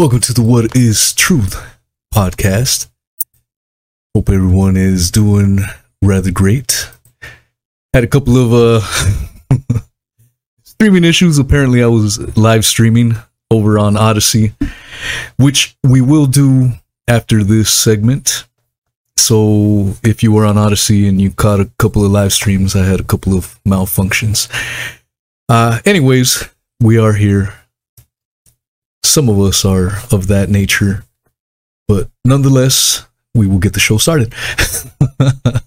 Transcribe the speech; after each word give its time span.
Welcome 0.00 0.20
to 0.20 0.32
the 0.32 0.40
What 0.40 0.74
is 0.74 1.12
Truth 1.12 1.62
podcast. 2.14 2.88
Hope 4.14 4.30
everyone 4.30 4.78
is 4.78 5.10
doing 5.10 5.58
rather 6.00 6.30
great. 6.30 6.90
Had 7.92 8.04
a 8.04 8.06
couple 8.06 8.38
of 8.38 8.54
uh 8.54 9.80
streaming 10.64 11.04
issues. 11.04 11.38
Apparently 11.38 11.82
I 11.82 11.88
was 11.88 12.34
live 12.34 12.64
streaming 12.64 13.16
over 13.50 13.78
on 13.78 13.98
Odysee, 13.98 14.54
which 15.36 15.76
we 15.84 16.00
will 16.00 16.24
do 16.24 16.70
after 17.06 17.44
this 17.44 17.70
segment. 17.70 18.48
So 19.18 19.96
if 20.02 20.22
you 20.22 20.32
were 20.32 20.46
on 20.46 20.56
Odysee 20.56 21.08
and 21.08 21.20
you 21.20 21.30
caught 21.30 21.60
a 21.60 21.70
couple 21.78 22.06
of 22.06 22.10
live 22.10 22.32
streams, 22.32 22.74
I 22.74 22.86
had 22.86 23.00
a 23.00 23.04
couple 23.04 23.36
of 23.36 23.62
malfunctions. 23.68 24.48
Uh, 25.46 25.78
anyways, 25.84 26.48
we 26.80 26.96
are 26.96 27.12
here. 27.12 27.59
Some 29.02 29.28
of 29.28 29.40
us 29.40 29.64
are 29.64 29.98
of 30.12 30.28
that 30.28 30.48
nature, 30.48 31.04
but 31.88 32.08
nonetheless, 32.24 33.06
we 33.34 33.46
will 33.46 33.58
get 33.58 33.72
the 33.72 33.80
show 33.80 33.98
started. 33.98 34.34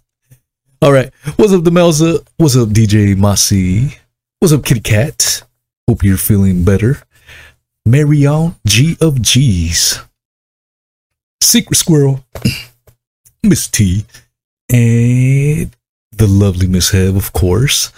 All 0.82 0.92
right. 0.92 1.12
What's 1.38 1.54
up, 1.54 1.62
Demelza? 1.64 2.26
What's 2.38 2.56
up, 2.58 2.70
DJ 2.70 3.16
Masi? 3.16 3.98
What's 4.40 4.54
up, 4.54 4.66
Kitty 4.66 4.82
Cat? 4.82 5.44
Hope 5.88 6.04
you're 6.04 6.18
feeling 6.18 6.64
better. 6.64 7.02
Marion 7.86 8.56
G 8.66 8.98
of 9.02 9.22
G's. 9.22 10.00
Secret 11.42 11.76
Squirrel. 11.76 12.26
Miss 13.44 13.68
T. 13.68 14.06
And 14.72 15.76
the 16.12 16.28
lovely 16.28 16.68
Miss 16.68 16.92
Heb, 16.92 17.16
of 17.16 17.34
course. 17.34 17.92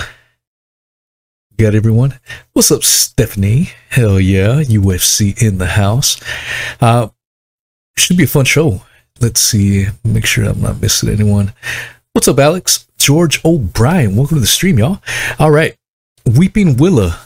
Got 1.58 1.74
everyone? 1.74 2.20
What's 2.52 2.70
up, 2.70 2.84
Stephanie? 2.84 3.70
Hell 3.90 4.20
yeah, 4.20 4.62
UFC 4.62 5.42
in 5.42 5.58
the 5.58 5.68
house. 5.68 6.20
Uh, 6.82 7.08
should 7.96 8.18
be 8.18 8.26
a 8.26 8.28
fun 8.28 8.44
show. 8.44 8.82
Let's 9.22 9.40
see. 9.40 9.88
Make 10.04 10.26
sure 10.26 10.44
I'm 10.44 10.60
not 10.60 10.82
missing 10.82 11.08
anyone. 11.08 11.54
What's 12.12 12.28
up, 12.28 12.40
Alex? 12.40 12.88
George 12.98 13.44
O'Brien. 13.46 14.18
Welcome 14.18 14.36
to 14.36 14.42
the 14.42 14.48
stream, 14.48 14.80
y'all. 14.80 15.02
All 15.40 15.52
right. 15.52 15.78
Weeping 16.26 16.76
Willa. 16.76 17.22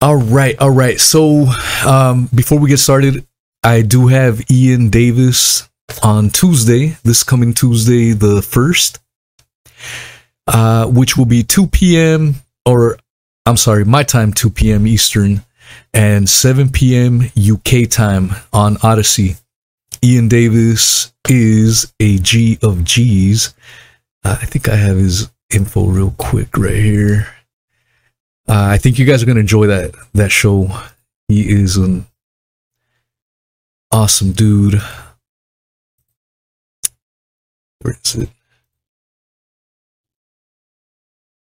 All 0.00 0.16
right. 0.16 0.58
All 0.58 0.70
right. 0.70 0.98
So, 0.98 1.46
um, 1.86 2.30
before 2.34 2.58
we 2.58 2.70
get 2.70 2.78
started, 2.78 3.26
I 3.62 3.82
do 3.82 4.06
have 4.06 4.50
Ian 4.50 4.88
Davis 4.88 5.68
on 6.02 6.30
Tuesday, 6.30 6.96
this 7.02 7.22
coming 7.22 7.52
Tuesday, 7.52 8.12
the 8.12 8.40
1st, 8.40 9.00
uh, 10.46 10.86
which 10.86 11.18
will 11.18 11.26
be 11.26 11.42
2 11.42 11.66
p.m. 11.66 12.36
or 12.64 12.96
I'm 13.46 13.56
sorry, 13.56 13.84
my 13.84 14.02
time, 14.02 14.32
2 14.32 14.50
p.m. 14.50 14.86
Eastern 14.86 15.44
and 15.92 16.28
7 16.28 16.70
p.m. 16.70 17.30
UK 17.36 17.88
time 17.88 18.30
on 18.52 18.76
Odysee. 18.82 19.36
Ian 20.02 20.28
Davis 20.28 21.12
is 21.28 21.92
a 22.00 22.18
G 22.18 22.58
of 22.62 22.84
G's. 22.84 23.54
Uh, 24.24 24.38
I 24.40 24.46
think 24.46 24.68
I 24.68 24.76
have 24.76 24.96
his 24.96 25.30
info 25.52 25.86
real 25.86 26.14
quick 26.16 26.56
right 26.56 26.74
here. 26.74 27.26
Uh, 28.48 28.68
I 28.72 28.78
think 28.78 28.98
you 28.98 29.04
guys 29.06 29.22
are 29.22 29.26
going 29.26 29.36
to 29.36 29.40
enjoy 29.40 29.66
that 29.66 29.94
that 30.12 30.30
show. 30.30 30.68
He 31.28 31.50
is 31.50 31.76
an 31.76 32.06
awesome 33.90 34.32
dude. 34.32 34.80
Where 37.80 37.96
is 38.04 38.14
it? 38.16 38.28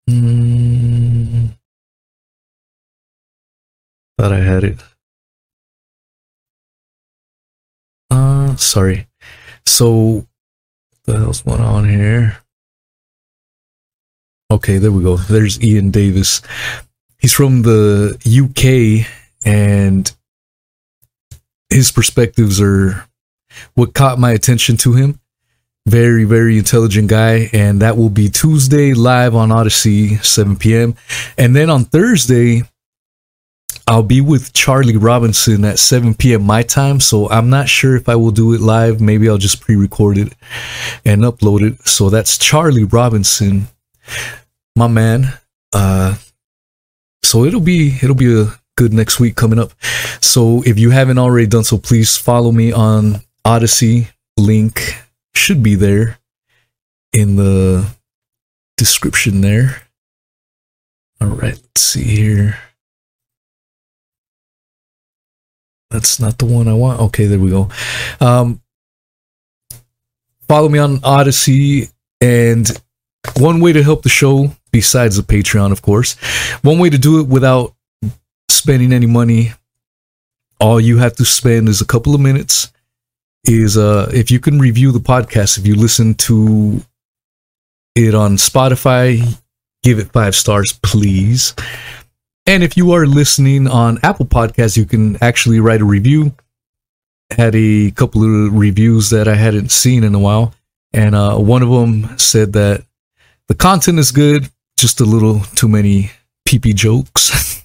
Mm, 0.10 0.63
thought 4.24 4.32
I 4.32 4.40
had 4.40 4.64
it. 4.64 4.80
Uh, 8.10 8.56
sorry. 8.56 9.08
So, 9.66 10.26
the 11.04 11.18
hell's 11.18 11.42
going 11.42 11.60
on 11.60 11.90
here? 11.90 12.38
Okay, 14.50 14.78
there 14.78 14.94
we 14.94 15.04
go. 15.04 15.18
There's 15.18 15.62
Ian 15.62 15.92
Davis. 15.92 16.42
He's 17.18 17.34
from 17.34 17.64
the 17.64 18.16
UK, 18.24 19.06
and 19.46 20.10
his 21.70 21.92
perspectives 21.92 22.62
are 22.62 23.06
what 23.74 23.94
caught 23.94 24.20
my 24.20 24.32
attention 24.32 24.78
to 24.78 24.94
him. 24.94 25.20
Very, 25.86 26.24
very 26.24 26.58
intelligent 26.58 27.10
guy. 27.10 27.50
And 27.52 27.82
that 27.82 27.98
will 27.98 28.10
be 28.10 28.30
Tuesday 28.30 28.94
live 28.94 29.36
on 29.36 29.52
Odysee, 29.52 30.24
7 30.24 30.56
p.m. 30.56 30.96
And 31.38 31.54
then 31.54 31.70
on 31.70 31.84
Thursday, 31.84 32.64
I'll 33.88 34.04
be 34.04 34.22
with 34.22 34.54
Charlie 34.54 34.96
Robinson 34.96 35.66
at 35.66 35.78
7 35.78 36.14
p.m. 36.14 36.44
my 36.44 36.64
time. 36.64 37.00
So 37.00 37.30
I'm 37.30 37.50
not 37.50 37.68
sure 37.68 37.96
if 37.96 38.08
I 38.08 38.16
will 38.16 38.32
do 38.32 38.54
it 38.54 38.62
live. 38.62 39.02
Maybe 39.02 39.28
I'll 39.28 39.38
just 39.38 39.62
pre 39.62 39.76
record 39.76 40.18
it 40.18 40.34
and 41.04 41.24
upload 41.24 41.62
it. 41.62 41.86
So 41.88 42.10
that's 42.10 42.38
Charlie 42.38 42.86
Robinson, 42.86 43.68
my 44.76 44.88
man. 44.88 45.34
Uh, 45.74 46.16
so 47.24 47.44
it'll 47.44 47.60
be, 47.60 47.98
it'll 48.02 48.16
be 48.16 48.42
a 48.42 48.54
good 48.78 48.94
next 48.94 49.20
week 49.20 49.36
coming 49.36 49.60
up. 49.60 49.74
So 50.22 50.64
if 50.64 50.80
you 50.80 50.92
haven't 50.92 51.18
already 51.18 51.48
done 51.48 51.64
so, 51.64 51.78
please 51.78 52.18
follow 52.18 52.52
me 52.52 52.72
on 52.72 53.22
Odysee. 53.46 54.08
Link 54.38 54.96
should 55.36 55.62
be 55.62 55.76
there 55.76 56.20
in 57.12 57.36
the 57.36 57.86
description 58.78 59.42
there. 59.42 59.84
All 61.22 61.28
right, 61.28 61.54
let's 61.54 61.82
see 61.82 62.04
here. 62.04 62.58
That's 65.94 66.20
not 66.20 66.40
the 66.40 66.46
one 66.46 66.68
I 66.68 66.74
want. 66.74 67.00
Okay, 67.00 67.28
there 67.28 67.38
we 67.40 67.52
go. 67.52 67.70
Um, 68.20 68.60
follow 70.50 70.68
me 70.68 70.80
on 70.80 71.00
Odysee, 71.04 71.88
and 72.20 72.68
one 73.38 73.62
way 73.62 73.74
to 73.74 73.84
help 73.84 74.02
the 74.02 74.10
show, 74.10 74.50
besides 74.72 75.18
the 75.18 75.22
Patreon, 75.22 75.72
of 75.72 75.84
course, 75.84 76.16
one 76.64 76.80
way 76.80 76.90
to 76.90 76.98
do 76.98 77.20
it 77.20 77.28
without 77.28 77.76
spending 78.50 78.92
any 78.92 79.06
money, 79.06 79.54
all 80.60 80.82
you 80.82 80.98
have 80.98 81.16
to 81.18 81.26
spend 81.26 81.70
is 81.70 81.80
a 81.80 81.86
couple 81.86 82.16
of 82.16 82.22
minutes. 82.22 82.72
Is 83.46 83.78
uh, 83.78 84.10
if 84.12 84.32
you 84.32 84.40
can 84.40 84.58
review 84.58 84.92
the 84.92 85.00
podcast, 85.00 85.60
if 85.60 85.68
you 85.68 85.76
listen 85.76 86.16
to 86.16 86.82
it 87.94 88.16
on 88.16 88.38
Spotify, 88.38 89.22
give 89.84 90.00
it 90.00 90.12
five 90.12 90.34
stars, 90.34 90.72
please. 90.82 91.54
And 92.46 92.62
if 92.62 92.76
you 92.76 92.92
are 92.92 93.06
listening 93.06 93.68
on 93.68 94.00
Apple 94.04 94.26
Podcasts, 94.26 94.76
you 94.76 94.86
can 94.86 95.18
actually 95.24 95.62
write 95.62 95.80
a 95.80 95.86
review. 95.86 96.34
Had 97.32 97.56
a 97.56 97.92
couple 97.92 98.22
of 98.24 98.54
reviews 98.54 99.10
that 99.12 99.30
I 99.30 99.36
hadn't 99.36 99.72
seen 99.72 100.04
in 100.04 100.14
a 100.14 100.20
while, 100.20 100.54
and 100.92 101.16
uh, 101.16 101.38
one 101.38 101.64
of 101.64 101.70
them 101.70 102.18
said 102.18 102.54
that 102.54 102.84
the 103.48 103.56
content 103.56 103.98
is 103.98 104.12
good, 104.12 104.50
just 104.78 105.00
a 105.00 105.06
little 105.06 105.40
too 105.56 105.70
many 105.70 106.12
peepee 106.46 106.76
jokes, 106.76 107.64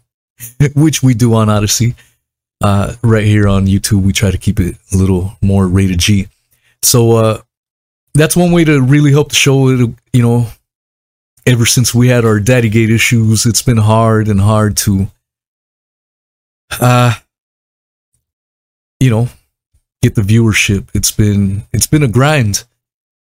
which 0.74 1.02
we 1.02 1.14
do 1.14 1.34
on 1.34 1.48
Odysee. 1.48 1.94
Uh, 2.60 2.94
right 3.02 3.24
here 3.24 3.46
on 3.46 3.66
YouTube, 3.66 4.02
we 4.02 4.12
try 4.12 4.32
to 4.32 4.38
keep 4.38 4.58
it 4.58 4.76
a 4.92 4.96
little 4.96 5.38
more 5.40 5.66
rated 5.68 6.00
G. 6.00 6.26
So 6.82 7.12
uh, 7.12 7.40
that's 8.14 8.36
one 8.36 8.50
way 8.50 8.64
to 8.64 8.82
really 8.82 9.12
help 9.12 9.28
the 9.28 9.36
show. 9.36 9.68
It, 9.68 9.90
you 10.12 10.22
know, 10.22 10.48
ever 11.48 11.64
since 11.64 11.94
we 11.94 12.08
had 12.08 12.26
our 12.26 12.38
daddy 12.38 12.68
gate 12.68 12.90
issues, 12.90 13.46
it's 13.46 13.62
been 13.62 13.78
hard 13.78 14.28
and 14.28 14.40
hard 14.40 14.76
to, 14.76 15.10
uh, 16.78 17.14
you 19.00 19.08
know, 19.08 19.28
get 20.02 20.14
the 20.14 20.20
viewership. 20.20 20.88
It's 20.92 21.10
been 21.10 21.64
it's 21.72 21.86
been 21.86 22.02
a 22.02 22.08
grind. 22.08 22.64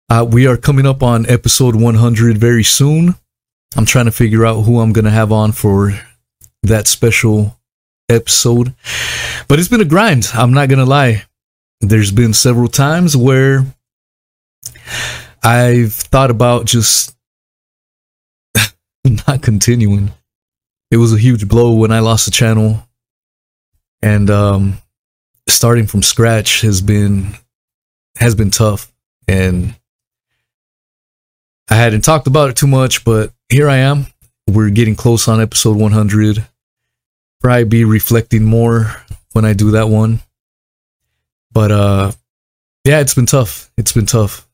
Uh, 0.09 0.25
we 0.27 0.47
are 0.47 0.57
coming 0.57 0.87
up 0.87 1.03
on 1.03 1.29
episode 1.29 1.75
100 1.75 2.39
very 2.39 2.63
soon. 2.63 3.13
I'm 3.77 3.85
trying 3.85 4.05
to 4.05 4.11
figure 4.11 4.43
out 4.43 4.63
who 4.63 4.79
I'm 4.79 4.91
gonna 4.91 5.11
have 5.11 5.31
on 5.31 5.51
for 5.51 5.93
that 6.63 6.87
special 6.87 7.59
episode, 8.09 8.73
but 9.47 9.59
it's 9.59 9.67
been 9.67 9.81
a 9.81 9.85
grind. 9.85 10.29
I'm 10.33 10.53
not 10.53 10.67
gonna 10.69 10.85
lie. 10.85 11.25
There's 11.79 12.11
been 12.11 12.33
several 12.33 12.69
times 12.69 13.15
where 13.15 13.65
I've 15.43 15.93
thought 15.93 16.31
about 16.31 16.65
just 16.65 17.15
not 19.27 19.41
continuing. 19.41 20.11
It 20.91 20.97
was 20.97 21.13
a 21.13 21.17
huge 21.17 21.47
blow 21.47 21.73
when 21.75 21.91
I 21.91 21.99
lost 21.99 22.25
the 22.25 22.31
channel. 22.31 22.83
And 24.01 24.29
um 24.29 24.77
starting 25.47 25.87
from 25.87 26.03
scratch 26.03 26.61
has 26.61 26.81
been 26.81 27.33
has 28.17 28.35
been 28.35 28.51
tough 28.51 28.91
and 29.27 29.75
I 31.69 31.75
hadn't 31.75 32.01
talked 32.01 32.27
about 32.27 32.49
it 32.49 32.55
too 32.55 32.67
much, 32.67 33.03
but 33.03 33.31
here 33.49 33.69
I 33.69 33.77
am. 33.77 34.07
We're 34.47 34.71
getting 34.71 34.95
close 34.95 35.27
on 35.27 35.39
episode 35.39 35.77
100. 35.77 36.45
Probably 37.39 37.63
be 37.65 37.85
reflecting 37.85 38.43
more 38.43 38.95
when 39.33 39.45
I 39.45 39.53
do 39.53 39.71
that 39.71 39.89
one. 39.89 40.19
But 41.51 41.71
uh 41.71 42.11
yeah, 42.85 43.01
it's 43.01 43.13
been 43.13 43.25
tough. 43.25 43.69
It's 43.77 43.91
been 43.91 44.05
tough. 44.05 44.47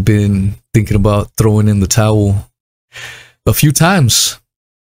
Been 0.00 0.54
thinking 0.72 0.96
about 0.96 1.32
throwing 1.36 1.68
in 1.68 1.80
the 1.80 1.86
towel 1.86 2.50
a 3.46 3.52
few 3.54 3.72
times. 3.72 4.38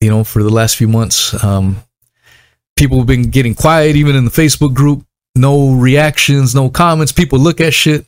you 0.01 0.11
know, 0.11 0.23
for 0.25 0.43
the 0.43 0.51
last 0.51 0.77
few 0.77 0.89
months. 0.89 1.43
Um, 1.43 1.83
people 2.77 2.99
have 2.99 3.07
been 3.07 3.31
getting 3.31 3.55
quiet, 3.55 3.97
even 3.97 4.17
in 4.17 4.25
the 4.25 4.31
Facebook 4.31 4.75
group. 4.75 5.05
No 5.37 5.73
reactions, 5.73 6.55
no 6.55 6.69
comments. 6.69 7.11
People 7.11 7.39
look 7.39 7.61
at 7.61 7.73
shit. 7.73 8.07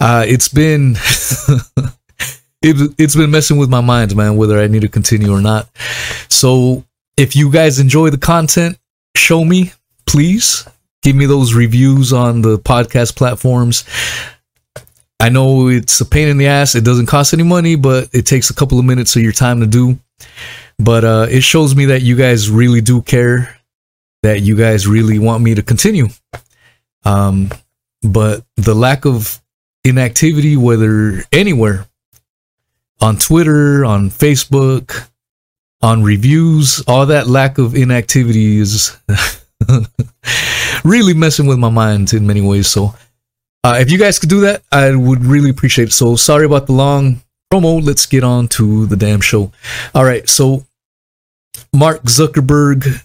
Uh, 0.00 0.24
it's 0.26 0.48
been 0.48 0.92
it, 2.62 2.94
it's 2.98 3.16
been 3.16 3.30
messing 3.30 3.58
with 3.58 3.68
my 3.68 3.80
mind, 3.80 4.14
man, 4.16 4.36
whether 4.36 4.58
I 4.58 4.68
need 4.68 4.82
to 4.82 4.88
continue 4.88 5.32
or 5.32 5.40
not. 5.40 5.68
So 6.28 6.84
if 7.16 7.34
you 7.36 7.50
guys 7.50 7.78
enjoy 7.78 8.10
the 8.10 8.18
content, 8.18 8.78
show 9.16 9.44
me, 9.44 9.72
please. 10.06 10.66
Give 11.02 11.16
me 11.16 11.26
those 11.26 11.52
reviews 11.54 12.12
on 12.12 12.42
the 12.42 12.58
podcast 12.58 13.16
platforms. 13.16 13.84
I 15.22 15.28
know 15.28 15.68
it's 15.68 16.00
a 16.00 16.04
pain 16.04 16.26
in 16.26 16.36
the 16.36 16.48
ass. 16.48 16.74
It 16.74 16.82
doesn't 16.82 17.06
cost 17.06 17.32
any 17.32 17.44
money, 17.44 17.76
but 17.76 18.08
it 18.12 18.26
takes 18.26 18.50
a 18.50 18.54
couple 18.54 18.80
of 18.80 18.84
minutes 18.84 19.14
of 19.14 19.22
your 19.22 19.30
time 19.30 19.60
to 19.60 19.68
do. 19.68 20.00
But 20.80 21.04
uh, 21.04 21.26
it 21.30 21.42
shows 21.44 21.76
me 21.76 21.84
that 21.86 22.02
you 22.02 22.16
guys 22.16 22.50
really 22.50 22.80
do 22.80 23.02
care, 23.02 23.56
that 24.24 24.40
you 24.40 24.56
guys 24.56 24.88
really 24.88 25.20
want 25.20 25.44
me 25.44 25.54
to 25.54 25.62
continue. 25.62 26.08
Um, 27.04 27.52
but 28.02 28.44
the 28.56 28.74
lack 28.74 29.04
of 29.04 29.40
inactivity, 29.84 30.56
whether 30.56 31.22
anywhere, 31.30 31.86
on 33.00 33.16
Twitter, 33.16 33.84
on 33.84 34.10
Facebook, 34.10 35.08
on 35.82 36.02
reviews, 36.02 36.82
all 36.88 37.06
that 37.06 37.28
lack 37.28 37.58
of 37.58 37.76
inactivity 37.76 38.58
is 38.58 38.98
really 40.84 41.14
messing 41.14 41.46
with 41.46 41.60
my 41.60 41.70
mind 41.70 42.12
in 42.12 42.26
many 42.26 42.40
ways. 42.40 42.66
So, 42.66 42.96
uh, 43.64 43.78
if 43.80 43.90
you 43.90 43.98
guys 43.98 44.18
could 44.18 44.28
do 44.28 44.40
that, 44.40 44.62
I 44.70 44.94
would 44.94 45.24
really 45.24 45.50
appreciate 45.50 45.88
it. 45.88 45.92
So, 45.92 46.16
sorry 46.16 46.46
about 46.46 46.66
the 46.66 46.72
long 46.72 47.22
promo. 47.52 47.84
Let's 47.84 48.06
get 48.06 48.24
on 48.24 48.48
to 48.48 48.86
the 48.86 48.96
damn 48.96 49.20
show. 49.20 49.52
All 49.94 50.04
right. 50.04 50.28
So, 50.28 50.66
Mark 51.72 52.02
Zuckerberg 52.02 53.02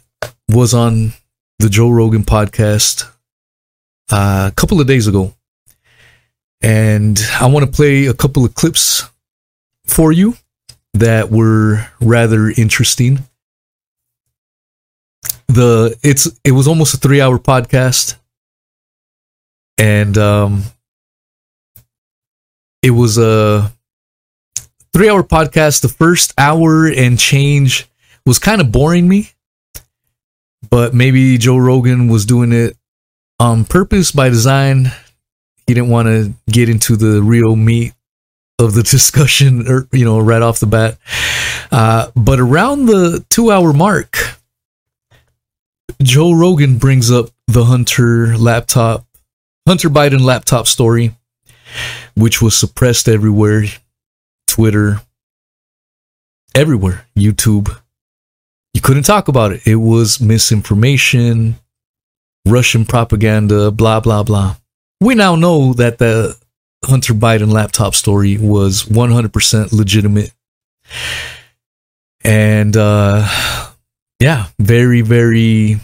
was 0.49 0.73
on 0.73 1.13
the 1.59 1.69
Joe 1.69 1.89
Rogan 1.89 2.23
podcast 2.23 3.09
uh, 4.11 4.49
a 4.51 4.55
couple 4.55 4.79
of 4.79 4.87
days 4.87 5.07
ago. 5.07 5.33
And 6.61 7.19
I 7.39 7.45
want 7.47 7.65
to 7.65 7.71
play 7.71 8.07
a 8.07 8.13
couple 8.13 8.43
of 8.43 8.55
clips 8.55 9.03
for 9.85 10.11
you 10.11 10.35
that 10.93 11.29
were 11.29 11.87
rather 12.01 12.49
interesting. 12.49 13.19
The 15.47 15.97
it's 16.03 16.27
it 16.43 16.51
was 16.51 16.67
almost 16.67 16.93
a 16.93 16.97
three 16.97 17.21
hour 17.21 17.37
podcast, 17.37 18.15
and 19.77 20.17
um, 20.17 20.63
it 22.81 22.91
was 22.91 23.17
a 23.17 23.71
three 24.93 25.09
hour 25.09 25.23
podcast. 25.23 25.81
The 25.81 25.89
first 25.89 26.33
hour 26.37 26.87
and 26.87 27.19
change 27.19 27.87
was 28.25 28.39
kind 28.39 28.61
of 28.61 28.71
boring 28.71 29.07
me, 29.07 29.31
but 30.69 30.93
maybe 30.93 31.37
Joe 31.37 31.57
Rogan 31.57 32.07
was 32.07 32.25
doing 32.25 32.51
it 32.51 32.75
on 33.39 33.65
purpose 33.65 34.11
by 34.11 34.29
design. 34.29 34.91
He 35.65 35.73
didn't 35.73 35.89
want 35.89 36.07
to 36.07 36.33
get 36.49 36.69
into 36.69 36.95
the 36.95 37.21
real 37.21 37.55
meat 37.55 37.93
of 38.59 38.73
the 38.73 38.83
discussion, 38.91 39.67
or 39.67 39.87
you 39.91 40.05
know, 40.05 40.19
right 40.19 40.41
off 40.41 40.59
the 40.59 40.67
bat. 40.67 40.97
Uh, 41.71 42.09
but 42.15 42.39
around 42.39 42.85
the 42.85 43.25
two-hour 43.29 43.73
mark, 43.73 44.17
Joe 46.01 46.31
Rogan 46.31 46.77
brings 46.77 47.11
up 47.11 47.29
the 47.47 47.65
Hunter 47.65 48.37
laptop, 48.37 49.05
Hunter 49.67 49.89
Biden 49.89 50.21
laptop 50.21 50.65
story, 50.65 51.13
which 52.15 52.41
was 52.41 52.55
suppressed 52.55 53.09
everywhere, 53.09 53.65
Twitter, 54.47 55.01
everywhere, 56.55 57.05
YouTube. 57.17 57.77
You 58.73 58.79
couldn't 58.79 59.03
talk 59.03 59.27
about 59.27 59.51
it. 59.51 59.67
It 59.67 59.75
was 59.75 60.21
misinformation, 60.21 61.57
Russian 62.47 62.85
propaganda, 62.85 63.69
blah 63.69 63.99
blah 63.99 64.23
blah. 64.23 64.55
We 65.01 65.15
now 65.15 65.35
know 65.35 65.73
that 65.73 65.97
the 65.97 66.37
Hunter 66.85 67.13
Biden 67.13 67.51
laptop 67.51 67.93
story 67.93 68.37
was 68.37 68.83
100% 68.83 69.73
legitimate. 69.73 70.31
And 72.23 72.77
uh, 72.77 73.27
yeah, 74.21 74.45
very, 74.59 75.01
very 75.01 75.81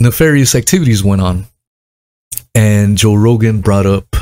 nefarious 0.00 0.56
activities 0.56 1.04
went 1.04 1.22
on. 1.22 1.46
And 2.54 2.96
Joe 2.96 3.14
Rogan 3.14 3.60
brought 3.60 3.86
up 3.86 4.16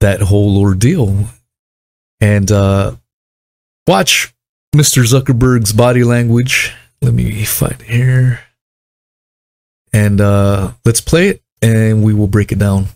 that 0.00 0.20
whole 0.20 0.58
ordeal. 0.58 1.26
And 2.20 2.50
uh, 2.50 2.96
watch 3.86 4.34
Mr. 4.74 5.04
Zuckerberg's 5.04 5.72
body 5.72 6.04
language. 6.04 6.72
Let 7.00 7.14
me 7.14 7.44
find 7.44 7.80
here. 7.82 8.40
And 9.92 10.20
uh, 10.20 10.72
let's 10.84 11.00
play 11.00 11.28
it 11.28 11.42
and 11.62 12.02
we 12.02 12.12
will 12.12 12.26
break 12.26 12.52
it 12.52 12.58
down. 12.58 12.86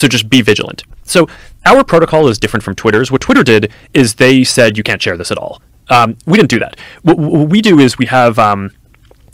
So 0.00 0.08
just 0.08 0.30
be 0.30 0.40
vigilant. 0.40 0.84
So 1.02 1.28
our 1.66 1.84
protocol 1.84 2.28
is 2.28 2.38
different 2.38 2.62
from 2.62 2.74
Twitter's. 2.74 3.10
What 3.10 3.20
Twitter 3.20 3.42
did 3.42 3.72
is 3.92 4.14
they 4.14 4.44
said 4.44 4.76
you 4.76 4.82
can't 4.82 5.02
share 5.02 5.16
this 5.16 5.30
at 5.30 5.38
all. 5.38 5.60
Um, 5.88 6.16
we 6.24 6.38
didn't 6.38 6.50
do 6.50 6.58
that. 6.60 6.78
What, 7.02 7.18
what, 7.18 7.48
we 7.48 7.60
do 7.60 7.78
is 7.78 7.98
we 7.98 8.06
have. 8.06 8.38
Um, 8.38 8.70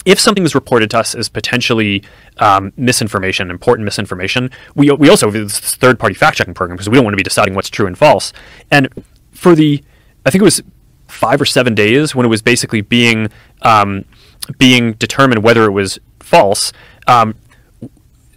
if 0.06 0.20
something 0.20 0.44
is 0.44 0.54
reported 0.54 0.88
to 0.90 0.98
us 1.00 1.14
as 1.14 1.28
potentially 1.28 2.02
um, 2.38 2.72
misinformation, 2.76 3.50
important 3.50 3.84
misinformation, 3.84 4.50
we, 4.74 4.90
we 4.92 5.10
also 5.10 5.26
have 5.26 5.34
this 5.34 5.74
third 5.74 5.98
party 5.98 6.14
fact 6.14 6.38
checking 6.38 6.54
program 6.54 6.76
because 6.76 6.88
we 6.88 6.94
don't 6.94 7.04
want 7.04 7.12
to 7.12 7.18
be 7.18 7.24
deciding 7.24 7.54
what's 7.54 7.68
true 7.68 7.86
and 7.86 7.98
false. 7.98 8.32
And 8.70 8.88
for 9.32 9.54
the, 9.54 9.82
I 10.24 10.30
think 10.30 10.40
it 10.40 10.44
was 10.44 10.62
five 11.08 11.40
or 11.40 11.44
seven 11.44 11.74
days 11.74 12.14
when 12.14 12.24
it 12.24 12.28
was 12.28 12.40
basically 12.40 12.80
being 12.80 13.28
um, 13.62 14.04
being 14.58 14.92
determined 14.94 15.42
whether 15.42 15.64
it 15.64 15.72
was 15.72 15.98
false. 16.20 16.72
Um, 17.08 17.34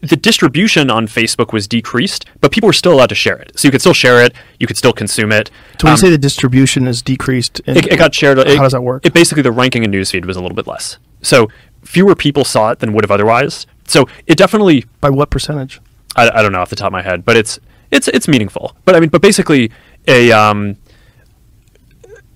the 0.02 0.16
distribution 0.16 0.90
on 0.90 1.08
Facebook 1.08 1.52
was 1.52 1.68
decreased, 1.68 2.26
but 2.42 2.52
people 2.52 2.68
were 2.68 2.74
still 2.74 2.94
allowed 2.94 3.10
to 3.10 3.16
share 3.16 3.36
it. 3.36 3.52
So 3.60 3.68
you 3.68 3.72
could 3.72 3.82
still 3.82 3.94
share 3.94 4.24
it, 4.24 4.34
you 4.60 4.66
could 4.66 4.78
still 4.78 4.94
consume 4.94 5.32
it. 5.32 5.52
So 5.80 5.86
when 5.86 5.92
um, 5.92 5.94
you 5.94 5.98
say 5.98 6.10
the 6.10 6.18
distribution 6.18 6.88
is 6.88 7.02
decreased, 7.02 7.60
it, 7.66 7.86
it, 7.86 7.98
got 7.98 8.16
shared. 8.16 8.38
How 8.38 8.44
it, 8.44 8.58
does 8.58 8.72
that 8.72 8.82
work? 8.82 9.06
It 9.06 9.14
basically 9.14 9.44
the 9.44 9.52
ranking 9.52 9.84
in 9.84 9.92
newsfeed 9.92 10.26
was 10.26 10.38
a 10.38 10.42
little 10.42 10.56
bit 10.56 10.66
less. 10.66 10.98
So 11.22 11.50
fewer 11.84 12.16
people 12.16 12.46
saw 12.46 12.72
it 12.72 12.80
than 12.80 12.94
would 12.94 13.04
have 13.04 13.12
otherwise. 13.12 13.66
So 13.88 14.08
it 14.28 14.38
definitely 14.38 14.86
by 15.02 15.10
what 15.10 15.30
percentage? 15.30 15.82
I, 16.16 16.30
I 16.30 16.42
don't 16.42 16.52
know 16.52 16.60
off 16.62 16.70
the 16.70 16.76
top 16.76 16.88
of 16.88 16.94
my 16.94 17.02
head, 17.02 17.26
but 17.26 17.36
it's 17.36 17.60
it's 17.92 18.08
it's 18.08 18.28
meaningful. 18.28 18.76
But 18.86 18.96
I 18.96 19.00
mean, 19.00 19.10
but 19.10 19.22
basically 19.22 19.72
a 20.08 20.32
um, 20.32 20.78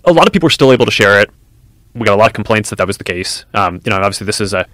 a 0.05 0.11
lot 0.11 0.27
of 0.27 0.33
people 0.33 0.47
were 0.47 0.51
still 0.51 0.71
able 0.71 0.85
to 0.85 0.91
share 0.91 1.19
it. 1.21 1.29
We 1.93 2.05
got 2.05 2.15
a 2.15 2.17
lot 2.17 2.27
of 2.27 2.33
complaints 2.33 2.69
that 2.71 2.77
that 2.77 2.87
was 2.87 2.97
the 2.97 3.03
case. 3.03 3.45
Um, 3.53 3.79
you 3.85 3.91
know, 3.91 3.97
obviously 3.97 4.25
this 4.25 4.41
is 4.41 4.53
a 4.53 4.65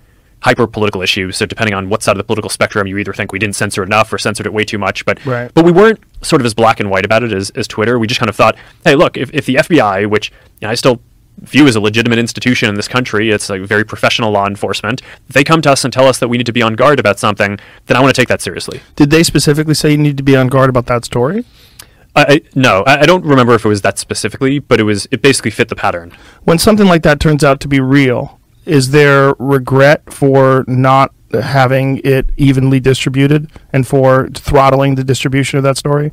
hyper 0.41 0.67
political 0.67 1.01
issue. 1.01 1.31
So 1.31 1.45
depending 1.45 1.73
on 1.73 1.89
what 1.89 2.01
side 2.01 2.13
of 2.13 2.17
the 2.17 2.23
political 2.23 2.49
spectrum, 2.49 2.87
you 2.87 2.97
either 2.97 3.13
think 3.13 3.31
we 3.31 3.39
didn't 3.39 3.55
censor 3.55 3.83
enough 3.83 4.11
or 4.13 4.17
censored 4.17 4.45
it 4.45 4.53
way 4.53 4.63
too 4.63 4.77
much. 4.77 5.05
But 5.05 5.23
right. 5.25 5.53
but 5.53 5.65
we 5.65 5.71
weren't 5.71 5.99
sort 6.21 6.41
of 6.41 6.45
as 6.45 6.53
black 6.53 6.79
and 6.79 6.89
white 6.89 7.05
about 7.05 7.23
it 7.23 7.33
as, 7.33 7.49
as 7.51 7.67
Twitter. 7.67 7.99
We 7.99 8.07
just 8.07 8.19
kind 8.19 8.29
of 8.29 8.35
thought, 8.35 8.55
hey, 8.85 8.95
look, 8.95 9.17
if, 9.17 9.33
if 9.33 9.45
the 9.45 9.55
FBI, 9.55 10.09
which 10.09 10.31
you 10.61 10.67
know, 10.67 10.69
I 10.69 10.75
still 10.75 11.01
view 11.41 11.67
as 11.67 11.75
a 11.75 11.79
legitimate 11.79 12.19
institution 12.19 12.69
in 12.69 12.75
this 12.75 12.87
country, 12.87 13.31
it's 13.31 13.49
like 13.49 13.61
very 13.61 13.83
professional 13.83 14.31
law 14.31 14.47
enforcement. 14.47 15.01
If 15.27 15.33
they 15.33 15.43
come 15.43 15.61
to 15.63 15.71
us 15.71 15.83
and 15.83 15.93
tell 15.93 16.07
us 16.07 16.19
that 16.19 16.27
we 16.27 16.37
need 16.37 16.45
to 16.45 16.53
be 16.53 16.61
on 16.61 16.75
guard 16.75 16.99
about 16.99 17.19
something, 17.19 17.59
then 17.85 17.97
I 17.97 18.01
want 18.01 18.13
to 18.13 18.21
take 18.21 18.29
that 18.29 18.41
seriously. 18.41 18.81
Did 18.95 19.09
they 19.09 19.23
specifically 19.23 19.73
say 19.73 19.91
you 19.91 19.97
need 19.97 20.17
to 20.17 20.23
be 20.23 20.35
on 20.35 20.47
guard 20.47 20.69
about 20.69 20.85
that 20.87 21.05
story? 21.05 21.45
I, 22.15 22.41
no, 22.55 22.83
I, 22.85 23.01
I 23.01 23.05
don't 23.05 23.23
remember 23.23 23.53
if 23.53 23.65
it 23.65 23.69
was 23.69 23.81
that 23.83 23.97
specifically, 23.99 24.59
but 24.59 24.79
it 24.79 24.83
was 24.83 25.07
it 25.11 25.21
basically 25.21 25.51
fit 25.51 25.69
the 25.69 25.75
pattern. 25.75 26.11
When 26.43 26.57
something 26.57 26.87
like 26.87 27.03
that 27.03 27.19
turns 27.19 27.43
out 27.43 27.59
to 27.61 27.67
be 27.67 27.79
real, 27.79 28.39
is 28.65 28.91
there 28.91 29.33
regret 29.39 30.11
for 30.11 30.65
not 30.67 31.13
having 31.31 32.01
it 32.03 32.29
evenly 32.37 32.79
distributed 32.79 33.51
and 33.71 33.87
for 33.87 34.29
throttling 34.29 34.95
the 34.95 35.03
distribution 35.03 35.57
of 35.57 35.63
that 35.63 35.77
story? 35.77 36.11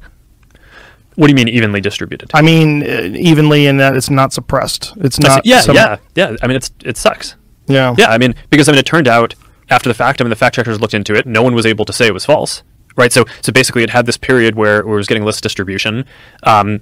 What 1.16 1.26
do 1.26 1.32
you 1.32 1.34
mean 1.34 1.48
evenly 1.48 1.80
distributed? 1.80 2.30
I 2.34 2.42
mean 2.42 2.82
uh, 2.82 3.16
evenly 3.16 3.66
in 3.66 3.78
that 3.78 3.96
it's 3.96 4.10
not 4.10 4.32
suppressed. 4.32 4.92
It's 4.98 5.18
not. 5.18 5.44
yeah, 5.44 5.60
some, 5.60 5.74
yeah, 5.74 5.96
yeah. 6.14 6.36
I 6.42 6.46
mean, 6.46 6.56
it's 6.56 6.70
it 6.84 6.96
sucks. 6.96 7.36
Yeah, 7.66 7.94
yeah. 7.98 8.10
I 8.10 8.18
mean, 8.18 8.34
because 8.50 8.68
I 8.68 8.72
mean, 8.72 8.78
it 8.78 8.86
turned 8.86 9.08
out 9.08 9.34
after 9.70 9.88
the 9.88 9.94
fact. 9.94 10.20
I 10.20 10.24
mean, 10.24 10.30
the 10.30 10.36
fact 10.36 10.54
checkers 10.54 10.80
looked 10.80 10.94
into 10.94 11.14
it. 11.14 11.26
No 11.26 11.42
one 11.42 11.54
was 11.54 11.66
able 11.66 11.84
to 11.86 11.92
say 11.92 12.06
it 12.06 12.14
was 12.14 12.24
false, 12.24 12.62
right? 12.96 13.12
So, 13.12 13.24
so 13.42 13.52
basically, 13.52 13.82
it 13.82 13.90
had 13.90 14.06
this 14.06 14.16
period 14.16 14.54
where, 14.54 14.84
where 14.84 14.94
it 14.94 14.98
was 14.98 15.06
getting 15.06 15.24
list 15.24 15.42
distribution. 15.42 16.04
Um, 16.44 16.80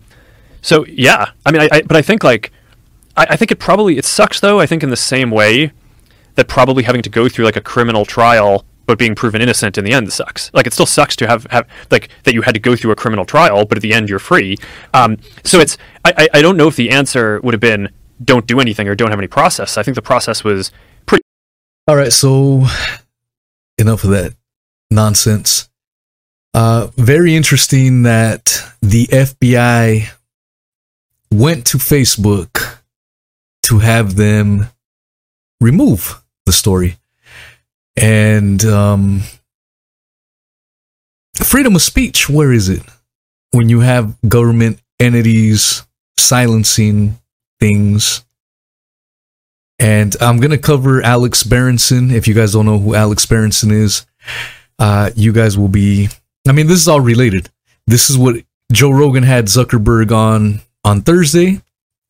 so 0.63 0.85
yeah, 0.87 1.31
I 1.47 1.53
mean, 1.53 1.63
I, 1.63 1.69
I 1.71 1.83
but 1.83 1.97
I 1.97 2.03
think 2.03 2.25
like 2.25 2.53
I, 3.17 3.27
I 3.31 3.37
think 3.37 3.51
it 3.51 3.59
probably 3.59 3.99
it 3.99 4.05
sucks 4.05 4.41
though. 4.41 4.61
I 4.61 4.67
think 4.67 4.83
in 4.83 4.91
the 4.91 4.97
same 4.97 5.31
way 5.31 5.73
that 6.35 6.49
probably 6.49 6.83
having 6.83 7.03
to 7.03 7.11
go 7.11 7.29
through 7.29 7.45
like 7.45 7.57
a 7.57 7.61
criminal 7.61 8.05
trial 8.05 8.65
but 8.87 8.99
being 8.99 9.15
proven 9.15 9.41
innocent 9.41 9.79
in 9.79 9.85
the 9.85 9.93
end 9.93 10.13
sucks. 10.13 10.51
Like 10.53 10.67
it 10.67 10.73
still 10.73 10.87
sucks 10.87 11.17
to 11.17 11.27
have, 11.27 11.47
have 11.51 11.69
like 11.91 12.09
that 12.25 12.35
you 12.35 12.43
had 12.43 12.55
to 12.55 12.61
go 12.61 12.77
through 12.77 12.93
a 12.93 12.97
criminal 12.97 13.25
trial, 13.25 13.65
but 13.65 13.79
at 13.79 13.83
the 13.83 13.93
end 13.93 14.09
you're 14.09 14.19
free. 14.19 14.57
Um, 14.93 15.19
so 15.45 15.59
it's 15.59 15.77
I, 16.05 16.29
I 16.35 16.43
don't 16.43 16.57
know 16.57 16.69
if 16.69 16.77
the 16.77 16.91
answer 16.91 17.41
would 17.43 17.55
have 17.55 17.61
been 17.61 17.91
don't 18.23 18.47
do 18.47 18.61
anything 18.61 18.89
or 18.89 18.95
don't 18.95 19.11
have 19.11 19.19
any 19.19 19.29
process. 19.29 19.77
I 19.77 19.83
think 19.83 19.95
the 19.95 20.03
process 20.03 20.45
was 20.45 20.71
pretty. 21.07 21.25
All 21.89 21.97
right, 21.97 22.13
so 22.13 22.67
enough 23.79 24.05
of 24.05 24.11
that 24.11 24.35
nonsense. 24.91 25.69
Uh, 26.53 26.89
very 26.97 27.35
interesting 27.35 28.05
that 28.05 28.63
the 28.81 29.07
FBI 29.07 30.09
went 31.33 31.67
to 31.67 31.79
Facebook 31.79 32.79
to 33.65 33.81
have 33.81 34.15
them 34.15 34.69
remove 35.61 36.23
the 36.47 36.53
story. 36.53 36.97
And 37.97 38.65
um, 38.65 39.23
freedom 41.35 41.77
of 41.77 41.83
speech, 41.83 42.29
where 42.29 42.53
is 42.53 42.69
it? 42.69 42.83
When 43.53 43.69
you 43.69 43.81
have 43.81 44.17
government 44.29 44.81
entities 44.99 45.85
silencing 46.17 47.19
things. 47.61 48.25
And 49.79 50.17
I'm 50.21 50.39
going 50.39 50.51
to 50.51 50.59
cover 50.59 51.03
Alex 51.03 51.43
Berenson. 51.43 52.11
If 52.11 52.29
you 52.29 52.35
guys 52.35 52.53
don't 52.53 52.67
know 52.67 52.79
who 52.79 52.95
Alex 52.95 53.27
Berenson 53.27 53.71
is, 53.71 54.07
uh, 54.79 55.11
you 55.15 55.33
guys 55.33 55.59
will 55.59 55.69
be. 55.69 56.09
I 56.49 56.53
mean, 56.53 56.67
this 56.67 56.81
is 56.81 56.89
all 56.89 57.01
related. 57.01 57.51
This 57.87 58.11
is 58.11 58.17
what 58.17 58.37
Joe 58.73 58.91
Rogan 58.91 59.25
had 59.25 59.47
Zuckerberg 59.47 60.13
on 60.13 60.61
on 60.85 61.03
Thursday. 61.03 61.61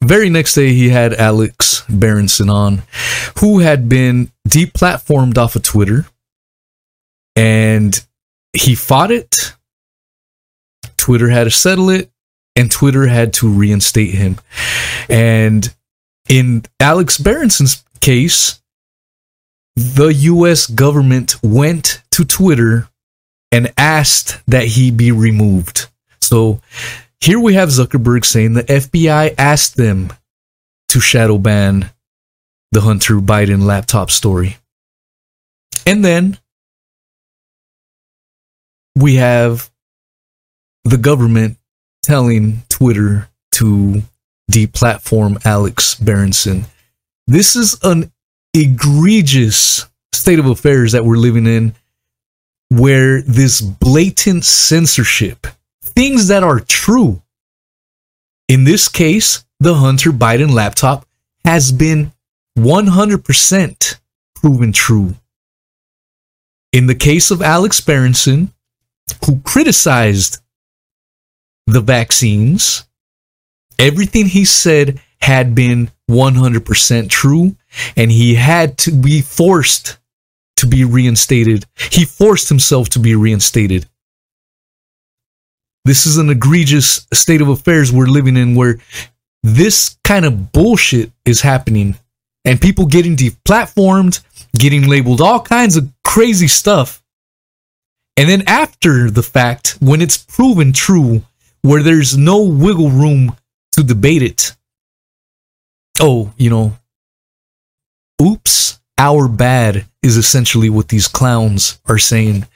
Very 0.04 0.28
next 0.28 0.54
day, 0.54 0.74
he 0.74 0.90
had 0.90 1.14
Alex 1.14 1.82
Berenson 1.88 2.50
on, 2.50 2.82
who 3.38 3.60
had 3.60 3.88
been 3.88 4.30
deplatformed 4.46 5.38
off 5.38 5.56
of 5.56 5.62
Twitter, 5.62 6.04
and 7.34 8.04
he 8.52 8.74
fought 8.74 9.10
it. 9.10 9.54
Twitter 10.98 11.30
had 11.30 11.44
to 11.44 11.50
settle 11.50 11.88
it, 11.88 12.10
and 12.54 12.70
Twitter 12.70 13.06
had 13.06 13.32
to 13.34 13.48
reinstate 13.48 14.14
him. 14.14 14.38
And 15.08 15.74
in 16.28 16.64
Alex 16.78 17.16
Berenson's 17.16 17.82
case, 18.00 18.60
the 19.74 20.12
US 20.12 20.66
government 20.66 21.36
went 21.42 22.02
to 22.10 22.26
Twitter 22.26 22.88
and 23.50 23.72
asked 23.78 24.38
that 24.46 24.66
he 24.66 24.90
be 24.90 25.10
removed. 25.12 25.86
So 26.20 26.60
here 27.24 27.40
we 27.40 27.54
have 27.54 27.70
Zuckerberg 27.70 28.24
saying 28.24 28.52
the 28.52 28.64
FBI 28.64 29.34
asked 29.38 29.76
them 29.76 30.12
to 30.88 31.00
shadow 31.00 31.38
ban 31.38 31.90
the 32.70 32.82
Hunter 32.82 33.14
Biden 33.14 33.62
laptop 33.64 34.10
story. 34.10 34.58
And 35.86 36.04
then 36.04 36.38
we 38.94 39.14
have 39.14 39.70
the 40.84 40.98
government 40.98 41.56
telling 42.02 42.62
Twitter 42.68 43.30
to 43.52 44.02
deplatform 44.52 45.44
Alex 45.46 45.94
Berenson. 45.94 46.66
This 47.26 47.56
is 47.56 47.78
an 47.82 48.12
egregious 48.52 49.86
state 50.12 50.38
of 50.38 50.46
affairs 50.46 50.92
that 50.92 51.06
we're 51.06 51.16
living 51.16 51.46
in 51.46 51.74
where 52.68 53.22
this 53.22 53.62
blatant 53.62 54.44
censorship, 54.44 55.46
things 55.94 56.28
that 56.28 56.42
are 56.42 56.60
true, 56.60 57.22
in 58.48 58.64
this 58.64 58.88
case, 58.88 59.44
the 59.60 59.74
Hunter 59.74 60.10
Biden 60.10 60.52
laptop 60.52 61.06
has 61.44 61.72
been 61.72 62.12
100% 62.58 64.00
proven 64.34 64.72
true. 64.72 65.14
In 66.72 66.86
the 66.86 66.94
case 66.94 67.30
of 67.30 67.40
Alex 67.40 67.80
Berenson, 67.80 68.52
who 69.24 69.40
criticized 69.40 70.40
the 71.66 71.80
vaccines, 71.80 72.84
everything 73.78 74.26
he 74.26 74.44
said 74.44 75.00
had 75.20 75.54
been 75.54 75.90
100% 76.10 77.08
true, 77.08 77.56
and 77.96 78.10
he 78.10 78.34
had 78.34 78.76
to 78.78 78.90
be 78.90 79.22
forced 79.22 79.98
to 80.56 80.66
be 80.66 80.84
reinstated. 80.84 81.64
He 81.90 82.04
forced 82.04 82.48
himself 82.48 82.88
to 82.90 82.98
be 82.98 83.14
reinstated. 83.14 83.88
This 85.84 86.06
is 86.06 86.16
an 86.16 86.30
egregious 86.30 87.06
state 87.12 87.42
of 87.42 87.48
affairs 87.48 87.92
we're 87.92 88.06
living 88.06 88.36
in 88.36 88.54
where 88.54 88.78
this 89.42 89.98
kind 90.02 90.24
of 90.24 90.52
bullshit 90.52 91.12
is 91.26 91.42
happening 91.42 91.96
and 92.46 92.60
people 92.60 92.86
getting 92.86 93.16
deplatformed, 93.16 94.22
getting 94.58 94.88
labeled 94.88 95.20
all 95.20 95.40
kinds 95.40 95.76
of 95.76 95.90
crazy 96.02 96.48
stuff. 96.48 97.02
And 98.16 98.28
then 98.28 98.44
after 98.46 99.10
the 99.10 99.22
fact, 99.22 99.76
when 99.80 100.00
it's 100.00 100.16
proven 100.16 100.72
true, 100.72 101.22
where 101.62 101.82
there's 101.82 102.16
no 102.16 102.42
wiggle 102.42 102.90
room 102.90 103.36
to 103.72 103.82
debate 103.82 104.22
it, 104.22 104.56
oh, 106.00 106.32
you 106.36 106.48
know, 106.48 106.78
oops, 108.22 108.78
our 108.96 109.28
bad 109.28 109.86
is 110.02 110.16
essentially 110.16 110.70
what 110.70 110.88
these 110.88 111.08
clowns 111.08 111.80
are 111.86 111.98
saying. 111.98 112.46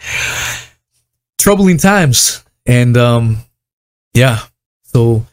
Troubling 1.39 1.79
times. 1.79 2.45
And 2.69 2.97
um 2.97 3.39
yeah. 4.15 4.41
So 4.85 5.27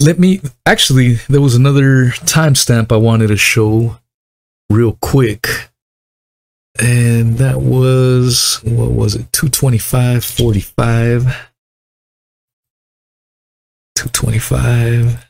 let 0.00 0.18
me 0.18 0.40
actually 0.66 1.14
there 1.28 1.40
was 1.40 1.54
another 1.54 2.08
timestamp 2.26 2.92
I 2.92 2.96
wanted 2.96 3.28
to 3.28 3.36
show 3.38 3.98
real 4.68 4.98
quick. 5.00 5.70
And 6.78 7.38
that 7.38 7.62
was 7.62 8.60
what 8.64 8.90
was 8.90 9.14
it? 9.14 9.32
225 9.32 10.24
45 10.24 11.24
225 13.94 15.26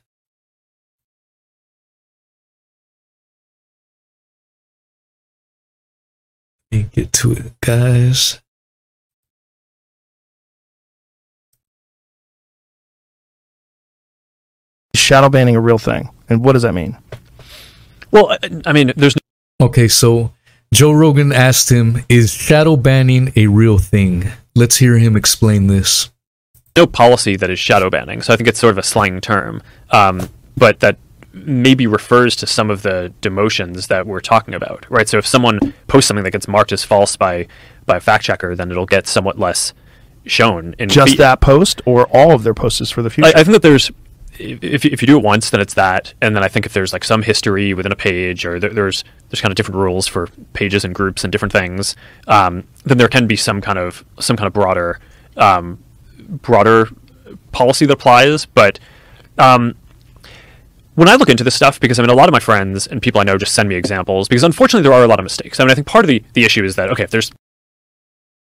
Let 6.73 6.78
me 6.78 6.88
get 6.93 7.12
to 7.14 7.33
it, 7.33 7.61
guys. 7.61 8.40
Shadow 14.99 15.29
banning 15.29 15.57
a 15.57 15.61
real 15.61 15.79
thing, 15.79 16.11
and 16.29 16.45
what 16.45 16.53
does 16.53 16.62
that 16.62 16.73
mean? 16.75 16.97
Well, 18.11 18.31
I, 18.31 18.38
I 18.67 18.73
mean, 18.73 18.93
there's 18.97 19.15
no- 19.61 19.67
Okay, 19.67 19.88
so 19.88 20.33
Joe 20.73 20.93
Rogan 20.93 21.33
asked 21.33 21.71
him, 21.71 22.05
Is 22.09 22.33
shadow 22.33 22.76
banning 22.76 23.33
a 23.37 23.47
real 23.49 23.79
thing? 23.79 24.31
Let's 24.55 24.76
hear 24.76 24.99
him 24.99 25.17
explain 25.17 25.67
this. 25.67 26.11
no 26.76 26.87
policy 26.87 27.37
that 27.37 27.50
is 27.50 27.59
shadow 27.59 27.88
banning, 27.91 28.23
so 28.23 28.33
I 28.33 28.37
think 28.37 28.49
it's 28.49 28.59
sort 28.59 28.73
of 28.73 28.79
a 28.79 28.83
slang 28.83 29.21
term, 29.21 29.62
um, 29.91 30.29
but 30.57 30.81
that 30.81 30.99
maybe 31.33 31.87
refers 31.87 32.35
to 32.37 32.47
some 32.47 32.71
of 32.71 32.83
the 32.83 33.12
demotions 33.23 33.88
that 33.88 34.07
we're 34.07 34.21
talking 34.21 34.55
about, 34.55 34.87
right? 34.88 35.09
So 35.09 35.19
if 35.19 35.26
someone 35.26 35.75
posts 35.87 36.09
something 36.09 36.25
that 36.25 36.31
gets 36.31 36.49
marked 36.49 36.73
as 36.73 36.83
false 36.85 37.17
by 37.17 37.47
by 37.87 37.97
a 37.99 38.00
fact 38.00 38.25
checker, 38.25 38.57
then 38.57 38.71
it'll 38.71 38.87
get 38.87 39.07
somewhat 39.07 39.38
less 39.38 39.73
shown. 40.26 40.75
In 40.79 40.88
Just 40.88 41.11
feed. 41.12 41.19
that 41.19 41.41
post, 41.41 41.81
or 41.85 42.07
all 42.07 42.33
of 42.33 42.43
their 42.43 42.55
posts 42.55 42.91
for 42.91 43.03
the 43.03 43.11
future? 43.11 43.29
I, 43.29 43.41
I 43.41 43.45
think 43.45 43.53
that 43.53 43.62
there's 43.62 43.91
if 44.38 44.85
if 44.85 45.02
you 45.02 45.07
do 45.07 45.19
it 45.19 45.23
once, 45.23 45.50
then 45.50 45.61
it's 45.61 45.75
that, 45.75 46.14
and 46.21 46.35
then 46.37 46.43
I 46.43 46.49
think 46.49 46.66
if 46.66 46.73
there's 46.73 46.93
like 46.93 47.05
some 47.05 47.23
history 47.23 47.75
within 47.75 47.93
a 47.93 47.97
page, 47.97 48.45
or 48.45 48.59
there, 48.59 48.71
there's 48.71 49.05
there's 49.28 49.40
kind 49.40 49.50
of 49.50 49.57
different 49.57 49.78
rules 49.78 50.07
for 50.07 50.28
pages 50.52 50.85
and 50.85 50.95
groups 50.95 51.25
and 51.25 51.33
different 51.33 51.52
things, 51.52 51.97
um, 52.28 52.64
then 52.85 52.99
there 52.99 53.09
can 53.09 53.26
be 53.26 53.37
some 53.37 53.61
kind 53.61 53.78
of 53.78 54.05
some 54.21 54.37
kind 54.37 54.47
of 54.47 54.52
broader 54.52 55.00
um, 55.37 55.78
broader 56.28 56.88
policy 57.52 57.87
that 57.87 57.95
applies. 57.95 58.47
But 58.47 58.78
um, 59.38 59.75
when 60.95 61.09
I 61.09 61.16
look 61.16 61.28
into 61.28 61.45
this 61.45 61.55
stuff, 61.55 61.78
because 61.81 61.99
I 61.99 62.02
mean, 62.02 62.11
a 62.11 62.14
lot 62.14 62.28
of 62.28 62.33
my 62.33 62.40
friends 62.40 62.87
and 62.87 63.02
people 63.02 63.21
I 63.21 63.25
know 63.25 63.37
just 63.37 63.55
send 63.55 63.69
me 63.69 63.75
examples, 63.75 64.28
because 64.28 64.45
unfortunately 64.45 64.88
there 64.88 64.97
are 64.99 65.05
a 65.05 65.09
lot 65.09 65.19
of 65.19 65.25
mistakes. 65.25 65.61
I 65.61 65.64
mean, 65.64 65.71
I 65.71 65.75
think 65.75 65.87
part 65.87 66.05
of 66.05 66.09
the, 66.09 66.23
the 66.33 66.45
issue 66.45 66.64
is 66.64 66.76
that 66.76 66.90
okay, 66.90 67.05
if 67.05 67.11
there's 67.11 67.31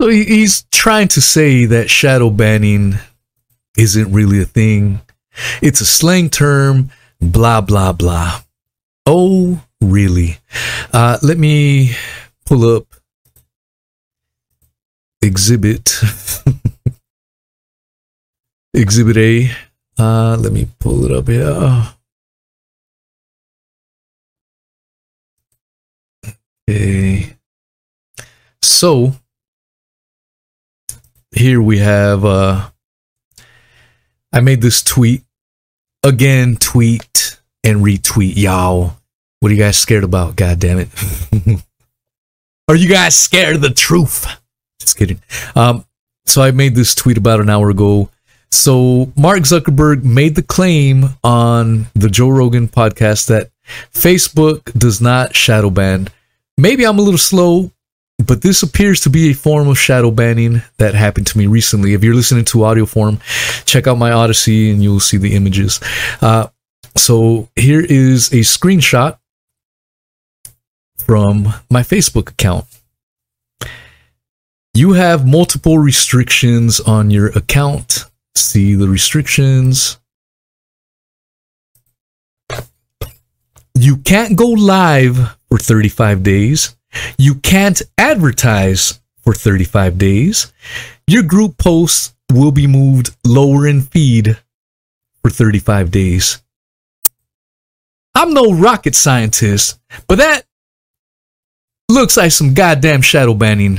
So 0.00 0.08
he's 0.08 0.64
trying 0.72 1.08
to 1.08 1.20
say 1.20 1.64
that 1.66 1.90
shadow 1.90 2.30
banning 2.30 2.94
isn't 3.76 4.12
really 4.12 4.40
a 4.40 4.44
thing. 4.44 5.00
It's 5.62 5.80
a 5.80 5.86
slang 5.86 6.30
term, 6.30 6.90
blah, 7.20 7.60
blah, 7.60 7.92
blah. 7.92 8.42
Oh, 9.06 9.62
really? 9.80 10.38
Uh, 10.92 11.18
let 11.22 11.38
me 11.38 11.94
pull 12.46 12.76
up 12.76 12.86
exhibit. 15.22 16.00
exhibit 18.74 19.16
A. 19.16 19.50
Uh, 19.98 20.36
let 20.36 20.52
me 20.52 20.68
pull 20.78 21.04
it 21.04 21.12
up 21.12 21.28
here. 21.28 21.94
Okay. 26.68 27.36
So, 28.62 29.14
here 31.30 31.60
we 31.60 31.78
have 31.78 32.24
uh 32.24 32.70
I 34.32 34.40
made 34.40 34.62
this 34.62 34.82
tweet 34.82 35.23
again 36.04 36.56
tweet 36.56 37.40
and 37.64 37.80
retweet 37.80 38.36
y'all. 38.36 38.96
What 39.40 39.50
are 39.50 39.54
you 39.54 39.60
guys 39.60 39.76
scared 39.76 40.04
about? 40.04 40.36
God 40.36 40.60
damn 40.60 40.78
it. 40.78 40.88
are 42.68 42.76
you 42.76 42.88
guys 42.88 43.16
scared 43.16 43.56
of 43.56 43.62
the 43.62 43.70
truth? 43.70 44.26
Just 44.78 44.96
kidding. 44.96 45.20
Um 45.56 45.84
so 46.26 46.42
I 46.42 46.50
made 46.50 46.74
this 46.74 46.94
tweet 46.94 47.18
about 47.18 47.40
an 47.40 47.50
hour 47.50 47.70
ago. 47.70 48.10
So 48.50 49.12
Mark 49.16 49.40
Zuckerberg 49.40 50.04
made 50.04 50.36
the 50.36 50.42
claim 50.42 51.08
on 51.24 51.86
the 51.94 52.08
Joe 52.08 52.28
Rogan 52.28 52.68
podcast 52.68 53.26
that 53.26 53.50
Facebook 53.92 54.72
does 54.78 55.00
not 55.00 55.34
shadow 55.34 55.70
ban. 55.70 56.08
Maybe 56.56 56.86
I'm 56.86 56.98
a 56.98 57.02
little 57.02 57.18
slow, 57.18 57.72
but 58.18 58.42
this 58.42 58.62
appears 58.62 59.00
to 59.00 59.10
be 59.10 59.30
a 59.30 59.34
form 59.34 59.68
of 59.68 59.78
shadow 59.78 60.10
banning 60.10 60.62
that 60.78 60.94
happened 60.94 61.26
to 61.28 61.38
me 61.38 61.46
recently. 61.46 61.94
If 61.94 62.04
you're 62.04 62.14
listening 62.14 62.44
to 62.46 62.64
audio 62.64 62.86
form, 62.86 63.18
check 63.64 63.86
out 63.86 63.98
my 63.98 64.12
Odysee 64.12 64.70
and 64.70 64.82
you'll 64.82 65.00
see 65.00 65.16
the 65.16 65.34
images. 65.34 65.80
Uh, 66.20 66.48
So 66.96 67.48
here 67.56 67.80
is 67.80 68.30
a 68.32 68.42
screenshot 68.46 69.18
from 70.96 71.52
my 71.68 71.82
Facebook 71.82 72.30
account. 72.30 72.66
You 74.74 74.92
have 74.92 75.26
multiple 75.26 75.78
restrictions 75.78 76.80
on 76.80 77.10
your 77.10 77.28
account. 77.36 78.04
See 78.36 78.74
the 78.76 78.88
restrictions. 78.88 79.98
You 83.74 83.96
can't 83.98 84.36
go 84.36 84.46
live 84.48 85.36
for 85.48 85.58
35 85.58 86.22
days. 86.22 86.76
You 87.18 87.36
can't 87.36 87.80
advertise 87.98 89.00
for 89.22 89.34
35 89.34 89.98
days. 89.98 90.52
Your 91.06 91.22
group 91.22 91.58
posts 91.58 92.14
will 92.32 92.52
be 92.52 92.66
moved 92.66 93.14
lower 93.24 93.66
in 93.66 93.82
feed 93.82 94.38
for 95.22 95.30
35 95.30 95.90
days. 95.90 96.42
I'm 98.14 98.32
no 98.32 98.52
rocket 98.52 98.94
scientist, 98.94 99.80
but 100.06 100.18
that 100.18 100.44
looks 101.88 102.16
like 102.16 102.32
some 102.32 102.54
goddamn 102.54 103.02
shadow 103.02 103.34
banning. 103.34 103.78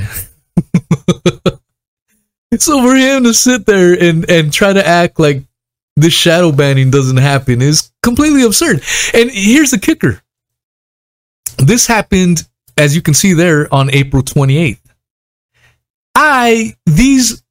so 2.58 2.82
for 2.82 2.94
him 2.94 3.24
to 3.24 3.34
sit 3.34 3.66
there 3.66 3.94
and, 3.94 4.28
and 4.30 4.52
try 4.52 4.72
to 4.72 4.86
act 4.86 5.18
like 5.18 5.42
this 5.96 6.12
shadow 6.12 6.52
banning 6.52 6.90
doesn't 6.90 7.16
happen 7.16 7.62
is 7.62 7.90
completely 8.02 8.42
absurd. 8.42 8.82
And 9.14 9.30
here's 9.30 9.70
the 9.70 9.78
kicker. 9.78 10.20
This 11.58 11.86
happened, 11.86 12.46
as 12.76 12.94
you 12.94 13.02
can 13.02 13.14
see 13.14 13.32
there, 13.32 13.72
on 13.74 13.90
April 13.90 14.22
28th. 14.22 14.78
I, 16.14 16.76
these, 16.86 17.42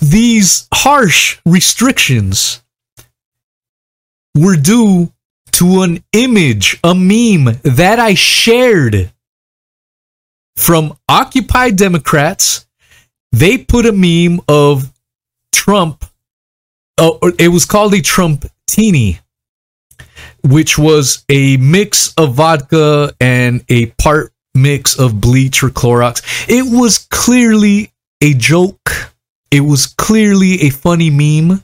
these 0.00 0.68
harsh 0.72 1.38
restrictions 1.46 2.62
were 4.36 4.56
due 4.56 5.12
to 5.52 5.82
an 5.82 6.04
image, 6.12 6.78
a 6.84 6.94
meme 6.94 7.58
that 7.62 7.98
I 7.98 8.14
shared 8.14 9.12
from 10.56 10.96
Occupy 11.08 11.70
Democrats. 11.70 12.66
They 13.32 13.58
put 13.58 13.86
a 13.86 13.92
meme 13.92 14.40
of 14.48 14.92
Trump. 15.52 16.04
Oh, 16.98 17.18
it 17.38 17.48
was 17.48 17.64
called 17.64 17.94
a 17.94 18.02
Trump 18.02 18.44
teeny, 18.66 19.20
which 20.42 20.78
was 20.78 21.24
a 21.28 21.56
mix 21.56 22.12
of 22.14 22.34
vodka 22.34 23.14
and 23.20 23.64
a 23.68 23.86
part 23.86 24.32
mix 24.54 24.98
of 24.98 25.20
bleach 25.20 25.62
or 25.62 25.70
Clorox. 25.70 26.22
It 26.48 26.64
was 26.64 27.06
clearly 27.10 27.92
a 28.20 28.34
joke. 28.34 29.12
It 29.50 29.60
was 29.60 29.86
clearly 29.86 30.62
a 30.62 30.70
funny 30.70 31.10
meme. 31.10 31.62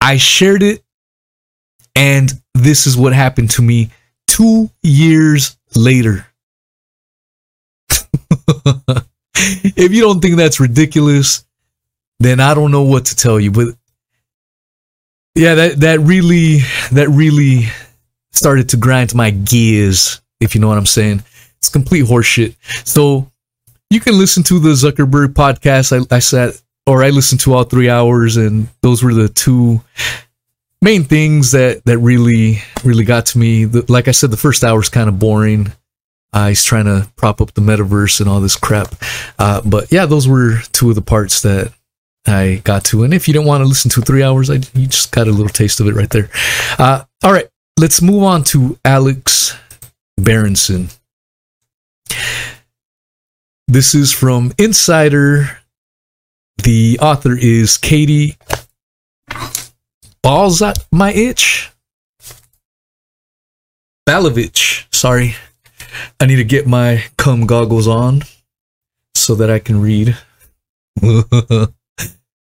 I 0.00 0.16
shared 0.16 0.62
it 0.62 0.82
and 1.94 2.32
this 2.54 2.86
is 2.86 2.96
what 2.96 3.12
happened 3.12 3.50
to 3.50 3.62
me 3.62 3.90
two 4.26 4.70
years 4.82 5.56
later. 5.74 6.26
if 9.34 9.92
you 9.92 10.00
don't 10.00 10.20
think 10.20 10.36
that's 10.36 10.60
ridiculous, 10.60 11.44
then 12.20 12.40
I 12.40 12.54
don't 12.54 12.70
know 12.70 12.82
what 12.82 13.06
to 13.06 13.16
tell 13.16 13.40
you. 13.40 13.50
But 13.50 13.74
yeah, 15.34 15.54
that, 15.54 15.80
that 15.80 16.00
really, 16.00 16.60
that 16.92 17.08
really 17.08 17.64
started 18.32 18.70
to 18.70 18.76
grind 18.76 19.14
my 19.14 19.30
gears, 19.30 20.20
if 20.40 20.54
you 20.54 20.60
know 20.60 20.68
what 20.68 20.78
I'm 20.78 20.86
saying. 20.86 21.22
It's 21.58 21.68
complete 21.68 22.06
horseshit. 22.06 22.56
So 22.86 23.30
you 23.90 24.00
can 24.00 24.18
listen 24.18 24.42
to 24.44 24.58
the 24.58 24.70
Zuckerberg 24.70 25.34
podcast. 25.34 25.92
I, 25.92 26.14
I 26.14 26.20
sat, 26.20 26.60
or 26.86 27.02
I 27.02 27.10
listened 27.10 27.40
to 27.42 27.54
all 27.54 27.64
three 27.64 27.90
hours, 27.90 28.36
and 28.36 28.68
those 28.80 29.02
were 29.02 29.14
the 29.14 29.28
two 29.28 29.80
main 30.82 31.04
things 31.04 31.52
that 31.52 31.84
that 31.84 31.98
really 31.98 32.58
really 32.84 33.04
got 33.04 33.26
to 33.26 33.38
me 33.38 33.64
the, 33.64 33.84
like 33.92 34.08
i 34.08 34.10
said 34.10 34.30
the 34.30 34.36
first 34.36 34.64
hour 34.64 34.80
is 34.80 34.88
kind 34.88 35.08
of 35.08 35.18
boring 35.18 35.70
uh, 36.32 36.48
he's 36.48 36.64
trying 36.64 36.84
to 36.84 37.08
prop 37.16 37.40
up 37.40 37.52
the 37.54 37.60
metaverse 37.60 38.20
and 38.20 38.30
all 38.30 38.40
this 38.40 38.56
crap 38.56 38.94
uh, 39.38 39.60
but 39.64 39.90
yeah 39.92 40.06
those 40.06 40.26
were 40.28 40.58
two 40.72 40.88
of 40.88 40.94
the 40.94 41.02
parts 41.02 41.42
that 41.42 41.72
i 42.26 42.62
got 42.64 42.84
to 42.84 43.02
and 43.02 43.12
if 43.12 43.28
you 43.28 43.34
don't 43.34 43.44
want 43.46 43.60
to 43.60 43.66
listen 43.66 43.90
to 43.90 44.00
three 44.00 44.22
hours 44.22 44.48
I, 44.48 44.54
you 44.74 44.86
just 44.86 45.12
got 45.12 45.28
a 45.28 45.32
little 45.32 45.48
taste 45.48 45.80
of 45.80 45.86
it 45.86 45.94
right 45.94 46.08
there 46.08 46.30
uh, 46.78 47.04
all 47.22 47.32
right 47.32 47.48
let's 47.78 48.00
move 48.00 48.22
on 48.22 48.42
to 48.44 48.78
alex 48.84 49.54
berenson 50.22 50.88
this 53.68 53.94
is 53.94 54.12
from 54.12 54.52
insider 54.58 55.58
the 56.62 56.98
author 57.00 57.36
is 57.36 57.76
katie 57.76 58.36
balls 60.22 60.62
my 60.92 61.12
itch. 61.12 61.70
Balovich, 64.08 64.86
sorry. 64.92 65.34
I 66.18 66.26
need 66.26 66.36
to 66.36 66.44
get 66.44 66.66
my 66.66 67.04
cum 67.16 67.46
goggles 67.46 67.88
on 67.88 68.22
so 69.14 69.34
that 69.34 69.50
I 69.50 69.58
can 69.58 69.80
read. 69.80 70.16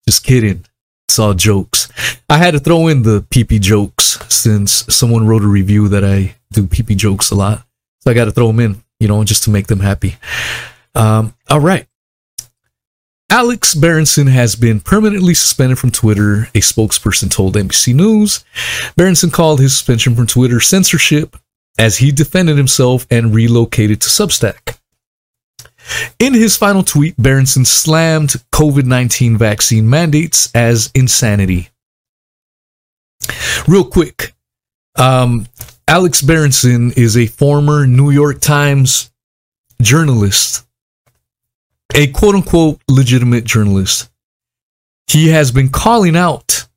Just 0.07 0.23
kidding. 0.23 0.65
It's 1.07 1.19
all 1.19 1.33
jokes. 1.33 1.91
I 2.29 2.37
had 2.37 2.51
to 2.51 2.59
throw 2.59 2.87
in 2.87 3.03
the 3.03 3.21
PP 3.21 3.61
jokes 3.61 4.19
since 4.33 4.85
someone 4.93 5.27
wrote 5.27 5.43
a 5.43 5.47
review 5.47 5.87
that 5.89 6.03
I 6.03 6.35
do 6.55 6.67
PP 6.67 6.95
jokes 6.97 7.31
a 7.31 7.35
lot. 7.35 7.65
So 8.01 8.11
I 8.11 8.13
got 8.13 8.25
to 8.25 8.31
throw 8.31 8.47
them 8.47 8.59
in, 8.59 8.83
you 8.99 9.07
know, 9.07 9.23
just 9.23 9.43
to 9.43 9.49
make 9.49 9.67
them 9.67 9.79
happy. 9.79 10.15
Um, 10.93 11.33
all 11.49 11.59
right. 11.59 11.87
Alex 13.29 13.73
Berenson 13.73 14.27
has 14.27 14.55
been 14.55 14.79
permanently 14.79 15.33
suspended 15.33 15.79
from 15.79 15.91
Twitter, 15.91 16.43
a 16.53 16.61
spokesperson 16.61 17.29
told 17.29 17.55
NBC 17.55 17.93
News. 17.93 18.45
Berenson 18.95 19.31
called 19.31 19.59
his 19.59 19.73
suspension 19.73 20.15
from 20.15 20.27
Twitter 20.27 20.59
censorship 20.59 21.35
as 21.77 21.97
he 21.97 22.11
defended 22.11 22.55
himself 22.55 23.05
and 23.09 23.33
relocated 23.33 23.99
to 24.01 24.09
Substack. 24.09 24.77
In 26.19 26.33
his 26.33 26.55
final 26.55 26.83
tweet, 26.83 27.15
Berenson 27.17 27.65
slammed 27.65 28.35
COVID 28.51 28.85
19 28.85 29.37
vaccine 29.37 29.89
mandates 29.89 30.49
as 30.55 30.91
insanity. 30.95 31.69
Real 33.67 33.83
quick, 33.85 34.33
um, 34.97 35.47
Alex 35.87 36.21
Berenson 36.21 36.91
is 36.91 37.15
a 37.15 37.27
former 37.27 37.85
New 37.85 38.09
York 38.11 38.41
Times 38.41 39.11
journalist 39.81 40.65
a 41.95 42.07
quote 42.07 42.35
unquote 42.35 42.81
legitimate 42.89 43.45
journalist. 43.45 44.09
He 45.07 45.29
has 45.29 45.51
been 45.51 45.69
calling 45.69 46.15
out 46.15 46.67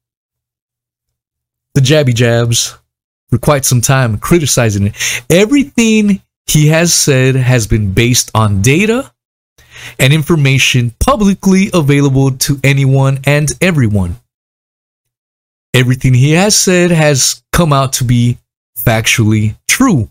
the 1.75 1.81
jabby 1.81 2.15
jabs 2.15 2.77
for 3.29 3.39
quite 3.39 3.65
some 3.65 3.81
time, 3.81 4.19
criticizing 4.19 4.89
it. 4.89 5.25
Everything 5.29 6.23
he 6.47 6.69
has 6.69 6.95
said 6.95 7.35
has 7.35 7.67
been 7.67 7.93
based 7.93 8.31
on 8.35 8.63
data 8.63 9.13
and 9.99 10.13
information 10.13 10.93
publicly 11.01 11.71
available 11.75 12.33
to 12.33 12.59
anyone 12.63 13.19
and 13.25 13.51
everyone. 13.61 14.17
Everything 15.75 16.15
he 16.15 16.33
has 16.33 16.57
said 16.57 16.91
has 16.91 17.43
come 17.53 17.73
out 17.73 17.95
to 17.95 18.05
be 18.05 18.39
factually 18.85 19.57
true. 19.67 20.11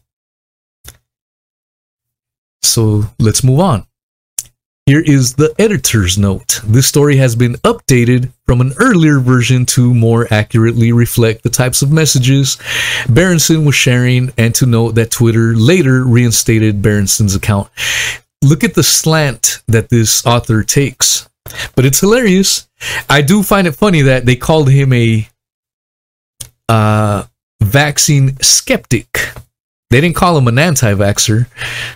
So 2.62 3.06
let's 3.19 3.43
move 3.43 3.60
on. 3.60 3.88
Here 4.86 5.03
is 5.06 5.34
the 5.34 5.53
editor's 5.60 6.17
note. 6.17 6.62
This 6.63 6.88
story 6.88 7.17
has 7.17 7.36
been 7.36 7.56
updated 7.56 8.32
from 8.45 8.62
an 8.62 8.71
earlier 8.80 9.19
version 9.19 9.65
to 9.65 9.93
more 9.93 10.27
accurately 10.32 10.93
reflect 10.93 11.43
the 11.43 11.49
types 11.49 11.82
of 11.82 11.91
messages 11.91 12.58
Berenson 13.10 13.65
was 13.65 13.75
sharing 13.75 14.32
and 14.38 14.56
to 14.56 14.65
note 14.65 14.95
that 14.95 15.12
Twitter 15.12 15.56
later 15.56 16.06
reinstated 16.06 16.82
Berenson's 16.82 17.36
account. 17.36 17.69
Look 18.41 18.63
at 18.63 18.75
the 18.75 18.84
slant 18.84 19.62
that 19.67 19.89
this 19.89 20.25
author 20.25 20.63
takes. 20.63 21.27
But 21.75 21.84
it's 21.84 21.99
hilarious. 21.99 22.69
I 23.10 23.21
do 23.21 23.43
find 23.43 23.67
it 23.67 23.73
funny 23.73 24.03
that 24.03 24.25
they 24.25 24.38
called 24.38 24.69
him 24.69 24.93
a 24.93 25.27
uh, 26.69 27.25
vaccine 27.67 28.38
skeptic 28.41 29.32
they 29.89 30.01
didn't 30.01 30.15
call 30.15 30.38
him 30.38 30.47
an 30.47 30.60
anti-vaxxer. 30.60 31.47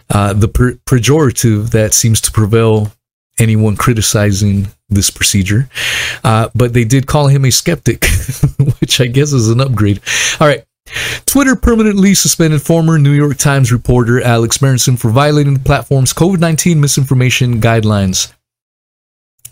Uh, 0.10 0.34
the 0.34 0.48
per- 0.48 0.74
pejorative 0.86 1.72
that 1.72 1.94
seems 1.94 2.22
to 2.22 2.32
prevail 2.32 2.92
anyone 3.38 3.76
criticizing 3.76 4.68
this 4.90 5.10
procedure, 5.10 5.70
uh, 6.24 6.50
but 6.54 6.74
they 6.74 6.84
did 6.84 7.08
call 7.08 7.28
him 7.28 7.46
a 7.46 7.52
skeptic, 7.52 8.06
which 8.80 9.02
I 9.02 9.08
guess 9.08 9.34
is 9.34 9.50
an 9.50 9.62
upgrade. 9.62 10.02
All 10.40 10.48
right. 10.48 10.64
Twitter 11.26 11.56
permanently 11.56 12.14
suspended 12.14 12.62
former 12.62 12.98
New 12.98 13.12
York 13.12 13.38
Times 13.38 13.72
reporter 13.72 14.22
Alex 14.22 14.58
Berenson 14.58 14.98
for 14.98 15.10
violating 15.10 15.54
the 15.54 15.60
platform's 15.60 16.14
COVID 16.14 16.40
19 16.40 16.82
misinformation 16.82 17.62
guidelines. 17.62 18.34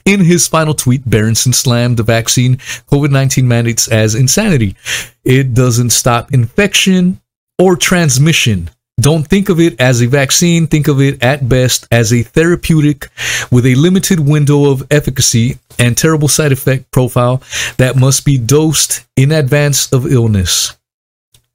In 0.09 0.21
his 0.21 0.47
final 0.47 0.73
tweet, 0.73 1.07
Berenson 1.07 1.53
slammed 1.53 1.97
the 1.97 2.03
vaccine 2.03 2.57
COVID 2.91 3.11
19 3.11 3.47
mandates 3.47 3.87
as 3.87 4.15
insanity. 4.15 4.75
It 5.23 5.53
doesn't 5.53 5.91
stop 5.91 6.33
infection, 6.33 7.21
or 7.59 7.75
transmission. 7.75 8.71
Don't 8.99 9.27
think 9.27 9.49
of 9.49 9.59
it 9.59 9.79
as 9.79 10.01
a 10.01 10.07
vaccine. 10.07 10.65
Think 10.65 10.87
of 10.87 10.99
it 10.99 11.21
at 11.21 11.47
best 11.47 11.87
as 11.91 12.11
a 12.11 12.23
therapeutic 12.23 13.09
with 13.51 13.67
a 13.67 13.75
limited 13.75 14.19
window 14.19 14.71
of 14.71 14.87
efficacy 14.89 15.59
and 15.77 15.95
terrible 15.95 16.27
side 16.27 16.51
effect 16.51 16.89
profile 16.89 17.43
that 17.77 17.95
must 17.95 18.25
be 18.25 18.39
dosed 18.39 19.05
in 19.15 19.31
advance 19.31 19.93
of 19.93 20.11
illness. 20.11 20.75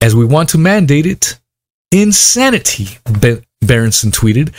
as 0.00 0.14
we 0.14 0.24
want 0.24 0.50
to 0.50 0.58
mandate 0.58 1.06
it. 1.06 1.40
Insanity, 1.90 2.98
Berenson 3.66 4.10
tweeted. 4.10 4.52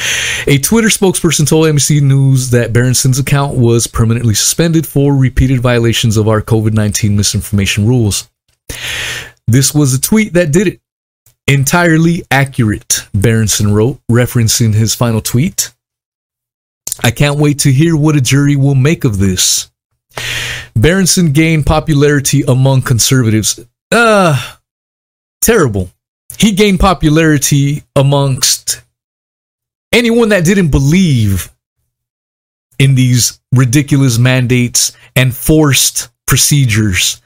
A 0.47 0.57
Twitter 0.57 0.89
spokesperson 0.89 1.47
told 1.47 1.65
NBC 1.65 2.01
News 2.01 2.51
that 2.51 2.73
Berenson's 2.73 3.19
account 3.19 3.57
was 3.57 3.87
permanently 3.87 4.33
suspended 4.33 4.87
for 4.87 5.15
repeated 5.15 5.61
violations 5.61 6.17
of 6.17 6.27
our 6.27 6.41
COVID 6.41 6.73
19 6.73 7.15
misinformation 7.15 7.87
rules. 7.87 8.29
This 9.47 9.73
was 9.73 9.93
a 9.93 10.01
tweet 10.01 10.33
that 10.33 10.51
did 10.51 10.67
it. 10.67 10.81
Entirely 11.47 12.23
accurate, 12.31 13.07
Berenson 13.13 13.71
wrote, 13.71 13.99
referencing 14.09 14.73
his 14.73 14.95
final 14.95 15.21
tweet. 15.21 15.71
I 17.03 17.11
can't 17.11 17.37
wait 17.37 17.59
to 17.59 17.71
hear 17.71 17.95
what 17.95 18.15
a 18.15 18.21
jury 18.21 18.55
will 18.55 18.75
make 18.75 19.03
of 19.03 19.19
this. 19.19 19.69
Berenson 20.75 21.31
gained 21.33 21.65
popularity 21.65 22.41
among 22.43 22.81
conservatives. 22.81 23.59
Uh, 23.91 24.55
terrible. 25.41 25.91
He 26.37 26.53
gained 26.53 26.79
popularity 26.79 27.83
amongst 27.95 28.81
anyone 29.95 30.29
that 30.29 30.43
didn't 30.43 30.69
believe 30.69 31.49
in 32.77 32.95
these 32.95 33.39
ridiculous 33.53 34.17
mandates 34.19 34.91
and 35.15 35.33
forced 35.33 36.09
procedures. 36.27 37.21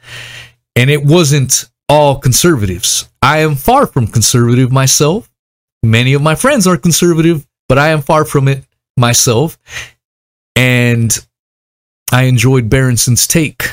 And 0.75 0.89
it 0.89 1.03
wasn't 1.03 1.69
all 1.89 2.19
conservatives. 2.19 3.09
I 3.21 3.39
am 3.39 3.55
far 3.55 3.87
from 3.87 4.07
conservative 4.07 4.71
myself. 4.71 5.29
Many 5.81 6.13
of 6.13 6.21
my 6.21 6.35
friends 6.35 6.67
are 6.67 6.77
conservative, 6.77 7.47
but 7.67 7.79
I 7.79 7.89
am 7.89 8.01
far 8.01 8.23
from 8.23 8.47
it 8.47 8.63
myself. 8.95 9.57
And 10.55 11.17
I 12.11 12.23
enjoyed 12.23 12.69
Berenson's 12.69 13.27
take 13.27 13.63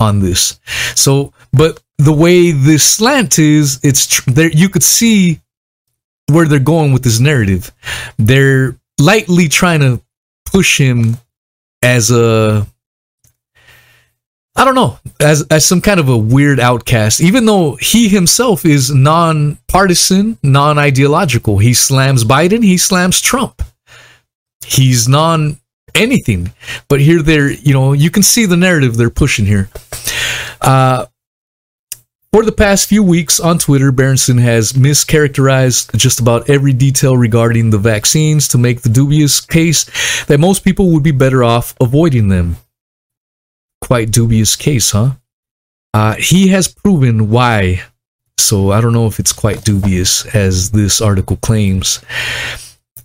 on 0.00 0.18
this. 0.18 0.58
So, 0.96 1.32
but 1.52 1.80
the 1.98 2.12
way 2.12 2.50
this 2.50 2.82
slant 2.82 3.38
is, 3.38 3.78
it's 3.84 4.24
there. 4.24 4.50
You 4.50 4.68
could 4.68 4.82
see 4.82 5.40
where 6.32 6.46
they're 6.46 6.58
going 6.58 6.92
with 6.92 7.02
this 7.02 7.20
narrative. 7.20 7.72
They're 8.18 8.76
lightly 9.00 9.48
trying 9.48 9.80
to 9.80 10.02
push 10.44 10.78
him 10.78 11.16
as 11.82 12.10
a 12.10 12.66
I 14.54 14.66
don't 14.66 14.74
know, 14.74 14.98
as 15.18 15.46
as 15.50 15.64
some 15.64 15.80
kind 15.80 15.98
of 15.98 16.08
a 16.08 16.16
weird 16.16 16.60
outcast, 16.60 17.20
even 17.20 17.46
though 17.46 17.76
he 17.76 18.08
himself 18.08 18.66
is 18.66 18.94
non-partisan, 18.94 20.38
non-ideological. 20.42 21.58
He 21.58 21.72
slams 21.72 22.24
Biden, 22.24 22.62
he 22.62 22.76
slams 22.76 23.20
Trump. 23.20 23.62
He's 24.64 25.08
non 25.08 25.58
anything. 25.94 26.52
But 26.88 27.00
here 27.00 27.22
they're, 27.22 27.50
you 27.50 27.72
know, 27.72 27.92
you 27.92 28.10
can 28.10 28.22
see 28.22 28.46
the 28.46 28.56
narrative 28.56 28.96
they're 28.96 29.10
pushing 29.10 29.46
here. 29.46 29.70
Uh 30.60 31.06
for 32.32 32.44
the 32.44 32.52
past 32.52 32.88
few 32.88 33.02
weeks 33.02 33.38
on 33.38 33.58
Twitter, 33.58 33.92
Berenson 33.92 34.38
has 34.38 34.72
mischaracterized 34.72 35.94
just 35.96 36.18
about 36.18 36.48
every 36.48 36.72
detail 36.72 37.14
regarding 37.14 37.70
the 37.70 37.78
vaccines 37.78 38.48
to 38.48 38.58
make 38.58 38.80
the 38.80 38.88
dubious 38.88 39.40
case 39.40 39.84
that 40.24 40.40
most 40.40 40.64
people 40.64 40.90
would 40.90 41.02
be 41.02 41.10
better 41.10 41.44
off 41.44 41.74
avoiding 41.78 42.28
them. 42.28 42.56
Quite 43.82 44.10
dubious 44.10 44.56
case, 44.56 44.92
huh? 44.92 45.10
Uh, 45.92 46.14
he 46.14 46.48
has 46.48 46.68
proven 46.68 47.28
why, 47.28 47.82
so 48.38 48.72
I 48.72 48.80
don't 48.80 48.94
know 48.94 49.06
if 49.06 49.20
it's 49.20 49.32
quite 49.32 49.62
dubious 49.62 50.24
as 50.34 50.70
this 50.70 51.02
article 51.02 51.36
claims. 51.36 52.00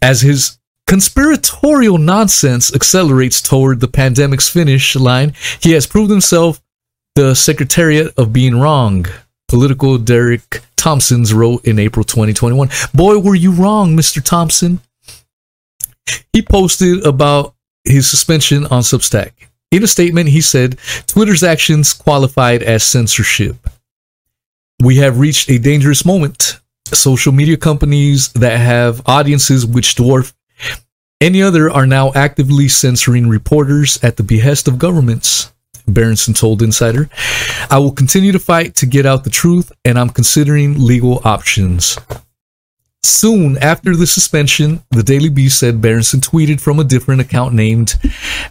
As 0.02 0.22
his 0.22 0.58
conspiratorial 0.86 1.98
nonsense 1.98 2.74
accelerates 2.74 3.42
toward 3.42 3.82
the 3.82 3.90
pandemic's 3.90 4.48
finish 4.48 4.96
line, 4.96 5.34
he 5.60 5.72
has 5.72 5.86
proved 5.86 6.12
himself 6.12 6.62
the 7.18 7.34
Secretariat 7.34 8.14
of 8.20 8.32
Being 8.32 8.60
Wrong. 8.60 9.08
Political 9.48 9.98
Derek 9.98 10.62
Thompson's 10.76 11.34
wrote 11.34 11.66
in 11.66 11.80
April 11.80 12.04
2021. 12.04 12.70
Boy, 12.94 13.18
were 13.18 13.34
you 13.34 13.52
wrong, 13.54 13.98
Mr. 13.98 14.24
Thompson. 14.24 14.82
He 16.32 16.44
posted 16.44 17.04
about 17.04 17.56
his 17.84 18.08
suspension 18.08 18.66
on 18.66 18.84
Substack. 18.84 19.32
In 19.72 19.82
a 19.82 19.88
statement, 19.88 20.30
he 20.30 20.42
said 20.42 20.78
Twitter's 21.08 21.42
actions 21.42 21.92
qualified 21.92 22.62
as 22.62 22.84
censorship. 22.84 23.68
We 24.80 24.98
have 24.98 25.18
reached 25.18 25.50
a 25.50 25.58
dangerous 25.58 26.06
moment. 26.06 26.60
Social 26.94 27.34
media 27.34 27.58
companies 27.58 28.32
that 28.34 28.60
have 28.60 29.02
audiences 29.08 29.66
which 29.66 29.96
dwarf 29.96 30.36
any 31.20 31.42
other 31.42 31.68
are 31.72 31.88
now 31.88 32.12
actively 32.14 32.68
censoring 32.68 33.28
reporters 33.28 33.98
at 34.04 34.18
the 34.18 34.24
behest 34.24 34.68
of 34.68 34.78
governments. 34.78 35.52
Berenson 35.88 36.34
told 36.34 36.62
Insider. 36.62 37.10
I 37.70 37.80
will 37.80 37.92
continue 37.92 38.32
to 38.32 38.40
fight 38.40 38.76
to 38.76 38.86
get 38.86 39.06
out 39.06 39.24
the 39.24 39.30
truth, 39.30 39.72
and 39.86 39.98
I'm 39.98 40.10
considering 40.10 40.84
legal 40.84 41.22
options. 41.26 41.98
Soon 43.04 43.58
after 43.60 43.96
the 43.96 44.06
suspension, 44.06 44.84
the 44.92 45.04
Daily 45.04 45.30
Beast 45.30 45.60
said 45.60 45.82
Berenson 45.82 46.20
tweeted 46.20 46.60
from 46.60 46.80
a 46.80 46.84
different 46.84 47.22
account 47.22 47.54
named 47.54 47.96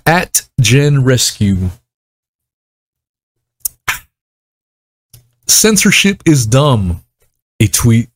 at 0.06 0.48
Gen 0.60 1.04
Rescue. 1.04 1.70
Censorship 5.46 6.22
is 6.26 6.46
dumb. 6.46 7.02
A 7.60 7.66
tweet 7.66 8.08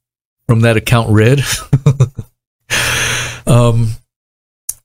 from 0.47 0.61
that 0.61 0.77
account 0.77 1.11
read. 1.11 1.43
um, 3.47 3.91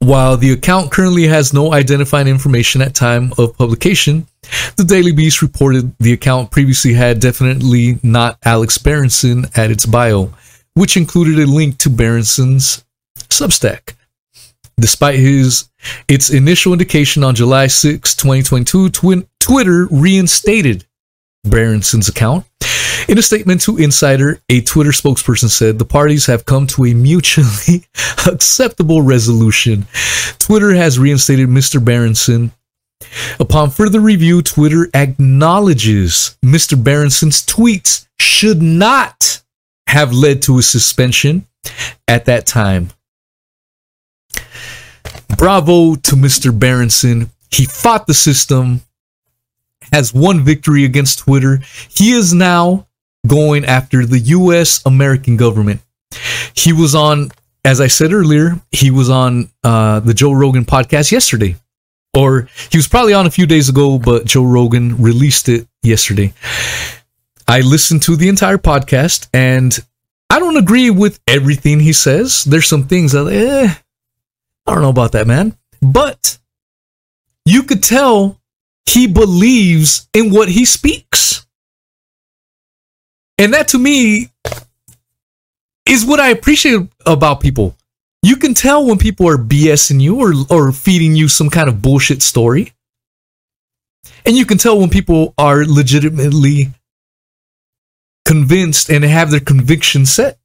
while 0.06 0.38
the 0.38 0.52
account 0.52 0.92
currently 0.92 1.28
has 1.28 1.54
no 1.54 1.74
identifying 1.74 2.28
information 2.28 2.82
at 2.82 2.94
time 2.94 3.34
of 3.38 3.58
publication, 3.58 4.28
the 4.76 4.84
Daily 4.84 5.12
Beast 5.12 5.42
reported 5.42 5.96
the 6.00 6.14
account 6.14 6.52
previously 6.52 6.94
had 6.94 7.20
definitely 7.20 8.00
not 8.04 8.38
Alex 8.44 8.78
Berenson 8.78 9.46
at 9.56 9.72
its 9.72 9.86
bio, 9.86 10.32
which 10.76 10.98
included 10.98 11.40
a 11.40 11.50
link 11.50 11.78
to 11.80 11.90
Berenson's 11.90 12.86
Substack. 13.18 13.96
Despite 14.78 15.20
his 15.20 15.70
its 16.08 16.30
initial 16.30 16.74
indication 16.74 17.24
on 17.24 17.36
July 17.36 17.68
6, 17.68 18.16
2022, 18.16 18.90
twin, 18.90 19.28
Twitter 19.40 19.88
reinstated 19.90 20.86
Berenson's 21.44 22.10
account. 22.10 22.46
In 23.08 23.20
a 23.20 23.22
statement 23.22 23.62
to 23.62 23.78
Insider, 23.78 24.40
a 24.50 24.62
Twitter 24.62 24.90
spokesperson 24.90 25.50
said 25.50 25.78
the 25.78 25.86
parties 25.86 26.26
have 26.26 26.46
come 26.46 26.66
to 26.68 26.86
a 26.86 26.94
mutually 26.94 27.86
acceptable 28.28 29.04
resolution. 29.04 29.86
Twitter 30.40 30.74
has 30.74 30.98
reinstated 30.98 31.48
Mr. 31.48 31.84
Berenson. 31.84 32.52
Upon 33.40 33.70
further 33.70 34.00
review, 34.00 34.42
Twitter 34.42 34.90
acknowledges 34.94 36.36
Mr. 36.44 36.82
Berenson's 36.82 37.46
tweets 37.46 38.08
should 38.20 38.62
not 38.62 39.44
have 39.88 40.12
led 40.12 40.42
to 40.44 40.58
a 40.58 40.64
suspension 40.64 41.46
at 42.08 42.26
that 42.26 42.48
time. 42.48 42.90
Bravo 45.38 45.96
to 45.96 46.16
Mr. 46.16 46.58
Berenson. 46.58 47.30
He 47.52 47.66
fought 47.66 48.08
the 48.08 48.14
system 48.14 48.82
has 49.92 50.14
won 50.14 50.44
victory 50.44 50.86
against 50.86 51.20
Twitter. 51.20 51.60
He 51.90 52.12
is 52.12 52.34
now 52.34 52.85
going 53.28 53.66
after 53.66 54.06
the 54.06 54.20
US 54.20 54.86
American 54.86 55.38
government. 55.38 55.82
He 56.54 56.74
was 56.74 56.96
on, 56.96 57.32
as 57.64 57.82
I 57.82 57.88
said 57.88 58.14
earlier, 58.14 58.60
he 58.72 58.92
was 58.92 59.10
on 59.10 59.50
uh, 59.64 60.00
the 60.00 60.14
Joe 60.14 60.32
Rogan 60.32 60.66
podcast 60.66 61.12
yesterday. 61.12 61.56
Or 62.16 62.48
he 62.72 62.78
was 62.78 62.88
probably 62.88 63.14
on 63.14 63.26
a 63.26 63.32
few 63.32 63.46
days 63.46 63.68
ago, 63.68 64.00
but 64.00 64.26
Joe 64.26 64.46
Rogan 64.46 65.02
released 65.02 65.50
it 65.50 65.68
yesterday. 65.84 66.34
I 67.48 67.60
listened 67.62 68.04
to 68.04 68.16
the 68.16 68.30
entire 68.30 68.58
podcast 68.58 69.28
and 69.34 69.78
I 70.30 70.40
don't 70.40 70.58
agree 70.58 70.90
with 70.90 71.20
everything 71.28 71.80
he 71.80 71.94
says. 71.94 72.44
There's 72.46 72.68
some 72.68 72.88
things 72.88 73.12
that, 73.12 73.28
eh, 73.28 73.74
I 74.66 74.74
don't 74.74 74.82
know 74.82 74.90
about 74.90 75.12
that, 75.12 75.28
man. 75.28 75.58
But 75.82 76.38
you 77.46 77.64
could 77.64 77.84
tell 77.84 78.40
he 78.86 79.08
believes 79.08 80.08
in 80.14 80.32
what 80.32 80.50
he 80.50 80.66
speaks. 80.66 81.45
And 83.38 83.54
that 83.54 83.68
to 83.70 83.80
me 83.80 84.30
is 85.86 86.06
what 86.06 86.20
I 86.20 86.30
appreciate 86.30 86.88
about 87.06 87.42
people. 87.42 87.76
You 88.24 88.38
can 88.38 88.54
tell 88.54 88.86
when 88.86 88.98
people 88.98 89.28
are 89.28 89.38
BSing 89.38 90.02
you 90.02 90.20
or, 90.20 90.34
or 90.50 90.72
feeding 90.72 91.16
you 91.16 91.28
some 91.28 91.50
kind 91.50 91.70
of 91.70 91.82
bullshit 91.82 92.24
story. 92.24 92.74
And 94.26 94.36
you 94.36 94.46
can 94.46 94.58
tell 94.58 94.80
when 94.80 94.90
people 94.90 95.34
are 95.38 95.64
legitimately 95.66 96.74
convinced 98.26 98.90
and 98.90 99.04
have 99.04 99.30
their 99.30 99.40
conviction 99.40 100.06
set. 100.06 100.40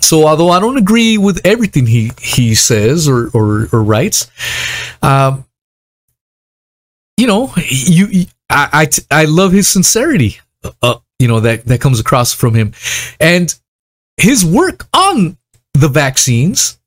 So 0.00 0.26
although 0.26 0.50
I 0.50 0.60
don't 0.60 0.76
agree 0.76 1.16
with 1.16 1.40
everything 1.44 1.86
he, 1.86 2.12
he 2.20 2.54
says 2.54 3.08
or, 3.08 3.30
or, 3.32 3.68
or 3.72 3.82
writes, 3.82 4.30
um, 5.02 5.44
you 7.16 7.26
know, 7.26 7.52
you, 7.56 8.26
I, 8.48 8.88
I, 9.10 9.20
I 9.22 9.24
love 9.26 9.52
his 9.52 9.68
sincerity, 9.68 10.40
uh, 10.82 10.98
you 11.20 11.28
know, 11.28 11.40
that, 11.40 11.66
that 11.66 11.80
comes 11.80 12.00
across 12.00 12.32
from 12.32 12.54
him. 12.54 12.72
And 13.20 13.54
his 14.16 14.44
work 14.44 14.86
on 14.94 15.36
the 15.74 15.88
vaccines, 15.88 16.78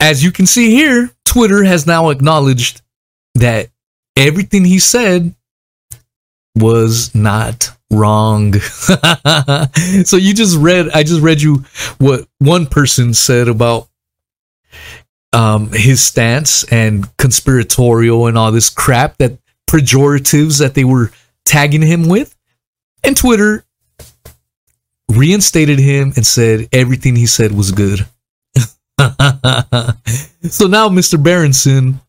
as 0.00 0.24
you 0.24 0.32
can 0.32 0.46
see 0.46 0.70
here, 0.70 1.10
Twitter 1.24 1.64
has 1.64 1.86
now 1.86 2.10
acknowledged 2.10 2.80
that 3.34 3.68
everything 4.16 4.64
he 4.64 4.78
said 4.78 5.34
was 6.56 7.14
not 7.14 7.76
Wrong. 7.92 8.52
so 10.04 10.16
you 10.16 10.32
just 10.32 10.56
read, 10.56 10.90
I 10.90 11.02
just 11.02 11.20
read 11.20 11.42
you 11.42 11.64
what 11.98 12.28
one 12.38 12.66
person 12.66 13.14
said 13.14 13.48
about 13.48 13.88
um, 15.32 15.72
his 15.72 16.00
stance 16.00 16.62
and 16.64 17.04
conspiratorial 17.16 18.28
and 18.28 18.38
all 18.38 18.52
this 18.52 18.70
crap 18.70 19.16
that 19.18 19.38
pejoratives 19.68 20.60
that 20.60 20.74
they 20.74 20.84
were 20.84 21.10
tagging 21.44 21.82
him 21.82 22.08
with. 22.08 22.36
And 23.02 23.16
Twitter 23.16 23.64
reinstated 25.10 25.78
him 25.78 26.12
and 26.16 26.26
said 26.26 26.68
everything 26.72 27.16
he 27.16 27.26
said 27.26 27.52
was 27.52 27.72
good. 27.72 28.00
so 28.98 30.66
now 30.66 30.88
Mr. 30.88 31.22
Berenson, 31.22 32.00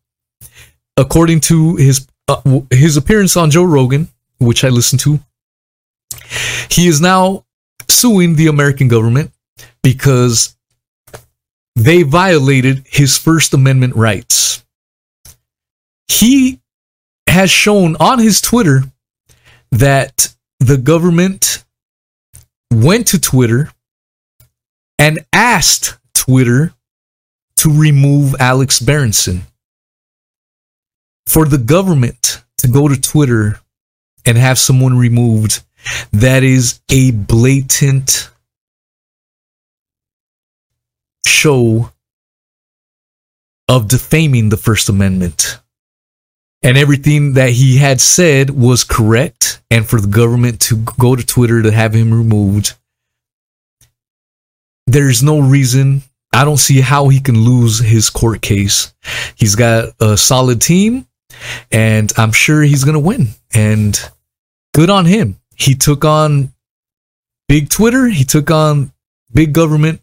according 0.98 1.40
to 1.42 1.76
his 1.78 2.08
uh, 2.28 2.42
his 2.70 2.98
appearance 2.98 3.36
on 3.38 3.50
Joe 3.50 3.64
Rogan, 3.64 4.10
which 4.40 4.64
I 4.64 4.70
listened 4.70 5.00
to, 5.02 5.20
he 6.70 6.88
is 6.88 7.02
now 7.02 7.46
suing 7.90 8.36
the 8.36 8.48
American 8.48 8.88
government 8.88 9.32
because 9.84 10.56
they 11.76 12.04
violated 12.04 12.86
his 12.86 13.18
First 13.18 13.54
Amendment 13.54 13.96
rights. 13.96 14.64
He 16.08 16.60
has 17.28 17.50
shown 17.50 17.96
on 18.00 18.20
his 18.20 18.42
Twitter 18.42 18.84
that 19.72 20.34
the 20.62 20.78
government 20.78 21.64
went 22.72 23.08
to 23.08 23.20
Twitter 23.20 23.72
and 25.00 25.26
asked 25.34 25.98
Twitter 26.14 26.74
to 27.58 27.70
remove 27.70 28.36
Alex 28.40 28.80
Berenson. 28.80 29.42
For 31.26 31.46
the 31.46 31.58
government 31.58 32.44
to 32.60 32.68
go 32.68 32.88
to 32.88 33.00
Twitter 33.00 33.60
and 34.24 34.38
have 34.38 34.60
someone 34.60 34.98
removed, 34.98 35.64
that 36.14 36.44
is 36.44 36.80
a 36.92 37.10
blatant 37.10 38.30
show 41.26 41.92
of 43.68 43.88
defaming 43.88 44.50
the 44.50 44.58
First 44.58 44.90
Amendment. 44.90 45.60
And 46.62 46.78
everything 46.78 47.34
that 47.34 47.50
he 47.50 47.78
had 47.78 48.00
said 48.00 48.52
was 48.52 48.84
correct. 48.84 49.41
And 49.72 49.88
for 49.88 50.02
the 50.02 50.08
government 50.08 50.60
to 50.64 50.76
go 51.00 51.16
to 51.16 51.26
Twitter 51.26 51.64
to 51.64 51.72
have 51.72 51.96
him 51.96 52.14
removed, 52.14 52.76
there's 54.86 55.24
no 55.24 55.40
reason. 55.40 56.04
I 56.34 56.44
don't 56.44 56.58
see 56.58 56.82
how 56.82 57.08
he 57.08 57.22
can 57.22 57.40
lose 57.40 57.80
his 57.80 58.10
court 58.10 58.42
case. 58.42 58.94
He's 59.36 59.56
got 59.56 59.94
a 60.02 60.18
solid 60.18 60.62
team, 60.62 61.08
and 61.72 62.12
I'm 62.18 62.34
sure 62.34 62.62
he's 62.62 62.84
going 62.84 62.96
to 62.96 63.00
win. 63.00 63.30
And 63.54 63.98
good 64.74 64.90
on 64.90 65.06
him. 65.06 65.40
He 65.56 65.74
took 65.74 66.04
on 66.04 66.54
big 67.48 67.70
Twitter, 67.70 68.08
he 68.08 68.26
took 68.26 68.52
on 68.52 68.92
big 69.32 69.54
government, 69.54 70.02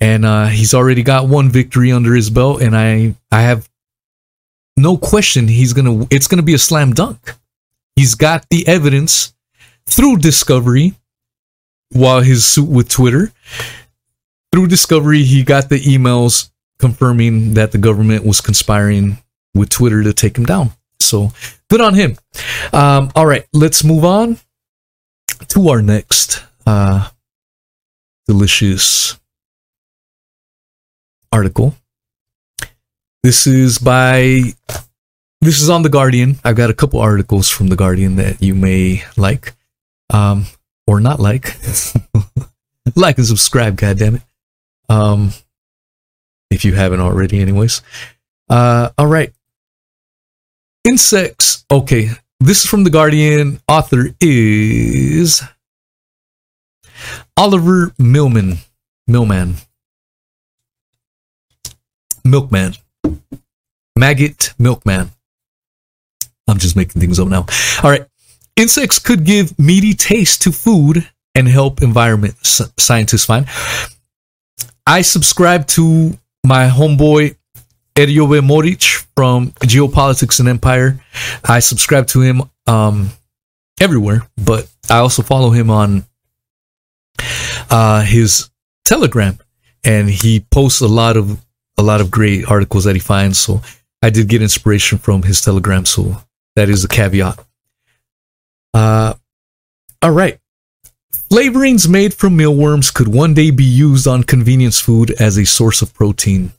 and 0.00 0.24
uh, 0.24 0.46
he's 0.46 0.74
already 0.74 1.02
got 1.02 1.28
one 1.28 1.48
victory 1.48 1.90
under 1.90 2.14
his 2.14 2.30
belt. 2.30 2.62
And 2.62 2.76
I, 2.76 3.16
I 3.32 3.42
have 3.42 3.68
no 4.76 4.96
question 4.96 5.48
he's 5.48 5.72
gonna. 5.72 6.06
It's 6.10 6.28
gonna 6.28 6.42
be 6.42 6.54
a 6.54 6.58
slam 6.58 6.92
dunk. 6.92 7.34
He's 7.96 8.14
got 8.14 8.48
the 8.48 8.66
evidence 8.66 9.34
through 9.86 10.18
discovery 10.18 10.94
while 11.90 12.20
his 12.20 12.44
suit 12.44 12.68
with 12.68 12.88
Twitter. 12.88 13.32
Through 14.50 14.68
discovery, 14.68 15.22
he 15.22 15.42
got 15.42 15.68
the 15.68 15.80
emails 15.80 16.50
confirming 16.78 17.54
that 17.54 17.72
the 17.72 17.78
government 17.78 18.24
was 18.24 18.40
conspiring 18.40 19.18
with 19.54 19.68
Twitter 19.68 20.02
to 20.02 20.12
take 20.12 20.36
him 20.36 20.44
down. 20.44 20.70
So 21.00 21.32
good 21.68 21.80
on 21.80 21.94
him. 21.94 22.16
Um, 22.72 23.10
all 23.14 23.26
right, 23.26 23.46
let's 23.52 23.84
move 23.84 24.04
on 24.04 24.38
to 25.48 25.68
our 25.68 25.82
next 25.82 26.42
uh, 26.66 27.08
delicious 28.26 29.18
article. 31.30 31.74
This 33.22 33.46
is 33.46 33.78
by 33.78 34.54
this 35.42 35.60
is 35.60 35.68
on 35.68 35.82
the 35.82 35.88
Guardian. 35.88 36.36
I've 36.44 36.56
got 36.56 36.70
a 36.70 36.74
couple 36.74 37.00
articles 37.00 37.50
from 37.50 37.66
the 37.66 37.76
Guardian 37.76 38.16
that 38.16 38.40
you 38.40 38.54
may 38.54 39.02
like 39.16 39.54
um 40.10 40.46
or 40.86 41.00
not 41.00 41.20
like. 41.20 41.56
like 42.96 43.18
and 43.18 43.26
subscribe, 43.26 43.76
god 43.76 43.98
damn 43.98 44.14
it. 44.16 44.22
Um 44.88 45.32
if 46.50 46.64
you 46.64 46.74
haven't 46.74 47.00
already 47.00 47.40
anyways. 47.40 47.82
Uh 48.48 48.90
all 48.96 49.08
right. 49.08 49.32
Insects. 50.84 51.64
Okay, 51.70 52.10
this 52.40 52.64
is 52.64 52.70
from 52.70 52.84
the 52.84 52.90
Guardian. 52.90 53.60
Author 53.68 54.14
is 54.20 55.42
Oliver 57.36 57.92
Milman. 57.98 58.58
Milman. 59.08 59.56
Milkman. 62.24 62.74
Maggot 63.96 64.54
Milkman. 64.58 65.10
I'm 66.48 66.58
just 66.58 66.76
making 66.76 67.00
things 67.00 67.18
up 67.18 67.28
now. 67.28 67.46
All 67.82 67.90
right. 67.90 68.06
Insects 68.56 68.98
could 68.98 69.24
give 69.24 69.58
meaty 69.58 69.94
taste 69.94 70.42
to 70.42 70.52
food 70.52 71.08
and 71.34 71.48
help 71.48 71.82
environment, 71.82 72.34
scientists 72.42 73.24
find. 73.24 73.46
I 74.86 75.02
subscribe 75.02 75.66
to 75.68 76.18
my 76.44 76.68
homeboy 76.68 77.36
Hrvoje 77.96 78.44
Moric 78.44 78.82
from 79.16 79.50
Geopolitics 79.62 80.40
and 80.40 80.48
Empire. 80.48 81.00
I 81.44 81.60
subscribe 81.60 82.06
to 82.08 82.20
him 82.20 82.42
um, 82.66 83.10
everywhere, 83.80 84.22
but 84.36 84.68
I 84.90 84.98
also 84.98 85.22
follow 85.22 85.50
him 85.50 85.70
on 85.70 86.04
uh, 87.70 88.02
his 88.02 88.50
Telegram, 88.84 89.38
and 89.84 90.08
he 90.08 90.40
posts 90.40 90.80
a 90.80 90.88
lot 90.88 91.16
of 91.16 91.40
a 91.78 91.82
lot 91.82 92.00
of 92.00 92.10
great 92.10 92.50
articles 92.50 92.84
that 92.84 92.94
he 92.94 93.00
finds. 93.00 93.38
So 93.38 93.62
I 94.02 94.10
did 94.10 94.28
get 94.28 94.42
inspiration 94.42 94.98
from 94.98 95.22
his 95.22 95.40
Telegram. 95.40 95.86
So 95.86 96.16
that 96.56 96.68
is 96.68 96.84
a 96.84 96.88
caveat. 96.88 97.38
Uh, 98.74 99.14
all 100.00 100.10
right. 100.10 100.38
Flavorings 101.30 101.88
made 101.88 102.12
from 102.12 102.36
mealworms 102.36 102.90
could 102.90 103.08
one 103.08 103.34
day 103.34 103.50
be 103.50 103.64
used 103.64 104.06
on 104.06 104.22
convenience 104.22 104.80
food 104.80 105.10
as 105.12 105.38
a 105.38 105.46
source 105.46 105.80
of 105.80 105.94
protein. 105.94 106.52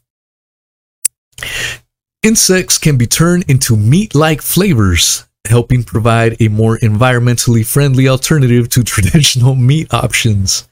Insects 2.23 2.77
can 2.77 2.97
be 2.97 3.05
turned 3.05 3.43
into 3.49 3.75
meat 3.75 4.15
like 4.15 4.41
flavors, 4.41 5.27
helping 5.45 5.83
provide 5.83 6.41
a 6.41 6.47
more 6.47 6.77
environmentally 6.77 7.65
friendly 7.65 8.07
alternative 8.07 8.69
to 8.69 8.83
traditional 8.83 9.55
meat 9.55 9.93
options. 9.93 10.67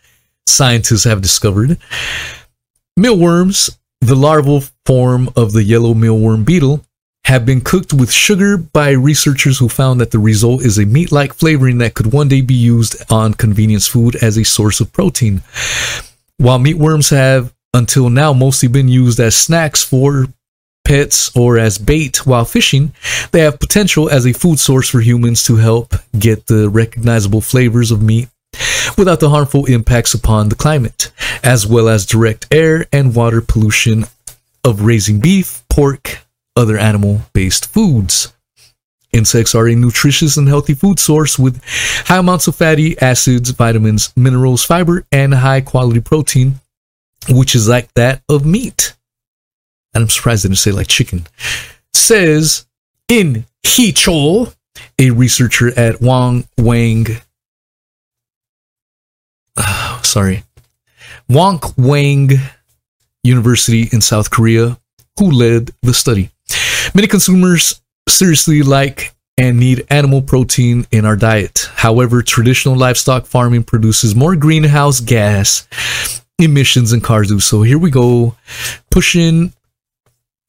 Scientists 0.47 1.03
have 1.03 1.21
discovered 1.21 1.77
mealworms 2.97 3.77
the 4.01 4.15
larval 4.15 4.63
form 4.85 5.29
of 5.35 5.51
the 5.53 5.63
yellow 5.63 5.93
mealworm 5.93 6.43
beetle 6.43 6.83
have 7.25 7.45
been 7.45 7.61
cooked 7.61 7.93
with 7.93 8.11
sugar 8.11 8.57
by 8.57 8.91
researchers 8.91 9.59
who 9.59 9.69
found 9.69 10.01
that 10.01 10.11
the 10.11 10.19
result 10.19 10.63
is 10.63 10.77
a 10.77 10.85
meat 10.85 11.11
like 11.11 11.33
flavoring 11.33 11.77
that 11.77 11.93
could 11.93 12.11
one 12.11 12.27
day 12.27 12.41
be 12.41 12.53
used 12.53 12.95
on 13.11 13.33
convenience 13.33 13.87
food 13.87 14.15
as 14.21 14.37
a 14.37 14.43
source 14.43 14.79
of 14.79 14.91
protein. 14.91 15.41
While 16.37 16.59
meatworms 16.59 17.11
have 17.11 17.53
until 17.73 18.09
now 18.09 18.33
mostly 18.33 18.67
been 18.67 18.89
used 18.89 19.19
as 19.19 19.35
snacks 19.35 19.83
for 19.83 20.27
pets 20.83 21.35
or 21.35 21.57
as 21.57 21.77
bait 21.77 22.25
while 22.25 22.43
fishing, 22.43 22.93
they 23.31 23.41
have 23.41 23.59
potential 23.59 24.09
as 24.09 24.25
a 24.25 24.33
food 24.33 24.59
source 24.59 24.89
for 24.89 24.99
humans 24.99 25.43
to 25.45 25.55
help 25.55 25.93
get 26.17 26.47
the 26.47 26.69
recognizable 26.69 27.41
flavors 27.41 27.91
of 27.91 28.01
meat 28.01 28.27
without 28.97 29.19
the 29.19 29.29
harmful 29.29 29.65
impacts 29.65 30.13
upon 30.13 30.49
the 30.49 30.55
climate, 30.55 31.11
as 31.43 31.65
well 31.65 31.87
as 31.87 32.05
direct 32.05 32.47
air 32.51 32.85
and 32.91 33.15
water 33.15 33.41
pollution 33.41 34.05
of 34.63 34.81
raising 34.81 35.19
beef, 35.19 35.63
pork, 35.69 36.19
other 36.55 36.77
animal 36.77 37.21
based 37.33 37.65
foods. 37.71 38.33
Insects 39.13 39.53
are 39.55 39.67
a 39.67 39.75
nutritious 39.75 40.37
and 40.37 40.47
healthy 40.47 40.73
food 40.73 40.97
source 40.97 41.37
with 41.37 41.61
high 42.05 42.19
amounts 42.19 42.47
of 42.47 42.55
fatty 42.55 42.99
acids, 43.01 43.49
vitamins, 43.49 44.13
minerals, 44.15 44.63
fiber, 44.63 45.05
and 45.11 45.33
high 45.33 45.59
quality 45.59 45.99
protein, 45.99 46.61
which 47.29 47.53
is 47.53 47.67
like 47.67 47.93
that 47.95 48.21
of 48.29 48.45
meat. 48.45 48.95
And 49.93 50.03
I'm 50.03 50.09
surprised 50.09 50.45
they 50.45 50.49
didn't 50.49 50.59
say 50.59 50.71
like 50.71 50.87
chicken. 50.87 51.27
Says 51.93 52.65
in 53.09 53.45
He 53.63 53.91
Chol, 53.91 54.55
a 54.97 55.11
researcher 55.11 55.77
at 55.77 55.99
Wang 55.99 56.47
Wang 56.57 57.07
uh, 59.57 60.01
sorry, 60.01 60.43
Wonkwang 61.29 62.37
University 63.23 63.89
in 63.91 64.01
South 64.01 64.31
Korea, 64.31 64.77
who 65.17 65.31
led 65.31 65.71
the 65.81 65.93
study. 65.93 66.31
Many 66.93 67.07
consumers 67.07 67.81
seriously 68.07 68.63
like 68.63 69.13
and 69.37 69.59
need 69.59 69.85
animal 69.89 70.21
protein 70.21 70.85
in 70.91 71.05
our 71.05 71.15
diet. 71.15 71.69
However, 71.75 72.21
traditional 72.21 72.75
livestock 72.75 73.25
farming 73.25 73.63
produces 73.63 74.15
more 74.15 74.35
greenhouse 74.35 74.99
gas 74.99 75.67
emissions 76.37 76.91
than 76.91 77.01
cars 77.01 77.29
do. 77.29 77.39
So 77.39 77.61
here 77.61 77.77
we 77.77 77.91
go, 77.91 78.35
pushing 78.89 79.53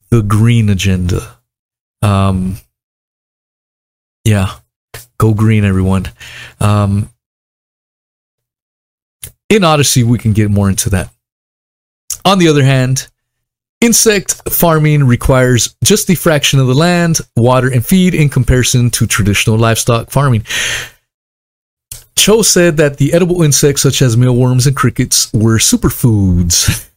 the 0.09 0.21
green 0.21 0.69
agenda. 0.69 1.37
Um, 2.01 2.57
yeah, 4.25 4.55
Go 5.23 5.33
green, 5.33 5.63
everyone. 5.63 6.11
Um, 6.59 7.09
in 9.49 9.63
Odysee, 9.63 10.03
we 10.03 10.17
can 10.17 10.33
get 10.33 10.51
more 10.51 10.69
into 10.69 10.89
that. 10.89 11.13
On 12.25 12.39
the 12.39 12.49
other 12.49 12.63
hand, 12.63 13.07
insect 13.83 14.49
farming 14.49 15.03
requires 15.03 15.75
just 15.83 16.09
a 16.09 16.15
fraction 16.15 16.57
of 16.59 16.67
the 16.67 16.73
land, 16.73 17.19
water, 17.35 17.67
and 17.67 17.85
feed 17.85 18.15
in 18.15 18.29
comparison 18.29 18.89
to 18.91 19.05
traditional 19.05 19.57
livestock 19.57 20.09
farming. 20.09 20.45
Cho 22.15 22.41
said 22.41 22.77
that 22.77 22.97
the 22.97 23.13
edible 23.13 23.43
insects 23.43 23.81
such 23.81 24.01
as 24.01 24.15
mealworms 24.15 24.65
and 24.65 24.75
crickets 24.75 25.31
were 25.33 25.57
superfoods. 25.57 26.89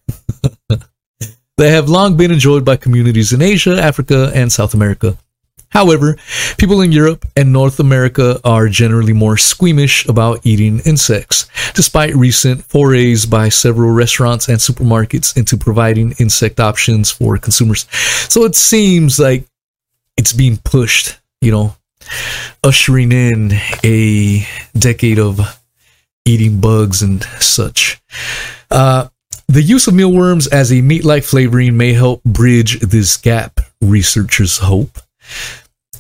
they 1.56 1.70
have 1.70 1.88
long 1.88 2.16
been 2.16 2.30
enjoyed 2.30 2.64
by 2.64 2.76
communities 2.76 3.32
in 3.32 3.42
Asia, 3.42 3.82
Africa, 3.82 4.30
and 4.32 4.52
South 4.52 4.72
America. 4.72 5.18
However, 5.76 6.16
people 6.56 6.80
in 6.80 6.90
Europe 6.90 7.26
and 7.36 7.52
North 7.52 7.80
America 7.80 8.40
are 8.44 8.66
generally 8.66 9.12
more 9.12 9.36
squeamish 9.36 10.08
about 10.08 10.40
eating 10.42 10.80
insects, 10.86 11.50
despite 11.74 12.16
recent 12.16 12.64
forays 12.64 13.26
by 13.26 13.50
several 13.50 13.90
restaurants 13.90 14.48
and 14.48 14.56
supermarkets 14.56 15.36
into 15.36 15.58
providing 15.58 16.14
insect 16.18 16.60
options 16.60 17.10
for 17.10 17.36
consumers. 17.36 17.86
So 18.30 18.44
it 18.44 18.56
seems 18.56 19.18
like 19.18 19.44
it's 20.16 20.32
being 20.32 20.56
pushed, 20.64 21.18
you 21.42 21.52
know, 21.52 21.76
ushering 22.64 23.12
in 23.12 23.52
a 23.84 24.46
decade 24.78 25.18
of 25.18 25.60
eating 26.24 26.58
bugs 26.58 27.02
and 27.02 27.22
such. 27.38 28.00
Uh, 28.70 29.08
the 29.46 29.62
use 29.62 29.86
of 29.86 29.92
mealworms 29.92 30.46
as 30.46 30.72
a 30.72 30.80
meat 30.80 31.04
like 31.04 31.22
flavoring 31.22 31.76
may 31.76 31.92
help 31.92 32.24
bridge 32.24 32.80
this 32.80 33.18
gap, 33.18 33.60
researchers 33.82 34.56
hope. 34.56 34.98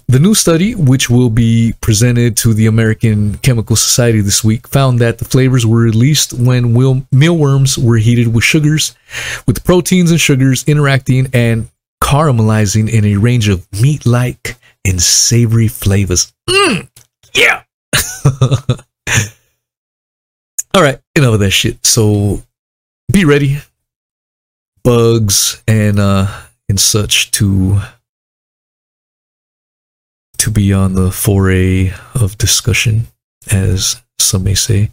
The 0.08 0.20
new 0.20 0.34
study, 0.34 0.76
which 0.76 1.10
will 1.10 1.30
be 1.30 1.74
presented 1.80 2.36
to 2.38 2.54
the 2.54 2.66
American 2.66 3.38
Chemical 3.38 3.74
Society 3.74 4.20
this 4.20 4.44
week, 4.44 4.68
found 4.68 5.00
that 5.00 5.18
the 5.18 5.24
flavors 5.24 5.66
were 5.66 5.80
released 5.80 6.32
when 6.32 6.72
mealworms 7.10 7.76
were 7.76 7.96
heated 7.96 8.32
with 8.32 8.44
sugars, 8.44 8.94
with 9.48 9.64
proteins 9.64 10.12
and 10.12 10.20
sugars 10.20 10.62
interacting 10.68 11.28
and 11.32 11.68
caramelizing 12.00 12.88
in 12.88 13.04
a 13.04 13.16
range 13.16 13.48
of 13.48 13.66
meat 13.82 14.06
like 14.06 14.56
and 14.84 15.02
savory 15.02 15.66
flavors. 15.66 16.32
Mm, 16.48 16.88
yeah! 17.34 17.64
All 20.72 20.82
right, 20.82 21.00
enough 21.16 21.34
of 21.34 21.40
that 21.40 21.50
shit. 21.50 21.84
So 21.84 22.42
be 23.10 23.24
ready, 23.24 23.58
bugs 24.84 25.64
and 25.66 25.98
uh 25.98 26.28
and 26.68 26.78
such 26.78 27.32
to 27.32 27.80
to 30.46 30.52
be 30.52 30.72
on 30.72 30.94
the 30.94 31.10
foray 31.10 31.90
of 32.14 32.38
discussion, 32.38 33.08
as 33.50 34.00
some 34.16 34.44
may 34.44 34.54
say. 34.54 34.90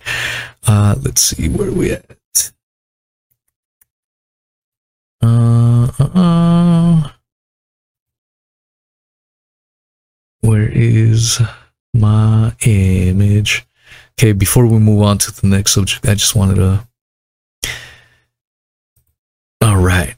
Uh, 0.65 0.95
let's 1.03 1.21
see 1.21 1.47
where 1.47 1.71
we 1.71 1.91
at. 1.91 2.51
Uh, 5.21 5.91
uh, 5.99 6.09
uh. 6.15 7.09
Where 10.41 10.67
is 10.71 11.39
my 11.93 12.55
image? 12.65 13.67
Okay, 14.17 14.31
before 14.31 14.65
we 14.65 14.79
move 14.79 15.03
on 15.03 15.19
to 15.19 15.31
the 15.39 15.45
next 15.45 15.73
subject, 15.73 16.07
I 16.07 16.15
just 16.15 16.35
wanted 16.35 16.55
to. 16.55 16.87
All 19.61 19.77
right. 19.77 20.15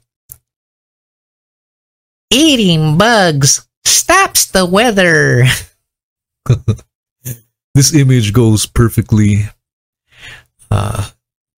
Eating 2.31 2.97
bugs 2.97 3.67
stops 3.87 4.47
the 4.47 4.65
weather. 4.65 5.45
this 7.73 7.93
image 7.93 8.33
goes 8.33 8.65
perfectly 8.65 9.43
uh 10.71 11.09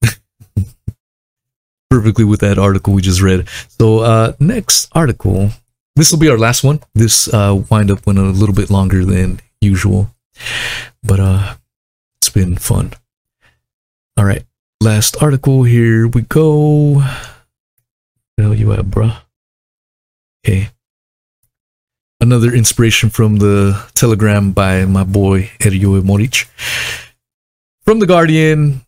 perfectly 1.89 2.23
with 2.23 2.39
that 2.41 2.57
article 2.57 2.93
we 2.93 3.01
just 3.01 3.21
read. 3.21 3.47
So 3.79 3.99
uh 3.99 4.33
next 4.39 4.89
article. 4.93 5.51
This 5.95 6.11
will 6.11 6.19
be 6.19 6.29
our 6.29 6.37
last 6.37 6.63
one. 6.63 6.79
This 6.93 7.27
uh 7.33 7.61
wind 7.69 7.91
up 7.91 8.05
went 8.05 8.19
a 8.19 8.23
little 8.23 8.55
bit 8.55 8.69
longer 8.69 9.03
than 9.03 9.39
usual. 9.61 10.09
But 11.03 11.19
uh 11.19 11.55
it's 12.21 12.29
been 12.29 12.55
fun. 12.57 12.93
All 14.15 14.25
right. 14.25 14.43
Last 14.81 15.21
article 15.21 15.63
here 15.63 16.07
we 16.07 16.21
go. 16.21 17.03
Where 18.35 18.53
you 18.53 18.71
at, 18.73 18.85
bruh? 18.85 19.21
Okay 20.45 20.69
another 22.19 22.53
inspiration 22.53 23.09
from 23.09 23.37
the 23.37 23.85
telegram 23.93 24.51
by 24.51 24.85
my 24.85 25.03
boy 25.03 25.43
Hrvoje 25.59 26.03
Moric. 26.03 26.47
From 27.85 27.99
The 27.99 28.07
Guardian, 28.07 28.81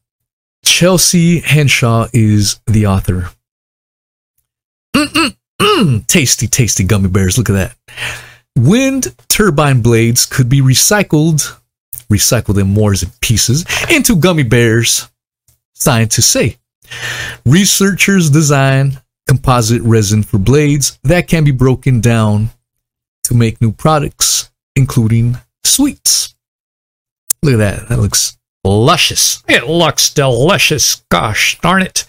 Chelsea 0.63 1.39
Henshaw 1.39 2.07
is 2.13 2.59
the 2.65 2.87
author. 2.87 3.29
Mm-mm-mm. 4.95 6.05
Tasty, 6.07 6.47
tasty 6.47 6.83
gummy 6.83 7.09
bears. 7.09 7.37
Look 7.37 7.49
at 7.49 7.53
that. 7.53 7.75
Wind 8.57 9.15
turbine 9.29 9.81
blades 9.81 10.25
could 10.25 10.49
be 10.49 10.61
recycled, 10.61 11.57
recycled 12.11 12.59
in 12.59 12.67
more 12.67 12.91
as 12.91 13.05
pieces, 13.21 13.65
into 13.89 14.15
gummy 14.15 14.43
bears, 14.43 15.07
scientists 15.75 16.27
say. 16.27 16.57
Researchers 17.45 18.29
design 18.29 18.99
composite 19.27 19.81
resin 19.83 20.23
for 20.23 20.39
blades 20.39 20.97
that 21.03 21.27
can 21.27 21.43
be 21.43 21.51
broken 21.51 22.01
down 22.01 22.49
to 23.29 23.35
make 23.35 23.61
new 23.61 23.71
products, 23.71 24.49
including 24.75 25.37
sweets. 25.63 26.35
Look 27.41 27.53
at 27.53 27.57
that. 27.57 27.89
That 27.89 27.99
looks 27.99 28.37
luscious. 28.63 29.43
It 29.47 29.67
looks 29.67 30.13
delicious. 30.13 31.03
Gosh 31.09 31.59
darn 31.61 31.83
it. 31.83 32.05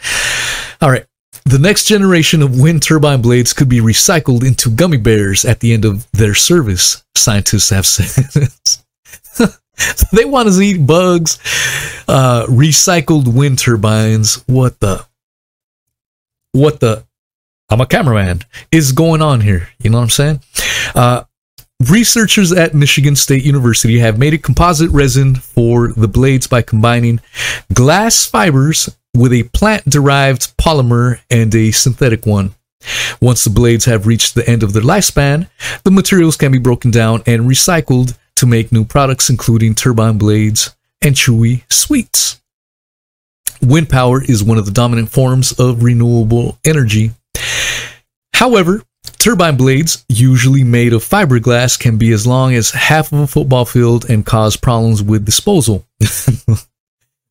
All 0.80 0.90
right. 0.90 1.06
The 1.44 1.58
next 1.58 1.84
generation 1.84 2.42
of 2.42 2.60
wind 2.60 2.82
turbine 2.82 3.22
blades 3.22 3.52
could 3.52 3.68
be 3.68 3.80
recycled 3.80 4.46
into 4.46 4.70
gummy 4.70 4.96
bears 4.98 5.44
at 5.44 5.60
the 5.60 5.72
end 5.72 5.84
of 5.84 6.10
their 6.12 6.34
service, 6.34 7.04
scientists 7.14 7.70
have 7.70 7.86
said. 7.86 8.48
they 10.12 10.24
want 10.24 10.48
us 10.48 10.56
to 10.58 10.62
eat 10.62 10.86
bugs, 10.86 11.38
uh, 12.08 12.46
recycled 12.46 13.32
wind 13.32 13.58
turbines. 13.58 14.42
What 14.46 14.80
the? 14.80 15.06
What 16.52 16.80
the? 16.80 17.04
I'm 17.70 17.80
a 17.80 17.86
cameraman. 17.86 18.40
Is 18.72 18.92
going 18.92 19.22
on 19.22 19.40
here? 19.40 19.68
You 19.78 19.90
know 19.90 19.98
what 19.98 20.04
I'm 20.04 20.10
saying? 20.10 20.40
Uh, 20.94 21.24
researchers 21.88 22.52
at 22.52 22.74
Michigan 22.74 23.14
State 23.14 23.44
University 23.44 24.00
have 24.00 24.18
made 24.18 24.34
a 24.34 24.38
composite 24.38 24.90
resin 24.90 25.36
for 25.36 25.92
the 25.92 26.08
blades 26.08 26.46
by 26.46 26.62
combining 26.62 27.20
glass 27.72 28.26
fibers 28.26 28.94
with 29.14 29.32
a 29.32 29.44
plant 29.44 29.84
derived 29.84 30.56
polymer 30.56 31.20
and 31.30 31.54
a 31.54 31.70
synthetic 31.70 32.26
one. 32.26 32.54
Once 33.20 33.44
the 33.44 33.50
blades 33.50 33.84
have 33.84 34.06
reached 34.06 34.34
the 34.34 34.48
end 34.48 34.62
of 34.62 34.72
their 34.72 34.82
lifespan, 34.82 35.48
the 35.84 35.90
materials 35.90 36.36
can 36.36 36.50
be 36.50 36.58
broken 36.58 36.90
down 36.90 37.22
and 37.26 37.42
recycled 37.42 38.16
to 38.36 38.46
make 38.46 38.72
new 38.72 38.84
products, 38.84 39.28
including 39.30 39.74
turbine 39.74 40.18
blades 40.18 40.74
and 41.02 41.14
chewy 41.14 41.62
sweets. 41.70 42.40
Wind 43.62 43.90
power 43.90 44.24
is 44.24 44.42
one 44.42 44.56
of 44.56 44.64
the 44.64 44.72
dominant 44.72 45.10
forms 45.10 45.52
of 45.52 45.82
renewable 45.82 46.58
energy. 46.64 47.10
However, 48.40 48.82
Turbine 49.18 49.58
blades, 49.58 50.02
usually 50.08 50.64
made 50.64 50.94
of 50.94 51.04
fiberglass, 51.04 51.78
can 51.78 51.98
be 51.98 52.10
as 52.10 52.26
long 52.26 52.54
as 52.54 52.70
half 52.70 53.12
of 53.12 53.18
a 53.18 53.26
football 53.26 53.66
field 53.66 54.08
and 54.08 54.24
cause 54.24 54.56
problems 54.56 55.02
with 55.02 55.26
disposal, 55.26 55.86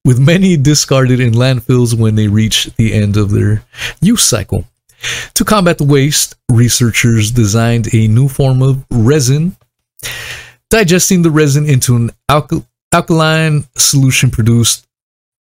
with 0.05 0.20
many 0.20 0.55
discarded 0.55 1.20
in 1.20 1.34
landfills 1.34 1.97
when 1.97 2.14
they 2.14 2.28
reach 2.28 2.66
the 2.78 2.93
end 2.93 3.18
of 3.18 3.32
their 3.32 3.64
use 3.99 4.22
cycle. 4.22 4.66
To 5.34 5.43
combat 5.43 5.80
the 5.80 5.84
waste, 5.84 6.36
researchers 6.47 7.32
designed 7.32 7.91
a 7.91 8.07
new 8.07 8.28
form 8.28 8.62
of 8.62 8.86
resin. 8.91 9.57
Digesting 10.70 11.24
the 11.24 11.32
resin 11.32 11.68
into 11.68 11.95
an 11.95 12.12
alkal- 12.30 12.68
alkaline 12.93 13.64
solution 13.76 14.30
produced 14.30 14.86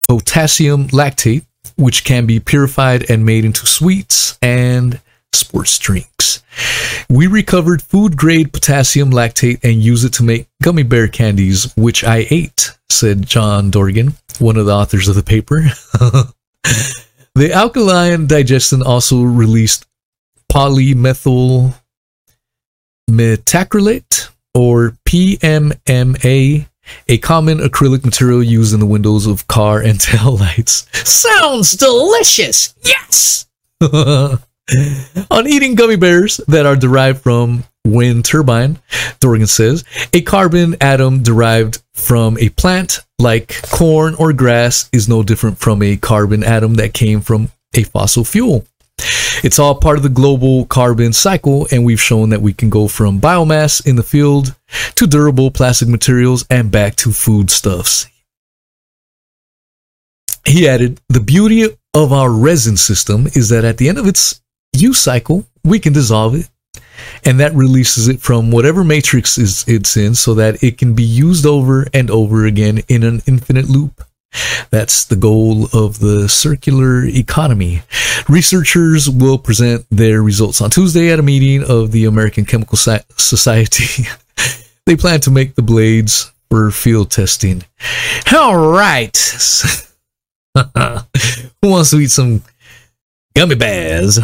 potassium 0.08 0.90
lactate, 0.90 1.44
which 1.76 2.04
can 2.04 2.28
be 2.28 2.40
purified 2.40 3.10
and 3.10 3.26
made 3.26 3.46
into 3.46 3.66
sweets 3.66 4.38
and 4.44 5.02
sports 5.36 5.78
drinks. 5.78 6.44
We 7.10 7.28
recovered 7.28 7.82
food 7.82 8.18
grade 8.18 8.54
potassium 8.54 9.12
lactate 9.12 9.64
and 9.64 9.82
use 9.82 10.04
it 10.04 10.14
to 10.14 10.24
make 10.24 10.48
gummy 10.64 10.84
bear 10.84 11.08
candies, 11.08 11.74
which 11.76 12.04
I 12.04 12.28
ate, 12.30 12.72
said 12.90 13.26
John 13.26 13.70
Dorgan, 13.70 14.14
one 14.40 14.58
of 14.58 14.66
the 14.66 14.74
authors 14.74 15.08
of 15.08 15.16
the 15.16 15.24
paper. 15.24 15.62
the 17.36 17.52
alkaline 17.54 18.28
digestion 18.28 18.82
also 18.82 19.24
released 19.24 19.86
polymethyl 20.52 21.76
methacrylate, 23.10 24.30
or 24.54 24.98
PMMA, 25.06 26.68
a 27.08 27.18
common 27.18 27.60
acrylic 27.60 28.06
material 28.06 28.42
used 28.42 28.74
in 28.74 28.80
the 28.80 28.86
windows 28.86 29.26
of 29.26 29.48
car 29.48 29.82
and 29.82 30.00
tail 30.02 30.38
lights. 30.38 30.88
Sounds 31.08 31.74
delicious! 31.74 32.74
Yes! 32.84 33.48
on 35.32 35.48
eating 35.48 35.76
gummy 35.76 35.96
bears 35.96 36.38
that 36.48 36.66
are 36.66 36.76
derived 36.76 37.22
from 37.22 37.64
wind 37.86 38.26
turbine, 38.26 38.80
Dorgan 39.20 39.48
says, 39.48 39.84
a 40.12 40.22
carbon 40.22 40.76
atom 40.82 41.24
derived 41.24 41.82
from 41.94 42.38
a 42.40 42.50
plant 42.50 43.00
like 43.20 43.62
corn 43.70 44.16
or 44.16 44.34
grass 44.34 44.90
is 44.92 45.08
no 45.08 45.24
different 45.24 45.60
from 45.60 45.82
a 45.82 45.98
carbon 45.98 46.44
atom 46.44 46.76
that 46.76 46.94
came 46.94 47.22
from 47.22 47.52
a 47.76 47.84
fossil 47.84 48.24
fuel. 48.24 48.66
It's 49.44 49.60
all 49.60 49.76
part 49.76 49.98
of 49.98 50.04
the 50.04 50.10
global 50.10 50.66
carbon 50.66 51.14
cycle, 51.14 51.68
and 51.72 51.86
we've 51.86 52.02
shown 52.02 52.30
that 52.30 52.42
we 52.42 52.54
can 52.54 52.70
go 52.70 52.88
from 52.88 53.20
biomass 53.20 53.86
in 53.86 53.98
the 53.98 54.04
field 54.04 54.56
to 54.96 55.06
durable 55.06 55.52
plastic 55.52 55.88
materials 55.88 56.46
and 56.50 56.72
back 56.72 56.96
to 56.98 57.12
foodstuffs. 57.12 58.08
He 60.46 60.68
added, 60.68 61.02
The 61.10 61.20
beauty 61.20 61.68
of 61.94 62.14
our 62.14 62.32
resin 62.32 62.78
system 62.78 63.28
is 63.28 63.50
that 63.50 63.66
at 63.66 63.78
the 63.78 63.90
end 63.90 63.98
of 63.98 64.08
its 64.08 64.42
use 64.76 65.00
cycle, 65.00 65.46
we 65.64 65.80
can 65.80 65.94
dissolve 65.94 66.36
it 66.36 66.50
and 67.24 67.40
that 67.40 67.54
releases 67.54 68.08
it 68.08 68.22
from 68.22 68.52
whatever 68.52 68.84
matrix 68.84 69.38
is 69.38 69.66
it's 69.68 69.98
in 69.98 70.16
so 70.16 70.34
that 70.36 70.64
it 70.64 70.78
can 70.78 70.94
be 70.94 71.04
used 71.04 71.46
over 71.46 71.86
and 71.94 72.10
over 72.10 72.46
again 72.46 72.82
in 72.88 73.04
an 73.04 73.22
infinite 73.28 73.70
loop. 73.70 74.04
That's 74.70 75.06
the 75.06 75.16
goal 75.16 75.66
of 75.74 76.00
the 76.00 76.28
circular 76.28 77.06
economy. 77.06 77.84
Researchers 78.28 79.10
will 79.10 79.38
present 79.38 79.86
their 79.90 80.22
results 80.22 80.62
on 80.62 80.70
Tuesday 80.70 81.10
at 81.12 81.20
a 81.20 81.24
meeting 81.24 81.64
of 81.64 81.92
the 81.92 82.06
American 82.06 82.44
Chemical 82.46 82.78
Society. 82.78 84.04
they 84.86 84.98
plan 84.98 85.22
to 85.22 85.32
make 85.32 85.56
the 85.56 85.62
blades 85.62 86.32
for 86.50 86.70
field 86.72 87.12
testing. 87.12 87.64
All 88.36 88.72
right. 88.72 89.16
Who 91.62 91.70
wants 91.70 91.92
to 91.92 92.00
eat 92.00 92.12
some 92.12 92.44
gummy 93.36 93.56
bears? 93.56 94.20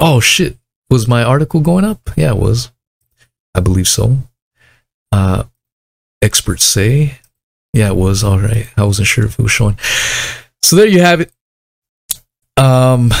Oh 0.00 0.20
shit. 0.20 0.56
Was 0.90 1.08
my 1.08 1.22
article 1.22 1.60
going 1.60 1.84
up? 1.84 2.10
Yeah, 2.16 2.30
it 2.30 2.36
was. 2.36 2.70
I 3.54 3.60
believe 3.60 3.88
so. 3.88 4.18
Uh 5.12 5.44
experts 6.22 6.64
say. 6.64 7.18
Yeah, 7.72 7.88
it 7.88 7.96
was. 7.96 8.22
All 8.22 8.38
right. 8.38 8.68
I 8.76 8.84
wasn't 8.84 9.08
sure 9.08 9.24
if 9.24 9.38
it 9.38 9.42
was 9.42 9.52
showing. 9.52 9.78
So 10.62 10.76
there 10.76 10.86
you 10.86 11.00
have 11.00 11.20
it. 11.20 11.32
Um 12.56 13.10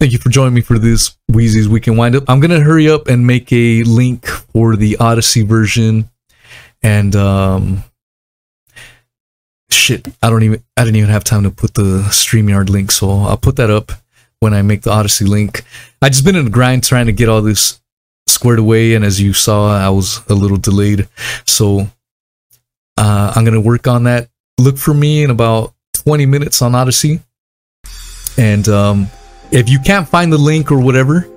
Thank 0.00 0.12
you 0.12 0.18
for 0.18 0.28
joining 0.28 0.54
me 0.54 0.60
for 0.60 0.78
this 0.78 1.16
Wheezy's 1.32 1.68
Weekend 1.68 1.96
Wind 1.96 2.16
Up. 2.16 2.24
I'm 2.28 2.40
gonna 2.40 2.60
hurry 2.60 2.88
up 2.90 3.08
and 3.08 3.26
make 3.26 3.52
a 3.52 3.82
link 3.84 4.26
for 4.26 4.76
the 4.76 4.96
Odysee 5.00 5.46
version 5.46 6.10
and 6.82 7.16
um 7.16 7.84
shit, 9.84 10.08
I 10.22 10.30
don't 10.30 10.42
even 10.42 10.64
I 10.76 10.84
didn't 10.84 10.96
even 10.96 11.10
have 11.10 11.24
time 11.24 11.42
to 11.42 11.50
put 11.50 11.74
the 11.74 12.04
StreamYard 12.08 12.70
link, 12.70 12.90
so 12.90 13.10
I'll 13.10 13.36
put 13.36 13.56
that 13.56 13.70
up 13.70 13.92
when 14.40 14.54
I 14.54 14.62
make 14.62 14.82
the 14.82 14.90
Odysee 14.90 15.26
link. 15.26 15.62
I 16.00 16.08
just 16.08 16.24
been 16.24 16.36
in 16.36 16.46
a 16.46 16.50
grind 16.50 16.84
trying 16.84 17.06
to 17.06 17.12
get 17.12 17.28
all 17.28 17.42
this 17.42 17.80
squared 18.26 18.58
away, 18.58 18.94
and 18.94 19.04
as 19.04 19.20
you 19.20 19.34
saw, 19.34 19.76
I 19.76 19.90
was 19.90 20.20
a 20.28 20.34
little 20.34 20.56
delayed. 20.56 21.06
So 21.46 21.86
uh, 22.96 23.32
I'm 23.36 23.44
gonna 23.44 23.60
work 23.60 23.86
on 23.86 24.04
that. 24.04 24.28
Look 24.58 24.78
for 24.78 24.94
me 24.94 25.22
in 25.22 25.30
about 25.30 25.74
20 26.04 26.26
minutes 26.26 26.62
on 26.62 26.74
Odysee. 26.74 27.20
and 28.38 28.66
um, 28.68 29.08
if 29.50 29.68
you 29.68 29.78
can't 29.78 30.08
find 30.08 30.32
the 30.32 30.38
link 30.38 30.72
or 30.72 30.80
whatever, 30.80 31.28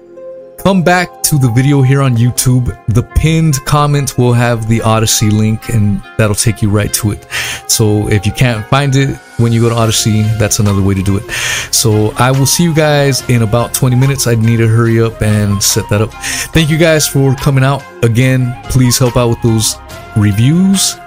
come 0.67 0.83
back 0.83 1.23
to 1.23 1.37
the 1.37 1.49
video 1.51 1.81
here 1.81 2.01
on 2.01 2.17
YouTube. 2.17 2.77
The 2.93 3.01
pinned 3.01 3.55
comment 3.63 4.17
will 4.17 4.33
have 4.33 4.67
the 4.67 4.81
Odysee 4.81 5.31
link 5.31 5.69
and 5.69 6.03
that'll 6.17 6.35
take 6.35 6.61
you 6.61 6.69
right 6.69 6.93
to 6.95 7.11
it. 7.11 7.25
So 7.67 8.09
if 8.09 8.25
you 8.25 8.33
can't 8.33 8.65
find 8.65 8.93
it 8.97 9.15
when 9.37 9.53
you 9.53 9.61
go 9.61 9.69
to 9.69 9.75
Odysee, 9.75 10.23
that's 10.37 10.59
another 10.59 10.81
way 10.81 10.93
to 10.93 11.01
do 11.01 11.15
it. 11.15 11.23
So 11.71 12.11
I 12.17 12.31
will 12.31 12.45
see 12.45 12.63
you 12.65 12.75
guys 12.75 13.21
in 13.29 13.43
about 13.43 13.73
20 13.73 13.95
minutes. 13.95 14.27
I 14.27 14.35
need 14.35 14.57
to 14.57 14.67
hurry 14.67 14.99
up 14.99 15.21
and 15.21 15.63
set 15.63 15.87
that 15.89 16.01
up. 16.01 16.11
Thank 16.51 16.69
you 16.69 16.77
guys 16.77 17.07
for 17.07 17.33
coming 17.35 17.63
out. 17.63 17.81
Again, 18.03 18.53
please 18.65 18.99
help 18.99 19.15
out 19.15 19.29
with 19.29 19.41
those 19.43 19.77
reviews. 20.17 20.97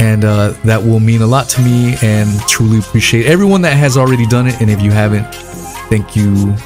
And 0.00 0.24
uh, 0.24 0.54
that 0.64 0.82
will 0.82 1.00
mean 1.00 1.20
a 1.20 1.26
lot 1.26 1.50
to 1.50 1.60
me 1.60 1.96
and 2.00 2.30
truly 2.48 2.78
appreciate 2.78 3.26
everyone 3.26 3.60
that 3.60 3.76
has 3.76 3.98
already 3.98 4.26
done 4.26 4.46
it. 4.46 4.58
And 4.62 4.70
if 4.70 4.80
you 4.80 4.90
haven't, 4.90 5.26
thank 5.90 6.16
you 6.16 6.56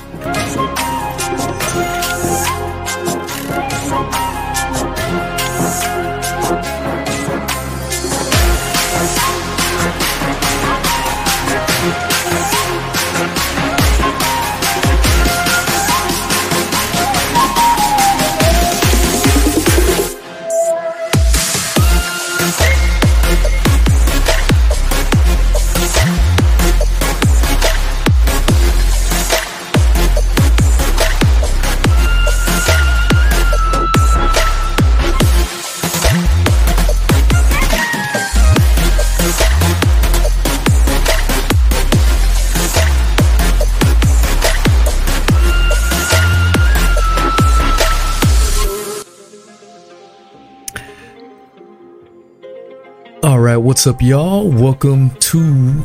what's 53.70 53.86
up, 53.86 54.02
y'all? 54.02 54.50
Welcome 54.50 55.10
to 55.10 55.84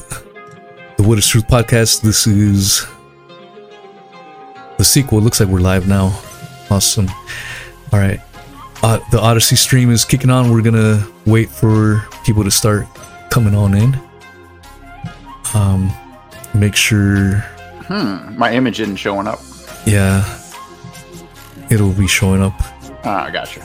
the 0.98 1.04
What 1.04 1.20
is 1.20 1.28
Truth 1.28 1.46
podcast. 1.48 2.02
This 2.02 2.26
is 2.26 2.84
the 4.80 4.84
sequel. 4.84 5.20
It 5.20 5.22
looks 5.22 5.40
like 5.40 5.50
we're 5.50 5.60
live 5.60 5.88
now. 5.88 6.20
Awesome. 6.72 7.08
All 7.94 8.00
right. 8.00 8.20
Uh, 8.82 8.98
the 9.12 9.20
Odysee 9.24 9.56
stream 9.56 9.92
is 9.92 10.04
kicking 10.04 10.32
on. 10.32 10.52
We're 10.52 10.64
going 10.64 10.74
to 10.74 11.08
wait 11.28 11.48
for 11.48 12.04
people 12.26 12.44
to 12.44 12.50
start 12.50 12.88
coming 13.30 13.54
on 13.54 13.76
in. 13.76 13.96
Um, 15.54 15.94
make 16.56 16.76
sure. 16.76 17.36
Hmm. 17.86 18.36
My 18.36 18.52
image 18.52 18.80
isn't 18.80 18.96
showing 18.96 19.28
up. 19.28 19.42
Yeah. 19.86 20.26
It'll 21.70 21.94
be 21.94 22.08
showing 22.08 22.42
up. 22.42 22.56
Ah, 23.04 23.26
I 23.26 23.30
gotcha. 23.30 23.62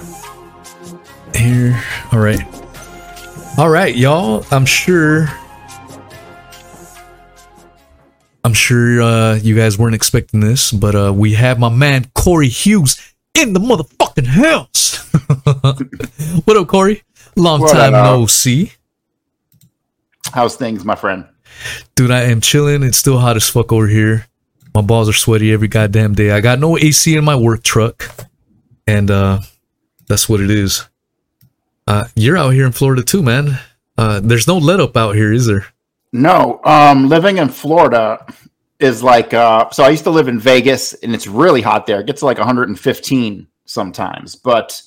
Here. 1.35 1.83
All 2.13 2.19
right. 2.19 2.45
All 3.61 3.69
right, 3.69 3.95
y'all. 3.95 4.47
I'm 4.51 4.65
sure. 4.65 5.29
I'm 8.43 8.55
sure 8.55 9.03
uh, 9.03 9.35
you 9.35 9.55
guys 9.55 9.77
weren't 9.77 9.95
expecting 9.95 10.41
this, 10.41 10.73
but 10.73 10.95
uh, 10.95 11.13
we 11.15 11.35
have 11.35 11.59
my 11.59 11.69
man 11.69 12.11
Corey 12.15 12.49
Hughes 12.49 12.97
in 13.35 13.53
the 13.53 13.61
motherfucking 13.61 14.29
house. 14.29 15.13
what 16.47 16.57
up, 16.57 16.69
Corey? 16.69 17.03
Long 17.37 17.61
what 17.61 17.75
time 17.75 17.93
no 17.93 18.25
see. 18.25 18.73
How's 20.33 20.57
things, 20.57 20.83
my 20.87 20.95
friend? 20.95 21.27
Dude, 21.97 22.11
I 22.11 22.23
am 22.23 22.41
chilling. 22.41 22.83
It's 22.83 22.97
still 22.97 23.19
hot 23.19 23.37
as 23.37 23.47
fuck 23.47 23.75
over 23.75 23.89
here. 23.89 24.27
My 24.75 24.81
balls 24.81 25.07
are 25.07 25.13
sweaty 25.13 25.53
every 25.53 25.69
goddamn 25.69 26.15
day. 26.15 26.31
I 26.31 26.41
got 26.41 26.61
no 26.61 26.79
AC 26.79 27.15
in 27.15 27.27
my 27.27 27.37
work 27.37 27.63
truck, 27.63 28.11
and 28.87 29.11
uh, 29.11 29.41
that's 30.09 30.31
what 30.31 30.41
it 30.41 30.51
is. 30.51 30.89
Uh, 31.91 32.07
you're 32.15 32.37
out 32.37 32.51
here 32.51 32.67
in 32.67 32.71
Florida 32.71 33.03
too, 33.03 33.21
man. 33.21 33.59
Uh, 33.99 34.21
there's 34.23 34.47
no 34.47 34.57
let 34.57 34.79
up 34.79 34.97
out 34.97 35.17
here, 35.17 35.33
is 35.33 35.47
there? 35.47 35.67
No. 36.13 36.61
Um, 36.63 37.09
living 37.09 37.39
in 37.39 37.49
Florida 37.49 38.25
is 38.79 39.03
like 39.03 39.35
uh, 39.35 39.69
so. 39.71 39.83
I 39.83 39.89
used 39.89 40.05
to 40.05 40.11
live 40.11 40.29
in 40.29 40.39
Vegas, 40.39 40.95
and 40.95 41.13
it's 41.13 41.27
really 41.27 41.63
hot 41.63 41.87
there. 41.87 41.99
It 41.99 42.07
gets 42.07 42.21
to 42.21 42.27
like 42.27 42.39
115 42.39 43.49
sometimes, 43.65 44.37
but 44.37 44.81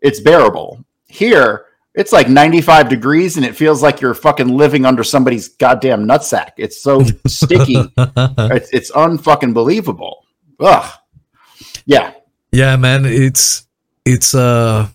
it's 0.00 0.20
bearable. 0.20 0.84
Here, 1.08 1.66
it's 1.94 2.12
like 2.12 2.28
95 2.28 2.90
degrees, 2.90 3.36
and 3.36 3.44
it 3.44 3.56
feels 3.56 3.82
like 3.82 4.00
you're 4.00 4.14
fucking 4.14 4.56
living 4.56 4.86
under 4.86 5.02
somebody's 5.02 5.48
goddamn 5.48 6.06
nutsack. 6.06 6.52
It's 6.58 6.80
so 6.80 7.02
sticky. 7.26 7.92
It's, 7.96 8.70
it's 8.72 8.92
unfucking 8.92 9.52
believable. 9.52 10.24
Ugh. 10.60 10.98
Yeah. 11.86 12.12
Yeah, 12.52 12.76
man. 12.76 13.04
It's 13.04 13.66
it's 14.04 14.32
uh 14.32 14.90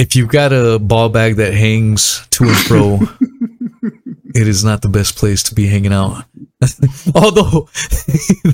if 0.00 0.16
you've 0.16 0.30
got 0.30 0.50
a 0.50 0.78
ball 0.78 1.10
bag 1.10 1.36
that 1.36 1.52
hangs 1.52 2.26
to 2.30 2.44
and 2.44 2.56
fro, 2.56 2.98
it 4.34 4.48
is 4.48 4.64
not 4.64 4.80
the 4.80 4.88
best 4.88 5.16
place 5.16 5.42
to 5.44 5.54
be 5.54 5.66
hanging 5.66 5.92
out. 5.92 6.24
Although 7.14 7.68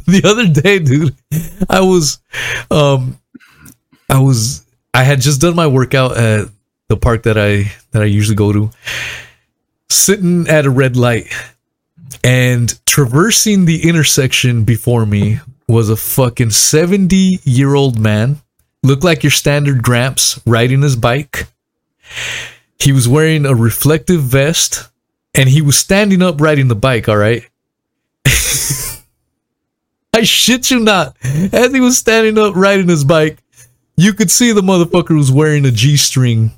the 0.06 0.22
other 0.24 0.48
day, 0.48 0.80
dude, 0.80 1.14
I 1.70 1.82
was, 1.82 2.18
um, 2.68 3.20
I 4.10 4.18
was, 4.18 4.66
I 4.92 5.04
had 5.04 5.20
just 5.20 5.40
done 5.40 5.54
my 5.54 5.68
workout 5.68 6.16
at 6.16 6.48
the 6.88 6.96
park 6.96 7.22
that 7.22 7.38
I 7.38 7.72
that 7.92 8.02
I 8.02 8.06
usually 8.06 8.36
go 8.36 8.52
to, 8.52 8.70
sitting 9.88 10.48
at 10.48 10.66
a 10.66 10.70
red 10.70 10.96
light, 10.96 11.32
and 12.24 12.76
traversing 12.86 13.66
the 13.66 13.88
intersection 13.88 14.64
before 14.64 15.06
me 15.06 15.38
was 15.68 15.90
a 15.90 15.96
fucking 15.96 16.50
70 16.50 17.38
year 17.44 17.76
old 17.76 18.00
man. 18.00 18.40
Looked 18.86 19.02
like 19.02 19.24
your 19.24 19.32
standard 19.32 19.82
Gramps 19.82 20.40
riding 20.46 20.82
his 20.82 20.94
bike. 20.94 21.48
He 22.78 22.92
was 22.92 23.08
wearing 23.08 23.44
a 23.44 23.52
reflective 23.52 24.20
vest 24.20 24.88
and 25.34 25.48
he 25.48 25.60
was 25.60 25.76
standing 25.76 26.22
up 26.22 26.40
riding 26.40 26.68
the 26.68 26.76
bike, 26.76 27.08
all 27.08 27.16
right? 27.16 27.42
I 30.14 30.22
shit 30.22 30.70
you 30.70 30.78
not. 30.78 31.16
As 31.24 31.72
he 31.72 31.80
was 31.80 31.98
standing 31.98 32.38
up 32.38 32.54
riding 32.54 32.88
his 32.88 33.02
bike, 33.02 33.42
you 33.96 34.12
could 34.12 34.30
see 34.30 34.52
the 34.52 34.60
motherfucker 34.60 35.16
was 35.16 35.32
wearing 35.32 35.64
a 35.64 35.72
G 35.72 35.96
string. 35.96 36.52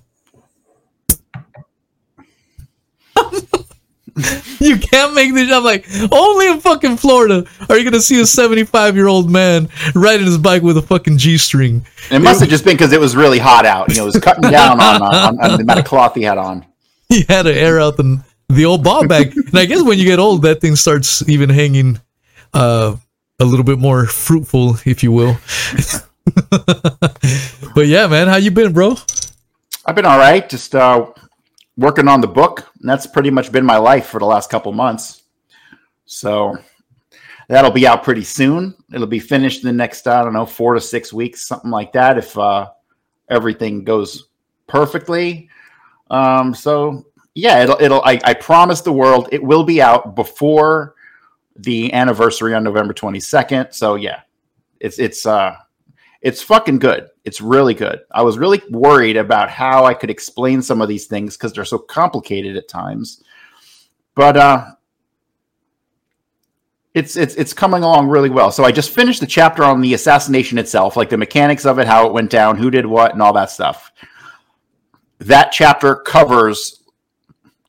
you 4.61 4.79
can't 4.79 5.14
make 5.14 5.35
this. 5.35 5.51
I'm 5.51 5.64
like, 5.64 5.87
only 6.12 6.49
in 6.49 6.61
fucking 6.61 6.97
Florida 6.97 7.45
are 7.69 7.79
you 7.79 7.85
gonna 7.85 8.01
see 8.01 8.21
a 8.21 8.27
75 8.27 8.97
year 8.97 9.07
old 9.07 9.31
man 9.31 9.69
riding 9.95 10.27
his 10.27 10.39
bike 10.39 10.62
with 10.62 10.77
a 10.77 10.83
fucking 10.83 11.19
G 11.19 11.39
string. 11.39 11.87
It 12.11 12.21
must 12.21 12.41
have 12.41 12.49
just 12.49 12.64
been 12.64 12.75
because 12.77 12.93
it 12.93 13.01
was 13.01 13.16
really 13.16 13.39
hot 13.39 13.66
out. 13.66 13.89
You 13.89 13.97
know, 13.97 14.03
it 14.03 14.14
was 14.14 14.21
cutting 14.21 14.51
down 14.51 14.81
on, 14.81 15.03
on, 15.03 15.41
on 15.41 15.57
the 15.57 15.62
amount 15.62 15.81
of 15.81 15.85
cloth 15.85 16.14
he 16.14 16.23
had 16.23 16.39
on. 16.39 16.64
He 17.11 17.25
had 17.27 17.45
to 17.45 17.55
air 17.55 17.81
out 17.81 17.97
the 17.97 18.23
the 18.51 18.66
old 18.66 18.85
ball 18.85 19.07
bag. 19.07 19.35
and 19.35 19.59
I 19.59 19.64
guess 19.64 19.83
when 19.83 19.99
you 19.99 20.05
get 20.05 20.19
old, 20.19 20.43
that 20.43 20.61
thing 20.61 20.77
starts 20.77 21.27
even 21.27 21.49
hanging 21.49 21.99
uh, 22.53 22.97
a 23.39 23.45
little 23.45 23.64
bit 23.64 23.79
more 23.79 24.05
fruitful, 24.05 24.77
if 24.85 25.03
you 25.03 25.12
will. 25.12 25.39
but 26.51 27.87
yeah, 27.87 28.07
man, 28.07 28.29
how 28.29 28.37
you 28.37 28.51
been, 28.51 28.75
bro? 28.75 28.97
I've 29.87 29.95
been 29.95 30.05
all 30.05 30.19
right. 30.19 30.47
Just 30.49 30.75
uh, 30.75 31.07
working 31.79 32.09
on 32.09 32.20
the 32.20 32.29
book. 32.29 32.70
And 32.81 32.91
that's 32.91 33.07
pretty 33.07 33.31
much 33.31 33.51
been 33.51 33.64
my 33.64 33.79
life 33.79 34.07
for 34.07 34.18
the 34.18 34.26
last 34.26 34.51
couple 34.51 34.72
months. 34.72 35.22
So 36.05 36.59
that'll 37.49 37.70
be 37.70 37.87
out 37.87 38.03
pretty 38.03 38.24
soon. 38.24 38.74
It'll 38.93 39.07
be 39.07 39.20
finished 39.20 39.62
in 39.62 39.68
the 39.68 39.72
next, 39.72 40.07
I 40.07 40.22
don't 40.22 40.33
know, 40.33 40.45
four 40.45 40.74
to 40.74 40.81
six 40.81 41.12
weeks, 41.12 41.47
something 41.47 41.70
like 41.70 41.93
that, 41.93 42.18
if 42.18 42.37
uh, 42.37 42.70
everything 43.31 43.85
goes 43.85 44.29
perfectly. 44.66 45.49
Um, 46.11 46.53
so 46.53 47.07
yeah, 47.35 47.62
it'll, 47.62 47.81
it'll, 47.81 48.03
I, 48.03 48.18
I 48.24 48.35
promise 48.35 48.81
the 48.81 48.93
world 48.93 49.29
it 49.31 49.43
will 49.43 49.62
be 49.64 49.81
out 49.81 50.16
before 50.16 50.97
the 51.57 51.93
anniversary 51.93 52.55
on 52.55 52.64
November 52.64 52.93
22nd. 52.93 53.72
So 53.72 53.95
yeah, 53.95 54.22
it's, 54.81 54.99
it's, 54.99 55.26
uh, 55.26 55.55
it's 56.22 56.43
fucking 56.43 56.81
good. 56.81 57.09
It's 57.29 57.43
really 57.43 57.74
good. 57.74 58.01
I 58.11 58.22
was 58.22 58.39
really 58.39 58.62
worried 58.70 59.18
about 59.18 59.51
how 59.51 59.85
I 59.85 59.93
could 59.93 60.09
explain 60.09 60.62
some 60.62 60.81
of 60.81 60.89
these 60.89 61.05
things 61.05 61.37
because 61.37 61.53
they're 61.53 61.66
so 61.66 61.76
complicated 61.76 62.57
at 62.57 62.68
times. 62.68 63.22
But 64.14 64.39
uh, 64.39 64.64
it's 66.95 67.18
it's 67.18 67.35
it's 67.35 67.53
coming 67.53 67.83
along 67.83 68.09
really 68.09 68.31
well. 68.31 68.51
So 68.51 68.64
I 68.64 68.72
just 68.72 68.89
finished 68.89 69.20
the 69.20 69.26
chapter 69.26 69.62
on 69.62 69.83
the 69.83 69.93
assassination 69.93 70.57
itself, 70.57 70.97
like 70.97 71.11
the 71.11 71.18
mechanics 71.18 71.66
of 71.66 71.79
it, 71.79 71.87
how 71.87 72.07
it 72.07 72.14
went 72.14 72.31
down, 72.31 72.57
who 72.57 72.70
did 72.70 72.87
what, 72.87 73.12
and 73.12 73.20
all 73.20 73.35
that 73.35 73.51
stuff. 73.51 73.93
That 75.18 75.53
chapter 75.53 75.97
covers, 75.97 76.83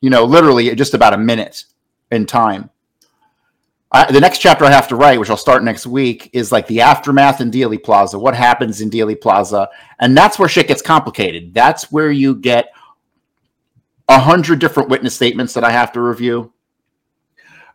you 0.00 0.08
know, 0.08 0.24
literally 0.24 0.74
just 0.74 0.94
about 0.94 1.12
a 1.12 1.18
minute 1.18 1.64
in 2.10 2.24
time. 2.24 2.70
I, 3.92 4.10
the 4.10 4.20
next 4.20 4.38
chapter 4.38 4.64
I 4.64 4.70
have 4.70 4.88
to 4.88 4.96
write, 4.96 5.18
which 5.18 5.30
I'll 5.30 5.36
start 5.36 5.64
next 5.64 5.86
week, 5.86 6.30
is 6.32 6.52
like 6.52 6.66
the 6.68 6.80
aftermath 6.80 7.40
in 7.40 7.50
Dealey 7.50 7.82
Plaza. 7.82 8.18
What 8.18 8.36
happens 8.36 8.80
in 8.80 8.90
Dealey 8.90 9.20
Plaza, 9.20 9.68
and 9.98 10.16
that's 10.16 10.38
where 10.38 10.48
shit 10.48 10.68
gets 10.68 10.82
complicated. 10.82 11.52
That's 11.52 11.90
where 11.90 12.10
you 12.10 12.36
get 12.36 12.72
a 14.08 14.18
hundred 14.18 14.58
different 14.58 14.88
witness 14.88 15.14
statements 15.14 15.54
that 15.54 15.64
I 15.64 15.70
have 15.70 15.92
to 15.92 16.00
review. 16.00 16.52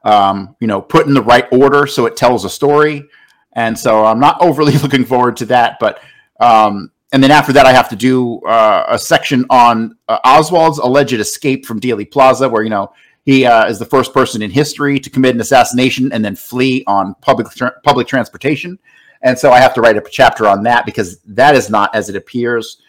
Um, 0.03 0.55
you 0.59 0.67
know, 0.67 0.81
put 0.81 1.07
in 1.07 1.13
the 1.13 1.23
right 1.23 1.47
order 1.51 1.87
so 1.87 2.05
it 2.05 2.15
tells 2.15 2.45
a 2.45 2.49
story. 2.49 3.09
And 3.53 3.77
so 3.77 4.05
I'm 4.05 4.19
not 4.19 4.39
overly 4.41 4.73
looking 4.83 5.05
forward 5.05 5.37
to 5.37 5.45
that. 5.47 5.77
But 5.79 5.99
um, 6.39 6.91
and 7.11 7.23
then 7.23 7.31
after 7.31 7.53
that, 7.53 7.65
I 7.65 7.71
have 7.71 7.89
to 7.89 7.95
do 7.95 8.41
uh, 8.41 8.85
a 8.89 8.99
section 8.99 9.45
on 9.49 9.97
uh, 10.09 10.19
Oswald's 10.25 10.79
alleged 10.79 11.13
escape 11.13 11.65
from 11.65 11.79
Dealey 11.79 12.09
Plaza, 12.09 12.49
where 12.49 12.61
you 12.61 12.69
know 12.69 12.93
he 13.25 13.45
uh, 13.45 13.67
is 13.67 13.79
the 13.79 13.85
first 13.85 14.13
person 14.13 14.41
in 14.41 14.51
history 14.51 14.99
to 14.99 15.09
commit 15.09 15.35
an 15.35 15.41
assassination 15.41 16.11
and 16.13 16.23
then 16.23 16.35
flee 16.35 16.83
on 16.85 17.15
public 17.21 17.49
tra- 17.49 17.79
public 17.83 18.07
transportation. 18.07 18.77
And 19.21 19.37
so 19.37 19.51
I 19.51 19.59
have 19.59 19.73
to 19.73 19.81
write 19.81 19.97
a 19.97 20.03
chapter 20.09 20.47
on 20.47 20.61
that 20.63 20.85
because 20.85 21.19
that 21.21 21.55
is 21.55 21.69
not 21.69 21.93
as 21.95 22.09
it 22.09 22.15
appears. 22.15 22.81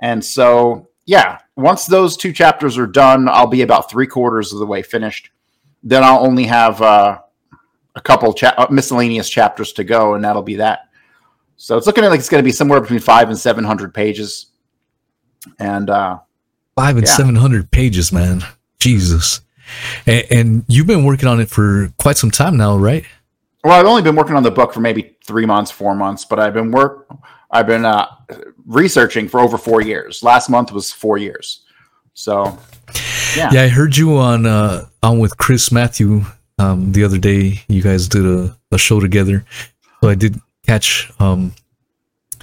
And 0.00 0.24
so, 0.24 0.88
yeah, 1.04 1.38
once 1.56 1.84
those 1.84 2.16
two 2.16 2.32
chapters 2.32 2.78
are 2.78 2.86
done, 2.86 3.28
I'll 3.28 3.46
be 3.46 3.62
about 3.62 3.90
three 3.90 4.06
quarters 4.06 4.52
of 4.52 4.58
the 4.58 4.66
way 4.66 4.82
finished. 4.82 5.30
Then 5.82 6.02
I'll 6.02 6.24
only 6.24 6.44
have 6.44 6.80
uh, 6.80 7.18
a 7.94 8.00
couple 8.00 8.32
cha- 8.32 8.54
uh, 8.56 8.66
miscellaneous 8.70 9.28
chapters 9.28 9.72
to 9.74 9.84
go, 9.84 10.14
and 10.14 10.24
that'll 10.24 10.42
be 10.42 10.56
that. 10.56 10.88
So 11.56 11.76
it's 11.76 11.86
looking 11.86 12.04
like 12.04 12.18
it's 12.18 12.30
going 12.30 12.42
to 12.42 12.48
be 12.48 12.52
somewhere 12.52 12.80
between 12.80 13.00
five 13.00 13.28
and 13.28 13.38
seven 13.38 13.64
hundred 13.64 13.92
pages. 13.92 14.46
And 15.58 15.90
uh, 15.90 16.20
Five 16.74 16.96
and 16.96 17.06
Yeah. 17.06 17.12
seven 17.12 17.36
hundred 17.36 17.70
pages, 17.70 18.10
man. 18.10 18.42
Jesus. 18.80 19.42
And, 20.06 20.24
and 20.30 20.64
you've 20.68 20.86
been 20.86 21.04
working 21.04 21.28
on 21.28 21.40
it 21.40 21.48
for 21.48 21.92
quite 21.98 22.16
some 22.16 22.30
time 22.30 22.56
now, 22.56 22.76
right? 22.76 23.04
Well, 23.62 23.72
I've 23.72 23.86
only 23.86 24.02
been 24.02 24.16
working 24.16 24.36
on 24.36 24.42
the 24.42 24.50
book 24.50 24.72
for 24.74 24.80
maybe 24.80 25.16
three 25.24 25.46
months, 25.46 25.70
four 25.70 25.94
months, 25.94 26.24
but 26.24 26.38
I've 26.38 26.52
been 26.54 26.70
work, 26.70 27.08
I've 27.50 27.66
been 27.66 27.84
uh, 27.84 28.06
researching 28.66 29.28
for 29.28 29.40
over 29.40 29.56
four 29.56 29.80
years. 29.80 30.22
Last 30.22 30.48
month 30.50 30.70
was 30.72 30.92
four 30.92 31.16
years, 31.18 31.62
so 32.12 32.58
yeah, 33.36 33.50
Yeah, 33.52 33.62
I 33.62 33.68
heard 33.68 33.96
you 33.96 34.16
on 34.18 34.44
uh 34.46 34.86
on 35.02 35.18
with 35.18 35.36
Chris 35.38 35.72
Matthew 35.72 36.24
um 36.58 36.92
the 36.92 37.04
other 37.04 37.18
day. 37.18 37.62
You 37.68 37.82
guys 37.82 38.06
did 38.08 38.26
a, 38.26 38.56
a 38.70 38.78
show 38.78 39.00
together. 39.00 39.44
So 40.02 40.10
I 40.10 40.14
did 40.14 40.38
catch 40.66 41.10
um 41.18 41.54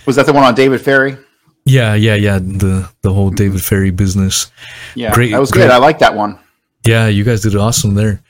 was 0.08 0.16
that 0.16 0.26
the 0.26 0.34
one 0.34 0.44
on 0.44 0.56
David 0.56 0.82
Ferrie? 0.82 1.18
yeah, 1.66 1.94
yeah, 1.94 2.16
yeah, 2.16 2.40
the 2.40 2.90
the 3.04 3.14
whole 3.14 3.30
David 3.30 3.62
Ferrie 3.62 3.92
business. 3.96 4.52
Yeah, 4.96 5.14
Great- 5.14 5.32
that 5.32 5.40
was 5.40 5.52
great. 5.52 5.64
good. 5.64 5.72
I 5.72 5.78
like 5.78 6.00
that 6.00 6.16
one. 6.16 6.40
Yeah, 6.86 7.08
you 7.08 7.24
guys 7.24 7.42
did 7.42 7.56
awesome 7.56 7.94
there. 7.96 8.22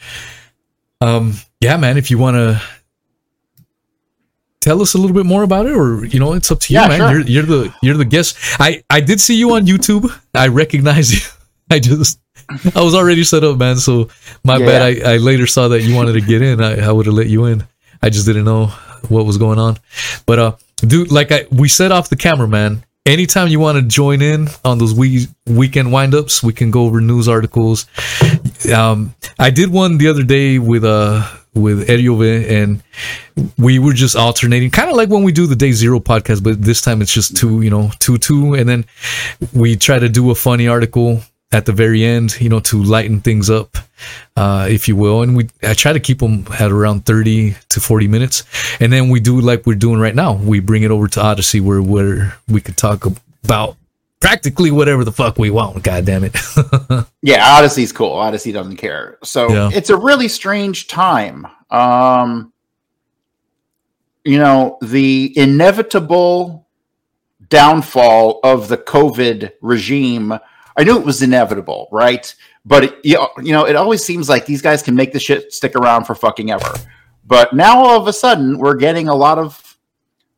Um 0.99 1.33
yeah, 1.59 1.77
man, 1.77 1.97
if 1.97 2.09
you 2.11 2.17
want 2.17 2.35
to 2.35 2.61
tell 4.59 4.81
us 4.81 4.93
a 4.93 4.97
little 4.97 5.15
bit 5.15 5.25
more 5.25 5.43
about 5.43 5.65
it 5.65 5.71
or 5.73 6.05
you 6.05 6.19
know, 6.19 6.33
it's 6.33 6.51
up 6.51 6.59
to 6.61 6.73
you, 6.73 6.79
Yeah, 6.79 6.87
man. 6.87 6.99
sure. 6.99 7.09
You're 7.11 7.21
you're 7.27 7.43
the 7.45 7.73
you're 7.81 7.97
the 7.97 8.05
guest. 8.05 8.37
I 8.59 8.83
I 8.89 9.01
did 9.01 9.19
see 9.19 9.35
you 9.35 9.53
on 9.53 9.65
YouTube. 9.65 10.11
I 10.33 10.47
recognize 10.47 11.13
you. 11.13 11.27
I 11.71 11.79
just 11.79 12.19
I 12.75 12.81
was 12.81 12.93
already 12.95 13.23
set 13.23 13.43
up, 13.43 13.57
man. 13.57 13.77
So 13.77 14.09
my 14.43 14.57
Yeah. 14.57 14.65
bad. 14.65 14.81
I, 15.05 15.13
I 15.13 15.17
later 15.17 15.47
saw 15.47 15.67
that 15.69 15.81
you 15.83 15.95
wanted 15.95 16.13
to 16.13 16.21
get 16.21 16.41
in. 16.41 16.61
I, 16.61 16.85
I 16.87 16.91
would 16.91 17.05
have 17.05 17.15
let 17.15 17.27
you 17.27 17.45
in. 17.45 17.65
I 18.01 18.09
just 18.09 18.25
didn't 18.25 18.45
know 18.45 18.67
what 19.09 19.25
was 19.25 19.37
going 19.37 19.59
on. 19.59 19.77
But 20.25 20.39
uh, 20.39 20.55
dude, 20.77 21.11
like 21.11 21.31
I 21.31 21.45
we 21.51 21.67
set 21.69 21.91
off 21.91 22.09
the 22.09 22.15
camera, 22.15 22.47
man. 22.47 22.83
Anytime 23.05 23.47
you 23.47 23.59
want 23.59 23.77
to 23.77 23.81
join 23.81 24.21
in 24.21 24.47
on 24.63 24.77
those 24.77 24.93
we, 24.93 25.25
weekend 25.47 25.87
windups, 25.87 26.43
we 26.43 26.53
can 26.53 26.69
go 26.69 26.83
over 26.83 27.01
news 27.01 27.27
articles. 27.27 27.87
Um, 28.71 29.15
I 29.39 29.49
did 29.49 29.71
one 29.71 29.97
the 29.97 30.07
other 30.07 30.21
day 30.21 30.59
with 30.59 30.83
uh 30.83 31.27
with 31.55 31.87
Hrvoje, 31.87 32.49
and 32.49 32.83
we 33.57 33.79
were 33.79 33.93
just 33.93 34.15
alternating, 34.15 34.69
kind 34.69 34.89
of 34.89 34.95
like 34.95 35.09
when 35.09 35.23
we 35.23 35.31
do 35.31 35.47
the 35.47 35.55
Day 35.55 35.71
Zero 35.71 35.99
podcast, 35.99 36.43
but 36.43 36.61
this 36.61 36.79
time 36.79 37.01
it's 37.01 37.13
just 37.13 37.35
two, 37.35 37.61
you 37.61 37.71
know, 37.71 37.89
two 37.97 38.19
two, 38.19 38.53
and 38.53 38.69
then 38.69 38.85
we 39.51 39.75
try 39.75 39.97
to 39.97 40.07
do 40.07 40.29
a 40.29 40.35
funny 40.35 40.67
article 40.67 41.21
at 41.53 41.65
the 41.65 41.71
very 41.73 42.03
end, 42.03 42.39
you 42.39 42.47
know, 42.49 42.59
to 42.61 42.81
lighten 42.81 43.19
things 43.19 43.49
up, 43.49 43.75
uh, 44.37 44.67
if 44.69 44.87
you 44.87 44.95
will. 44.95 45.21
And 45.21 45.35
we, 45.35 45.49
I 45.63 45.73
try 45.73 45.91
to 45.93 45.99
keep 45.99 46.19
them 46.19 46.45
at 46.59 46.71
around 46.71 47.05
30 47.05 47.55
to 47.69 47.79
40 47.81 48.07
minutes. 48.07 48.43
And 48.79 48.91
then 48.91 49.09
we 49.09 49.19
do 49.19 49.39
like 49.41 49.65
we're 49.65 49.75
doing 49.75 49.99
right 49.99 50.15
now. 50.15 50.33
We 50.33 50.59
bring 50.61 50.83
it 50.83 50.91
over 50.91 51.07
to 51.09 51.19
Odysee 51.19 51.59
where, 51.61 51.81
where 51.81 52.37
we 52.47 52.61
could 52.61 52.77
talk 52.77 53.05
about 53.43 53.75
practically 54.21 54.71
whatever 54.71 55.03
the 55.03 55.11
fuck 55.11 55.37
we 55.37 55.49
want. 55.49 55.83
God 55.83 56.05
damn 56.05 56.23
it. 56.23 56.35
Yeah, 57.23 57.59
Odysee's 57.59 57.91
cool. 57.91 58.13
Odysee 58.17 58.51
doesn't 58.51 58.77
care. 58.77 59.19
So 59.23 59.49
Yeah. 59.51 59.69
it's 59.73 59.91
a 59.91 59.95
really 59.97 60.27
strange 60.27 60.87
time. 60.87 61.45
Um, 61.69 62.51
you 64.23 64.39
know, 64.39 64.77
the 64.81 65.31
inevitable 65.37 66.67
downfall 67.49 68.39
of 68.43 68.69
the 68.69 68.77
COVID 68.77 69.51
regime. 69.61 70.33
I 70.78 70.84
knew 70.84 70.97
it 70.97 71.05
was 71.05 71.22
inevitable, 71.22 71.88
right? 71.91 72.34
But 72.65 72.84
it, 72.86 72.99
you 73.03 73.51
know- 73.51 73.65
it 73.65 73.76
always 73.76 74.03
seems 74.03 74.30
like 74.30 74.45
these 74.45 74.61
guys 74.61 74.84
can 74.84 74.95
make 74.95 75.13
the 75.13 75.19
shit 75.19 75.53
stick 75.53 75.76
around 75.76 76.05
for 76.05 76.15
fucking 76.15 76.51
ever. 76.51 76.74
But 77.26 77.53
now 77.53 77.80
all 77.80 77.99
of 77.99 78.07
a 78.07 78.13
sudden, 78.13 78.57
we're 78.57 78.76
getting 78.76 79.07
a 79.07 79.15
lot 79.15 79.38
of 79.38 79.78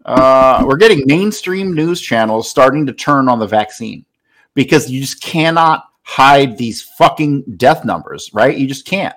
uh, 0.06 0.64
we're 0.68 0.78
getting 0.78 1.04
mainstream 1.06 1.74
news 1.74 2.02
channels 2.02 2.50
starting 2.50 2.86
to 2.86 2.94
turn 2.94 3.30
on 3.30 3.40
the 3.40 3.48
vaccine 3.48 4.06
because 4.54 4.90
you 4.90 5.00
just 5.00 5.22
cannot 5.22 5.86
hide 6.02 6.58
these 6.58 6.82
fucking 6.82 7.44
death 7.56 7.86
numbers, 7.86 8.30
right? 8.34 8.58
You 8.58 8.68
just 8.68 8.86
can't. 8.86 9.16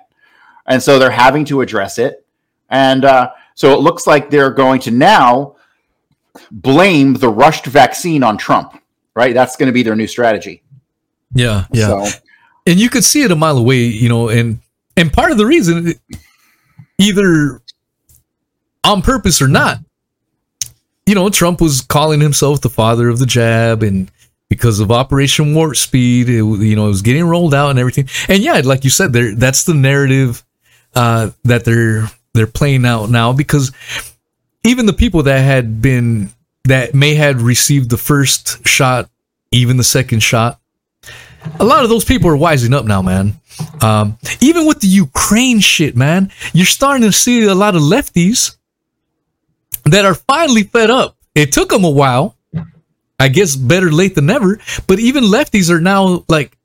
And 0.67 0.81
so 0.81 0.97
they're 0.97 1.11
having 1.11 1.45
to 1.45 1.61
address 1.61 1.97
it. 1.97 2.25
And 2.69 3.05
uh, 3.05 3.31
so 3.55 3.73
it 3.73 3.81
looks 3.81 4.07
like 4.07 4.29
they're 4.29 4.51
going 4.51 4.79
to 4.81 4.91
now 4.91 5.55
blame 6.51 7.13
the 7.13 7.29
rushed 7.29 7.65
vaccine 7.65 8.23
on 8.23 8.37
Trump, 8.37 8.81
right? 9.15 9.33
That's 9.33 9.55
going 9.55 9.67
to 9.67 9.73
be 9.73 9.83
their 9.83 9.95
new 9.95 10.07
strategy. 10.07 10.63
Yeah. 11.33 11.65
Yeah. 11.71 11.87
So, 11.87 12.19
and 12.65 12.79
you 12.79 12.89
could 12.89 13.03
see 13.03 13.23
it 13.23 13.31
a 13.31 13.35
mile 13.35 13.57
away, 13.57 13.83
you 13.83 14.09
know, 14.09 14.29
and 14.29 14.59
and 14.95 15.11
part 15.11 15.31
of 15.31 15.37
the 15.37 15.45
reason 15.45 15.93
either 16.97 17.61
on 18.83 19.01
purpose 19.01 19.41
or 19.41 19.47
not, 19.47 19.79
you 21.05 21.15
know, 21.15 21.29
Trump 21.29 21.61
was 21.61 21.81
calling 21.81 22.19
himself 22.19 22.61
the 22.61 22.69
father 22.69 23.09
of 23.09 23.19
the 23.19 23.25
jab, 23.25 23.83
and 23.83 24.11
because 24.49 24.79
of 24.79 24.91
Operation 24.91 25.53
Warp 25.53 25.75
Speed, 25.75 26.29
it, 26.29 26.43
you 26.43 26.75
know, 26.75 26.85
it 26.85 26.89
was 26.89 27.01
getting 27.01 27.25
rolled 27.25 27.53
out 27.53 27.69
and 27.69 27.79
everything. 27.79 28.09
And 28.27 28.43
yeah, 28.43 28.61
like 28.63 28.83
you 28.83 28.89
said, 28.89 29.13
there 29.13 29.35
that's 29.35 29.63
the 29.63 29.73
narrative 29.73 30.43
uh, 30.95 31.31
that 31.43 31.63
they're 31.65 32.09
they're 32.33 32.47
playing 32.47 32.85
out 32.85 33.09
now 33.09 33.33
because 33.33 33.71
even 34.63 34.85
the 34.85 34.93
people 34.93 35.23
that 35.23 35.39
had 35.39 35.81
been 35.81 36.29
that 36.65 36.93
may 36.93 37.15
had 37.15 37.41
received 37.41 37.89
the 37.89 37.97
first 37.97 38.67
shot, 38.67 39.09
even 39.51 39.77
the 39.77 39.83
second 39.83 40.21
shot, 40.21 40.59
a 41.59 41.63
lot 41.63 41.83
of 41.83 41.89
those 41.89 42.05
people 42.05 42.29
are 42.29 42.37
wising 42.37 42.73
up 42.73 42.85
now, 42.85 43.01
man. 43.01 43.39
Um, 43.81 44.17
even 44.41 44.65
with 44.65 44.79
the 44.81 44.87
Ukraine 44.87 45.59
shit, 45.59 45.95
man, 45.95 46.31
you're 46.53 46.65
starting 46.65 47.03
to 47.03 47.11
see 47.11 47.45
a 47.45 47.55
lot 47.55 47.75
of 47.75 47.81
lefties 47.81 48.57
that 49.85 50.05
are 50.05 50.15
finally 50.15 50.63
fed 50.63 50.89
up. 50.89 51.17
It 51.35 51.51
took 51.51 51.69
them 51.69 51.83
a 51.83 51.89
while. 51.89 52.35
I 53.19 53.29
guess 53.29 53.55
better 53.55 53.91
late 53.91 54.13
than 54.15 54.27
never. 54.27 54.59
But 54.85 54.99
even 54.99 55.23
lefties 55.23 55.71
are 55.71 55.81
now 55.81 56.23
like, 56.29 56.55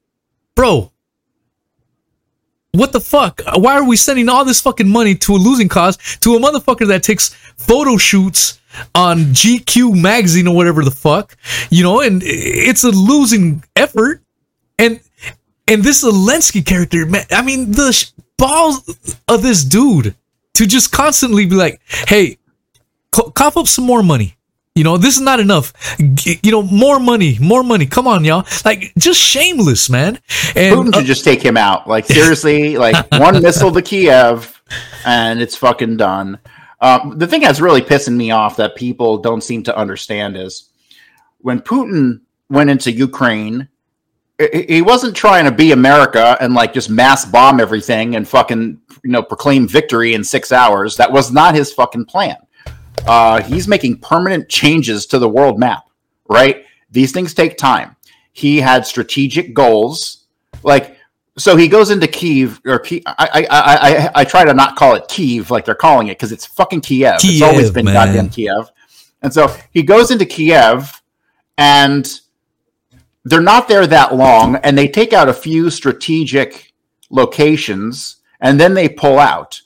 bro, 0.55 0.93
what 2.73 2.93
the 2.93 3.01
fuck? 3.01 3.41
Why 3.55 3.75
are 3.75 3.85
we 3.85 3.97
sending 3.97 4.29
all 4.29 4.45
this 4.45 4.61
fucking 4.61 4.89
money 4.89 5.15
to 5.17 5.35
a 5.35 5.37
losing 5.37 5.69
cause 5.69 5.97
to 6.21 6.37
a 6.37 6.41
motherfucker 6.41 6.87
that 6.89 7.03
takes 7.03 7.29
photo 7.57 7.97
shoots 7.97 8.59
on 8.95 9.19
GQ 9.19 10.01
magazine 10.01 10.49
or 10.49 10.55
whatever 10.57 10.83
the 10.85 10.91
fuck? 10.91 11.37
You 11.71 11.83
know, 11.83 12.01
and 12.01 12.23
it's 12.25 12.85
a 12.85 12.91
losing 12.91 13.63
effort. 13.77 14.23
And 14.79 15.01
and 15.69 15.83
this 15.83 16.05
Zelensky 16.05 16.65
character, 16.65 17.07
man, 17.07 17.25
I 17.31 17.43
mean, 17.43 17.73
the 17.73 17.93
sh- 17.93 18.11
balls 18.37 19.17
of 19.29 19.43
this 19.43 19.65
dude 19.65 20.15
to 20.55 20.67
just 20.67 20.93
constantly 20.93 21.47
be 21.47 21.55
like, 21.55 21.81
hey, 22.09 22.39
co- 23.11 23.31
cough 23.31 23.57
up 23.57 23.69
some 23.69 23.85
more 23.85 24.03
money. 24.03 24.37
You 24.75 24.85
know, 24.85 24.97
this 24.97 25.17
is 25.17 25.21
not 25.21 25.39
enough. 25.39 25.73
G- 26.15 26.41
you 26.43 26.51
know, 26.51 26.63
more 26.63 26.99
money, 26.99 27.37
more 27.41 27.63
money. 27.63 27.87
Come 27.87 28.09
on, 28.09 28.25
y'all. 28.25 28.47
Like, 28.65 28.93
just 28.97 29.21
shameless, 29.21 29.91
man. 29.91 30.19
And 30.57 30.77
Putin 30.77 30.95
uh, 30.95 30.99
should 30.99 31.07
just 31.07 31.25
take 31.25 31.43
him 31.43 31.57
out. 31.57 31.87
Like 31.87 32.07
seriously, 32.19 32.79
like 32.79 33.11
one 33.13 33.43
missile 33.43 33.71
to 33.71 33.83
Kiev, 33.83 34.63
and 35.05 35.41
it's 35.41 35.57
fucking 35.57 35.99
done. 35.99 36.39
Um, 36.81 37.19
the 37.19 37.27
thing 37.27 37.43
that's 37.43 37.61
really 37.61 37.83
pissing 37.83 38.17
me 38.17 38.31
off 38.33 38.57
that 38.57 38.75
people 38.75 39.19
don't 39.19 39.43
seem 39.43 39.63
to 39.65 39.77
understand 39.77 40.37
is 40.37 40.71
when 41.39 41.61
Putin 41.61 42.23
went 42.49 42.71
into 42.71 42.91
Ukraine, 42.91 43.69
he- 44.39 44.83
wasn't 44.83 45.15
trying 45.15 45.45
to 45.45 45.51
be 45.51 45.73
America 45.73 46.37
and 46.41 46.55
like 46.55 46.73
just 46.73 46.91
mass 46.91 47.25
bomb 47.25 47.61
everything 47.61 48.17
and 48.17 48.27
fucking 48.27 48.81
you 49.05 49.11
know 49.11 49.23
proclaim 49.23 49.69
victory 49.69 50.15
in 50.15 50.25
six 50.25 50.53
hours. 50.53 50.97
That 50.97 51.11
was 51.11 51.31
not 51.33 51.55
his 51.55 51.73
fucking 51.73 52.07
plan. 52.07 52.37
Uh, 53.07 53.43
he's 53.43 53.69
making 53.69 53.99
permanent 53.99 54.49
changes 54.49 55.07
to 55.07 55.19
the 55.19 55.29
world 55.29 55.59
map. 55.59 55.85
Right? 56.29 56.65
These 56.91 57.13
things 57.13 57.35
take 57.35 57.57
time. 57.57 57.97
He 58.33 58.59
had 58.59 58.87
strategic 58.87 59.55
goals 59.55 60.23
like 60.63 60.97
so 61.39 61.57
he 61.57 61.67
goes 61.67 61.91
into 61.91 62.07
Kiev 62.07 62.61
or 62.67 62.79
Kiev, 62.79 63.03
I, 63.07 63.15
I 63.17 63.47
I 63.51 64.07
I 64.07 64.11
I 64.17 64.25
try 64.25 64.45
to 64.45 64.53
not 64.53 64.77
call 64.77 64.95
it 64.95 65.09
Kiev 65.09 65.51
like 65.51 65.65
they're 65.65 65.75
calling 65.75 66.09
it 66.09 66.19
because 66.19 66.33
it's 66.33 66.45
fucking 66.45 66.83
Kiev. 66.83 67.17
it's 67.23 67.43
always 67.43 67.71
been 67.71 67.87
man. 67.87 67.95
goddamn 67.95 68.29
Kiev. 68.29 68.71
And 69.23 69.33
so 69.33 69.55
he 69.71 69.83
goes 69.83 70.11
into 70.11 70.27
Kiev 70.27 71.01
and 71.57 72.21
they're 73.25 73.41
not 73.41 73.69
there 73.69 73.87
that 73.87 74.15
long 74.15 74.57
and 74.57 74.77
they 74.77 74.89
take 74.89 75.13
out 75.13 75.29
a 75.29 75.35
few 75.35 75.71
strategic 75.71 76.73
locations 77.11 78.17
and 78.41 78.59
then 78.59 78.75
they 78.75 78.89
pull 78.89 79.19
out. 79.19 79.61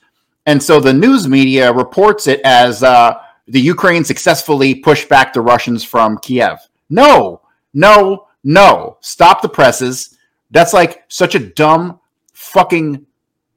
And 0.45 0.63
so 0.63 0.79
the 0.79 0.93
news 0.93 1.27
media 1.27 1.73
reports 1.73 2.27
it 2.27 2.41
as 2.45 2.83
uh, 2.83 3.15
the 3.49 3.61
Ukraine 3.61 4.05
successfully 4.05 4.75
pushed 4.75 5.09
back 5.09 5.33
the 5.33 5.41
Russians 5.41 5.83
from 5.83 6.19
Kiev. 6.19 6.59
No, 6.91 7.41
no, 7.75 8.29
no. 8.45 8.99
Stop 9.01 9.43
the 9.43 9.49
presses. 9.49 10.17
That's 10.51 10.73
like 10.73 11.05
such 11.09 11.35
a 11.35 11.41
dumb 11.41 12.01
fucking 12.33 13.07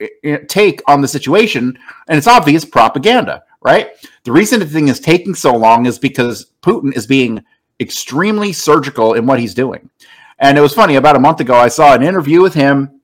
uh, 0.02 0.38
take 0.48 0.82
on 0.88 1.02
the 1.02 1.08
situation. 1.08 1.78
And 2.08 2.18
it's 2.18 2.28
obvious 2.28 2.66
propaganda, 2.66 3.44
right? 3.62 3.90
The 4.24 4.32
reason 4.32 4.60
the 4.60 4.66
thing 4.66 4.88
is 4.88 5.00
taking 5.00 5.36
so 5.36 5.56
long 5.56 5.86
is 5.86 6.00
because 6.00 6.52
Putin 6.62 6.96
is 6.96 7.06
being 7.06 7.44
extremely 7.80 8.54
surgical 8.54 9.14
in 9.14 9.26
what 9.26 9.40
he's 9.40 9.54
doing. 9.54 9.90
And 10.40 10.58
it 10.58 10.62
was 10.62 10.74
funny, 10.74 10.96
about 10.96 11.16
a 11.16 11.20
month 11.20 11.40
ago, 11.40 11.56
I 11.56 11.68
saw 11.68 11.94
an 11.94 12.04
interview 12.04 12.42
with 12.42 12.54
him 12.54 13.02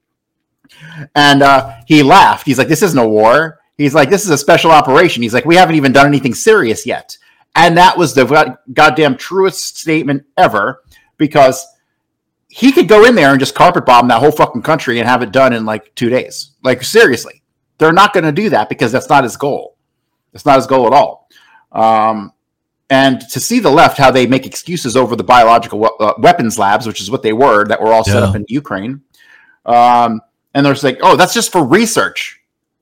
and 1.13 1.41
uh, 1.41 1.76
he 1.86 2.03
laughed. 2.03 2.45
He's 2.45 2.57
like, 2.57 2.67
This 2.67 2.82
isn't 2.82 2.97
a 2.97 3.07
war. 3.07 3.59
He's 3.78 3.93
like, 3.93 4.09
This 4.09 4.23
is 4.23 4.32
a 4.32 4.38
special 4.38 4.71
operation. 4.71 5.23
He's 5.23 5.34
like, 5.34 5.45
We 5.45 5.55
haven't 5.55 5.76
even 5.76 5.91
done 5.91 6.07
anything 6.07 6.34
serious 6.34 6.86
yet. 6.86 7.17
And 7.55 7.78
that 7.78 7.97
was 7.97 8.13
the 8.13 8.26
god- 8.26 8.57
goddamn 8.73 9.17
truest 9.17 9.78
statement 9.78 10.26
ever 10.38 10.84
because 11.17 11.65
he 12.49 12.71
could 12.71 12.88
go 12.88 13.05
in 13.05 13.15
there 13.15 13.32
and 13.32 13.39
just 13.39 13.55
carpet 13.55 13.86
bomb 13.86 14.07
that 14.07 14.19
whole 14.19 14.32
fucking 14.32 14.61
country 14.61 14.99
and 14.99 15.07
have 15.07 15.21
it 15.21 15.32
done 15.32 15.53
in 15.53 15.65
like 15.65 15.93
two 15.95 16.09
days. 16.09 16.51
Like, 16.63 16.84
seriously. 16.84 17.41
They're 17.78 17.91
not 17.91 18.13
going 18.13 18.23
to 18.23 18.32
do 18.32 18.49
that 18.51 18.69
because 18.69 18.91
that's 18.93 19.09
not 19.09 19.26
his 19.26 19.36
goal. 19.36 19.76
It's 20.34 20.45
not 20.45 20.55
his 20.55 20.67
goal 20.67 20.88
at 20.88 20.93
all. 20.93 21.28
Um, 21.71 22.32
and 22.89 23.21
to 23.29 23.39
see 23.39 23.59
the 23.59 23.69
left 23.71 23.97
how 23.97 24.11
they 24.11 24.27
make 24.27 24.45
excuses 24.45 24.95
over 24.95 25.15
the 25.15 25.23
biological 25.23 25.79
we- 25.79 25.89
uh, 25.99 26.13
weapons 26.19 26.59
labs, 26.59 26.86
which 26.88 27.01
is 27.01 27.09
what 27.09 27.23
they 27.23 27.33
were, 27.33 27.65
that 27.67 27.81
were 27.81 27.91
all 27.93 28.03
set 28.03 28.21
Yeah. 28.21 28.29
up 28.29 28.36
in 28.36 28.45
Ukraine, 28.47 29.01
um, 29.65 30.21
and 30.53 30.65
they're 30.65 30.73
just 30.73 30.83
like, 30.83 30.99
"Oh, 31.01 31.15
that's 31.15 31.33
just 31.33 31.51
for 31.51 31.63
research," 31.63 32.39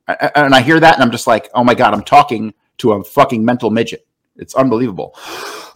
I- 0.07 0.31
and 0.35 0.53
I 0.53 0.61
hear 0.61 0.79
that, 0.79 0.95
and 0.95 1.03
I'm 1.03 1.11
just 1.11 1.27
like, 1.27 1.49
"Oh 1.55 1.63
my 1.63 1.73
god, 1.73 1.93
I'm 1.93 2.03
talking 2.03 2.53
to 2.79 2.93
a 2.93 3.03
fucking 3.03 3.43
mental 3.45 3.69
midget." 3.69 4.05
It's 4.35 4.55
unbelievable. 4.55 5.15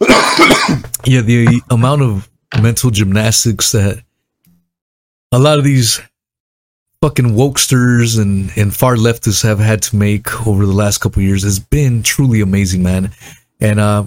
yeah, 1.04 1.20
the 1.22 1.60
amount 1.70 2.02
of 2.02 2.28
mental 2.60 2.90
gymnastics 2.90 3.72
that 3.72 4.02
a 5.32 5.38
lot 5.38 5.58
of 5.58 5.64
these 5.64 6.00
fucking 7.02 7.26
wokesters 7.26 8.20
and, 8.20 8.50
and 8.56 8.74
far 8.74 8.96
leftists 8.96 9.42
have 9.42 9.60
had 9.60 9.80
to 9.82 9.96
make 9.96 10.46
over 10.46 10.66
the 10.66 10.72
last 10.72 10.98
couple 10.98 11.20
of 11.20 11.24
years 11.24 11.44
has 11.44 11.58
been 11.60 12.02
truly 12.02 12.40
amazing, 12.40 12.82
man. 12.82 13.12
And 13.60 13.78
uh, 13.78 14.04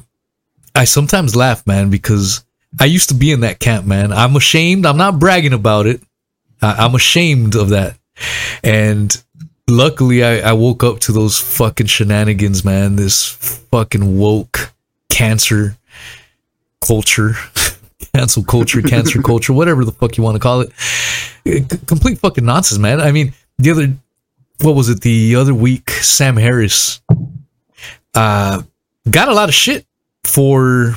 I 0.76 0.86
sometimes 0.86 1.36
laugh, 1.36 1.66
man, 1.68 1.90
because 1.90 2.44
I 2.80 2.86
used 2.86 3.10
to 3.10 3.16
be 3.16 3.32
in 3.32 3.42
that 3.42 3.60
camp, 3.60 3.86
man. 3.86 4.12
I'm 4.12 4.36
ashamed. 4.36 4.86
I'm 4.86 4.98
not 4.98 5.20
bragging 5.20 5.54
about 5.54 5.86
it. 5.88 6.02
I, 6.62 6.86
I'm 6.86 6.96
ashamed 6.96 7.56
of 7.56 7.70
that. 7.70 7.98
And 8.64 9.16
luckily, 9.68 10.24
I, 10.24 10.50
I 10.50 10.54
woke 10.54 10.84
up 10.84 11.00
to 11.02 11.12
those 11.12 11.38
fucking 11.40 11.88
shenanigans, 11.88 12.64
man. 12.64 12.96
This 12.96 13.28
fucking 13.72 14.18
woke 14.18 14.72
cancer 15.10 15.78
culture, 16.80 17.34
cancel 18.16 18.44
culture, 18.44 18.82
cancer 18.82 19.22
culture, 19.24 19.54
whatever 19.54 19.84
the 19.84 19.92
fuck 19.92 20.18
you 20.18 20.24
want 20.24 20.36
to 20.36 20.40
call 20.40 20.62
it. 20.62 20.72
Eh, 21.46 21.60
c- 21.70 21.78
Complete 21.86 22.20
fucking 22.20 22.46
nonsense, 22.46 22.80
man. 22.80 23.02
I 23.02 23.12
mean, 23.12 23.34
the 23.58 23.72
other, 23.72 23.94
what 24.62 24.76
was 24.76 24.90
it? 24.90 25.02
The 25.02 25.36
other 25.36 25.54
week, 25.54 25.90
Sam 25.90 26.38
Harris, 26.38 27.02
uh, 28.14 28.62
got 29.10 29.28
a 29.28 29.34
lot 29.34 29.50
of 29.50 29.56
shit 29.56 29.86
for, 30.24 30.96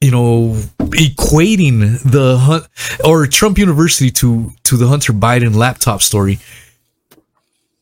you 0.00 0.10
know, 0.10 0.56
equating 0.78 2.02
the 2.10 2.38
hunt 2.38 2.68
or 3.04 3.26
Trump 3.26 3.58
University 3.58 4.10
to 4.10 4.50
to 4.64 4.76
the 4.76 4.86
Hunter 4.86 5.12
Biden 5.12 5.54
laptop 5.54 6.02
story. 6.02 6.38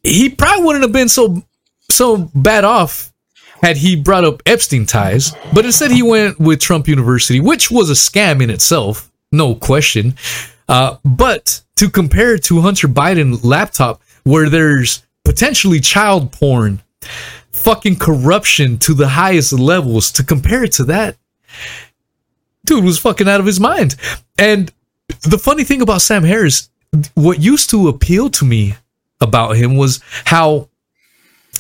He 0.02 0.28
probably 0.28 0.64
wouldn't 0.64 0.84
have 0.84 0.92
been 0.92 1.08
so 1.08 1.42
so 1.90 2.30
bad 2.34 2.64
off 2.64 3.12
had 3.62 3.76
he 3.76 3.96
brought 3.96 4.24
up 4.24 4.42
Epstein 4.46 4.86
ties, 4.86 5.32
but 5.52 5.64
instead 5.64 5.90
he 5.90 6.02
went 6.02 6.38
with 6.38 6.60
Trump 6.60 6.86
University, 6.86 7.40
which 7.40 7.70
was 7.70 7.90
a 7.90 7.94
scam 7.94 8.42
in 8.42 8.50
itself, 8.50 9.10
no 9.32 9.54
question. 9.54 10.14
Uh, 10.68 10.96
but 11.04 11.60
to 11.76 11.88
compare 11.90 12.38
to 12.38 12.60
Hunter 12.60 12.88
Biden 12.88 13.42
laptop, 13.42 14.00
where 14.24 14.48
there's 14.48 15.02
potentially 15.24 15.80
child 15.80 16.30
porn, 16.32 16.80
fucking 17.52 17.96
corruption 17.96 18.78
to 18.78 18.94
the 18.94 19.08
highest 19.08 19.52
levels, 19.52 20.10
to 20.12 20.24
compare 20.24 20.64
it 20.64 20.72
to 20.72 20.84
that, 20.84 21.16
dude 22.64 22.84
was 22.84 22.98
fucking 22.98 23.28
out 23.28 23.40
of 23.40 23.46
his 23.46 23.60
mind. 23.60 23.96
And 24.38 24.72
the 25.22 25.38
funny 25.38 25.64
thing 25.64 25.82
about 25.82 26.02
Sam 26.02 26.24
Harris, 26.24 26.68
what 27.14 27.40
used 27.40 27.70
to 27.70 27.88
appeal 27.88 28.30
to 28.30 28.44
me 28.44 28.76
about 29.20 29.56
him 29.56 29.76
was 29.76 30.00
how 30.24 30.68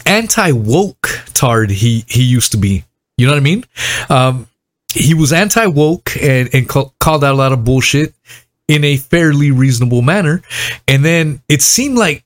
anti 0.06 0.52
woke 0.52 1.08
tard 1.34 1.70
he 1.70 2.04
he 2.08 2.22
used 2.22 2.52
to 2.52 2.58
be. 2.58 2.84
You 3.16 3.26
know 3.26 3.32
what 3.32 3.38
I 3.38 3.42
mean? 3.42 3.64
Um, 4.08 4.48
he 4.92 5.14
was 5.14 5.32
anti 5.32 5.66
woke 5.66 6.16
and 6.20 6.48
and 6.52 6.68
ca- 6.68 6.90
called 7.00 7.24
out 7.24 7.34
a 7.34 7.36
lot 7.36 7.52
of 7.52 7.64
bullshit 7.64 8.14
in 8.68 8.84
a 8.84 8.96
fairly 8.96 9.50
reasonable 9.50 10.02
manner. 10.02 10.42
And 10.86 11.04
then 11.04 11.42
it 11.48 11.62
seemed 11.62 11.96
like 11.96 12.24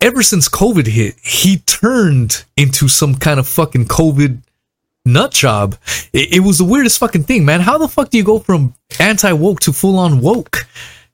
ever 0.00 0.22
since 0.22 0.48
COVID 0.48 0.86
hit, 0.86 1.16
he 1.20 1.58
turned 1.58 2.44
into 2.56 2.88
some 2.88 3.14
kind 3.14 3.38
of 3.38 3.46
fucking 3.46 3.86
COVID 3.86 4.42
nut 5.04 5.32
job. 5.32 5.76
It, 6.12 6.34
it 6.34 6.40
was 6.40 6.58
the 6.58 6.64
weirdest 6.64 6.98
fucking 6.98 7.24
thing, 7.24 7.44
man. 7.44 7.60
How 7.60 7.78
the 7.78 7.88
fuck 7.88 8.10
do 8.10 8.18
you 8.18 8.24
go 8.24 8.38
from 8.38 8.74
anti 8.98 9.32
woke 9.32 9.60
to 9.60 9.72
full 9.72 9.98
on 9.98 10.20
woke? 10.20 10.66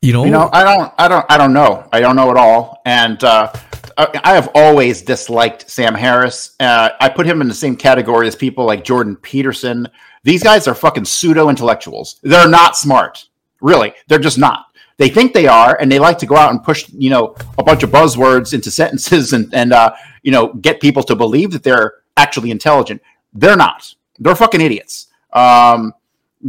You 0.03 0.13
know, 0.13 0.25
You 0.25 0.31
know, 0.31 0.51
I 0.53 0.63
don't, 0.63 0.93
I 0.99 1.09
don't, 1.09 1.27
I 1.29 1.37
don't 1.37 1.53
know. 1.53 1.89
I 1.93 2.01
don't 2.01 2.17
know 2.17 2.31
at 2.31 2.37
all. 2.37 2.81
And 2.85 3.23
uh, 3.25 3.53
I 3.97 4.35
have 4.35 4.51
always 4.55 5.03
disliked 5.03 5.71
Sam 5.71 5.95
Harris. 5.95 6.55
Uh, 6.61 6.91
I 7.01 7.09
put 7.09 7.27
him 7.27 7.41
in 7.41 7.49
the 7.49 7.55
same 7.55 7.77
category 7.77 8.29
as 8.29 8.37
people 8.37 8.67
like 8.67 8.85
Jordan 8.85 9.17
Peterson. 9.17 9.89
These 10.23 10.43
guys 10.43 10.69
are 10.69 10.75
fucking 10.75 11.07
pseudo 11.07 11.49
intellectuals. 11.49 12.21
They're 12.23 12.49
not 12.49 12.77
smart, 12.77 13.29
really. 13.61 13.95
They're 14.07 14.19
just 14.19 14.39
not. 14.39 14.66
They 14.99 15.09
think 15.11 15.35
they 15.35 15.47
are, 15.47 15.77
and 15.79 15.93
they 15.93 15.99
like 15.99 16.19
to 16.19 16.27
go 16.27 16.37
out 16.37 16.51
and 16.51 16.63
push, 16.63 16.89
you 16.91 17.11
know, 17.11 17.35
a 17.59 17.63
bunch 17.63 17.83
of 17.83 17.91
buzzwords 17.91 18.55
into 18.55 18.71
sentences 18.71 19.33
and 19.35 19.53
and 19.55 19.73
uh, 19.73 19.95
you 20.23 20.33
know 20.33 20.55
get 20.55 20.81
people 20.81 21.03
to 21.05 21.17
believe 21.17 21.51
that 21.53 21.63
they're 21.63 21.95
actually 22.17 22.51
intelligent. 22.51 23.03
They're 23.33 23.57
not. 23.57 23.95
They're 24.19 24.35
fucking 24.35 24.61
idiots. 24.61 25.09
Um, 25.33 25.93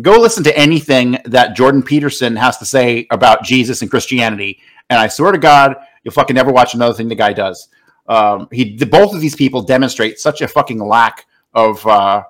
go 0.02 0.20
listen 0.20 0.44
to 0.46 0.58
anything 0.58 1.18
that 1.26 1.56
Jordan 1.56 1.84
Peterson 1.84 2.36
has 2.38 2.58
to 2.60 2.66
say 2.66 3.08
about 3.12 3.44
Jesus 3.44 3.82
and 3.82 3.92
Christianity, 3.92 4.60
and 4.90 5.00
I 5.00 5.08
swear 5.08 5.32
to 5.32 5.38
God, 5.38 5.76
you'll 6.04 6.14
fucking 6.14 6.36
never 6.36 6.52
watch 6.52 6.74
another 6.74 6.94
thing 6.94 7.10
the 7.10 7.16
guy 7.16 7.34
does. 7.34 7.68
Um, 8.08 8.48
he, 8.52 8.78
the, 8.78 8.86
both 8.86 9.14
of 9.14 9.20
these 9.20 9.36
people 9.36 9.62
demonstrate 9.62 10.20
such 10.20 10.42
a 10.42 10.48
fucking 10.48 10.80
lack 10.80 11.26
of 11.54 11.86
uh, 11.86 12.24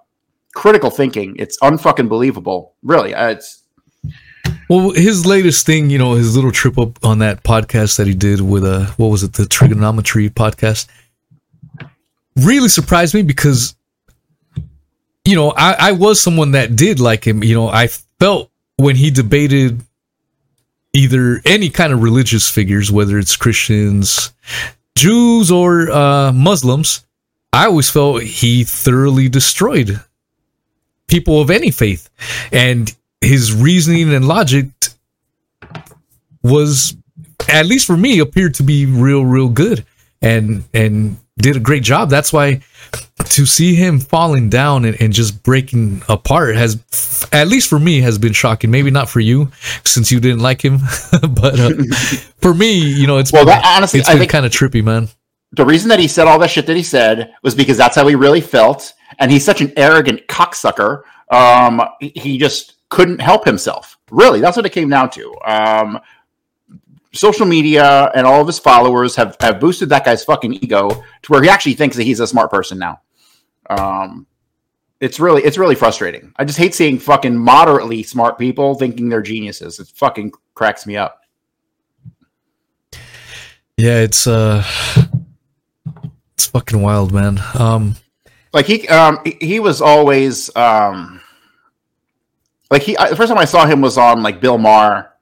critical 0.55 0.89
thinking. 0.89 1.35
It's 1.37 1.59
unfucking 1.59 2.09
believable. 2.09 2.73
Really, 2.81 3.13
uh, 3.13 3.29
it's 3.29 3.63
Well, 4.69 4.91
his 4.91 5.25
latest 5.25 5.65
thing, 5.65 5.89
you 5.89 5.97
know, 5.97 6.13
his 6.13 6.35
little 6.35 6.51
trip 6.51 6.77
up 6.77 7.03
on 7.03 7.19
that 7.19 7.43
podcast 7.43 7.97
that 7.97 8.07
he 8.07 8.13
did 8.13 8.41
with 8.41 8.65
uh 8.65 8.87
what 8.97 9.07
was 9.07 9.23
it, 9.23 9.33
the 9.33 9.43
Triggernometry 9.43 10.29
podcast, 10.29 10.87
really 12.35 12.69
surprised 12.69 13.13
me 13.13 13.21
because, 13.21 13.75
you 15.23 15.35
know, 15.35 15.53
I, 15.55 15.75
I 15.79 15.91
was 15.93 16.21
someone 16.21 16.51
that 16.51 16.75
did 16.75 16.99
like 16.99 17.25
him. 17.25 17.43
You 17.43 17.55
know, 17.55 17.69
I 17.69 17.87
felt 18.19 18.51
when 18.75 18.95
he 18.95 19.09
debated 19.09 19.81
either 20.93 21.41
any 21.45 21.69
kind 21.69 21.93
of 21.93 22.01
religious 22.03 22.49
figures, 22.49 22.91
whether 22.91 23.17
it's 23.19 23.35
Christians, 23.35 24.33
Jews, 24.95 25.51
or 25.51 25.91
uh, 25.91 26.31
Muslims, 26.33 27.05
I 27.53 27.65
always 27.67 27.89
felt 27.89 28.23
he 28.23 28.63
thoroughly 28.63 29.29
destroyed 29.29 30.01
people 31.07 31.39
of 31.39 31.49
any 31.49 31.71
faith. 31.71 32.09
And 32.51 32.93
his 33.21 33.53
reasoning 33.53 34.13
and 34.13 34.27
logic 34.27 34.67
was 36.43 36.95
at 37.49 37.65
least 37.65 37.85
for 37.87 37.97
me 37.97 38.19
appeared 38.19 38.53
to 38.55 38.63
be 38.63 38.85
real 38.85 39.25
real 39.25 39.49
good 39.49 39.85
and 40.21 40.63
and 40.73 41.17
did 41.37 41.55
a 41.55 41.59
great 41.59 41.83
job. 41.83 42.09
That's 42.09 42.33
why 42.33 42.61
to 43.25 43.45
see 43.45 43.75
him 43.75 43.99
falling 43.99 44.49
down 44.49 44.85
and, 44.85 44.99
and 44.99 45.13
just 45.13 45.43
breaking 45.43 46.01
apart 46.09 46.55
has 46.55 47.27
at 47.31 47.47
least 47.47 47.69
for 47.69 47.79
me 47.79 48.01
has 48.01 48.17
been 48.17 48.33
shocking. 48.33 48.71
Maybe 48.71 48.89
not 48.91 49.09
for 49.09 49.19
you 49.19 49.51
since 49.83 50.11
you 50.11 50.19
didn't 50.19 50.39
like 50.39 50.63
him 50.63 50.79
but 51.29 51.59
uh, 51.59 51.71
for 52.41 52.53
me 52.53 52.79
you 52.79 53.05
know 53.07 53.17
it's 53.17 53.31
Well, 53.31 53.43
been, 53.45 53.55
that- 53.59 53.75
honestly, 53.77 53.99
it's 53.99 54.09
I 54.09 54.13
been 54.13 54.19
think- 54.21 54.31
kind 54.31 54.45
of 54.45 54.51
trippy 54.51 54.83
man. 54.83 55.09
the 55.51 55.65
reason 55.65 55.89
that 55.89 55.99
he 55.99 56.07
said 56.07 56.27
all 56.27 56.39
that 56.39 56.49
shit 56.49 56.65
that 56.67 56.75
he 56.75 56.83
said 56.83 57.33
was 57.43 57.53
because 57.55 57.77
that's 57.77 57.95
how 57.95 58.07
he 58.07 58.15
really 58.15 58.41
felt, 58.41 58.93
and 59.19 59.31
he's 59.31 59.45
such 59.45 59.61
an 59.61 59.71
arrogant 59.77 60.25
cocksucker. 60.27 61.03
Um, 61.31 61.81
he 61.99 62.37
just 62.37 62.73
couldn't 62.89 63.19
help 63.19 63.45
himself. 63.45 63.97
Really, 64.11 64.39
that's 64.39 64.57
what 64.57 64.65
it 64.65 64.71
came 64.71 64.89
down 64.89 65.09
to. 65.11 65.35
Um, 65.45 65.99
social 67.13 67.45
media 67.45 68.11
and 68.13 68.27
all 68.27 68.41
of 68.41 68.47
his 68.47 68.59
followers 68.59 69.15
have 69.15 69.35
have 69.39 69.59
boosted 69.59 69.89
that 69.89 70.05
guy's 70.05 70.23
fucking 70.23 70.53
ego 70.53 70.89
to 70.89 71.31
where 71.31 71.41
he 71.41 71.49
actually 71.49 71.73
thinks 71.73 71.95
that 71.95 72.03
he's 72.03 72.19
a 72.19 72.27
smart 72.27 72.51
person 72.51 72.77
now. 72.79 73.01
Um, 73.69 74.27
it's 74.99 75.19
really 75.19 75.43
it's 75.43 75.57
really 75.57 75.75
frustrating. 75.75 76.33
I 76.37 76.45
just 76.45 76.57
hate 76.57 76.73
seeing 76.73 76.99
fucking 76.99 77.35
moderately 77.35 78.03
smart 78.03 78.37
people 78.37 78.75
thinking 78.75 79.09
they're 79.09 79.21
geniuses. 79.21 79.79
It 79.79 79.87
fucking 79.95 80.31
cracks 80.53 80.85
me 80.85 80.97
up. 80.97 81.21
yeah 83.77 83.99
it's 83.99 84.25
uh 84.25 84.63
it's 86.33 86.47
fucking 86.47 86.81
wild 86.81 87.13
man 87.13 87.39
um 87.53 87.95
like 88.51 88.65
he 88.65 88.87
um 88.87 89.19
he, 89.39 89.59
was 89.59 89.81
always 89.81 90.53
um 90.55 91.16
like 92.69 92.83
he 92.83 92.97
I, 92.97 93.09
the 93.09 93.15
first 93.15 93.29
time 93.29 93.37
I 93.37 93.45
saw 93.45 93.65
him 93.65 93.81
was 93.81 93.97
on 93.97 94.23
like 94.23 94.41
Bill 94.41 94.57
Maher. 94.57 95.13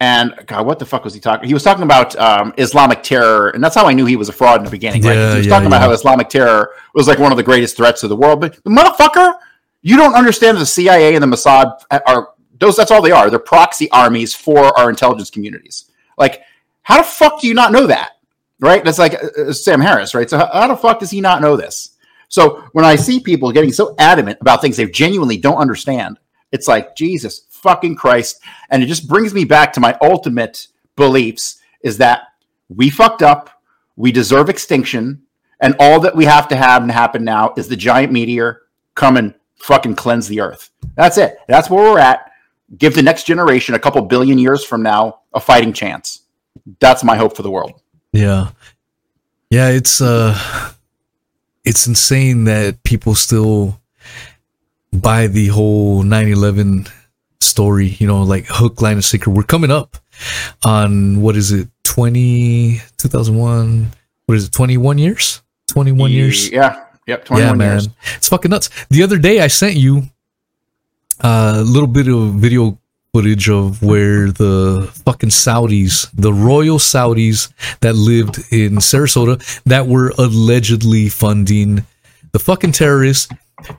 And 0.00 0.34
God 0.46 0.66
what 0.66 0.78
the 0.78 0.84
fuck 0.84 1.04
was 1.04 1.14
he 1.14 1.20
talking 1.20 1.46
he 1.46 1.54
was 1.54 1.62
talking 1.62 1.84
about 1.84 2.16
um 2.16 2.52
Islamic 2.58 3.02
terror. 3.02 3.50
And 3.50 3.62
that's 3.62 3.74
how 3.74 3.86
I 3.86 3.92
knew 3.92 4.04
he 4.04 4.16
was 4.16 4.28
a 4.28 4.32
fraud 4.32 4.58
in 4.58 4.64
the 4.64 4.70
beginning 4.70 5.02
right? 5.02 5.14
Yeah, 5.14 5.30
he 5.30 5.36
was 5.38 5.46
yeah, 5.46 5.52
talking 5.52 5.66
about 5.66 5.80
how 5.80 5.90
Islamic 5.92 6.28
terror 6.28 6.72
was 6.94 7.06
like 7.06 7.18
one 7.18 7.32
of 7.32 7.36
the 7.36 7.44
greatest 7.44 7.76
threats 7.76 8.00
to 8.00 8.08
the 8.08 8.16
world. 8.16 8.40
But 8.40 8.62
the 8.64 8.70
motherfucker 8.70 9.34
you 9.82 9.96
don't 9.96 10.14
understand 10.14 10.58
the 10.58 10.66
CIA 10.66 11.14
and 11.14 11.22
the 11.22 11.26
Mossad 11.26 11.80
are 11.90 12.30
those 12.58 12.76
that's 12.76 12.90
all 12.90 13.02
they 13.02 13.12
are. 13.12 13.30
They're 13.30 13.38
proxy 13.38 13.90
armies 13.92 14.34
for 14.34 14.76
our 14.78 14.90
intelligence 14.90 15.30
communities. 15.30 15.90
Like 16.18 16.42
how 16.82 16.98
the 16.98 17.04
fuck 17.04 17.40
do 17.40 17.48
you 17.48 17.54
not 17.54 17.72
know 17.72 17.86
that 17.86 18.14
right? 18.60 18.84
That's 18.84 18.98
like 18.98 19.14
uh, 19.14 19.48
uh, 19.48 19.52
Sam 19.52 19.80
Harris 19.80 20.14
right? 20.14 20.28
So 20.28 20.38
how, 20.38 20.50
how 20.52 20.68
the 20.68 20.76
fuck 20.76 20.98
does 20.98 21.10
he 21.10 21.20
not 21.20 21.40
know 21.40 21.56
this? 21.56 21.90
So 22.28 22.64
when 22.72 22.84
I 22.84 22.96
see 22.96 23.20
people 23.20 23.52
getting 23.52 23.72
so 23.72 23.94
adamant 23.98 24.38
about 24.40 24.60
things 24.60 24.76
they 24.76 24.86
genuinely 24.86 25.36
don't 25.36 25.56
understand, 25.56 26.18
it's 26.54 26.68
like 26.68 26.94
Jesus 26.94 27.46
fucking 27.50 27.96
Christ, 27.96 28.40
and 28.70 28.82
it 28.82 28.86
just 28.86 29.08
brings 29.08 29.34
me 29.34 29.44
back 29.44 29.72
to 29.74 29.80
my 29.80 29.98
ultimate 30.00 30.68
beliefs: 30.96 31.60
is 31.82 31.98
that 31.98 32.28
we 32.68 32.88
fucked 32.88 33.22
up, 33.22 33.50
we 33.96 34.12
deserve 34.12 34.48
extinction, 34.48 35.22
and 35.60 35.74
all 35.80 35.98
that 36.00 36.14
we 36.14 36.24
have 36.24 36.46
to 36.48 36.56
have 36.56 36.82
and 36.82 36.92
happen 36.92 37.24
now 37.24 37.52
is 37.56 37.68
the 37.68 37.76
giant 37.76 38.12
meteor 38.12 38.62
come 38.94 39.16
and 39.16 39.34
fucking 39.56 39.96
cleanse 39.96 40.28
the 40.28 40.40
earth. 40.40 40.70
That's 40.94 41.18
it. 41.18 41.38
That's 41.48 41.68
where 41.68 41.90
we're 41.90 41.98
at. 41.98 42.30
Give 42.78 42.94
the 42.94 43.02
next 43.02 43.24
generation 43.24 43.74
a 43.74 43.78
couple 43.78 44.00
billion 44.02 44.38
years 44.38 44.64
from 44.64 44.82
now 44.82 45.20
a 45.32 45.40
fighting 45.40 45.72
chance. 45.72 46.22
That's 46.80 47.02
my 47.02 47.16
hope 47.16 47.36
for 47.36 47.42
the 47.42 47.50
world. 47.50 47.80
Yeah. 48.12 48.50
Yeah, 49.50 49.68
it's 49.68 50.00
uh 50.00 50.38
it's 51.64 51.86
insane 51.86 52.44
that 52.44 52.82
people 52.84 53.14
still 53.14 53.80
buy 54.94 55.26
the 55.26 55.48
whole 55.48 56.02
9/11 56.02 56.88
story, 57.40 57.88
you 57.98 58.06
know, 58.06 58.22
like 58.22 58.46
hook 58.46 58.80
line 58.80 58.94
and 58.94 59.04
sinker. 59.04 59.30
We're 59.30 59.42
coming 59.42 59.70
up 59.70 59.96
on 60.64 61.20
what 61.20 61.36
is 61.36 61.52
it? 61.52 61.68
20 61.84 62.80
2001 62.98 63.90
what 64.26 64.36
is 64.36 64.46
it? 64.46 64.52
21 64.52 64.98
years? 64.98 65.42
21 65.68 66.10
years. 66.10 66.50
Yeah. 66.50 66.84
Yep. 67.06 67.26
21 67.26 67.46
yeah, 67.46 67.54
man. 67.54 67.72
years. 67.72 67.88
It's 68.16 68.28
fucking 68.28 68.50
nuts. 68.50 68.70
The 68.88 69.02
other 69.02 69.18
day 69.18 69.40
I 69.40 69.48
sent 69.48 69.74
you 69.74 70.04
uh, 71.22 71.54
a 71.58 71.62
little 71.62 71.88
bit 71.88 72.08
of 72.08 72.34
video 72.34 72.78
footage 73.12 73.48
of 73.48 73.82
where 73.82 74.32
the 74.32 74.90
fucking 75.04 75.28
Saudis, 75.28 76.08
the 76.14 76.32
royal 76.32 76.78
Saudis 76.78 77.52
that 77.80 77.94
lived 77.94 78.38
in 78.50 78.76
Sarasota 78.76 79.62
that 79.64 79.86
were 79.86 80.12
allegedly 80.18 81.08
funding 81.08 81.84
the 82.32 82.38
fucking 82.38 82.72
terrorists. 82.72 83.28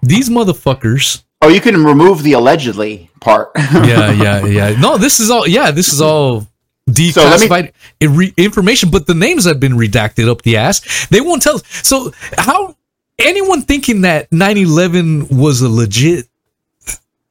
These 0.01 0.29
motherfuckers. 0.29 1.23
Oh, 1.41 1.49
you 1.49 1.61
can 1.61 1.83
remove 1.83 2.23
the 2.23 2.33
allegedly 2.33 3.09
part. 3.21 3.51
Yeah, 3.57 4.11
yeah, 4.11 4.45
yeah. 4.45 4.79
No, 4.79 4.97
this 4.97 5.19
is 5.19 5.29
all 5.29 5.47
yeah, 5.47 5.71
this 5.71 5.91
is 5.93 6.01
all 6.01 6.47
declassified 6.89 7.71
i- 8.01 8.05
re- 8.05 8.33
information, 8.37 8.89
but 8.89 9.05
the 9.07 9.13
names 9.15 9.45
have 9.45 9.59
been 9.59 9.73
redacted 9.73 10.29
up 10.29 10.41
the 10.43 10.57
ass. 10.57 11.07
They 11.09 11.21
won't 11.21 11.41
tell 11.41 11.55
us. 11.55 11.63
So 11.83 12.11
how 12.37 12.75
anyone 13.19 13.61
thinking 13.63 14.01
that 14.01 14.29
9/11 14.31 15.31
was 15.31 15.61
a 15.61 15.69
legit 15.69 16.27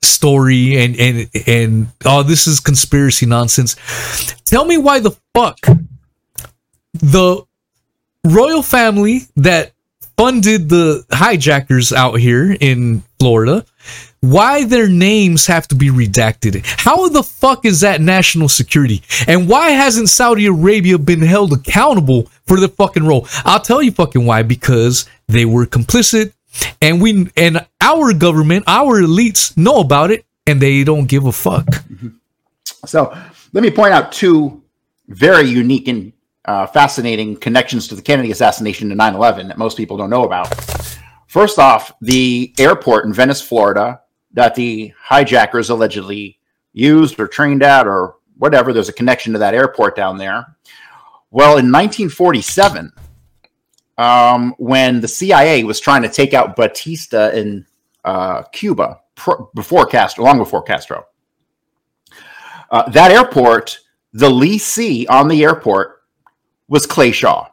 story 0.03 0.77
and 0.79 0.97
and 0.97 1.31
and 1.47 1.87
oh 2.05 2.23
this 2.23 2.47
is 2.47 2.61
conspiracy 2.61 3.27
nonsense. 3.27 3.77
Tell 4.45 4.65
me 4.65 4.77
why 4.79 5.01
the 5.01 5.13
fuck 5.35 5.59
the 6.95 7.43
royal 8.25 8.63
family 8.63 9.23
that 9.37 9.73
funded 10.17 10.69
the 10.69 11.05
hijackers 11.11 11.93
out 11.93 12.19
here 12.21 12.57
in 12.61 13.03
Florida 13.19 13.65
why 14.31 14.65
their 14.65 14.89
names 14.89 15.47
have 15.47 15.69
to 15.69 15.75
be 15.75 15.89
redacted. 15.91 16.65
How 16.65 17.09
the 17.09 17.23
fuck 17.23 17.65
is 17.65 17.81
that 17.81 18.01
national 18.01 18.49
security? 18.49 19.03
And 19.27 19.49
why 19.49 19.71
hasn't 19.71 20.09
Saudi 20.09 20.47
Arabia 20.47 20.99
been 20.99 21.21
held 21.21 21.53
accountable 21.53 22.31
for 22.47 22.59
the 22.59 22.69
fucking 22.69 23.05
role? 23.05 23.27
I'll 23.45 23.61
tell 23.61 23.83
you 23.83 23.93
fucking 23.93 24.25
why 24.25 24.43
because 24.43 25.07
they 25.29 25.45
were 25.45 25.67
complicit 25.67 26.33
and 26.81 27.03
we 27.03 27.29
and 27.37 27.67
our 27.81 28.13
government, 28.15 28.65
our 28.67 29.03
elites 29.03 29.57
know 29.57 29.81
about 29.81 30.11
it 30.11 30.25
and 30.47 30.61
they 30.61 30.85
don't 30.85 31.07
give 31.07 31.27
a 31.27 31.33
fuck. 31.33 31.67
So 32.87 33.17
let 33.53 33.63
me 33.63 33.71
point 33.71 33.93
out 33.93 34.13
two 34.13 34.63
very 35.09 35.49
unique 35.49 35.89
and 35.89 36.13
uh, 36.45 36.67
fascinating 36.67 37.37
connections 37.37 37.89
to 37.89 37.95
the 37.95 38.03
Kennedy 38.03 38.31
assassination 38.31 38.89
to 38.89 38.95
9 38.95 39.15
11 39.15 39.49
that 39.49 39.59
most 39.59 39.77
people 39.77 39.97
don't 39.97 40.11
know 40.11 40.25
about. 40.25 40.55
First 41.27 41.59
off, 41.59 41.93
the 42.01 42.55
airport 42.59 43.07
in 43.07 43.13
Venice, 43.13 43.41
Florida, 43.41 44.01
that 44.33 44.55
the 44.55 44.93
hijackers 45.01 45.71
allegedly 45.71 46.39
used 46.73 47.19
or 47.19 47.27
trained 47.27 47.63
at 47.63 47.87
or 47.87 48.17
whatever, 48.37 48.73
there's 48.73 48.89
a 48.89 48.93
connection 48.93 49.33
to 49.33 49.39
that 49.39 49.55
airport 49.55 49.97
down 49.97 50.19
there. 50.19 50.57
Well, 51.31 51.57
in 51.59 51.73
1947, 51.73 52.93
um, 53.97 54.55
when 54.59 55.01
the 55.01 55.09
CIA 55.09 55.65
was 55.65 55.81
trying 55.81 56.03
to 56.03 56.09
take 56.09 56.35
out 56.35 56.57
Batista 56.57 57.31
in 57.31 57.67
uh, 58.05 58.43
Cuba, 58.53 59.01
before 59.55 59.87
Castro, 59.87 60.25
long 60.25 60.39
before 60.39 60.63
Castro, 60.63 61.07
uh, 62.71 62.89
that 62.91 63.13
airport, 63.13 63.79
the 64.13 64.29
leasee 64.29 65.07
on 65.09 65.29
the 65.29 65.45
airport 65.45 65.94
was 66.75 66.87
Clay 66.87 67.13
Shaw. 67.13 67.47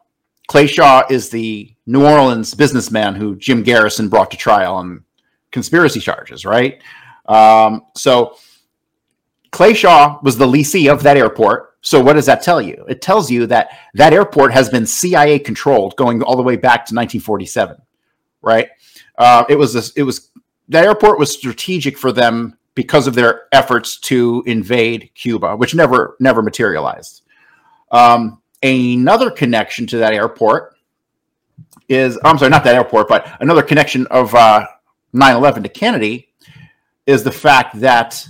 Clay 0.48 0.66
Shaw 0.66 1.04
is 1.08 1.30
the 1.30 1.72
New 1.86 2.04
Orleans 2.04 2.54
businessman 2.54 3.14
who 3.14 3.36
Jim 3.36 3.62
Garrison 3.62 4.08
brought 4.08 4.32
to 4.32 4.36
trial 4.36 4.74
on 4.74 5.04
conspiracy 5.52 6.00
charges, 6.00 6.44
right? 6.44 6.82
Um, 7.26 7.82
so 7.94 8.36
Clay 9.52 9.74
Shaw 9.74 10.18
was 10.24 10.36
the 10.36 10.46
leasee 10.46 10.92
of 10.92 11.04
that 11.04 11.16
airport. 11.16 11.76
So 11.82 12.02
what 12.02 12.14
does 12.14 12.26
that 12.26 12.42
tell 12.42 12.60
you? 12.60 12.84
It 12.88 13.00
tells 13.00 13.30
you 13.30 13.46
that 13.46 13.70
that 13.94 14.12
airport 14.12 14.52
has 14.54 14.68
been 14.68 14.86
CIA 14.86 15.38
controlled 15.38 15.94
going 15.96 16.20
all 16.24 16.34
the 16.34 16.42
way 16.42 16.56
back 16.56 16.84
to 16.86 16.94
1947, 16.94 17.76
right? 18.40 18.70
Uh, 19.18 19.44
it 19.48 19.54
was 19.54 19.72
this, 19.72 19.92
it 19.92 20.02
was 20.02 20.32
that 20.68 20.84
airport 20.84 21.20
was 21.20 21.30
strategic 21.30 21.96
for 21.96 22.10
them 22.10 22.58
because 22.74 23.06
of 23.06 23.14
their 23.14 23.42
efforts 23.52 24.00
to 24.00 24.42
invade 24.46 25.10
Cuba, 25.14 25.56
which 25.56 25.76
never 25.76 26.16
never 26.18 26.42
materialized. 26.42 27.22
Um, 27.92 28.41
another 28.62 29.30
connection 29.30 29.86
to 29.88 29.98
that 29.98 30.12
airport 30.12 30.76
is 31.88 32.18
I'm 32.24 32.38
sorry, 32.38 32.50
not 32.50 32.64
that 32.64 32.74
airport, 32.74 33.08
but 33.08 33.36
another 33.40 33.62
connection 33.62 34.06
of 34.08 34.34
uh, 34.34 34.66
9/11 35.14 35.64
to 35.64 35.68
Kennedy 35.68 36.28
is 37.06 37.22
the 37.22 37.32
fact 37.32 37.80
that 37.80 38.26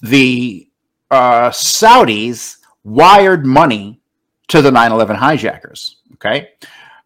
the 0.00 0.68
uh, 1.10 1.50
Saudis 1.50 2.56
wired 2.82 3.46
money 3.46 4.00
to 4.48 4.60
the 4.60 4.70
9/11 4.70 5.16
hijackers. 5.16 5.96
Okay. 6.14 6.50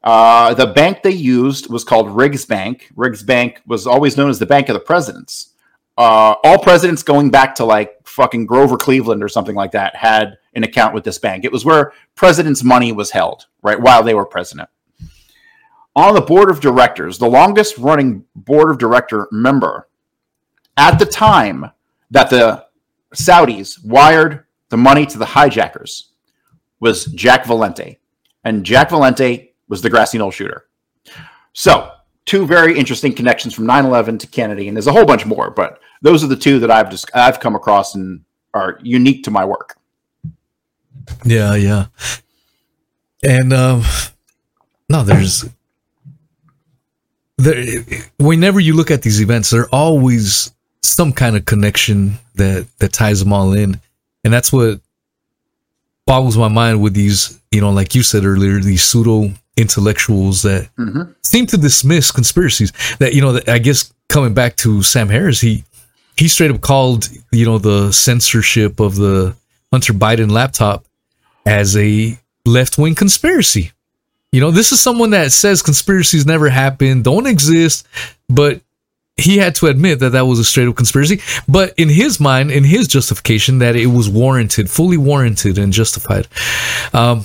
Uh, 0.03 0.55
the 0.55 0.67
bank 0.67 1.03
they 1.03 1.11
used 1.11 1.69
was 1.69 1.85
called 1.85 2.09
Riggs 2.11 2.47
Bank. 2.47 2.91
Riggs 2.97 3.23
Bank 3.23 3.61
was 3.67 3.87
always 3.87 4.17
known 4.17 4.31
as 4.31 4.39
the 4.39 4.47
Bank 4.47 4.69
of 4.69 4.75
the 4.75 4.81
Presidents. 4.81 5.55
Uh, 5.97 6.37
all 6.45 6.59
presidents 6.59 7.03
going 7.03 7.29
back 7.29 7.57
to 7.57 7.65
like 7.65 7.98
fucking 8.19 8.47
Grover 8.47 8.77
Cleveland 8.77 9.23
or 9.23 9.29
something 9.29 9.55
like 9.55 9.71
that 9.71 9.95
had 9.95 10.37
an 10.55 10.65
account 10.65 10.93
with 10.93 11.05
this 11.05 11.19
bank. 11.19 11.45
It 11.45 11.53
was 11.53 11.65
where 11.65 11.93
presidents' 12.17 12.65
money 12.65 12.91
was 12.91 13.13
held, 13.13 13.47
right, 13.63 13.81
while 13.81 14.03
they 14.03 14.15
were 14.15 14.27
president. 14.27 14.69
On 15.95 16.15
the 16.15 16.21
board 16.21 16.51
of 16.51 16.61
directors, 16.61 17.17
the 17.17 17.29
longest 17.29 17.79
running 17.79 18.25
board 18.35 18.73
of 18.73 18.79
director 18.79 19.29
member 19.31 19.89
at 20.77 20.99
the 20.99 21.07
time 21.07 21.71
that 22.11 22.29
the 22.29 22.67
Saudis 23.15 23.85
wired 23.85 24.45
the 24.69 24.77
money 24.77 25.07
to 25.07 25.19
the 25.19 25.25
hijackers 25.25 26.13
was 26.81 27.07
Jack 27.07 27.47
Valenti. 27.47 27.99
And 28.45 28.65
Jack 28.65 28.91
Valenti 28.91 29.55
was 29.69 29.81
the 29.81 29.91
grassy 29.91 30.19
knoll 30.19 30.31
shooter. 30.31 30.65
So, 31.53 31.91
two 32.27 32.47
very 32.47 32.77
interesting 32.77 33.13
connections 33.13 33.55
from 33.55 33.67
9/11 33.67 34.19
to 34.19 34.27
Kennedy, 34.27 34.69
and 34.69 34.77
there's 34.77 34.87
a 34.87 34.93
whole 34.93 35.07
bunch 35.07 35.25
more, 35.25 35.51
but 35.51 35.81
those 36.03 36.23
are 36.25 36.29
the 36.29 36.37
two 36.37 36.59
that 36.61 36.71
I've 36.71 36.91
just 36.91 37.11
I've 37.15 37.41
come 37.41 37.55
across 37.55 37.95
and 37.95 38.21
are 38.55 38.79
unique 38.83 39.25
to 39.25 39.31
my 39.31 39.45
work. 39.45 39.77
Yeah, 41.25 41.55
yeah. 41.55 41.87
And 43.23 43.53
um 43.53 43.83
no, 44.89 45.03
there's 45.03 45.45
there 47.37 47.83
whenever 48.19 48.61
you 48.61 48.75
look 48.75 48.91
at 48.91 49.03
these 49.03 49.21
events, 49.21 49.51
there 49.51 49.69
always 49.71 50.53
some 50.83 51.13
kind 51.13 51.37
of 51.37 51.45
connection 51.45 52.19
that 52.35 52.67
that 52.79 52.93
ties 52.93 53.21
them 53.21 53.33
all 53.33 53.53
in. 53.53 53.81
And 54.25 54.33
that's 54.33 54.53
what 54.53 54.81
boggles 56.07 56.37
my 56.37 56.49
mind 56.49 56.83
with 56.83 56.95
these, 56.95 57.39
you 57.53 57.61
know, 57.61 57.71
like 57.71 57.95
you 57.95 58.03
said 58.03 58.25
earlier, 58.25 58.61
these 58.61 58.83
pseudo 58.83 59.33
intellectuals 59.57 60.43
that 60.43 60.69
Mhm. 60.79 61.15
seem 61.23 61.47
to 61.47 61.57
dismiss 61.57 62.11
conspiracies. 62.11 62.73
That 62.99 63.15
you 63.15 63.21
know, 63.21 63.33
that 63.33 63.49
I 63.49 63.59
guess 63.59 63.93
coming 64.09 64.35
back 64.35 64.57
to 64.59 64.83
Sam 64.83 65.09
Harris, 65.09 65.41
he 65.41 65.65
he 66.19 66.29
straight 66.29 66.51
up 66.51 66.61
called 66.61 67.09
you 67.33 67.47
know 67.47 67.59
the 67.59 67.93
censorship 67.93 68.81
of 68.81 68.97
the 68.97 69.35
Hunter 69.73 69.93
Biden 69.93 70.31
laptop 70.31 70.85
as 71.47 71.77
a 71.77 72.19
left 72.45 72.79
wing 72.79 72.95
conspiracy. 72.95 73.73
You 74.33 74.41
know, 74.41 74.51
this 74.51 74.73
is 74.73 74.81
someone 74.81 75.11
that 75.11 75.33
says 75.33 75.63
conspiracies 75.63 76.27
never 76.27 76.51
happen, 76.51 77.03
don't 77.03 77.27
exist, 77.27 77.87
but 78.29 78.61
he 79.17 79.39
had 79.39 79.55
to 79.57 79.67
admit 79.67 80.01
that 80.01 80.11
that 80.11 80.27
was 80.27 80.39
a 80.39 80.45
straight 80.45 80.69
up 80.69 80.77
conspiracy. 80.77 81.21
But 81.49 81.75
in 81.79 81.89
his 81.89 82.21
mind, 82.21 82.51
in 82.51 82.63
his 82.65 82.87
justification, 82.87 83.59
that 83.61 83.75
it 83.75 83.87
was 83.87 84.09
warranted, 84.09 84.71
fully 84.71 84.97
warranted 84.97 85.57
and 85.57 85.73
justified. 85.73 86.29
Um, 86.93 87.25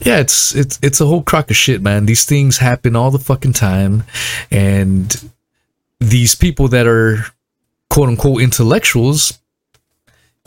yeah, 0.00 0.20
it's 0.20 0.54
it's 0.54 0.78
it's 0.80 1.00
a 1.00 1.06
whole 1.06 1.22
crock 1.22 1.50
of 1.50 1.56
shit, 1.56 1.82
man. 1.82 2.06
These 2.06 2.24
things 2.24 2.58
happen 2.58 2.94
all 2.94 3.10
the 3.10 3.18
fucking 3.18 3.54
time, 3.54 4.04
and 4.50 5.30
these 5.98 6.36
people 6.36 6.68
that 6.68 6.86
are 6.86 7.26
quote 7.90 8.08
unquote 8.08 8.42
intellectuals 8.42 9.38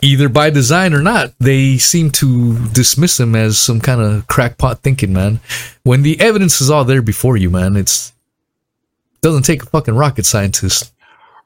either 0.02 0.28
by 0.28 0.50
design 0.50 0.92
or 0.92 1.00
not, 1.00 1.32
they 1.38 1.78
seem 1.78 2.10
to 2.10 2.58
dismiss 2.68 3.16
them 3.16 3.34
as 3.34 3.58
some 3.58 3.80
kind 3.80 4.00
of 4.00 4.26
crackpot 4.26 4.80
thinking, 4.80 5.12
man. 5.12 5.40
When 5.84 6.02
the 6.02 6.20
evidence 6.20 6.60
is 6.60 6.68
all 6.68 6.84
there 6.84 7.00
before 7.00 7.36
you, 7.36 7.48
man, 7.48 7.76
it's 7.76 8.12
doesn't 9.22 9.44
take 9.44 9.62
a 9.62 9.66
fucking 9.66 9.94
rocket 9.94 10.26
scientist. 10.26 10.92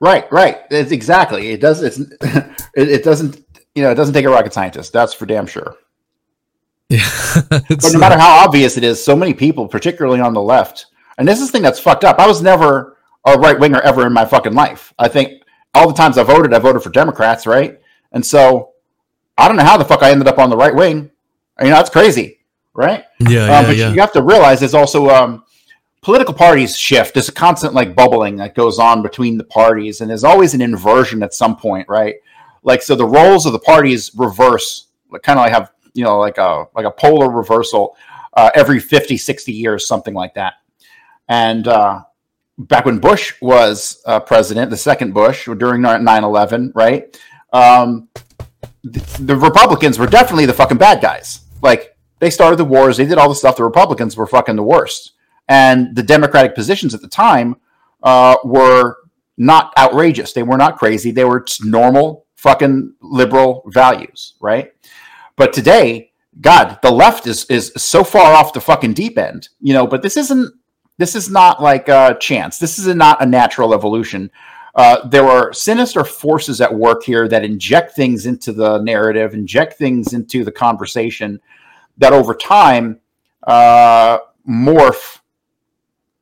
Right, 0.00 0.30
right. 0.32 0.60
It's 0.70 0.90
exactly. 0.90 1.50
It 1.50 1.60
does. 1.60 1.82
It's 1.82 1.98
it, 2.20 2.54
it 2.74 3.04
doesn't. 3.04 3.44
You 3.74 3.82
know, 3.82 3.90
it 3.90 3.94
doesn't 3.94 4.14
take 4.14 4.24
a 4.24 4.30
rocket 4.30 4.54
scientist. 4.54 4.92
That's 4.92 5.12
for 5.14 5.26
damn 5.26 5.46
sure. 5.46 5.76
Yeah, 6.88 7.10
But 7.50 7.92
no 7.92 7.98
matter 7.98 8.16
how 8.16 8.44
obvious 8.44 8.76
it 8.76 8.84
is, 8.84 9.02
so 9.02 9.16
many 9.16 9.34
people, 9.34 9.66
particularly 9.66 10.20
on 10.20 10.34
the 10.34 10.40
left, 10.40 10.86
and 11.18 11.26
this 11.26 11.40
is 11.40 11.48
the 11.48 11.52
thing 11.52 11.62
that's 11.62 11.80
fucked 11.80 12.04
up. 12.04 12.20
I 12.20 12.28
was 12.28 12.40
never 12.40 12.96
a 13.24 13.36
right 13.36 13.58
winger 13.58 13.80
ever 13.80 14.06
in 14.06 14.12
my 14.12 14.24
fucking 14.24 14.52
life. 14.52 14.94
I 14.96 15.08
think 15.08 15.42
all 15.76 15.88
the 15.88 15.94
times 15.94 16.16
I 16.16 16.22
voted, 16.22 16.54
I 16.54 16.58
voted 16.58 16.82
for 16.82 16.90
Democrats, 16.90 17.46
right? 17.46 17.78
And 18.12 18.24
so 18.24 18.72
I 19.36 19.46
don't 19.46 19.56
know 19.56 19.64
how 19.64 19.76
the 19.76 19.84
fuck 19.84 20.02
I 20.02 20.10
ended 20.10 20.26
up 20.26 20.38
on 20.38 20.48
the 20.48 20.56
right 20.56 20.74
wing. 20.74 21.10
You 21.60 21.66
know, 21.66 21.70
that's 21.76 21.90
crazy, 21.90 22.40
right? 22.74 23.04
yeah, 23.20 23.44
Um, 23.44 23.48
yeah, 23.48 23.66
but 23.66 23.76
yeah. 23.76 23.92
you 23.92 24.00
have 24.00 24.12
to 24.12 24.22
realize 24.22 24.60
there's 24.60 24.74
also 24.74 25.08
um, 25.10 25.44
political 26.00 26.34
parties 26.34 26.76
shift. 26.76 27.14
There's 27.14 27.28
a 27.28 27.32
constant 27.32 27.74
like 27.74 27.94
bubbling 27.94 28.36
that 28.36 28.54
goes 28.54 28.78
on 28.78 29.02
between 29.02 29.36
the 29.36 29.44
parties, 29.44 30.00
and 30.00 30.08
there's 30.08 30.24
always 30.24 30.54
an 30.54 30.62
inversion 30.62 31.22
at 31.22 31.34
some 31.34 31.56
point, 31.56 31.88
right? 31.88 32.16
Like 32.62 32.82
so, 32.82 32.94
the 32.94 33.06
roles 33.06 33.46
of 33.46 33.52
the 33.52 33.58
parties 33.58 34.10
reverse, 34.16 34.88
like, 35.10 35.22
kind 35.22 35.38
of 35.38 35.44
like 35.44 35.52
have 35.52 35.72
you 35.94 36.04
know 36.04 36.18
like 36.18 36.38
a 36.38 36.66
like 36.74 36.86
a 36.86 36.90
polar 36.90 37.30
reversal 37.30 37.96
uh, 38.34 38.50
every 38.54 38.80
50, 38.80 39.16
60 39.16 39.52
years, 39.52 39.86
something 39.86 40.14
like 40.14 40.34
that. 40.34 40.54
And 41.28 41.66
uh, 41.68 42.02
back 42.58 42.84
when 42.84 42.98
Bush 42.98 43.34
was 43.40 44.02
uh, 44.06 44.20
president, 44.20 44.70
the 44.70 44.76
second 44.76 45.12
Bush 45.12 45.46
during 45.58 45.82
9/11, 45.82 46.72
right? 46.74 47.18
Um, 47.52 48.08
the, 48.82 49.00
the 49.20 49.36
Republicans 49.36 49.98
were 49.98 50.06
definitely 50.06 50.46
the 50.46 50.52
fucking 50.52 50.78
bad 50.78 51.00
guys. 51.00 51.40
Like 51.62 51.96
they 52.18 52.30
started 52.30 52.56
the 52.56 52.64
wars, 52.64 52.96
they 52.96 53.06
did 53.06 53.18
all 53.18 53.28
the 53.28 53.34
stuff. 53.34 53.56
The 53.56 53.64
Republicans 53.64 54.16
were 54.16 54.26
fucking 54.26 54.56
the 54.56 54.62
worst, 54.62 55.12
and 55.48 55.94
the 55.94 56.02
Democratic 56.02 56.54
positions 56.54 56.94
at 56.94 57.00
the 57.00 57.08
time 57.08 57.56
uh, 58.02 58.36
were 58.44 58.96
not 59.36 59.72
outrageous. 59.78 60.32
They 60.32 60.42
were 60.42 60.56
not 60.56 60.78
crazy. 60.78 61.10
They 61.10 61.24
were 61.24 61.44
normal 61.62 62.26
fucking 62.36 62.94
liberal 63.00 63.62
values, 63.66 64.34
right? 64.40 64.72
But 65.36 65.52
today, 65.52 66.12
God, 66.40 66.78
the 66.82 66.90
left 66.90 67.26
is 67.26 67.44
is 67.46 67.72
so 67.76 68.04
far 68.04 68.34
off 68.34 68.52
the 68.52 68.60
fucking 68.60 68.94
deep 68.94 69.18
end, 69.18 69.48
you 69.60 69.74
know. 69.74 69.86
But 69.86 70.02
this 70.02 70.16
isn't. 70.16 70.54
This 70.98 71.14
is 71.14 71.30
not 71.30 71.62
like 71.62 71.88
a 71.88 72.16
chance. 72.20 72.58
This 72.58 72.78
is 72.78 72.86
not 72.94 73.22
a 73.22 73.26
natural 73.26 73.74
evolution. 73.74 74.30
Uh, 74.74 75.08
there 75.08 75.26
are 75.26 75.52
sinister 75.52 76.04
forces 76.04 76.60
at 76.60 76.72
work 76.72 77.02
here 77.02 77.28
that 77.28 77.44
inject 77.44 77.96
things 77.96 78.26
into 78.26 78.52
the 78.52 78.78
narrative, 78.82 79.32
inject 79.32 79.78
things 79.78 80.12
into 80.12 80.44
the 80.44 80.52
conversation 80.52 81.40
that 81.98 82.12
over 82.12 82.34
time 82.34 83.00
uh, 83.46 84.18
morph 84.48 85.20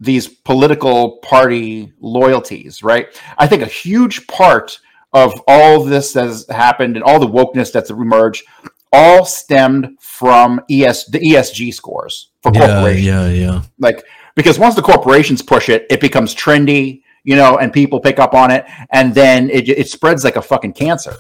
these 0.01 0.29
political 0.29 1.19
party 1.19 1.93
loyalties, 2.01 2.83
right? 2.83 3.09
I 3.39 3.47
think 3.47 3.63
a 3.63 3.67
huge 3.67 4.27
part 4.27 4.79
of 5.13 5.33
all 5.47 5.85
this 5.85 6.13
that 6.13 6.27
has 6.27 6.47
happened 6.49 6.97
and 6.97 7.05
all 7.05 7.19
the 7.19 7.27
wokeness 7.27 7.73
that's 7.73 7.91
emerged 7.91 8.45
all 8.93 9.25
stemmed 9.25 9.97
from 10.01 10.61
ES 10.71 11.07
the 11.07 11.19
ESG 11.19 11.75
scores 11.75 12.31
for 12.43 12.53
yeah, 12.55 12.67
corporations 12.67 13.07
yeah, 13.07 13.29
yeah. 13.29 13.63
like 13.79 14.05
because 14.35 14.59
once 14.59 14.75
the 14.75 14.83
corporations 14.83 15.43
push 15.43 15.69
it 15.69 15.87
it 15.91 16.01
becomes 16.01 16.35
trendy 16.35 17.03
you 17.25 17.35
know 17.35 17.57
and 17.57 17.73
people 17.73 18.01
pick 18.01 18.19
up 18.19 18.35
on 18.35 18.51
it 18.51 18.65
and 18.91 19.15
then 19.15 19.51
it, 19.51 19.69
it 19.69 19.89
spreads 19.89 20.25
like 20.25 20.37
a 20.37 20.43
fucking 20.43 20.73
cancer. 20.73 21.15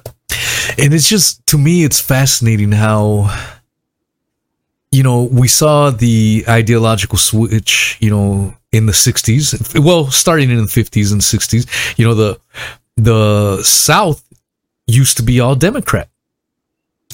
And 0.78 0.94
it's 0.94 1.08
just 1.08 1.46
to 1.48 1.58
me 1.58 1.84
it's 1.84 2.00
fascinating 2.00 2.72
how 2.72 3.34
you 4.90 5.02
know 5.02 5.24
we 5.24 5.48
saw 5.48 5.90
the 5.90 6.44
ideological 6.48 7.18
switch 7.18 7.96
you 8.00 8.10
know 8.10 8.54
in 8.72 8.86
the 8.86 8.92
60s 8.92 9.78
well 9.84 10.10
starting 10.10 10.50
in 10.50 10.56
the 10.56 10.62
50s 10.62 11.12
and 11.12 11.20
60s 11.20 11.98
you 11.98 12.06
know 12.06 12.14
the 12.14 12.40
the 12.96 13.62
south 13.62 14.24
used 14.86 15.16
to 15.16 15.22
be 15.22 15.40
all 15.40 15.54
democrat. 15.54 16.08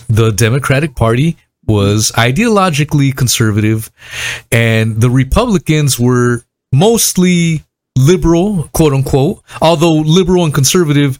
The 0.08 0.30
democratic 0.30 0.94
party 0.94 1.36
was 1.70 2.12
ideologically 2.16 3.16
conservative 3.16 3.90
and 4.50 5.00
the 5.00 5.10
republicans 5.10 5.98
were 5.98 6.42
mostly 6.72 7.62
liberal 7.96 8.68
quote 8.72 8.92
unquote 8.92 9.42
although 9.60 9.92
liberal 9.92 10.44
and 10.44 10.54
conservative 10.54 11.18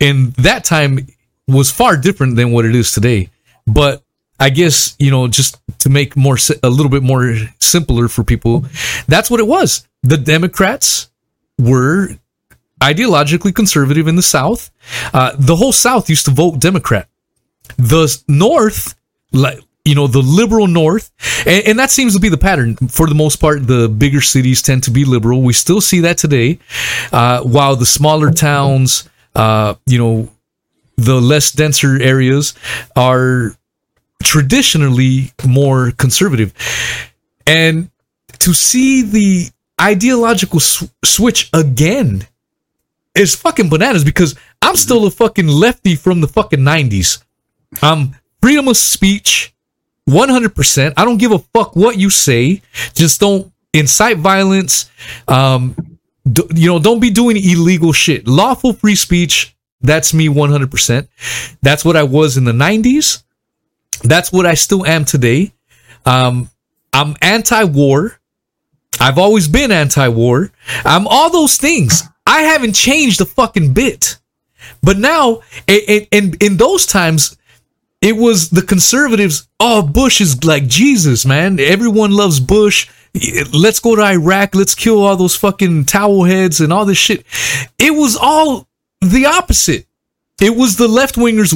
in 0.00 0.30
that 0.38 0.64
time 0.64 1.06
was 1.46 1.70
far 1.70 1.96
different 1.96 2.36
than 2.36 2.52
what 2.52 2.64
it 2.64 2.74
is 2.74 2.92
today. 2.92 3.30
But 3.66 4.02
I 4.38 4.50
guess 4.50 4.94
you 4.98 5.10
know 5.10 5.28
just 5.28 5.58
to 5.80 5.88
make 5.88 6.16
more 6.16 6.36
a 6.62 6.70
little 6.70 6.90
bit 6.90 7.02
more 7.02 7.34
simpler 7.60 8.08
for 8.08 8.24
people, 8.24 8.66
that's 9.06 9.30
what 9.30 9.40
it 9.40 9.46
was. 9.46 9.86
The 10.02 10.16
Democrats 10.16 11.10
were 11.58 12.10
ideologically 12.80 13.54
conservative 13.54 14.06
in 14.06 14.16
the 14.16 14.22
South. 14.22 14.70
Uh, 15.12 15.32
the 15.36 15.56
whole 15.56 15.72
South 15.72 16.08
used 16.08 16.26
to 16.26 16.30
vote 16.30 16.60
Democrat. 16.60 17.08
The 17.76 18.22
North, 18.28 18.94
like 19.32 19.60
you 19.84 19.94
know, 19.94 20.06
the 20.06 20.20
liberal 20.20 20.66
North, 20.66 21.10
and, 21.46 21.66
and 21.66 21.78
that 21.78 21.90
seems 21.90 22.12
to 22.12 22.20
be 22.20 22.28
the 22.28 22.36
pattern 22.36 22.76
for 22.76 23.06
the 23.06 23.14
most 23.14 23.36
part. 23.36 23.66
The 23.66 23.88
bigger 23.88 24.20
cities 24.20 24.60
tend 24.60 24.82
to 24.84 24.90
be 24.90 25.06
liberal. 25.06 25.40
We 25.40 25.54
still 25.54 25.80
see 25.80 26.00
that 26.00 26.18
today, 26.18 26.58
uh, 27.10 27.40
while 27.42 27.74
the 27.74 27.86
smaller 27.86 28.30
towns, 28.30 29.08
uh, 29.34 29.76
you 29.86 29.98
know, 29.98 30.30
the 30.96 31.20
less 31.20 31.52
denser 31.52 32.00
areas 32.02 32.54
are 32.96 33.56
traditionally 34.22 35.32
more 35.46 35.92
conservative. 35.92 36.52
And 37.46 37.90
to 38.40 38.52
see 38.52 39.02
the 39.02 39.50
ideological 39.80 40.60
sw- 40.60 40.90
switch 41.02 41.48
again 41.54 42.26
is 43.14 43.34
fucking 43.34 43.70
bananas 43.70 44.04
because 44.04 44.34
I'm 44.60 44.76
still 44.76 45.06
a 45.06 45.10
fucking 45.10 45.46
lefty 45.46 45.96
from 45.96 46.20
the 46.20 46.28
fucking 46.28 46.60
90s. 46.60 47.22
Um, 47.80 48.14
freedom 48.40 48.68
of 48.68 48.76
speech, 48.76 49.54
100%. 50.08 50.94
I 50.96 51.04
don't 51.04 51.18
give 51.18 51.32
a 51.32 51.38
fuck 51.38 51.76
what 51.76 51.98
you 51.98 52.10
say. 52.10 52.62
Just 52.94 53.20
don't 53.20 53.52
incite 53.72 54.18
violence. 54.18 54.90
Um, 55.26 55.76
d- 56.30 56.48
you 56.54 56.68
know, 56.68 56.78
don't 56.78 57.00
be 57.00 57.10
doing 57.10 57.36
illegal 57.36 57.92
shit. 57.92 58.26
Lawful 58.26 58.72
free 58.72 58.94
speech. 58.94 59.54
That's 59.80 60.12
me 60.12 60.28
100%. 60.28 61.08
That's 61.62 61.84
what 61.84 61.96
I 61.96 62.02
was 62.02 62.36
in 62.36 62.44
the 62.44 62.52
90s. 62.52 63.22
That's 64.02 64.32
what 64.32 64.46
I 64.46 64.54
still 64.54 64.84
am 64.86 65.04
today. 65.04 65.52
Um, 66.04 66.50
I'm 66.92 67.14
anti-war. 67.22 68.18
I've 69.00 69.18
always 69.18 69.46
been 69.46 69.70
anti-war. 69.70 70.50
I'm 70.84 71.06
all 71.06 71.30
those 71.30 71.56
things. 71.56 72.02
I 72.26 72.42
haven't 72.42 72.74
changed 72.74 73.20
a 73.20 73.24
fucking 73.24 73.72
bit. 73.72 74.18
But 74.82 74.98
now, 74.98 75.42
in, 75.66 76.34
in 76.40 76.56
those 76.56 76.86
times, 76.86 77.37
it 78.00 78.16
was 78.16 78.50
the 78.50 78.62
conservatives. 78.62 79.48
Oh, 79.58 79.82
Bush 79.82 80.20
is 80.20 80.44
like 80.44 80.66
Jesus, 80.66 81.26
man. 81.26 81.58
Everyone 81.58 82.12
loves 82.12 82.40
Bush. 82.40 82.88
Let's 83.52 83.80
go 83.80 83.96
to 83.96 84.02
Iraq. 84.02 84.54
Let's 84.54 84.74
kill 84.74 85.02
all 85.02 85.16
those 85.16 85.34
fucking 85.34 85.86
towel 85.86 86.24
heads 86.24 86.60
and 86.60 86.72
all 86.72 86.84
this 86.84 86.98
shit. 86.98 87.24
It 87.78 87.92
was 87.92 88.16
all 88.16 88.68
the 89.00 89.26
opposite. 89.26 89.86
It 90.40 90.54
was 90.54 90.76
the 90.76 90.86
left 90.86 91.16
wingers 91.16 91.52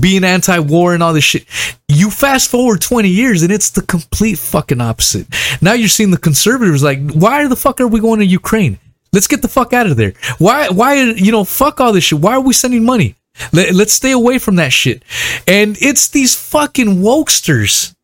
being 0.00 0.22
anti 0.22 0.60
war 0.60 0.94
and 0.94 1.02
all 1.02 1.12
this 1.12 1.24
shit. 1.24 1.44
You 1.88 2.08
fast 2.10 2.48
forward 2.48 2.80
20 2.80 3.08
years 3.08 3.42
and 3.42 3.50
it's 3.50 3.70
the 3.70 3.82
complete 3.82 4.38
fucking 4.38 4.80
opposite. 4.80 5.26
Now 5.60 5.72
you're 5.72 5.88
seeing 5.88 6.12
the 6.12 6.18
conservatives 6.18 6.84
like, 6.84 7.10
why 7.10 7.48
the 7.48 7.56
fuck 7.56 7.80
are 7.80 7.88
we 7.88 7.98
going 7.98 8.20
to 8.20 8.26
Ukraine? 8.26 8.78
Let's 9.12 9.26
get 9.26 9.42
the 9.42 9.48
fuck 9.48 9.72
out 9.72 9.88
of 9.88 9.96
there. 9.96 10.12
Why, 10.38 10.68
why, 10.68 10.94
you 10.94 11.32
know, 11.32 11.42
fuck 11.42 11.80
all 11.80 11.92
this 11.92 12.04
shit. 12.04 12.20
Why 12.20 12.34
are 12.34 12.40
we 12.40 12.54
sending 12.54 12.84
money? 12.84 13.16
Let, 13.52 13.74
let's 13.74 13.92
stay 13.92 14.12
away 14.12 14.38
from 14.38 14.56
that 14.56 14.72
shit. 14.72 15.02
And 15.46 15.76
it's 15.80 16.08
these 16.08 16.34
fucking 16.34 16.98
wokesters. 17.02 17.94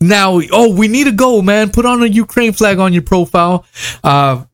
Now, 0.00 0.40
oh, 0.50 0.74
we 0.74 0.88
need 0.88 1.04
to 1.04 1.12
go, 1.12 1.42
man. 1.42 1.70
Put 1.70 1.84
on 1.84 2.02
a 2.02 2.06
Ukraine 2.06 2.52
flag 2.52 2.78
on 2.78 2.92
your 2.92 3.02
profile. 3.02 3.66
Uh, 4.02 4.44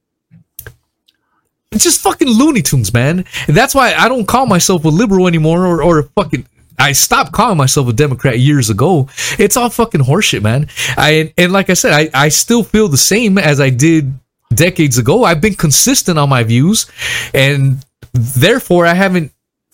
it's 1.70 1.84
just 1.84 2.00
fucking 2.00 2.28
Looney 2.28 2.62
Tunes, 2.62 2.92
man. 2.92 3.24
And 3.46 3.56
that's 3.56 3.74
why 3.74 3.94
I 3.94 4.08
don't 4.08 4.26
call 4.26 4.46
myself 4.46 4.84
a 4.84 4.88
liberal 4.88 5.28
anymore 5.28 5.66
or, 5.66 5.82
or 5.82 5.98
a 6.00 6.02
fucking. 6.04 6.46
I 6.78 6.92
stopped 6.92 7.32
calling 7.32 7.56
myself 7.56 7.88
a 7.88 7.92
Democrat 7.92 8.38
years 8.38 8.70
ago. 8.70 9.08
It's 9.38 9.56
all 9.56 9.70
fucking 9.70 10.02
horseshit, 10.02 10.42
man. 10.42 10.68
I 10.96 11.32
and 11.38 11.52
like 11.52 11.70
I 11.70 11.74
said, 11.74 11.92
I, 11.92 12.10
I 12.12 12.28
still 12.28 12.64
feel 12.64 12.88
the 12.88 12.96
same 12.96 13.38
as 13.38 13.60
I 13.60 13.70
did 13.70 14.12
decades 14.54 14.98
ago. 14.98 15.24
I've 15.24 15.40
been 15.40 15.54
consistent 15.54 16.18
on 16.18 16.28
my 16.28 16.42
views, 16.42 16.90
and 17.32 17.84
therefore 18.12 18.86
I 18.86 18.94
haven't. 18.94 19.32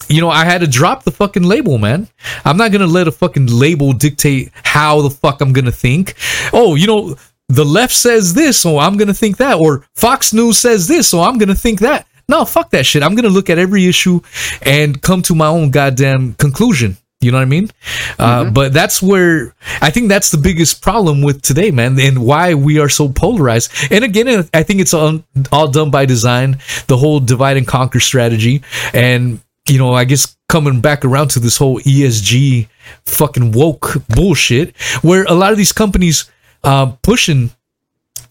You 0.09 0.20
know, 0.20 0.30
I 0.30 0.44
had 0.44 0.61
to 0.61 0.66
drop 0.66 1.05
the 1.05 1.11
fucking 1.11 1.42
label, 1.42 1.78
man. 1.78 2.09
I'm 2.44 2.57
not 2.57 2.72
gonna 2.72 2.86
let 2.86 3.09
a 3.09 3.12
fucking 3.12 3.46
label 3.46 3.92
dictate 3.92 4.50
how 4.64 5.03
the 5.03 5.11
fuck 5.11 5.40
I'm 5.40 5.53
gonna 5.53 5.72
think. 5.72 6.14
Oh, 6.53 6.74
you 6.74 6.86
know, 6.86 7.16
the 7.48 7.64
left 7.64 7.92
says 7.94 8.34
this, 8.34 8.61
so 8.61 8.78
I'm 8.78 8.96
gonna 8.96 9.14
think 9.14 9.36
that, 9.38 9.59
or 9.59 9.84
Fox 9.94 10.32
News 10.32 10.59
says 10.59 10.88
this, 10.88 11.09
so 11.09 11.20
I'm 11.20 11.38
gonna 11.38 11.55
think 11.55 11.80
that. 11.80 12.07
No, 12.28 12.44
fuck 12.44 12.70
that 12.70 12.86
shit. 12.86 13.03
I'm 13.03 13.14
gonna 13.14 13.28
look 13.28 13.50
at 13.50 13.59
every 13.59 13.86
issue 13.86 14.20
and 14.62 15.00
come 15.03 15.22
to 15.22 15.34
my 15.34 15.48
own 15.48 15.70
goddamn 15.70 16.34
conclusion. 16.34 16.96
You 17.22 17.30
know 17.30 17.38
what 17.38 17.42
I 17.42 17.46
mean? 17.46 17.70
Uh, 18.18 18.50
but 18.50 18.72
that's 18.72 19.00
where 19.00 19.55
I 19.80 19.90
think 19.90 20.09
that's 20.09 20.30
the 20.30 20.38
biggest 20.38 20.82
problem 20.82 21.22
with 21.22 21.40
today, 21.40 21.70
man, 21.70 21.98
and 22.00 22.24
why 22.26 22.55
we 22.55 22.80
are 22.80 22.88
so 22.88 23.09
polarized. 23.09 23.70
And 23.92 24.03
again, 24.03 24.48
I 24.53 24.64
think 24.64 24.80
it's 24.80 24.92
all, 24.92 25.22
all 25.53 25.68
done 25.68 25.92
by 25.92 26.05
design, 26.05 26.59
the 26.88 26.96
whole 26.96 27.20
divide 27.20 27.57
and 27.57 27.66
conquer 27.66 28.00
strategy. 28.00 28.62
And, 28.92 29.40
you 29.68 29.78
know, 29.78 29.94
I 29.94 30.04
guess 30.04 30.36
coming 30.48 30.80
back 30.80 31.04
around 31.04 31.28
to 31.30 31.40
this 31.40 31.56
whole 31.56 31.78
ESG 31.80 32.68
fucking 33.06 33.52
woke 33.52 33.94
bullshit, 34.08 34.76
where 35.02 35.24
a 35.24 35.34
lot 35.34 35.52
of 35.52 35.58
these 35.58 35.72
companies 35.72 36.30
uh, 36.64 36.92
pushing 37.02 37.50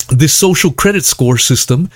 this 0.10 0.34
social 0.34 0.72
credit 0.72 1.06
score 1.06 1.38
system, 1.38 1.90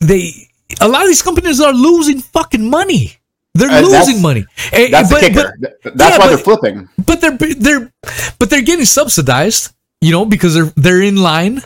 they 0.00 0.48
a 0.80 0.88
lot 0.88 1.02
of 1.02 1.08
these 1.08 1.22
companies 1.22 1.60
are 1.60 1.72
losing 1.72 2.20
fucking 2.20 2.68
money. 2.68 3.12
They're 3.54 3.70
Uh, 3.70 3.82
losing 3.82 4.20
money. 4.20 4.44
And- 4.72 4.92
That's 4.92 5.10
but- 5.10 5.20
the 5.20 5.28
kicker. 5.28 5.56
but- 5.60 5.96
That's 5.96 6.16
yeah, 6.16 6.18
why 6.18 6.24
but- 6.24 6.28
they're 6.28 6.38
flipping. 6.38 6.88
but 7.06 7.20
they're 7.20 7.36
they're 7.38 7.92
but 8.38 8.50
they're 8.50 8.62
getting 8.62 8.84
subsidized, 8.84 9.70
you 10.00 10.10
know, 10.10 10.24
because 10.24 10.54
they're 10.54 10.72
they're 10.76 11.02
in 11.02 11.16
line. 11.16 11.62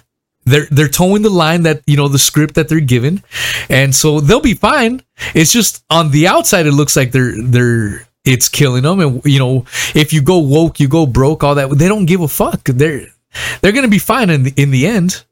They're 0.49 0.67
they're 0.71 0.89
toeing 0.89 1.23
the 1.23 1.31
line 1.31 1.63
that 1.63 1.83
you 1.87 1.97
know 1.97 2.09
the 2.09 2.19
script 2.19 2.55
that 2.55 2.69
they're 2.69 2.81
given, 2.81 3.23
and 3.69 3.95
so 3.95 4.21
they'll 4.21 4.41
be 4.41 4.55
fine. 4.55 5.03
It's 5.35 5.53
just 5.53 5.85
on 5.91 6.11
the 6.11 6.27
outside, 6.29 6.67
it 6.67 6.73
looks 6.73 6.97
like 6.97 7.13
they're 7.13 7.35
they're 7.41 8.09
it's 8.25 8.49
killing 8.49 8.83
them, 8.83 9.01
and 9.01 9.25
you 9.25 9.39
know 9.39 9.65
if 9.95 10.13
you 10.13 10.23
go 10.23 10.39
woke, 10.39 10.81
you 10.81 10.89
go 10.89 11.07
broke, 11.07 11.45
all 11.45 11.55
that. 11.55 11.71
They 11.71 11.89
don't 11.89 12.07
give 12.07 12.21
a 12.21 12.29
fuck. 12.29 12.65
They're 12.65 13.07
they're 13.61 13.73
gonna 13.73 13.89
be 13.89 13.99
fine 13.99 14.31
in 14.31 14.43
the 14.45 14.55
in 14.57 14.71
the 14.71 14.87
end. 14.87 15.25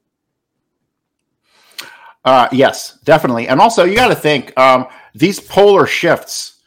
Uh, 2.27 2.49
yes, 2.51 2.99
definitely. 3.05 3.47
And 3.47 3.61
also, 3.61 3.85
you 3.85 3.95
got 3.95 4.09
to 4.09 4.15
think 4.15 4.57
um, 4.59 4.87
these 5.15 5.39
polar 5.39 5.87
shifts 5.87 6.57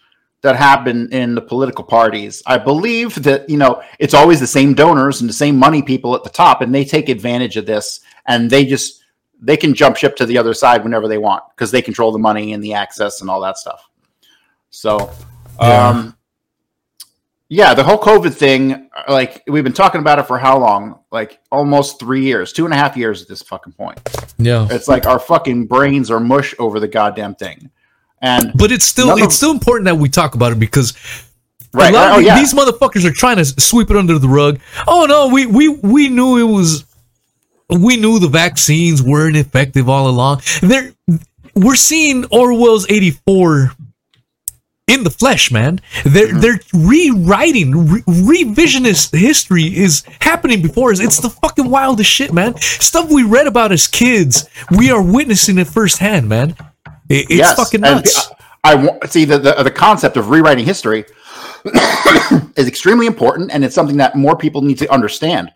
that 0.40 0.56
happen 0.56 1.12
in 1.12 1.34
the 1.34 1.42
political 1.42 1.84
parties. 1.84 2.42
I 2.46 2.56
believe 2.56 3.22
that 3.24 3.48
you 3.50 3.58
know 3.58 3.82
it's 3.98 4.14
always 4.14 4.40
the 4.40 4.46
same 4.46 4.72
donors 4.72 5.20
and 5.20 5.28
the 5.28 5.34
same 5.34 5.56
money 5.56 5.82
people 5.82 6.14
at 6.14 6.24
the 6.24 6.30
top, 6.30 6.62
and 6.62 6.74
they 6.74 6.84
take 6.84 7.08
advantage 7.08 7.58
of 7.58 7.66
this, 7.66 8.00
and 8.26 8.50
they 8.50 8.64
just 8.64 9.02
they 9.40 9.56
can 9.56 9.72
jump 9.74 9.96
ship 9.96 10.16
to 10.16 10.26
the 10.26 10.36
other 10.38 10.52
side 10.54 10.84
whenever 10.84 11.08
they 11.08 11.18
want 11.18 11.42
because 11.50 11.70
they 11.70 11.80
control 11.82 12.12
the 12.12 12.18
money 12.18 12.52
and 12.52 12.62
the 12.62 12.74
access 12.74 13.20
and 13.20 13.30
all 13.30 13.40
that 13.40 13.56
stuff. 13.56 13.88
So, 14.70 15.10
um, 15.58 16.16
yeah, 17.48 17.74
the 17.74 17.82
whole 17.82 17.98
COVID 17.98 18.32
thing, 18.34 18.88
like 19.08 19.42
we've 19.48 19.64
been 19.64 19.72
talking 19.72 20.00
about 20.00 20.18
it 20.18 20.24
for 20.26 20.38
how 20.38 20.58
long? 20.58 21.00
Like 21.10 21.40
almost 21.50 21.98
three 21.98 22.22
years, 22.22 22.52
two 22.52 22.64
and 22.64 22.72
a 22.72 22.76
half 22.76 22.96
years 22.96 23.22
at 23.22 23.28
this 23.28 23.42
fucking 23.42 23.72
point. 23.72 23.98
Yeah, 24.38 24.68
It's 24.70 24.86
like 24.88 25.06
our 25.06 25.18
fucking 25.18 25.66
brains 25.66 26.10
are 26.10 26.20
mush 26.20 26.54
over 26.58 26.78
the 26.78 26.88
goddamn 26.88 27.34
thing. 27.34 27.70
And 28.22 28.52
but 28.54 28.70
it's 28.70 28.84
still 28.84 29.08
None 29.08 29.18
of- 29.20 29.24
it's 29.24 29.34
still 29.36 29.50
important 29.50 29.86
that 29.86 29.96
we 29.96 30.08
talk 30.10 30.34
about 30.34 30.52
it 30.52 30.58
because 30.58 30.92
right, 31.72 31.92
a 31.92 31.96
lot 31.96 32.04
right, 32.04 32.10
of 32.10 32.16
oh 32.16 32.18
yeah, 32.20 32.38
these 32.38 32.52
motherfuckers 32.54 33.04
are 33.04 33.12
trying 33.12 33.38
to 33.38 33.44
sweep 33.46 33.90
it 33.90 33.96
under 33.96 34.18
the 34.18 34.28
rug. 34.28 34.60
Oh 34.86 35.06
no, 35.06 35.28
we 35.28 35.46
we 35.46 35.70
we 35.70 36.08
knew 36.08 36.36
it 36.36 36.52
was 36.52 36.84
we 37.78 37.96
knew 37.96 38.18
the 38.18 38.28
vaccines 38.28 39.02
weren't 39.02 39.36
effective 39.36 39.88
all 39.88 40.08
along. 40.08 40.42
They're 40.62 40.92
we're 41.54 41.74
seeing 41.76 42.24
Orwell's 42.26 42.88
84 42.90 43.72
in 44.86 45.04
the 45.04 45.10
flesh, 45.10 45.50
man. 45.52 45.80
They're 46.04 46.28
Mm-hmm. 46.28 46.40
they're 46.40 46.60
rewriting 46.74 47.88
re- 47.88 48.02
revisionist 48.02 49.16
history 49.16 49.64
is 49.76 50.04
happening 50.20 50.62
before 50.62 50.90
us. 50.92 51.00
It's 51.00 51.18
the 51.20 51.30
fucking 51.30 51.68
wildest 51.70 52.10
shit, 52.10 52.32
man. 52.32 52.56
Stuff 52.58 53.10
we 53.10 53.22
read 53.22 53.46
about 53.46 53.72
as 53.72 53.86
kids, 53.86 54.48
we 54.76 54.90
are 54.90 55.02
witnessing 55.02 55.58
it 55.58 55.66
firsthand, 55.68 56.28
man. 56.28 56.50
It- 57.08 57.26
it's 57.30 57.30
yes. 57.34 57.56
fucking 57.56 57.84
And 57.84 57.96
nuts. 57.96 58.30
I, 58.64 58.72
I 58.72 58.74
want 58.76 59.10
see 59.10 59.24
the, 59.24 59.38
the 59.38 59.62
the 59.62 59.70
concept 59.70 60.16
of 60.16 60.28
rewriting 60.30 60.64
history 60.66 61.04
is 62.56 62.68
extremely 62.68 63.06
important, 63.06 63.50
and 63.52 63.64
it's 63.64 63.74
something 63.74 63.96
that 63.98 64.16
more 64.16 64.36
people 64.36 64.62
need 64.62 64.78
to 64.78 64.92
understand 64.92 65.50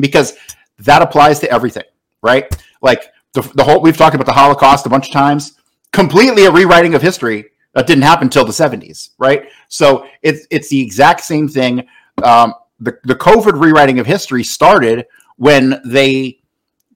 because 0.00 0.34
that 0.78 1.02
applies 1.02 1.40
to 1.40 1.50
everything, 1.50 1.84
right? 2.22 2.44
Like 2.82 3.12
the, 3.32 3.42
the 3.54 3.64
whole 3.64 3.80
we've 3.80 3.96
talked 3.96 4.14
about 4.14 4.26
the 4.26 4.32
Holocaust 4.32 4.86
a 4.86 4.88
bunch 4.88 5.08
of 5.08 5.12
times. 5.12 5.54
Completely 5.92 6.44
a 6.44 6.50
rewriting 6.50 6.94
of 6.94 7.02
history 7.02 7.46
that 7.74 7.86
didn't 7.86 8.02
happen 8.02 8.26
until 8.26 8.44
the 8.44 8.52
70s, 8.52 9.10
right? 9.18 9.48
So 9.68 10.06
it's 10.22 10.46
it's 10.50 10.68
the 10.68 10.80
exact 10.80 11.22
same 11.22 11.48
thing. 11.48 11.86
Um, 12.22 12.54
the 12.80 12.98
the 13.04 13.14
COVID 13.14 13.60
rewriting 13.60 13.98
of 13.98 14.06
history 14.06 14.44
started 14.44 15.06
when 15.36 15.80
they 15.84 16.40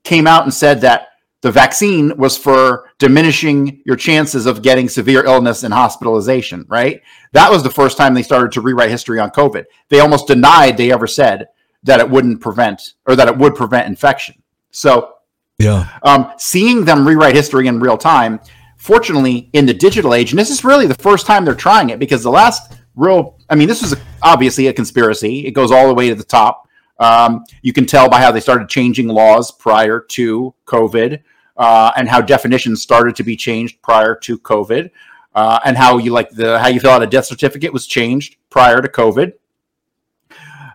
came 0.04 0.26
out 0.26 0.44
and 0.44 0.52
said 0.52 0.80
that 0.80 1.08
The 1.42 1.50
vaccine 1.50 2.14
was 2.18 2.36
for 2.36 2.90
diminishing 2.98 3.80
your 3.86 3.96
chances 3.96 4.44
of 4.44 4.60
getting 4.60 4.90
severe 4.90 5.24
illness 5.24 5.62
and 5.62 5.72
hospitalization, 5.72 6.66
right? 6.68 7.00
That 7.32 7.50
was 7.50 7.62
the 7.62 7.70
first 7.70 7.96
time 7.96 8.12
they 8.12 8.22
started 8.22 8.52
to 8.52 8.60
rewrite 8.60 8.90
history 8.90 9.18
on 9.18 9.30
COVID. 9.30 9.64
They 9.88 10.00
almost 10.00 10.26
denied 10.26 10.76
they 10.76 10.92
ever 10.92 11.06
said 11.06 11.48
that 11.82 12.00
it 12.00 12.08
wouldn't 12.10 12.40
prevent 12.40 12.94
or 13.06 13.16
that 13.16 13.28
it 13.28 13.36
would 13.36 13.54
prevent 13.54 13.86
infection. 13.86 14.34
So, 14.70 15.14
Yeah. 15.58 15.86
um, 16.02 16.30
seeing 16.38 16.84
them 16.84 17.06
rewrite 17.06 17.34
history 17.34 17.66
in 17.66 17.80
real 17.80 17.96
time, 17.96 18.40
fortunately, 18.76 19.50
in 19.52 19.66
the 19.66 19.74
digital 19.74 20.14
age, 20.14 20.32
and 20.32 20.38
this 20.38 20.50
is 20.50 20.64
really 20.64 20.86
the 20.86 20.94
first 20.94 21.26
time 21.26 21.44
they're 21.44 21.54
trying 21.54 21.90
it 21.90 21.98
because 21.98 22.22
the 22.22 22.30
last 22.30 22.72
real, 22.96 23.38
I 23.48 23.54
mean, 23.54 23.68
this 23.68 23.82
was 23.82 23.94
obviously 24.22 24.66
a 24.68 24.72
conspiracy. 24.72 25.46
It 25.46 25.52
goes 25.52 25.70
all 25.70 25.86
the 25.88 25.94
way 25.94 26.08
to 26.08 26.14
the 26.14 26.24
top. 26.24 26.66
Um, 26.98 27.44
you 27.62 27.72
can 27.72 27.86
tell 27.86 28.08
by 28.10 28.20
how 28.20 28.30
they 28.30 28.40
started 28.40 28.68
changing 28.68 29.08
laws 29.08 29.50
prior 29.50 30.00
to 30.00 30.54
COVID, 30.66 31.20
uh, 31.56 31.92
and 31.96 32.08
how 32.08 32.20
definitions 32.20 32.82
started 32.82 33.16
to 33.16 33.22
be 33.22 33.36
changed 33.36 33.80
prior 33.82 34.14
to 34.16 34.38
COVID, 34.38 34.90
uh, 35.34 35.60
and 35.64 35.76
how 35.76 35.98
you 35.98 36.10
like 36.12 36.30
the 36.30 36.58
how 36.58 36.68
you 36.68 36.80
fill 36.80 36.90
out 36.90 37.02
a 37.02 37.06
death 37.06 37.26
certificate 37.26 37.72
was 37.72 37.86
changed 37.86 38.36
prior 38.50 38.82
to 38.82 38.88
COVID. 38.88 39.32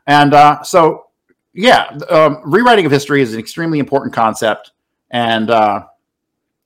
And 0.08 0.34
uh, 0.34 0.64
so, 0.64 1.08
yeah, 1.53 1.97
um, 2.10 2.41
rewriting 2.45 2.86
of 2.86 2.91
history 2.91 3.22
is 3.22 3.34
an 3.34 3.39
extremely 3.39 3.80
important 3.80 4.14
concept, 4.14 4.72
and 5.12 5.49
uh, 5.49 5.86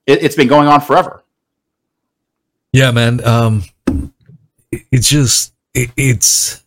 it, 0.06 0.22
it's 0.22 0.34
been 0.36 0.48
going 0.48 0.68
on 0.68 0.80
forever. 0.80 1.22
Yeah, 2.72 2.90
man. 2.90 3.24
Um, 3.24 3.64
it- 4.70 4.82
it's 4.92 5.08
just 5.08 5.52
it, 5.74 5.90
it's 5.96 6.62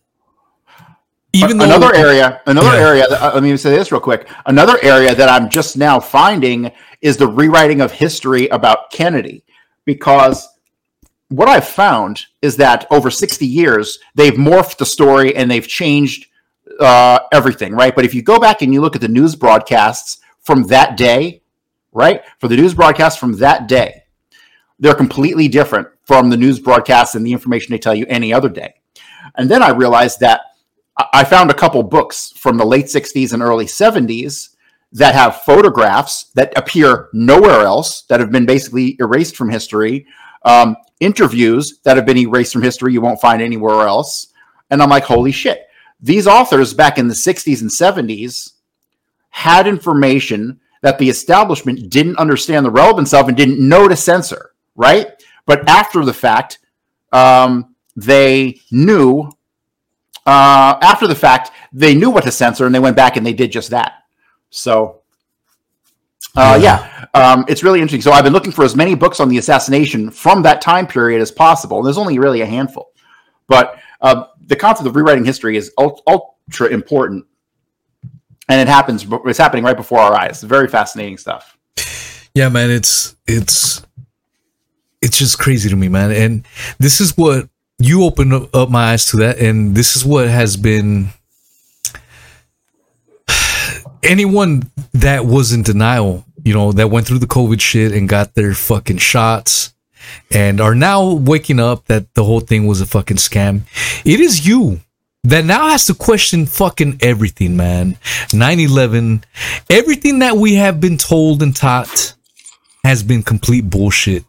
even 1.32 1.56
though 1.58 1.64
another 1.64 1.94
area, 1.94 2.40
another 2.46 2.76
Yeah. 2.76 2.86
area. 2.86 3.06
That, 3.08 3.22
uh, 3.22 3.34
let 3.34 3.42
me 3.42 3.56
say 3.56 3.70
this 3.70 3.90
real 3.90 4.00
quick. 4.00 4.28
Another 4.46 4.78
area 4.82 5.14
that 5.14 5.28
I'm 5.28 5.48
just 5.48 5.76
now 5.76 5.98
finding 6.00 6.70
is 7.00 7.16
the 7.16 7.26
rewriting 7.26 7.80
of 7.80 7.92
history 7.92 8.46
about 8.48 8.90
Kennedy, 8.90 9.44
because 9.84 10.46
what 11.28 11.48
I've 11.48 11.66
found 11.66 12.20
is 12.42 12.56
that 12.58 12.86
over 12.90 13.10
60 13.10 13.46
years 13.46 13.98
they've 14.14 14.34
morphed 14.34 14.76
the 14.76 14.86
story 14.86 15.34
and 15.34 15.50
they've 15.50 15.66
changed 15.66 16.26
uh, 16.80 17.20
everything, 17.32 17.74
right? 17.74 17.94
But 17.94 18.04
if 18.04 18.14
you 18.14 18.22
go 18.22 18.38
back 18.38 18.62
and 18.62 18.72
you 18.72 18.80
look 18.80 18.94
at 18.94 19.00
the 19.00 19.08
news 19.08 19.36
broadcasts 19.36 20.18
from 20.40 20.64
that 20.68 20.96
day, 20.96 21.42
right, 21.92 22.22
for 22.38 22.48
the 22.48 22.56
news 22.56 22.74
broadcasts 22.74 23.18
from 23.18 23.38
that 23.38 23.68
day, 23.68 24.02
they're 24.78 24.94
completely 24.94 25.48
different 25.48 25.88
from 26.04 26.30
the 26.30 26.36
news 26.36 26.58
broadcasts 26.58 27.14
and 27.14 27.26
the 27.26 27.32
information 27.32 27.72
they 27.72 27.78
tell 27.78 27.94
you 27.94 28.06
any 28.08 28.32
other 28.32 28.48
day. 28.48 28.74
And 29.36 29.50
then 29.50 29.62
I 29.62 29.70
realized 29.70 30.20
that 30.20 30.40
I- 31.12 31.24
found 31.24 31.50
a 31.50 31.54
couple 31.54 31.82
books 31.82 32.32
from 32.36 32.56
the 32.56 32.66
late 32.66 32.86
60s 32.86 33.32
and 33.32 33.42
early 33.42 33.66
70s 33.66 34.50
that 34.92 35.14
have 35.14 35.42
photographs 35.42 36.26
that 36.34 36.52
appear 36.56 37.08
nowhere 37.12 37.62
else, 37.62 38.02
that 38.02 38.20
have 38.20 38.30
been 38.30 38.46
basically 38.46 38.96
erased 39.00 39.36
from 39.36 39.50
history, 39.50 40.06
um, 40.44 40.76
interviews 41.00 41.80
that 41.84 41.96
have 41.96 42.06
been 42.06 42.18
erased 42.18 42.52
from 42.52 42.62
history 42.62 42.92
you 42.92 43.00
won't 43.00 43.20
find 43.20 43.42
anywhere 43.42 43.86
else. 43.86 44.28
And 44.70 44.82
I'm 44.82 44.90
like, 44.90 45.04
holy 45.04 45.32
shit. 45.32 45.66
These 46.00 46.26
authors 46.26 46.74
back 46.74 46.98
in 46.98 47.08
the 47.08 47.14
60s 47.14 47.60
and 47.60 47.70
70s 47.70 48.52
had 49.30 49.66
information 49.66 50.60
that 50.82 50.98
the 50.98 51.08
establishment 51.08 51.90
didn't 51.90 52.18
understand 52.18 52.66
the 52.66 52.70
relevance 52.70 53.14
of 53.14 53.28
and 53.28 53.36
didn't 53.36 53.66
know 53.66 53.88
to 53.88 53.96
censor, 53.96 54.50
right? 54.76 55.08
But 55.46 55.68
after 55.68 56.04
the 56.04 56.12
fact, 56.12 56.58
um, 57.12 57.74
they 57.96 58.60
knew 58.70 59.30
uh, 60.26 60.78
after 60.80 61.06
the 61.06 61.14
fact, 61.14 61.50
they 61.72 61.94
knew 61.94 62.10
what 62.10 62.24
to 62.24 62.32
censor 62.32 62.66
and 62.66 62.74
they 62.74 62.78
went 62.78 62.96
back 62.96 63.16
and 63.16 63.26
they 63.26 63.32
did 63.32 63.52
just 63.52 63.70
that. 63.70 64.04
So, 64.50 65.02
uh, 66.36 66.58
yeah, 66.60 67.06
um, 67.14 67.44
it's 67.48 67.62
really 67.62 67.80
interesting. 67.80 68.00
So, 68.00 68.12
I've 68.12 68.24
been 68.24 68.32
looking 68.32 68.52
for 68.52 68.64
as 68.64 68.74
many 68.74 68.94
books 68.94 69.20
on 69.20 69.28
the 69.28 69.38
assassination 69.38 70.10
from 70.10 70.42
that 70.42 70.60
time 70.60 70.86
period 70.86 71.20
as 71.20 71.30
possible. 71.30 71.78
And 71.78 71.86
there's 71.86 71.98
only 71.98 72.18
really 72.18 72.40
a 72.40 72.46
handful. 72.46 72.90
But 73.46 73.78
uh, 74.04 74.26
the 74.46 74.54
concept 74.54 74.86
of 74.86 74.94
rewriting 74.94 75.24
history 75.24 75.56
is 75.56 75.72
ultra 75.78 76.68
important. 76.68 77.24
And 78.50 78.60
it 78.60 78.70
happens, 78.70 79.06
it's 79.24 79.38
happening 79.38 79.64
right 79.64 79.76
before 79.76 79.98
our 79.98 80.14
eyes. 80.14 80.42
Very 80.42 80.68
fascinating 80.68 81.16
stuff. 81.16 81.56
yeah, 82.34 82.50
man. 82.50 82.70
It's 82.70 83.16
it's 83.26 83.82
it's 85.00 85.16
just 85.16 85.38
crazy 85.38 85.70
to 85.70 85.76
me, 85.76 85.88
man. 85.88 86.12
And 86.12 86.46
this 86.78 87.00
is 87.00 87.16
what 87.16 87.48
you 87.78 88.04
opened 88.04 88.34
up- 88.34 88.54
up 88.54 88.68
my 88.68 88.92
eyes 88.92 89.06
to 89.06 89.16
that, 89.18 89.38
and 89.38 89.74
this 89.74 89.96
is 89.96 90.04
what 90.04 90.28
has 90.28 90.58
been 90.58 91.08
anyone 94.02 94.70
that 94.92 95.24
was 95.24 95.52
in 95.52 95.62
denial, 95.62 96.26
you 96.44 96.52
know, 96.52 96.72
that 96.72 96.90
went 96.90 97.06
through 97.06 97.20
the 97.20 97.26
COVID 97.26 97.62
shit 97.62 97.92
and 97.92 98.06
got 98.06 98.34
their 98.34 98.52
fucking 98.52 98.98
shots 98.98 99.73
and 100.30 100.60
are 100.60 100.74
now 100.74 101.12
waking 101.12 101.60
up 101.60 101.86
that 101.86 102.12
the 102.14 102.24
whole 102.24 102.40
thing 102.40 102.66
was 102.66 102.80
a 102.80 102.86
fucking 102.86 103.16
scam. 103.18 103.62
It 104.04 104.20
is 104.20 104.46
you 104.46 104.80
that 105.24 105.44
now 105.44 105.68
has 105.68 105.86
to 105.86 105.94
question 105.94 106.46
fucking 106.46 106.98
everything, 107.00 107.56
man. 107.56 107.96
9 108.32 108.60
11, 108.60 109.24
everything 109.70 110.18
that 110.20 110.36
we 110.36 110.54
have 110.54 110.80
been 110.80 110.98
told 110.98 111.42
and 111.42 111.54
taught 111.56 112.14
has 112.84 113.02
been 113.02 113.22
complete 113.22 113.68
bullshit. 113.70 114.24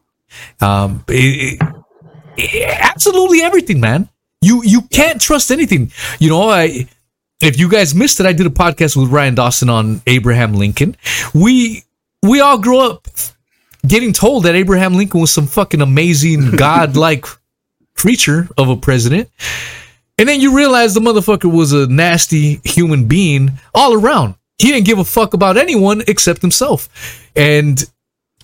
Um, 0.62 1.04
it- 1.10 1.60
it- 2.38 2.80
absolutely 2.80 3.42
everything, 3.42 3.80
man. 3.80 4.10
You 4.42 4.62
you 4.64 4.82
can't 4.84 5.20
trust 5.22 5.52
anything. 5.52 5.92
You 6.20 6.30
know, 6.30 6.50
I 6.50 6.88
if 7.42 7.60
you 7.60 7.70
guys 7.70 7.94
missed 7.96 8.20
it, 8.20 8.26
I 8.26 8.34
did 8.34 8.46
a 8.46 8.50
podcast 8.50 8.96
with 8.96 9.10
Ryan 9.10 9.36
Dawson 9.36 9.70
on 9.70 10.02
Abraham 10.08 10.54
Lincoln. 10.54 10.96
We 11.34 11.84
we 12.22 12.42
all 12.42 12.58
grew 12.58 12.80
up 12.80 13.08
getting 13.88 14.14
told 14.14 14.44
that 14.44 14.56
Abraham 14.56 14.96
Lincoln 14.96 15.22
was 15.22 15.32
some 15.32 15.48
fucking 15.48 15.82
amazing 15.82 16.52
godlike 16.56 17.26
creature 17.96 18.48
of 18.58 18.70
a 18.70 18.76
president. 18.76 19.30
And 20.18 20.30
then 20.30 20.40
you 20.40 20.56
realize 20.56 20.94
the 20.94 21.02
motherfucker 21.02 21.52
was 21.52 21.74
a 21.74 21.88
nasty 21.88 22.62
human 22.64 23.08
being 23.08 23.52
all 23.74 23.94
around. 23.94 24.36
He 24.58 24.70
didn't 24.70 24.86
give 24.86 25.00
a 25.00 25.04
fuck 25.04 25.34
about 25.34 25.58
anyone 25.58 26.04
except 26.08 26.42
himself. 26.42 26.88
And 27.36 27.84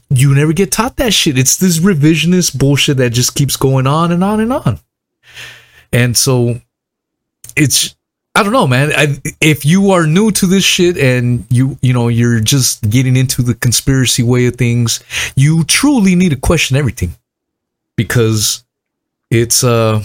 you 0.09 0.35
never 0.35 0.51
get 0.51 0.71
taught 0.71 0.97
that 0.97 1.13
shit. 1.13 1.37
It's 1.37 1.55
this 1.55 1.79
revisionist 1.79 2.57
bullshit 2.57 2.97
that 2.97 3.11
just 3.11 3.35
keeps 3.35 3.55
going 3.55 3.87
on 3.87 4.11
and 4.11 4.23
on 4.23 4.41
and 4.41 4.51
on. 4.51 4.79
And 5.93 6.17
so 6.17 6.59
it's 7.55 7.95
I 8.33 8.43
don't 8.43 8.53
know, 8.53 8.67
man. 8.67 8.93
I, 8.95 9.19
if 9.41 9.65
you 9.65 9.91
are 9.91 10.07
new 10.07 10.31
to 10.31 10.45
this 10.45 10.63
shit 10.63 10.97
and 10.97 11.45
you 11.49 11.77
you 11.81 11.91
know 11.93 12.07
you're 12.07 12.39
just 12.39 12.89
getting 12.89 13.17
into 13.17 13.41
the 13.41 13.53
conspiracy 13.53 14.23
way 14.23 14.45
of 14.45 14.55
things, 14.55 15.03
you 15.35 15.63
truly 15.65 16.15
need 16.15 16.29
to 16.29 16.37
question 16.37 16.77
everything. 16.77 17.15
Because 17.97 18.63
it's 19.29 19.63
uh 19.63 20.03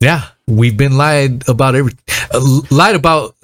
yeah 0.00 0.28
we've 0.46 0.76
been 0.76 0.96
lied 0.96 1.48
about 1.48 1.74
every 1.74 1.92
uh, 2.32 2.60
lied 2.70 2.96
about 2.96 3.36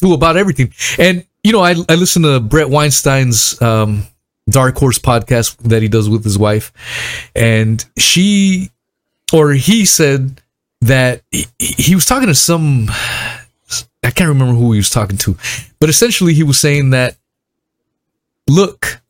to 0.00 0.12
about 0.12 0.36
everything. 0.36 0.72
And 0.98 1.24
you 1.44 1.52
know 1.52 1.60
I 1.60 1.76
I 1.88 1.94
listen 1.94 2.22
to 2.22 2.40
Bret 2.40 2.68
Weinstein's 2.68 3.60
um 3.62 4.02
Dark 4.50 4.76
Horse 4.76 4.98
podcast 4.98 5.56
that 5.58 5.82
he 5.82 5.88
does 5.88 6.08
with 6.08 6.24
his 6.24 6.38
wife. 6.38 6.72
And 7.34 7.84
she 7.96 8.70
or 9.32 9.52
he 9.52 9.84
said 9.84 10.40
that 10.86 11.22
he, 11.30 11.46
he 11.58 11.94
was 11.94 12.04
talking 12.04 12.28
to 12.28 12.34
some 12.34 12.88
I 14.02 14.10
can't 14.10 14.28
remember 14.28 14.54
who 14.54 14.72
he 14.72 14.78
was 14.78 14.90
talking 14.90 15.18
to, 15.18 15.36
but 15.80 15.88
essentially 15.88 16.32
he 16.32 16.42
was 16.42 16.58
saying 16.58 16.90
that 16.90 17.16
look, 18.48 19.00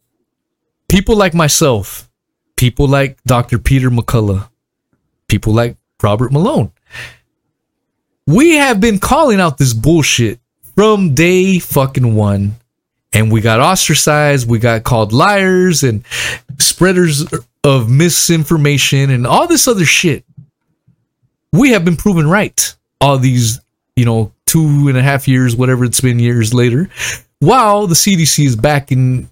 people 0.89 1.17
like 1.17 1.35
myself, 1.35 2.09
people 2.57 2.89
like 2.89 3.23
Dr. 3.25 3.59
Peter 3.59 3.91
McCullough, 3.91 4.49
people 5.29 5.53
like 5.53 5.77
Robert 6.03 6.33
Malone, 6.33 6.73
we 8.27 8.55
have 8.57 8.81
been 8.81 8.99
calling 8.99 9.41
out 9.41 9.59
this 9.59 9.73
bullshit 9.73 10.41
from 10.75 11.15
day 11.15 11.59
fucking 11.59 12.15
one. 12.15 12.57
And 13.13 13.33
we 13.33 13.41
got 13.41 13.61
ostracized, 13.61 14.49
we 14.49 14.59
got 14.59 14.83
called 14.83 15.13
liars 15.13 15.83
and 15.83 16.05
spreaders 16.59 17.25
of 17.65 17.89
misinformation 17.89 19.11
and 19.11 19.27
all 19.27 19.47
this 19.47 19.67
other 19.67 19.87
shit 19.87 20.26
we 21.59 21.71
have 21.71 21.85
been 21.85 21.97
proven 21.97 22.29
right 22.29 22.75
all 23.01 23.19
these, 23.19 23.61
you 23.95 24.05
know, 24.05 24.33
two 24.47 24.89
and 24.89 24.97
a 24.97 25.03
half 25.03 25.29
years, 25.29 25.57
whatever 25.57 25.85
it's 25.85 26.01
been 26.01 26.19
years 26.19 26.55
later, 26.55 26.89
while 27.41 27.87
the 27.87 27.95
CDC 27.95 28.45
is 28.45 28.57
back 28.57 28.93
in, 28.93 29.29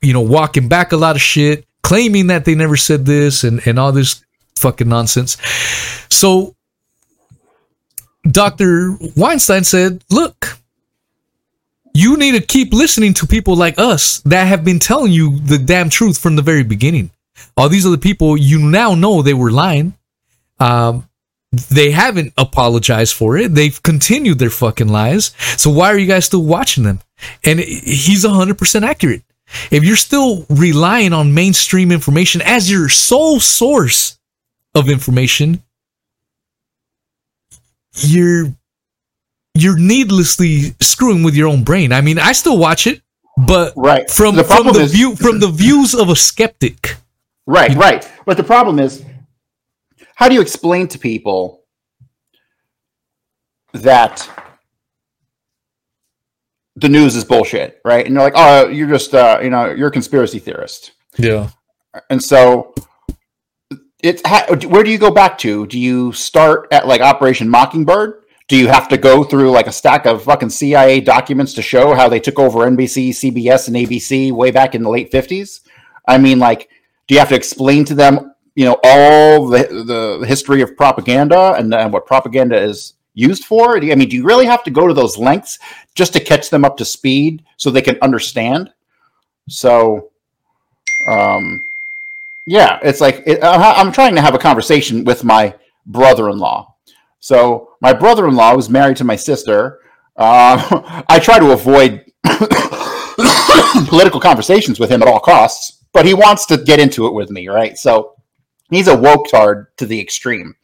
you 0.00 0.12
know, 0.12 0.20
walking 0.20 0.68
back 0.68 0.92
a 0.92 0.96
lot 0.96 1.16
of 1.16 1.22
shit, 1.22 1.66
claiming 1.82 2.28
that 2.28 2.44
they 2.44 2.54
never 2.54 2.76
said 2.76 3.04
this 3.04 3.44
and, 3.44 3.66
and 3.66 3.78
all 3.78 3.92
this 3.92 4.24
fucking 4.56 4.88
nonsense. 4.88 5.36
So 6.10 6.54
Dr. 8.30 8.96
Weinstein 9.16 9.64
said, 9.64 10.02
look, 10.10 10.58
you 11.94 12.16
need 12.16 12.32
to 12.32 12.40
keep 12.40 12.72
listening 12.72 13.14
to 13.14 13.26
people 13.26 13.56
like 13.56 13.78
us 13.78 14.20
that 14.20 14.44
have 14.44 14.64
been 14.64 14.78
telling 14.78 15.12
you 15.12 15.38
the 15.40 15.58
damn 15.58 15.88
truth 15.88 16.18
from 16.18 16.36
the 16.36 16.42
very 16.42 16.62
beginning. 16.62 17.10
All 17.56 17.68
these 17.68 17.86
other 17.86 17.96
people, 17.96 18.36
you 18.36 18.58
now 18.58 18.94
know 18.94 19.22
they 19.22 19.34
were 19.34 19.50
lying. 19.50 19.94
Um, 20.58 21.08
they 21.70 21.90
haven't 21.90 22.32
apologized 22.36 23.14
for 23.14 23.36
it. 23.38 23.54
They've 23.54 23.82
continued 23.82 24.38
their 24.38 24.50
fucking 24.50 24.88
lies. 24.88 25.32
So 25.56 25.70
why 25.70 25.88
are 25.92 25.98
you 25.98 26.06
guys 26.06 26.24
still 26.26 26.42
watching 26.44 26.84
them? 26.84 27.00
And 27.44 27.60
he's 27.60 28.24
100% 28.24 28.82
accurate. 28.82 29.22
if 29.70 29.84
you're 29.84 29.96
still 29.96 30.44
relying 30.50 31.12
on 31.12 31.32
mainstream 31.32 31.92
information 31.92 32.42
as 32.42 32.70
your 32.70 32.88
sole 32.88 33.38
source 33.40 34.18
of 34.74 34.88
information, 34.88 35.62
you're 37.98 38.52
you're 39.54 39.78
needlessly 39.78 40.74
screwing 40.80 41.22
with 41.22 41.34
your 41.34 41.48
own 41.48 41.64
brain. 41.64 41.92
I 41.92 42.02
mean, 42.02 42.18
I 42.18 42.32
still 42.32 42.58
watch 42.58 42.86
it, 42.86 43.00
but 43.38 43.72
Right. 43.74 44.10
from 44.10 44.36
The 44.36 44.44
from 44.44 44.66
the 44.72 44.80
is- 44.80 44.92
view 44.92 45.16
from 45.16 45.38
the 45.40 45.48
views 45.48 45.94
of 45.94 46.10
a 46.10 46.16
skeptic. 46.16 46.96
Right, 47.46 47.74
right. 47.76 48.06
But 48.26 48.36
the 48.36 48.42
problem 48.42 48.78
is, 48.80 49.02
how 50.16 50.28
do 50.28 50.34
you 50.34 50.40
explain 50.40 50.88
to 50.88 50.98
people 50.98 51.62
that 53.74 54.28
the 56.74 56.88
news 56.88 57.16
is 57.16 57.24
bullshit, 57.24 57.80
right? 57.84 58.06
And 58.06 58.16
they're 58.16 58.24
like, 58.24 58.32
"Oh, 58.34 58.68
you're 58.68 58.88
just, 58.88 59.14
uh, 59.14 59.40
you 59.42 59.50
know, 59.50 59.70
you're 59.70 59.88
a 59.88 59.92
conspiracy 59.92 60.38
theorist." 60.38 60.92
Yeah. 61.18 61.50
And 62.08 62.22
so, 62.22 62.74
it's 64.02 64.22
ha- 64.26 64.46
where 64.68 64.82
do 64.82 64.90
you 64.90 64.98
go 64.98 65.10
back 65.10 65.36
to? 65.38 65.66
Do 65.66 65.78
you 65.78 66.12
start 66.12 66.68
at 66.72 66.86
like 66.86 67.02
Operation 67.02 67.48
Mockingbird? 67.48 68.22
Do 68.48 68.56
you 68.56 68.68
have 68.68 68.88
to 68.88 68.96
go 68.96 69.22
through 69.22 69.50
like 69.50 69.66
a 69.66 69.72
stack 69.72 70.06
of 70.06 70.24
fucking 70.24 70.50
CIA 70.50 71.00
documents 71.00 71.52
to 71.54 71.62
show 71.62 71.94
how 71.94 72.08
they 72.08 72.20
took 72.20 72.38
over 72.38 72.60
NBC, 72.60 73.10
CBS, 73.10 73.68
and 73.68 73.76
ABC 73.76 74.32
way 74.32 74.50
back 74.50 74.74
in 74.74 74.82
the 74.82 74.90
late 74.90 75.10
fifties? 75.10 75.60
I 76.08 76.16
mean, 76.16 76.38
like, 76.38 76.70
do 77.06 77.14
you 77.14 77.18
have 77.18 77.28
to 77.28 77.34
explain 77.34 77.84
to 77.86 77.94
them, 77.94 78.32
you 78.56 78.64
know, 78.64 78.80
all 78.82 79.46
the 79.46 80.18
the 80.20 80.26
history 80.26 80.62
of 80.62 80.76
propaganda 80.76 81.52
and, 81.52 81.72
and 81.72 81.92
what 81.92 82.06
propaganda 82.06 82.58
is 82.58 82.94
used 83.14 83.44
for? 83.44 83.76
I 83.76 83.94
mean, 83.94 84.08
do 84.08 84.16
you 84.16 84.24
really 84.24 84.46
have 84.46 84.64
to 84.64 84.70
go 84.70 84.88
to 84.88 84.94
those 84.94 85.18
lengths 85.18 85.58
just 85.94 86.14
to 86.14 86.20
catch 86.20 86.50
them 86.50 86.64
up 86.64 86.76
to 86.78 86.84
speed 86.84 87.44
so 87.58 87.70
they 87.70 87.82
can 87.82 87.98
understand? 88.00 88.72
So, 89.48 90.08
um, 91.06 91.64
yeah, 92.46 92.78
it's 92.82 93.02
like 93.02 93.22
it, 93.26 93.44
I'm 93.44 93.92
trying 93.92 94.14
to 94.14 94.22
have 94.22 94.34
a 94.34 94.38
conversation 94.38 95.04
with 95.04 95.22
my 95.22 95.54
brother-in-law. 95.84 96.74
So 97.20 97.70
my 97.82 97.92
brother-in-law 97.92 98.56
was 98.56 98.70
married 98.70 98.96
to 98.98 99.04
my 99.04 99.16
sister. 99.16 99.80
Uh, 100.16 101.04
I 101.10 101.18
try 101.18 101.38
to 101.38 101.52
avoid 101.52 102.06
political 103.88 104.20
conversations 104.20 104.80
with 104.80 104.90
him 104.90 105.02
at 105.02 105.08
all 105.08 105.20
costs, 105.20 105.84
but 105.92 106.06
he 106.06 106.14
wants 106.14 106.46
to 106.46 106.56
get 106.56 106.80
into 106.80 107.06
it 107.06 107.12
with 107.12 107.30
me, 107.30 107.48
right? 107.48 107.76
So 107.76 108.15
he's 108.70 108.88
a 108.88 108.96
woke 108.96 109.28
tard 109.28 109.76
to 109.78 109.86
the 109.86 110.00
extreme, 110.00 110.54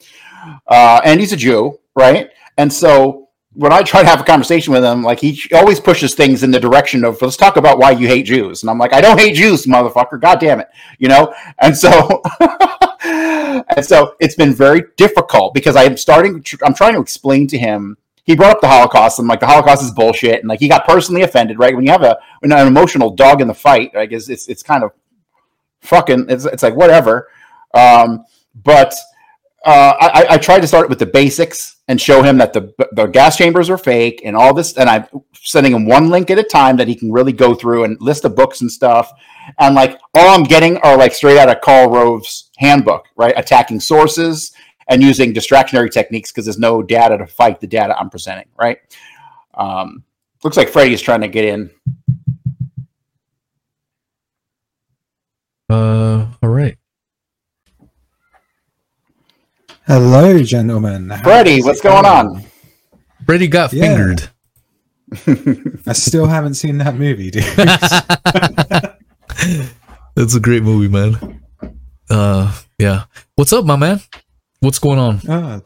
uh, 0.67 1.01
and 1.05 1.21
he's 1.21 1.33
a 1.33 1.37
Jew, 1.37 1.79
right? 1.95 2.31
And 2.59 2.73
so 2.73 3.23
when 3.55 3.73
I 3.73 3.83
try 3.83 4.03
to 4.03 4.09
have 4.09 4.21
a 4.21 4.25
conversation 4.25 4.73
with 4.73 4.83
him, 4.83 5.03
like 5.03 5.21
he 5.21 5.39
always 5.53 5.79
pushes 5.79 6.15
things 6.15 6.43
in 6.43 6.51
the 6.51 6.61
direction 6.61 7.05
of 7.05 7.21
let's 7.21 7.37
talk 7.37 7.57
about 7.57 7.79
why 7.79 7.91
you 7.91 8.07
hate 8.07 8.25
Jews, 8.25 8.63
and 8.63 8.71
I'm 8.71 8.79
like, 8.79 8.93
I 8.93 9.01
don't 9.01 9.19
hate 9.19 9.35
Jews, 9.35 9.67
motherfucker. 9.67 10.21
God 10.21 10.41
damn 10.41 10.61
it, 10.61 10.69
you 10.99 11.09
know. 11.09 11.35
And 11.59 11.77
so, 11.77 12.23
and 13.05 13.85
so 13.85 14.15
it's 14.21 14.35
been 14.35 14.55
very 14.55 14.85
difficult 14.97 15.55
because 15.55 15.77
I 15.77 15.85
am 15.85 15.97
starting. 15.97 16.43
I'm 16.65 16.75
trying 16.75 16.95
to 16.95 17.01
explain 17.01 17.47
to 17.49 17.59
him. 17.59 17.97
He 18.25 18.37
brought 18.37 18.53
up 18.53 18.61
the 18.61 18.69
Holocaust, 18.69 19.19
and 19.19 19.29
like 19.29 19.41
the 19.41 19.47
Holocaust 19.47 19.83
is 19.83 19.91
bullshit, 19.91 20.41
and 20.41 20.49
like 20.49 20.61
he 20.61 20.69
got 20.69 20.87
personally 20.87 21.23
offended, 21.23 21.59
right? 21.59 21.75
When 21.75 21.85
you 21.85 21.93
have 21.93 22.05
a 22.05 22.19
an 22.43 22.53
emotional 22.53 23.11
dog 23.11 23.41
in 23.41 23.49
the 23.49 23.55
fight, 23.55 23.95
I 23.95 24.07
guess 24.07 24.29
it's 24.29 24.49
it's 24.49 24.63
kind 24.63 24.83
of 24.83 24.93
fucking. 25.83 26.27
It's 26.31 26.47
it's 26.47 26.63
like 26.63 26.75
whatever. 26.77 27.29
Um, 27.75 28.25
but 28.63 28.95
uh, 29.65 29.95
I, 30.01 30.27
I 30.31 30.39
tried 30.39 30.61
to 30.61 30.67
start 30.67 30.89
with 30.89 30.99
the 30.99 31.07
basics 31.07 31.77
and 31.87 32.01
show 32.01 32.23
him 32.23 32.37
that 32.39 32.53
the 32.53 32.75
the 32.93 33.07
gas 33.07 33.37
chambers 33.37 33.71
are 33.71 33.79
fake 33.79 34.23
and 34.25 34.37
all 34.37 34.53
this. 34.53 34.77
And 34.77 34.89
I'm 34.89 35.07
sending 35.35 35.73
him 35.73 35.87
one 35.87 36.11
link 36.11 36.31
at 36.31 36.39
a 36.39 36.43
time 36.43 36.77
that 36.79 36.89
he 36.89 36.95
can 36.95 37.13
really 37.13 37.33
go 37.33 37.55
through 37.55 37.85
and 37.85 37.97
list 38.01 38.23
the 38.23 38.31
books 38.31 38.61
and 38.61 38.71
stuff. 38.71 39.13
And 39.59 39.75
like 39.75 40.01
all 40.15 40.29
I'm 40.31 40.43
getting 40.43 40.79
are 40.79 40.97
like 40.97 41.15
straight 41.15 41.39
out 41.39 41.49
of 41.49 41.61
Karl 41.61 41.91
Rove's 41.91 42.51
handbook, 42.59 43.07
right? 43.17 43.35
Attacking 43.37 43.81
sources 43.81 44.53
and 44.89 45.01
using 45.01 45.33
distractionary 45.33 45.91
techniques 45.91 46.33
because 46.33 46.45
there's 46.45 46.59
no 46.59 46.83
data 46.83 47.17
to 47.19 47.27
fight 47.27 47.61
the 47.61 47.67
data 47.69 47.97
I'm 47.99 48.11
presenting, 48.11 48.49
right? 48.59 48.79
Um, 49.55 50.03
looks 50.43 50.57
like 50.57 50.69
Freddie 50.69 50.95
is 50.95 51.03
trying 51.03 51.21
to 51.21 51.29
get 51.29 51.45
in. 51.45 51.71
Uh. 55.71 56.27
All 56.43 56.49
right. 56.49 56.77
Hello, 59.87 60.43
gentlemen. 60.43 61.11
How 61.11 61.23
Freddie, 61.23 61.63
what's 61.63 61.81
it 61.81 61.83
going 61.83 62.07
on? 62.07 62.45
Freddie 63.27 63.49
got 63.49 63.73
Yeah. 63.73 63.97
fingered. 63.97 64.29
I 65.87 65.93
still 65.93 66.27
haven't 66.27 66.55
seen 66.55 66.79
that 66.79 66.95
movie, 66.95 67.31
dude. 67.31 67.45
That's 70.15 70.35
a 70.35 70.41
great 70.41 70.63
movie, 70.63 70.89
man. 70.89 71.41
Uh. 72.09 72.57
Yeah. 72.79 73.05
What's 73.37 73.53
up, 73.53 73.65
my 73.65 73.77
man? 73.77 74.01
What's 74.61 74.79
going 74.79 74.99
on? 74.99 75.21
oh, 75.29 75.61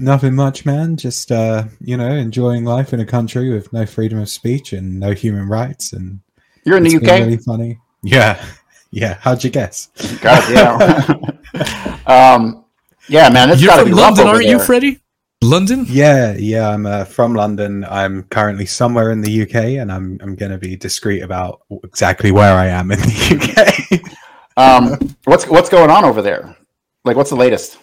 nothing 0.00 0.34
much, 0.34 0.64
man. 0.64 0.96
Just 0.96 1.30
uh, 1.30 1.64
you 1.80 1.96
know, 1.96 2.08
enjoying 2.10 2.64
life 2.64 2.92
in 2.92 3.00
a 3.00 3.06
country 3.06 3.52
with 3.52 3.72
no 3.72 3.86
freedom 3.86 4.18
of 4.18 4.28
speech 4.28 4.72
and 4.72 4.98
no 4.98 5.12
human 5.12 5.48
rights, 5.48 5.92
and 5.92 6.20
You're 6.64 6.78
in 6.78 6.84
the 6.84 6.96
UK. 6.96 7.20
really 7.20 7.36
funny. 7.38 7.78
Yeah, 8.02 8.44
yeah. 8.90 9.14
How'd 9.20 9.44
you 9.44 9.50
guess? 9.50 9.88
God, 10.20 10.42
yeah. 10.50 11.96
um, 12.06 12.61
yeah, 13.08 13.28
man, 13.28 13.50
it's 13.50 13.62
You're 13.62 13.72
from 13.72 13.84
be 13.86 13.92
London, 13.92 14.26
aren't 14.26 14.46
you. 14.46 14.58
Freddie? 14.58 15.00
London? 15.42 15.84
Yeah, 15.88 16.34
yeah. 16.34 16.68
I'm 16.68 16.86
uh, 16.86 17.04
from 17.04 17.34
London. 17.34 17.84
I'm 17.84 18.22
currently 18.24 18.66
somewhere 18.66 19.10
in 19.10 19.20
the 19.20 19.42
UK, 19.42 19.54
and 19.80 19.90
I'm 19.90 20.18
I'm 20.22 20.36
going 20.36 20.52
to 20.52 20.58
be 20.58 20.76
discreet 20.76 21.20
about 21.20 21.62
exactly 21.82 22.30
where 22.30 22.54
I 22.54 22.66
am 22.66 22.92
in 22.92 23.00
the 23.00 24.00
UK. 24.00 24.10
Um, 24.56 25.16
what's 25.24 25.46
what's 25.46 25.68
going 25.68 25.90
on 25.90 26.04
over 26.04 26.22
there? 26.22 26.56
Like, 27.04 27.16
what's 27.16 27.30
the 27.30 27.36
latest? 27.36 27.78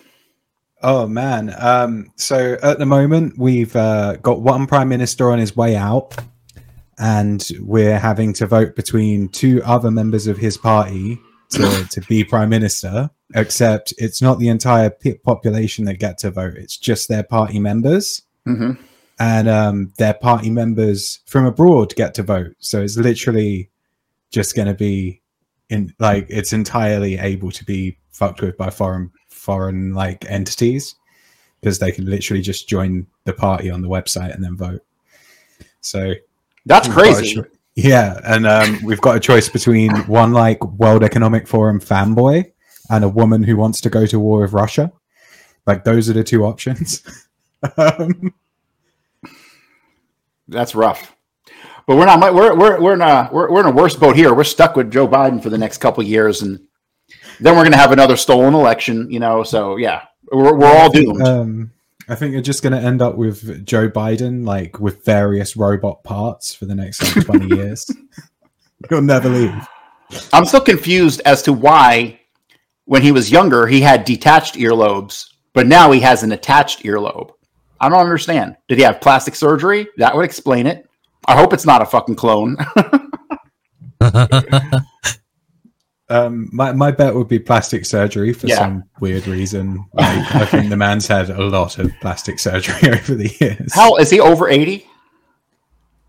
Oh 0.81 1.07
man. 1.07 1.53
Um, 1.57 2.11
so 2.15 2.57
at 2.63 2.79
the 2.79 2.85
moment 2.85 3.37
we've 3.37 3.75
uh, 3.75 4.15
got 4.17 4.41
one 4.41 4.65
prime 4.65 4.87
minister 4.87 5.29
on 5.31 5.39
his 5.39 5.55
way 5.55 5.75
out, 5.75 6.15
and 6.97 7.45
we're 7.59 7.99
having 7.99 8.31
to 8.33 8.47
vote 8.47 8.75
between 8.75 9.27
two 9.27 9.61
other 9.65 9.91
members 9.91 10.27
of 10.27 10.37
his 10.37 10.57
party 10.57 11.19
to, 11.51 11.87
to 11.91 12.01
be 12.01 12.23
prime 12.23 12.49
minister. 12.49 13.09
Except 13.35 13.93
it's 13.99 14.21
not 14.23 14.39
the 14.39 14.47
entire 14.47 14.89
population 15.23 15.85
that 15.85 15.95
get 15.99 16.17
to 16.19 16.31
vote; 16.31 16.55
it's 16.55 16.77
just 16.77 17.07
their 17.07 17.23
party 17.23 17.59
members, 17.59 18.23
hmm 18.45 18.71
and 19.19 19.49
um, 19.49 19.93
their 19.97 20.13
party 20.13 20.49
members 20.49 21.19
from 21.25 21.45
abroad 21.45 21.93
get 21.95 22.13
to 22.15 22.23
vote. 22.23 22.55
So 22.59 22.81
it's 22.81 22.97
literally 22.97 23.69
just 24.31 24.55
going 24.55 24.67
to 24.69 24.73
be 24.73 25.21
in 25.69 25.93
like 25.99 26.25
it's 26.29 26.53
entirely 26.53 27.17
able 27.17 27.51
to 27.51 27.65
be 27.65 27.97
fucked 28.11 28.41
with 28.41 28.57
by 28.57 28.69
foreign 28.69 29.11
foreign 29.29 29.93
like 29.93 30.25
entities 30.29 30.95
because 31.59 31.79
they 31.79 31.91
can 31.91 32.05
literally 32.05 32.41
just 32.41 32.69
join 32.69 33.05
the 33.25 33.33
party 33.33 33.69
on 33.69 33.81
the 33.81 33.89
website 33.89 34.33
and 34.33 34.43
then 34.43 34.55
vote. 34.55 34.81
So 35.81 36.13
That's 36.65 36.87
we've 36.87 36.95
got 36.95 37.05
a 37.05 37.13
crazy. 37.13 37.35
cho- 37.35 37.45
yeah, 37.81 38.19
and 38.25 38.45
um, 38.45 38.83
we've 38.83 38.99
got 38.99 39.15
a 39.15 39.19
choice 39.19 39.47
between 39.47 39.91
one 40.07 40.33
like 40.33 40.63
World 40.63 41.03
Economic 41.03 41.47
Forum 41.47 41.79
fanboy 41.79 42.51
and 42.89 43.03
a 43.03 43.09
woman 43.09 43.43
who 43.43 43.55
wants 43.55 43.79
to 43.81 43.89
go 43.89 44.05
to 44.05 44.19
war 44.19 44.41
with 44.41 44.53
Russia. 44.53 44.91
Like 45.65 45.83
those 45.85 46.09
are 46.09 46.13
the 46.13 46.23
two 46.23 46.43
options. 46.43 47.03
um, 47.77 48.33
That's 50.47 50.75
rough. 50.75 51.15
But 51.87 51.95
we're 51.97 52.05
not. 52.05 52.33
We're 52.33 52.53
we're 52.55 52.81
we're 52.81 52.93
in 52.93 53.01
a 53.01 53.29
we're, 53.31 53.49
we're 53.49 53.61
in 53.61 53.67
a 53.67 53.71
worse 53.71 53.95
boat 53.95 54.15
here. 54.15 54.33
We're 54.33 54.43
stuck 54.43 54.75
with 54.75 54.91
Joe 54.91 55.07
Biden 55.07 55.41
for 55.41 55.49
the 55.49 55.57
next 55.57 55.77
couple 55.77 56.01
of 56.03 56.07
years, 56.09 56.41
and 56.41 56.59
then 57.39 57.55
we're 57.55 57.63
going 57.63 57.71
to 57.71 57.77
have 57.77 57.91
another 57.91 58.17
stolen 58.17 58.53
election. 58.53 59.09
You 59.09 59.19
know, 59.19 59.43
so 59.43 59.77
yeah, 59.77 60.03
we're 60.31 60.55
we're 60.55 60.77
all 60.77 60.91
doomed. 60.91 61.21
Um, 61.21 61.71
I 62.09 62.15
think 62.15 62.33
you're 62.33 62.41
just 62.41 62.63
going 62.63 62.73
to 62.73 62.79
end 62.79 63.03
up 63.03 63.15
with 63.15 63.63
Joe 63.65 63.87
Biden, 63.87 64.43
like 64.43 64.79
with 64.79 65.05
various 65.05 65.55
robot 65.55 66.03
parts 66.03 66.55
for 66.55 66.65
the 66.65 66.73
next 66.73 67.15
like, 67.15 67.25
20 67.25 67.55
years. 67.55 67.89
He'll 68.89 69.01
never 69.01 69.29
leave. 69.29 69.67
I'm 70.33 70.45
still 70.45 70.61
confused 70.61 71.21
as 71.25 71.43
to 71.43 71.53
why, 71.53 72.19
when 72.85 73.03
he 73.03 73.11
was 73.11 73.31
younger, 73.31 73.67
he 73.67 73.79
had 73.81 74.05
detached 74.05 74.55
earlobes, 74.55 75.25
but 75.53 75.67
now 75.67 75.91
he 75.91 75.99
has 75.99 76.23
an 76.23 76.31
attached 76.31 76.81
earlobe. 76.83 77.29
I 77.79 77.89
don't 77.89 77.99
understand. 77.99 78.57
Did 78.67 78.79
he 78.79 78.83
have 78.83 79.01
plastic 79.01 79.35
surgery? 79.35 79.87
That 79.97 80.15
would 80.15 80.25
explain 80.25 80.65
it. 80.65 80.89
I 81.27 81.35
hope 81.37 81.53
it's 81.53 81.65
not 81.65 81.83
a 81.83 81.85
fucking 81.85 82.15
clone. 82.15 82.57
Um, 86.11 86.49
my, 86.51 86.71
my 86.71 86.89
bet 86.91 87.13
would 87.13 87.27
be 87.27 87.37
plastic 87.39 87.85
surgery 87.85 88.33
for 88.33 88.47
Yeah. 88.47 88.57
some 88.57 88.83
weird 88.99 89.27
reason. 89.27 89.85
Like, 89.93 90.35
I 90.35 90.45
think 90.45 90.69
the 90.69 90.77
man's 90.77 91.05
had 91.05 91.29
a 91.29 91.43
lot 91.43 91.77
of 91.77 91.91
plastic 92.01 92.39
surgery 92.39 92.89
over 92.93 93.13
the 93.15 93.35
years. 93.39 93.73
How 93.75 93.95
is 93.97 94.09
he 94.09 94.19
over 94.19 94.49
80? 94.49 94.87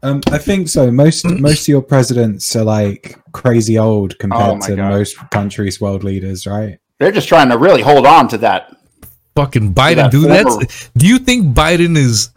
Um, 0.02 0.22
I 0.28 0.38
think 0.38 0.68
so. 0.68 0.90
Most 0.90 1.24
most 1.26 1.62
of 1.64 1.68
your 1.68 1.82
presidents 1.82 2.56
are 2.56 2.64
like 2.64 3.18
crazy 3.32 3.76
old 3.78 4.14
Oh 4.14 4.16
compared 4.18 4.58
my 4.60 4.66
to 4.68 4.76
God. 4.76 4.88
most 4.90 5.16
countries' 5.30 5.80
world 5.80 6.02
leaders, 6.04 6.46
right? 6.46 6.78
They're 6.98 7.12
just 7.12 7.28
trying 7.28 7.50
to 7.50 7.58
really 7.58 7.82
hold 7.82 8.06
on 8.06 8.26
to 8.28 8.38
that. 8.38 8.74
Fucking 9.36 9.74
Biden, 9.74 10.10
do 10.10 10.22
that 10.22 10.44
dude. 10.44 10.46
former- 10.46 10.60
That's. 10.60 10.90
Do 10.96 11.06
you 11.06 11.18
think 11.18 11.54
Biden 11.54 11.96
is? 11.98 12.30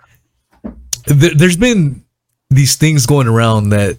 There, 1.06 1.32
there's 1.34 1.58
been 1.58 2.04
these 2.50 2.76
things 2.76 3.06
going 3.06 3.28
around 3.28 3.70
that 3.70 3.98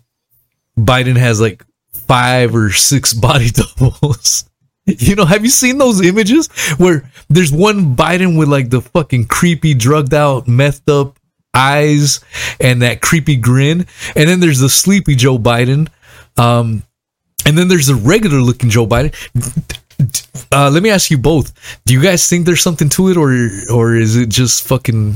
Biden 0.79 1.17
has 1.17 1.41
like 1.41 1.65
five 2.07 2.55
or 2.55 2.71
six 2.71 3.13
body 3.27 3.51
doubles. 3.51 4.49
You 4.87 5.15
know, 5.17 5.25
have 5.25 5.45
you 5.45 5.51
seen 5.51 5.79
those 5.79 6.03
images 6.05 6.49
where 6.77 7.11
there's 7.31 7.51
one 7.51 7.97
Biden 7.97 8.39
with 8.39 8.49
like 8.49 8.69
the 8.69 8.83
fucking 8.83 9.27
creepy, 9.29 9.73
drugged 9.73 10.13
out, 10.13 10.45
methed 10.47 10.89
up 10.93 11.19
eyes 11.55 12.21
and 12.61 12.83
that 12.83 13.01
creepy 13.01 13.37
grin, 13.37 13.87
and 14.15 14.29
then 14.29 14.41
there's 14.41 14.59
the 14.59 14.69
sleepy 14.69 15.15
Joe 15.15 15.39
Biden, 15.39 15.89
um, 16.37 16.83
and 17.47 17.57
then 17.57 17.69
there's 17.69 17.87
the 17.87 17.95
regular 17.95 18.39
looking 18.41 18.69
Joe 18.69 18.87
Biden. 18.87 19.15
Uh, 20.53 20.69
let 20.71 20.83
me 20.83 20.91
ask 20.91 21.11
you 21.11 21.17
both: 21.17 21.53
Do 21.87 21.95
you 21.95 22.03
guys 22.03 22.29
think 22.29 22.45
there's 22.45 22.61
something 22.63 22.89
to 22.91 23.09
it, 23.09 23.17
or 23.17 23.33
or 23.73 23.95
is 23.97 24.17
it 24.17 24.29
just 24.29 24.67
fucking? 24.69 25.15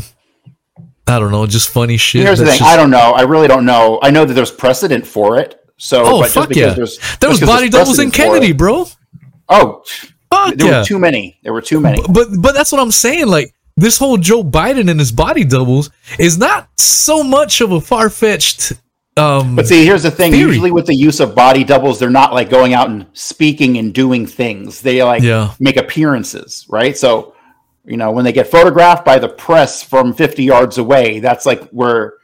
I 1.06 1.18
don't 1.18 1.30
know, 1.30 1.46
just 1.46 1.68
funny 1.70 1.96
shit. 1.96 2.22
Here's 2.22 2.38
the 2.38 2.46
thing. 2.46 2.58
just- 2.58 2.70
I 2.70 2.76
don't 2.76 2.90
know. 2.90 3.12
I 3.12 3.22
really 3.22 3.48
don't 3.48 3.64
know. 3.64 3.98
I 4.02 4.10
know 4.10 4.24
that 4.24 4.34
there's 4.34 4.50
precedent 4.50 5.06
for 5.06 5.38
it. 5.38 5.62
So, 5.78 6.02
Oh 6.04 6.20
but 6.20 6.30
fuck 6.30 6.54
yeah! 6.54 6.74
there's- 6.74 6.98
There 7.20 7.30
was 7.30 7.40
body 7.40 7.68
doubles 7.68 7.98
in 7.98 8.10
Kennedy, 8.10 8.52
bro. 8.52 8.86
Oh, 9.48 9.82
Fuck 10.30 10.56
there 10.56 10.68
yeah! 10.68 10.78
were 10.80 10.84
too 10.84 10.98
many. 10.98 11.38
There 11.42 11.52
were 11.54 11.62
too 11.62 11.80
many. 11.80 12.02
but 12.12 12.28
but 12.38 12.52
that's 12.52 12.70
what 12.70 12.80
I'm 12.82 12.90
saying. 12.90 13.28
Like 13.28 13.54
this 13.76 13.96
whole 13.96 14.16
Joe 14.18 14.42
Biden 14.44 14.90
and 14.90 14.98
his 15.00 15.10
body 15.12 15.44
doubles 15.44 15.88
is 16.18 16.36
not 16.36 16.68
so 16.76 17.22
much 17.22 17.60
of 17.62 17.72
a 17.72 17.80
far 17.80 18.10
fetched. 18.10 18.72
Um, 19.16 19.56
But 19.56 19.66
see, 19.66 19.84
here's 19.84 20.02
the 20.02 20.10
thing. 20.10 20.32
Theory. 20.32 20.48
Usually, 20.52 20.70
with 20.70 20.86
the 20.86 20.94
use 20.94 21.18
of 21.20 21.34
body 21.34 21.64
doubles, 21.64 21.98
they're 21.98 22.10
not 22.10 22.34
like 22.34 22.50
going 22.50 22.74
out 22.74 22.88
and 22.90 23.06
speaking 23.14 23.78
and 23.78 23.94
doing 23.94 24.26
things. 24.26 24.80
They 24.82 25.02
like 25.02 25.22
Yeah. 25.22 25.52
make 25.58 25.76
appearances, 25.76 26.66
right? 26.68 26.96
So, 26.96 27.34
you 27.84 27.96
know, 27.96 28.10
when 28.10 28.24
they 28.24 28.32
get 28.32 28.48
photographed 28.48 29.04
by 29.04 29.18
the 29.18 29.28
press 29.28 29.82
from 29.82 30.12
50 30.12 30.44
yards 30.44 30.76
away, 30.78 31.20
that's 31.20 31.46
like 31.46 31.62
where, 31.70 32.14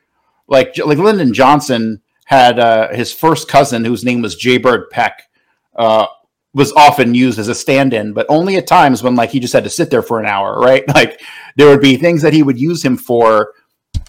like, 0.47 0.77
like 0.85 0.99
Lyndon 0.99 1.33
Johnson 1.33 2.01
had 2.25 2.59
uh, 2.59 2.93
his 2.93 3.13
first 3.13 3.49
cousin, 3.49 3.85
whose 3.85 4.05
name 4.05 4.23
was 4.23 4.37
Jaybird 4.37 4.91
Peck, 4.91 5.29
uh, 5.77 6.07
was 6.55 6.73
often 6.73 7.15
used 7.15 7.39
as 7.39 7.49
a 7.49 7.55
stand-in, 7.55 8.13
but 8.13 8.27
only 8.29 8.57
at 8.57 8.67
times 8.67 9.03
when 9.03 9.17
like 9.17 9.31
he 9.31 9.41
just 9.41 9.53
had 9.53 9.65
to 9.65 9.71
sit 9.71 9.91
there 9.91 10.03
for 10.03 10.21
an 10.21 10.27
hour, 10.27 10.59
right? 10.59 10.85
Like 10.95 11.21
there 11.57 11.69
would 11.69 11.81
be 11.81 11.97
things 11.97 12.23
that 12.23 12.33
he 12.33 12.43
would 12.43 12.59
use 12.59 12.85
him 12.85 12.97
for 12.97 13.53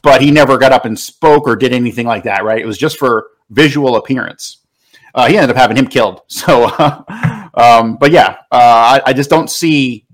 but 0.05 0.21
he 0.21 0.29
never 0.29 0.57
got 0.57 0.71
up 0.71 0.85
and 0.85 0.97
spoke 0.97 1.47
or 1.47 1.55
did 1.55 1.73
anything 1.73 2.05
like 2.05 2.23
that, 2.23 2.43
right? 2.43 2.61
It 2.61 2.65
was 2.65 2.77
just 2.77 2.97
for 2.97 3.31
visual 3.49 3.95
appearance. 3.95 4.59
Uh, 5.15 5.27
he 5.27 5.35
ended 5.35 5.49
up 5.49 5.55
having 5.55 5.75
him 5.77 5.87
killed. 5.87 6.21
So, 6.29 6.65
um, 7.55 7.97
but 7.97 8.11
yeah, 8.11 8.37
uh, 8.51 8.99
I, 8.99 9.01
I 9.07 9.13
just 9.13 9.29
don't 9.29 9.49
see. 9.49 10.05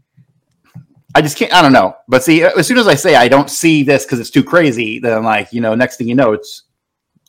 I 1.13 1.21
just 1.21 1.37
can't. 1.37 1.53
I 1.53 1.61
don't 1.61 1.73
know. 1.73 1.95
But 2.07 2.23
see, 2.23 2.43
as 2.43 2.67
soon 2.67 2.77
as 2.77 2.87
I 2.87 2.95
say 2.95 3.15
I 3.15 3.27
don't 3.27 3.49
see 3.49 3.83
this 3.83 4.05
because 4.05 4.19
it's 4.19 4.29
too 4.29 4.43
crazy, 4.43 4.99
then 4.99 5.23
like 5.23 5.51
you 5.51 5.59
know, 5.59 5.75
next 5.75 5.97
thing 5.97 6.07
you 6.07 6.15
know, 6.15 6.31
it's 6.31 6.63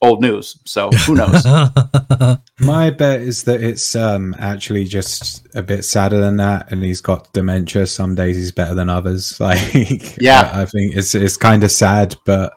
old 0.02 0.20
news. 0.20 0.58
So 0.66 0.90
who 0.90 1.14
knows? 1.14 1.44
My 2.60 2.90
bet 2.90 3.20
is 3.22 3.44
that 3.44 3.62
it's 3.62 3.96
um 3.96 4.34
actually 4.38 4.84
just 4.84 5.46
a 5.54 5.62
bit 5.62 5.84
sadder 5.84 6.20
than 6.20 6.36
that, 6.36 6.70
and 6.70 6.82
he's 6.82 7.00
got 7.00 7.32
dementia. 7.32 7.86
Some 7.86 8.14
days 8.14 8.36
he's 8.36 8.52
better 8.52 8.74
than 8.74 8.90
others. 8.90 9.32
Like, 9.40 10.16
Yeah. 10.20 10.50
I, 10.52 10.62
I 10.62 10.66
think 10.66 10.96
it's 10.96 11.14
it's 11.14 11.36
kind 11.36 11.64
of 11.64 11.70
sad, 11.70 12.16
but 12.26 12.52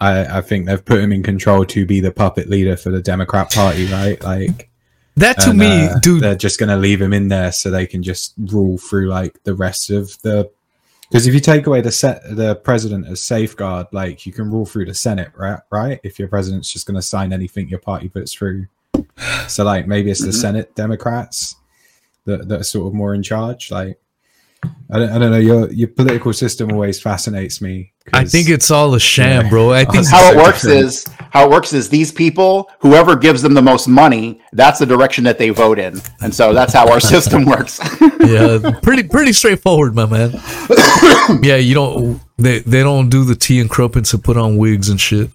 I 0.00 0.38
I 0.38 0.40
think 0.42 0.66
they've 0.66 0.84
put 0.84 1.00
him 1.00 1.12
in 1.12 1.22
control 1.22 1.64
to 1.66 1.86
be 1.86 2.00
the 2.00 2.12
puppet 2.12 2.48
leader 2.48 2.76
for 2.76 2.90
the 2.90 3.00
Democrat 3.02 3.52
Party, 3.52 3.86
right? 3.86 4.22
Like, 4.22 4.68
that 5.16 5.38
to 5.40 5.50
and, 5.50 5.58
me, 5.58 5.86
uh, 5.86 5.98
dude. 6.00 6.22
they're 6.22 6.34
just 6.34 6.58
gonna 6.58 6.76
leave 6.76 7.00
him 7.00 7.12
in 7.12 7.28
there 7.28 7.52
so 7.52 7.70
they 7.70 7.86
can 7.86 8.02
just 8.02 8.34
rule 8.38 8.78
through 8.78 9.08
like 9.08 9.42
the 9.44 9.54
rest 9.54 9.90
of 9.90 10.20
the. 10.22 10.50
Because 11.14 11.28
if 11.28 11.34
you 11.34 11.38
take 11.38 11.68
away 11.68 11.80
the 11.80 11.92
set 11.92 12.24
the 12.34 12.56
president 12.56 13.06
as 13.06 13.20
safeguard, 13.20 13.86
like 13.92 14.26
you 14.26 14.32
can 14.32 14.50
rule 14.50 14.66
through 14.66 14.86
the 14.86 14.94
Senate, 14.94 15.30
right? 15.36 15.60
Right? 15.70 16.00
If 16.02 16.18
your 16.18 16.26
president's 16.26 16.72
just 16.72 16.88
going 16.88 16.96
to 16.96 17.02
sign 17.02 17.32
anything 17.32 17.68
your 17.68 17.78
party 17.78 18.08
puts 18.08 18.34
through, 18.34 18.66
so 19.46 19.62
like 19.62 19.86
maybe 19.86 20.10
it's 20.10 20.22
the 20.22 20.30
Mhm. 20.30 20.40
Senate 20.40 20.74
Democrats 20.74 21.54
that, 22.24 22.48
that 22.48 22.62
are 22.62 22.64
sort 22.64 22.88
of 22.88 22.94
more 22.94 23.14
in 23.14 23.22
charge. 23.22 23.70
Like 23.70 24.00
I 24.90 24.98
don't, 24.98 25.10
I 25.10 25.18
don't 25.18 25.30
know. 25.32 25.38
Your 25.38 25.72
your 25.72 25.88
political 25.88 26.32
system 26.32 26.70
always 26.72 27.00
fascinates 27.00 27.60
me. 27.60 27.92
I 28.12 28.24
think 28.24 28.48
it's 28.48 28.70
all 28.70 28.94
a 28.94 29.00
sham, 29.00 29.44
Yeah. 29.44 29.50
bro. 29.50 29.72
I 29.72 29.84
think 29.84 30.06
how 30.08 30.30
it 30.30 30.36
works 30.36 30.62
different. 30.62 30.84
is 30.84 31.04
how 31.30 31.46
it 31.46 31.50
works 31.50 31.72
is 31.72 31.88
these 31.88 32.12
people, 32.12 32.70
whoever 32.80 33.16
gives 33.16 33.40
them 33.42 33.54
the 33.54 33.62
most 33.62 33.88
money, 33.88 34.40
that's 34.52 34.78
the 34.78 34.86
direction 34.86 35.24
that 35.24 35.38
they 35.38 35.50
vote 35.50 35.78
in, 35.78 36.00
and 36.20 36.34
so 36.34 36.52
that's 36.52 36.72
how 36.72 36.90
our 36.90 37.00
system 37.14 37.44
works. 37.44 37.80
yeah, 38.20 38.58
pretty 38.82 39.02
pretty 39.04 39.32
straightforward, 39.32 39.94
my 39.94 40.06
man. 40.06 40.32
yeah, 41.42 41.56
you 41.56 41.74
don't 41.74 42.20
they 42.36 42.58
they 42.60 42.82
don't 42.82 43.08
do 43.08 43.24
the 43.24 43.34
tea 43.34 43.60
and 43.60 43.70
crumpets 43.70 44.12
and 44.12 44.22
put 44.22 44.36
on 44.36 44.56
wigs 44.58 44.88
and 44.88 45.00
shit. 45.00 45.30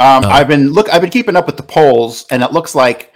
Um, 0.00 0.24
I've 0.24 0.48
been 0.48 0.72
look. 0.72 0.88
I've 0.92 1.02
been 1.02 1.10
keeping 1.10 1.36
up 1.36 1.46
with 1.46 1.56
the 1.56 1.62
polls, 1.62 2.26
and 2.30 2.42
it 2.42 2.52
looks 2.52 2.74
like 2.74 3.12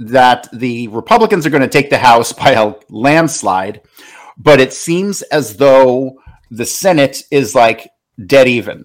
that 0.00 0.48
the 0.52 0.88
Republicans 0.88 1.46
are 1.46 1.50
going 1.50 1.62
to 1.62 1.68
take 1.68 1.88
the 1.88 1.98
House 1.98 2.32
by 2.32 2.50
a 2.50 2.74
landslide, 2.88 3.80
but 4.36 4.60
it 4.60 4.72
seems 4.72 5.22
as 5.22 5.56
though 5.56 6.20
the 6.50 6.66
Senate 6.66 7.22
is 7.30 7.54
like 7.54 7.88
dead 8.26 8.48
even, 8.48 8.84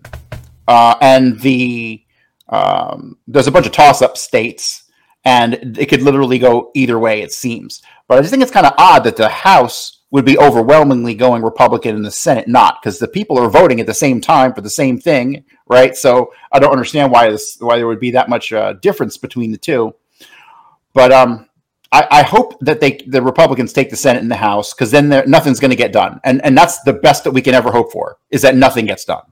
uh, 0.67 0.95
and 1.01 1.39
the 1.41 2.03
um, 2.49 3.17
there's 3.27 3.47
a 3.47 3.51
bunch 3.51 3.65
of 3.65 3.71
toss-up 3.71 4.17
states, 4.17 4.83
and 5.25 5.77
it 5.77 5.87
could 5.87 6.01
literally 6.01 6.39
go 6.39 6.71
either 6.73 6.97
way. 6.97 7.21
It 7.21 7.31
seems, 7.31 7.81
but 8.07 8.17
I 8.17 8.21
just 8.21 8.31
think 8.31 8.43
it's 8.43 8.51
kind 8.51 8.65
of 8.65 8.73
odd 8.77 9.03
that 9.03 9.17
the 9.17 9.29
House 9.29 9.97
would 10.11 10.25
be 10.25 10.39
overwhelmingly 10.39 11.13
going 11.13 11.43
Republican 11.43 11.95
and 11.95 12.03
the 12.03 12.11
Senate 12.11 12.47
not, 12.47 12.81
because 12.81 12.97
the 12.97 13.07
people 13.07 13.37
are 13.37 13.49
voting 13.49 13.79
at 13.79 13.85
the 13.85 13.93
same 13.93 14.19
time 14.19 14.53
for 14.53 14.61
the 14.61 14.69
same 14.69 14.99
thing, 14.99 15.43
right? 15.67 15.95
So 15.95 16.33
I 16.51 16.57
don't 16.57 16.71
understand 16.71 17.11
why 17.11 17.29
this 17.29 17.57
why 17.59 17.77
there 17.77 17.87
would 17.87 17.99
be 17.99 18.11
that 18.11 18.29
much 18.29 18.51
uh, 18.51 18.73
difference 18.73 19.17
between 19.17 19.51
the 19.51 19.57
two. 19.57 19.93
But 20.93 21.11
um, 21.11 21.48
I, 21.91 22.07
I 22.11 22.23
hope 22.23 22.59
that 22.61 22.79
they 22.79 22.99
the 23.07 23.21
Republicans 23.21 23.73
take 23.73 23.89
the 23.89 23.95
Senate 23.95 24.21
and 24.21 24.31
the 24.31 24.35
House 24.35 24.73
because 24.73 24.91
then 24.91 25.09
nothing's 25.29 25.59
going 25.59 25.71
to 25.71 25.75
get 25.75 25.91
done, 25.91 26.19
and 26.23 26.43
and 26.43 26.57
that's 26.57 26.81
the 26.83 26.93
best 26.93 27.23
that 27.23 27.31
we 27.31 27.41
can 27.41 27.53
ever 27.53 27.71
hope 27.71 27.91
for 27.91 28.17
is 28.29 28.41
that 28.43 28.55
nothing 28.55 28.85
gets 28.85 29.05
done. 29.05 29.23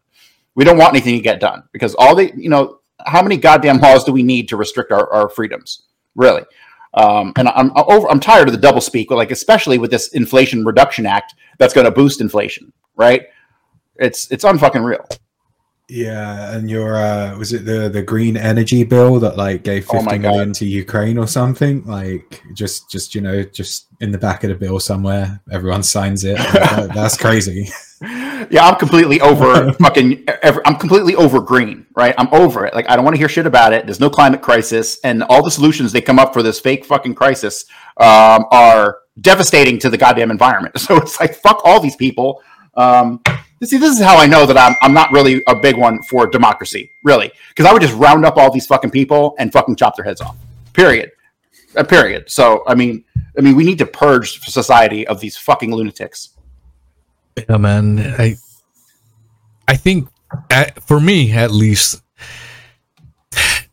We 0.56 0.64
don't 0.64 0.78
want 0.78 0.94
anything 0.94 1.16
to 1.16 1.22
get 1.22 1.40
done 1.40 1.64
because 1.72 1.94
all 1.96 2.16
the 2.16 2.32
you 2.36 2.50
know 2.50 2.80
how 3.06 3.22
many 3.22 3.38
goddamn 3.38 3.78
laws 3.80 4.04
do 4.04 4.12
we 4.12 4.24
need 4.24 4.50
to 4.50 4.58
restrict 4.58 4.92
our, 4.92 5.12
our 5.14 5.30
freedoms 5.30 5.84
really? 6.18 6.44
Um, 6.94 7.32
and 7.38 7.48
I'm 7.48 7.72
I'm 7.78 7.86
over. 7.88 8.10
I'm 8.10 8.20
tired 8.20 8.48
of 8.48 8.54
the 8.54 8.60
double 8.60 8.82
speak, 8.82 9.12
like 9.12 9.32
especially 9.32 9.78
with 9.78 9.92
this 9.92 10.10
Inflation 10.10 10.66
Reduction 10.66 11.06
Act 11.06 11.36
that's 11.60 11.74
going 11.74 11.86
to 11.86 11.92
boost 11.92 12.20
inflation, 12.20 12.74
right? 12.96 13.28
It's 13.96 14.30
it's 14.32 14.44
unfucking 14.44 14.84
real. 14.84 15.06
Yeah, 15.90 16.52
and 16.54 16.70
your 16.70 16.98
uh 16.98 17.38
was 17.38 17.54
it 17.54 17.64
the 17.66 17.88
the 17.88 18.02
green 18.04 18.36
energy 18.36 18.84
bill 18.84 19.20
that 19.22 19.38
like 19.38 19.64
gave 19.64 19.88
Oh 19.90 19.94
fifty 20.02 20.18
God. 20.18 20.22
million 20.22 20.54
to 20.54 20.66
Ukraine 20.66 21.18
or 21.18 21.28
something? 21.28 21.86
Like 21.86 22.44
just 22.54 22.90
just 22.92 23.16
you 23.16 23.22
know 23.22 23.44
just 23.44 23.88
in 24.02 24.12
the 24.12 24.18
back 24.18 24.44
of 24.44 24.50
the 24.50 24.56
bill 24.56 24.82
somewhere, 24.82 25.40
everyone 25.50 25.84
signs 25.84 26.26
it. 26.26 26.38
That- 26.38 26.92
that's 26.94 27.16
crazy. 27.18 27.70
Yeah, 28.02 28.68
I'm 28.68 28.76
completely 28.76 29.22
over 29.22 29.72
fucking. 29.80 30.26
ev- 30.44 30.60
I'm 30.66 30.76
completely 30.76 31.16
over 31.16 31.40
green, 31.40 31.86
right? 31.96 32.14
I'm 32.18 32.32
over 32.34 32.66
it. 32.66 32.74
Like 32.76 32.90
I 32.90 32.96
don't 32.98 33.06
want 33.06 33.16
to 33.16 33.20
hear 33.20 33.30
shit 33.30 33.46
about 33.48 33.72
it. 33.72 33.86
There's 33.88 34.02
no 34.02 34.10
climate 34.10 34.42
crisis, 34.42 35.00
and 35.06 35.24
all 35.24 35.42
the 35.42 35.50
solutions 35.52 35.94
they 35.94 36.02
come 36.02 36.20
up 36.20 36.34
for 36.34 36.44
this 36.44 36.60
fake 36.60 36.84
fucking 36.86 37.16
crisis 37.16 37.64
um, 37.96 38.46
are 38.52 39.00
devastating 39.22 39.80
to 39.80 39.90
the 39.90 39.98
goddamn 39.98 40.32
environment. 40.32 40.76
So 40.80 40.98
it's 40.98 41.18
like 41.20 41.34
fuck 41.36 41.62
all 41.64 41.80
these 41.80 41.96
people. 41.96 42.44
Um, 42.78 43.22
see, 43.64 43.78
this 43.78 43.98
is 43.98 44.04
how 44.04 44.18
I 44.18 44.28
know 44.28 44.46
that 44.46 44.58
I'm 44.58 44.76
I'm 44.82 44.94
not 44.94 45.12
really 45.12 45.44
a 45.48 45.56
big 45.56 45.78
one 45.78 46.02
for 46.04 46.28
democracy, 46.28 46.92
really, 47.04 47.32
because 47.50 47.66
I 47.66 47.74
would 47.74 47.82
just 47.82 47.96
round 47.96 48.26
up 48.26 48.38
all 48.38 48.52
these 48.52 48.66
fucking 48.66 48.92
people 48.92 49.36
and 49.40 49.52
fucking 49.52 49.76
chop 49.76 49.96
their 49.96 50.06
heads 50.06 50.22
off. 50.22 50.38
Period. 50.74 51.12
Uh, 51.76 51.84
period. 51.84 52.30
So 52.30 52.64
I 52.68 52.76
mean, 52.76 53.04
I 53.38 53.42
mean, 53.42 53.56
we 53.56 53.64
need 53.64 53.80
to 53.80 53.86
purge 53.86 54.40
society 54.42 55.06
of 55.08 55.20
these 55.20 55.38
fucking 55.38 55.74
lunatics. 55.74 56.30
Yeah, 57.50 57.58
man. 57.58 58.00
I 58.00 58.38
I 59.68 59.76
think 59.76 60.08
at, 60.50 60.82
for 60.84 61.00
me 61.00 61.32
at 61.32 61.52
least 61.52 62.02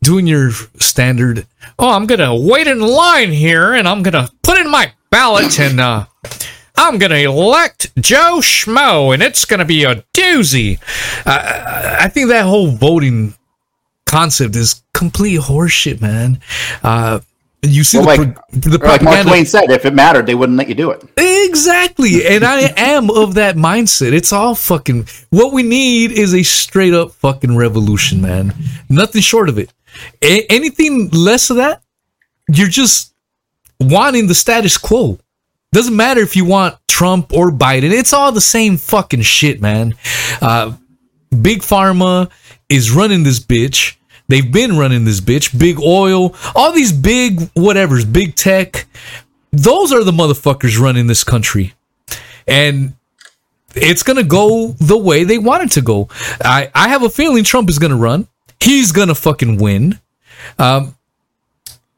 doing 0.02 0.26
your 0.26 0.50
standard 0.78 1.46
oh 1.78 1.90
i'm 1.90 2.06
gonna 2.06 2.34
wait 2.34 2.66
in 2.66 2.80
line 2.80 3.32
here 3.32 3.74
and 3.74 3.88
i'm 3.88 4.02
gonna 4.02 4.28
put 4.42 4.58
in 4.58 4.70
my 4.70 4.92
ballot 5.10 5.58
and 5.58 5.80
uh 5.80 6.04
i'm 6.76 6.98
gonna 6.98 7.16
elect 7.16 7.90
joe 8.00 8.38
schmo 8.40 9.12
and 9.14 9.22
it's 9.22 9.44
gonna 9.44 9.64
be 9.64 9.84
a 9.84 9.96
doozy 10.12 10.78
uh, 11.26 11.96
i 12.00 12.08
think 12.08 12.28
that 12.28 12.44
whole 12.44 12.68
voting 12.68 13.34
concept 14.06 14.54
is 14.56 14.82
complete 14.92 15.40
horseshit 15.40 16.00
man 16.00 16.40
uh 16.82 17.18
you 17.66 17.82
see 17.82 17.96
Well, 17.98 18.16
the, 18.18 18.24
like- 18.26 18.34
pro- 18.34 18.58
the 18.60 18.78
like 18.78 19.02
Mark 19.02 19.26
Twain 19.26 19.46
said, 19.46 19.70
if 19.70 19.86
it 19.86 19.94
mattered, 19.94 20.26
they 20.26 20.34
wouldn't 20.34 20.58
let 20.58 20.68
you 20.68 20.74
do 20.74 20.90
it. 20.90 21.02
Exactly. 21.16 22.26
And 22.26 22.44
I 22.44 22.60
am 22.76 23.08
of 23.08 23.32
that 23.36 23.56
mindset. 23.56 24.12
It's 24.12 24.34
all 24.34 24.54
fucking 24.54 25.08
what 25.30 25.54
we 25.54 25.62
need 25.62 26.12
is 26.12 26.34
a 26.34 26.42
straight 26.42 26.92
up 26.92 27.12
fucking 27.12 27.56
revolution, 27.56 28.20
man. 28.20 28.52
Nothing 28.90 29.22
short 29.22 29.48
of 29.48 29.58
it. 29.58 29.72
A- 30.20 30.44
anything 30.50 31.08
less 31.08 31.48
of 31.48 31.56
that, 31.56 31.80
you're 32.52 32.68
just 32.68 33.14
wanting 33.80 34.26
the 34.26 34.34
status 34.34 34.76
quo. 34.76 35.18
Doesn't 35.74 35.96
matter 35.96 36.20
if 36.20 36.36
you 36.36 36.44
want 36.44 36.76
Trump 36.86 37.32
or 37.32 37.50
Biden. 37.50 37.90
It's 37.90 38.12
all 38.12 38.30
the 38.30 38.40
same 38.40 38.76
fucking 38.76 39.22
shit, 39.22 39.60
man. 39.60 39.94
Uh, 40.40 40.76
Big 41.42 41.62
Pharma 41.62 42.30
is 42.68 42.92
running 42.92 43.24
this 43.24 43.40
bitch. 43.40 43.96
They've 44.28 44.52
been 44.52 44.78
running 44.78 45.04
this 45.04 45.20
bitch. 45.20 45.58
Big 45.58 45.80
oil, 45.80 46.36
all 46.54 46.70
these 46.70 46.92
big 46.92 47.38
whatevers, 47.56 48.10
big 48.10 48.36
tech. 48.36 48.86
Those 49.50 49.92
are 49.92 50.04
the 50.04 50.12
motherfuckers 50.12 50.78
running 50.78 51.08
this 51.08 51.24
country. 51.24 51.74
And 52.46 52.94
it's 53.74 54.04
going 54.04 54.18
to 54.18 54.22
go 54.22 54.76
the 54.78 54.96
way 54.96 55.24
they 55.24 55.38
want 55.38 55.64
it 55.64 55.72
to 55.72 55.80
go. 55.80 56.08
I, 56.44 56.70
I 56.72 56.88
have 56.90 57.02
a 57.02 57.10
feeling 57.10 57.42
Trump 57.42 57.68
is 57.68 57.80
going 57.80 57.90
to 57.90 57.96
run. 57.96 58.28
He's 58.60 58.92
going 58.92 59.08
to 59.08 59.16
fucking 59.16 59.58
win. 59.58 59.98
Um, 60.56 60.94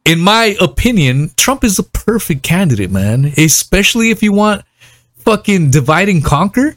in 0.06 0.20
my 0.20 0.56
opinion, 0.60 1.32
Trump 1.36 1.64
is 1.64 1.76
the 1.76 1.82
perfect 1.82 2.44
candidate, 2.44 2.90
man. 2.90 3.32
Especially 3.36 4.10
if 4.10 4.22
you 4.22 4.32
want 4.32 4.64
fucking 5.18 5.70
divide 5.72 6.08
and 6.08 6.24
conquer. 6.24 6.76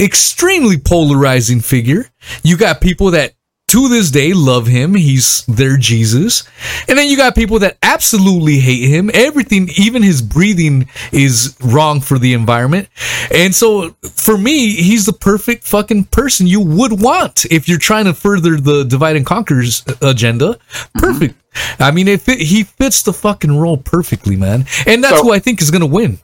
Extremely 0.00 0.78
polarizing 0.78 1.60
figure. 1.60 2.06
You 2.42 2.56
got 2.56 2.80
people 2.80 3.12
that 3.12 3.34
to 3.72 3.88
this 3.88 4.10
day 4.10 4.34
love 4.34 4.66
him. 4.66 4.94
He's 4.94 5.46
their 5.46 5.78
Jesus. 5.78 6.44
And 6.88 6.98
then 6.98 7.08
you 7.08 7.16
got 7.16 7.34
people 7.34 7.58
that 7.60 7.78
absolutely 7.82 8.58
hate 8.58 8.86
him. 8.88 9.10
Everything, 9.14 9.70
even 9.78 10.02
his 10.02 10.20
breathing 10.20 10.88
is 11.10 11.56
wrong 11.62 12.02
for 12.02 12.18
the 12.18 12.34
environment. 12.34 12.88
And 13.34 13.54
so 13.54 13.96
for 14.14 14.36
me, 14.36 14.74
he's 14.74 15.06
the 15.06 15.14
perfect 15.14 15.64
fucking 15.64 16.04
person 16.04 16.46
you 16.46 16.60
would 16.60 17.00
want 17.00 17.46
if 17.50 17.66
you're 17.66 17.78
trying 17.78 18.04
to 18.04 18.12
further 18.12 18.56
the 18.56 18.84
divide 18.84 19.16
and 19.16 19.24
conquers 19.24 19.82
agenda. 20.02 20.58
Perfect. 20.94 21.34
Mm-hmm. 21.34 21.82
I 21.82 21.90
mean, 21.92 22.08
it 22.08 22.22
he 22.26 22.64
fits 22.64 23.02
the 23.02 23.12
fucking 23.14 23.58
role 23.58 23.78
perfectly, 23.78 24.36
man. 24.36 24.66
And 24.86 25.02
that's 25.02 25.16
So- 25.16 25.22
who 25.24 25.32
I 25.32 25.38
think 25.38 25.62
is 25.62 25.70
going 25.70 25.80
to 25.80 25.86
win. 25.86 26.18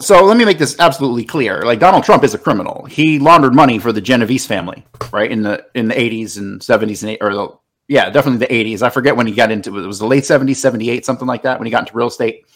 So 0.00 0.24
let 0.24 0.36
me 0.36 0.44
make 0.44 0.58
this 0.58 0.76
absolutely 0.78 1.24
clear. 1.24 1.62
Like 1.62 1.78
Donald 1.78 2.04
Trump 2.04 2.24
is 2.24 2.34
a 2.34 2.38
criminal. 2.38 2.84
He 2.84 3.18
laundered 3.18 3.54
money 3.54 3.78
for 3.78 3.92
the 3.92 4.00
Genovese 4.00 4.46
family, 4.46 4.84
right? 5.12 5.30
In 5.30 5.42
the 5.42 5.66
in 5.74 5.88
the 5.88 5.94
80s 5.94 6.38
and 6.38 6.60
70s 6.60 7.02
and 7.02 7.12
eight, 7.12 7.18
or 7.20 7.34
the 7.34 7.48
yeah, 7.88 8.10
definitely 8.10 8.46
the 8.46 8.76
80s. 8.76 8.82
I 8.82 8.90
forget 8.90 9.16
when 9.16 9.26
he 9.26 9.34
got 9.34 9.50
into 9.50 9.76
it. 9.78 9.84
It 9.84 9.86
was 9.86 9.98
the 9.98 10.06
late 10.06 10.24
70s, 10.24 10.56
78, 10.56 11.04
something 11.04 11.28
like 11.28 11.42
that 11.42 11.58
when 11.58 11.66
he 11.66 11.70
got 11.70 11.80
into 11.80 11.96
real 11.96 12.08
estate. 12.08 12.46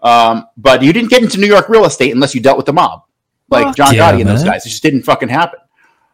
Um, 0.00 0.46
but 0.56 0.82
you 0.82 0.92
didn't 0.92 1.10
get 1.10 1.22
into 1.22 1.40
New 1.40 1.46
York 1.46 1.68
real 1.68 1.84
estate 1.84 2.12
unless 2.12 2.34
you 2.34 2.40
dealt 2.40 2.56
with 2.56 2.66
the 2.66 2.72
mob. 2.72 3.02
Like 3.50 3.66
Fuck 3.66 3.76
John 3.76 3.94
yeah, 3.94 4.12
Gotti 4.12 4.20
and 4.20 4.28
those 4.28 4.42
man. 4.42 4.52
guys. 4.52 4.66
It 4.66 4.70
just 4.70 4.82
didn't 4.82 5.02
fucking 5.02 5.28
happen. 5.28 5.60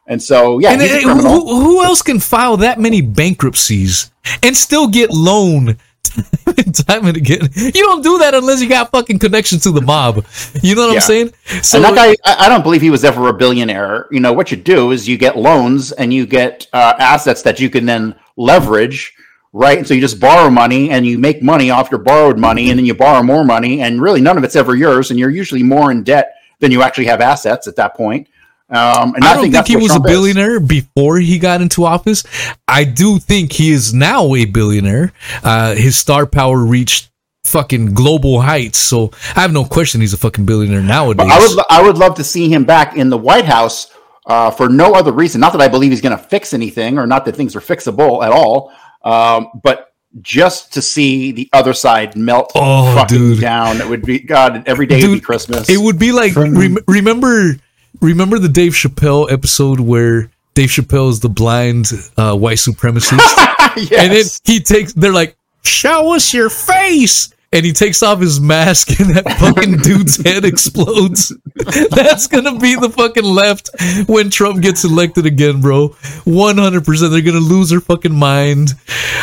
And 0.06 0.22
so 0.22 0.58
yeah, 0.58 0.70
And 0.70 0.82
he's 0.82 1.04
a 1.04 1.14
who, 1.14 1.62
who 1.62 1.82
else 1.82 2.02
can 2.02 2.20
file 2.20 2.58
that 2.58 2.78
many 2.78 3.00
bankruptcies 3.00 4.10
and 4.42 4.56
still 4.56 4.88
get 4.88 5.10
loan 5.10 5.78
time 6.86 7.06
and 7.06 7.16
again? 7.16 7.48
You 7.54 7.72
don't 7.72 8.02
do 8.02 8.18
that 8.18 8.34
unless 8.34 8.60
you 8.62 8.68
got 8.68 8.90
fucking 8.90 9.18
connections 9.18 9.62
to 9.64 9.70
the 9.70 9.80
mob. 9.80 10.24
You 10.62 10.74
know 10.74 10.86
what 10.88 10.92
Yeah. 10.92 10.96
I'm 10.96 11.00
saying? 11.00 11.32
So 11.62 11.78
and 11.78 11.84
that 11.84 11.94
guy, 11.94 12.16
I, 12.24 12.46
I 12.46 12.48
don't 12.48 12.62
believe 12.62 12.82
he 12.82 12.90
was 12.90 13.04
ever 13.04 13.28
a 13.28 13.32
billionaire. 13.32 14.06
You 14.10 14.20
know, 14.20 14.32
what 14.32 14.50
you 14.50 14.56
do 14.56 14.92
is 14.92 15.08
you 15.08 15.16
get 15.16 15.36
loans 15.36 15.92
and 15.92 16.12
you 16.12 16.26
get 16.26 16.66
uh, 16.72 16.94
assets 16.98 17.42
that 17.42 17.58
you 17.60 17.70
can 17.70 17.86
then 17.86 18.14
leverage, 18.36 19.14
right? 19.52 19.78
And 19.78 19.86
so 19.86 19.94
you 19.94 20.00
just 20.00 20.20
borrow 20.20 20.50
money 20.50 20.90
and 20.90 21.06
you 21.06 21.18
make 21.18 21.42
money 21.42 21.70
off 21.70 21.90
your 21.90 22.00
borrowed 22.00 22.38
money 22.38 22.70
and 22.70 22.78
then 22.78 22.86
you 22.86 22.94
borrow 22.94 23.22
more 23.22 23.44
money 23.44 23.80
and 23.80 24.00
really 24.00 24.20
none 24.20 24.36
of 24.38 24.44
it's 24.44 24.56
ever 24.56 24.74
yours 24.76 25.10
and 25.10 25.18
you're 25.18 25.30
usually 25.30 25.62
more 25.62 25.90
in 25.90 26.02
debt 26.02 26.34
than 26.60 26.70
you 26.70 26.82
actually 26.82 27.06
have 27.06 27.20
assets 27.20 27.66
at 27.66 27.76
that 27.76 27.94
point. 27.96 28.28
Um, 28.70 29.14
and 29.14 29.24
I 29.24 29.30
I, 29.30 29.34
don't 29.34 29.42
think, 29.42 29.54
think, 29.54 29.66
he 29.66 29.76
was 29.76 29.88
Trump 29.88 30.04
a 30.06 30.08
is. 30.08 30.12
billionaire 30.14 30.58
before 30.60 31.18
he 31.18 31.38
got 31.38 31.60
into 31.60 31.84
office. 31.84 32.24
I 32.66 32.84
do 32.84 33.18
think 33.18 33.52
he 33.52 33.70
is 33.70 33.92
now 33.92 34.34
a 34.34 34.46
billionaire. 34.46 35.12
Uh, 35.42 35.74
his 35.74 35.96
star 35.96 36.26
power 36.26 36.58
reached 36.58 37.10
fucking 37.44 37.92
global 37.92 38.40
heights. 38.40 38.78
So 38.78 39.10
I 39.36 39.42
have 39.42 39.52
no 39.52 39.64
question 39.64 40.00
he's 40.00 40.14
a 40.14 40.16
fucking 40.16 40.46
billionaire 40.46 40.80
nowadays. 40.82 41.26
But 41.28 41.32
I 41.32 41.38
would, 41.38 41.64
I 41.70 41.82
would 41.82 41.98
love 41.98 42.14
to 42.16 42.24
see 42.24 42.48
him 42.52 42.64
back 42.64 42.96
in 42.96 43.10
the 43.10 43.18
White 43.18 43.44
House 43.44 43.92
uh, 44.26 44.50
for 44.50 44.70
no 44.70 44.94
other 44.94 45.12
reason. 45.12 45.40
Not 45.42 45.52
that 45.52 45.60
I 45.60 45.68
believe 45.68 45.90
he's 45.90 46.00
going 46.00 46.16
to 46.16 46.24
fix 46.24 46.54
anything, 46.54 46.98
or 46.98 47.06
not 47.06 47.26
that 47.26 47.36
things 47.36 47.54
are 47.54 47.60
fixable 47.60 48.24
at 48.24 48.32
all, 48.32 48.72
um, 49.04 49.48
but 49.62 49.92
just 50.22 50.72
to 50.72 50.80
see 50.80 51.32
the 51.32 51.50
other 51.52 51.74
side 51.74 52.16
melt 52.16 52.50
Oh, 52.54 52.94
fucking 52.94 53.18
dude. 53.18 53.40
down. 53.40 53.80
It 53.80 53.88
would 53.88 54.02
be 54.02 54.20
God. 54.20 54.66
Every 54.66 54.86
day 54.86 55.06
would 55.06 55.14
be 55.16 55.20
Christmas. 55.20 55.68
It 55.68 55.76
would 55.78 55.98
be 55.98 56.12
like 56.12 56.34
rem- 56.34 56.78
remember 56.88 57.56
remember 58.04 58.38
the 58.38 58.48
Dave 58.48 58.72
Chappelle 58.72 59.30
episode 59.30 59.80
where 59.80 60.30
Dave 60.54 60.68
Chappelle 60.68 61.10
is 61.10 61.20
the 61.20 61.28
blind 61.28 61.90
uh, 62.16 62.36
white 62.36 62.58
supremacist, 62.58 63.18
yes. 63.76 63.92
and 63.92 64.12
then 64.12 64.24
he 64.44 64.60
takes 64.60 64.92
they're 64.92 65.12
like, 65.12 65.36
"Show 65.62 66.14
us 66.14 66.32
your 66.32 66.50
face." 66.50 67.30
And 67.52 67.64
he 67.64 67.72
takes 67.72 68.02
off 68.02 68.18
his 68.18 68.40
mask, 68.40 68.98
and 68.98 69.10
that 69.14 69.30
fucking 69.38 69.76
dude's 69.82 70.16
head 70.16 70.44
explodes. 70.44 71.32
That's 71.90 72.26
gonna 72.26 72.58
be 72.58 72.74
the 72.74 72.90
fucking 72.90 73.22
left 73.22 73.70
when 74.08 74.28
Trump 74.28 74.60
gets 74.60 74.82
elected 74.82 75.24
again, 75.24 75.60
bro. 75.60 75.88
One 76.24 76.58
hundred 76.58 76.84
percent, 76.84 77.12
they're 77.12 77.22
gonna 77.22 77.38
lose 77.38 77.70
their 77.70 77.80
fucking 77.80 78.12
mind. 78.12 78.70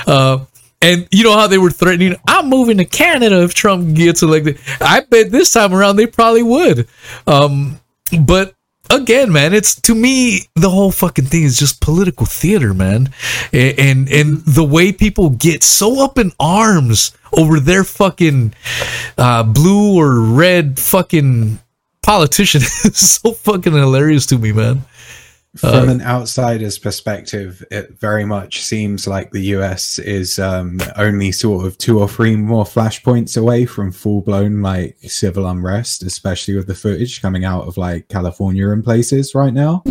Uh, 0.08 0.45
and 0.82 1.08
you 1.12 1.26
know 1.26 1.34
how 1.38 1.48
they 1.48 1.58
were 1.58 1.72
threatening, 1.72 2.16
I'm 2.28 2.49
moving 2.49 2.78
to 2.78 2.86
Canada 2.86 3.44
if 3.44 3.53
Trump 3.53 3.95
gets 3.95 4.24
elected. 4.24 4.60
I 4.80 5.02
bet 5.02 5.30
this 5.30 5.52
time 5.52 5.74
around 5.74 5.98
they 5.98 6.08
probably 6.08 6.44
would. 6.44 6.88
Um, 7.28 7.80
but 8.22 8.56
again, 8.91 9.31
man, 9.31 9.53
it's 9.53 9.80
to 9.81 9.95
me 9.95 10.41
the 10.55 10.69
whole 10.69 10.91
fucking 10.91 11.26
thing 11.26 11.43
is 11.43 11.57
just 11.57 11.81
political 11.81 12.26
theater, 12.26 12.73
man. 12.73 13.09
And 13.53 14.09
and 14.09 14.38
the 14.45 14.63
way 14.63 14.91
people 14.91 15.30
get 15.31 15.63
so 15.63 16.03
up 16.03 16.18
in 16.18 16.31
arms 16.39 17.15
over 17.34 17.59
their 17.59 17.84
fucking 17.84 18.53
uh, 19.18 19.43
blue 19.43 19.97
or 19.97 20.19
red 20.19 20.80
fucking 20.80 21.59
politician 22.03 22.61
is 22.84 23.19
so 23.22 23.31
fucking 23.31 23.73
hilarious 23.73 24.26
to 24.27 24.38
me, 24.38 24.51
man. 24.51 24.84
From 25.57 25.90
an 25.90 26.02
outsider's 26.02 26.80
perspective, 26.80 27.61
it 27.69 27.99
very 27.99 28.23
much 28.23 28.61
seems 28.61 29.06
like 29.06 29.32
the 29.32 29.48
US 29.57 29.99
is 29.99 30.40
um, 30.40 30.80
only 30.95 31.34
sort 31.34 31.65
of 31.65 31.78
two 31.78 31.99
or 31.99 32.07
three 32.07 32.38
more 32.38 32.64
flashpoints 32.64 33.38
away 33.38 33.65
from 33.65 33.91
full 33.91 34.22
blown 34.22 34.61
like 34.61 34.95
civil 35.02 35.45
unrest, 35.48 36.03
especially 36.03 36.56
with 36.56 36.68
the 36.68 36.76
footage 36.76 37.22
coming 37.22 37.44
out 37.44 37.68
of 37.68 37.76
like 37.76 38.07
California 38.07 38.69
and 38.69 38.82
places 38.82 39.36
right 39.36 39.53
now. 39.53 39.84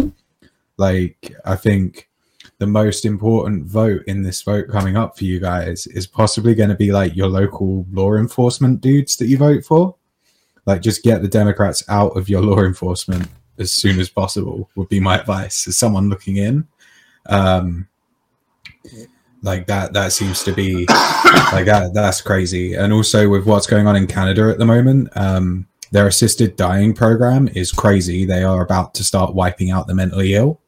Like, 0.78 1.34
I 1.44 1.56
think 1.56 2.08
the 2.56 2.66
most 2.66 3.04
important 3.04 3.66
vote 3.66 4.02
in 4.06 4.22
this 4.22 4.40
vote 4.40 4.68
coming 4.70 4.96
up 4.96 5.18
for 5.18 5.24
you 5.24 5.40
guys 5.40 5.86
is 5.88 6.06
possibly 6.06 6.54
going 6.54 6.70
to 6.70 6.74
be 6.74 6.90
like 6.90 7.14
your 7.14 7.28
local 7.28 7.84
law 7.92 8.14
enforcement 8.14 8.80
dudes 8.80 9.16
that 9.16 9.26
you 9.26 9.36
vote 9.36 9.66
for. 9.66 9.94
Like, 10.64 10.80
just 10.80 11.02
get 11.02 11.20
the 11.20 11.28
Democrats 11.28 11.84
out 11.90 12.16
of 12.16 12.30
your 12.30 12.40
law 12.40 12.60
enforcement 12.60 13.28
as 13.58 13.70
soon 13.70 14.00
as 14.00 14.08
possible 14.08 14.70
would 14.74 14.88
be 14.88 15.00
my 15.00 15.18
advice 15.18 15.66
as 15.68 15.76
someone 15.76 16.08
looking 16.08 16.36
in. 16.36 16.66
Um 17.26 17.88
like 19.42 19.66
that 19.66 19.92
that 19.94 20.12
seems 20.12 20.42
to 20.44 20.52
be 20.52 20.86
like 21.52 21.66
that 21.66 21.92
that's 21.94 22.20
crazy. 22.20 22.74
And 22.74 22.92
also 22.92 23.28
with 23.28 23.46
what's 23.46 23.66
going 23.66 23.86
on 23.86 23.96
in 23.96 24.06
canada 24.06 24.50
at 24.50 24.58
the 24.58 24.66
moment 24.66 25.08
um 25.16 25.66
their 25.92 26.06
assisted 26.06 26.56
dying 26.56 26.94
program 26.94 27.48
is 27.48 27.72
crazy. 27.72 28.24
They 28.24 28.44
are 28.44 28.62
about 28.62 28.94
to 28.94 29.04
start 29.04 29.34
wiping 29.34 29.70
out 29.70 29.86
the 29.86 29.94
mentally 29.94 30.34
ill. 30.34 30.60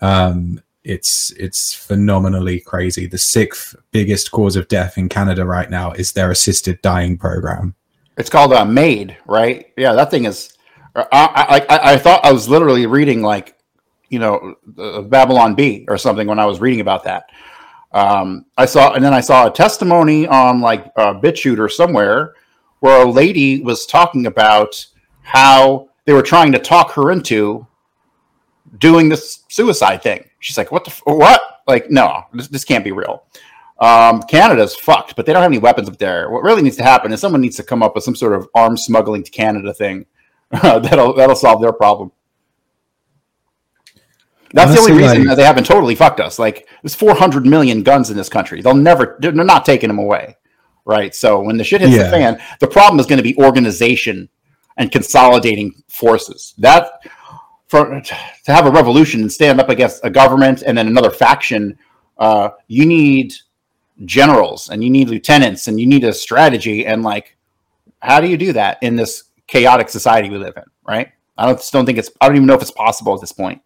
Um 0.00 0.60
it's 0.84 1.32
it's 1.32 1.74
phenomenally 1.74 2.60
crazy. 2.60 3.06
The 3.06 3.18
sixth 3.18 3.74
biggest 3.90 4.30
cause 4.30 4.54
of 4.54 4.68
death 4.68 4.98
in 4.98 5.08
canada 5.08 5.44
right 5.44 5.70
now 5.70 5.92
is 5.92 6.12
their 6.12 6.30
assisted 6.30 6.80
dying 6.82 7.16
program. 7.16 7.74
It's 8.16 8.30
called 8.30 8.52
uh, 8.52 8.64
MAID, 8.64 9.16
right? 9.26 9.72
Yeah, 9.76 9.92
that 9.94 10.10
thing 10.10 10.26
is. 10.26 10.53
I, 10.94 11.64
I, 11.68 11.92
I, 11.94 11.98
thought 11.98 12.24
I 12.24 12.32
was 12.32 12.48
literally 12.48 12.86
reading 12.86 13.20
like, 13.20 13.56
you 14.10 14.18
know, 14.18 14.54
uh, 14.78 15.02
Babylon 15.02 15.54
Bee 15.54 15.84
or 15.88 15.98
something 15.98 16.26
when 16.26 16.38
I 16.38 16.46
was 16.46 16.60
reading 16.60 16.80
about 16.80 17.04
that. 17.04 17.30
Um, 17.92 18.46
I 18.56 18.66
saw, 18.66 18.92
and 18.92 19.04
then 19.04 19.14
I 19.14 19.20
saw 19.20 19.46
a 19.46 19.50
testimony 19.50 20.26
on 20.26 20.60
like 20.60 20.86
uh, 20.96 21.14
BitChute 21.14 21.58
or 21.58 21.68
somewhere 21.68 22.34
where 22.80 23.02
a 23.04 23.10
lady 23.10 23.60
was 23.60 23.86
talking 23.86 24.26
about 24.26 24.84
how 25.22 25.88
they 26.04 26.12
were 26.12 26.22
trying 26.22 26.52
to 26.52 26.58
talk 26.58 26.92
her 26.92 27.10
into 27.10 27.66
doing 28.78 29.08
this 29.08 29.44
suicide 29.48 30.02
thing. 30.02 30.28
She's 30.40 30.58
like, 30.58 30.70
"What 30.70 30.84
the 30.84 30.90
f- 30.90 31.02
what? 31.04 31.40
Like, 31.66 31.90
no, 31.90 32.24
this, 32.34 32.48
this 32.48 32.64
can't 32.64 32.84
be 32.84 32.92
real." 32.92 33.24
Um, 33.78 34.22
Canada's 34.24 34.74
fucked, 34.74 35.16
but 35.16 35.24
they 35.24 35.32
don't 35.32 35.42
have 35.42 35.50
any 35.50 35.58
weapons 35.58 35.88
up 35.88 35.98
there. 35.98 36.30
What 36.30 36.42
really 36.42 36.62
needs 36.62 36.76
to 36.76 36.82
happen 36.82 37.12
is 37.12 37.20
someone 37.20 37.40
needs 37.40 37.56
to 37.56 37.62
come 37.62 37.82
up 37.82 37.94
with 37.94 38.04
some 38.04 38.14
sort 38.14 38.34
of 38.34 38.48
arms 38.54 38.82
smuggling 38.82 39.22
to 39.22 39.30
Canada 39.30 39.72
thing 39.72 40.04
that'll 40.62 41.14
that'll 41.14 41.36
solve 41.36 41.60
their 41.60 41.72
problem. 41.72 42.12
That's 44.52 44.72
the 44.72 44.80
only 44.80 44.92
reason 44.92 45.18
like- 45.20 45.28
that 45.28 45.34
they 45.36 45.44
haven't 45.44 45.66
totally 45.66 45.94
fucked 45.96 46.20
us. 46.20 46.38
Like, 46.38 46.68
there's 46.82 46.94
400 46.94 47.44
million 47.44 47.82
guns 47.82 48.10
in 48.10 48.16
this 48.16 48.28
country. 48.28 48.62
They'll 48.62 48.74
never, 48.74 49.16
they're 49.20 49.32
they're 49.32 49.44
not 49.44 49.64
taking 49.64 49.88
them 49.88 49.98
away, 49.98 50.36
right? 50.84 51.12
So 51.14 51.40
when 51.40 51.56
the 51.56 51.64
shit 51.64 51.80
hits 51.80 51.92
Yeah. 51.92 52.04
the 52.04 52.10
fan, 52.10 52.42
the 52.60 52.68
problem 52.68 53.00
is 53.00 53.06
going 53.06 53.16
to 53.16 53.22
be 53.24 53.36
organization 53.36 54.28
and 54.76 54.92
consolidating 54.92 55.72
forces. 55.88 56.54
That 56.58 57.02
for 57.66 58.00
to 58.00 58.14
have 58.52 58.66
a 58.66 58.70
revolution 58.70 59.22
and 59.22 59.32
stand 59.32 59.60
up 59.60 59.70
against 59.70 60.04
a 60.04 60.10
government 60.10 60.62
and 60.64 60.78
then 60.78 60.86
another 60.86 61.10
faction, 61.10 61.76
uh, 62.18 62.50
you 62.68 62.86
need 62.86 63.34
generals 64.04 64.70
and 64.70 64.84
you 64.84 64.90
need 64.90 65.08
lieutenants 65.08 65.66
and 65.66 65.80
you 65.80 65.86
need 65.86 66.04
a 66.04 66.12
strategy 66.12 66.84
and 66.84 67.04
like 67.04 67.36
how 68.00 68.20
do 68.20 68.26
you 68.28 68.36
do 68.36 68.52
that 68.52 68.76
in 68.82 68.96
this 68.96 69.22
chaotic 69.46 69.88
society 69.88 70.28
we 70.30 70.38
live 70.38 70.56
in 70.56 70.64
right 70.86 71.12
i 71.36 71.46
don't 71.46 71.58
just 71.58 71.72
don't 71.72 71.86
think 71.86 71.98
it's 71.98 72.10
i 72.20 72.26
don't 72.26 72.36
even 72.36 72.46
know 72.46 72.54
if 72.54 72.62
it's 72.62 72.70
possible 72.70 73.14
at 73.14 73.20
this 73.20 73.32
point 73.32 73.60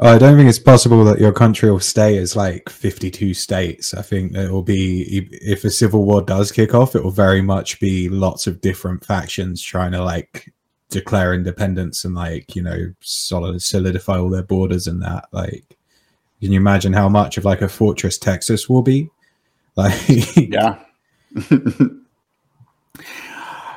I 0.00 0.16
don't 0.16 0.36
think 0.36 0.48
it's 0.48 0.60
possible 0.60 1.04
that 1.04 1.18
your 1.18 1.32
country 1.32 1.70
will 1.70 1.80
stay 1.80 2.18
as 2.18 2.36
like 2.36 2.68
52 2.68 3.34
states. 3.34 3.94
I 3.94 4.02
think 4.02 4.32
it 4.32 4.50
will 4.50 4.62
be 4.62 5.26
if 5.42 5.64
a 5.64 5.70
civil 5.70 6.04
war 6.04 6.22
does 6.22 6.52
kick 6.52 6.72
off, 6.72 6.94
it 6.94 7.02
will 7.02 7.10
very 7.10 7.42
much 7.42 7.80
be 7.80 8.08
lots 8.08 8.46
of 8.46 8.60
different 8.60 9.04
factions 9.04 9.60
trying 9.60 9.90
to 9.92 10.04
like 10.04 10.52
declare 10.88 11.34
independence 11.34 12.04
and 12.04 12.14
like 12.14 12.54
you 12.54 12.62
know 12.62 12.92
solid 13.00 13.60
solidify 13.60 14.18
all 14.18 14.30
their 14.30 14.44
borders 14.44 14.86
and 14.86 15.02
that. 15.02 15.24
Like, 15.32 15.76
can 16.40 16.52
you 16.52 16.60
imagine 16.60 16.92
how 16.92 17.08
much 17.08 17.36
of 17.36 17.44
like 17.44 17.60
a 17.60 17.68
fortress 17.68 18.18
Texas 18.18 18.68
will 18.68 18.82
be? 18.82 19.10
Like, 19.74 20.36
Yeah. 20.36 20.78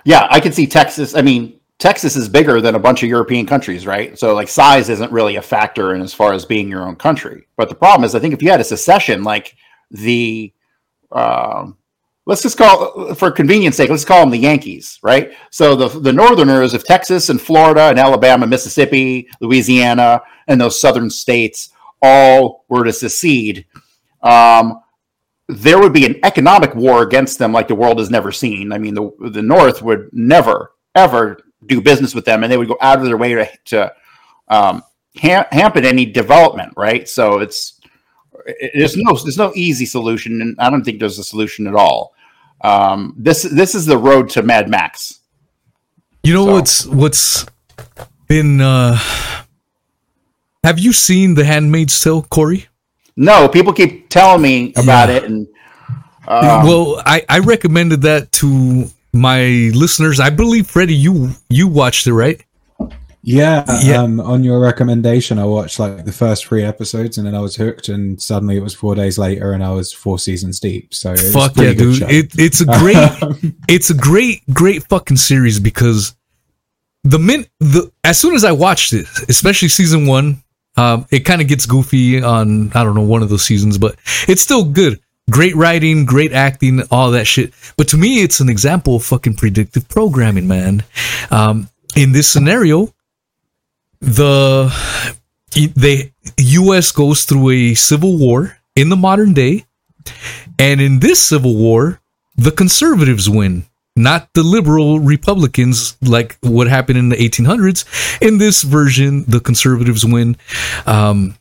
yeah, 0.06 0.28
I 0.30 0.40
can 0.40 0.52
see 0.52 0.68
Texas. 0.68 1.15
I 1.15 1.22
mean, 1.22 1.60
Texas 1.78 2.15
is 2.15 2.30
bigger 2.30 2.61
than 2.61 2.76
a 2.76 2.80
bunch 2.80 3.02
of 3.02 3.10
European 3.10 3.45
countries, 3.45 3.88
right? 3.88 4.18
So, 4.18 4.36
like, 4.36 4.48
size 4.48 4.90
isn't 4.90 5.11
really 5.11 5.38
a 5.38 5.41
factor 5.41 5.95
in 5.95 6.02
as 6.02 6.14
far 6.14 6.34
as 6.34 6.45
being 6.45 6.69
your 6.69 6.84
own 6.84 6.95
country. 6.95 7.48
But 7.57 7.69
the 7.69 7.76
problem 7.76 8.03
is, 8.06 8.14
I 8.14 8.19
think 8.19 8.34
if 8.34 8.44
you 8.44 8.52
had 8.52 8.61
a 8.61 8.64
secession, 8.64 9.23
like 9.23 9.56
the, 9.90 10.53
um, 11.11 11.78
let's 12.28 12.44
just 12.44 12.57
call, 12.57 13.15
for 13.15 13.32
convenience 13.32 13.78
sake, 13.78 13.90
let's 13.90 14.06
call 14.06 14.19
them 14.19 14.30
the 14.30 14.38
Yankees, 14.38 14.99
right? 15.02 15.34
So 15.49 15.76
the 15.76 15.88
the 15.99 16.14
Northerners 16.14 16.76
of 16.76 16.86
Texas 16.86 17.30
and 17.30 17.41
Florida 17.41 17.90
and 17.90 17.98
Alabama, 17.98 18.45
Mississippi, 18.45 19.28
Louisiana, 19.40 20.22
and 20.48 20.61
those 20.61 20.80
southern 20.80 21.10
states 21.10 21.72
all 22.02 22.65
were 22.69 22.84
to 22.84 22.94
secede. 22.94 23.65
Um, 24.22 24.80
there 25.52 25.80
would 25.80 25.94
be 25.94 26.06
an 26.06 26.15
economic 26.23 26.73
war 26.76 27.03
against 27.03 27.38
them 27.40 27.52
like 27.52 27.68
the 27.68 27.76
world 27.76 27.99
has 27.99 28.10
never 28.10 28.32
seen. 28.32 28.72
I 28.72 28.78
mean, 28.78 28.94
the 28.94 29.11
the 29.32 29.41
North 29.41 29.82
would 29.82 30.10
never 30.11 30.72
ever 30.95 31.40
do 31.68 31.82
business 31.82 32.15
with 32.15 32.26
them, 32.26 32.44
and 32.44 32.52
they 32.52 32.57
would 32.57 32.68
go 32.68 32.78
out 32.82 32.99
of 32.99 33.06
their 33.06 33.18
way 33.18 33.34
to, 33.36 33.49
to 33.65 33.94
um, 34.48 34.84
ham- 35.15 35.45
hamper 35.52 35.80
any 35.80 36.06
development. 36.06 36.73
Right? 36.76 37.07
So 37.07 37.40
it's 37.40 37.80
it- 38.45 38.72
there's 38.76 38.95
no 38.98 39.14
there's 39.15 39.38
no 39.38 39.52
easy 39.56 39.86
solution, 39.86 40.41
and 40.41 40.56
I 40.60 40.69
don't 40.69 40.84
think 40.84 40.99
there's 40.99 41.19
a 41.19 41.23
solution 41.23 41.68
at 41.68 41.76
all. 41.76 42.14
Um, 42.64 43.14
this 43.18 43.44
this 43.44 43.76
is 43.76 43.86
the 43.86 43.98
road 43.98 44.30
to 44.32 44.44
Mad 44.44 44.69
Max. 44.69 45.19
You 46.23 46.34
know 46.34 46.45
So- 46.45 46.52
what's 46.53 46.86
what's 46.86 47.45
been 48.28 48.61
uh 48.61 48.98
have 50.64 50.78
you 50.80 50.94
seen 50.94 51.34
The 51.34 51.44
Handmaid's 51.44 51.99
Tale, 51.99 52.22
Corey? 52.22 52.68
No, 53.15 53.47
people 53.47 53.73
keep 53.73 54.09
telling 54.09 54.41
me 54.41 54.73
about 54.75 55.09
Yeah. 55.09 55.15
it, 55.15 55.23
and 55.25 55.47
um, 56.27 56.65
well, 56.67 57.01
I, 57.05 57.23
I 57.27 57.39
recommended 57.39 58.01
that 58.03 58.31
to 58.33 58.85
my 59.13 59.43
listeners. 59.73 60.19
I 60.19 60.29
believe 60.29 60.67
Freddie, 60.67 60.95
you 60.95 61.31
you 61.49 61.67
watched 61.67 62.07
it, 62.07 62.13
right? 62.13 62.41
yeah, 63.23 63.63
Yeah. 63.83 64.01
Um, 64.01 64.19
on 64.19 64.43
your 64.43 64.59
recommendation, 64.59 65.38
I 65.38 65.45
watched 65.45 65.77
like 65.79 66.05
the 66.05 66.11
first 66.11 66.45
three 66.45 66.63
episodes 66.63 67.17
and 67.17 67.27
then 67.27 67.35
I 67.35 67.39
was 67.39 67.55
hooked. 67.55 67.89
And 67.89 68.19
suddenly 68.21 68.57
it 68.57 68.63
was 68.63 68.73
four 68.73 68.95
days 68.95 69.19
later 69.19 69.51
and 69.51 69.63
I 69.63 69.71
was 69.71 69.93
four 69.93 70.17
seasons 70.17 70.59
deep. 70.59 70.93
So 70.93 71.11
it 71.13 71.19
Fuck 71.31 71.55
yeah, 71.57 71.73
dude! 71.73 72.01
It, 72.03 72.31
it's 72.39 72.61
a 72.61 72.65
great 72.65 73.53
it's 73.67 73.89
a 73.89 73.93
great 73.95 74.41
great 74.53 74.88
fucking 74.88 75.17
series 75.17 75.59
because 75.59 76.15
the 77.03 77.19
min 77.19 77.45
the 77.59 77.91
as 78.03 78.19
soon 78.19 78.33
as 78.35 78.43
I 78.43 78.53
watched 78.53 78.93
it, 78.93 79.05
especially 79.27 79.67
season 79.69 80.07
one, 80.07 80.41
um, 80.77 81.06
it 81.11 81.22
kind 81.22 81.41
of 81.41 81.48
gets 81.48 81.65
goofy 81.65 82.22
on 82.22 82.72
I 82.73 82.84
don't 82.84 82.95
know 82.95 83.02
one 83.02 83.23
of 83.23 83.30
those 83.30 83.45
seasons, 83.45 83.77
but 83.77 83.95
it's 84.27 84.41
still 84.41 84.64
good. 84.64 84.99
Great 85.30 85.56
writing, 85.56 86.06
great 86.06 86.34
acting, 86.34 86.81
all 86.91 87.11
that 87.11 87.26
shit. 87.27 87.53
But 87.77 87.88
to 87.89 87.98
me, 87.98 88.22
it's 88.22 88.39
an 88.39 88.49
example 88.49 88.95
of 88.95 89.03
fucking 89.03 89.35
predictive 89.35 89.88
programming, 89.88 90.48
man. 90.48 90.84
Um, 91.30 91.69
in 91.95 92.11
this 92.11 92.30
scenario, 92.30 92.93
the 93.99 94.73
the 95.53 96.11
U.S. 96.38 96.91
goes 96.91 97.26
through 97.26 97.49
a 97.52 97.73
civil 97.76 98.18
war 98.18 98.57
in 98.76 98.89
the 98.89 98.95
modern 98.95 99.34
day, 99.34 99.65
and 100.57 100.81
in 100.81 100.99
this 100.99 101.22
civil 101.22 101.56
war, 101.56 102.02
the 102.35 102.52
conservatives 102.52 103.30
win, 103.30 103.65
not 104.02 104.34
the 104.34 104.44
liberal 104.44 104.99
Republicans, 104.99 105.98
like 106.02 106.38
what 106.41 106.68
happened 106.68 106.98
in 106.98 107.10
the 107.10 107.15
1800s. 107.15 107.86
In 108.22 108.38
this 108.38 108.64
version, 108.64 109.26
the 109.28 109.40
conservatives 109.40 110.06
win, 110.06 110.38
um, 110.86 111.36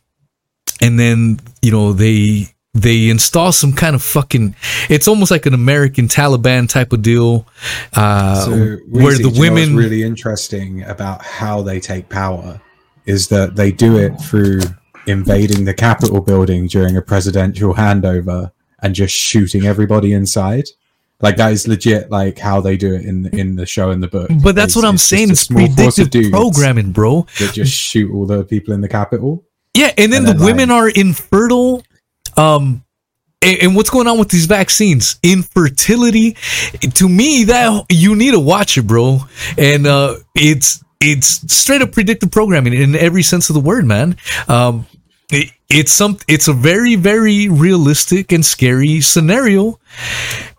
and 0.81 0.99
then 0.99 1.39
you 1.61 1.71
know 1.71 1.93
they 1.93 2.53
they 2.73 3.09
install 3.09 3.51
some 3.51 3.73
kind 3.73 3.95
of 3.95 4.03
fucking. 4.03 4.55
It's 4.89 5.07
almost 5.07 5.31
like 5.31 5.45
an 5.45 5.53
American 5.53 6.07
Taliban 6.07 6.69
type 6.69 6.93
of 6.93 7.01
deal, 7.01 7.47
uh, 7.93 8.35
So, 8.45 8.51
where 8.89 9.17
the 9.17 9.23
do 9.23 9.29
you 9.29 9.33
know 9.33 9.39
women 9.39 9.75
really 9.75 10.03
interesting 10.03 10.83
about 10.83 11.23
how 11.23 11.61
they 11.61 11.79
take 11.79 12.09
power 12.09 12.61
is 13.05 13.27
that 13.29 13.55
they 13.55 13.71
do 13.71 13.97
it 13.97 14.11
through 14.21 14.61
invading 15.07 15.65
the 15.65 15.73
Capitol 15.73 16.21
building 16.21 16.67
during 16.67 16.95
a 16.95 17.01
presidential 17.01 17.73
handover 17.73 18.51
and 18.81 18.95
just 18.95 19.15
shooting 19.15 19.65
everybody 19.65 20.13
inside. 20.13 20.65
Like 21.21 21.37
that 21.37 21.51
is 21.51 21.67
legit, 21.67 22.09
like 22.11 22.37
how 22.39 22.61
they 22.61 22.77
do 22.77 22.93
it 22.93 23.05
in 23.05 23.27
in 23.27 23.55
the 23.55 23.65
show 23.65 23.91
and 23.91 24.01
the 24.01 24.07
book. 24.07 24.29
But 24.43 24.55
that's 24.55 24.71
It's- 24.71 24.75
what 24.75 24.85
I'm 24.85 24.95
it's 24.95 25.03
saying. 25.03 25.31
It's 25.31 25.41
small 25.41 25.67
force 25.67 25.99
of 25.99 26.09
predictive 26.11 26.31
programming, 26.31 26.91
bro. 26.91 27.25
that 27.39 27.53
just 27.53 27.73
shoot 27.73 28.11
all 28.13 28.25
the 28.25 28.43
people 28.43 28.73
in 28.73 28.81
the 28.81 28.89
capital. 28.89 29.43
Yeah, 29.75 29.91
and 29.97 30.11
then 30.11 30.25
And 30.25 30.27
the 30.27 30.33
then, 30.33 30.45
women 30.45 30.71
are 30.71 30.89
infertile. 30.89 31.83
Um, 32.37 32.83
and, 33.41 33.57
and 33.61 33.75
what's 33.75 33.89
going 33.89 34.07
on 34.07 34.19
with 34.19 34.29
these 34.29 34.45
vaccines? 34.45 35.17
Infertility. 35.23 36.35
To 36.95 37.07
me, 37.09 37.45
that 37.45 37.85
you 37.89 38.15
need 38.15 38.31
to 38.31 38.39
watch 38.39 38.77
it, 38.77 38.83
bro. 38.87 39.19
And 39.57 39.87
uh, 39.87 40.15
it's 40.35 40.83
it's 40.99 41.51
straight 41.53 41.81
up 41.81 41.91
predictive 41.93 42.29
programming 42.31 42.73
in 42.73 42.95
every 42.95 43.23
sense 43.23 43.49
of 43.49 43.53
the 43.55 43.59
word, 43.61 43.85
man. 43.85 44.17
Um, 44.47 44.85
it, 45.31 45.49
it's 45.69 45.91
some 45.93 46.17
it's 46.27 46.47
a 46.49 46.53
very 46.53 46.95
very 46.95 47.47
realistic 47.49 48.31
and 48.33 48.45
scary 48.45 48.99
scenario, 49.01 49.79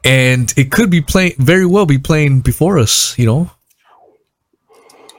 and 0.05 0.53
it 0.57 0.71
could 0.71 0.91
be 0.91 1.01
playing 1.01 1.35
very 1.39 1.67
well 1.67 1.87
be 1.87 1.99
playing 1.99 2.41
before 2.41 2.79
us. 2.79 3.19
You 3.19 3.27
know. 3.27 3.51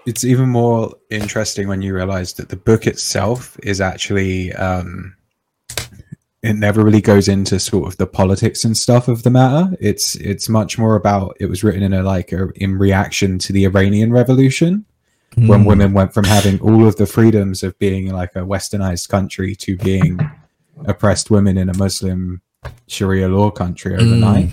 It's 0.06 0.26
even 0.26 0.50
more 0.50 0.94
interesting 1.10 1.70
when 1.70 1.82
you 1.82 1.96
realize 1.96 2.34
that 2.34 2.50
the 2.50 2.58
book 2.58 2.88
itself 2.88 3.58
is 3.64 3.80
actually 3.80 4.52
um 4.54 5.16
it 6.42 6.58
never 6.58 6.84
really 6.84 7.02
goes 7.02 7.30
into 7.30 7.58
sort 7.58 7.88
of 7.88 7.96
the 7.98 8.06
politics 8.06 8.66
and 8.66 8.76
stuff 8.76 9.08
of 9.08 9.24
the 9.24 9.30
matter. 9.30 9.76
It's 9.80 10.16
it's 10.16 10.50
much 10.50 10.78
more 10.78 10.96
about 10.96 11.38
it 11.40 11.46
was 11.46 11.64
written 11.64 11.84
in 11.84 11.94
a 11.94 12.04
like 12.04 12.34
a, 12.34 12.50
in 12.56 12.78
reaction 12.78 13.40
to 13.40 13.54
the 13.54 13.64
Iranian 13.66 14.12
revolution 14.12 14.86
when 15.36 15.66
women 15.66 15.94
went 15.94 16.14
from 16.14 16.26
having 16.26 16.60
all 16.60 16.86
of 16.86 16.98
the 16.98 17.08
freedoms 17.08 17.64
of 17.64 17.80
being 17.80 18.12
like 18.12 18.36
a 18.36 18.40
westernized 18.40 19.10
country 19.10 19.56
to 19.56 19.78
being 19.78 20.20
oppressed 20.86 21.32
women 21.32 21.58
in 21.58 21.70
a 21.70 21.78
Muslim 21.78 22.42
Sharia 22.88 23.30
law 23.30 23.50
country 23.50 23.96
overnight. 23.96 24.52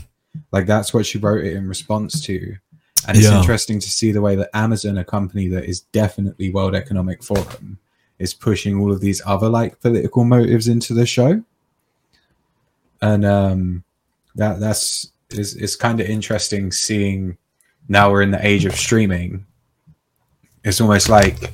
Like 0.52 0.66
that's 0.66 0.92
what 0.94 1.06
she 1.06 1.18
wrote 1.18 1.44
it 1.44 1.54
in 1.54 1.68
response 1.68 2.20
to. 2.22 2.56
And 3.08 3.16
it's 3.16 3.26
Yeah. 3.26 3.38
interesting 3.38 3.80
to 3.80 3.90
see 3.90 4.12
the 4.12 4.20
way 4.20 4.36
that 4.36 4.50
Amazon, 4.54 4.98
a 4.98 5.04
company 5.04 5.48
that 5.48 5.64
is 5.64 5.80
definitely 5.80 6.50
World 6.50 6.74
Economic 6.74 7.22
Forum, 7.22 7.78
is 8.18 8.34
pushing 8.34 8.78
all 8.78 8.92
of 8.92 9.00
these 9.00 9.22
other 9.24 9.48
like 9.48 9.80
political 9.80 10.24
motives 10.24 10.68
into 10.68 10.92
the 10.94 11.06
show. 11.06 11.42
And 13.00 13.24
um 13.24 13.84
that 14.36 14.60
that's 14.60 15.12
is 15.30 15.54
is 15.56 15.76
kind 15.76 16.00
of 16.00 16.06
interesting 16.08 16.70
seeing 16.72 17.36
now 17.88 18.10
we're 18.10 18.22
in 18.22 18.30
the 18.30 18.46
age 18.46 18.64
of 18.66 18.74
streaming. 18.74 19.46
It's 20.64 20.80
almost 20.80 21.08
like 21.08 21.52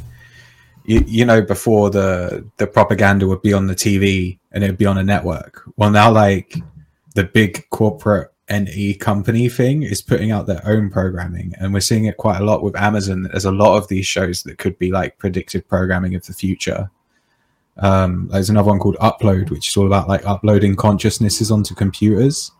you, 0.84 1.04
you 1.06 1.24
know 1.24 1.40
before 1.42 1.90
the 1.90 2.44
the 2.56 2.66
propaganda 2.66 3.26
would 3.26 3.42
be 3.42 3.52
on 3.52 3.66
the 3.68 3.74
TV 3.74 4.38
and 4.52 4.64
it 4.64 4.68
would 4.68 4.78
be 4.78 4.86
on 4.86 4.98
a 4.98 5.04
network. 5.04 5.62
Well 5.76 5.90
now 5.90 6.10
like 6.10 6.56
the 7.14 7.24
big 7.24 7.64
corporate 7.70 8.32
entity 8.48 8.94
company 8.94 9.48
thing 9.48 9.82
is 9.82 10.00
putting 10.00 10.30
out 10.30 10.46
their 10.46 10.62
own 10.66 10.88
programming 10.88 11.52
and 11.58 11.74
we're 11.74 11.80
seeing 11.80 12.04
it 12.04 12.16
quite 12.16 12.40
a 12.40 12.44
lot 12.44 12.62
with 12.62 12.76
amazon 12.76 13.24
there's 13.24 13.44
a 13.44 13.50
lot 13.50 13.76
of 13.76 13.88
these 13.88 14.06
shows 14.06 14.44
that 14.44 14.56
could 14.58 14.78
be 14.78 14.92
like 14.92 15.18
predictive 15.18 15.66
programming 15.66 16.14
of 16.14 16.24
the 16.26 16.32
future 16.32 16.88
um 17.78 18.28
there's 18.30 18.48
another 18.48 18.68
one 18.68 18.78
called 18.78 18.96
upload 18.98 19.50
which 19.50 19.68
is 19.68 19.76
all 19.76 19.86
about 19.86 20.08
like 20.08 20.24
uploading 20.24 20.76
consciousnesses 20.76 21.50
onto 21.50 21.74
computers 21.74 22.52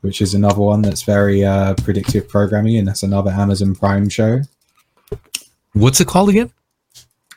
which 0.00 0.20
is 0.20 0.34
another 0.34 0.60
one 0.60 0.82
that's 0.82 1.02
very 1.02 1.44
uh 1.44 1.72
predictive 1.84 2.28
programming 2.28 2.76
and 2.76 2.88
that's 2.88 3.04
another 3.04 3.30
amazon 3.30 3.74
prime 3.74 4.08
show 4.08 4.40
What's 5.74 6.00
it 6.02 6.06
called 6.08 6.28
again? 6.30 6.52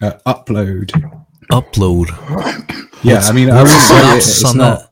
uh, 0.01 0.13
upload 0.25 0.89
Upload. 1.51 2.07
yeah 3.03 3.19
i 3.19 3.31
mean 3.31 3.51
i 3.51 3.61
would 3.61 3.69
say 3.69 4.13
it, 4.13 4.17
it's 4.17 4.53
not 4.55 4.79
that? 4.79 4.89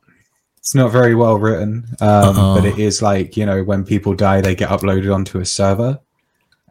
It's 0.63 0.73
not 0.73 0.91
very 0.93 1.13
well 1.13 1.37
written 1.37 1.83
um 1.99 2.07
Uh-uh. 2.39 2.55
but 2.55 2.63
it 2.65 2.79
is 2.79 3.01
like 3.01 3.35
you 3.35 3.45
know 3.45 3.63
when 3.63 3.83
people 3.83 4.13
die 4.15 4.39
they 4.39 4.55
get 4.55 4.69
uploaded 4.69 5.13
onto 5.13 5.39
a 5.39 5.45
server 5.45 5.99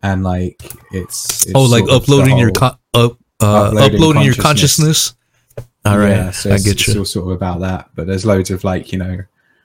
and 0.03 0.25
like 0.25 0.57
it's, 0.93 1.45
it's 1.47 1.53
Oh, 1.55 1.63
like 1.65 1.87
sort 1.87 1.91
of 1.93 2.07
the 2.07 2.13
uploading 2.15 2.39
your 2.39 2.51
con- 2.53 2.79
up, 2.95 3.19
uh, 3.43 3.67
uploading 3.69 3.95
uploading 3.97 4.23
your 4.23 4.35
consciousness. 4.35 5.15
All 5.85 5.99
right, 5.99 6.11
Yeah, 6.11 6.31
so 6.33 6.51
I 6.55 6.59
get 6.59 6.81
it's 6.81 6.97
all 6.97 7.05
sort 7.05 7.27
of 7.27 7.33
about 7.33 7.61
that 7.61 7.91
but 7.95 8.07
there's 8.07 8.25
loads 8.25 8.51
of 8.51 8.65
like 8.65 8.93
you 8.93 8.99
know 8.99 9.19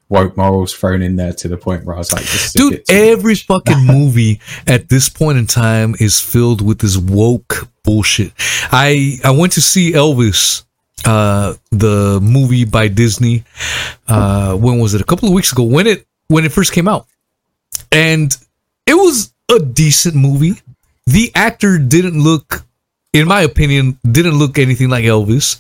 woke 0.10 0.36
morals 0.38 0.74
thrown 0.74 1.02
in 1.02 1.16
there 1.16 1.34
to 1.34 1.48
the 1.50 1.58
point 1.58 1.84
where 1.84 1.94
i 1.94 2.00
was 2.00 2.14
like 2.14 2.26
Dude, 2.54 2.82
every 2.90 3.34
much. 3.34 3.46
fucking 3.46 3.86
movie 3.96 4.40
at 4.66 4.90
this 4.90 5.10
point 5.10 5.38
in 5.38 5.48
time 5.48 5.96
is 6.00 6.20
filled 6.20 6.62
with 6.62 6.80
this 6.80 6.98
woke 6.98 7.68
bullshit. 7.84 8.32
I 8.72 9.18
I 9.24 9.32
went 9.32 9.54
to 9.54 9.62
see 9.62 9.94
Elvis 9.94 10.64
uh, 11.06 11.56
the 11.72 12.20
movie 12.22 12.66
by 12.66 12.88
Disney. 12.88 13.44
Uh, 14.08 14.56
when 14.56 14.80
was 14.80 14.94
it? 14.94 15.02
A 15.02 15.06
couple 15.06 15.28
of 15.28 15.34
weeks 15.34 15.52
ago 15.52 15.64
when 15.64 15.88
it 15.88 16.06
when 16.28 16.46
it 16.46 16.52
first 16.52 16.72
came 16.74 16.88
out, 16.88 17.08
and 17.92 18.36
it 18.86 18.96
was 18.96 19.34
a 19.52 19.60
decent 19.60 20.16
movie. 20.16 20.62
The 21.06 21.32
actor 21.36 21.78
didn't 21.78 22.22
look, 22.22 22.66
in 23.14 23.28
my 23.28 23.42
opinion, 23.42 23.98
didn't 24.10 24.36
look 24.36 24.58
anything 24.60 24.90
like 24.90 25.06
Elvis, 25.06 25.60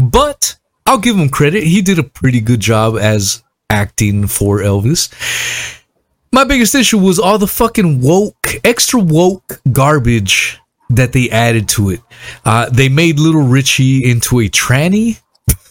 but 0.00 0.56
I'll 0.86 0.98
give 0.98 1.16
him 1.16 1.28
credit. 1.28 1.62
He 1.62 1.82
did 1.82 1.98
a 1.98 2.02
pretty 2.02 2.40
good 2.40 2.60
job 2.60 2.96
as 2.96 3.42
acting 3.70 4.26
for 4.26 4.58
Elvis. 4.58 5.12
My 6.32 6.44
biggest 6.44 6.74
issue 6.74 6.98
was 6.98 7.18
all 7.18 7.38
the 7.38 7.46
fucking 7.46 8.00
woke, 8.02 8.54
extra 8.64 9.00
woke 9.00 9.60
garbage 9.72 10.58
that 10.90 11.12
they 11.12 11.30
added 11.30 11.68
to 11.70 11.90
it. 11.90 12.00
Uh, 12.44 12.68
they 12.70 12.88
made 12.88 13.18
Little 13.18 13.46
Richie 13.46 14.08
into 14.08 14.40
a 14.40 14.48
tranny. 14.48 15.20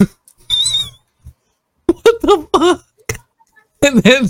what 1.88 2.22
the 2.22 2.48
fuck? 2.53 2.84
And 3.85 4.03
then, 4.03 4.30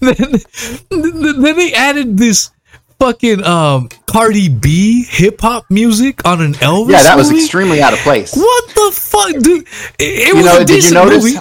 then, 0.00 1.42
then 1.42 1.56
they 1.56 1.72
added 1.72 2.16
this 2.16 2.50
fucking 2.98 3.42
um 3.44 3.88
Cardi 4.06 4.48
B 4.48 5.04
hip 5.08 5.40
hop 5.40 5.64
music 5.70 6.24
on 6.26 6.40
an 6.40 6.52
Elvis. 6.54 6.92
Yeah, 6.92 7.02
that 7.02 7.16
was 7.16 7.32
extremely 7.32 7.82
out 7.82 7.92
of 7.92 7.98
place. 8.00 8.36
What 8.36 8.68
the 8.68 8.90
fuck, 8.94 9.42
dude? 9.42 9.66
It, 9.98 10.28
it 10.28 10.34
was 10.34 10.44
know, 10.44 10.56
a 10.56 10.64
did 10.64 10.68
you 10.68 10.76
decent 10.76 10.94
notice? 10.94 11.24
movie. 11.24 11.38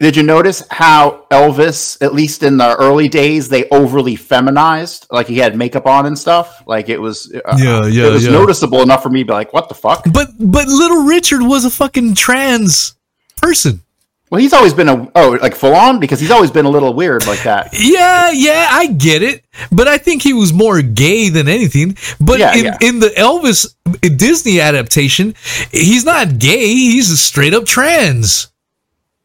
Did 0.00 0.16
you 0.16 0.22
notice 0.22 0.62
how 0.70 1.26
Elvis, 1.30 2.00
at 2.00 2.14
least 2.14 2.42
in 2.44 2.56
the 2.56 2.76
early 2.76 3.08
days, 3.08 3.48
they 3.48 3.68
overly 3.70 4.14
feminized? 4.14 5.06
Like 5.10 5.26
he 5.26 5.38
had 5.38 5.56
makeup 5.56 5.86
on 5.86 6.06
and 6.06 6.16
stuff. 6.16 6.62
Like 6.66 6.88
it 6.88 7.00
was, 7.00 7.32
uh, 7.34 7.56
Yeah, 7.58 7.86
yeah, 7.86 8.06
it 8.06 8.12
was 8.12 8.24
yeah. 8.26 8.30
noticeable 8.30 8.82
enough 8.82 9.02
for 9.02 9.08
me 9.10 9.20
to 9.20 9.26
be 9.26 9.32
like, 9.32 9.52
"What 9.52 9.68
the 9.68 9.74
fuck?" 9.74 10.04
But 10.12 10.28
but 10.38 10.68
Little 10.68 11.04
Richard 11.04 11.42
was 11.42 11.64
a 11.64 11.70
fucking 11.70 12.14
trans 12.14 12.94
person. 13.36 13.82
Well, 14.30 14.40
he's 14.42 14.52
always 14.52 14.74
been 14.74 14.90
a 14.90 15.10
oh, 15.14 15.38
like 15.40 15.54
full 15.54 15.74
on 15.74 16.00
because 16.00 16.20
he's 16.20 16.30
always 16.30 16.50
been 16.50 16.66
a 16.66 16.70
little 16.70 16.92
weird 16.92 17.26
like 17.26 17.42
that. 17.44 17.70
Yeah, 17.78 18.30
yeah, 18.30 18.68
I 18.70 18.86
get 18.88 19.22
it, 19.22 19.42
but 19.72 19.88
I 19.88 19.96
think 19.98 20.22
he 20.22 20.34
was 20.34 20.52
more 20.52 20.82
gay 20.82 21.30
than 21.30 21.48
anything. 21.48 21.96
But 22.20 22.38
Yeah, 22.38 22.54
in, 22.54 22.64
yeah. 22.66 22.76
in 22.82 23.00
the 23.00 23.08
Elvis 23.08 23.74
Disney 24.18 24.60
adaptation, 24.60 25.34
he's 25.72 26.04
not 26.04 26.38
gay; 26.38 26.66
he's 26.66 27.10
a 27.10 27.16
straight 27.16 27.54
up 27.54 27.64
trans. 27.64 28.48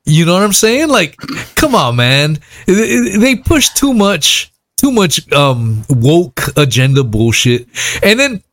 You 0.06 0.26
know 0.26 0.34
what 0.34 0.44
I'm 0.44 0.54
saying? 0.54 0.90
Like, 0.90 1.18
come 1.56 1.76
on, 1.76 1.96
man! 1.96 2.40
They 2.66 3.36
push 3.36 3.70
too 3.70 3.94
much, 3.94 4.52
too 4.76 4.92
much 4.92 5.32
um 5.32 5.84
woke 5.90 6.42
agenda 6.58 7.04
bullshit, 7.04 7.68
and 8.02 8.20
then 8.20 8.44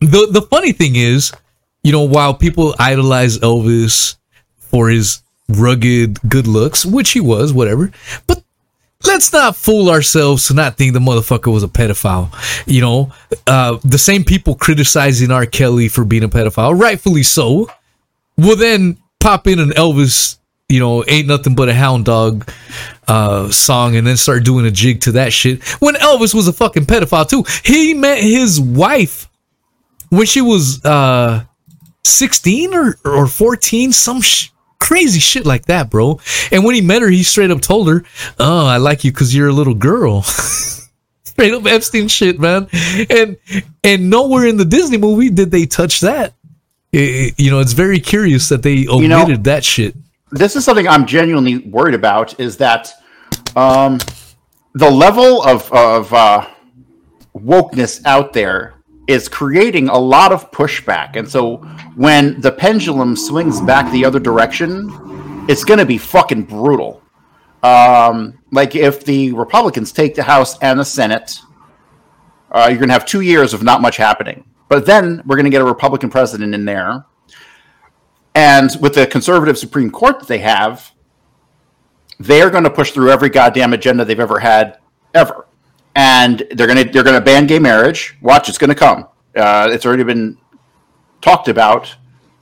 the 0.00 0.28
the 0.30 0.42
funny 0.42 0.72
thing 0.72 0.96
is, 0.96 1.32
you 1.82 1.92
know, 1.92 2.02
while 2.02 2.34
people 2.34 2.74
idolize 2.78 3.38
Elvis 3.38 4.16
for 4.58 4.88
his 4.88 5.22
rugged 5.48 6.18
good 6.28 6.46
looks, 6.46 6.84
which 6.84 7.10
he 7.10 7.20
was, 7.20 7.52
whatever, 7.52 7.92
but 8.26 8.42
let's 9.04 9.32
not 9.32 9.56
fool 9.56 9.90
ourselves 9.90 10.48
to 10.48 10.54
not 10.54 10.76
think 10.76 10.92
the 10.92 10.98
motherfucker 10.98 11.52
was 11.52 11.62
a 11.62 11.68
pedophile. 11.68 12.32
You 12.66 12.80
know, 12.80 13.12
uh, 13.46 13.78
the 13.84 13.98
same 13.98 14.24
people 14.24 14.54
criticizing 14.54 15.30
R. 15.30 15.46
Kelly 15.46 15.88
for 15.88 16.04
being 16.04 16.24
a 16.24 16.28
pedophile, 16.28 16.78
rightfully 16.78 17.22
so, 17.22 17.70
will 18.36 18.56
then 18.56 18.98
pop 19.20 19.46
in 19.46 19.58
an 19.58 19.70
Elvis, 19.70 20.38
you 20.68 20.80
know, 20.80 21.04
ain't 21.06 21.28
nothing 21.28 21.54
but 21.54 21.68
a 21.68 21.74
hound 21.74 22.04
dog 22.04 22.50
uh, 23.06 23.48
song 23.50 23.94
and 23.96 24.06
then 24.06 24.16
start 24.16 24.44
doing 24.44 24.66
a 24.66 24.70
jig 24.70 25.00
to 25.02 25.12
that 25.12 25.32
shit. 25.32 25.62
When 25.80 25.94
Elvis 25.94 26.34
was 26.34 26.48
a 26.48 26.52
fucking 26.52 26.86
pedophile 26.86 27.28
too, 27.28 27.44
he 27.64 27.94
met 27.94 28.18
his 28.18 28.60
wife 28.60 29.28
when 30.10 30.26
she 30.26 30.40
was 30.40 30.84
uh 30.84 31.44
16 32.04 32.74
or, 32.74 32.98
or 33.04 33.26
14, 33.26 33.92
some 33.92 34.20
sh- 34.20 34.48
crazy 34.78 35.20
shit 35.20 35.46
like 35.46 35.66
that, 35.66 35.88
bro. 35.90 36.20
And 36.50 36.64
when 36.64 36.74
he 36.74 36.80
met 36.80 37.02
her, 37.02 37.08
he 37.08 37.22
straight 37.22 37.50
up 37.50 37.60
told 37.60 37.88
her, 37.88 38.04
Oh, 38.38 38.66
I 38.66 38.76
like 38.78 39.04
you 39.04 39.12
because 39.12 39.34
you're 39.34 39.48
a 39.48 39.52
little 39.52 39.74
girl. 39.74 40.22
straight 41.24 41.52
up 41.54 41.64
Epstein 41.66 42.08
shit, 42.08 42.40
man. 42.40 42.68
And 43.08 43.36
and 43.84 44.10
nowhere 44.10 44.46
in 44.46 44.56
the 44.56 44.64
Disney 44.64 44.98
movie 44.98 45.30
did 45.30 45.50
they 45.52 45.66
touch 45.66 46.00
that. 46.00 46.34
I- 46.92 46.98
I- 46.98 47.32
you 47.38 47.50
know, 47.52 47.60
it's 47.60 47.72
very 47.72 48.00
curious 48.00 48.48
that 48.48 48.62
they 48.64 48.88
omitted 48.88 49.28
know- 49.28 49.36
that 49.52 49.64
shit. 49.64 49.94
This 50.30 50.56
is 50.56 50.64
something 50.64 50.88
I'm 50.88 51.06
genuinely 51.06 51.58
worried 51.58 51.94
about 51.94 52.38
is 52.40 52.56
that 52.58 52.92
um, 53.54 53.98
the 54.74 54.90
level 54.90 55.42
of, 55.42 55.70
of 55.72 56.12
uh, 56.12 56.48
wokeness 57.34 58.04
out 58.04 58.32
there 58.32 58.74
is 59.06 59.28
creating 59.28 59.88
a 59.88 59.98
lot 59.98 60.32
of 60.32 60.50
pushback. 60.50 61.16
And 61.16 61.28
so 61.28 61.58
when 61.94 62.40
the 62.40 62.50
pendulum 62.50 63.16
swings 63.16 63.60
back 63.60 63.90
the 63.92 64.04
other 64.04 64.18
direction, 64.18 64.90
it's 65.48 65.64
going 65.64 65.78
to 65.78 65.86
be 65.86 65.98
fucking 65.98 66.44
brutal. 66.44 67.02
Um, 67.62 68.38
like 68.50 68.74
if 68.74 69.04
the 69.04 69.32
Republicans 69.32 69.92
take 69.92 70.14
the 70.14 70.22
House 70.22 70.58
and 70.58 70.78
the 70.78 70.84
Senate, 70.84 71.40
uh, 72.50 72.66
you're 72.68 72.78
going 72.78 72.88
to 72.88 72.94
have 72.94 73.06
two 73.06 73.20
years 73.20 73.54
of 73.54 73.62
not 73.62 73.80
much 73.80 73.96
happening. 73.96 74.44
But 74.68 74.86
then 74.86 75.22
we're 75.24 75.36
going 75.36 75.44
to 75.44 75.50
get 75.50 75.62
a 75.62 75.64
Republican 75.64 76.10
president 76.10 76.54
in 76.54 76.64
there. 76.64 77.04
And 78.36 78.70
with 78.82 78.94
the 78.94 79.06
conservative 79.06 79.56
Supreme 79.56 79.90
Court 79.90 80.20
that 80.20 80.28
they 80.28 80.38
have, 80.38 80.92
they're 82.20 82.50
going 82.50 82.64
to 82.64 82.70
push 82.70 82.90
through 82.92 83.10
every 83.10 83.30
goddamn 83.30 83.72
agenda 83.72 84.04
they've 84.04 84.20
ever 84.20 84.38
had, 84.38 84.78
ever. 85.14 85.46
And 85.94 86.46
they're 86.50 86.66
going 86.66 86.84
to 86.84 86.92
they're 86.92 87.02
going 87.02 87.18
to 87.18 87.24
ban 87.24 87.46
gay 87.46 87.58
marriage. 87.58 88.14
Watch, 88.20 88.50
it's 88.50 88.58
going 88.58 88.68
to 88.68 88.76
come. 88.76 89.08
Uh, 89.34 89.70
it's 89.72 89.86
already 89.86 90.04
been 90.04 90.36
talked 91.22 91.48
about 91.48 91.94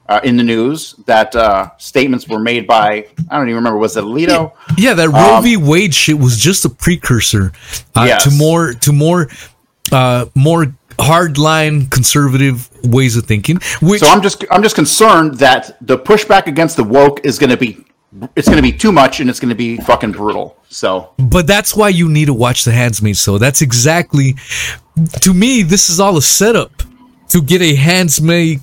uh, 0.08 0.18
in 0.24 0.36
the 0.36 0.42
news 0.42 0.96
that 1.06 1.34
uh, 1.36 1.70
statements 1.78 2.28
were 2.28 2.40
made 2.40 2.66
by 2.66 3.06
I 3.30 3.36
don't 3.36 3.48
even 3.48 3.54
remember 3.54 3.78
was 3.78 3.96
it 3.96 4.02
Alito? 4.02 4.52
Yeah, 4.76 4.94
that 4.94 5.08
Roe 5.10 5.40
v. 5.40 5.56
Wade 5.56 5.94
shit 5.94 6.18
was 6.18 6.36
just 6.36 6.64
a 6.64 6.68
precursor 6.68 7.52
uh, 7.94 8.04
Yes. 8.08 8.24
to 8.24 8.30
more 8.32 8.72
to 8.74 8.92
more 8.92 9.28
uh, 9.92 10.26
more 10.34 10.74
hardline 10.98 11.90
conservative 11.90 12.68
ways 12.84 13.16
of 13.16 13.26
thinking. 13.26 13.58
Which 13.80 14.00
So 14.00 14.06
I'm 14.06 14.22
just 14.22 14.44
I'm 14.50 14.62
just 14.62 14.74
concerned 14.74 15.34
that 15.38 15.76
the 15.80 15.98
pushback 15.98 16.46
against 16.46 16.76
the 16.76 16.84
woke 16.84 17.24
is 17.24 17.38
going 17.38 17.50
to 17.50 17.56
be 17.56 17.84
it's 18.36 18.46
going 18.46 18.56
to 18.56 18.62
be 18.62 18.72
too 18.72 18.92
much 18.92 19.20
and 19.20 19.28
it's 19.28 19.40
going 19.40 19.48
to 19.48 19.56
be 19.56 19.76
fucking 19.78 20.12
brutal. 20.12 20.56
So 20.68 21.12
but 21.18 21.46
that's 21.46 21.74
why 21.74 21.88
you 21.88 22.08
need 22.08 22.26
to 22.26 22.34
watch 22.34 22.64
The 22.64 22.72
Handsmaid. 22.72 23.16
So 23.16 23.38
that's 23.38 23.62
exactly 23.62 24.36
to 25.20 25.34
me. 25.34 25.62
This 25.62 25.90
is 25.90 26.00
all 26.00 26.16
a 26.16 26.22
setup 26.22 26.82
to 27.28 27.42
get 27.42 27.62
a 27.62 27.74
Handsmaid 27.74 28.60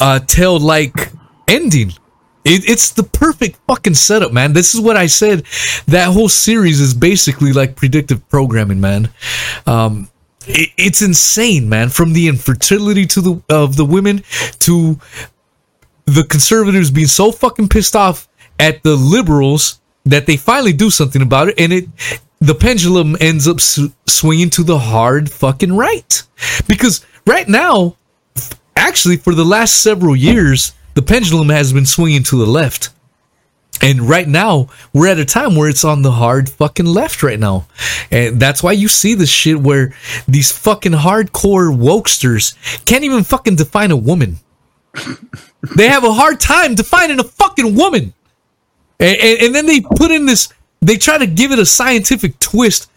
uh, 0.00 0.20
tale 0.20 0.58
like 0.58 1.10
ending. 1.48 1.92
It, 2.44 2.68
it's 2.68 2.92
the 2.92 3.02
perfect 3.02 3.58
fucking 3.66 3.94
setup, 3.94 4.32
man. 4.32 4.54
This 4.54 4.74
is 4.74 4.80
what 4.80 4.96
I 4.96 5.06
said. 5.06 5.44
That 5.86 6.12
whole 6.12 6.28
series 6.28 6.80
is 6.80 6.94
basically 6.94 7.52
like 7.52 7.76
predictive 7.76 8.26
programming, 8.28 8.80
man. 8.80 9.10
Um, 9.66 10.08
it, 10.46 10.70
it's 10.76 11.02
insane, 11.02 11.68
man. 11.68 11.88
From 11.88 12.12
the 12.12 12.28
infertility 12.28 13.06
to 13.06 13.20
the 13.20 13.42
of 13.48 13.76
the 13.76 13.84
women 13.84 14.22
to 14.60 14.98
the 16.06 16.24
conservatives 16.24 16.90
being 16.90 17.06
so 17.06 17.30
fucking 17.30 17.68
pissed 17.68 17.94
off 17.94 18.28
at 18.58 18.82
the 18.82 18.96
liberals 18.96 19.80
that 20.04 20.26
they 20.26 20.36
finally 20.36 20.72
do 20.72 20.90
something 20.90 21.22
about 21.22 21.48
it, 21.48 21.54
and 21.58 21.72
it 21.72 21.88
the 22.40 22.54
pendulum 22.54 23.16
ends 23.20 23.46
up 23.46 23.60
swinging 23.60 24.50
to 24.50 24.62
the 24.62 24.78
hard 24.78 25.30
fucking 25.30 25.72
right 25.74 26.22
because 26.66 27.04
right 27.26 27.48
now, 27.48 27.96
actually, 28.76 29.16
for 29.16 29.34
the 29.34 29.44
last 29.44 29.82
several 29.82 30.16
years, 30.16 30.72
the 30.94 31.02
pendulum 31.02 31.50
has 31.50 31.72
been 31.72 31.86
swinging 31.86 32.22
to 32.24 32.38
the 32.38 32.50
left. 32.50 32.90
And 33.82 34.02
right 34.02 34.28
now, 34.28 34.68
we're 34.92 35.08
at 35.08 35.18
a 35.18 35.24
time 35.24 35.56
where 35.56 35.68
it's 35.68 35.84
on 35.84 36.02
the 36.02 36.12
hard 36.12 36.50
fucking 36.50 36.86
left 36.86 37.22
right 37.22 37.40
now. 37.40 37.66
And 38.10 38.38
that's 38.38 38.62
why 38.62 38.72
you 38.72 38.88
see 38.88 39.14
this 39.14 39.30
shit 39.30 39.58
where 39.58 39.94
these 40.28 40.52
fucking 40.52 40.92
hardcore 40.92 41.74
wokesters 41.74 42.84
can't 42.84 43.04
even 43.04 43.24
fucking 43.24 43.56
define 43.56 43.90
a 43.90 43.96
woman. 43.96 44.38
they 45.76 45.88
have 45.88 46.04
a 46.04 46.12
hard 46.12 46.40
time 46.40 46.74
defining 46.74 47.20
a 47.20 47.24
fucking 47.24 47.74
woman. 47.74 48.12
And, 48.98 49.18
and, 49.18 49.42
and 49.42 49.54
then 49.54 49.66
they 49.66 49.80
put 49.80 50.10
in 50.10 50.26
this, 50.26 50.52
they 50.80 50.96
try 50.96 51.16
to 51.16 51.26
give 51.26 51.50
it 51.52 51.58
a 51.58 51.66
scientific 51.66 52.38
twist. 52.38 52.90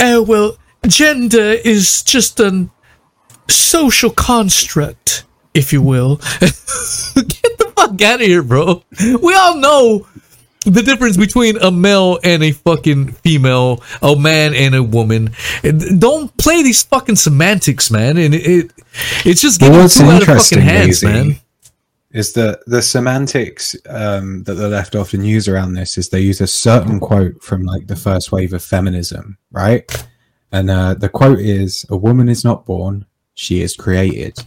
Oh, 0.00 0.22
well, 0.22 0.56
gender 0.86 1.52
is 1.64 2.02
just 2.02 2.40
a 2.40 2.68
social 3.48 4.10
construct, 4.10 5.24
if 5.54 5.72
you 5.72 5.82
will. 5.82 6.16
Get 6.40 6.52
the 7.58 7.72
fuck 7.76 8.02
out 8.02 8.20
of 8.20 8.26
here, 8.26 8.42
bro. 8.42 8.82
We 9.00 9.34
all 9.34 9.56
know 9.56 10.06
the 10.66 10.82
difference 10.82 11.16
between 11.16 11.56
a 11.58 11.70
male 11.70 12.18
and 12.22 12.42
a 12.42 12.52
fucking 12.52 13.12
female, 13.12 13.82
a 14.02 14.16
man 14.16 14.54
and 14.54 14.74
a 14.74 14.82
woman. 14.82 15.30
Don't 15.98 16.36
play 16.36 16.62
these 16.62 16.82
fucking 16.82 17.16
semantics, 17.16 17.90
man. 17.90 18.18
And 18.18 18.34
it, 18.34 18.46
it 18.46 18.72
it's 19.24 19.40
just 19.40 19.60
getting 19.60 19.88
too 19.88 20.10
out 20.10 20.22
of 20.22 20.28
fucking 20.28 20.60
hands, 20.60 21.00
Daisy, 21.00 21.06
man. 21.06 21.36
is 22.10 22.32
that 22.34 22.60
the 22.66 22.82
semantics 22.82 23.76
um, 23.88 24.42
that 24.44 24.54
the 24.54 24.68
left 24.68 24.94
often 24.94 25.24
use 25.24 25.48
around 25.48 25.74
this 25.74 25.96
is 25.98 26.08
they 26.08 26.20
use 26.20 26.40
a 26.40 26.46
certain 26.46 27.00
quote 27.00 27.42
from 27.42 27.64
like 27.64 27.86
the 27.86 27.96
first 27.96 28.32
wave 28.32 28.52
of 28.52 28.62
feminism, 28.62 29.38
right? 29.50 30.06
And 30.52 30.70
uh, 30.70 30.94
the 30.94 31.08
quote 31.08 31.40
is, 31.40 31.84
"A 31.90 31.96
woman 31.96 32.28
is 32.28 32.44
not 32.44 32.66
born; 32.66 33.06
she 33.34 33.62
is 33.62 33.76
created." 33.76 34.38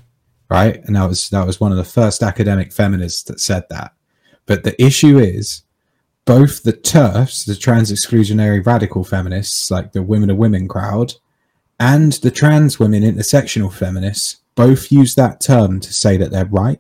right? 0.49 0.83
And 0.85 0.95
that 0.95 1.07
was 1.07 1.29
that 1.29 1.45
was 1.45 1.59
one 1.59 1.71
of 1.71 1.77
the 1.77 1.83
first 1.83 2.23
academic 2.23 2.73
feminists 2.73 3.23
that 3.23 3.39
said 3.39 3.63
that. 3.69 3.93
But 4.45 4.63
the 4.63 4.81
issue 4.83 5.19
is 5.19 5.63
both 6.29 6.61
the 6.61 6.73
TERFs, 6.73 7.43
the 7.43 7.55
trans 7.55 7.91
exclusionary 7.91 8.63
radical 8.63 9.03
feminists, 9.03 9.71
like 9.71 9.93
the 9.93 10.03
women 10.03 10.29
of 10.29 10.37
women 10.37 10.67
crowd, 10.67 11.15
and 11.79 12.13
the 12.13 12.29
trans 12.29 12.79
women 12.79 13.01
intersectional 13.01 13.73
feminists 13.73 14.37
both 14.53 14.91
use 14.91 15.15
that 15.15 15.41
term 15.41 15.79
to 15.79 15.91
say 15.91 16.17
that 16.17 16.29
they're 16.29 16.45
right. 16.45 16.79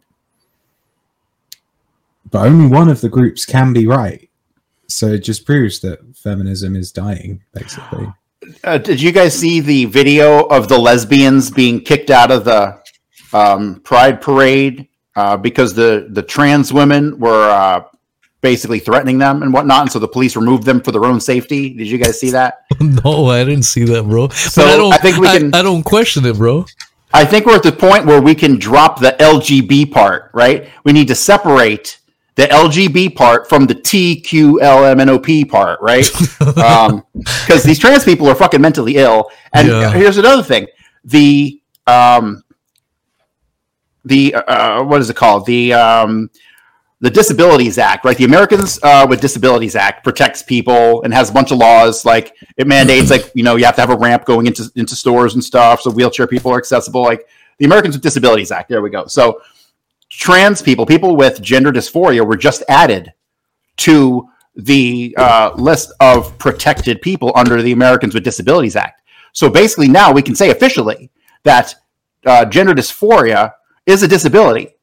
But 2.29 2.45
only 2.45 2.67
one 2.67 2.89
of 2.89 3.01
the 3.01 3.09
groups 3.09 3.43
can 3.43 3.73
be 3.73 3.87
right. 3.87 4.29
So 4.87 5.07
it 5.07 5.23
just 5.23 5.47
proves 5.47 5.79
that 5.79 6.15
feminism 6.15 6.75
is 6.75 6.91
dying, 6.91 7.43
basically. 7.51 8.13
Uh, 8.63 8.77
did 8.77 9.01
you 9.01 9.11
guys 9.11 9.33
see 9.33 9.61
the 9.61 9.85
video 9.85 10.43
of 10.43 10.67
the 10.67 10.77
lesbians 10.77 11.49
being 11.49 11.81
kicked 11.81 12.11
out 12.11 12.29
of 12.29 12.45
the 12.45 12.79
um, 13.33 13.81
Pride 13.83 14.21
parade 14.21 14.89
uh, 15.15 15.37
because 15.37 15.73
the 15.73 16.07
the 16.11 16.21
trans 16.21 16.71
women 16.71 17.17
were 17.17 17.49
uh, 17.49 17.81
basically 18.41 18.79
threatening 18.79 19.17
them 19.17 19.43
and 19.43 19.53
whatnot, 19.53 19.81
and 19.83 19.91
so 19.91 19.99
the 19.99 20.07
police 20.07 20.35
removed 20.35 20.63
them 20.63 20.81
for 20.81 20.91
their 20.91 21.05
own 21.05 21.19
safety? 21.19 21.73
Did 21.73 21.87
you 21.87 21.97
guys 21.97 22.19
see 22.19 22.31
that? 22.31 22.65
no, 22.79 23.27
I 23.27 23.43
didn't 23.43 23.63
see 23.63 23.83
that, 23.85 24.03
bro. 24.03 24.29
So, 24.29 24.61
but 24.63 24.73
I 24.73 24.77
don't. 24.77 24.93
I 24.93 24.97
think 24.97 25.17
we 25.17 25.27
can- 25.27 25.53
I 25.53 25.61
don't 25.61 25.83
question 25.83 26.25
it, 26.25 26.37
bro. 26.37 26.65
I 27.13 27.25
think 27.25 27.45
we're 27.47 27.55
at 27.55 27.63
the 27.63 27.71
point 27.71 28.05
where 28.05 28.21
we 28.21 28.35
can 28.35 28.59
drop 28.59 28.99
the 28.99 29.15
LGB 29.19 29.91
part, 29.91 30.29
right? 30.33 30.69
We 30.83 30.93
need 30.93 31.07
to 31.07 31.15
separate 31.15 31.97
the 32.35 32.43
LGB 32.45 33.15
part 33.15 33.49
from 33.49 33.65
the 33.65 33.73
TQLMNOP 33.75 35.49
part, 35.49 35.81
right? 35.81 36.07
Because 37.13 37.63
these 37.63 37.79
trans 37.79 38.05
people 38.05 38.27
are 38.27 38.35
fucking 38.35 38.61
mentally 38.61 38.97
ill. 38.97 39.29
And 39.53 39.67
Yeah. 39.67 39.91
here's 39.91 40.17
another 40.17 40.43
thing: 40.43 40.67
the 41.03 41.59
um, 41.87 42.43
the 44.05 44.35
uh, 44.35 44.83
what 44.83 45.01
is 45.01 45.09
it 45.09 45.15
called? 45.15 45.45
The 45.47 45.73
um, 45.73 46.29
the 47.01 47.09
Disabilities 47.09 47.77
Act, 47.77 48.03
right? 48.03 48.17
The 48.17 48.25
Americans 48.25 48.79
uh, 48.83 49.05
with 49.09 49.21
Disabilities 49.21 49.75
Act 49.75 50.03
protects 50.03 50.43
people 50.43 51.01
and 51.03 51.13
has 51.13 51.29
a 51.29 51.33
bunch 51.33 51.51
of 51.51 51.57
laws. 51.57 52.03
Like 52.03 52.35
it 52.57 52.67
mandates, 52.67 53.09
like 53.09 53.31
you 53.33 53.43
know, 53.43 53.55
you 53.55 53.65
have 53.65 53.75
to 53.75 53.81
have 53.81 53.89
a 53.89 53.97
ramp 53.97 54.25
going 54.25 54.47
into 54.47 54.69
into 54.75 54.95
stores 54.95 55.33
and 55.33 55.43
stuff, 55.43 55.81
so 55.81 55.91
wheelchair 55.91 56.27
people 56.27 56.51
are 56.51 56.57
accessible. 56.57 57.01
Like 57.01 57.25
the 57.57 57.65
Americans 57.65 57.95
with 57.95 58.03
Disabilities 58.03 58.51
Act. 58.51 58.69
There 58.69 58.81
we 58.81 58.89
go. 58.89 59.05
So 59.07 59.41
trans 60.09 60.61
people, 60.61 60.85
people 60.85 61.15
with 61.15 61.41
gender 61.41 61.71
dysphoria, 61.71 62.25
were 62.25 62.37
just 62.37 62.63
added 62.67 63.13
to 63.77 64.27
the 64.55 65.15
uh, 65.17 65.51
list 65.55 65.93
of 66.01 66.37
protected 66.37 67.01
people 67.01 67.31
under 67.35 67.61
the 67.61 67.71
Americans 67.71 68.13
with 68.13 68.23
Disabilities 68.23 68.75
Act. 68.75 69.01
So 69.31 69.49
basically, 69.49 69.87
now 69.87 70.11
we 70.11 70.21
can 70.21 70.35
say 70.35 70.49
officially 70.49 71.11
that 71.43 71.75
uh, 72.25 72.45
gender 72.45 72.73
dysphoria 72.73 73.53
is 73.85 74.03
a 74.03 74.07
disability, 74.07 74.75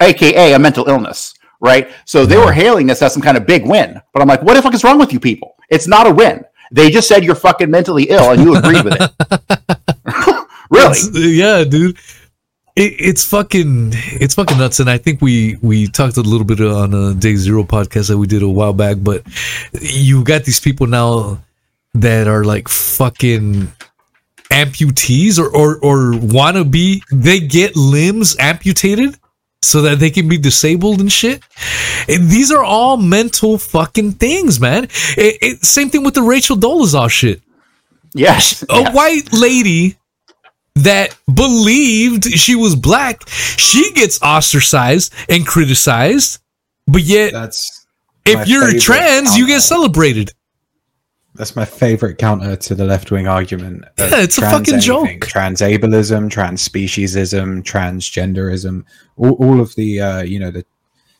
aka 0.00 0.52
a 0.52 0.58
mental 0.58 0.88
illness, 0.88 1.34
right? 1.62 1.90
So 2.04 2.26
they 2.26 2.36
were 2.36 2.52
hailing 2.52 2.86
this 2.88 3.00
as 3.00 3.14
some 3.14 3.22
kind 3.22 3.38
of 3.38 3.46
big 3.46 3.64
win. 3.64 3.98
But 4.12 4.20
I'm 4.20 4.28
like, 4.28 4.42
what 4.42 4.54
the 4.54 4.60
fuck 4.62 4.74
is 4.74 4.84
wrong 4.84 4.98
with 4.98 5.12
you 5.12 5.20
people? 5.20 5.54
It's 5.70 5.86
not 5.88 6.06
a 6.06 6.12
win. 6.12 6.44
They 6.72 6.90
just 6.90 7.08
said 7.08 7.24
you're 7.24 7.34
fucking 7.34 7.70
mentally 7.70 8.04
ill 8.04 8.32
and 8.32 8.42
you 8.42 8.56
agreed 8.56 8.84
with 8.84 8.96
it. 9.00 9.10
really? 10.70 10.90
It's- 10.90 11.10
yeah, 11.14 11.64
dude. 11.64 11.96
It, 12.74 12.94
it's 12.98 13.22
fucking 13.26 13.90
it's 13.94 14.34
fucking 14.34 14.56
nuts, 14.56 14.80
and 14.80 14.88
I 14.88 14.96
think 14.96 15.20
we 15.20 15.56
we 15.60 15.88
talked 15.88 16.16
a 16.16 16.22
little 16.22 16.46
bit 16.46 16.58
on 16.62 16.94
a 16.94 17.12
Day 17.12 17.36
Zero 17.36 17.64
podcast 17.64 18.08
that 18.08 18.16
we 18.16 18.26
did 18.26 18.42
a 18.42 18.48
while 18.48 18.72
back. 18.72 18.96
But 18.98 19.24
you 19.78 20.24
got 20.24 20.44
these 20.44 20.58
people 20.58 20.86
now 20.86 21.42
that 21.92 22.28
are 22.28 22.44
like 22.44 22.68
fucking 22.68 23.70
amputees 24.50 25.38
or 25.38 25.54
or 25.54 25.80
or 25.82 26.18
want 26.18 26.56
to 26.56 26.64
be. 26.64 27.02
They 27.12 27.40
get 27.40 27.76
limbs 27.76 28.38
amputated 28.38 29.18
so 29.62 29.82
that 29.82 30.00
they 30.00 30.10
can 30.10 30.28
be 30.28 30.36
disabled 30.36 31.00
and 31.00 31.10
shit. 31.10 31.42
And 32.08 32.28
these 32.28 32.50
are 32.50 32.64
all 32.64 32.96
mental 32.96 33.58
fucking 33.58 34.12
things, 34.12 34.60
man. 34.60 34.84
It, 35.16 35.38
it, 35.40 35.64
same 35.64 35.88
thing 35.88 36.02
with 36.02 36.14
the 36.14 36.22
Rachel 36.22 36.56
Dolezal 36.56 37.08
shit 37.10 37.40
Yes. 38.14 38.62
a 38.68 38.80
yes. 38.80 38.94
white 38.94 39.32
lady 39.32 39.96
that 40.74 41.16
believed 41.32 42.24
she 42.24 42.56
was 42.56 42.74
black, 42.74 43.28
she 43.28 43.92
gets 43.92 44.20
ostracized 44.22 45.12
and 45.28 45.46
criticized. 45.46 46.40
But 46.86 47.02
yet, 47.02 47.32
That's 47.32 47.86
if 48.26 48.48
you're 48.48 48.66
favorite 48.66 48.82
trans, 48.82 49.36
you 49.36 49.46
get 49.46 49.60
celebrated. 49.60 50.32
That's 51.34 51.56
my 51.56 51.64
favorite 51.64 52.18
counter 52.18 52.56
to 52.56 52.74
the 52.74 52.84
left 52.84 53.10
wing 53.10 53.26
argument. 53.26 53.84
Yeah, 53.98 54.20
it's 54.20 54.36
a 54.36 54.42
trans 54.42 54.52
fucking 54.52 54.74
anything. 54.74 55.20
joke. 55.20 55.30
Transableism, 55.30 56.28
transspeciesism, 56.30 57.62
transgenderism, 57.62 58.84
all, 59.16 59.32
all 59.32 59.60
of 59.60 59.74
the 59.74 60.00
uh, 60.00 60.22
you 60.22 60.38
know 60.38 60.50
the 60.50 60.64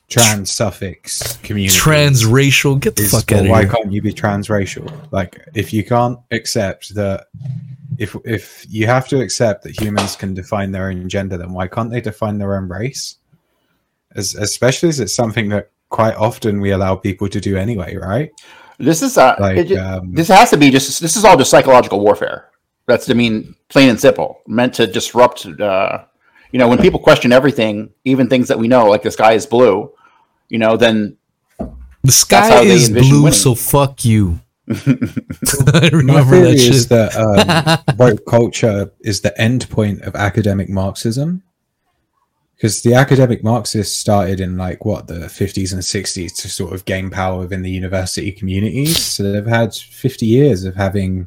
trans 0.08 0.52
suffix 0.52 1.36
community. 1.38 1.78
Transracial, 1.78 2.78
get 2.78 2.96
the 2.96 3.04
is, 3.04 3.10
fuck 3.10 3.30
well, 3.30 3.40
out 3.40 3.44
of 3.46 3.50
why 3.50 3.62
here. 3.62 3.70
can't 3.70 3.92
you 3.92 4.02
be 4.02 4.12
transracial? 4.12 4.92
Like, 5.10 5.40
if 5.54 5.72
you 5.72 5.82
can't 5.82 6.18
accept 6.30 6.94
that, 6.94 7.28
if 7.98 8.14
if 8.26 8.66
you 8.68 8.86
have 8.86 9.08
to 9.08 9.20
accept 9.20 9.64
that 9.64 9.80
humans 9.80 10.14
can 10.16 10.34
define 10.34 10.72
their 10.72 10.88
own 10.88 11.08
gender, 11.08 11.38
then 11.38 11.52
why 11.52 11.68
can't 11.68 11.90
they 11.90 12.02
define 12.02 12.36
their 12.36 12.56
own 12.56 12.68
race? 12.68 13.16
As 14.14 14.34
especially 14.34 14.90
as 14.90 15.00
it's 15.00 15.14
something 15.14 15.48
that 15.48 15.70
quite 15.88 16.14
often 16.16 16.60
we 16.60 16.70
allow 16.70 16.96
people 16.96 17.28
to 17.28 17.40
do 17.40 17.56
anyway, 17.56 17.96
right? 17.96 18.30
This 18.78 19.02
is 19.02 19.16
uh, 19.18 19.36
Like, 19.38 19.56
it 19.58 19.76
um, 19.76 20.12
this 20.14 20.28
has 20.28 20.50
to 20.50 20.56
be 20.56 20.70
just 20.70 21.00
this 21.00 21.16
is 21.16 21.24
all 21.24 21.36
just 21.36 21.50
psychological 21.50 22.00
warfare. 22.00 22.50
That's 22.86 23.08
I 23.10 23.14
mean, 23.14 23.54
plain 23.68 23.88
and 23.90 24.00
simple, 24.00 24.40
meant 24.46 24.74
to 24.74 24.86
disrupt. 24.86 25.46
Uh, 25.46 26.04
you 26.50 26.58
know, 26.58 26.68
when 26.68 26.78
people 26.78 27.00
question 27.00 27.32
everything, 27.32 27.90
even 28.04 28.28
things 28.28 28.48
that 28.48 28.58
we 28.58 28.68
know, 28.68 28.86
like 28.86 29.02
the 29.02 29.10
sky 29.10 29.32
is 29.32 29.46
blue, 29.46 29.90
you 30.48 30.58
know, 30.58 30.76
then 30.76 31.16
The 32.02 32.12
sky 32.12 32.48
how 32.48 32.60
they 32.64 32.70
is 32.74 32.90
blue, 32.90 33.22
winning. 33.22 33.32
so 33.32 33.54
fuck 33.54 34.04
you. 34.04 34.40
I 34.68 35.90
My 35.90 35.90
remember 35.92 36.30
theory 36.30 36.42
that 36.42 36.54
is 36.54 36.80
shit. 36.82 36.88
that 36.90 37.16
um, 37.16 37.96
woke 37.96 38.26
culture 38.26 38.92
is 39.00 39.20
the 39.20 39.38
end 39.40 39.68
point 39.70 40.02
of 40.02 40.14
academic 40.16 40.68
Marxism. 40.68 41.42
Because 42.62 42.82
the 42.82 42.94
academic 42.94 43.42
Marxists 43.42 43.98
started 43.98 44.38
in 44.38 44.56
like 44.56 44.84
what 44.84 45.08
the 45.08 45.26
50s 45.26 45.72
and 45.72 45.82
60s 45.82 46.32
to 46.42 46.48
sort 46.48 46.72
of 46.72 46.84
gain 46.84 47.10
power 47.10 47.40
within 47.40 47.62
the 47.62 47.70
university 47.72 48.30
communities. 48.30 49.04
So 49.04 49.24
they've 49.24 49.44
had 49.44 49.74
50 49.74 50.26
years 50.26 50.64
of 50.64 50.76
having 50.76 51.26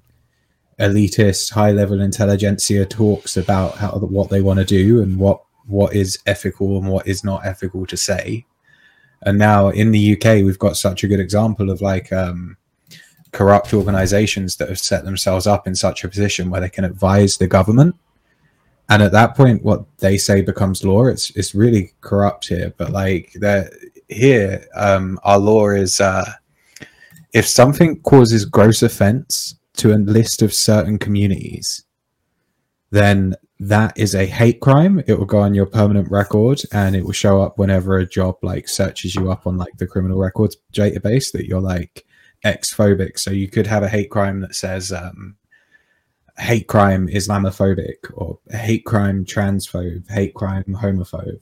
elitist, 0.80 1.52
high 1.52 1.74
level 1.74 2.00
intelligentsia 2.00 2.86
talks 2.86 3.36
about 3.36 3.76
how 3.76 3.92
what 3.98 4.30
they 4.30 4.40
want 4.40 4.60
to 4.60 4.66
do 4.66 5.02
and 5.02 5.20
what 5.20 5.44
what 5.66 5.94
is 5.94 6.18
ethical 6.26 6.78
and 6.78 6.88
what 6.88 7.06
is 7.06 7.26
not 7.26 7.46
ethical 7.46 7.86
to 7.88 7.98
say. 7.98 8.46
And 9.24 9.38
now 9.38 9.68
in 9.68 9.92
the 9.92 10.16
UK, 10.16 10.36
we've 10.46 10.58
got 10.58 10.78
such 10.78 11.04
a 11.04 11.08
good 11.10 11.20
example 11.20 11.70
of 11.70 11.82
like 11.82 12.14
um, 12.14 12.56
corrupt 13.34 13.74
organizations 13.74 14.56
that 14.56 14.70
have 14.70 14.80
set 14.80 15.04
themselves 15.04 15.48
up 15.48 15.68
in 15.68 15.76
such 15.76 16.06
a 16.06 16.08
position 16.08 16.50
where 16.50 16.62
they 16.62 16.70
can 16.70 16.86
advise 16.86 17.36
the 17.36 17.48
government. 17.48 17.98
And 18.90 19.02
at 19.02 19.12
that 19.14 19.36
point, 19.36 19.64
what 19.64 19.86
they 19.98 20.18
say 20.18 20.42
becomes 20.42 20.84
law. 20.84 21.06
It's 21.06 21.32
it's 21.32 21.56
really 21.56 21.94
corrupt 22.02 22.48
here, 22.48 22.74
but 22.78 22.92
like 22.92 23.34
that 23.40 23.74
here, 24.10 24.66
um, 24.76 25.20
our 25.24 25.40
law 25.40 25.70
is 25.70 26.00
uh, 26.00 26.32
if 27.34 27.48
something 27.48 28.00
causes 28.02 28.46
gross 28.46 28.84
offense 28.84 29.56
to 29.78 29.94
a 29.94 29.98
list 29.98 30.42
of 30.42 30.54
certain 30.54 31.00
communities, 31.00 31.84
then 32.92 33.36
that 33.60 33.98
is 33.98 34.14
a 34.14 34.26
hate 34.26 34.62
crime. 34.62 35.02
It 35.08 35.18
will 35.18 35.26
go 35.26 35.40
on 35.40 35.56
your 35.56 35.66
permanent 35.66 36.12
record, 36.12 36.62
and 36.72 36.96
it 36.96 37.04
will 37.04 37.12
show 37.12 37.42
up 37.42 37.58
whenever 37.58 37.98
a 37.98 38.06
job 38.06 38.38
like 38.44 38.70
searches 38.70 39.16
you 39.16 39.32
up 39.32 39.48
on 39.48 39.58
like 39.58 39.78
the 39.78 39.88
criminal 39.88 40.20
records 40.20 40.58
database 40.74 41.32
that 41.32 41.48
you're 41.48 41.60
like 41.62 42.06
ex-phobic. 42.44 43.18
So 43.18 43.32
you 43.32 43.48
could 43.48 43.66
have 43.66 43.82
a 43.82 43.90
hate 43.90 44.12
crime 44.12 44.42
that 44.42 44.54
says 44.54 44.92
um, 44.92 45.36
hate 46.38 46.68
crime 46.68 47.08
Islamophobic 47.08 48.12
or 48.14 48.40
hate 48.52 48.86
crime 48.86 49.26
transphobe, 49.26 50.10
hate 50.10 50.34
crime 50.34 50.64
homophobe. 50.66 51.40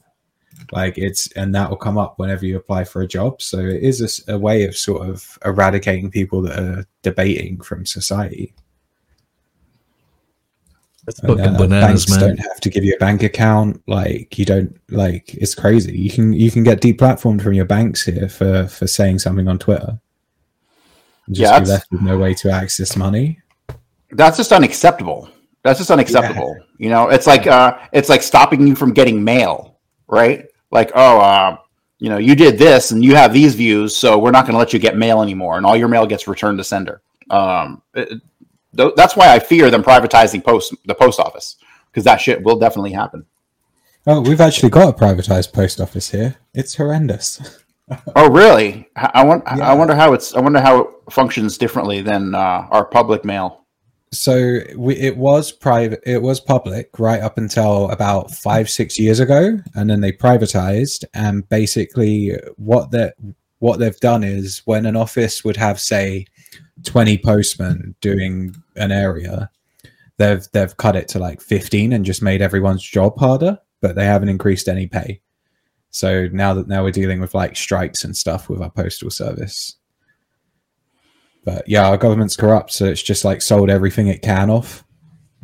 Like 0.71 0.97
it's 0.97 1.31
and 1.33 1.53
that 1.55 1.69
will 1.69 1.77
come 1.77 1.97
up 1.97 2.19
whenever 2.19 2.45
you 2.45 2.57
apply 2.57 2.83
for 2.85 3.01
a 3.01 3.07
job. 3.07 3.41
So 3.41 3.59
it 3.59 3.83
is 3.83 4.23
a 4.27 4.37
way 4.37 4.65
of 4.65 4.77
sort 4.77 5.07
of 5.09 5.37
eradicating 5.45 6.11
people 6.11 6.41
that 6.43 6.59
are 6.59 6.85
debating 7.01 7.59
from 7.59 7.85
society. 7.85 8.53
That's 11.05 11.19
And, 11.19 11.27
fucking 11.29 11.55
uh, 11.55 11.57
bananas, 11.57 12.05
banks 12.05 12.09
man. 12.09 12.19
don't 12.19 12.37
have 12.37 12.59
to 12.61 12.69
give 12.69 12.83
you 12.83 12.93
a 12.95 12.99
bank 12.99 13.23
account. 13.23 13.81
Like 13.87 14.37
you 14.37 14.45
don't 14.45 14.79
like 14.89 15.33
it's 15.33 15.55
crazy. 15.55 15.97
You 15.97 16.09
can 16.09 16.33
you 16.33 16.49
can 16.49 16.63
get 16.63 16.81
deplatformed 16.81 17.41
from 17.41 17.53
your 17.53 17.65
banks 17.65 18.05
here 18.05 18.29
for 18.29 18.67
for 18.67 18.87
saying 18.87 19.19
something 19.19 19.47
on 19.47 19.59
Twitter. 19.59 19.99
And 21.27 21.37
Yeah, 21.37 21.59
Just 21.59 21.63
be 21.63 21.71
left 21.71 21.91
with 21.91 22.01
no 22.01 22.17
way 22.17 22.33
to 22.35 22.51
access 22.51 22.95
money. 22.95 23.39
That's 24.15 24.37
just 24.37 24.51
unacceptable. 24.51 25.29
That's 25.63 25.79
just 25.79 25.91
unacceptable. 25.91 26.55
You 26.77 26.89
know, 26.89 27.09
it's 27.09 27.27
like 27.27 27.47
uh, 27.47 27.77
it's 27.93 28.09
like 28.09 28.21
stopping 28.21 28.67
you 28.67 28.75
from 28.75 28.93
getting 28.93 29.23
mail, 29.23 29.77
right? 30.07 30.45
Like, 30.71 30.91
oh, 30.95 31.19
uh, 31.19 31.57
you 31.99 32.09
know, 32.09 32.17
you 32.17 32.35
did 32.35 32.57
this 32.57 32.91
and 32.91 33.03
you 33.03 33.15
have 33.15 33.31
these 33.33 33.55
views, 33.55 33.95
so 33.95 34.17
we're 34.19 34.31
not 34.31 34.43
going 34.45 34.53
to 34.53 34.57
let 34.59 34.73
you 34.73 34.79
get 34.79 34.97
mail 34.97 35.21
anymore, 35.21 35.57
and 35.57 35.65
all 35.65 35.77
your 35.77 35.87
mail 35.87 36.05
gets 36.05 36.27
returned 36.27 36.57
to 36.57 36.63
sender. 36.63 37.01
Um, 37.29 37.81
it- 37.93 38.21
th- 38.75 38.93
that's 38.95 39.15
why 39.15 39.33
I 39.33 39.39
fear 39.39 39.69
them 39.71 39.83
privatizing 39.83 40.43
post 40.43 40.73
the 40.85 40.95
post 40.95 41.19
office 41.19 41.55
because 41.91 42.03
that 42.03 42.17
shit 42.19 42.43
will 42.43 42.57
definitely 42.57 42.91
happen. 42.91 43.25
Oh, 44.05 44.19
we've 44.19 44.41
actually 44.41 44.69
got 44.69 44.89
a 44.89 44.97
privatized 44.97 45.53
post 45.53 45.79
office 45.79 46.09
here. 46.11 46.35
It's 46.53 46.75
horrendous. 46.75 47.59
Oh, 48.15 48.29
really? 48.29 48.89
I 48.95 49.11
I 49.15 49.23
want. 49.25 49.43
Yeah. 49.57 49.69
I 49.69 49.73
wonder 49.73 49.93
how 49.93 50.13
it's. 50.13 50.33
I 50.33 50.39
wonder 50.39 50.61
how 50.61 50.79
it 50.79 50.87
functions 51.11 51.57
differently 51.57 52.01
than 52.01 52.33
uh, 52.33 52.65
our 52.71 52.85
public 52.85 53.25
mail. 53.25 53.62
So 54.13 54.59
we, 54.77 54.95
it 54.95 55.17
was 55.17 55.51
private. 55.51 56.01
It 56.05 56.21
was 56.21 56.39
public 56.39 56.99
right 56.99 57.19
up 57.19 57.37
until 57.37 57.89
about 57.89 58.29
five, 58.29 58.69
six 58.69 58.99
years 58.99 59.19
ago, 59.19 59.57
and 59.73 59.89
then 59.89 60.01
they 60.01 60.11
privatized. 60.11 61.03
And 61.15 61.49
basically, 61.49 62.37
what 62.57 62.91
that 62.91 63.15
what 63.57 63.79
they've 63.79 63.99
done 63.99 64.23
is 64.23 64.61
when 64.65 64.85
an 64.85 64.95
office 64.95 65.43
would 65.43 65.57
have, 65.57 65.79
say, 65.79 66.27
twenty 66.83 67.17
postmen 67.17 67.95
doing 68.01 68.55
an 68.75 68.91
area, 68.91 69.49
they've 70.17 70.45
they've 70.53 70.77
cut 70.77 70.95
it 70.95 71.07
to 71.09 71.19
like 71.19 71.41
fifteen 71.41 71.91
and 71.91 72.05
just 72.05 72.21
made 72.21 72.41
everyone's 72.41 72.83
job 72.83 73.17
harder. 73.17 73.57
But 73.81 73.95
they 73.95 74.05
haven't 74.05 74.29
increased 74.29 74.67
any 74.67 74.87
pay. 74.87 75.21
So 75.89 76.27
now 76.31 76.53
that 76.53 76.67
now 76.67 76.83
we're 76.83 76.91
dealing 76.91 77.19
with 77.19 77.33
like 77.33 77.55
strikes 77.55 78.03
and 78.03 78.15
stuff 78.15 78.47
with 78.47 78.61
our 78.61 78.69
postal 78.71 79.09
service. 79.09 79.75
But 81.45 81.67
yeah, 81.67 81.87
our 81.87 81.97
government's 81.97 82.37
corrupt, 82.37 82.71
so 82.71 82.85
it's 82.85 83.03
just 83.03 83.25
like 83.25 83.41
sold 83.41 83.69
everything 83.69 84.07
it 84.07 84.21
can 84.21 84.49
off. 84.49 84.83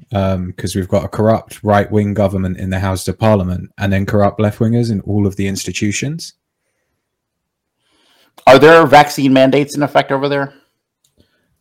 Because 0.10 0.76
we've 0.76 0.88
got 0.88 1.06
a 1.06 1.08
corrupt 1.08 1.64
right 1.64 1.92
wing 1.92 2.16
government 2.16 2.58
in 2.58 2.72
the 2.72 2.80
House 2.80 3.08
of 3.08 3.20
Parliament 3.20 3.72
and 3.78 3.94
then 3.94 4.08
corrupt 4.08 4.40
left 4.40 4.58
wingers 4.58 4.92
in 4.92 5.02
all 5.02 5.28
of 5.28 5.36
the 5.36 5.48
institutions. 5.48 6.34
Are 8.48 8.58
there 8.58 8.86
vaccine 8.88 9.34
mandates 9.34 9.76
in 9.76 9.84
effect 9.84 10.12
over 10.12 10.28
there? 10.28 10.54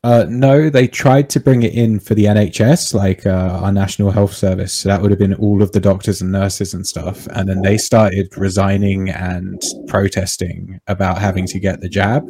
Uh, 0.04 0.24
no, 0.28 0.70
they 0.70 0.86
tried 0.86 1.28
to 1.28 1.40
bring 1.40 1.62
it 1.64 1.74
in 1.74 1.98
for 1.98 2.14
the 2.14 2.24
NHS, 2.26 2.94
like 2.94 3.26
uh, 3.26 3.60
our 3.62 3.72
National 3.72 4.12
Health 4.12 4.32
Service. 4.32 4.72
So 4.72 4.88
that 4.88 5.02
would 5.02 5.10
have 5.10 5.18
been 5.18 5.34
all 5.34 5.60
of 5.60 5.72
the 5.72 5.80
doctors 5.80 6.22
and 6.22 6.30
nurses 6.30 6.72
and 6.72 6.86
stuff. 6.86 7.26
And 7.32 7.48
then 7.48 7.62
they 7.62 7.76
started 7.76 8.34
resigning 8.38 9.10
and 9.10 9.60
protesting 9.88 10.80
about 10.86 11.18
having 11.18 11.46
to 11.48 11.58
get 11.58 11.80
the 11.80 11.88
jab. 11.88 12.24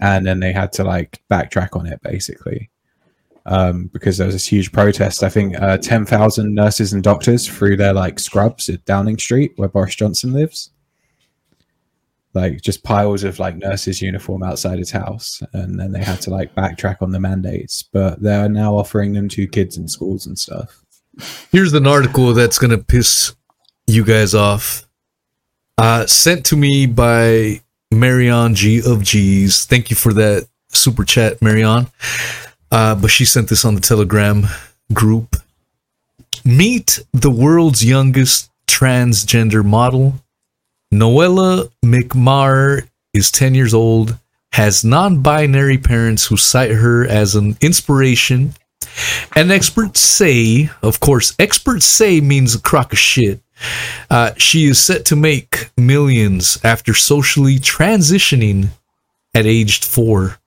And 0.00 0.26
then 0.26 0.40
they 0.40 0.52
had 0.52 0.72
to 0.74 0.84
like 0.84 1.22
backtrack 1.30 1.76
on 1.76 1.86
it 1.86 2.00
basically. 2.02 2.70
Um, 3.46 3.86
because 3.92 4.18
there 4.18 4.26
was 4.26 4.34
this 4.34 4.46
huge 4.46 4.70
protest. 4.70 5.22
I 5.22 5.28
think 5.28 5.60
uh, 5.60 5.78
10,000 5.78 6.54
nurses 6.54 6.92
and 6.92 7.02
doctors 7.02 7.48
threw 7.48 7.76
their 7.76 7.94
like 7.94 8.18
scrubs 8.18 8.68
at 8.68 8.84
Downing 8.84 9.18
Street, 9.18 9.52
where 9.56 9.68
Boris 9.68 9.94
Johnson 9.94 10.32
lives. 10.32 10.70
Like 12.32 12.60
just 12.60 12.84
piles 12.84 13.24
of 13.24 13.38
like 13.40 13.56
nurses' 13.56 14.00
uniform 14.00 14.44
outside 14.44 14.78
his 14.78 14.90
house, 14.90 15.42
and 15.52 15.80
then 15.80 15.90
they 15.90 16.04
had 16.04 16.20
to 16.22 16.30
like 16.30 16.54
backtrack 16.54 17.02
on 17.02 17.10
the 17.10 17.18
mandates. 17.18 17.82
But 17.82 18.22
they're 18.22 18.48
now 18.48 18.74
offering 18.74 19.14
them 19.14 19.28
to 19.30 19.48
kids 19.48 19.76
in 19.76 19.88
schools 19.88 20.26
and 20.26 20.38
stuff. 20.38 20.80
Here's 21.50 21.72
an 21.72 21.88
article 21.88 22.32
that's 22.32 22.58
gonna 22.58 22.78
piss 22.78 23.34
you 23.88 24.04
guys 24.04 24.32
off. 24.32 24.86
Uh, 25.76 26.06
sent 26.06 26.44
to 26.46 26.56
me 26.56 26.86
by 26.86 27.62
Marion 27.92 28.54
G 28.54 28.80
of 28.84 29.02
G's. 29.02 29.64
Thank 29.64 29.90
you 29.90 29.96
for 29.96 30.12
that 30.14 30.48
super 30.68 31.04
chat, 31.04 31.42
Marion. 31.42 31.86
Uh, 32.70 32.94
but 32.94 33.10
she 33.10 33.24
sent 33.24 33.48
this 33.48 33.64
on 33.64 33.74
the 33.74 33.80
Telegram 33.80 34.46
group. 34.92 35.36
Meet 36.44 37.00
the 37.12 37.30
world's 37.30 37.84
youngest 37.84 38.50
transgender 38.66 39.64
model. 39.64 40.14
Noella 40.92 41.70
McMaher 41.84 42.88
is 43.12 43.30
10 43.30 43.54
years 43.54 43.74
old, 43.74 44.16
has 44.52 44.84
non 44.84 45.22
binary 45.22 45.78
parents 45.78 46.26
who 46.26 46.36
cite 46.36 46.70
her 46.70 47.06
as 47.06 47.34
an 47.34 47.56
inspiration. 47.60 48.54
And 49.36 49.50
experts 49.52 50.00
say, 50.00 50.70
of 50.82 51.00
course, 51.00 51.34
experts 51.38 51.84
say 51.86 52.20
means 52.20 52.54
a 52.54 52.60
crock 52.60 52.92
of 52.92 52.98
shit. 52.98 53.40
Uh, 54.08 54.32
she 54.36 54.66
is 54.66 54.80
set 54.80 55.04
to 55.06 55.16
make 55.16 55.70
millions 55.76 56.58
after 56.64 56.94
socially 56.94 57.58
transitioning 57.58 58.68
at 59.34 59.46
aged 59.46 59.84
four. 59.84 60.38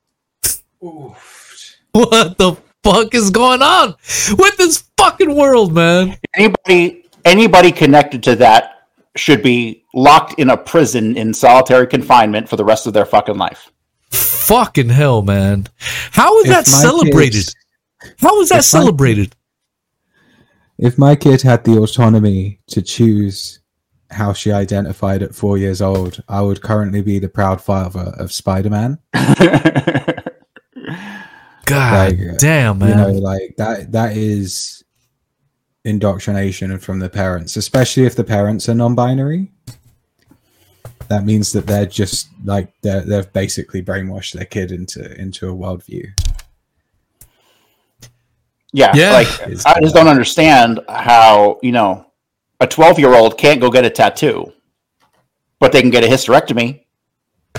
What 1.91 2.37
the 2.37 2.57
fuck 2.83 3.13
is 3.13 3.29
going 3.29 3.61
on 3.61 3.95
with 4.37 4.57
this 4.57 4.83
fucking 4.97 5.35
world, 5.35 5.73
man? 5.73 6.17
Anybody 6.35 7.05
anybody 7.23 7.71
connected 7.71 8.23
to 8.23 8.35
that 8.37 8.87
should 9.15 9.43
be 9.43 9.83
locked 9.93 10.39
in 10.39 10.49
a 10.49 10.57
prison 10.57 11.15
in 11.15 11.33
solitary 11.33 11.85
confinement 11.87 12.49
for 12.49 12.55
the 12.55 12.65
rest 12.65 12.87
of 12.87 12.93
their 12.93 13.05
fucking 13.05 13.37
life. 13.37 13.69
Fucking 14.09 14.89
hell, 14.89 15.21
man. 15.21 15.67
How 16.11 16.37
is 16.39 16.45
If 16.45 16.51
that 16.51 16.67
celebrated? 16.67 17.33
kids- 17.33 17.55
How 18.19 18.39
is 18.41 18.49
that 18.49 18.55
if 18.55 18.73
my- 18.73 18.79
celebrated? 18.79 19.35
If 20.79 20.97
my 20.97 21.15
kid 21.15 21.41
had 21.43 21.63
the 21.63 21.77
autonomy 21.77 22.59
to 22.67 22.81
choose 22.81 23.59
how 24.09 24.33
she 24.33 24.51
identified 24.51 25.21
at 25.23 25.35
four 25.35 25.57
years 25.57 25.81
old, 25.81 26.21
I 26.27 26.41
would 26.41 26.61
currently 26.61 27.01
be 27.01 27.19
the 27.19 27.29
proud 27.29 27.61
father 27.61 28.13
of 28.17 28.31
Spider 28.31 28.69
Man. 28.71 28.97
God 31.65 32.17
Like, 32.19 32.37
damn, 32.39 32.79
You 32.81 32.87
man. 32.87 32.97
know, 32.97 33.11
like 33.19 33.55
that 33.57 33.91
that 33.93 34.17
is 34.17 34.83
indoctrination 35.85 36.77
from 36.79 36.99
the 36.99 37.09
parents, 37.09 37.55
especially 37.55 38.03
if 38.05 38.15
the 38.15 38.23
parents 38.23 38.67
are 38.67 38.73
non 38.75 38.95
binary. 38.95 39.51
That 41.07 41.25
means 41.25 41.51
that 41.53 41.67
they're 41.67 41.85
just 41.85 42.27
like 42.43 42.73
they're 42.81 43.01
they've 43.01 43.31
basically 43.31 43.81
brainwashed 43.83 44.33
their 44.33 44.45
kid 44.45 44.71
into 44.71 45.13
into 45.19 45.49
a 45.49 45.53
worldview. 45.53 46.07
Yeah, 48.73 48.91
Yeah. 48.95 49.11
like 49.13 49.27
I 49.65 49.79
just 49.81 49.93
don't 49.95 50.07
understand 50.07 50.79
how 50.89 51.59
you 51.61 51.71
know 51.71 52.05
a 52.59 52.67
twelve-year-old 52.67 53.37
can't 53.37 53.61
go 53.61 53.69
get 53.69 53.85
a 53.85 53.89
tattoo, 53.89 54.51
but 55.59 55.71
they 55.71 55.81
can 55.81 55.89
get 55.91 56.03
a 56.03 56.07
hysterectomy 56.07 56.81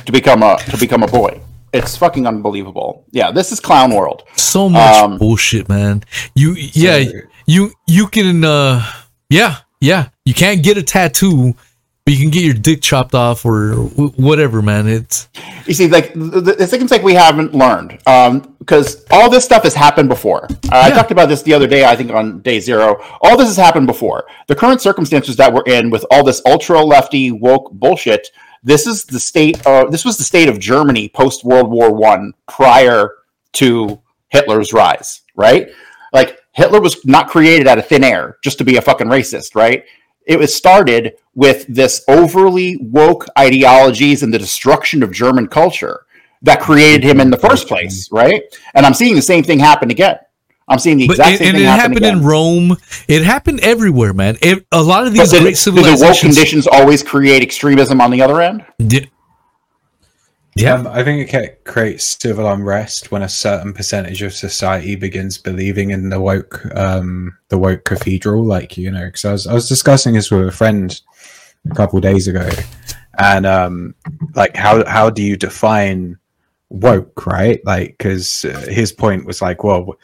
to 0.04 0.12
become 0.12 0.42
a 0.42 0.56
to 0.70 0.76
become 0.76 1.02
a 1.02 1.06
boy. 1.08 1.40
It's 1.72 1.96
fucking 1.96 2.26
unbelievable. 2.26 3.04
Yeah, 3.10 3.30
this 3.32 3.50
is 3.52 3.58
clown 3.60 3.92
world. 3.94 4.22
so 4.36 4.68
much 4.68 4.96
Um, 5.02 5.18
bullshit, 5.18 5.68
man. 5.68 6.04
You 6.34 6.54
yeah, 6.54 7.02
So- 7.04 7.10
you 7.46 7.72
you 7.86 8.06
can 8.08 8.44
uh 8.44 8.84
yeah, 9.30 9.56
yeah. 9.80 10.08
You 10.24 10.34
can't 10.34 10.62
get 10.62 10.76
a 10.78 10.82
tattoo, 10.82 11.54
but 12.04 12.14
you 12.14 12.20
can 12.20 12.30
get 12.30 12.44
your 12.44 12.54
dick 12.54 12.80
chopped 12.82 13.14
off 13.14 13.44
or 13.44 13.70
w- 13.74 14.12
whatever, 14.16 14.62
man. 14.62 14.86
It's 14.88 15.28
You 15.66 15.74
see, 15.74 15.88
like 15.88 16.12
the, 16.14 16.42
th- 16.42 16.58
it 16.60 16.70
seems 16.70 16.90
like 16.90 17.02
we 17.02 17.14
haven't 17.14 17.54
learned 17.54 17.98
because 18.64 19.04
all 19.10 19.28
this 19.28 19.44
stuff 19.44 19.62
has 19.64 19.74
happened 19.74 20.08
before. 20.08 20.44
Uh, 20.44 20.82
I 20.84 20.90
talked 20.90 21.10
about 21.10 21.28
this 21.28 21.42
the 21.42 21.52
other 21.52 21.66
day. 21.66 21.84
I 21.84 21.94
think 21.94 22.10
on 22.10 22.40
day 22.40 22.60
zero. 22.60 23.02
All 23.20 23.36
this 23.36 23.48
has 23.48 23.56
happened 23.56 23.86
before. 23.86 24.26
The 24.46 24.54
current 24.54 24.80
circumstances 24.80 25.36
that 25.36 25.52
we're 25.52 25.64
in 25.64 25.90
with 25.90 26.04
all 26.10 26.24
this 26.24 26.40
ultra 26.46 26.80
lefty 26.80 27.30
woke 27.30 27.72
bullshit. 27.72 28.28
This 28.62 28.86
is 28.86 29.04
the 29.04 29.20
state. 29.20 29.64
Of, 29.66 29.90
this 29.90 30.04
was 30.04 30.16
the 30.16 30.24
state 30.24 30.48
of 30.48 30.58
Germany 30.58 31.08
post 31.08 31.44
World 31.44 31.70
War 31.70 31.92
One, 31.92 32.32
prior 32.48 33.10
to 33.54 34.00
Hitler's 34.28 34.72
rise. 34.72 35.22
Right? 35.36 35.68
Like 36.12 36.40
Hitler 36.52 36.80
was 36.80 37.04
not 37.04 37.28
created 37.28 37.66
out 37.66 37.78
of 37.78 37.86
thin 37.86 38.04
air 38.04 38.38
just 38.42 38.58
to 38.58 38.64
be 38.64 38.76
a 38.76 38.82
fucking 38.82 39.08
racist. 39.08 39.54
Right? 39.54 39.84
it 40.26 40.38
was 40.38 40.54
started 40.54 41.14
with 41.34 41.66
this 41.68 42.02
overly 42.08 42.78
woke 42.80 43.26
ideologies 43.38 44.22
and 44.22 44.32
the 44.32 44.38
destruction 44.38 45.02
of 45.02 45.12
German 45.12 45.46
culture 45.48 46.06
that 46.44 46.60
created 46.60 47.02
him 47.04 47.20
in 47.20 47.30
the 47.30 47.36
first 47.36 47.68
place, 47.68 48.08
right? 48.12 48.42
And 48.74 48.86
I'm 48.86 48.94
seeing 48.94 49.14
the 49.14 49.22
same 49.22 49.42
thing 49.42 49.58
happen 49.58 49.90
again. 49.90 50.18
I'm 50.66 50.78
seeing 50.78 50.96
the 50.96 51.06
but 51.08 51.14
exact 51.14 51.28
and, 51.30 51.38
same 51.38 51.48
and 51.48 51.56
thing 51.56 51.64
it 51.66 51.68
happened 51.68 51.96
again. 51.98 52.18
in 52.18 52.24
Rome. 52.24 52.76
It 53.06 53.22
happened 53.22 53.60
everywhere, 53.60 54.14
man. 54.14 54.38
It, 54.40 54.64
a 54.72 54.82
lot 54.82 55.06
of 55.06 55.14
But 55.14 55.20
these 55.20 55.30
did, 55.30 55.42
great 55.42 55.56
do 55.56 55.82
the 55.82 55.98
woke 56.00 56.18
conditions 56.18 56.66
always 56.66 57.02
create 57.02 57.42
extremism 57.42 58.00
on 58.00 58.10
the 58.10 58.22
other 58.22 58.40
end? 58.40 58.64
Di- 58.78 59.10
yeah, 60.56 60.74
Um, 60.74 60.86
I 60.86 61.02
think 61.02 61.28
it 61.28 61.32
ca- 61.32 61.70
create 61.70 62.00
civil 62.00 62.48
unrest 62.48 63.10
when 63.10 63.22
a 63.22 63.28
certain 63.28 63.72
percentage 63.74 64.22
of 64.22 64.32
society 64.32 64.94
begins 64.94 65.36
believing 65.36 65.90
in 65.90 66.10
the 66.10 66.20
woke, 66.20 66.64
um, 66.76 67.36
the 67.48 67.58
woke 67.58 67.84
cathedral. 67.84 68.44
Like 68.44 68.78
you 68.78 68.90
know, 68.90 69.04
because 69.06 69.24
I 69.24 69.32
was 69.32 69.46
I 69.48 69.52
was 69.52 69.68
discussing 69.68 70.14
this 70.14 70.30
with 70.30 70.46
a 70.46 70.52
friend 70.52 70.98
a 71.68 71.74
couple 71.74 71.98
days 72.00 72.28
ago, 72.28 72.48
and 73.18 73.44
um, 73.44 73.94
like 74.36 74.56
how 74.56 74.86
how 74.86 75.10
do 75.10 75.22
you 75.24 75.36
define 75.36 76.18
woke, 76.70 77.26
right? 77.26 77.60
Like 77.64 77.96
because 77.98 78.44
uh, 78.44 78.66
his 78.68 78.92
point 78.92 79.26
was 79.26 79.40
like, 79.40 79.62
well, 79.64 79.94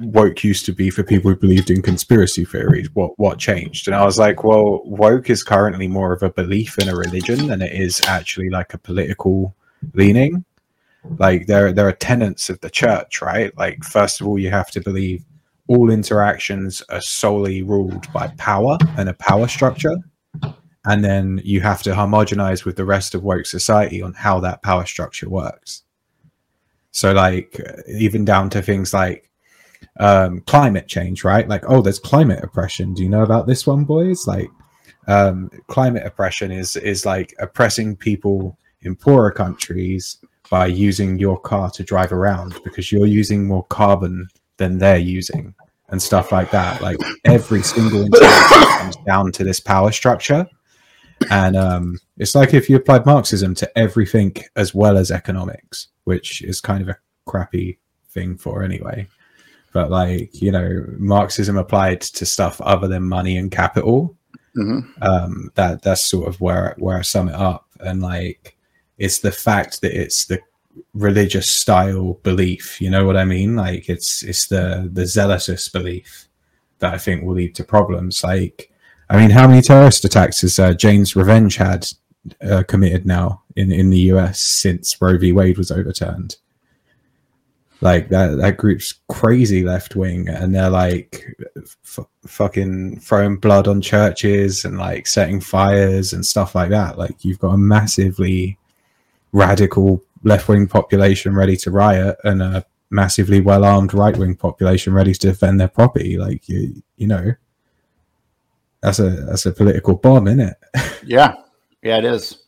woke 0.00 0.44
used 0.44 0.66
to 0.66 0.72
be 0.72 0.90
for 0.90 1.02
people 1.02 1.30
who 1.30 1.36
believed 1.36 1.70
in 1.70 1.82
conspiracy 1.82 2.44
theories. 2.44 2.88
What 2.94 3.18
what 3.18 3.38
changed? 3.38 3.88
And 3.88 3.94
I 3.94 4.04
was 4.04 4.18
like, 4.18 4.44
well, 4.44 4.82
woke 4.84 5.30
is 5.30 5.42
currently 5.42 5.88
more 5.88 6.12
of 6.12 6.22
a 6.22 6.30
belief 6.30 6.78
in 6.78 6.88
a 6.88 6.96
religion 6.96 7.46
than 7.48 7.62
it 7.62 7.72
is 7.72 8.00
actually 8.06 8.50
like 8.50 8.74
a 8.74 8.78
political 8.78 9.54
leaning 9.94 10.44
like 11.18 11.46
there 11.46 11.72
there 11.72 11.88
are 11.88 11.92
tenets 11.92 12.48
of 12.48 12.60
the 12.60 12.70
church 12.70 13.20
right 13.20 13.56
like 13.58 13.82
first 13.84 14.20
of 14.20 14.26
all 14.26 14.38
you 14.38 14.50
have 14.50 14.70
to 14.70 14.80
believe 14.80 15.24
all 15.68 15.90
interactions 15.90 16.82
are 16.90 17.00
solely 17.00 17.62
ruled 17.62 18.10
by 18.12 18.28
power 18.36 18.76
and 18.96 19.08
a 19.08 19.14
power 19.14 19.48
structure 19.48 19.96
and 20.84 21.04
then 21.04 21.40
you 21.44 21.60
have 21.60 21.82
to 21.82 21.90
homogenize 21.92 22.64
with 22.64 22.76
the 22.76 22.84
rest 22.84 23.14
of 23.14 23.22
woke 23.22 23.46
society 23.46 24.02
on 24.02 24.12
how 24.12 24.40
that 24.40 24.62
power 24.62 24.86
structure 24.86 25.28
works 25.28 25.82
so 26.92 27.12
like 27.12 27.60
even 27.88 28.24
down 28.24 28.48
to 28.48 28.62
things 28.62 28.94
like 28.94 29.28
um 29.98 30.40
climate 30.42 30.86
change 30.86 31.24
right 31.24 31.48
like 31.48 31.64
oh 31.68 31.82
there's 31.82 31.98
climate 31.98 32.42
oppression 32.42 32.94
do 32.94 33.02
you 33.02 33.08
know 33.08 33.22
about 33.22 33.46
this 33.46 33.66
one 33.66 33.84
boys 33.84 34.26
like 34.26 34.48
um, 35.08 35.50
climate 35.66 36.06
oppression 36.06 36.50
is 36.50 36.76
is 36.76 37.04
like 37.04 37.34
oppressing 37.38 37.96
people 37.96 38.58
in 38.82 38.94
poorer 38.94 39.30
countries 39.30 40.18
by 40.50 40.66
using 40.66 41.18
your 41.18 41.40
car 41.40 41.70
to 41.70 41.82
drive 41.82 42.12
around 42.12 42.58
because 42.64 42.92
you're 42.92 43.06
using 43.06 43.46
more 43.46 43.64
carbon 43.64 44.28
than 44.58 44.78
they're 44.78 44.98
using 44.98 45.54
and 45.88 46.00
stuff 46.00 46.30
like 46.30 46.50
that. 46.50 46.80
Like 46.82 46.98
every 47.24 47.62
single 47.62 48.08
comes 48.20 48.96
down 49.06 49.32
to 49.32 49.44
this 49.44 49.60
power 49.60 49.92
structure. 49.92 50.46
And 51.30 51.56
um, 51.56 51.98
it's 52.18 52.34
like 52.34 52.52
if 52.52 52.68
you 52.68 52.76
applied 52.76 53.06
Marxism 53.06 53.54
to 53.56 53.78
everything 53.78 54.34
as 54.56 54.74
well 54.74 54.98
as 54.98 55.10
economics, 55.10 55.88
which 56.04 56.42
is 56.42 56.60
kind 56.60 56.82
of 56.82 56.88
a 56.88 56.98
crappy 57.26 57.78
thing 58.08 58.36
for 58.36 58.62
anyway. 58.62 59.08
But 59.72 59.90
like, 59.90 60.40
you 60.40 60.52
know, 60.52 60.84
Marxism 60.98 61.56
applied 61.56 62.02
to 62.02 62.26
stuff 62.26 62.60
other 62.60 62.88
than 62.88 63.04
money 63.04 63.36
and 63.38 63.50
capital. 63.50 64.16
Mhm. 64.56 64.84
Um, 65.00 65.50
that 65.54 65.82
that's 65.82 66.04
sort 66.06 66.28
of 66.28 66.40
where 66.40 66.74
where 66.78 66.98
I 66.98 67.02
sum 67.02 67.28
it 67.28 67.34
up. 67.34 67.66
And 67.80 68.02
like 68.02 68.56
it's 68.98 69.18
the 69.20 69.32
fact 69.32 69.80
that 69.80 69.98
it's 69.98 70.26
the 70.26 70.40
religious 70.94 71.48
style 71.48 72.14
belief 72.22 72.80
you 72.80 72.88
know 72.88 73.04
what 73.04 73.16
i 73.16 73.24
mean 73.24 73.56
like 73.56 73.88
it's 73.88 74.22
it's 74.22 74.46
the 74.46 74.88
the 74.92 75.06
zealous 75.06 75.68
belief 75.68 76.28
that 76.78 76.94
i 76.94 76.98
think 76.98 77.22
will 77.22 77.34
lead 77.34 77.54
to 77.54 77.64
problems 77.64 78.24
like 78.24 78.70
i 79.10 79.16
mean 79.18 79.30
how 79.30 79.46
many 79.46 79.60
terrorist 79.60 80.04
attacks 80.04 80.40
has 80.40 80.58
uh, 80.58 80.72
jane's 80.72 81.14
revenge 81.14 81.56
had 81.56 81.86
uh, 82.42 82.62
committed 82.64 83.06
now 83.06 83.42
in 83.56 83.72
in 83.72 83.90
the 83.90 83.98
us 83.98 84.40
since 84.40 85.00
roe 85.00 85.18
v 85.18 85.32
wade 85.32 85.58
was 85.58 85.70
overturned 85.70 86.36
like 87.80 88.08
that 88.10 88.36
that 88.36 88.56
group's 88.56 88.94
crazy 89.08 89.64
left 89.64 89.96
wing 89.96 90.28
and 90.28 90.54
they're 90.54 90.70
like 90.70 91.26
f- 91.56 92.06
fucking 92.26 92.98
throwing 93.00 93.36
blood 93.36 93.66
on 93.66 93.80
churches 93.80 94.64
and 94.64 94.78
like 94.78 95.06
setting 95.06 95.40
fires 95.40 96.12
and 96.12 96.24
stuff 96.24 96.54
like 96.54 96.70
that 96.70 96.96
like 96.96 97.24
you've 97.24 97.40
got 97.40 97.54
a 97.54 97.58
massively 97.58 98.56
radical 99.32 100.02
left 100.22 100.48
wing 100.48 100.66
population 100.68 101.34
ready 101.34 101.56
to 101.56 101.70
riot 101.70 102.16
and 102.24 102.42
a 102.42 102.64
massively 102.90 103.40
well 103.40 103.64
armed 103.64 103.94
right 103.94 104.16
wing 104.16 104.36
population 104.36 104.92
ready 104.92 105.12
to 105.12 105.28
defend 105.28 105.58
their 105.58 105.68
property. 105.68 106.18
Like 106.18 106.48
you, 106.48 106.82
you 106.96 107.06
know, 107.06 107.34
that's 108.80 108.98
a 108.98 109.10
that's 109.10 109.46
a 109.46 109.52
political 109.52 109.96
bomb, 109.96 110.28
isn't 110.28 110.40
it? 110.40 110.56
Yeah, 111.04 111.34
yeah, 111.82 111.98
it 111.98 112.04
is. 112.04 112.38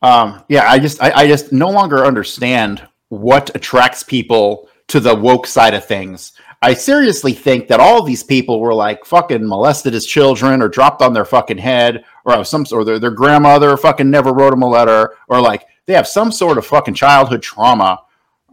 Um, 0.00 0.44
yeah, 0.48 0.68
I 0.68 0.78
just, 0.78 1.02
I, 1.02 1.12
I 1.12 1.26
just 1.26 1.52
no 1.52 1.70
longer 1.70 2.04
understand 2.04 2.86
what 3.08 3.54
attracts 3.54 4.02
people 4.02 4.68
to 4.88 5.00
the 5.00 5.14
woke 5.14 5.46
side 5.46 5.74
of 5.74 5.84
things. 5.84 6.32
I 6.60 6.74
seriously 6.74 7.32
think 7.32 7.66
that 7.68 7.80
all 7.80 8.02
these 8.02 8.22
people 8.22 8.60
were 8.60 8.74
like 8.74 9.04
fucking 9.04 9.46
molested 9.46 9.94
as 9.94 10.06
children, 10.06 10.62
or 10.62 10.68
dropped 10.68 11.02
on 11.02 11.12
their 11.12 11.24
fucking 11.24 11.58
head, 11.58 12.04
or 12.24 12.44
some, 12.44 12.64
or 12.72 12.84
their, 12.84 12.98
their 12.98 13.10
grandmother 13.10 13.76
fucking 13.76 14.08
never 14.08 14.32
wrote 14.32 14.50
them 14.50 14.62
a 14.62 14.68
letter, 14.68 15.16
or 15.28 15.40
like 15.40 15.66
they 15.86 15.92
have 15.92 16.06
some 16.06 16.30
sort 16.30 16.58
of 16.58 16.66
fucking 16.66 16.94
childhood 16.94 17.42
trauma 17.42 18.00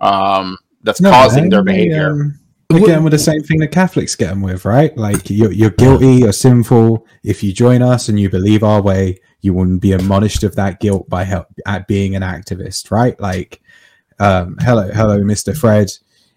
um, 0.01 0.57
that's 0.81 0.99
causing 0.99 1.43
man, 1.43 1.49
their 1.49 1.63
behavior. 1.63 2.11
um, 2.11 2.38
They're 2.69 3.01
with 3.01 3.13
the 3.13 3.17
same 3.19 3.41
thing 3.41 3.59
that 3.59 3.71
Catholics 3.71 4.15
get 4.15 4.29
them 4.29 4.41
with, 4.41 4.63
right? 4.63 4.95
Like 4.95 5.29
you're, 5.29 5.51
you're 5.51 5.71
guilty, 5.71 6.13
you're 6.13 6.31
sinful. 6.31 7.07
If 7.23 7.41
you 7.41 7.51
join 7.51 7.81
us 7.81 8.09
and 8.09 8.19
you 8.19 8.29
believe 8.29 8.63
our 8.63 8.79
way, 8.79 9.19
you 9.41 9.55
wouldn't 9.55 9.81
be 9.81 9.93
admonished 9.93 10.43
of 10.43 10.55
that 10.55 10.79
guilt 10.79 11.09
by 11.09 11.23
help 11.23 11.47
at 11.65 11.87
being 11.87 12.15
an 12.15 12.21
activist, 12.21 12.91
right? 12.91 13.19
Like, 13.19 13.61
um, 14.19 14.57
hello, 14.61 14.87
hello, 14.89 15.23
Mister 15.23 15.55
Fred. 15.55 15.91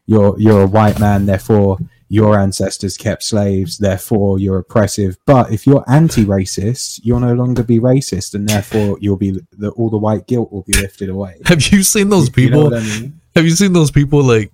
You're 0.06 0.38
you're 0.38 0.62
a 0.62 0.66
white 0.66 0.98
man, 0.98 1.26
therefore 1.26 1.78
your 2.08 2.38
ancestors 2.38 2.96
kept 2.96 3.22
slaves, 3.22 3.78
therefore 3.78 4.38
you're 4.38 4.58
oppressive. 4.58 5.18
But 5.26 5.52
if 5.52 5.66
you're 5.66 5.84
anti-racist, 5.88 7.00
you'll 7.02 7.20
no 7.20 7.34
longer 7.34 7.62
be 7.62 7.78
racist, 7.78 8.34
and 8.34 8.48
therefore 8.48 8.98
you'll 9.00 9.16
be 9.16 9.38
the, 9.52 9.70
all 9.70 9.90
the 9.90 9.98
white 9.98 10.26
guilt 10.26 10.52
will 10.52 10.62
be 10.62 10.74
lifted 10.74 11.08
away. 11.08 11.40
Have 11.44 11.62
you 11.68 11.82
seen 11.82 12.08
those 12.08 12.30
You 12.36 12.50
know 12.50 12.70
people? 12.70 12.74
I 12.74 12.80
mean? 12.80 13.20
Have 13.34 13.44
you 13.44 13.50
seen 13.50 13.72
those 13.74 13.90
people 13.90 14.22
like 14.22 14.52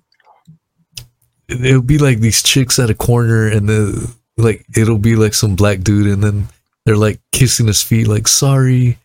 it'll 1.49 1.81
be 1.81 1.97
like 1.97 2.19
these 2.19 2.43
chicks 2.43 2.79
at 2.79 2.89
a 2.89 2.95
corner 2.95 3.47
and 3.47 3.67
the 3.67 4.13
like 4.37 4.65
it'll 4.75 4.97
be 4.97 5.15
like 5.15 5.33
some 5.33 5.55
black 5.55 5.81
dude 5.81 6.07
and 6.07 6.23
then 6.23 6.47
they're 6.85 6.95
like 6.95 7.19
kissing 7.31 7.67
his 7.67 7.83
feet 7.83 8.07
like 8.07 8.27
sorry 8.27 8.97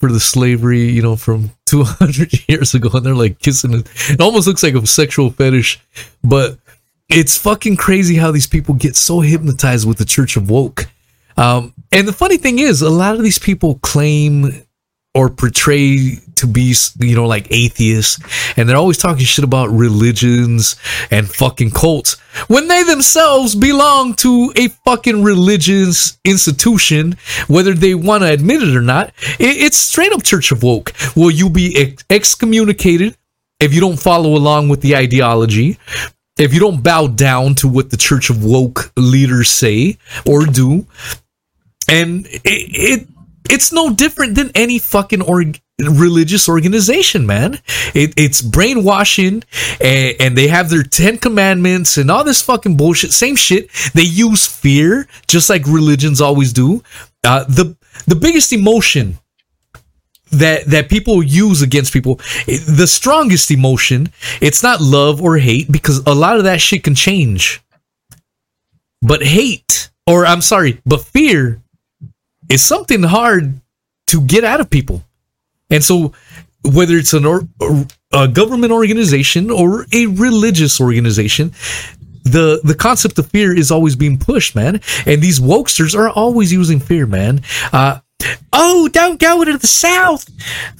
for 0.00 0.10
the 0.10 0.18
slavery, 0.18 0.88
you 0.88 1.02
know, 1.02 1.14
from 1.14 1.50
200 1.66 2.48
years 2.48 2.74
ago 2.74 2.90
and 2.94 3.06
they're 3.06 3.14
like 3.14 3.38
kissing 3.38 3.74
it. 3.74 3.88
It 4.08 4.20
almost 4.20 4.48
looks 4.48 4.62
like 4.62 4.74
a 4.74 4.86
sexual 4.86 5.30
fetish, 5.30 5.78
but 6.24 6.58
it's 7.08 7.36
fucking 7.36 7.76
crazy 7.76 8.16
how 8.16 8.30
these 8.30 8.46
people 8.46 8.74
get 8.74 8.96
so 8.96 9.20
hypnotized 9.20 9.86
with 9.86 9.98
the 9.98 10.04
church 10.04 10.36
of 10.36 10.50
woke. 10.50 10.86
Um, 11.36 11.74
and 11.92 12.08
the 12.08 12.12
funny 12.12 12.36
thing 12.38 12.58
is, 12.58 12.82
a 12.82 12.90
lot 12.90 13.14
of 13.14 13.22
these 13.22 13.38
people 13.38 13.76
claim 13.82 14.64
or 15.14 15.28
portray 15.28 16.18
to 16.40 16.46
be, 16.46 16.74
you 16.98 17.14
know, 17.14 17.26
like 17.26 17.46
atheists, 17.50 18.18
and 18.56 18.68
they're 18.68 18.76
always 18.76 18.98
talking 18.98 19.24
shit 19.24 19.44
about 19.44 19.70
religions 19.70 20.76
and 21.10 21.28
fucking 21.28 21.70
cults 21.70 22.16
when 22.48 22.68
they 22.68 22.82
themselves 22.82 23.54
belong 23.54 24.14
to 24.14 24.52
a 24.56 24.68
fucking 24.68 25.22
religious 25.22 26.18
institution, 26.24 27.16
whether 27.48 27.74
they 27.74 27.94
want 27.94 28.22
to 28.22 28.30
admit 28.30 28.62
it 28.62 28.76
or 28.76 28.82
not. 28.82 29.08
It, 29.38 29.56
it's 29.56 29.76
straight 29.76 30.12
up 30.12 30.22
Church 30.22 30.52
of 30.52 30.62
Woke. 30.62 30.92
Will 31.16 31.30
you 31.30 31.50
be 31.50 31.76
ex- 31.76 32.04
excommunicated 32.08 33.16
if 33.58 33.74
you 33.74 33.80
don't 33.80 33.98
follow 33.98 34.36
along 34.36 34.68
with 34.68 34.80
the 34.80 34.96
ideology? 34.96 35.78
If 36.38 36.54
you 36.54 36.60
don't 36.60 36.82
bow 36.82 37.08
down 37.08 37.54
to 37.56 37.68
what 37.68 37.90
the 37.90 37.96
Church 37.96 38.30
of 38.30 38.44
Woke 38.44 38.92
leaders 38.96 39.50
say 39.50 39.98
or 40.24 40.46
do, 40.46 40.86
and 41.88 42.26
it, 42.26 42.40
it 42.44 43.08
it's 43.48 43.72
no 43.72 43.90
different 43.90 44.34
than 44.34 44.50
any 44.54 44.78
fucking 44.78 45.22
org- 45.22 45.60
religious 45.78 46.48
organization, 46.48 47.26
man. 47.26 47.60
It, 47.94 48.14
it's 48.16 48.42
brainwashing, 48.42 49.44
and, 49.80 50.16
and 50.20 50.36
they 50.36 50.48
have 50.48 50.68
their 50.68 50.82
Ten 50.82 51.18
Commandments 51.18 51.96
and 51.96 52.10
all 52.10 52.24
this 52.24 52.42
fucking 52.42 52.76
bullshit. 52.76 53.12
Same 53.12 53.36
shit. 53.36 53.70
They 53.94 54.02
use 54.02 54.46
fear, 54.46 55.08
just 55.26 55.48
like 55.48 55.66
religions 55.66 56.20
always 56.20 56.52
do. 56.52 56.82
Uh, 57.24 57.44
the 57.44 57.76
the 58.06 58.16
biggest 58.16 58.52
emotion 58.52 59.18
that 60.30 60.66
that 60.66 60.88
people 60.88 61.22
use 61.22 61.60
against 61.60 61.92
people 61.92 62.16
the 62.46 62.86
strongest 62.86 63.50
emotion 63.50 64.08
it's 64.40 64.62
not 64.62 64.80
love 64.80 65.20
or 65.20 65.38
hate 65.38 65.70
because 65.72 65.98
a 66.06 66.14
lot 66.14 66.36
of 66.36 66.44
that 66.44 66.60
shit 66.60 66.84
can 66.84 66.94
change 66.94 67.60
but 69.02 69.22
hate 69.24 69.90
or 70.06 70.24
i'm 70.24 70.40
sorry 70.40 70.80
but 70.86 71.00
fear 71.00 71.60
is 72.50 72.62
something 72.62 73.02
hard 73.02 73.60
to 74.08 74.20
get 74.20 74.44
out 74.44 74.60
of 74.60 74.68
people. 74.68 75.02
And 75.70 75.82
so 75.82 76.12
whether 76.62 76.96
it's 76.96 77.14
an 77.14 77.24
or, 77.24 77.48
a 78.12 78.28
government 78.28 78.72
organization 78.72 79.50
or 79.50 79.86
a 79.92 80.06
religious 80.06 80.80
organization 80.80 81.52
the 82.22 82.60
the 82.62 82.74
concept 82.74 83.18
of 83.18 83.26
fear 83.28 83.56
is 83.56 83.70
always 83.70 83.96
being 83.96 84.18
pushed 84.18 84.54
man. 84.54 84.80
And 85.06 85.22
these 85.22 85.40
wokesters 85.40 85.96
are 85.96 86.10
always 86.10 86.52
using 86.52 86.78
fear 86.78 87.06
man. 87.06 87.42
Uh 87.72 88.00
oh 88.52 88.88
don't 88.88 89.18
go 89.18 89.42
to 89.42 89.56
the 89.56 89.66
south. 89.66 90.28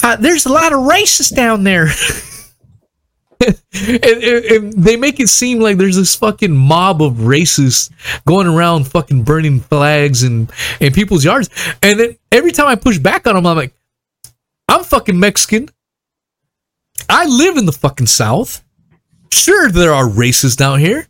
Uh, 0.03 0.17
there's 0.17 0.45
a 0.45 0.53
lot 0.53 0.73
of 0.73 0.81
racists 0.81 1.35
down 1.35 1.65
there 1.65 1.87
and, 3.75 4.05
and- 4.05 4.45
and 4.45 4.73
they 4.73 4.97
make 4.97 5.19
it 5.21 5.29
seem 5.29 5.61
like 5.61 5.77
there's 5.79 5.97
this 5.97 6.15
fucking 6.17 6.55
mob 6.55 7.03
of 7.03 7.15
racists 7.15 7.91
going 8.27 8.47
around 8.47 8.87
fucking 8.87 9.23
burning 9.25 9.61
flags 9.61 10.23
and 10.23 10.51
in 10.81 10.93
people's 10.93 11.25
yards. 11.25 11.49
And 11.83 11.99
then 11.99 12.17
every 12.31 12.53
time 12.53 12.67
i 12.67 12.75
push 12.75 12.99
back 12.99 13.27
on 13.27 13.35
them 13.35 13.47
i'm 13.47 13.57
like 13.57 13.75
i'm 14.69 14.85
fucking 14.85 15.19
mexican. 15.19 15.69
I 17.09 17.25
live 17.27 17.57
in 17.57 17.65
the 17.67 17.73
fucking 17.73 18.07
south. 18.07 18.63
Sure 19.33 19.71
there 19.71 19.93
are 19.93 20.05
racists 20.05 20.57
down 20.57 20.81
here 20.81 21.07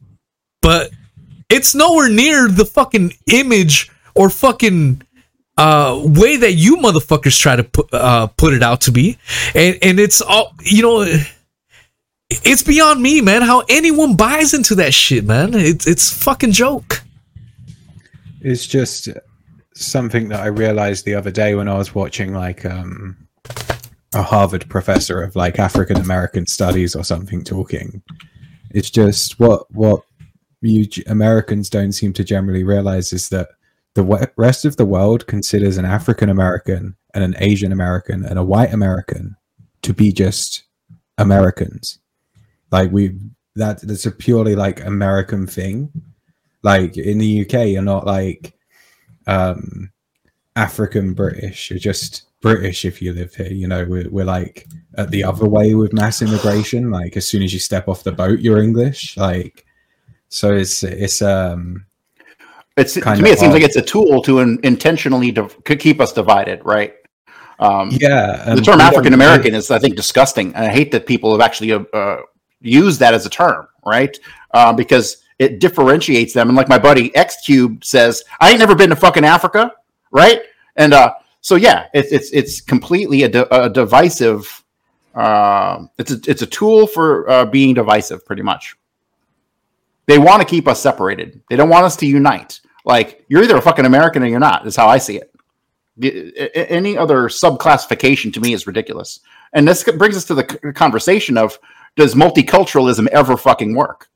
but 0.63 0.91
it's 1.49 1.75
nowhere 1.75 2.09
near 2.09 2.49
the 2.49 2.65
fucking 2.65 3.13
image 3.33 3.91
or 4.15 4.31
fucking 4.31 5.03
uh, 5.57 6.01
way 6.05 6.37
that 6.37 6.53
you 6.53 6.77
motherfuckers 6.77 7.39
try 7.39 7.57
to 7.57 7.65
put 7.65 7.93
uh, 7.93 8.29
put 8.29 8.55
it 8.55 8.63
out 8.63 8.83
to 8.83 8.93
be, 8.93 9.19
and 9.55 9.77
and 9.83 9.99
it's 10.01 10.21
all 10.23 10.55
you 10.63 10.83
know. 10.83 11.05
It's 12.31 12.63
beyond 12.63 13.03
me, 13.03 13.21
man. 13.21 13.43
How 13.43 13.65
anyone 13.69 14.17
buys 14.17 14.55
into 14.55 14.75
that 14.77 14.95
shit, 14.95 15.25
man? 15.25 15.55
It's 15.55 15.87
it's 15.87 16.13
fucking 16.13 16.53
joke. 16.53 17.03
It's 18.41 18.67
just 18.67 19.09
something 19.75 20.29
that 20.29 20.41
I 20.41 20.47
realized 20.47 21.05
the 21.05 21.15
other 21.15 21.31
day 21.31 21.55
when 21.55 21.69
I 21.69 21.77
was 21.77 21.95
watching 21.95 22.33
like 22.33 22.65
um, 22.65 23.17
a 24.15 24.23
Harvard 24.23 24.69
professor 24.69 25.23
of 25.23 25.37
like 25.37 25.59
African 25.59 25.97
American 25.97 26.47
studies 26.47 26.97
or 26.97 27.05
something 27.05 27.45
talking. 27.45 28.03
It's 28.71 28.91
just 28.91 29.39
what 29.39 29.71
what 29.73 30.03
you 30.63 30.87
Americans 31.07 31.71
don't 31.71 31.93
seem 31.93 32.13
to 32.15 32.25
generally 32.25 32.65
realize 32.65 33.13
is 33.13 33.29
that 33.31 33.49
the 33.95 34.31
rest 34.37 34.65
of 34.65 34.77
the 34.77 34.85
world 34.85 35.27
considers 35.27 35.77
an 35.77 35.85
African 35.85 36.29
American 36.29 36.97
and 37.15 37.25
an 37.25 37.35
Asian 37.39 37.73
American 37.73 38.25
and 38.25 38.39
a 38.39 38.45
white 38.45 38.73
American 38.73 39.37
to 39.83 39.93
be 39.93 40.13
just 40.13 40.65
Americans. 41.19 42.00
Like 42.71 42.91
we 42.93 43.17
that 43.57 43.81
that's 43.83 44.07
a 44.07 44.11
purely 44.11 44.55
like 44.55 44.85
American 44.85 45.47
thing. 45.47 45.91
Like 46.63 46.97
in 46.97 47.19
the 47.19 47.43
UK, 47.43 47.69
you're 47.69 47.83
not 47.83 48.07
like 48.07 48.55
um, 49.27 49.91
African 50.57 51.15
British. 51.15 51.71
You're 51.71 51.79
just 51.79 52.27
British 52.41 52.85
if 52.85 53.01
you 53.01 53.13
live 53.13 53.35
here. 53.35 53.53
You 53.53 53.69
know, 53.69 53.85
we're, 53.85 54.09
we're 54.11 54.25
like 54.25 54.67
at 54.97 55.11
the 55.11 55.25
other 55.25 55.49
way 55.49 55.75
with 55.75 55.93
mass 55.93 56.23
immigration. 56.23 56.91
Like 56.91 57.17
as 57.17 57.27
soon 57.29 57.43
as 57.43 57.53
you 57.53 57.59
step 57.59 57.89
off 57.89 58.05
the 58.05 58.13
boat, 58.13 58.41
you're 58.41 58.63
English. 58.63 59.17
Like 59.17 59.65
so, 60.29 60.55
it's 60.55 60.83
it's 60.83 61.23
um 61.23 61.87
It's 62.77 62.95
to 62.95 63.23
me, 63.23 63.31
it 63.31 63.39
seems 63.39 63.53
like 63.53 63.63
it's 63.63 63.77
a 63.77 63.83
tool 63.83 64.23
to 64.23 64.41
in, 64.41 64.61
intentionally 64.63 65.33
div- 65.33 65.57
keep 65.65 66.01
us 66.01 66.13
divided, 66.13 66.61
right? 66.65 66.95
Um, 67.59 67.91
yeah. 67.93 68.55
the 68.55 68.63
term 68.63 68.81
African 68.81 69.13
American 69.13 69.55
is, 69.55 69.71
I 69.71 69.79
think, 69.79 69.95
disgusting. 69.95 70.55
And 70.55 70.65
I 70.65 70.71
hate 70.73 70.93
that 70.93 71.07
people 71.07 71.31
have 71.33 71.43
actually 71.43 71.73
uh, 71.73 72.17
used 72.61 73.01
that 73.01 73.15
as 73.15 73.27
a 73.27 73.31
term, 73.31 73.69
right? 73.85 74.19
Uh, 74.53 74.73
because 74.73 75.25
it 75.39 75.59
differentiates 75.59 76.35
them. 76.35 76.49
And 76.49 76.57
like 76.57 76.69
my 76.69 76.79
buddy 76.79 77.15
X 77.17 77.37
Cube 77.45 77.85
says, 77.85 78.23
I 78.41 78.51
ain't 78.51 78.59
never 78.59 78.75
been 78.75 78.91
to 78.91 78.97
fucking 78.97 79.25
Africa, 79.25 79.73
right? 80.11 80.43
And 80.77 80.93
uh, 80.93 81.15
so 81.41 81.57
yeah, 81.57 81.87
it's 81.95 82.13
it's 82.13 82.31
it's 82.31 82.61
completely 82.61 83.23
a, 83.25 83.29
di- 83.29 83.47
a 83.51 83.69
divisive. 83.69 84.65
Uh, 85.15 85.87
it's 85.99 86.13
a 86.13 86.21
it's 86.27 86.43
a 86.43 86.47
tool 86.47 86.87
for 86.87 87.29
uh, 87.29 87.45
being 87.47 87.75
divisive, 87.75 88.25
pretty 88.27 88.43
much. 88.43 88.77
They 90.07 90.19
want 90.19 90.43
to 90.43 90.49
keep 90.49 90.69
us 90.69 90.81
separated. 90.81 91.41
They 91.49 91.57
don't 91.57 91.69
want 91.69 91.85
us 91.85 91.97
to 91.97 92.07
unite. 92.07 92.61
Like 92.85 93.25
you're 93.29 93.43
either 93.43 93.57
a 93.57 93.63
fucking 93.63 93.87
American 93.87 94.23
or 94.23 94.27
you're 94.27 94.39
not. 94.39 94.67
Is 94.67 94.77
how 94.77 94.89
I 94.89 94.99
see 94.99 95.19
it. 95.19 95.33
Any 96.55 96.97
other 96.97 97.25
subclassification 97.25 98.33
to 98.35 98.41
me 98.41 98.53
is 98.53 98.67
ridiculous. 98.67 99.21
And 99.53 99.67
this 99.67 99.85
brings 99.85 100.17
us 100.17 100.25
to 100.27 100.35
the 100.35 100.45
conversation 100.75 101.37
of 101.37 101.59
does 101.97 102.15
multiculturalism 102.15 103.07
ever 103.09 103.37
fucking 103.37 103.75
work? 103.75 104.09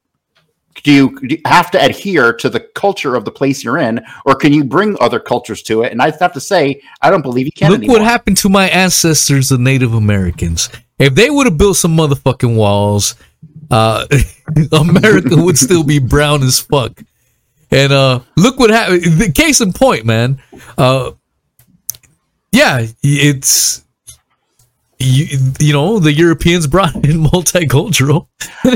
Do 0.83 0.93
you, 0.93 1.21
do 1.21 1.37
you 1.37 1.41
have 1.47 1.71
to 1.71 1.83
adhere 1.83 2.33
to 2.33 2.49
the 2.49 2.61
culture 2.75 3.15
of 3.15 3.25
the 3.25 3.31
place 3.31 3.63
you're 3.63 3.79
in, 3.79 4.05
or 4.27 4.35
can 4.35 4.53
you 4.53 4.65
bring 4.65 4.97
other 5.01 5.21
cultures 5.21 5.63
to 5.65 5.83
it? 5.83 5.93
And 5.93 6.03
I 6.03 6.13
have 6.19 6.33
to 6.33 6.41
say, 6.41 6.83
I 7.01 7.11
don't 7.11 7.23
believe 7.23 7.47
you 7.47 7.53
can. 7.53 7.71
Look 7.71 7.79
anymore. 7.79 7.99
what 7.99 8.05
happened 8.05 8.37
to 8.39 8.49
my 8.49 8.69
ancestors, 8.69 9.51
the 9.51 9.59
Native 9.59 9.95
Americans. 9.95 10.69
If 10.99 11.15
they 11.15 11.31
would 11.31 11.47
have 11.47 11.59
built 11.59 11.77
some 11.77 11.97
motherfucking 11.97 12.57
walls, 12.57 13.15
uh, 13.71 14.07
America 14.73 15.37
would 15.37 15.59
still 15.59 15.85
be 15.85 16.01
brown 16.01 16.43
as 16.43 16.59
fuck. 16.59 17.01
And 17.71 17.93
uh, 17.93 18.21
look 18.37 18.59
what 18.59 18.71
happened. 18.71 19.03
The 19.05 19.33
case 19.33 19.61
in 19.61 19.73
point, 19.73 20.05
man. 20.05 20.41
Uh, 20.77 21.13
yeah, 22.53 22.87
it's 23.03 23.84
you, 24.99 25.39
you 25.61 25.73
know 25.73 25.99
the 25.99 26.13
Europeans 26.13 26.67
brought 26.67 26.95
in 26.95 27.19
multicultural. 27.25 28.29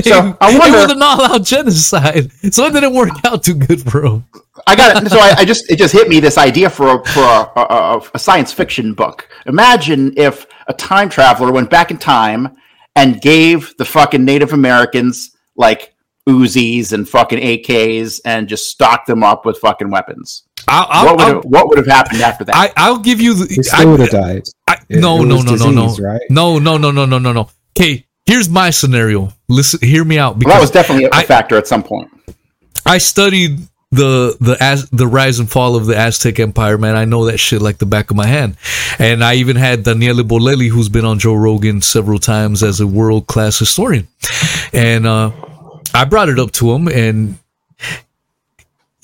So, 0.03 0.37
I 0.41 0.53
it 0.53 0.59
wonder- 0.59 0.77
was 0.77 0.91
an 0.91 1.01
all-out 1.01 1.43
genocide, 1.43 2.31
so 2.53 2.65
it 2.65 2.73
didn't 2.73 2.93
work 2.93 3.11
out 3.25 3.43
too 3.43 3.55
good 3.55 3.81
for 3.89 4.01
them. 4.01 4.25
I 4.67 4.75
got 4.75 5.03
it. 5.03 5.09
So 5.09 5.17
I, 5.19 5.35
I 5.39 5.45
just 5.45 5.71
it 5.71 5.77
just 5.77 5.93
hit 5.93 6.09
me 6.09 6.19
this 6.19 6.37
idea 6.37 6.69
for 6.69 6.99
a, 7.01 7.05
for 7.05 7.21
a, 7.21 7.51
a, 7.55 7.61
a, 7.97 8.01
a 8.15 8.19
science 8.19 8.51
fiction 8.51 8.93
book. 8.93 9.27
Imagine 9.45 10.13
if 10.17 10.45
a 10.67 10.73
time 10.73 11.09
traveler 11.09 11.51
went 11.51 11.69
back 11.69 11.91
in 11.91 11.97
time 11.97 12.55
and 12.95 13.21
gave 13.21 13.75
the 13.77 13.85
fucking 13.85 14.25
Native 14.25 14.51
Americans 14.53 15.35
like 15.55 15.95
Uzis 16.27 16.91
and 16.93 17.07
fucking 17.07 17.39
AKs 17.39 18.19
and 18.25 18.47
just 18.49 18.67
stocked 18.69 19.07
them 19.07 19.23
up 19.23 19.45
with 19.45 19.57
fucking 19.57 19.89
weapons. 19.89 20.43
I'll, 20.67 20.87
I'll, 20.89 21.05
what 21.05 21.17
would 21.17 21.27
have, 21.35 21.45
what 21.45 21.69
would 21.69 21.77
have 21.79 21.87
happened 21.87 22.21
after 22.21 22.43
that? 22.45 22.55
I, 22.55 22.71
I'll 22.77 22.99
give 22.99 23.19
you 23.21 23.35
He 23.35 23.55
the. 23.57 23.63
still 23.63 23.81
I- 23.81 23.85
would 23.85 23.99
have 24.01 24.09
died. 24.09 24.43
I, 24.67 24.77
It- 24.89 24.99
no, 24.99 25.21
it 25.21 25.25
no, 25.25 25.35
was 25.35 25.45
no, 25.45 25.71
no, 25.71 25.87
no, 25.87 25.95
right? 25.97 26.21
no, 26.29 26.59
no, 26.59 26.77
no, 26.77 26.91
no, 26.91 27.05
no, 27.05 27.17
no, 27.19 27.31
no. 27.33 27.49
Okay, 27.77 28.05
here's 28.25 28.49
my 28.49 28.69
scenario. 28.69 29.33
Listen, 29.47 29.79
hear 29.81 30.03
me 30.03 30.17
out 30.19 30.37
well, 30.43 30.53
that 30.55 30.61
was 30.61 30.71
definitely 30.71 31.05
a 31.05 31.09
I- 31.13 31.23
factor 31.23 31.57
at 31.57 31.67
some 31.67 31.83
point. 31.83 32.09
I 32.85 32.97
studied 32.97 33.59
the 33.91 34.37
the 34.39 34.55
Az, 34.61 34.87
the 34.91 35.07
rise 35.07 35.39
and 35.39 35.49
fall 35.49 35.75
of 35.75 35.87
the 35.87 35.97
Aztec 35.97 36.39
Empire. 36.39 36.77
Man, 36.77 36.95
I 36.95 37.05
know 37.05 37.25
that 37.25 37.39
shit 37.39 37.59
like 37.61 37.79
the 37.79 37.87
back 37.87 38.11
of 38.11 38.17
my 38.17 38.27
hand. 38.27 38.55
And 38.99 39.23
I 39.23 39.35
even 39.35 39.55
had 39.55 39.83
Daniele 39.83 40.23
Bolelli, 40.23 40.69
who's 40.69 40.89
been 40.89 41.05
on 41.05 41.17
Joe 41.17 41.33
Rogan 41.33 41.81
several 41.81 42.19
times 42.19 42.61
as 42.61 42.79
a 42.79 42.85
world 42.85 43.25
class 43.25 43.57
historian, 43.57 44.07
and 44.73 45.07
uh, 45.07 45.31
I 45.95 46.05
brought 46.05 46.29
it 46.29 46.37
up 46.37 46.51
to 46.53 46.71
him. 46.71 46.87
And 46.87 47.38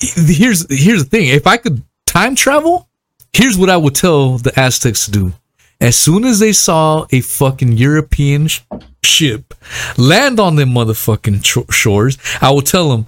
here's 0.00 0.66
here's 0.70 1.04
the 1.04 1.10
thing: 1.10 1.28
if 1.28 1.46
I 1.46 1.56
could 1.56 1.82
time 2.06 2.34
travel, 2.34 2.88
here's 3.32 3.58
what 3.58 3.70
I 3.70 3.76
would 3.76 3.94
tell 3.94 4.38
the 4.38 4.58
Aztecs 4.58 5.04
to 5.06 5.10
do. 5.10 5.32
As 5.80 5.96
soon 5.96 6.24
as 6.24 6.38
they 6.38 6.52
saw 6.52 7.06
a 7.10 7.20
fucking 7.20 7.72
European 7.72 8.46
sh- 8.48 8.62
ship 9.02 9.52
land 9.98 10.40
on 10.40 10.56
them 10.56 10.70
motherfucking 10.70 11.44
sh- 11.44 11.74
shores, 11.74 12.16
I 12.40 12.50
would 12.50 12.64
tell 12.64 12.88
them, 12.90 13.06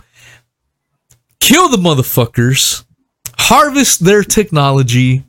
kill 1.41 1.71
the 1.71 1.79
motherfuckers, 1.79 2.85
harvest 3.39 4.05
their 4.05 4.23
technology, 4.23 5.25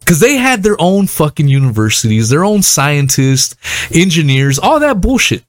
because 0.00 0.20
they 0.20 0.36
had 0.36 0.62
their 0.62 0.80
own 0.80 1.06
fucking 1.06 1.46
universities, 1.46 2.30
their 2.30 2.44
own 2.44 2.62
scientists, 2.62 3.54
engineers, 3.94 4.58
all 4.58 4.80
that 4.80 5.00
bullshit. 5.00 5.44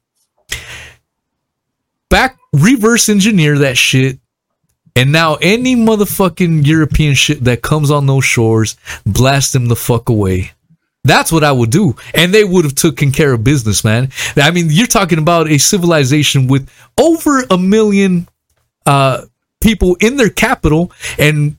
Back, 2.10 2.38
reverse 2.52 3.08
engineer 3.08 3.58
that 3.60 3.78
shit. 3.78 4.20
And 4.96 5.12
now 5.12 5.36
any 5.36 5.76
motherfucking 5.76 6.66
European 6.66 7.16
shit 7.16 7.44
that 7.46 7.62
comes 7.62 7.90
on 7.90 8.06
those 8.06 8.26
shores, 8.26 8.78
blast 9.06 9.54
them 9.54 9.68
the 9.68 9.76
fuck 9.76 10.10
away. 10.10 10.52
That's 11.04 11.32
what 11.32 11.44
I 11.44 11.52
would 11.52 11.72
do. 11.72 11.96
And 12.14 12.34
they 12.34 12.44
would 12.44 12.64
have 12.64 12.76
taken 12.76 13.12
care 13.12 13.34
of 13.34 13.44
business, 13.44 13.84
man. 13.84 14.10
I 14.38 14.52
mean, 14.52 14.68
you're 14.70 14.88
talking 14.88 15.18
about 15.20 15.50
a 15.50 15.58
civilization 15.58 16.48
with 16.48 16.70
over 17.00 17.44
a 17.50 17.58
million 17.58 18.28
uh, 18.86 19.26
people 19.60 19.98
in 20.00 20.16
their 20.16 20.30
capital 20.30 20.92
and 21.18 21.58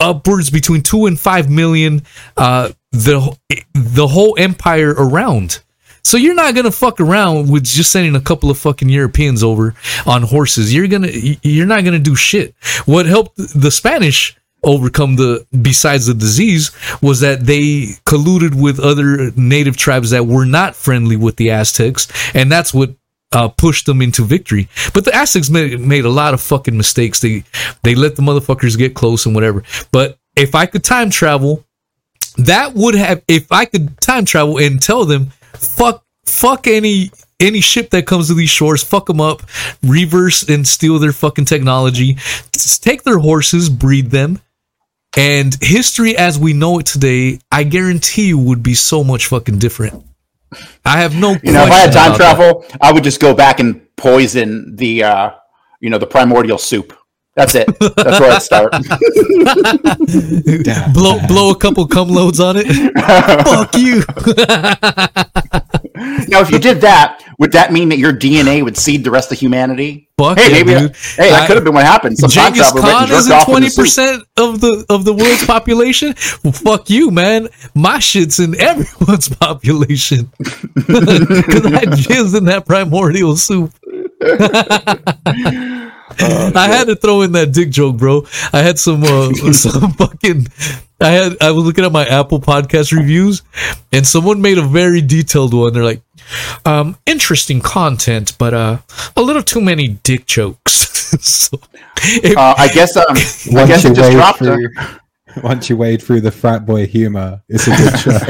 upwards 0.00 0.50
between 0.50 0.82
two 0.82 1.06
and 1.06 1.18
five 1.18 1.50
million 1.50 2.02
uh, 2.36 2.70
the 2.92 3.36
the 3.74 4.06
whole 4.06 4.36
empire 4.38 4.94
around. 4.96 5.60
So 6.04 6.16
you're 6.16 6.34
not 6.34 6.54
gonna 6.54 6.72
fuck 6.72 7.00
around 7.00 7.50
with 7.50 7.64
just 7.64 7.92
sending 7.92 8.16
a 8.16 8.20
couple 8.20 8.50
of 8.50 8.58
fucking 8.58 8.88
Europeans 8.88 9.42
over 9.42 9.74
on 10.06 10.22
horses. 10.22 10.74
You're 10.74 10.88
gonna 10.88 11.08
you're 11.42 11.66
not 11.66 11.84
gonna 11.84 11.98
do 11.98 12.16
shit. 12.16 12.54
What 12.86 13.06
helped 13.06 13.36
the 13.36 13.70
Spanish 13.70 14.36
overcome 14.64 15.16
the 15.16 15.46
besides 15.60 16.06
the 16.06 16.14
disease 16.14 16.70
was 17.00 17.20
that 17.20 17.46
they 17.46 17.96
colluded 18.06 18.60
with 18.60 18.78
other 18.78 19.30
native 19.36 19.76
tribes 19.76 20.10
that 20.10 20.26
were 20.26 20.44
not 20.44 20.76
friendly 20.76 21.16
with 21.16 21.36
the 21.36 21.50
Aztecs, 21.50 22.08
and 22.34 22.50
that's 22.50 22.72
what 22.74 22.94
uh, 23.32 23.48
pushed 23.48 23.86
them 23.86 24.02
into 24.02 24.24
victory. 24.24 24.68
But 24.92 25.04
the 25.04 25.14
Aztecs 25.14 25.50
made, 25.50 25.80
made 25.80 26.04
a 26.04 26.10
lot 26.10 26.34
of 26.34 26.40
fucking 26.40 26.76
mistakes. 26.76 27.20
They 27.20 27.44
they 27.82 27.94
let 27.94 28.16
the 28.16 28.22
motherfuckers 28.22 28.76
get 28.76 28.94
close 28.94 29.26
and 29.26 29.34
whatever. 29.34 29.62
But 29.90 30.18
if 30.36 30.54
I 30.54 30.66
could 30.66 30.84
time 30.84 31.10
travel, 31.10 31.64
that 32.38 32.74
would 32.74 32.94
have 32.94 33.22
if 33.28 33.50
I 33.50 33.64
could 33.64 34.00
time 34.00 34.24
travel 34.24 34.58
and 34.58 34.80
tell 34.80 35.04
them 35.04 35.32
fuck 35.62 36.04
fuck 36.24 36.66
any 36.66 37.10
any 37.40 37.60
ship 37.60 37.90
that 37.90 38.06
comes 38.06 38.28
to 38.28 38.34
these 38.34 38.50
shores, 38.50 38.82
fuck 38.82 39.06
them 39.06 39.20
up, 39.20 39.42
reverse 39.82 40.48
and 40.48 40.66
steal 40.66 40.98
their 40.98 41.12
fucking 41.12 41.44
technology, 41.44 42.14
just 42.52 42.82
take 42.82 43.02
their 43.02 43.18
horses, 43.18 43.68
breed 43.68 44.10
them. 44.10 44.40
And 45.16 45.54
history 45.60 46.16
as 46.16 46.38
we 46.38 46.52
know 46.52 46.78
it 46.78 46.86
today, 46.86 47.40
I 47.50 47.64
guarantee 47.64 48.28
you 48.28 48.38
would 48.38 48.62
be 48.62 48.74
so 48.74 49.04
much 49.04 49.26
fucking 49.26 49.58
different. 49.58 50.04
I 50.84 51.00
have 51.00 51.14
no 51.14 51.36
You 51.42 51.52
know, 51.52 51.64
if 51.64 51.70
I 51.70 51.74
had 51.74 51.92
time 51.92 52.12
about 52.12 52.18
that. 52.18 52.36
travel, 52.36 52.64
I 52.80 52.92
would 52.92 53.04
just 53.04 53.20
go 53.20 53.34
back 53.34 53.60
and 53.60 53.86
poison 53.96 54.76
the, 54.76 55.04
uh, 55.04 55.30
you 55.80 55.90
know, 55.90 55.98
the 55.98 56.06
primordial 56.06 56.58
soup. 56.58 56.96
That's 57.34 57.54
it. 57.54 57.66
That's 57.78 58.20
where 58.20 58.32
I'd 58.32 58.42
start. 58.42 58.72
Blow 60.92 61.18
blow 61.26 61.50
a 61.50 61.56
couple 61.58 61.86
cum 61.86 62.08
loads 62.08 62.38
on 62.40 62.56
it. 62.58 62.66
Fuck 63.46 63.74
you. 63.76 64.02
now, 66.28 66.40
if 66.42 66.50
you 66.50 66.58
did 66.58 66.82
that, 66.82 67.22
would 67.38 67.52
that 67.52 67.72
mean 67.72 67.88
that 67.88 67.96
your 67.98 68.12
DNA 68.12 68.62
would 68.62 68.76
seed 68.76 69.02
the 69.04 69.10
rest 69.10 69.32
of 69.32 69.38
humanity? 69.38 70.10
Fuck 70.18 70.38
hey, 70.38 70.58
yeah, 70.58 70.62
maybe. 70.64 70.80
dude. 70.88 70.96
Hey, 71.16 71.30
that 71.30 71.42
I- 71.42 71.46
could 71.46 71.56
have 71.56 71.64
been 71.64 71.72
what 71.72 71.86
happened. 71.86 72.18
Some 72.18 72.28
Genghis 72.30 72.70
Khan 72.70 73.10
isn't 73.10 73.44
twenty 73.44 73.70
percent 73.74 74.24
of 74.36 74.60
the 74.60 74.84
of 74.90 75.04
the 75.06 75.14
world's 75.14 75.46
population. 75.46 76.14
Well, 76.44 76.52
fuck 76.52 76.90
you, 76.90 77.10
man. 77.10 77.48
My 77.74 77.98
shit's 77.98 78.38
in 78.40 78.54
everyone's 78.60 79.28
population 79.30 80.30
because 80.74 81.64
I 81.66 81.84
jizzed 81.86 82.36
in 82.36 82.44
that 82.44 82.66
primordial 82.66 83.36
soup. 83.36 83.72
I 86.20 86.68
had 86.68 86.86
to 86.88 86.96
throw 86.96 87.22
in 87.22 87.32
that 87.32 87.52
dick 87.52 87.70
joke, 87.70 87.96
bro. 87.96 88.26
I 88.52 88.60
had 88.60 88.78
some 88.78 89.02
uh, 89.04 89.32
some 89.52 89.92
fucking. 89.92 90.46
I 91.00 91.08
had 91.08 91.36
I 91.40 91.50
was 91.50 91.64
looking 91.64 91.84
at 91.84 91.92
my 91.92 92.06
Apple 92.06 92.40
Podcast 92.40 92.92
reviews, 92.96 93.42
and 93.92 94.06
someone 94.06 94.40
made 94.40 94.58
a 94.58 94.62
very 94.62 95.00
detailed 95.00 95.52
one. 95.54 95.72
They're 95.72 95.84
like, 95.84 96.02
um, 96.64 96.96
interesting 97.06 97.60
content, 97.60 98.36
but 98.38 98.54
uh, 98.54 98.78
a 99.16 99.22
little 99.22 99.42
too 99.42 99.60
many 99.60 99.88
dick 99.88 100.26
jokes. 100.26 100.72
so, 101.20 101.58
if- 101.96 102.36
Uh, 102.36 102.54
I 102.56 102.68
guess. 102.68 102.96
Um, 102.96 103.04
I 103.10 103.66
guess 103.66 103.84
it 103.84 103.94
just 103.94 104.12
dropped. 104.12 104.40
a- 104.42 104.44
through, 104.44 104.68
once 105.42 105.70
you 105.70 105.76
wade 105.78 106.02
through 106.02 106.20
the 106.20 106.30
frat 106.30 106.66
boy 106.66 106.86
humor, 106.86 107.40
it's 107.48 107.66
a 107.66 107.70
good 107.74 107.98
show. 107.98 108.22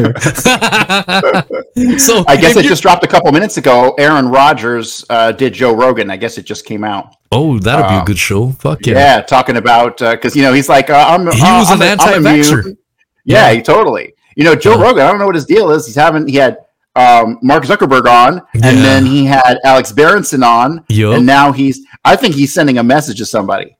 so 1.98 2.24
I 2.28 2.36
guess 2.36 2.56
it 2.56 2.62
just 2.64 2.82
dropped 2.82 3.04
a 3.04 3.09
couple 3.09 3.30
minutes 3.32 3.56
ago. 3.56 3.94
Aaron 3.98 4.28
Rodgers 4.28 5.04
uh, 5.10 5.32
did 5.32 5.52
Joe 5.52 5.74
Rogan. 5.74 6.10
I 6.10 6.16
guess 6.16 6.38
it 6.38 6.44
just 6.46 6.64
came 6.64 6.84
out. 6.84 7.16
Oh, 7.32 7.59
that'd 7.59 7.88
be 7.88 7.94
Uh, 7.94 8.02
a 8.02 8.04
good 8.04 8.18
show. 8.18 8.52
Fuck 8.52 8.86
Yeah, 8.86 8.94
yeah. 8.94 9.20
talking 9.22 9.56
about 9.56 9.98
because 9.98 10.36
you 10.36 10.42
know 10.42 10.52
he's 10.52 10.68
like 10.68 10.90
uh, 10.90 11.04
I'm. 11.09 11.22
He 11.32 11.40
uh, 11.42 11.59
was 11.59 11.70
I'm 11.70 11.80
an 11.82 11.88
anti-vaxxer. 11.88 12.76
Yeah, 13.24 13.48
Yeah. 13.48 13.54
he 13.54 13.62
totally. 13.62 14.14
You 14.36 14.44
know, 14.44 14.54
Joe 14.54 14.76
Yeah. 14.76 14.82
Rogan. 14.82 15.02
I 15.06 15.09
don't 15.10 15.18
know 15.18 15.26
what 15.26 15.34
his 15.34 15.46
deal 15.46 15.70
is. 15.70 15.86
He's 15.86 15.94
having 15.96 16.26
he 16.28 16.36
had 16.36 16.59
um, 16.94 17.38
Mark 17.42 17.64
Zuckerberg 17.64 18.06
on, 18.06 18.42
Yeah. 18.54 18.66
and 18.68 18.78
then 18.78 19.06
he 19.06 19.24
had 19.24 19.59
Alex 19.64 19.92
Berenson 19.92 20.42
on, 20.42 20.84
Yup. 20.88 21.16
and 21.16 21.24
now 21.26 21.52
he's. 21.52 21.80
I 22.04 22.16
think 22.16 22.34
he's 22.34 22.52
sending 22.52 22.76
a 22.78 22.82
message 22.82 23.18
to 23.18 23.26
somebody. 23.26 23.76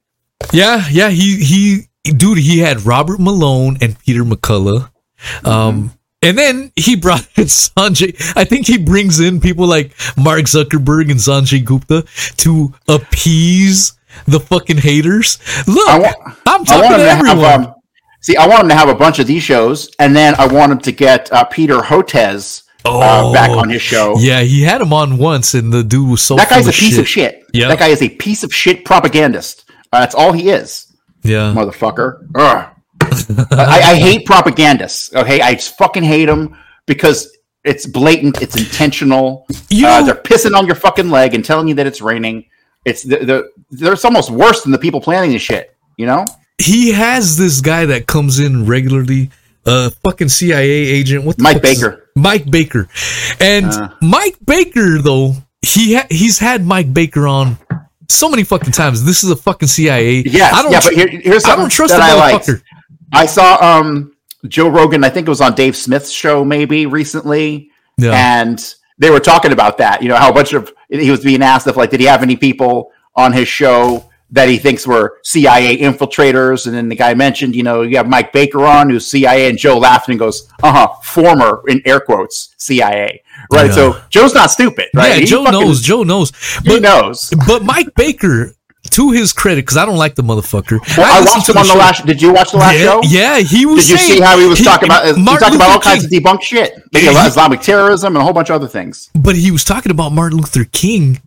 Yeah, 0.52 0.84
yeah. 0.90 1.10
He 1.10 1.36
he 1.44 1.88
dude, 2.04 2.38
he 2.38 2.58
had 2.60 2.86
Robert 2.86 3.20
Malone 3.20 3.76
and 3.80 3.98
Peter 3.98 4.24
McCullough. 4.24 4.88
Um 5.44 5.92
and 6.22 6.38
then 6.38 6.72
he 6.76 6.96
brought 6.96 7.26
in 7.36 7.44
Sanjay. 7.44 8.14
I 8.36 8.44
think 8.44 8.66
he 8.66 8.78
brings 8.78 9.20
in 9.20 9.40
people 9.40 9.66
like 9.66 9.92
Mark 10.16 10.42
Zuckerberg 10.42 11.10
and 11.10 11.20
Sanjay 11.20 11.64
Gupta 11.64 12.04
to 12.38 12.72
appease 12.88 13.92
the 14.26 14.40
fucking 14.40 14.78
haters. 14.78 15.38
Look, 15.66 15.88
I 15.88 15.98
want- 15.98 16.16
I'm 16.46 16.64
talking 16.64 16.90
to 16.90 16.96
to 16.98 17.02
everyone. 17.10 17.38
have. 17.38 17.60
Um, 17.66 17.74
see, 18.20 18.36
I 18.36 18.46
want 18.46 18.62
him 18.62 18.68
to 18.68 18.74
have 18.74 18.88
a 18.88 18.94
bunch 18.94 19.18
of 19.18 19.26
these 19.26 19.42
shows, 19.42 19.90
and 19.98 20.14
then 20.14 20.34
I 20.38 20.46
want 20.46 20.72
him 20.72 20.78
to 20.80 20.92
get 20.92 21.32
uh, 21.32 21.44
Peter 21.44 21.78
Hotez 21.78 22.62
uh, 22.84 23.32
back 23.32 23.50
on 23.50 23.68
his 23.70 23.80
show. 23.82 24.14
Oh, 24.16 24.20
Yeah, 24.20 24.40
he 24.42 24.62
had 24.62 24.80
him 24.80 24.92
on 24.92 25.16
once, 25.18 25.54
and 25.54 25.72
the 25.72 25.82
dude 25.82 26.08
was 26.10 26.20
so 26.22 26.36
That 26.36 26.50
guy's 26.50 26.66
a 26.68 26.72
piece 26.72 26.98
of 26.98 27.08
shit. 27.08 27.42
Yeah. 27.54 27.68
That 27.68 27.78
guy 27.78 27.88
is 27.88 28.02
a 28.02 28.08
piece 28.08 28.42
of 28.44 28.52
shit 28.54 28.84
propagandist. 28.84 29.64
Uh, 29.92 30.00
that's 30.00 30.14
all 30.14 30.32
he 30.32 30.50
is. 30.50 30.86
Yeah, 31.22 31.54
motherfucker. 31.54 32.26
Ugh. 32.34 32.68
I, 33.51 33.80
I 33.93 33.97
hate 33.97 34.26
propagandists. 34.26 35.14
Okay, 35.14 35.40
I 35.40 35.55
just 35.55 35.76
fucking 35.78 36.02
hate 36.02 36.26
them 36.26 36.56
because 36.86 37.36
it's 37.64 37.86
blatant, 37.86 38.43
it's 38.43 38.56
intentional. 38.56 39.47
You 39.70 39.86
uh, 39.86 40.02
they're 40.02 40.14
pissing 40.14 40.56
on 40.56 40.66
your 40.66 40.74
fucking 40.74 41.10
leg 41.10 41.34
and 41.34 41.44
telling 41.44 41.68
you 41.68 41.74
that 41.76 41.86
it's 41.86 42.01
raining. 42.01 42.47
It's 42.84 43.02
the, 43.05 43.18
the 43.18 43.51
there's 43.70 44.05
almost 44.05 44.30
worse 44.30 44.62
than 44.62 44.72
the 44.72 44.78
people 44.78 45.01
planning 45.01 45.30
the 45.30 45.39
shit. 45.39 45.76
You 45.97 46.06
know? 46.06 46.24
he 46.59 46.93
has 46.93 47.36
this 47.36 47.60
guy 47.60 47.86
that 47.86 48.06
comes 48.06 48.39
in 48.39 48.66
regularly, 48.66 49.30
uh, 49.66 49.90
fucking 50.05 50.28
CIA 50.28 50.70
agent. 50.70 51.24
What 51.24 51.39
Mike 51.40 51.60
Baker. 51.62 52.09
Mike 52.16 52.51
Baker, 52.51 52.89
and 53.40 53.66
Uh. 53.66 53.89
Mike 54.01 54.36
Baker 54.44 54.98
though 54.98 55.34
he 55.62 55.94
ha- 55.94 56.06
he's 56.10 56.39
had 56.39 56.66
Mike 56.66 56.93
Baker 56.93 57.26
on 57.26 57.56
so 58.09 58.28
many 58.28 58.44
fucking 58.44 58.72
times. 58.72 59.05
This 59.05 59.22
is 59.24 59.30
a 59.30 59.36
fucking 59.36 59.68
CIA. 59.68 60.22
Yes. 60.26 60.52
I 60.52 60.62
don't. 60.62 60.72
yeah, 60.72 60.80
tr- 60.80 60.89
but 60.89 60.94
here, 60.94 61.09
here's 61.09 61.44
I 61.44 61.56
don't 61.56 61.70
trust 61.70 61.94
that 61.97 62.14
the 62.14 62.39
motherfucker. 62.39 62.62
I 63.12 63.26
saw 63.26 63.56
um 63.60 64.12
Joe 64.48 64.68
Rogan. 64.68 65.05
I 65.05 65.09
think 65.10 65.26
it 65.26 65.30
was 65.30 65.40
on 65.40 65.55
Dave 65.55 65.76
Smith's 65.76 66.10
show 66.10 66.44
maybe 66.44 66.86
recently. 66.86 67.70
Yeah. 67.98 68.12
and 68.40 68.74
they 68.98 69.10
were 69.10 69.20
talking 69.20 69.52
about 69.52 69.78
that. 69.78 70.02
You 70.02 70.09
know 70.09 70.16
how 70.16 70.30
a 70.30 70.34
bunch 70.34 70.52
of 70.55 70.72
he 70.89 71.10
was 71.10 71.20
being 71.20 71.43
asked 71.43 71.66
if 71.66 71.76
like, 71.76 71.90
did 71.90 72.01
he 72.01 72.06
have 72.06 72.22
any 72.22 72.36
people 72.36 72.90
on 73.14 73.32
his 73.32 73.48
show 73.48 74.09
that 74.30 74.48
he 74.48 74.56
thinks 74.56 74.86
were 74.86 75.18
CIA 75.24 75.76
infiltrators? 75.78 76.66
And 76.66 76.74
then 76.74 76.89
the 76.89 76.97
guy 76.97 77.12
mentioned, 77.12 77.55
you 77.55 77.62
know, 77.62 77.82
you 77.82 77.98
have 77.98 78.09
Mike 78.09 78.32
Baker 78.32 78.64
on, 78.64 78.89
who's 78.89 79.06
CIA, 79.06 79.48
and 79.51 79.59
Joe 79.59 79.76
laughed 79.78 80.09
and 80.09 80.18
goes, 80.18 80.48
"Uh 80.62 80.72
huh, 80.72 80.89
former 81.02 81.62
in 81.68 81.82
air 81.84 82.01
quotes 82.01 82.55
CIA." 82.56 83.22
Right. 83.52 83.66
Yeah. 83.66 83.72
So 83.72 84.01
Joe's 84.09 84.34
not 84.34 84.51
stupid, 84.51 84.86
right? 84.94 85.09
Yeah, 85.10 85.14
He 85.16 85.26
Joe 85.26 85.44
fucking- 85.44 85.60
knows. 85.60 85.82
Joe 85.82 86.02
knows. 86.02 86.32
He 86.64 86.80
knows. 86.80 87.30
but 87.47 87.62
Mike 87.64 87.94
Baker, 87.94 88.55
to 88.93 89.10
his 89.10 89.32
credit, 89.32 89.62
because 89.62 89.77
I 89.77 89.85
don't 89.85 89.97
like 89.98 90.14
the 90.14 90.23
motherfucker. 90.23 90.78
Well, 90.97 91.12
I, 91.12 91.20
listened 91.20 91.36
watched 91.36 91.48
him 91.51 91.56
on 91.59 91.66
the 91.66 91.73
show. 91.73 91.78
last. 91.78 92.06
Did 92.06 92.23
you 92.23 92.32
watch 92.32 92.51
the 92.52 92.56
last 92.59 92.74
yeah, 92.78 92.85
show? 92.85 93.01
Yeah, 93.05 93.39
he 93.40 93.66
was. 93.66 93.86
Did 93.86 93.90
you 93.90 93.98
saying- 93.98 94.12
see 94.19 94.20
how 94.20 94.39
he 94.39 94.47
was 94.47 94.60
talking 94.62 94.89
about? 94.89 95.05
He 95.16 95.23
Martin 95.23 95.40
talking 95.40 95.56
about 95.56 95.69
all 95.69 95.74
Luther 95.77 95.90
kinds 95.90 96.05
of 96.05 96.10
King- 96.10 96.23
debunked 96.23 96.43
shit, 96.43 96.74
Yeah, 96.93 97.01
he- 97.01 97.28
Islamic 97.28 97.60
terrorism, 97.60 98.14
and 98.14 98.20
a 98.20 98.24
whole 98.24 98.32
bunch 98.32 98.51
of 98.51 98.56
other 98.56 98.69
things. 98.69 99.10
But 99.14 99.36
he 99.36 99.51
was 99.51 99.64
talking 99.64 99.90
about 99.90 100.12
Martin 100.12 100.39
Luther 100.39 100.64
King 100.64 101.20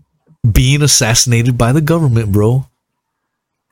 being 0.50 0.82
assassinated 0.82 1.58
by 1.58 1.72
the 1.72 1.82
government, 1.82 2.32
bro. 2.32 2.68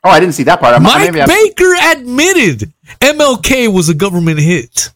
Oh, 0.05 0.09
I 0.09 0.19
didn't 0.19 0.33
see 0.35 0.43
that 0.43 0.59
part. 0.59 0.75
I'm, 0.75 0.83
Mike 0.83 1.11
maybe 1.13 1.21
I- 1.21 1.25
Baker 1.27 1.73
admitted 1.97 2.73
MLK 2.99 3.71
was 3.71 3.87
a 3.89 3.93
government 3.93 4.39
hit. 4.39 4.89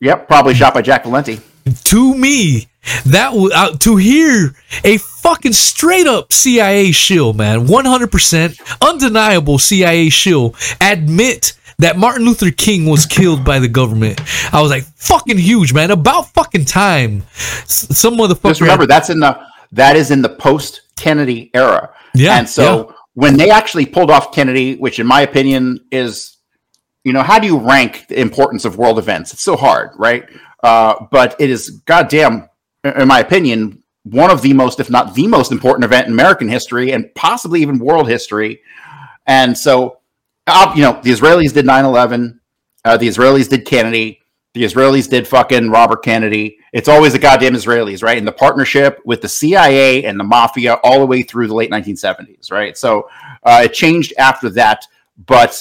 Yep, 0.00 0.28
probably 0.28 0.54
shot 0.54 0.74
by 0.74 0.82
Jack 0.82 1.04
Valenti. 1.04 1.40
To 1.84 2.14
me, 2.14 2.68
that 3.06 3.32
was 3.32 3.50
uh, 3.54 3.74
to 3.78 3.96
hear 3.96 4.54
a 4.84 4.98
fucking 5.24 5.54
straight 5.54 6.06
up 6.06 6.32
CIA 6.34 6.92
shill, 6.92 7.32
man, 7.32 7.66
one 7.66 7.86
hundred 7.86 8.12
percent 8.12 8.60
undeniable 8.82 9.58
CIA 9.58 10.10
shill 10.10 10.54
admit 10.82 11.54
that 11.78 11.96
Martin 11.96 12.26
Luther 12.26 12.50
King 12.50 12.86
was 12.86 13.06
killed 13.16 13.42
by 13.44 13.58
the 13.58 13.68
government. 13.68 14.20
I 14.52 14.60
was 14.60 14.70
like, 14.70 14.84
fucking 14.96 15.38
huge, 15.38 15.72
man. 15.72 15.90
About 15.90 16.28
fucking 16.34 16.66
time. 16.66 17.22
Some 17.32 18.16
motherfucker. 18.16 18.48
Just 18.48 18.60
remember 18.60 18.86
that's 18.86 19.08
in 19.08 19.20
the 19.20 19.40
that 19.72 19.96
is 19.96 20.10
in 20.10 20.20
the 20.20 20.28
post 20.28 20.82
Kennedy 20.96 21.50
era. 21.54 21.92
Yeah, 22.14 22.38
And 22.38 22.48
so 22.48 22.94
when 23.14 23.36
they 23.36 23.50
actually 23.50 23.86
pulled 23.86 24.10
off 24.10 24.32
Kennedy, 24.32 24.76
which 24.76 25.00
in 25.00 25.06
my 25.06 25.22
opinion 25.22 25.80
is, 25.90 26.36
you 27.02 27.12
know, 27.12 27.22
how 27.22 27.38
do 27.38 27.46
you 27.46 27.58
rank 27.58 28.06
the 28.08 28.20
importance 28.20 28.64
of 28.64 28.76
world 28.76 28.98
events? 28.98 29.32
It's 29.32 29.42
so 29.42 29.56
hard, 29.56 29.90
right? 29.96 30.28
Uh, 30.62 31.06
but 31.10 31.34
it 31.40 31.50
is 31.50 31.70
goddamn, 31.86 32.48
in 32.84 33.08
my 33.08 33.18
opinion, 33.18 33.83
one 34.04 34.30
of 34.30 34.42
the 34.42 34.52
most, 34.52 34.80
if 34.80 34.90
not 34.90 35.14
the 35.14 35.26
most 35.26 35.50
important 35.50 35.84
event 35.84 36.06
in 36.06 36.12
American 36.12 36.48
history 36.48 36.92
and 36.92 37.12
possibly 37.14 37.60
even 37.62 37.78
world 37.78 38.08
history. 38.08 38.62
And 39.26 39.56
so, 39.56 39.98
uh, 40.46 40.72
you 40.76 40.82
know, 40.82 41.00
the 41.02 41.10
Israelis 41.10 41.52
did 41.52 41.66
9 41.66 41.84
11, 41.84 42.40
uh, 42.84 42.96
the 42.96 43.08
Israelis 43.08 43.48
did 43.48 43.64
Kennedy, 43.64 44.20
the 44.54 44.62
Israelis 44.62 45.10
did 45.10 45.26
fucking 45.26 45.70
Robert 45.70 46.04
Kennedy. 46.04 46.58
It's 46.72 46.88
always 46.88 47.12
the 47.12 47.18
goddamn 47.18 47.54
Israelis, 47.54 48.04
right? 48.04 48.18
And 48.18 48.26
the 48.26 48.32
partnership 48.32 49.00
with 49.04 49.20
the 49.20 49.28
CIA 49.28 50.04
and 50.04 50.18
the 50.18 50.24
mafia 50.24 50.74
all 50.84 51.00
the 51.00 51.06
way 51.06 51.22
through 51.22 51.48
the 51.48 51.54
late 51.54 51.72
1970s, 51.72 52.52
right? 52.52 52.78
So 52.78 53.08
uh, 53.42 53.62
it 53.64 53.72
changed 53.72 54.12
after 54.16 54.48
that. 54.50 54.86
But, 55.26 55.60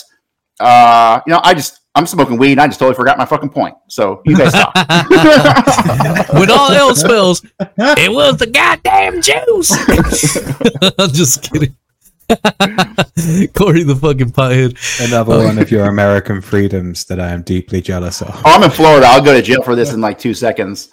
uh, 0.59 1.21
you 1.25 1.31
know, 1.31 1.41
I 1.43 1.55
just, 1.55 1.79
I'm 1.95 2.07
smoking 2.07 2.37
weed. 2.37 2.53
And 2.53 2.61
I 2.61 2.67
just 2.67 2.79
totally 2.79 2.95
forgot 2.95 3.17
my 3.17 3.25
fucking 3.25 3.49
point. 3.49 3.75
So 3.87 4.21
you 4.25 4.35
guys 4.35 4.49
stop. 4.49 4.75
when 6.33 6.49
all 6.49 6.71
else 6.71 7.03
fails, 7.03 7.45
it 7.59 8.11
was 8.11 8.37
the 8.37 8.47
goddamn 8.47 9.21
juice. 9.21 9.71
I'm 10.99 11.11
just 11.11 11.43
kidding. 11.43 11.75
Corey 13.53 13.83
the 13.83 13.97
fucking 13.99 14.31
pothead. 14.31 15.05
Another 15.05 15.37
one 15.37 15.59
of 15.59 15.69
your 15.69 15.85
American 15.85 16.41
freedoms 16.41 17.05
that 17.05 17.19
I 17.19 17.29
am 17.29 17.43
deeply 17.43 17.81
jealous 17.81 18.21
of. 18.21 18.29
oh, 18.29 18.41
I'm 18.45 18.63
in 18.63 18.71
Florida. 18.71 19.05
I'll 19.07 19.21
go 19.21 19.33
to 19.33 19.41
jail 19.41 19.61
for 19.61 19.75
this 19.75 19.93
in 19.93 20.01
like 20.01 20.17
two 20.17 20.33
seconds. 20.33 20.89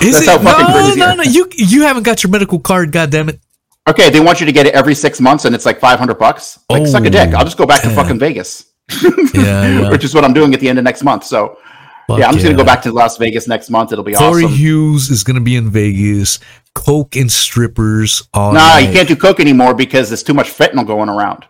Is 0.00 0.14
That's 0.14 0.22
it? 0.22 0.28
how 0.28 0.38
fucking 0.38 0.66
no, 0.66 0.72
crazy 0.72 1.00
no, 1.00 1.14
no. 1.14 1.22
You 1.22 1.48
you 1.52 1.82
haven't 1.82 2.04
got 2.04 2.22
your 2.22 2.30
medical 2.30 2.60
card. 2.60 2.92
God 2.92 3.10
damn 3.10 3.28
it. 3.28 3.40
Okay, 3.88 4.10
they 4.10 4.20
want 4.20 4.40
you 4.40 4.46
to 4.46 4.52
get 4.52 4.66
it 4.66 4.74
every 4.74 4.94
six 4.94 5.20
months, 5.20 5.44
and 5.44 5.54
it's 5.54 5.66
like 5.66 5.80
five 5.80 5.98
hundred 5.98 6.18
bucks. 6.18 6.60
Like 6.70 6.86
suck 6.86 7.04
a 7.04 7.10
dick. 7.10 7.30
Oh, 7.34 7.38
I'll 7.38 7.44
just 7.44 7.56
go 7.56 7.66
back 7.66 7.82
to 7.82 7.90
fucking 7.90 8.18
Vegas, 8.18 8.69
Yeah, 9.34 9.80
yeah. 9.80 9.90
which 9.90 10.04
is 10.04 10.14
what 10.14 10.24
I'm 10.24 10.32
doing 10.32 10.52
at 10.54 10.60
the 10.60 10.68
end 10.68 10.78
of 10.78 10.84
next 10.84 11.02
month. 11.02 11.24
So 11.24 11.58
Fuck 12.08 12.18
yeah, 12.18 12.26
I'm 12.26 12.34
just 12.34 12.44
gonna 12.44 12.56
go 12.56 12.64
back 12.64 12.82
to 12.82 12.92
Las 12.92 13.16
Vegas 13.16 13.46
next 13.46 13.70
month. 13.70 13.92
It'll 13.92 14.04
be 14.04 14.14
Corey 14.14 14.44
awesome. 14.44 14.56
Hughes 14.56 15.10
is 15.10 15.22
gonna 15.24 15.40
be 15.40 15.56
in 15.56 15.70
Vegas. 15.70 16.40
Coke 16.74 17.16
and 17.16 17.30
strippers. 17.30 18.28
All 18.34 18.52
Nah, 18.52 18.60
night. 18.60 18.80
you 18.80 18.92
can't 18.92 19.08
do 19.08 19.16
coke 19.16 19.40
anymore 19.40 19.74
because 19.74 20.08
there's 20.08 20.22
too 20.22 20.34
much 20.34 20.48
fentanyl 20.50 20.86
going 20.86 21.08
around. 21.08 21.44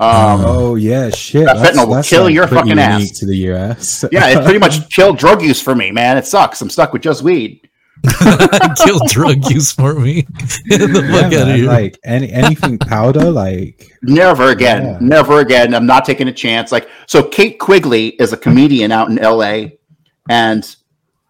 Um, 0.00 0.40
Oh 0.44 0.74
yeah, 0.76 1.10
shit. 1.10 1.44
That 1.46 1.56
fentanyl 1.58 1.88
will 1.88 2.02
kill 2.02 2.28
your 2.30 2.46
fucking 2.48 2.78
ass. 2.78 3.10
to 3.18 3.26
the 3.26 3.36
US. 3.52 4.04
yeah, 4.10 4.28
it 4.28 4.44
pretty 4.44 4.58
much 4.58 4.88
killed 4.94 5.18
drug 5.18 5.42
use 5.42 5.60
for 5.60 5.74
me, 5.74 5.90
man. 5.92 6.16
It 6.18 6.26
sucks. 6.26 6.60
I'm 6.60 6.70
stuck 6.70 6.92
with 6.92 7.02
just 7.02 7.22
weed. 7.22 7.68
kill 8.84 9.00
drug 9.08 9.50
use 9.50 9.72
for 9.72 9.94
me. 9.94 10.22
Get 10.68 10.78
the 10.80 11.02
Yeah, 11.10 11.22
fuck 11.22 11.32
out 11.32 11.48
of 11.50 11.56
here. 11.56 11.66
like 11.66 11.98
any 12.04 12.30
anything 12.32 12.78
powder, 12.78 13.30
like 13.30 13.96
Never 14.02 14.50
again. 14.50 14.84
Yeah. 14.84 14.98
Never 15.00 15.40
again. 15.40 15.74
I'm 15.74 15.86
not 15.86 16.04
taking 16.04 16.28
a 16.28 16.32
chance. 16.32 16.72
Like 16.72 16.88
so, 17.06 17.22
Kate 17.22 17.58
Quigley 17.58 18.08
is 18.20 18.32
a 18.32 18.36
comedian 18.36 18.92
out 18.92 19.10
in 19.10 19.18
L.A. 19.18 19.78
and 20.28 20.64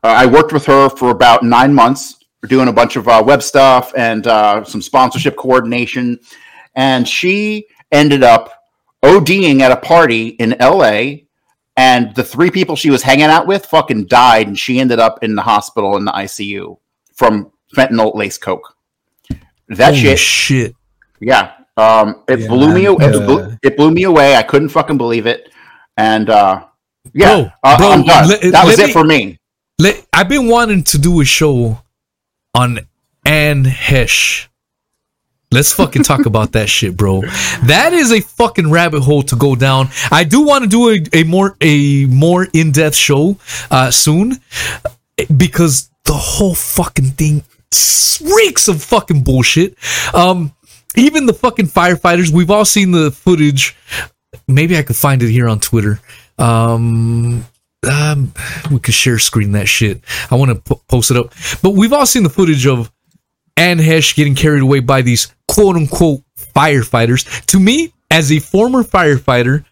uh, 0.04 0.08
I 0.08 0.26
worked 0.26 0.52
with 0.52 0.64
her 0.66 0.88
for 0.88 1.10
about 1.10 1.42
nine 1.42 1.74
months. 1.74 2.16
Doing 2.48 2.68
a 2.68 2.72
bunch 2.72 2.96
of 2.96 3.06
uh, 3.06 3.22
web 3.26 3.42
stuff 3.42 3.92
and 3.98 4.26
uh, 4.26 4.64
some 4.64 4.80
sponsorship 4.80 5.36
coordination, 5.36 6.18
and 6.74 7.06
she 7.06 7.66
ended 7.92 8.22
up 8.22 8.50
ODing 9.04 9.60
at 9.60 9.72
a 9.72 9.76
party 9.76 10.28
in 10.28 10.54
L.A. 10.54 11.26
And 11.80 12.14
the 12.14 12.22
three 12.24 12.50
people 12.50 12.76
she 12.76 12.90
was 12.90 13.02
hanging 13.02 13.24
out 13.36 13.46
with 13.46 13.64
fucking 13.64 14.06
died, 14.06 14.46
and 14.48 14.58
she 14.58 14.78
ended 14.80 14.98
up 14.98 15.24
in 15.24 15.34
the 15.34 15.40
hospital 15.42 15.96
in 15.96 16.04
the 16.04 16.12
ICU 16.12 16.76
from 17.14 17.50
fentanyl 17.74 18.14
laced 18.14 18.42
coke. 18.42 18.76
That 19.68 19.94
Holy 19.94 20.00
shit 20.00 20.18
shit. 20.18 20.74
yeah. 21.20 21.52
Um, 21.78 22.22
it 22.28 22.40
Yeah, 22.40 22.48
blew 22.48 22.74
me. 22.74 22.82
man, 22.84 23.00
It, 23.00 23.16
uh, 23.16 23.24
blew, 23.26 23.56
it 23.62 23.76
blew 23.78 23.90
me 23.92 24.02
away. 24.02 24.36
I 24.36 24.42
couldn't 24.42 24.68
fucking 24.68 24.98
believe 24.98 25.24
it. 25.26 25.50
And 25.96 26.28
uh, 26.28 26.64
yeah, 27.14 27.28
Bro, 27.34 27.50
uh, 27.62 27.78
bro, 27.78 27.88
I'm 27.92 28.02
done. 28.04 28.28
let- 28.28 28.42
that 28.52 28.66
was 28.66 28.78
it 28.78 28.90
for 28.92 29.04
me. 29.04 29.38
Let, 29.78 30.04
I've 30.12 30.28
been 30.28 30.48
wanting 30.48 30.82
to 30.84 30.98
do 30.98 31.22
a 31.22 31.24
show 31.24 31.78
on 32.54 32.80
Anne 33.24 33.64
Heche. 33.64 34.48
Let's 35.52 35.72
fucking 35.72 36.04
talk 36.04 36.26
about 36.26 36.52
that 36.52 36.68
shit, 36.68 36.96
bro. 36.96 37.22
That 37.64 37.92
is 37.92 38.12
a 38.12 38.20
fucking 38.20 38.70
rabbit 38.70 39.00
hole 39.00 39.22
to 39.24 39.36
go 39.36 39.56
down. 39.56 39.88
I 40.12 40.22
do 40.22 40.42
want 40.42 40.62
to 40.62 40.70
do 40.70 40.90
a, 40.90 41.00
a 41.12 41.24
more 41.24 41.56
a 41.60 42.04
more 42.06 42.46
in 42.52 42.70
depth 42.70 42.94
show 42.94 43.36
uh, 43.68 43.90
soon 43.90 44.38
because 45.36 45.90
the 46.04 46.12
whole 46.12 46.54
fucking 46.54 47.10
thing 47.10 47.42
reeks 48.22 48.68
of 48.68 48.82
fucking 48.82 49.24
bullshit. 49.24 49.76
Um, 50.14 50.54
even 50.96 51.26
the 51.26 51.34
fucking 51.34 51.66
firefighters, 51.66 52.30
we've 52.30 52.50
all 52.50 52.64
seen 52.64 52.92
the 52.92 53.10
footage. 53.10 53.76
Maybe 54.46 54.76
I 54.76 54.82
could 54.82 54.96
find 54.96 55.22
it 55.22 55.30
here 55.30 55.48
on 55.48 55.60
Twitter. 55.60 56.00
Um, 56.38 57.44
um, 57.90 58.32
we 58.70 58.78
could 58.78 58.94
share 58.94 59.18
screen 59.18 59.52
that 59.52 59.68
shit. 59.68 60.00
I 60.30 60.36
want 60.36 60.50
to 60.50 60.56
po- 60.56 60.82
post 60.88 61.10
it 61.10 61.16
up. 61.16 61.32
But 61.62 61.70
we've 61.70 61.92
all 61.92 62.06
seen 62.06 62.22
the 62.22 62.30
footage 62.30 62.66
of 62.66 62.92
Anne 63.60 63.78
Heche 63.78 64.16
getting 64.16 64.34
carried 64.34 64.62
away 64.62 64.80
by 64.80 65.02
these 65.02 65.34
quote 65.46 65.76
unquote 65.76 66.22
firefighters. 66.56 67.44
To 67.46 67.60
me, 67.60 67.92
as 68.10 68.32
a 68.32 68.38
former 68.38 68.82
firefighter, 68.82 69.66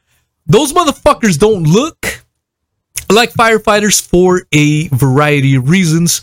those 0.47 0.75
motherfuckers 0.75 1.39
don't 1.39 1.65
look 1.65 2.23
like 3.11 3.33
firefighters 3.33 4.07
for 4.07 4.43
a 4.53 4.89
variety 4.89 5.55
of 5.55 5.71
reasons, 5.71 6.21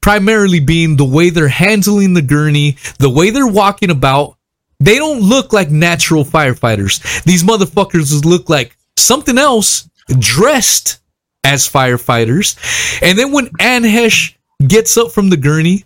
primarily 0.00 0.58
being 0.58 0.96
the 0.96 1.04
way 1.04 1.30
they're 1.30 1.46
handling 1.46 2.14
the 2.14 2.22
gurney, 2.22 2.76
the 2.98 3.10
way 3.10 3.30
they're 3.30 3.46
walking 3.46 3.90
about. 3.90 4.36
They 4.80 4.96
don't 4.96 5.20
look 5.20 5.52
like 5.52 5.70
natural 5.70 6.24
firefighters. 6.24 7.22
These 7.22 7.44
motherfuckers 7.44 8.24
look 8.24 8.48
like 8.48 8.76
something 8.96 9.38
else 9.38 9.88
dressed 10.18 10.98
as 11.44 11.68
firefighters. 11.68 12.58
And 13.00 13.16
then 13.16 13.30
when 13.30 13.50
Anne 13.60 13.84
Heche 13.84 14.34
gets 14.66 14.96
up 14.96 15.12
from 15.12 15.30
the 15.30 15.36
gurney 15.36 15.84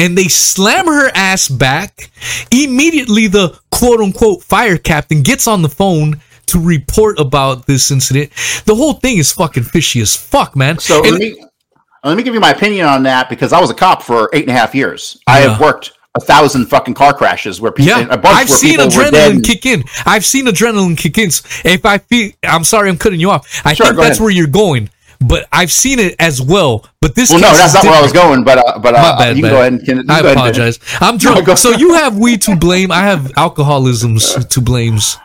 and 0.00 0.16
they 0.18 0.28
slam 0.28 0.86
her 0.86 1.10
ass 1.14 1.48
back, 1.48 2.10
immediately 2.50 3.26
the 3.26 3.58
quote 3.70 4.00
unquote 4.00 4.42
fire 4.42 4.76
captain 4.78 5.22
gets 5.22 5.46
on 5.46 5.62
the 5.62 5.68
phone 5.68 6.20
to 6.46 6.58
report 6.58 7.18
about 7.20 7.66
this 7.66 7.90
incident. 7.90 8.30
The 8.64 8.74
whole 8.74 8.94
thing 8.94 9.18
is 9.18 9.30
fucking 9.32 9.64
fishy 9.64 10.00
as 10.00 10.16
fuck, 10.16 10.56
man. 10.56 10.78
So 10.78 11.02
And- 11.02 11.12
let 11.12 11.20
me 11.20 11.44
let 12.02 12.16
me 12.16 12.22
give 12.22 12.32
you 12.32 12.40
my 12.40 12.50
opinion 12.50 12.86
on 12.86 13.02
that 13.02 13.28
because 13.28 13.52
I 13.52 13.60
was 13.60 13.68
a 13.68 13.74
cop 13.74 14.02
for 14.02 14.30
eight 14.32 14.42
and 14.48 14.50
a 14.50 14.58
half 14.58 14.74
years. 14.74 15.18
I 15.26 15.40
have 15.40 15.60
worked 15.60 15.92
a 16.16 16.20
thousand 16.20 16.64
fucking 16.66 16.94
car 16.94 17.12
crashes 17.12 17.60
where 17.60 17.70
people, 17.70 17.90
yeah, 18.00 18.06
a 18.10 18.16
bunch 18.16 18.36
I've 18.38 18.48
where 18.48 18.56
seen 18.58 18.78
people 18.78 18.86
were 18.96 19.10
dead. 19.10 19.34
adrenaline 19.36 19.44
kick 19.44 19.66
in. 19.66 19.84
I've 20.06 20.24
seen 20.24 20.46
adrenaline 20.46 20.96
kick 20.96 21.18
in. 21.18 21.28
If 21.28 21.84
I 21.84 21.98
feel, 21.98 22.32
I'm 22.42 22.64
sorry, 22.64 22.88
I'm 22.88 22.96
cutting 22.96 23.20
you 23.20 23.30
off. 23.30 23.46
I 23.66 23.74
Sure, 23.74 23.86
think 23.86 23.98
that's 23.98 24.12
ahead. 24.16 24.20
where 24.22 24.30
you're 24.30 24.46
going, 24.46 24.88
but 25.20 25.46
I've 25.52 25.70
seen 25.70 25.98
it 25.98 26.16
as 26.18 26.40
well. 26.40 26.86
But 27.00 27.14
this, 27.14 27.30
well, 27.30 27.40
no, 27.40 27.52
that's 27.52 27.68
is 27.68 27.74
not 27.74 27.84
where 27.84 27.94
I 27.94 28.02
was 28.02 28.12
going. 28.12 28.42
But 28.44 28.58
uh, 28.58 28.78
but 28.78 28.94
uh, 28.94 29.02
My 29.02 29.16
bad, 29.18 29.36
you 29.36 29.42
can 29.42 29.50
bad. 29.50 29.50
go 29.50 29.60
ahead 29.60 29.72
and 29.74 29.84
can, 29.84 30.10
I 30.10 30.14
ahead 30.20 30.24
and- 30.26 30.32
apologize. 30.36 30.78
I'm 31.00 31.16
drunk. 31.18 31.46
go- 31.46 31.54
so 31.54 31.70
you 31.70 31.94
have 31.94 32.16
weed 32.18 32.42
to 32.42 32.56
blame. 32.56 32.90
I 32.90 33.00
have 33.00 33.30
alcoholisms 33.36 34.44
to 34.48 34.60
blames. 34.60 35.18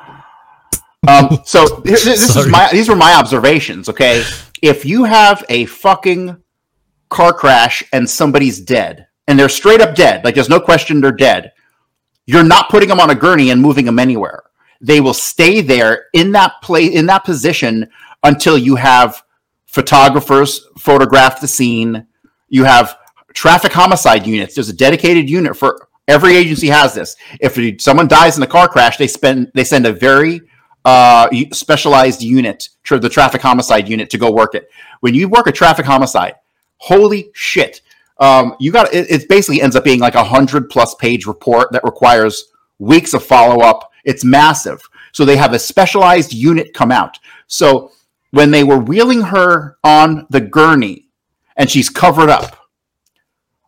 Um, 1.07 1.39
so 1.45 1.65
this, 1.84 2.03
this 2.03 2.35
is 2.35 2.47
my 2.47 2.69
these 2.72 2.89
were 2.89 2.95
my 2.95 3.13
observations. 3.15 3.89
Okay, 3.89 4.23
if 4.61 4.85
you 4.85 5.03
have 5.05 5.43
a 5.49 5.65
fucking 5.65 6.38
car 7.09 7.34
crash 7.34 7.84
and 7.93 8.09
somebody's 8.09 8.59
dead 8.59 9.07
and 9.27 9.38
they're 9.39 9.49
straight 9.49 9.81
up 9.81 9.95
dead, 9.95 10.23
like 10.26 10.35
there's 10.35 10.49
no 10.49 10.59
question 10.59 10.99
they're 11.01 11.11
dead, 11.11 11.51
you're 12.26 12.43
not 12.43 12.69
putting 12.69 12.89
them 12.89 12.99
on 12.99 13.09
a 13.11 13.15
gurney 13.15 13.51
and 13.51 13.61
moving 13.61 13.85
them 13.85 13.99
anywhere. 13.99 14.43
They 14.81 14.99
will 14.99 15.13
stay 15.13 15.61
there 15.61 16.05
in 16.13 16.31
that 16.34 16.53
place 16.61 16.91
in 16.93 17.05
that 17.05 17.23
position 17.23 17.88
until 18.23 18.57
you 18.57 18.76
have 18.76 19.23
photographers 19.76 20.69
photograph 20.80 21.41
the 21.41 21.47
scene. 21.47 22.07
You 22.47 22.64
have 22.64 22.97
traffic 23.34 23.73
homicide 23.73 24.26
units. 24.26 24.56
There's 24.56 24.69
a 24.69 24.73
dedicated 24.73 25.30
unit 25.30 25.57
for 25.57 25.89
every 26.07 26.38
agency 26.38 26.68
has 26.68 26.93
this. 26.93 27.18
If 27.41 27.81
someone 27.81 28.07
dies 28.07 28.38
in 28.38 28.43
a 28.43 28.47
car 28.47 28.69
crash, 28.69 28.95
they 28.95 29.07
spend 29.07 29.52
they 29.53 29.65
send 29.65 29.85
a 29.85 29.91
very 29.91 30.41
uh, 30.85 31.27
specialized 31.52 32.22
unit, 32.22 32.69
the 32.89 33.10
traffic 33.10 33.41
homicide 33.41 33.89
unit, 33.89 34.10
to 34.11 34.18
go 34.18 34.31
work 34.31 34.56
it. 34.56 34.69
When 35.02 35.14
you 35.14 35.27
work 35.27 35.47
a 35.47 35.52
traffic 35.52 35.85
homicide, 35.85 36.35
holy 36.77 37.31
shit, 37.34 37.81
um, 38.19 38.56
you 38.61 38.72
got 38.72 38.93
it, 38.93 39.11
it. 39.11 39.27
Basically, 39.27 39.61
ends 39.61 39.76
up 39.76 39.84
being 39.84 39.99
like 39.99 40.15
a 40.15 40.23
hundred 40.23 40.69
plus 40.69 40.95
page 40.95 41.26
report 41.26 41.73
that 41.73 41.84
requires 41.84 42.45
weeks 42.80 43.14
of 43.14 43.26
follow 43.26 43.61
up. 43.61 43.91
It's 44.06 44.23
massive. 44.23 44.88
So 45.11 45.26
they 45.26 45.35
have 45.35 45.53
a 45.53 45.60
specialized 45.60 46.31
unit 46.31 46.73
come 46.73 46.91
out. 46.93 47.19
So 47.47 47.91
when 48.36 48.52
they 48.52 48.66
were 48.66 48.78
wheeling 48.78 49.22
her 49.22 49.78
on 49.82 50.28
the 50.30 50.41
gurney, 50.41 51.07
and 51.56 51.70
she's 51.70 51.90
covered 51.90 52.30
up, 52.30 52.57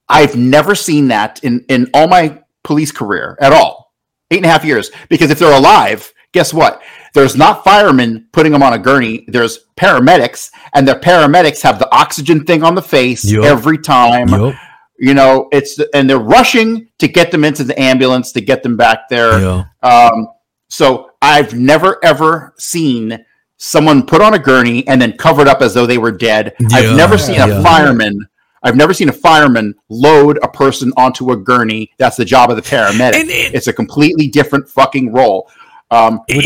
I've 0.10 0.35
never 0.35 0.76
seen 0.76 1.07
that 1.07 1.41
in 1.41 1.65
in 1.69 1.89
all 1.94 2.10
my 2.10 2.44
police 2.64 2.91
career 2.91 3.38
at 3.39 3.53
all. 3.53 3.94
Eight 4.30 4.38
and 4.38 4.45
a 4.45 4.49
half 4.49 4.65
years. 4.65 4.91
Because 5.07 5.31
if 5.31 5.39
they're 5.39 5.57
alive, 5.57 6.11
guess 6.34 6.53
what? 6.53 6.81
There's 7.14 7.38
not 7.38 7.64
firemen 7.64 8.27
putting 8.34 8.52
them 8.52 8.61
on 8.61 8.73
a 8.73 8.77
gurney. 8.77 9.23
There's 9.30 9.65
paramedics, 9.77 10.52
and 10.73 10.85
the 10.85 10.95
paramedics 10.95 11.61
have 11.61 11.80
the 11.80 11.89
oxygen 11.95 12.44
thing 12.44 12.61
on 12.61 12.76
the 12.76 12.81
face 12.81 13.23
Yup. 13.23 13.45
every 13.45 13.77
time. 13.77 14.27
Yup. 14.27 14.56
You 14.99 15.14
know, 15.14 15.48
it's 15.53 15.80
and 15.94 16.10
they're 16.10 16.19
rushing 16.19 16.89
to 16.98 17.07
get 17.07 17.31
them 17.31 17.45
into 17.45 17.64
the 17.64 17.80
ambulance 17.80 18.34
to 18.34 18.41
get 18.41 18.64
them 18.64 18.76
back 18.76 19.07
there. 19.10 19.39
Yeah. 19.39 19.64
Um, 19.81 20.27
so 20.68 21.11
I've 21.22 21.53
never 21.53 22.03
ever 22.03 22.53
seen 22.57 23.23
someone 23.57 24.05
put 24.05 24.21
on 24.21 24.34
a 24.34 24.39
gurney 24.39 24.88
and 24.88 25.01
then 25.01 25.13
covered 25.17 25.47
up 25.47 25.61
as 25.61 25.73
though 25.73 25.85
they 25.85 25.97
were 25.97 26.11
dead. 26.11 26.53
Yeah, 26.59 26.67
I've 26.73 26.95
never 26.97 27.17
seen 27.17 27.39
a 27.41 27.47
yeah. 27.47 27.63
fireman. 27.63 28.27
I've 28.63 28.75
never 28.75 28.93
seen 28.93 29.09
a 29.09 29.13
fireman 29.13 29.75
load 29.89 30.39
a 30.43 30.47
person 30.47 30.91
onto 30.97 31.31
a 31.31 31.38
gurney. 31.38 31.91
That's 31.97 32.17
the 32.17 32.25
job 32.25 32.49
of 32.49 32.55
the 32.55 32.61
paramedic. 32.61 33.15
And 33.15 33.29
it- 33.29 33.53
it's 33.53 33.67
a 33.67 33.73
completely 33.73 34.27
different 34.27 34.69
fucking 34.69 35.11
role. 35.13 35.49
Um, 35.89 36.19
Here- 36.27 36.41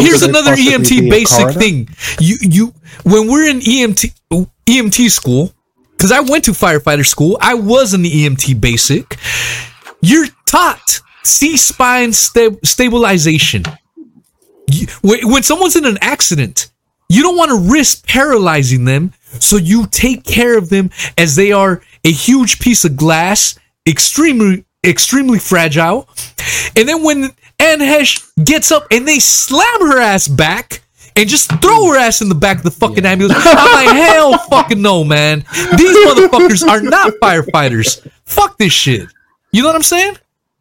here's 0.00 0.22
another 0.22 0.54
EMT 0.56 1.10
basic 1.10 1.50
thing. 1.50 1.88
You 2.18 2.36
you 2.40 2.74
when 3.02 3.28
we're 3.28 3.46
in 3.46 3.60
EMT 3.60 4.10
EMT 4.66 5.10
school, 5.10 5.52
because 5.96 6.10
I 6.10 6.20
went 6.20 6.44
to 6.44 6.52
firefighter 6.52 7.06
school, 7.06 7.36
I 7.40 7.54
was 7.54 7.92
in 7.92 8.00
the 8.02 8.10
EMT 8.24 8.54
basic. 8.58 9.18
You're 10.00 10.28
taught 10.46 11.00
C 11.24 11.56
spine 11.58 12.12
sta- 12.14 12.56
stabilization. 12.64 13.64
You- 14.70 14.86
when, 15.02 15.30
when 15.30 15.42
someone's 15.42 15.76
in 15.76 15.84
an 15.84 15.98
accident, 16.00 16.70
you 17.08 17.22
don't 17.22 17.36
want 17.36 17.50
to 17.50 17.70
risk 17.72 18.06
paralyzing 18.08 18.84
them, 18.84 19.12
so 19.38 19.56
you 19.56 19.86
take 19.86 20.24
care 20.24 20.58
of 20.58 20.70
them 20.70 20.90
as 21.16 21.36
they 21.36 21.52
are 21.52 21.82
a 22.04 22.10
huge 22.10 22.58
piece 22.58 22.84
of 22.84 22.96
glass, 22.96 23.58
extremely 23.86 24.64
extremely 24.84 25.38
fragile. 25.38 26.08
And 26.76 26.88
then 26.88 27.02
when 27.02 27.24
Anne 27.58 27.80
Heche 27.80 28.28
gets 28.44 28.70
up 28.70 28.86
and 28.90 29.06
they 29.06 29.18
slam 29.18 29.80
her 29.80 29.98
ass 30.00 30.28
back 30.28 30.82
and 31.16 31.28
just 31.28 31.50
throw 31.60 31.86
her 31.90 31.98
ass 31.98 32.20
in 32.20 32.28
the 32.28 32.34
back 32.36 32.58
of 32.58 32.62
the 32.64 32.70
fucking 32.70 33.04
ambulance, 33.06 33.40
I'm 33.44 33.72
like, 33.86 33.96
hell 33.96 34.38
fucking 34.38 34.80
no, 34.82 35.02
man. 35.02 35.44
These 35.76 35.96
motherfuckers 36.06 36.66
are 36.68 36.80
not 36.82 37.12
firefighters. 37.22 38.06
Fuck 38.26 38.58
this 38.58 38.72
shit. 38.72 39.08
You 39.52 39.62
know 39.62 39.68
what 39.68 39.76
I'm 39.76 39.82
saying? 39.82 40.18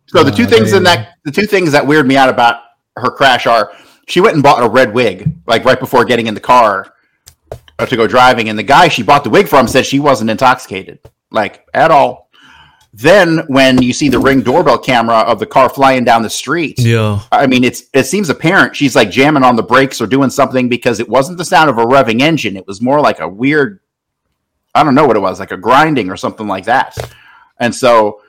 So 0.08 0.24
the 0.24 0.32
two 0.32 0.44
Uh, 0.46 0.48
things 0.48 0.74
in 0.74 0.84
that 0.84 1.16
the 1.24 1.32
two 1.32 1.46
things 1.46 1.72
that 1.74 1.86
weird 1.86 2.08
me 2.08 2.18
out 2.18 2.30
about 2.30 2.62
her 2.98 3.10
crash 3.12 3.46
are 3.46 3.72
she 4.08 4.22
went 4.22 4.36
and 4.36 4.44
bought 4.44 4.64
a 4.64 4.70
red 4.70 4.94
wig 4.94 5.32
like 5.48 5.66
right 5.66 5.80
before 5.80 6.06
getting 6.06 6.28
in 6.28 6.34
the 6.34 6.40
car 6.40 6.94
uh, 7.80 7.86
to 7.86 7.96
go 7.96 8.08
driving, 8.08 8.50
and 8.50 8.58
the 8.58 8.64
guy 8.64 8.88
she 8.88 9.04
bought 9.04 9.24
the 9.24 9.30
wig 9.30 9.48
from 9.48 9.68
said 9.68 9.86
she 9.86 10.00
wasn't 10.00 10.30
intoxicated 10.30 11.00
like 11.32 11.66
at 11.74 11.92
all. 11.92 12.26
Then 12.94 13.40
when 13.48 13.82
you 13.82 13.92
see 13.92 14.08
the 14.08 14.20
ring 14.20 14.42
doorbell 14.42 14.78
camera 14.78 15.18
of 15.18 15.40
the 15.40 15.46
car 15.46 15.68
flying 15.68 16.06
down 16.06 16.22
the 16.22 16.30
street, 16.30 16.80
Yeah. 16.80 17.20
I 17.32 17.46
mean 17.46 17.66
it's 17.66 17.84
it 17.94 18.06
seems 18.06 18.30
apparent 18.30 18.76
she's 18.76 18.96
like 18.96 19.12
jamming 19.12 19.44
on 19.44 19.58
the 19.58 19.64
brakes 19.64 20.00
or 20.00 20.08
doing 20.08 20.30
something 20.30 20.70
because 20.70 21.02
it 21.02 21.10
wasn't 21.10 21.38
the 21.38 21.44
sound 21.44 21.70
of 21.70 21.78
a 21.78 21.86
revving 21.86 22.22
engine; 22.22 22.56
it 22.56 22.66
was 22.66 22.82
more 22.82 23.02
like 23.02 23.20
a 23.20 23.28
weird, 23.28 23.82
I 24.74 24.84
don't 24.84 24.96
know 24.96 25.06
what 25.06 25.18
it 25.18 25.22
was, 25.22 25.42
like 25.42 25.52
a 25.52 25.58
grinding 25.58 26.10
or 26.10 26.16
something 26.16 26.48
like 26.48 26.66
that. 26.66 26.96
And 27.60 27.76
so 27.76 28.22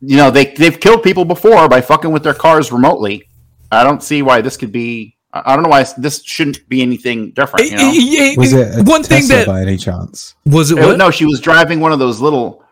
you 0.00 0.16
know 0.16 0.30
they 0.30 0.54
they've 0.54 0.80
killed 0.80 1.02
people 1.02 1.26
before 1.26 1.68
by 1.68 1.82
fucking 1.82 2.12
with 2.12 2.22
their 2.22 2.32
cars 2.34 2.72
remotely. 2.72 3.28
I 3.72 3.82
don't 3.84 4.02
see 4.02 4.22
why 4.22 4.40
this 4.40 4.56
could 4.56 4.72
be. 4.72 5.16
I 5.32 5.42
I 5.46 5.54
don't 5.54 5.62
know 5.64 5.70
why 5.76 5.84
this 5.96 6.22
shouldn't 6.24 6.58
be 6.68 6.82
anything 6.82 7.30
different. 7.32 7.70
You 7.70 7.76
know? 7.78 7.90
Eh, 7.94 8.32
eh, 8.32 8.34
Was 8.36 8.52
it 8.52 8.80
a 8.80 8.82
one 8.84 9.02
thing 9.02 9.26
that 9.28 9.46
by 9.46 9.60
any 9.62 9.76
chance? 9.78 10.34
was 10.46 10.70
it 10.70 10.78
It- 10.78 10.84
what? 10.86 10.98
no, 10.98 11.10
she 11.10 11.24
was 11.24 11.40
driving 11.40 11.80
one 11.80 11.92
of 11.92 11.98
those 11.98 12.20
little, 12.20 12.62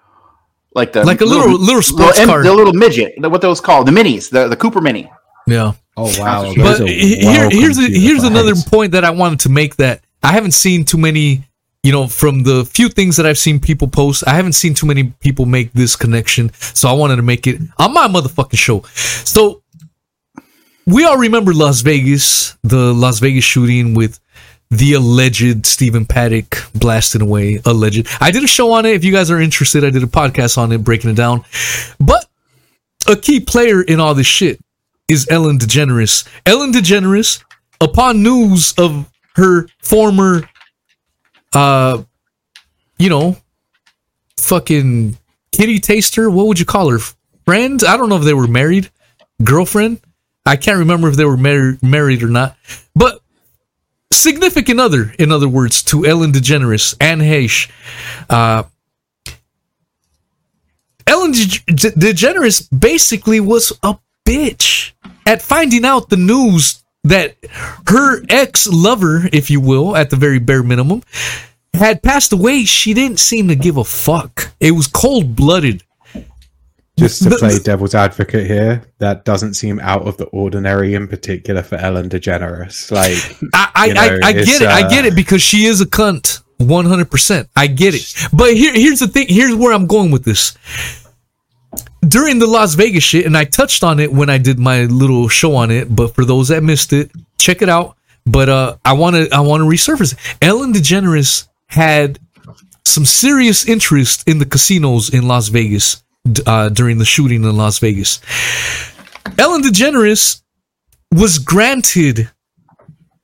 like 0.75 0.93
the 0.93 1.03
Like 1.05 1.21
a 1.23 1.25
little- 1.25 1.59
little 1.59 1.83
sports 1.83 2.19
em- 2.19 2.29
car. 2.29 2.43
the 2.43 2.53
little 2.53 2.75
midget, 2.75 3.15
what 3.19 3.41
those 3.41 3.61
called, 3.61 3.87
the 3.89 3.93
minis, 3.93 4.31
the 4.31 4.47
the 4.49 4.57
Cooper 4.57 4.81
Mini. 4.81 5.11
Yeah. 5.47 5.73
Oh 5.97 6.05
wow! 6.21 6.43
But 6.55 6.55
those 6.55 6.79
But 6.79 6.81
are 6.83 6.87
he- 6.87 7.21
well 7.25 7.51
here, 7.51 7.61
here's 7.61 7.79
a, 7.79 7.83
here's 8.07 8.25
another 8.25 8.55
point 8.75 8.93
that 8.93 9.05
I 9.05 9.11
wanted 9.11 9.41
to 9.41 9.49
make 9.49 9.77
that 9.77 10.03
I 10.23 10.33
haven't 10.33 10.53
seen 10.53 10.85
too 10.85 10.97
many, 10.99 11.45
you 11.83 11.93
know, 11.93 12.07
from 12.07 12.43
the 12.45 12.65
few 12.67 12.89
things 12.89 13.17
that 13.17 13.27
I've 13.27 13.39
seen 13.39 13.59
people 13.59 13.89
post, 13.89 14.23
I 14.27 14.35
haven't 14.35 14.53
seen 14.53 14.75
too 14.75 14.87
many 14.87 15.05
people 15.21 15.47
make 15.47 15.73
this 15.73 15.97
connection. 15.97 16.53
So 16.75 16.89
I 16.89 16.93
wanted 16.93 17.17
to 17.17 17.23
make 17.23 17.47
it 17.47 17.61
on 17.79 17.93
my 17.93 18.07
motherfucking 18.07 18.59
show. 18.59 18.85
So 19.25 19.60
we 20.93 21.05
all 21.05 21.17
remember 21.19 21.53
Las 21.53 21.81
Vegas, 21.83 22.57
the 22.63 22.93
Las 22.95 23.19
Vegas 23.19 23.45
shooting 23.45 23.95
with 23.95 24.21
the 24.71 24.95
alleged 24.95 25.67
Stephen 25.67 26.07
Paddock 26.07 26.57
blasting 26.75 27.23
away. 27.23 27.61
Alleged. 27.65 28.07
I 28.21 28.31
did 28.31 28.45
a 28.45 28.49
show 28.49 28.73
on 28.73 28.87
it. 28.87 28.95
If 28.95 29.05
you 29.05 29.13
guys 29.13 29.31
are 29.31 29.41
interested, 29.41 29.85
I 29.85 29.91
did 29.91 30.03
a 30.03 30.07
podcast 30.07 30.57
on 30.59 30.71
it, 30.73 30.85
breaking 30.85 31.11
it 31.11 31.17
down. 31.17 31.45
But 31.99 32.27
a 33.09 33.17
key 33.17 33.41
player 33.41 33.83
in 33.83 34.01
all 34.01 34.15
this 34.15 34.27
shit 34.27 34.61
is 35.09 35.27
Ellen 35.29 35.59
DeGeneres. 35.59 36.27
Ellen 36.47 36.73
DeGeneres, 36.73 37.43
upon 37.81 38.23
news 38.23 38.73
of 38.79 39.11
her 39.35 39.67
former, 39.81 40.49
uh, 41.53 42.03
you 42.99 43.09
know, 43.11 43.37
fucking 44.37 45.19
kitty 45.53 45.81
taster, 45.81 46.31
what 46.31 46.47
would 46.47 46.61
you 46.61 46.67
call 46.67 46.91
her? 46.91 46.99
Friend? 47.45 47.83
I 47.83 47.97
don't 47.97 48.09
know 48.09 48.19
if 48.19 48.25
they 48.25 48.35
were 48.35 48.47
married. 48.47 48.91
girlfriend. 49.43 50.01
I 50.51 50.57
can't 50.57 50.79
remember 50.81 51.09
if 51.09 51.15
they 51.15 51.25
were 51.25 51.37
mar- 51.37 51.79
married 51.81 52.25
or 52.25 52.29
not, 52.29 52.57
but 52.97 53.21
significant 54.13 54.81
other, 54.81 55.15
in 55.17 55.31
other 55.31 55.49
words, 55.49 55.81
to 55.85 56.05
Ellen 56.05 56.33
DeGeneres, 56.33 56.97
Anne 57.01 57.21
Heche. 57.21 57.71
Uh, 58.29 58.65
Ellen 61.07 61.31
De- 61.31 61.63
De- 61.67 61.93
DeGeneres 61.93 62.67
basically 62.77 63.39
was 63.39 63.73
a 63.85 63.97
bitch 64.27 64.91
at 65.25 65.41
finding 65.41 65.85
out 65.85 66.09
the 66.09 66.17
news 66.17 66.83
that 67.05 67.37
her 67.87 68.21
ex 68.29 68.67
lover, 68.67 69.29
if 69.33 69.53
you 69.53 69.61
will, 69.61 69.97
at 69.97 70.11
the 70.11 70.17
very 70.17 70.41
bare 70.41 70.65
minimum, 70.65 71.05
had 71.75 72.03
passed 72.03 72.33
away. 72.33 72.65
She 72.65 72.93
didn't 72.93 73.21
seem 73.21 73.47
to 73.47 73.55
give 73.55 73.77
a 73.77 73.85
fuck. 73.85 74.51
It 74.59 74.73
was 74.73 74.89
cold 74.89 75.37
blooded. 75.37 75.85
Just 77.01 77.23
to 77.25 77.31
play 77.31 77.59
devil's 77.59 77.95
advocate 77.95 78.47
here, 78.47 78.83
that 78.99 79.25
doesn't 79.25 79.55
seem 79.55 79.81
out 79.81 80.07
of 80.07 80.17
the 80.17 80.27
ordinary, 80.27 80.95
in 80.95 81.09
particular 81.09 81.63
for 81.63 81.77
Ellen 81.77 82.09
DeGeneres. 82.09 82.91
Like, 82.91 83.19
I 83.55 83.71
I, 83.75 83.87
You 83.87 83.95
know, 83.95 84.01
I, 84.01 84.29
I 84.29 84.33
get 84.33 84.63
it. 84.63 84.69
I 84.69 84.83
uh, 84.83 84.91
get 84.91 85.05
it 85.07 85.17
because 85.17 85.43
she 85.43 85.65
is 85.65 85.81
a 85.81 85.87
cunt. 85.87 86.43
One 86.59 86.85
hundred 86.85 87.11
percent. 87.11 87.49
I 87.57 87.67
get 87.69 87.95
it. 87.95 88.15
But 88.33 88.55
here, 88.55 88.75
here's 88.75 89.01
the 89.01 89.09
thing. 89.09 89.27
Here's 89.29 89.55
where 89.55 89.73
I'm 89.73 89.87
going 89.87 90.11
with 90.11 90.25
this. 90.25 90.57
During 92.07 92.39
the 92.39 92.47
Las 92.47 92.75
Vegas 92.75 93.03
shit, 93.03 93.25
and 93.25 93.37
I 93.37 93.45
touched 93.45 93.83
on 93.83 93.99
it 93.99 94.13
when 94.13 94.29
I 94.29 94.39
did 94.39 94.59
my 94.59 94.85
little 94.85 95.29
show 95.29 95.55
on 95.57 95.71
it. 95.71 95.95
But 95.95 96.15
for 96.15 96.25
those 96.25 96.49
that 96.49 96.63
missed 96.63 96.93
it, 96.93 97.11
check 97.39 97.63
it 97.63 97.71
out. 97.71 97.97
But 98.27 98.49
uh, 98.51 98.77
I 98.85 98.93
want 98.93 99.17
to 99.17 99.29
I 99.35 99.41
want 99.41 99.63
to 99.63 99.65
resurface. 99.65 100.15
Ellen 100.43 100.73
DeGeneres 100.75 101.49
had 101.69 102.19
some 102.85 103.07
serious 103.07 103.67
interest 103.67 104.29
in 104.29 104.39
the 104.39 104.45
casinos 104.45 105.09
in 105.15 105.27
Las 105.27 105.49
Vegas 105.49 106.03
uh, 106.47 106.69
during 106.69 106.99
the 106.99 107.05
shooting 107.05 107.45
in 107.45 107.57
Las 107.57 107.79
Vegas. 107.79 108.21
Ellen 109.39 109.63
DeGeneres 109.63 110.43
was 111.13 111.39
granted 111.39 112.31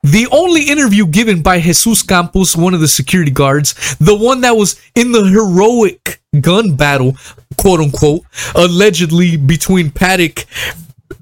the 0.02 0.28
only 0.30 0.62
interview 0.68 1.06
given 1.06 1.42
by 1.42 1.58
Jesus 1.58 2.02
Campos, 2.02 2.56
one 2.56 2.74
of 2.74 2.80
the 2.80 2.88
security 2.88 3.30
guards, 3.30 3.96
the 3.96 4.16
one 4.16 4.40
that 4.42 4.56
was 4.56 4.80
in 4.94 5.12
the 5.12 5.24
heroic 5.24 6.20
gun 6.40 6.76
battle, 6.76 7.16
quote 7.58 7.80
unquote, 7.80 8.22
allegedly 8.54 9.36
between 9.36 9.90
Paddock 9.90 10.46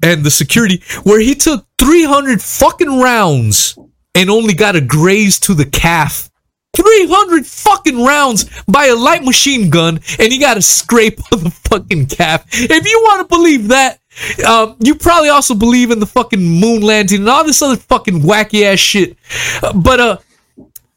and 0.03 0.23
the 0.23 0.31
security, 0.31 0.83
where 1.03 1.19
he 1.19 1.33
took 1.33 1.65
300 1.79 2.41
fucking 2.41 2.99
rounds 2.99 3.77
and 4.13 4.29
only 4.29 4.53
got 4.53 4.75
a 4.75 4.81
graze 4.81 5.39
to 5.39 5.53
the 5.53 5.65
calf. 5.65 6.29
300 6.75 7.45
fucking 7.45 8.03
rounds 8.03 8.45
by 8.67 8.87
a 8.87 8.95
light 8.95 9.23
machine 9.23 9.69
gun 9.69 9.99
and 10.19 10.31
he 10.31 10.37
got 10.37 10.57
a 10.57 10.61
scrape 10.61 11.19
of 11.31 11.43
the 11.43 11.51
fucking 11.51 12.07
calf. 12.07 12.45
If 12.51 12.85
you 12.85 13.01
want 13.03 13.27
to 13.27 13.35
believe 13.35 13.69
that, 13.69 13.99
um, 14.47 14.77
you 14.79 14.95
probably 14.95 15.29
also 15.29 15.55
believe 15.55 15.91
in 15.91 15.99
the 15.99 16.05
fucking 16.05 16.41
moon 16.41 16.81
landing 16.81 17.21
and 17.21 17.29
all 17.29 17.43
this 17.43 17.61
other 17.61 17.75
fucking 17.75 18.21
wacky 18.21 18.63
ass 18.63 18.79
shit. 18.79 19.17
Uh, 19.61 19.73
but 19.73 19.99
uh, 19.99 20.17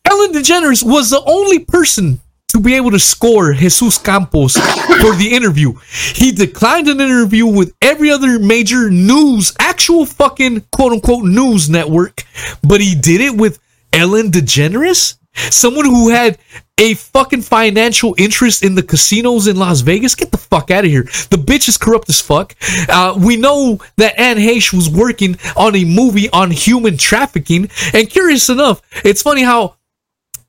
Ellen 0.05 0.33
DeGeneres 0.33 0.85
was 0.85 1.11
the 1.11 1.23
only 1.27 1.59
person 1.59 2.21
to 2.49 2.61
be 2.61 2.75
able 2.75 2.91
to 2.91 2.99
score 2.99 3.53
Jesus 3.53 3.99
Campos 3.99 4.55
for 5.01 5.15
the 5.17 5.31
interview. 5.33 5.75
He 6.15 6.33
declined 6.33 6.89
an 6.89 7.01
interview 7.01 7.47
with 7.47 7.75
every 7.83 8.11
other 8.11 8.39
major 8.39 8.91
news, 8.91 9.53
actual 9.59 10.07
fucking 10.07 10.65
quote 10.73 10.93
unquote 10.93 11.25
news 11.25 11.69
network, 11.69 12.25
but 12.63 12.81
he 12.81 12.95
did 12.95 13.21
it 13.21 13.37
with 13.37 13.59
Ellen 13.93 14.31
DeGeneres, 14.31 15.19
someone 15.51 15.85
who 15.85 16.11
had 16.11 16.39
a 16.79 16.95
fucking 16.95 17.43
financial 17.43 18.15
interest 18.19 18.63
in 18.63 18.75
the 18.75 18.83
casinos 18.83 19.47
in 19.47 19.57
Las 19.57 19.81
Vegas. 19.81 20.15
Get 20.15 20.31
the 20.31 20.39
fuck 20.39 20.71
out 20.71 20.85
of 20.85 20.91
here. 20.91 21.03
The 21.31 21.37
bitch 21.37 21.69
is 21.69 21.77
corrupt 21.77 22.09
as 22.09 22.21
fuck. 22.21 22.55
Uh, 22.89 23.19
we 23.19 23.37
know 23.37 23.81
that 23.97 24.19
Anne 24.19 24.37
Heche 24.37 24.73
was 24.73 24.89
working 24.89 25.37
on 25.57 25.75
a 25.75 25.85
movie 25.85 26.31
on 26.31 26.51
human 26.51 26.97
trafficking. 26.97 27.69
And 27.93 28.09
curious 28.09 28.49
enough, 28.49 28.81
it's 29.05 29.23
funny 29.23 29.43
how 29.43 29.77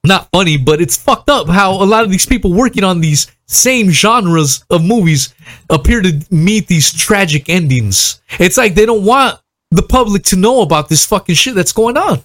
not 0.05 0.29
funny, 0.31 0.57
but 0.57 0.81
it's 0.81 0.95
fucked 0.95 1.29
up 1.29 1.49
how 1.49 1.71
a 1.71 1.83
lot 1.83 2.03
of 2.03 2.11
these 2.11 2.25
people 2.25 2.53
working 2.53 2.83
on 2.83 3.01
these 3.01 3.27
same 3.47 3.89
genres 3.89 4.63
of 4.69 4.83
movies 4.83 5.33
appear 5.69 6.01
to 6.01 6.25
meet 6.31 6.67
these 6.67 6.93
tragic 6.93 7.49
endings. 7.49 8.21
It's 8.39 8.57
like 8.57 8.75
they 8.75 8.85
don't 8.85 9.03
want 9.03 9.39
the 9.71 9.83
public 9.83 10.23
to 10.23 10.35
know 10.35 10.61
about 10.61 10.89
this 10.89 11.05
fucking 11.05 11.35
shit 11.35 11.55
that's 11.55 11.73
going 11.73 11.97
on. 11.97 12.23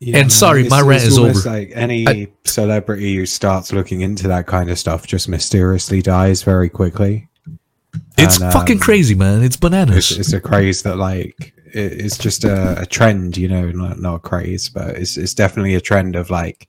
Yeah, 0.00 0.18
And 0.18 0.24
man, 0.26 0.30
sorry, 0.30 0.68
my 0.68 0.80
rant 0.80 1.02
is 1.02 1.18
over. 1.18 1.48
Like 1.48 1.72
any 1.74 2.06
I- 2.06 2.28
celebrity 2.44 3.16
who 3.16 3.26
starts 3.26 3.72
looking 3.72 4.00
into 4.02 4.28
that 4.28 4.46
kind 4.46 4.70
of 4.70 4.78
stuff 4.78 5.06
just 5.06 5.28
mysteriously 5.28 6.02
dies 6.02 6.42
very 6.42 6.68
quickly. 6.68 7.28
It's 8.16 8.40
And, 8.40 8.52
fucking 8.52 8.76
um, 8.76 8.80
crazy, 8.80 9.14
man. 9.14 9.42
It's 9.42 9.56
bananas. 9.56 10.10
It's, 10.10 10.20
it's 10.20 10.32
a 10.32 10.40
craze 10.40 10.82
that 10.82 10.96
like 10.98 11.52
it, 11.72 11.92
it's 11.92 12.16
just 12.18 12.44
a, 12.44 12.82
a 12.82 12.86
trend, 12.86 13.36
you 13.36 13.48
know, 13.48 13.70
not 13.70 13.98
not 13.98 14.14
a 14.16 14.18
craze, 14.20 14.68
but 14.68 14.96
it's 14.96 15.16
it's 15.16 15.34
definitely 15.34 15.74
a 15.74 15.80
trend 15.80 16.14
of 16.14 16.30
like 16.30 16.68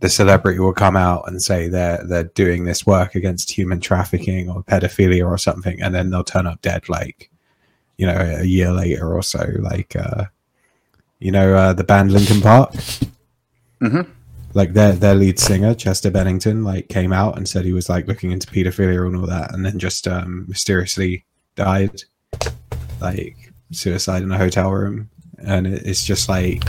the 0.00 0.08
celebrity 0.08 0.60
will 0.60 0.72
come 0.72 0.96
out 0.96 1.26
and 1.26 1.42
say 1.42 1.66
they're 1.68 2.04
they're 2.04 2.24
doing 2.24 2.64
this 2.64 2.86
work 2.86 3.16
against 3.16 3.50
human 3.50 3.80
trafficking 3.80 4.48
or 4.48 4.62
pedophilia 4.62 5.26
or 5.26 5.38
something, 5.38 5.82
and 5.82 5.94
then 5.94 6.10
they'll 6.10 6.22
turn 6.22 6.46
up 6.46 6.62
dead 6.62 6.88
like 6.88 7.30
you 7.96 8.06
know 8.06 8.36
a 8.40 8.44
year 8.44 8.70
later 8.70 9.12
or 9.12 9.22
so. 9.22 9.44
Like 9.58 9.96
uh, 9.96 10.26
you 11.18 11.30
know 11.32 11.54
uh, 11.54 11.72
the 11.72 11.84
band 11.84 12.12
Linkin 12.12 12.40
Park. 12.40 12.72
Mhm. 13.80 14.06
Like 14.54 14.72
their 14.72 14.92
their 14.92 15.14
lead 15.14 15.38
singer 15.38 15.74
Chester 15.74 16.10
Bennington 16.10 16.64
like 16.64 16.88
came 16.88 17.12
out 17.12 17.36
and 17.36 17.48
said 17.48 17.64
he 17.64 17.72
was 17.72 17.88
like 17.88 18.06
looking 18.08 18.32
into 18.32 18.46
pedophilia 18.46 19.06
and 19.06 19.16
all 19.16 19.26
that, 19.26 19.54
and 19.54 19.64
then 19.64 19.78
just 19.78 20.08
um, 20.08 20.46
mysteriously 20.48 21.24
died, 21.54 22.02
like 23.00 23.36
suicide 23.70 24.22
in 24.22 24.32
a 24.32 24.38
hotel 24.38 24.72
room, 24.72 25.10
and 25.38 25.66
it, 25.66 25.86
it's 25.86 26.04
just 26.04 26.28
like 26.28 26.64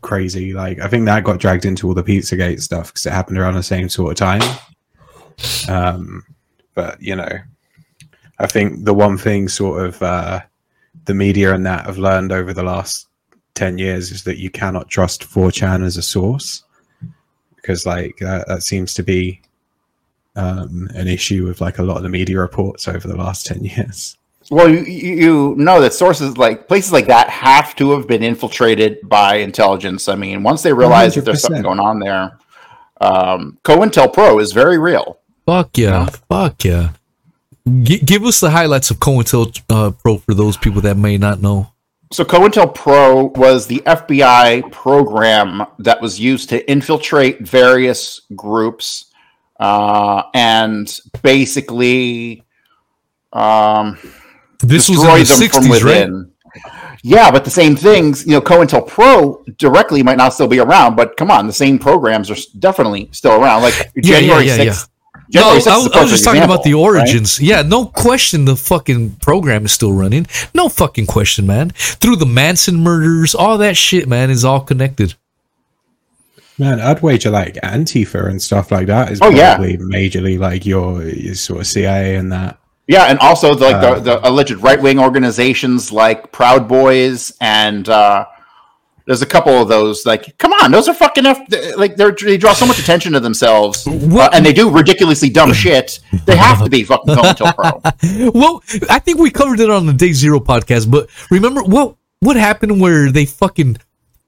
crazy. 0.00 0.52
Like 0.52 0.80
I 0.80 0.88
think 0.88 1.06
that 1.06 1.24
got 1.24 1.38
dragged 1.38 1.64
into 1.64 1.86
all 1.86 1.94
the 1.94 2.02
Pizzagate 2.02 2.60
stuff 2.60 2.88
because 2.88 3.06
it 3.06 3.12
happened 3.12 3.38
around 3.38 3.54
the 3.54 3.62
same 3.62 3.88
sort 3.88 4.12
of 4.12 4.18
time. 4.18 4.42
Um, 5.68 6.24
but 6.74 7.00
you 7.00 7.16
know, 7.16 7.38
I 8.38 8.46
think 8.46 8.84
the 8.84 8.94
one 8.94 9.16
thing 9.16 9.48
sort 9.48 9.86
of 9.86 10.02
uh, 10.02 10.40
the 11.04 11.14
media 11.14 11.54
and 11.54 11.66
that 11.66 11.86
have 11.86 11.98
learned 11.98 12.32
over 12.32 12.52
the 12.52 12.62
last 12.62 13.08
10 13.54 13.78
years 13.78 14.10
is 14.10 14.24
that 14.24 14.38
you 14.38 14.50
cannot 14.50 14.88
trust 14.88 15.22
4chan 15.22 15.84
as 15.84 15.96
a 15.96 16.02
source 16.02 16.64
because 17.56 17.86
like 17.86 18.16
that, 18.18 18.46
that 18.48 18.62
seems 18.62 18.94
to 18.94 19.02
be 19.02 19.40
um, 20.36 20.88
an 20.94 21.08
issue 21.08 21.46
with 21.46 21.60
like 21.60 21.78
a 21.78 21.82
lot 21.82 21.98
of 21.98 22.02
the 22.02 22.08
media 22.08 22.38
reports 22.38 22.88
over 22.88 23.06
the 23.06 23.16
last 23.16 23.46
10 23.46 23.64
years 23.64 24.16
Well, 24.50 24.68
you, 24.68 24.80
you 24.80 25.14
you 25.14 25.54
know 25.56 25.80
that 25.80 25.92
sources 25.92 26.38
like 26.38 26.68
places 26.68 26.92
like 26.92 27.06
that 27.06 27.28
have 27.28 27.76
to 27.76 27.90
have 27.92 28.06
been 28.06 28.22
infiltrated 28.22 28.98
by 29.08 29.36
intelligence. 29.36 30.08
I 30.08 30.14
mean, 30.14 30.42
once 30.42 30.62
they 30.62 30.72
realize 30.72 31.14
that 31.14 31.24
there's 31.24 31.42
something 31.42 31.62
going 31.62 31.80
on 31.80 31.98
there, 31.98 32.38
um, 33.00 33.58
COINTELPRO 33.64 34.40
is 34.40 34.52
very 34.52 34.78
real. 34.78 35.18
Fuck 35.46 35.76
yeah. 35.78 36.06
Fuck 36.06 36.64
yeah. 36.64 36.90
G- 37.82 37.98
give 38.00 38.24
us 38.24 38.40
the 38.40 38.50
highlights 38.50 38.90
of 38.90 38.98
COINTEL 38.98 39.60
uh, 39.70 39.90
Pro 39.92 40.18
for 40.18 40.34
those 40.34 40.56
people 40.56 40.80
that 40.82 40.96
may 40.96 41.16
not 41.18 41.40
know. 41.40 41.68
So 42.12 42.24
COINTELPRO 42.24 43.36
was 43.38 43.66
the 43.66 43.78
FBI 43.86 44.70
program 44.70 45.64
that 45.78 46.02
was 46.02 46.20
used 46.20 46.50
to 46.50 46.70
infiltrate 46.70 47.40
various 47.40 48.20
groups 48.36 49.06
uh, 49.58 50.24
and 50.34 50.94
basically 51.22 52.44
um, 53.32 53.96
This 54.58 54.88
was 54.90 54.98
destroy 54.98 55.20
in 55.20 55.20
the 55.20 55.24
them 55.24 55.48
from 55.48 55.62
60s, 55.64 55.70
right? 55.70 56.08
within. 56.10 56.32
Yeah, 57.04 57.30
but 57.30 57.44
the 57.44 57.50
same 57.50 57.74
things, 57.76 58.26
you 58.26 58.32
know, 58.32 58.42
COINTELPRO 58.42 59.56
directly 59.56 60.02
might 60.02 60.18
not 60.18 60.34
still 60.34 60.46
be 60.48 60.58
around, 60.60 60.96
but 60.96 61.16
come 61.16 61.30
on, 61.30 61.46
the 61.46 61.52
same 61.52 61.78
programs 61.78 62.30
are 62.30 62.36
definitely 62.58 63.08
still 63.12 63.40
around. 63.40 63.62
Like 63.62 63.90
Yeah, 63.96 64.18
January 64.20 64.46
yeah, 64.46 64.56
yeah, 64.56 64.70
6th. 64.72 64.88
No, 65.34 65.40
January 65.40 65.56
I 65.56 65.60
6th 65.60 65.76
was, 65.76 65.86
is 65.86 65.94
was 66.02 66.10
just 66.10 66.24
talking 66.24 66.42
about 66.42 66.62
the 66.62 66.70
example, 66.70 66.92
right? 66.92 66.98
origins. 67.00 67.40
Yeah, 67.40 67.62
no 67.62 67.86
question 67.86 68.44
the 68.44 68.56
fucking 68.56 69.16
program 69.16 69.64
is 69.64 69.72
still 69.72 69.92
running. 69.92 70.26
No 70.54 70.68
fucking 70.68 71.06
question, 71.06 71.46
man. 71.46 71.70
Through 71.70 72.16
the 72.16 72.26
Manson 72.26 72.76
murders, 72.82 73.34
all 73.34 73.56
that 73.58 73.76
shit, 73.76 74.08
man, 74.08 74.30
is 74.30 74.44
all 74.44 74.60
connected. 74.60 75.14
man 76.58 76.80
i'd 76.80 77.00
wager 77.02 77.30
like 77.30 77.54
antifa 77.62 78.28
and 78.28 78.40
stuff 78.42 78.70
like 78.70 78.86
that 78.86 79.10
is 79.10 79.18
Oh, 79.22 79.30
yeah. 79.30 79.54
probably 79.56 79.78
majorly 79.78 80.38
like 80.38 80.66
your, 80.66 81.02
your 81.02 81.34
sort 81.34 81.60
of 81.60 81.66
cia 81.66 82.14
and 82.16 82.30
that 82.32 82.58
Yeah, 82.86 83.04
and 83.04 83.18
also 83.20 83.54
the, 83.54 83.64
like 83.70 83.76
Uh, 83.76 83.94
the, 83.94 84.00
the 84.00 84.28
alleged 84.28 84.56
right 84.56 84.80
wing 84.80 84.98
organizations 84.98 85.90
like 85.92 86.30
Proud 86.30 86.68
Boys 86.68 87.32
and 87.40 87.88
uh, 87.88 88.26
there's 89.06 89.22
a 89.22 89.26
couple 89.26 89.52
of 89.52 89.68
those. 89.68 90.04
Like, 90.06 90.36
come 90.38 90.52
on, 90.52 90.70
those 90.70 90.88
are 90.88 90.94
fucking 90.94 91.26
F- 91.26 91.76
like 91.76 91.96
they're, 91.96 92.12
they 92.12 92.36
draw 92.36 92.52
so 92.52 92.66
much 92.66 92.78
attention 92.78 93.12
to 93.12 93.20
themselves, 93.20 93.86
uh, 93.86 94.28
and 94.32 94.44
they 94.46 94.52
do 94.52 94.70
ridiculously 94.70 95.28
dumb 95.30 95.52
shit. 95.52 96.00
They 96.26 96.36
have 96.36 96.62
to 96.64 96.70
be 96.70 96.84
fucking 96.84 97.14
COINTELPRO. 97.14 98.32
Well, 98.34 98.62
I 98.90 98.98
think 98.98 99.18
we 99.18 99.30
covered 99.30 99.60
it 99.60 99.70
on 99.70 99.86
the 99.86 99.92
Day 99.92 100.12
Zero 100.12 100.38
podcast, 100.40 100.90
but 100.90 101.08
remember 101.30 101.62
what 101.62 101.96
what 102.20 102.36
happened 102.36 102.80
where 102.80 103.10
they 103.10 103.24
fucking 103.26 103.78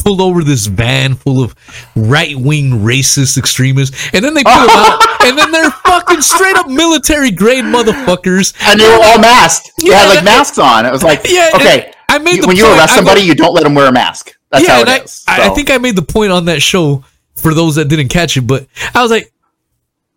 pulled 0.00 0.20
over 0.20 0.44
this 0.44 0.66
van 0.66 1.14
full 1.14 1.42
of 1.42 1.54
right 1.96 2.36
wing 2.36 2.70
racist 2.82 3.38
extremists, 3.38 4.10
and 4.12 4.22
then 4.24 4.34
they 4.34 4.42
put 4.44 4.52
them 4.52 4.68
out, 4.70 5.00
and 5.24 5.38
then 5.38 5.50
they're 5.50 5.70
fucking 5.70 6.20
straight 6.20 6.56
up 6.56 6.68
military 6.68 7.30
grade 7.30 7.64
motherfuckers. 7.64 8.52
and 8.68 8.78
they 8.80 8.86
were 8.88 9.02
all 9.02 9.18
masked. 9.18 9.70
They 9.78 9.90
Yeah, 9.90 10.00
had 10.00 10.14
like 10.16 10.24
masks 10.24 10.58
on. 10.58 10.84
It 10.84 10.92
was 10.92 11.02
like, 11.02 11.20
Yeah, 11.28 11.50
okay, 11.54 11.92
I 12.08 12.18
made 12.18 12.44
when 12.44 12.56
you 12.56 12.66
arrest 12.66 12.80
I 12.82 12.86
go- 12.86 12.96
somebody, 12.96 13.22
you 13.22 13.34
don't 13.34 13.54
let 13.54 13.62
them 13.64 13.74
wear 13.74 13.88
a 13.88 13.92
mask. 13.92 14.33
That's 14.54 14.68
how 14.68 14.80
and 14.80 14.88
it 14.88 15.00
I, 15.00 15.04
is. 15.04 15.24
I, 15.26 15.50
I 15.50 15.54
think 15.54 15.70
I 15.70 15.78
made 15.78 15.96
the 15.96 16.02
point 16.02 16.32
on 16.32 16.46
that 16.46 16.62
show 16.62 17.04
for 17.34 17.54
those 17.54 17.74
that 17.76 17.88
didn't 17.88 18.08
catch 18.08 18.36
it, 18.36 18.42
but 18.42 18.66
I 18.94 19.02
was 19.02 19.10
like, 19.10 19.32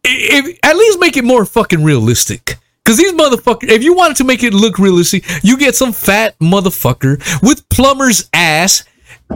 if, 0.03 0.59
at 0.63 0.75
least 0.75 0.99
make 0.99 1.17
it 1.17 1.23
more 1.23 1.45
fucking 1.45 1.83
realistic. 1.83 2.57
Because 2.83 2.97
these 2.97 3.11
motherfuckers, 3.13 3.69
if 3.69 3.83
you 3.83 3.93
wanted 3.93 4.15
to 4.17 4.23
make 4.23 4.43
it 4.43 4.53
look 4.53 4.79
realistic, 4.79 5.25
you 5.43 5.57
get 5.57 5.75
some 5.75 5.91
fat 5.91 6.39
motherfucker 6.39 7.21
with 7.43 7.67
plumber's 7.67 8.29
ass, 8.31 8.85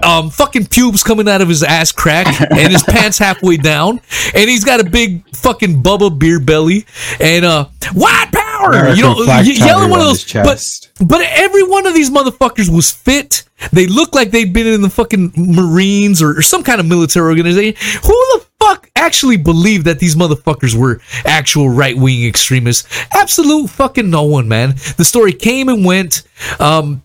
um, 0.03 0.29
fucking 0.29 0.67
pubes 0.67 1.03
coming 1.03 1.27
out 1.27 1.41
of 1.41 1.49
his 1.49 1.61
ass 1.61 1.91
crack, 1.91 2.27
and 2.51 2.71
his 2.71 2.83
pants 2.83 3.17
halfway 3.17 3.57
down, 3.57 3.99
and 4.33 4.49
he's 4.49 4.63
got 4.63 4.79
a 4.79 4.89
big 4.89 5.27
fucking 5.35 5.83
Bubba 5.83 6.17
beer 6.17 6.39
belly, 6.39 6.85
and 7.19 7.43
uh, 7.43 7.65
white 7.93 8.29
power, 8.61 8.69
American 8.71 8.97
you 8.97 9.03
know, 9.03 9.23
flag 9.25 9.45
y- 9.45 9.51
yelling 9.53 9.89
one 9.89 9.99
of 9.99 10.05
those. 10.07 10.31
But 10.31 11.07
but 11.07 11.21
every 11.21 11.63
one 11.63 11.85
of 11.87 11.93
these 11.93 12.09
motherfuckers 12.09 12.69
was 12.73 12.91
fit. 12.91 13.43
They 13.71 13.85
looked 13.87 14.15
like 14.15 14.31
they'd 14.31 14.53
been 14.53 14.67
in 14.67 14.81
the 14.81 14.89
fucking 14.89 15.33
Marines 15.35 16.21
or, 16.21 16.37
or 16.37 16.41
some 16.41 16.63
kind 16.63 16.79
of 16.79 16.85
military 16.87 17.27
organization. 17.27 17.75
Who 18.03 18.09
the 18.09 18.45
fuck 18.59 18.89
actually 18.95 19.37
believed 19.37 19.85
that 19.85 19.99
these 19.99 20.15
motherfuckers 20.15 20.75
were 20.75 20.99
actual 21.25 21.69
right 21.69 21.95
wing 21.95 22.25
extremists? 22.25 22.87
Absolute 23.11 23.69
fucking 23.69 24.09
no 24.09 24.23
one, 24.23 24.47
man. 24.47 24.71
The 24.97 25.05
story 25.05 25.33
came 25.33 25.69
and 25.69 25.85
went. 25.85 26.23
Um, 26.59 27.03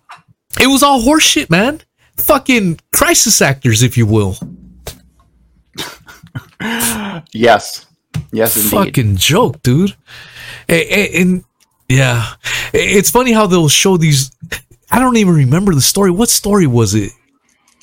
it 0.61 0.67
was 0.67 0.83
all 0.83 1.03
horseshit, 1.03 1.51
man. 1.51 1.83
Fucking 2.17 2.81
crisis 2.93 3.43
actors, 3.43 3.83
if 3.83 3.99
you 3.99 4.07
will. 4.07 4.39
yes, 7.33 7.87
yes, 8.33 8.57
indeed. 8.57 8.71
fucking 8.71 9.17
joke, 9.17 9.63
dude. 9.63 9.95
And, 10.69 11.45
yeah, 11.89 12.33
it's 12.73 13.11
funny 13.11 13.33
how 13.33 13.47
they'll 13.47 13.69
show 13.69 13.97
these. 13.97 14.31
I 14.91 14.99
don't 14.99 15.17
even 15.17 15.35
remember 15.35 15.75
the 15.75 15.81
story. 15.81 16.11
What 16.11 16.29
story 16.29 16.67
was 16.67 16.95
it? 16.95 17.13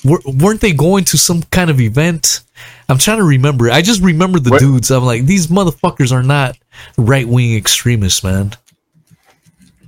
Wer- 0.04 0.20
weren't 0.26 0.60
they 0.60 0.72
going 0.72 1.04
to 1.04 1.18
some 1.18 1.42
kind 1.44 1.70
of 1.70 1.80
event? 1.80 2.40
I'm 2.88 2.98
trying 2.98 3.18
to 3.18 3.24
remember. 3.24 3.70
I 3.70 3.80
just 3.82 4.02
remember 4.02 4.38
the 4.38 4.50
What- 4.50 4.60
dudes. 4.60 4.90
I'm 4.90 5.04
like, 5.04 5.24
these 5.26 5.46
motherfuckers 5.46 6.12
are 6.12 6.22
not 6.22 6.56
right 6.98 7.26
wing 7.26 7.54
extremists, 7.56 8.22
man. 8.22 8.52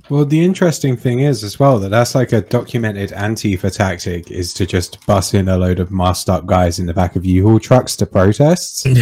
Well, 0.09 0.23
the 0.23 0.43
interesting 0.43 0.95
thing 0.95 1.19
is 1.19 1.43
as 1.43 1.59
well 1.59 1.79
that 1.79 1.89
that's 1.89 2.15
like 2.15 2.31
a 2.31 2.39
documented 2.41 3.09
Antifa 3.11 3.75
tactic 3.75 4.31
is 4.31 4.53
to 4.53 4.65
just 4.65 5.05
bus 5.05 5.33
in 5.33 5.49
a 5.49 5.57
load 5.57 5.79
of 5.79 5.91
masked 5.91 6.29
up 6.29 6.45
guys 6.45 6.79
in 6.79 6.85
the 6.85 6.93
back 6.93 7.17
of 7.17 7.25
U-Haul 7.25 7.59
trucks 7.59 7.95
to 7.97 8.05
protests. 8.05 8.85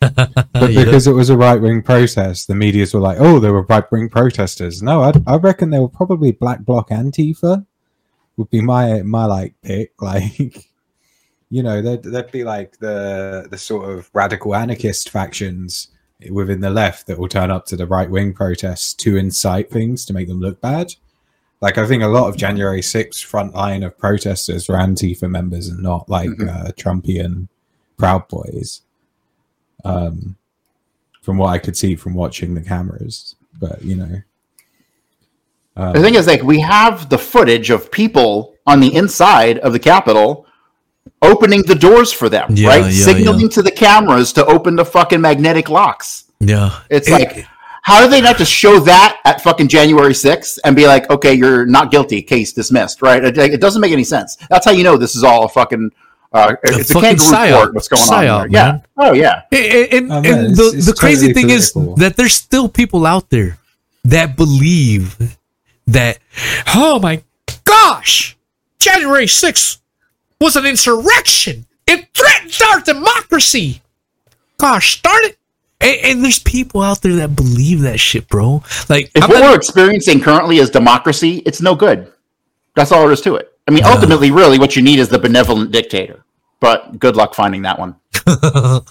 But 0.00 0.70
Yeah. 0.72 0.84
because 0.84 1.06
it 1.06 1.12
was 1.12 1.28
a 1.28 1.36
right 1.36 1.60
wing 1.60 1.82
protest, 1.82 2.48
the 2.48 2.54
media's 2.54 2.94
were 2.94 3.00
like, 3.00 3.18
"Oh, 3.20 3.38
there 3.38 3.52
were 3.52 3.64
right 3.64 3.84
wing 3.92 4.08
protesters." 4.08 4.82
No, 4.82 5.02
I, 5.02 5.12
I 5.26 5.36
reckon 5.36 5.68
they 5.68 5.78
were 5.78 5.88
probably 5.90 6.32
Black 6.32 6.60
Bloc 6.60 6.88
Antifa. 6.88 7.66
Would 8.38 8.48
be 8.48 8.62
my 8.62 9.02
my 9.02 9.26
like 9.26 9.54
pick. 9.62 9.92
Like, 10.00 10.70
you 11.50 11.62
know, 11.62 11.82
they'd, 11.82 12.02
they'd 12.02 12.30
be 12.30 12.44
like 12.44 12.78
the 12.78 13.46
the 13.50 13.58
sort 13.58 13.90
of 13.90 14.08
radical 14.14 14.54
anarchist 14.54 15.10
factions 15.10 15.88
within 16.30 16.60
the 16.60 16.70
left 16.70 17.06
that 17.06 17.18
will 17.18 17.28
turn 17.28 17.50
up 17.50 17.64
to 17.66 17.76
the 17.76 17.86
right 17.86 18.10
wing 18.10 18.32
protests 18.34 18.92
to 18.94 19.16
incite 19.16 19.70
things 19.70 20.04
to 20.04 20.12
make 20.12 20.28
them 20.28 20.40
look 20.40 20.60
bad. 20.60 20.94
Like, 21.62 21.78
I 21.78 21.86
think 21.86 22.02
a 22.02 22.06
lot 22.08 22.28
of 22.28 22.36
January 22.36 22.80
6th 22.82 23.22
front 23.24 23.54
line 23.54 23.82
of 23.82 23.96
protesters 23.98 24.68
were 24.68 24.76
Antifa 24.76 25.30
members 25.30 25.68
and 25.68 25.82
not 25.82 26.08
like 26.08 26.30
Mhm. 26.30 26.48
uh, 26.48 26.72
Trumpian 26.72 27.48
Proud 27.98 28.28
Boys 28.28 28.82
um, 29.84 30.36
from 31.22 31.38
what 31.38 31.48
I 31.48 31.58
could 31.58 31.76
see 31.76 31.96
from 31.96 32.14
watching 32.14 32.54
the 32.54 32.60
cameras. 32.62 33.34
But 33.58 33.82
you 33.82 33.94
know, 33.96 34.22
um, 35.76 35.92
The 35.94 36.00
thing 36.00 36.14
is, 36.14 36.26
like, 36.26 36.42
we 36.42 36.60
have 36.60 37.08
the 37.08 37.18
footage 37.18 37.70
of 37.70 37.90
people 37.90 38.54
on 38.66 38.80
the 38.80 38.94
inside 38.94 39.58
of 39.58 39.72
the 39.72 39.78
Capitol 39.78 40.46
opening 41.22 41.62
the 41.62 41.74
doors 41.74 42.12
for 42.12 42.28
them, 42.28 42.46
Yeah, 42.50 42.68
right? 42.68 42.84
yeah, 42.92 43.04
Signaling 43.04 43.40
yeah. 43.42 43.48
to 43.48 43.62
the 43.62 43.70
cameras 43.70 44.32
to 44.34 44.46
open 44.46 44.76
the 44.76 44.84
fucking 44.84 45.20
magnetic 45.20 45.68
locks. 45.68 46.24
Yeah, 46.40 46.70
It's 46.88 47.08
It- 47.08 47.12
like, 47.12 47.46
how 47.82 48.02
do 48.02 48.08
they 48.10 48.20
not 48.20 48.36
just 48.36 48.52
show 48.52 48.78
that 48.80 49.18
at 49.24 49.42
fucking 49.42 49.68
January 49.68 50.12
6th 50.14 50.58
and 50.64 50.76
be 50.76 50.86
like, 50.86 51.08
okay, 51.10 51.32
you're 51.32 51.64
not 51.66 51.90
guilty, 51.90 52.20
case 52.22 52.52
dismissed, 52.52 53.00
right? 53.02 53.24
It, 53.24 53.36
it 53.38 53.60
doesn't 53.60 53.80
make 53.80 53.92
any 53.92 54.04
sense. 54.04 54.36
That's 54.50 54.64
how 54.66 54.72
you 54.72 54.84
know 54.84 54.96
this 54.96 55.16
is 55.16 55.24
all 55.24 55.44
a 55.44 55.48
fucking. 55.48 55.90
Uh, 56.32 56.54
it's 56.62 56.90
a, 56.90 56.94
fucking 56.94 57.16
kangaroo 57.18 57.32
psyop. 57.32 57.56
court. 57.56 57.74
What's 57.74 57.88
going 57.88 58.02
Psyop, 58.02 58.34
on? 58.42 58.50
There. 58.52 58.60
Yeah. 58.60 58.72
man. 58.72 58.82
Oh 58.98 59.12
yeah. 59.14 59.42
And, 59.50 59.92
and, 59.92 60.12
Oh, 60.12 60.20
man, 60.20 60.44
and 60.44 60.56
the, 60.56 60.72
it's 60.76 60.86
the 60.86 60.92
crazy 60.92 61.28
totally 61.28 61.48
thing 61.48 61.50
is 61.56 61.72
that 61.96 62.14
there's 62.16 62.34
still 62.34 62.68
people 62.68 63.04
out 63.04 63.30
there 63.30 63.58
that 64.04 64.36
believe 64.36 65.16
that, 65.88 66.18
oh 66.74 67.00
my 67.00 67.22
gosh, 67.64 68.36
January 68.78 69.26
6th 69.26 69.78
was 70.40 70.56
an 70.56 70.66
insurrection. 70.66 71.66
It 71.86 72.08
threatens 72.14 72.60
our 72.62 72.80
democracy. 72.80 73.82
Gosh 74.56 75.00
darn 75.02 75.24
it. 75.24 75.38
And, 75.80 75.96
and 76.04 76.24
there's 76.24 76.38
people 76.38 76.82
out 76.82 77.02
there 77.02 77.16
that 77.16 77.34
believe 77.36 77.80
that 77.82 77.98
shit, 78.00 78.28
bro. 78.28 78.62
Like, 78.88 79.10
If 79.14 79.24
I'm 79.24 79.30
what 79.30 79.40
not- 79.40 79.50
we're 79.50 79.56
experiencing 79.56 80.20
currently 80.20 80.58
is 80.58 80.70
democracy, 80.70 81.38
it's 81.46 81.60
no 81.60 81.74
good. 81.74 82.12
That's 82.74 82.92
all 82.92 83.02
there 83.02 83.12
is 83.12 83.20
to 83.22 83.34
it. 83.36 83.52
I 83.68 83.72
mean, 83.72 83.84
ultimately, 83.84 84.30
really, 84.30 84.58
what 84.58 84.74
you 84.76 84.82
need 84.82 84.98
is 84.98 85.08
the 85.08 85.18
benevolent 85.18 85.70
dictator. 85.70 86.24
But 86.60 86.98
good 86.98 87.16
luck 87.16 87.34
finding 87.34 87.62
that 87.62 87.78
one. 87.78 87.96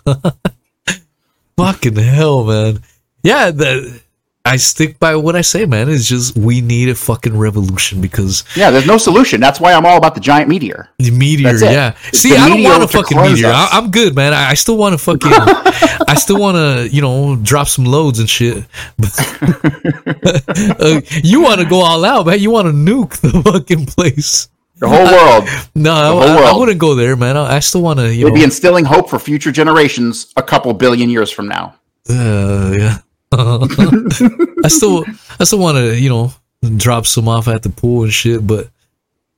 Fucking 1.57 1.95
hell, 1.95 2.45
man. 2.45 2.79
Yeah, 3.23 3.51
the, 3.51 4.01
I 4.45 4.55
stick 4.55 4.97
by 4.99 5.15
what 5.15 5.35
I 5.35 5.41
say, 5.41 5.65
man. 5.65 5.89
It's 5.89 6.07
just 6.07 6.35
we 6.37 6.61
need 6.61 6.89
a 6.89 6.95
fucking 6.95 7.37
revolution 7.37 8.01
because 8.01 8.43
Yeah, 8.55 8.71
there's 8.71 8.87
no 8.87 8.97
solution. 8.97 9.39
That's 9.41 9.59
why 9.59 9.73
I'm 9.73 9.85
all 9.85 9.97
about 9.97 10.15
the 10.15 10.21
giant 10.21 10.47
meteor. 10.49 10.89
the 10.97 11.11
meteor, 11.11 11.55
yeah. 11.57 11.95
It's 12.07 12.19
See, 12.19 12.35
I 12.35 12.47
don't 12.49 12.63
want 12.63 12.81
a 12.83 12.87
fucking 12.87 13.17
meteor. 13.21 13.47
I. 13.47 13.67
I'm 13.73 13.91
good, 13.91 14.15
man. 14.15 14.33
I, 14.33 14.51
I 14.51 14.53
still 14.55 14.77
want 14.77 14.93
to 14.93 14.97
fucking, 14.97 15.29
I 16.07 16.15
still 16.17 16.39
want 16.39 16.55
to, 16.55 16.87
you 16.95 17.01
know, 17.01 17.35
drop 17.35 17.67
some 17.67 17.85
loads 17.85 18.19
and 18.19 18.29
shit. 18.29 18.65
uh, 19.03 21.01
you 21.23 21.41
want 21.41 21.59
to 21.61 21.67
go 21.69 21.81
all 21.81 22.03
out, 22.05 22.25
man. 22.25 22.39
You 22.39 22.51
want 22.51 22.67
to 22.67 22.73
nuke 22.73 23.17
the 23.21 23.41
fucking 23.43 23.85
place. 23.87 24.47
The 24.77 24.87
whole 24.87 25.05
world. 25.05 25.47
No, 25.75 25.93
I, 25.93 26.07
whole 26.07 26.21
I- 26.45 26.51
I 26.51 26.57
wouldn't 26.57 26.79
go 26.79 26.95
there, 26.95 27.15
man. 27.15 27.37
I, 27.37 27.55
I 27.57 27.59
still 27.59 27.81
want 27.81 27.99
to, 27.99 28.13
you 28.13 28.25
We'll 28.25 28.33
be 28.33 28.43
instilling 28.43 28.85
hope 28.85 29.09
for 29.09 29.19
future 29.19 29.51
generations 29.51 30.31
a 30.37 30.43
couple 30.43 30.73
billion 30.73 31.09
years 31.09 31.29
from 31.29 31.47
now. 31.47 31.75
Uh, 32.09 32.73
yeah. 32.77 32.97
I 33.31 34.67
still, 34.67 35.05
I 35.39 35.43
still 35.43 35.59
want 35.59 35.77
to, 35.77 35.99
you 35.99 36.09
know, 36.09 36.33
drop 36.77 37.05
some 37.05 37.27
off 37.27 37.47
at 37.47 37.63
the 37.63 37.69
pool 37.69 38.03
and 38.03 38.13
shit, 38.13 38.45
but 38.45 38.69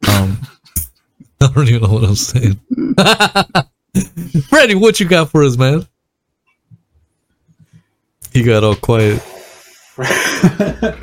um, 0.08 0.38
I 1.42 1.48
don't 1.54 1.68
even 1.68 1.84
know 1.84 1.94
what 1.94 2.04
I'm 2.04 2.16
saying. 2.16 2.60
Freddie, 4.50 4.76
what 4.76 5.00
you 5.00 5.08
got 5.08 5.30
for 5.30 5.44
us, 5.44 5.58
man? 5.58 5.86
He 8.32 8.44
got 8.44 8.64
all 8.64 8.76
quiet. 8.76 9.22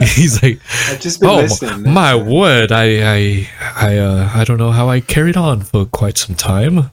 He's 0.00 0.42
like, 0.42 0.58
I've 0.88 1.00
just 1.00 1.20
been 1.20 1.28
"Oh 1.28 1.36
listening. 1.36 1.92
my 1.92 2.14
word! 2.14 2.72
I, 2.72 3.02
I, 3.16 3.48
I, 3.76 3.98
uh, 3.98 4.30
I 4.34 4.44
don't 4.44 4.56
know 4.56 4.72
how 4.72 4.88
I 4.88 5.00
carried 5.00 5.36
on 5.36 5.60
for 5.60 5.84
quite 5.84 6.16
some 6.16 6.34
time. 6.34 6.90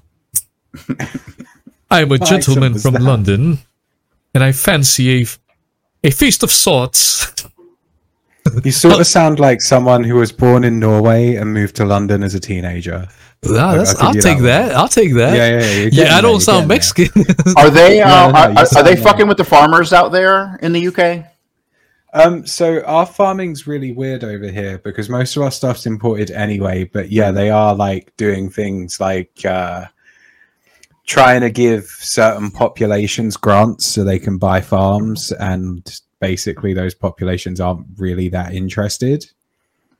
I 1.90 2.02
am 2.02 2.12
a 2.12 2.20
gentleman 2.20 2.78
from 2.78 2.96
that? 2.96 3.02
London, 3.02 3.60
and 4.34 4.44
I 4.44 4.52
fancy 4.52 5.24
a, 5.24 5.26
a 6.06 6.12
feast 6.12 6.44
of 6.44 6.52
sorts. 6.52 7.34
You 8.64 8.72
sort 8.72 9.00
of 9.00 9.08
sound 9.08 9.40
like 9.40 9.60
someone 9.62 10.04
who 10.04 10.16
was 10.16 10.32
born 10.32 10.64
in 10.64 10.80
Norway 10.80 11.36
and 11.36 11.52
moved 11.52 11.76
to 11.78 11.86
London 11.86 12.22
as 12.24 12.36
a 12.36 12.40
teenager. 12.40 13.08
That's- 13.42 13.96
I'll 14.00 14.14
give 14.14 14.26
I'll 14.26 14.34
take 14.36 14.44
that 14.44 14.68
that. 14.70 14.76
I'll 14.76 14.88
take 14.88 15.14
that. 15.16 15.36
Yeah, 15.36 15.60
yeah, 15.60 15.72
yeah. 15.84 15.90
Yeah, 15.92 16.18
I 16.18 16.22
don't 16.22 16.34
you're 16.34 16.42
sound 16.42 16.58
getting. 16.58 16.68
Mexican. 16.68 17.24
Are 17.58 17.70
they? 17.72 18.02
Uh, 18.02 18.08
No, 18.08 18.32
no, 18.32 18.38
are, 18.38 18.50
are, 18.52 18.66
are 18.78 18.84
they 18.84 18.96
like- 18.96 19.04
fucking 19.04 19.28
with 19.28 19.38
the 19.38 19.44
farmers 19.44 19.94
out 19.94 20.12
there 20.12 20.58
in 20.62 20.74
the 20.74 20.88
UK? 20.88 21.26
Um, 22.14 22.46
so 22.48 22.82
our 22.86 23.06
farming's 23.06 23.68
really 23.68 23.92
weird 23.92 24.24
over 24.24 24.48
here 24.48 24.78
because 24.78 25.10
most 25.10 25.36
of 25.36 25.44
our 25.44 25.52
stuff's 25.52 25.86
imported 25.86 26.32
anyway. 26.32 26.86
But 26.86 27.12
yeah, 27.12 27.32
they 27.32 27.50
are 27.50 27.76
like 27.76 28.16
doing 28.16 28.50
things 28.50 29.00
like 29.02 29.32
uh, 29.44 29.86
trying 31.06 31.42
to 31.42 31.50
give 31.50 31.86
certain 31.86 32.52
populations 32.52 33.38
grants 33.38 33.86
so 33.86 34.04
they 34.04 34.20
can 34.20 34.38
buy 34.38 34.62
farms, 34.62 35.32
and 35.34 36.02
basically 36.20 36.74
those 36.74 36.96
populations 36.96 37.62
aren't 37.62 37.86
really 37.98 38.30
that 38.30 38.54
interested. 38.54 39.26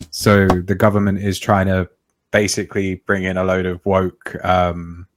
So 0.10 0.48
the 0.48 0.76
government 0.76 1.20
is 1.20 1.40
trying 1.40 1.68
to 1.68 1.90
basically 2.32 2.96
bring 3.06 3.24
in 3.24 3.38
a 3.38 3.44
load 3.44 3.66
of 3.66 3.86
woke 3.86 4.36
um, 4.44 5.08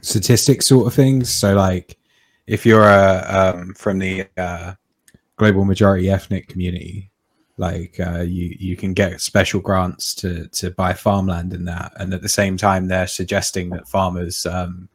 statistics 0.00 0.66
sort 0.66 0.86
of 0.86 0.94
things. 0.94 1.32
So 1.32 1.54
like, 1.54 1.98
if 2.46 2.66
you're 2.66 2.88
a, 2.88 3.54
um, 3.56 3.74
from 3.74 3.98
the 3.98 4.26
uh, 4.36 4.74
global 5.36 5.64
majority 5.64 6.10
ethnic 6.10 6.48
community 6.48 7.10
like 7.56 8.00
uh, 8.00 8.20
you 8.20 8.56
you 8.58 8.76
can 8.76 8.92
get 8.92 9.20
special 9.20 9.60
grants 9.60 10.14
to 10.14 10.48
to 10.48 10.70
buy 10.72 10.92
farmland 10.92 11.52
in 11.52 11.64
that 11.64 11.92
and 11.96 12.12
at 12.12 12.22
the 12.22 12.28
same 12.28 12.56
time 12.56 12.88
they're 12.88 13.06
suggesting 13.06 13.70
that 13.70 13.88
farmers 13.88 14.44
um, 14.46 14.88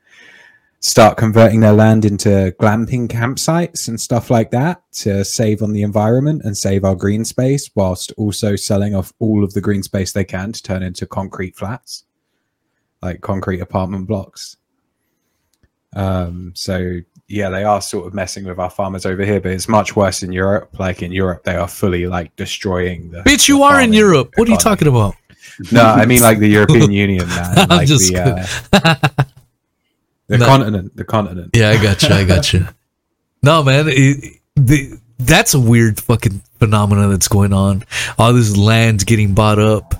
start 0.82 1.18
converting 1.18 1.60
their 1.60 1.74
land 1.74 2.06
into 2.06 2.56
glamping 2.60 3.08
campsites 3.08 3.88
and 3.88 4.00
stuff 4.00 4.30
like 4.30 4.50
that 4.52 4.82
to 4.92 5.26
save 5.26 5.62
on 5.62 5.74
the 5.74 5.82
environment 5.82 6.42
and 6.46 6.58
save 6.58 6.86
our 6.86 6.96
green 6.96 7.26
space, 7.26 7.70
whilst 7.76 8.14
also 8.18 8.56
selling 8.56 8.96
off 8.96 9.12
all 9.20 9.44
of 9.44 9.54
the 9.54 9.62
green 9.62 9.84
space 9.84 10.14
they 10.14 10.24
can 10.24 10.52
to 10.52 10.64
turn 10.64 10.82
into 10.82 11.06
concrete 11.06 11.56
flats, 11.56 12.06
like 13.02 13.22
concrete 13.22 13.60
apartment 13.60 14.08
blocks. 14.08 14.58
Um, 15.94 16.54
so 16.56 17.00
yeah, 17.28 17.50
they 17.50 17.64
are 17.64 17.82
sort 17.82 18.08
of 18.08 18.14
messing 18.14 18.46
with 18.46 18.58
our 18.58 18.70
farmers 18.70 19.06
over 19.06 19.24
here, 19.26 19.42
but 19.42 19.52
it's 19.52 19.68
much 19.68 19.96
worse 19.96 20.24
in 20.24 20.32
Europe. 20.32 20.80
Like 20.80 21.04
in 21.04 21.12
Europe, 21.12 21.44
they 21.44 21.56
are 21.56 21.68
fully 21.68 22.08
like 22.08 22.36
destroying 22.36 23.12
the. 23.12 23.20
Bitch, 23.20 23.48
the 23.48 23.54
you 23.54 23.64
are 23.64 23.82
in 23.82 23.92
Europe. 23.92 24.34
What 24.36 24.48
are 24.48 24.52
you 24.52 24.58
talking 24.58 24.88
about? 24.88 25.16
No, 25.72 25.84
I 25.84 26.06
mean 26.06 26.22
like 26.22 26.40
the 26.40 26.48
European 26.48 26.92
Union, 26.92 27.28
man. 27.28 27.58
I'm 27.72 27.86
just 27.86 28.12
the, 28.12 28.48
uh, 28.72 29.24
the 30.30 30.38
No. 30.38 30.46
continent, 30.46 30.96
the 30.96 31.04
continent. 31.04 31.50
Yeah, 31.56 31.70
I 31.72 31.82
got 31.84 32.02
you. 32.04 32.10
I 32.10 32.24
got 32.24 32.54
you. 32.54 32.66
No, 33.42 33.64
man, 33.64 33.86
it, 33.88 34.42
the, 34.58 35.00
that's 35.18 35.54
a 35.54 35.60
weird 35.62 36.02
fucking 36.02 36.42
phenomenon 36.60 37.10
that's 37.10 37.30
going 37.30 37.54
on. 37.54 37.84
All 38.18 38.34
this 38.34 38.58
land 38.58 39.06
getting 39.06 39.34
bought 39.34 39.60
up. 39.60 39.96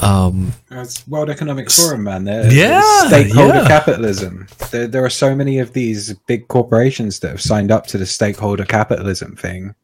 Um, 0.00 0.52
It's 0.70 1.08
World 1.08 1.30
Economic 1.30 1.70
Forum, 1.70 2.04
man. 2.04 2.24
They're, 2.24 2.52
Yeah, 2.52 2.82
stakeholder 3.08 3.54
yeah. 3.54 3.66
capitalism. 3.68 4.48
There, 4.70 4.86
there 4.86 5.02
are 5.04 5.08
so 5.10 5.34
many 5.34 5.58
of 5.60 5.72
these 5.72 6.12
big 6.26 6.46
corporations 6.48 7.20
that 7.20 7.30
have 7.30 7.40
signed 7.40 7.70
up 7.70 7.86
to 7.86 7.96
the 7.96 8.04
stakeholder 8.06 8.66
capitalism 8.66 9.34
thing 9.34 9.74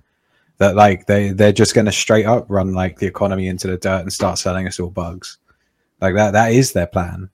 that, 0.58 0.76
like, 0.76 1.06
they 1.06 1.30
they're 1.30 1.52
just 1.52 1.74
going 1.74 1.86
to 1.86 1.92
straight 1.92 2.26
up 2.26 2.44
run 2.50 2.74
like 2.74 2.98
the 2.98 3.06
economy 3.06 3.48
into 3.48 3.66
the 3.66 3.78
dirt 3.78 4.02
and 4.02 4.12
start 4.12 4.38
selling 4.38 4.66
us 4.68 4.78
all 4.78 4.90
bugs. 4.90 5.38
Like 6.02 6.14
that. 6.16 6.32
That 6.32 6.52
is 6.52 6.72
their 6.74 6.86
plan. 6.86 7.30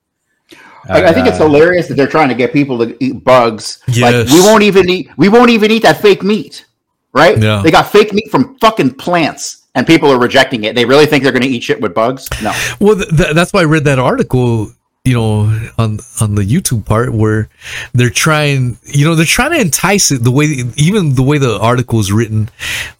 I, 0.89 1.03
I 1.05 1.13
think 1.13 1.27
it's 1.27 1.39
Uh, 1.39 1.45
hilarious 1.47 1.87
that 1.87 1.95
they're 1.95 2.07
trying 2.07 2.29
to 2.29 2.35
get 2.35 2.51
people 2.53 2.77
to 2.79 2.95
eat 3.03 3.23
bugs. 3.23 3.79
Like 3.87 4.13
Yes. 4.13 4.33
we 4.33 4.39
won't 4.41 4.63
even 4.63 4.89
eat 4.89 5.09
we 5.17 5.29
won't 5.29 5.49
even 5.49 5.71
eat 5.71 5.83
that 5.83 6.01
fake 6.01 6.23
meat, 6.23 6.65
right? 7.13 7.37
Yeah. 7.37 7.61
They 7.63 7.71
got 7.71 7.91
fake 7.91 8.13
meat 8.13 8.29
from 8.31 8.57
fucking 8.59 8.95
plants, 8.95 9.63
and 9.75 9.85
people 9.85 10.09
are 10.11 10.19
rejecting 10.19 10.63
it. 10.63 10.75
They 10.75 10.85
really 10.85 11.05
think 11.05 11.23
they're 11.23 11.31
going 11.31 11.43
to 11.43 11.47
eat 11.49 11.63
shit 11.63 11.79
with 11.81 11.93
bugs? 11.93 12.27
No. 12.41 12.51
well, 12.79 12.95
th- 12.95 13.09
th- 13.09 13.33
that's 13.35 13.53
why 13.53 13.61
I 13.61 13.65
read 13.65 13.85
that 13.85 13.99
article. 13.99 14.71
You 15.03 15.15
know, 15.15 15.59
on 15.79 15.97
on 16.19 16.35
the 16.35 16.43
YouTube 16.43 16.85
part 16.85 17.11
where 17.11 17.49
they're 17.93 18.11
trying, 18.11 18.77
you 18.85 19.03
know, 19.03 19.15
they're 19.15 19.25
trying 19.25 19.49
to 19.51 19.59
entice 19.59 20.11
it 20.11 20.23
the 20.23 20.29
way, 20.29 20.45
even 20.77 21.15
the 21.15 21.23
way 21.23 21.39
the 21.39 21.57
article 21.59 21.99
is 21.99 22.11
written. 22.11 22.49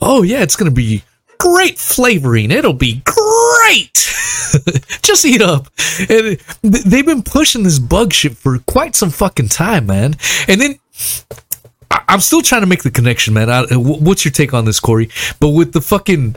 Oh 0.02 0.24
yeah, 0.24 0.42
it's 0.42 0.56
gonna 0.56 0.72
be 0.72 1.04
great 1.42 1.78
flavoring. 1.78 2.52
It'll 2.52 2.74
be 2.74 3.02
great. 3.06 3.94
Just 5.02 5.26
eat 5.26 5.42
up. 5.42 5.68
And 6.10 6.38
they've 6.62 7.06
been 7.06 7.24
pushing 7.24 7.64
this 7.64 7.80
bug 7.80 8.14
shit 8.14 8.38
for 8.38 8.60
quite 8.60 8.96
some 8.96 9.10
fucking 9.10 9.50
time, 9.50 9.88
man. 9.88 10.16
And 10.48 10.62
then 10.62 10.80
I'm 12.08 12.20
still 12.20 12.42
trying 12.42 12.62
to 12.62 12.68
make 12.68 12.84
the 12.84 12.92
connection, 12.92 13.34
man. 13.34 13.48
What's 13.72 14.26
your 14.26 14.32
take 14.32 14.54
on 14.54 14.66
this, 14.66 14.80
Corey? 14.80 15.10
But 15.40 15.50
with 15.50 15.74
the 15.74 15.82
fucking 15.82 16.36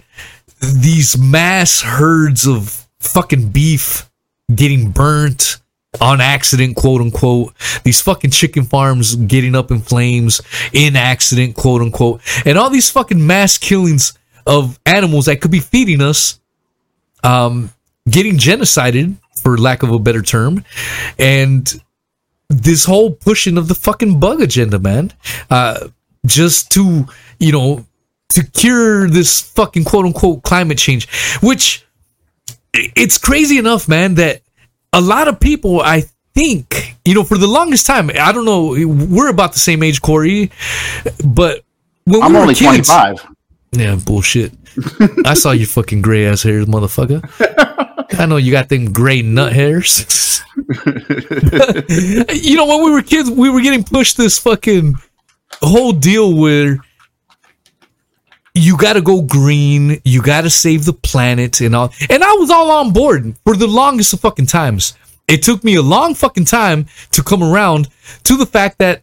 these 0.60 1.18
mass 1.18 1.83
herds 1.83 2.47
of 2.47 2.86
fucking 3.00 3.50
beef 3.50 4.10
getting 4.55 4.91
burnt 4.91 5.60
on 6.00 6.20
accident, 6.20 6.76
quote 6.76 7.00
unquote. 7.00 7.55
These 7.84 8.00
fucking 8.00 8.31
chicken 8.31 8.65
farms 8.65 9.16
getting 9.16 9.55
up 9.55 9.70
in 9.70 9.81
flames 9.81 10.41
in 10.73 10.97
accident, 10.97 11.55
quote 11.55 11.83
unquote. 11.83 12.20
And 12.44 12.58
all 12.58 12.70
these 12.70 12.91
fucking 12.91 13.24
mass 13.24 13.58
killings 13.58 14.18
of 14.47 14.78
animals 14.86 15.26
that 15.26 15.40
could 15.40 15.50
be 15.50 15.60
feeding 15.60 16.00
us, 16.00 16.40
um, 17.23 17.70
getting 18.08 18.36
genocided, 18.36 19.16
for 19.34 19.58
lack 19.58 19.82
of 19.82 19.90
a 19.90 19.98
better 19.98 20.23
term. 20.23 20.64
And 21.18 21.73
this 22.48 22.84
whole 22.84 23.10
pushing 23.10 23.58
of 23.58 23.68
the 23.68 23.74
fucking 23.74 24.20
bug 24.20 24.40
agenda, 24.40 24.78
man. 24.78 25.12
Uh, 25.50 25.89
just 26.26 26.70
to, 26.73 27.06
you 27.39 27.52
know, 27.52 27.84
to 28.31 28.44
cure 28.44 29.08
this 29.08 29.40
fucking 29.40 29.84
quote 29.84 30.06
unquote 30.06 30.42
climate 30.42 30.78
change, 30.78 31.08
which 31.40 31.86
it's 32.73 33.18
crazy 33.18 33.58
enough, 33.58 33.89
man, 33.89 34.14
that 34.14 34.42
a 34.92 35.00
lot 35.00 35.28
of 35.28 35.39
people, 35.39 35.81
I 35.81 36.05
think, 36.34 36.97
you 37.05 37.14
know, 37.14 37.24
for 37.24 37.39
the 37.39 37.47
longest 37.47 37.86
time, 37.86 38.10
I 38.10 38.32
don't 38.32 38.44
know, 38.44 38.68
we're 38.86 39.28
about 39.28 39.52
the 39.52 39.58
same 39.58 39.82
age, 39.82 40.00
Corey, 40.00 40.50
but 41.24 41.62
when 42.05 42.23
I'm 42.23 42.32
we 42.32 42.36
were 42.36 42.42
only 42.42 42.55
kids, 42.55 42.89
25. 42.89 43.33
Yeah, 43.74 43.96
bullshit. 43.96 44.52
I 45.24 45.34
saw 45.34 45.52
your 45.52 45.66
fucking 45.66 46.02
gray 46.02 46.26
ass 46.26 46.42
hairs, 46.42 46.66
motherfucker. 46.66 47.22
I 48.18 48.26
know 48.26 48.36
you 48.36 48.52
got 48.52 48.68
them 48.68 48.92
gray 48.92 49.22
nut 49.22 49.52
hairs. 49.52 50.42
you 50.56 52.56
know, 52.56 52.66
when 52.66 52.84
we 52.84 52.90
were 52.90 53.02
kids, 53.02 53.30
we 53.30 53.50
were 53.50 53.60
getting 53.60 53.84
pushed 53.84 54.16
this 54.16 54.38
fucking 54.38 54.94
whole 55.60 55.92
deal 55.92 56.36
where 56.36 56.78
you 58.54 58.76
got 58.76 58.92
to 58.92 59.02
go 59.02 59.22
green, 59.22 60.00
you 60.04 60.22
got 60.22 60.42
to 60.42 60.50
save 60.50 60.84
the 60.84 60.92
planet, 60.92 61.60
and 61.60 61.74
all. 61.74 61.92
And 62.08 62.22
I 62.22 62.32
was 62.34 62.50
all 62.50 62.70
on 62.70 62.92
board 62.92 63.36
for 63.44 63.56
the 63.56 63.66
longest 63.66 64.12
of 64.12 64.20
fucking 64.20 64.46
times. 64.46 64.94
It 65.26 65.42
took 65.42 65.64
me 65.64 65.74
a 65.74 65.82
long 65.82 66.14
fucking 66.14 66.44
time 66.44 66.86
to 67.12 67.22
come 67.22 67.42
around 67.42 67.88
to 68.24 68.36
the 68.36 68.46
fact 68.46 68.78
that 68.78 69.02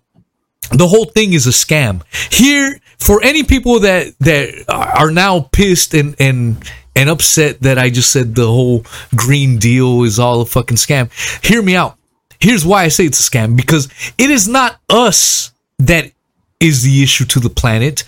the 0.72 0.88
whole 0.88 1.06
thing 1.06 1.34
is 1.34 1.48
a 1.48 1.50
scam. 1.50 2.04
Here, 2.32 2.80
for 3.02 3.22
any 3.24 3.44
people 3.44 3.80
that 3.82 4.14
that 4.20 4.66
are 4.70 5.12
now 5.12 5.42
pissed 5.52 5.94
and 5.94 6.16
and 6.20 6.64
and 6.96 7.10
upset 7.10 7.62
that 7.62 7.78
I 7.78 7.90
just 7.90 8.12
said 8.12 8.36
the 8.36 8.48
whole 8.48 8.86
green 9.16 9.58
deal 9.58 10.04
is 10.04 10.20
all 10.20 10.42
a 10.42 10.46
fucking 10.46 10.78
scam. 10.78 11.12
Hear 11.46 11.62
me 11.62 11.76
out. 11.76 11.98
Here's 12.40 12.66
why 12.66 12.84
I 12.84 12.88
say 12.90 13.06
it's 13.06 13.28
a 13.28 13.30
scam 13.30 13.56
because 13.56 13.90
it 14.18 14.30
is 14.30 14.48
not 14.48 14.80
us 14.90 15.52
that 15.80 16.12
is 16.60 16.84
the 16.84 17.04
issue 17.04 17.26
to 17.26 17.40
the 17.40 17.50
planet. 17.50 18.04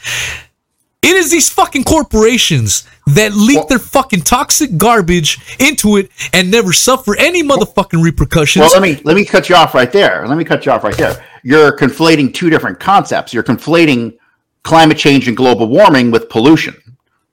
It 1.01 1.17
is 1.17 1.31
these 1.31 1.49
fucking 1.49 1.83
corporations 1.83 2.87
that 3.07 3.33
leak 3.33 3.67
their 3.67 3.79
fucking 3.79 4.21
toxic 4.21 4.77
garbage 4.77 5.39
into 5.59 5.97
it 5.97 6.09
and 6.31 6.49
never 6.49 6.71
suffer 6.71 7.17
any 7.17 7.43
motherfucking 7.43 8.01
repercussions. 8.01 8.61
Well, 8.61 8.71
let 8.71 8.81
me 8.81 9.01
let 9.03 9.15
me 9.15 9.25
cut 9.25 9.49
you 9.49 9.55
off 9.55 9.73
right 9.73 9.91
there. 9.91 10.25
Let 10.27 10.37
me 10.37 10.45
cut 10.45 10.65
you 10.65 10.71
off 10.71 10.83
right 10.83 10.95
there. 10.95 11.23
You're 11.43 11.75
conflating 11.77 12.33
two 12.33 12.49
different 12.49 12.79
concepts. 12.79 13.33
You're 13.33 13.43
conflating 13.43 14.17
climate 14.63 14.97
change 14.97 15.27
and 15.27 15.37
global 15.37 15.67
warming 15.67 16.11
with 16.11 16.29
pollution. 16.29 16.75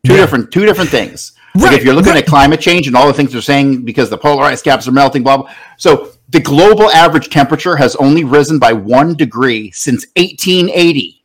Two 0.04 0.16
different 0.16 0.50
two 0.50 0.66
different 0.66 0.90
things. 0.90 1.32
Like 1.54 1.72
if 1.72 1.84
you're 1.84 1.94
looking 1.94 2.12
right. 2.12 2.22
at 2.22 2.28
climate 2.28 2.60
change 2.60 2.86
and 2.86 2.96
all 2.96 3.06
the 3.06 3.12
things 3.12 3.32
they're 3.32 3.40
saying 3.40 3.84
because 3.84 4.08
the 4.08 4.16
polar 4.16 4.44
ice 4.44 4.62
caps 4.62 4.86
are 4.86 4.92
melting, 4.92 5.22
blah 5.22 5.38
blah. 5.38 5.52
So 5.76 6.12
the 6.30 6.40
global 6.40 6.90
average 6.90 7.28
temperature 7.28 7.76
has 7.76 7.96
only 7.96 8.24
risen 8.24 8.58
by 8.58 8.72
one 8.72 9.14
degree 9.14 9.70
since 9.72 10.06
1880. 10.16 11.22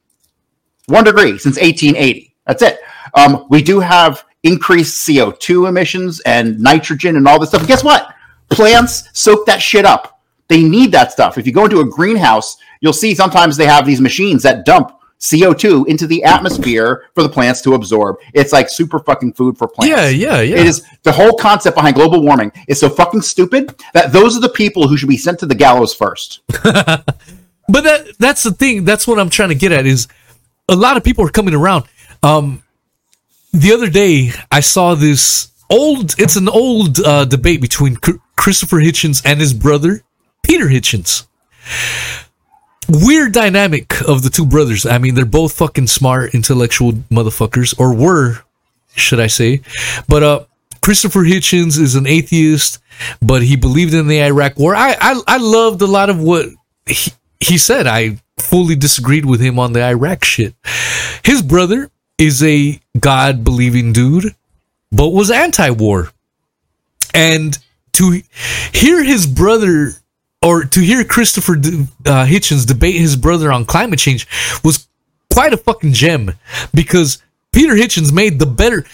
One 0.87 1.03
degree 1.03 1.37
since 1.37 1.57
1880. 1.57 2.35
That's 2.45 2.61
it. 2.61 2.79
Um, 3.13 3.45
we 3.49 3.61
do 3.61 3.79
have 3.79 4.25
increased 4.43 5.07
CO2 5.07 5.69
emissions 5.69 6.19
and 6.21 6.59
nitrogen 6.59 7.15
and 7.15 7.27
all 7.27 7.39
this 7.39 7.49
stuff. 7.49 7.61
And 7.61 7.67
Guess 7.67 7.83
what? 7.83 8.13
Plants 8.49 9.09
soak 9.13 9.45
that 9.45 9.61
shit 9.61 9.85
up. 9.85 10.21
They 10.47 10.63
need 10.63 10.91
that 10.91 11.11
stuff. 11.11 11.37
If 11.37 11.47
you 11.47 11.53
go 11.53 11.65
into 11.65 11.79
a 11.79 11.89
greenhouse, 11.89 12.57
you'll 12.81 12.93
see 12.93 13.15
sometimes 13.15 13.57
they 13.57 13.65
have 13.65 13.85
these 13.85 14.01
machines 14.01 14.43
that 14.43 14.65
dump 14.65 14.91
CO2 15.31 15.87
into 15.87 16.07
the 16.07 16.23
atmosphere 16.23 17.05
for 17.15 17.23
the 17.23 17.29
plants 17.29 17.61
to 17.61 17.73
absorb. 17.73 18.17
It's 18.33 18.53
like 18.53 18.69
super 18.69 18.99
fucking 18.99 19.33
food 19.33 19.57
for 19.57 19.67
plants. 19.67 19.89
yeah, 19.95 20.09
yeah, 20.09 20.41
yeah. 20.41 20.57
It 20.57 20.67
is 20.67 20.85
the 21.03 21.11
whole 21.11 21.33
concept 21.33 21.75
behind 21.75 21.95
global 21.95 22.21
warming 22.21 22.51
is 22.67 22.79
so 22.79 22.89
fucking 22.89 23.21
stupid 23.21 23.75
that 23.93 24.11
those 24.13 24.37
are 24.37 24.41
the 24.41 24.49
people 24.49 24.87
who 24.87 24.97
should 24.97 25.09
be 25.09 25.17
sent 25.17 25.39
to 25.39 25.45
the 25.45 25.55
gallows 25.55 25.93
first. 25.93 26.41
But 27.67 27.83
that 27.83 28.07
that's 28.19 28.43
the 28.43 28.51
thing. 28.51 28.85
That's 28.85 29.07
what 29.07 29.19
I'm 29.19 29.31
trying 29.31 29.49
to 29.49 29.55
get 29.55 29.71
at 29.71 29.87
is 29.87 30.07
a 30.69 30.75
lot 30.75 30.97
of 30.97 31.03
people 31.03 31.25
are 31.25 31.31
coming 31.31 31.55
around. 31.55 31.85
Um, 32.21 32.61
the 33.51 33.73
other 33.73 33.89
day 33.89 34.31
I 34.51 34.59
saw 34.59 34.93
this 34.93 35.49
old. 35.69 36.13
It's 36.19 36.35
an 36.35 36.47
old 36.47 36.99
uh, 36.99 37.25
debate 37.25 37.61
between 37.61 37.95
Chr- 37.95 38.21
Christopher 38.35 38.77
Hitchens 38.77 39.23
and 39.25 39.39
his 39.39 39.53
brother 39.53 40.03
Peter 40.43 40.65
Hitchens. 40.65 41.25
Weird 42.87 43.31
dynamic 43.33 44.01
of 44.07 44.21
the 44.21 44.29
two 44.29 44.45
brothers. 44.45 44.85
I 44.85 44.97
mean, 44.97 45.15
they're 45.15 45.25
both 45.25 45.53
fucking 45.53 45.87
smart, 45.87 46.35
intellectual 46.35 46.91
motherfuckers, 47.11 47.77
or 47.79 47.95
were, 47.95 48.43
should 48.95 49.19
I 49.19 49.27
say? 49.27 49.61
But 50.07 50.23
uh, 50.23 50.45
Christopher 50.81 51.21
Hitchens 51.21 51.79
is 51.79 51.95
an 51.95 52.05
atheist, 52.05 52.79
but 53.21 53.41
he 53.41 53.55
believed 53.55 53.93
in 53.95 54.07
the 54.07 54.21
Iraq 54.21 54.57
War. 54.57 54.75
I 54.75 54.95
I, 54.99 55.21
I 55.27 55.37
loved 55.37 55.81
a 55.81 55.87
lot 55.87 56.11
of 56.11 56.19
what 56.19 56.47
he, 56.85 57.11
he 57.39 57.57
said. 57.57 57.87
I 57.87 58.17
fully 58.39 58.75
disagreed 58.75 59.25
with 59.25 59.41
him 59.41 59.57
on 59.57 59.73
the 59.73 59.83
Iraq 59.83 60.23
shit. 60.23 60.53
His 61.23 61.41
brother 61.41 61.89
is 62.17 62.43
a 62.43 62.79
God 62.99 63.43
believing 63.43 63.93
dude, 63.93 64.35
but 64.91 65.09
was 65.09 65.31
anti 65.31 65.71
war. 65.71 66.09
And 67.13 67.57
to 67.93 68.21
hear 68.73 69.03
his 69.03 69.25
brother, 69.25 69.93
or 70.45 70.63
to 70.63 70.79
hear 70.79 71.03
Christopher 71.03 71.53
uh, 71.53 72.25
Hitchens 72.25 72.67
debate 72.67 72.95
his 72.95 73.15
brother 73.15 73.51
on 73.51 73.65
climate 73.65 73.99
change 73.99 74.27
was 74.63 74.87
quite 75.33 75.53
a 75.53 75.57
fucking 75.57 75.93
gem 75.93 76.33
because 76.73 77.21
Peter 77.51 77.73
Hitchens 77.73 78.13
made 78.13 78.37
the 78.37 78.45
better, 78.45 78.85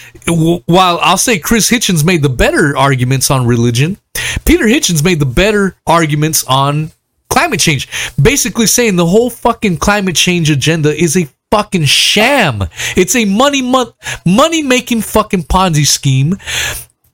while 0.65 0.99
I'll 1.01 1.17
say 1.17 1.39
Chris 1.39 1.69
Hitchens 1.69 2.05
made 2.05 2.21
the 2.21 2.29
better 2.29 2.77
arguments 2.77 3.29
on 3.29 3.47
religion, 3.47 3.97
Peter 4.45 4.65
Hitchens 4.65 5.03
made 5.03 5.19
the 5.19 5.25
better 5.25 5.75
arguments 5.85 6.43
on 6.45 6.91
climate 7.29 7.59
change. 7.59 7.89
Basically 8.21 8.67
saying 8.67 8.95
the 8.95 9.05
whole 9.05 9.29
fucking 9.29 9.77
climate 9.77 10.15
change 10.15 10.49
agenda 10.49 10.93
is 10.93 11.17
a 11.17 11.27
fucking 11.49 11.85
sham. 11.85 12.63
It's 12.95 13.15
a 13.15 13.25
money 13.25 13.61
mon- 13.61 13.93
money 14.25 14.63
making 14.63 15.01
fucking 15.01 15.43
Ponzi 15.43 15.85
scheme. 15.85 16.37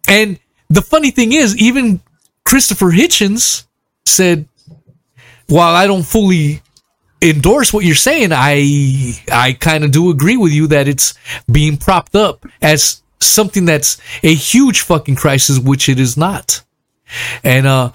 And 0.08 0.40
the 0.70 0.82
funny 0.82 1.12
thing 1.12 1.34
is, 1.34 1.58
even 1.58 2.02
Christopher 2.44 2.88
Hitchens 2.88 3.67
said, 4.08 4.48
while 5.48 5.76
I 5.76 5.88
don't 5.88 6.04
fully 6.04 6.62
endorse 7.22 7.74
what 7.74 7.86
you're 7.86 7.96
saying, 7.96 8.32
I 8.32 9.14
I 9.32 9.54
kind 9.54 9.84
of 9.84 9.92
do 9.92 10.10
agree 10.10 10.38
with 10.38 10.52
you 10.52 10.68
that 10.68 10.88
it's 10.88 11.14
being 11.52 11.78
propped 11.78 12.16
up 12.16 12.46
as 12.62 13.02
something 13.20 13.66
that's 13.66 14.00
a 14.24 14.34
huge 14.34 14.82
fucking 14.82 15.16
crisis, 15.16 15.60
which 15.60 15.90
it 15.90 16.00
is 16.00 16.18
not. 16.18 16.64
And 17.44 17.66
uh 17.68 17.92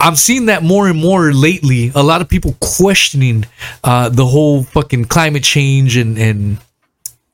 I'm 0.00 0.16
seeing 0.16 0.46
that 0.46 0.62
more 0.62 0.88
and 0.88 0.98
more 0.98 1.32
lately. 1.32 1.92
A 1.94 2.02
lot 2.02 2.22
of 2.22 2.28
people 2.28 2.56
questioning 2.60 3.44
uh, 3.84 4.08
the 4.08 4.24
whole 4.24 4.62
fucking 4.62 5.04
climate 5.04 5.42
change 5.42 5.96
and 5.96 6.16
and 6.16 6.58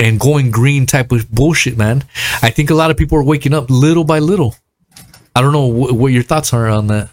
and 0.01 0.19
going 0.19 0.51
green 0.51 0.87
type 0.87 1.13
of 1.13 1.31
bullshit, 1.31 1.77
man. 1.77 2.03
I 2.43 2.51
think 2.51 2.71
a 2.71 2.75
lot 2.75 2.91
of 2.91 2.97
people 2.97 3.17
are 3.19 3.23
waking 3.23 3.55
up 3.55 3.71
little 3.71 4.03
by 4.03 4.19
little. 4.19 4.57
I 5.37 5.41
don't 5.41 5.53
know 5.53 5.71
wh- 5.71 5.97
what 5.97 6.13
your 6.13 6.25
thoughts 6.25 6.53
are 6.53 6.69
on 6.69 6.89
that. 6.89 7.11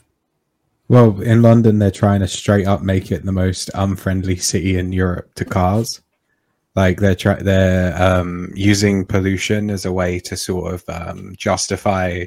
Well, 0.90 1.22
in 1.22 1.43
London, 1.43 1.77
they're 1.77 1.92
trying 1.92 2.22
to 2.22 2.27
straight 2.27 2.66
up 2.66 2.82
make 2.82 3.11
it 3.11 3.24
the 3.24 3.32
most 3.32 3.69
unfriendly 3.76 4.38
city 4.38 4.80
in 4.80 4.92
Europe 4.92 5.35
to 5.35 5.45
cars. 5.45 6.01
Like 6.76 7.00
they're 7.00 7.16
try- 7.16 7.43
they're 7.43 7.95
um, 8.01 8.51
using 8.56 9.06
pollution 9.06 9.69
as 9.69 9.85
a 9.85 9.92
way 9.92 10.19
to 10.22 10.35
sort 10.35 10.74
of 10.74 10.84
um, 10.90 11.35
justify. 11.38 12.26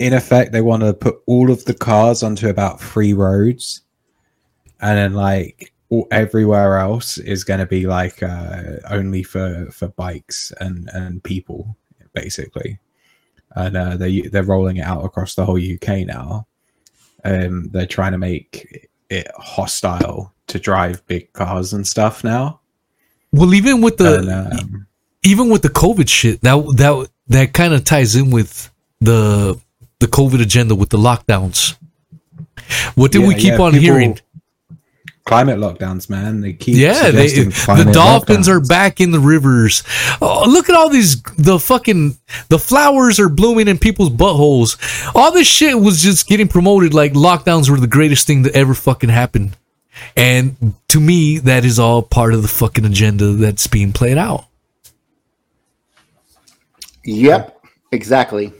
In 0.00 0.12
effect, 0.12 0.50
they 0.50 0.60
want 0.60 0.82
to 0.82 0.92
put 0.92 1.20
all 1.26 1.50
of 1.52 1.64
the 1.66 1.74
cars 1.74 2.24
onto 2.24 2.48
about 2.48 2.80
three 2.80 3.12
roads, 3.12 3.82
and 4.80 4.98
then 4.98 5.14
like 5.14 5.72
all, 5.88 6.08
everywhere 6.10 6.78
else 6.78 7.16
is 7.16 7.44
going 7.44 7.60
to 7.60 7.66
be 7.66 7.86
like 7.86 8.24
uh, 8.24 8.78
only 8.90 9.22
for 9.22 9.68
for 9.70 9.88
bikes 9.88 10.52
and 10.60 10.90
and 10.94 11.22
people, 11.22 11.76
basically. 12.12 12.80
And 13.54 13.76
uh, 13.76 13.96
they 13.96 14.22
they're 14.22 14.42
rolling 14.42 14.78
it 14.78 14.84
out 14.84 15.04
across 15.04 15.36
the 15.36 15.44
whole 15.44 15.60
UK 15.60 16.06
now 16.06 16.46
um, 17.26 17.68
they're 17.72 17.86
trying 17.86 18.12
to 18.12 18.18
make 18.18 18.88
it 19.10 19.28
hostile 19.36 20.32
to 20.46 20.58
drive 20.58 21.04
big 21.06 21.32
cars 21.32 21.72
and 21.72 21.86
stuff 21.86 22.22
now. 22.22 22.60
Well, 23.32 23.52
even 23.54 23.80
with 23.80 23.96
the 23.98 24.18
and, 24.18 24.30
um, 24.30 24.86
even 25.22 25.50
with 25.50 25.62
the 25.62 25.68
COVID 25.68 26.08
shit, 26.08 26.40
that 26.42 26.56
that 26.76 27.08
that 27.28 27.52
kind 27.52 27.74
of 27.74 27.84
ties 27.84 28.14
in 28.14 28.30
with 28.30 28.70
the 29.00 29.60
the 29.98 30.06
COVID 30.06 30.40
agenda 30.40 30.74
with 30.74 30.90
the 30.90 30.98
lockdowns. 30.98 31.76
What 32.94 33.12
did 33.12 33.26
we 33.26 33.34
keep 33.34 33.54
yeah, 33.54 33.58
on 33.60 33.72
people- 33.72 33.80
hearing? 33.80 34.18
Climate 35.26 35.58
lockdowns, 35.58 36.08
man. 36.08 36.40
They 36.40 36.52
keep 36.52 36.76
Yeah, 36.76 37.10
they, 37.10 37.26
the 37.26 37.50
climate 37.50 37.92
dolphins 37.92 38.48
are 38.48 38.60
back 38.60 39.00
in 39.00 39.10
the 39.10 39.18
rivers. 39.18 39.82
Oh, 40.22 40.44
look 40.48 40.68
at 40.70 40.76
all 40.76 40.88
these. 40.88 41.20
The 41.36 41.58
fucking 41.58 42.16
the 42.48 42.60
flowers 42.60 43.18
are 43.18 43.28
blooming 43.28 43.66
in 43.66 43.76
people's 43.76 44.10
buttholes. 44.10 44.78
All 45.16 45.32
this 45.32 45.48
shit 45.48 45.80
was 45.80 46.00
just 46.00 46.28
getting 46.28 46.46
promoted 46.46 46.94
like 46.94 47.12
lockdowns 47.14 47.68
were 47.68 47.80
the 47.80 47.88
greatest 47.88 48.28
thing 48.28 48.42
that 48.42 48.54
ever 48.54 48.72
fucking 48.72 49.10
happened. 49.10 49.56
And 50.16 50.74
to 50.88 51.00
me, 51.00 51.38
that 51.38 51.64
is 51.64 51.80
all 51.80 52.02
part 52.02 52.32
of 52.32 52.42
the 52.42 52.48
fucking 52.48 52.84
agenda 52.84 53.32
that's 53.32 53.66
being 53.66 53.92
played 53.92 54.18
out. 54.18 54.44
Yep, 57.02 57.64
exactly. 57.90 58.52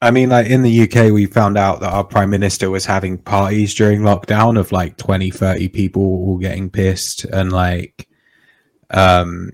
I 0.00 0.12
mean, 0.12 0.28
like 0.28 0.46
in 0.46 0.62
the 0.62 0.82
UK, 0.82 1.12
we 1.12 1.26
found 1.26 1.58
out 1.58 1.80
that 1.80 1.92
our 1.92 2.04
prime 2.04 2.30
minister 2.30 2.70
was 2.70 2.86
having 2.86 3.18
parties 3.18 3.74
during 3.74 4.02
lockdown 4.02 4.58
of 4.58 4.70
like 4.70 4.96
20, 4.96 5.30
30 5.30 5.68
people 5.68 6.02
all 6.02 6.38
getting 6.38 6.70
pissed. 6.70 7.24
And 7.24 7.52
like, 7.52 8.08
um, 8.90 9.50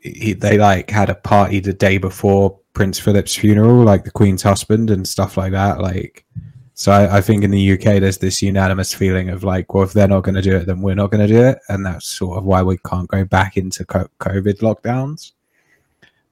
he, 0.00 0.34
they 0.34 0.58
like 0.58 0.90
had 0.90 1.08
a 1.08 1.14
party 1.14 1.60
the 1.60 1.72
day 1.72 1.96
before 1.96 2.58
Prince 2.74 2.98
Philip's 2.98 3.34
funeral, 3.34 3.84
like 3.84 4.04
the 4.04 4.10
Queen's 4.10 4.42
husband 4.42 4.90
and 4.90 5.08
stuff 5.08 5.38
like 5.38 5.52
that. 5.52 5.80
Like, 5.80 6.26
so 6.74 6.92
I, 6.92 7.16
I 7.16 7.20
think 7.22 7.42
in 7.42 7.50
the 7.50 7.72
UK, 7.72 8.00
there's 8.00 8.18
this 8.18 8.42
unanimous 8.42 8.92
feeling 8.92 9.30
of 9.30 9.44
like, 9.44 9.72
well, 9.72 9.84
if 9.84 9.94
they're 9.94 10.06
not 10.06 10.24
going 10.24 10.34
to 10.34 10.42
do 10.42 10.56
it, 10.56 10.66
then 10.66 10.82
we're 10.82 10.94
not 10.94 11.10
going 11.10 11.26
to 11.26 11.32
do 11.32 11.42
it. 11.42 11.58
And 11.70 11.86
that's 11.86 12.06
sort 12.06 12.36
of 12.36 12.44
why 12.44 12.62
we 12.62 12.76
can't 12.86 13.08
go 13.08 13.24
back 13.24 13.56
into 13.56 13.86
COVID 13.86 14.58
lockdowns. 14.58 15.32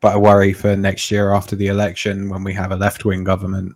But 0.05 0.13
I 0.13 0.17
worry 0.19 0.53
for 0.53 0.77
next 0.77 1.11
year 1.11 1.33
after 1.33 1.57
the 1.57 1.69
election 1.69 2.29
when 2.29 2.45
we 2.45 2.53
have 2.53 2.73
a 2.73 2.77
left 2.77 3.07
wing 3.07 3.25
government, 3.25 3.75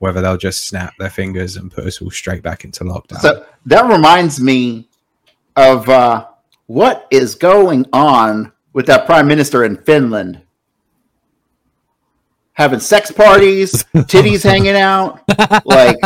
whether 0.00 0.20
they'll 0.20 0.36
just 0.36 0.66
snap 0.66 0.92
their 0.98 1.08
fingers 1.08 1.54
and 1.54 1.70
put 1.70 1.86
us 1.86 2.02
all 2.02 2.10
straight 2.10 2.42
back 2.42 2.64
into 2.64 2.82
lockdown. 2.82 3.20
So 3.20 3.46
that 3.66 3.88
reminds 3.88 4.40
me 4.40 4.88
of 5.54 5.88
uh, 5.88 6.26
what 6.66 7.06
is 7.12 7.36
going 7.36 7.86
on 7.92 8.50
with 8.72 8.86
that 8.86 9.06
prime 9.06 9.28
minister 9.28 9.62
in 9.62 9.76
Finland. 9.76 10.42
Having 12.54 12.80
sex 12.80 13.12
parties, 13.12 13.84
titties 13.94 14.42
hanging 14.42 14.74
out, 14.74 15.20
like 15.64 15.96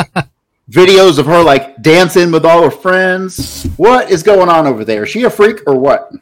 videos 0.71 1.19
of 1.19 1.25
her 1.25 1.43
like 1.43 1.81
dancing 1.81 2.31
with 2.31 2.45
all 2.45 2.63
her 2.63 2.71
friends. 2.71 3.65
What 3.79 4.11
is 4.11 4.23
going 4.23 4.51
on 4.51 4.67
over 4.67 4.85
there? 4.85 5.05
Is 5.05 5.09
she 5.09 5.23
a 5.23 5.31
freak 5.31 5.67
or 5.67 5.77
what? 5.77 6.13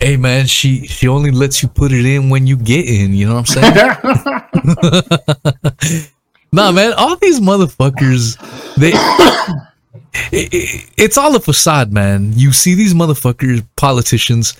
Hey 0.00 0.16
man, 0.16 0.46
she 0.46 0.86
she 0.86 1.08
only 1.08 1.30
lets 1.30 1.62
you 1.62 1.68
put 1.68 1.90
it 1.92 2.04
in 2.04 2.28
when 2.30 2.46
you 2.46 2.56
get 2.56 2.86
in. 2.86 3.14
You 3.14 3.28
know 3.28 3.36
what 3.40 3.58
I'm 3.58 4.42
saying? 4.64 6.02
nah, 6.52 6.70
man, 6.72 6.92
all 6.96 7.16
these 7.16 7.40
motherfuckers, 7.40 8.36
they. 8.76 8.92
it- 10.32 10.52
it- 10.54 10.90
it's 10.96 11.16
all 11.18 11.34
a 11.36 11.40
facade, 11.40 11.92
man. 11.92 12.32
You 12.34 12.52
see 12.52 12.74
these 12.74 12.94
motherfuckers, 12.94 13.64
politicians, 13.76 14.54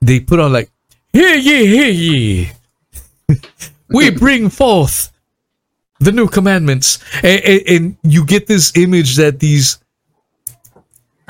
they 0.00 0.20
put 0.20 0.38
on 0.40 0.52
like, 0.52 0.70
here 1.12 1.34
ye, 1.36 1.66
here 1.66 1.88
ye. 1.90 2.50
we 3.90 4.10
bring 4.10 4.48
forth 4.50 5.12
the 6.00 6.12
new 6.12 6.28
commandments, 6.28 6.98
and, 7.22 7.40
and, 7.44 7.62
and 7.68 7.96
you 8.02 8.24
get 8.24 8.46
this 8.46 8.72
image 8.76 9.16
that 9.16 9.40
these 9.40 9.78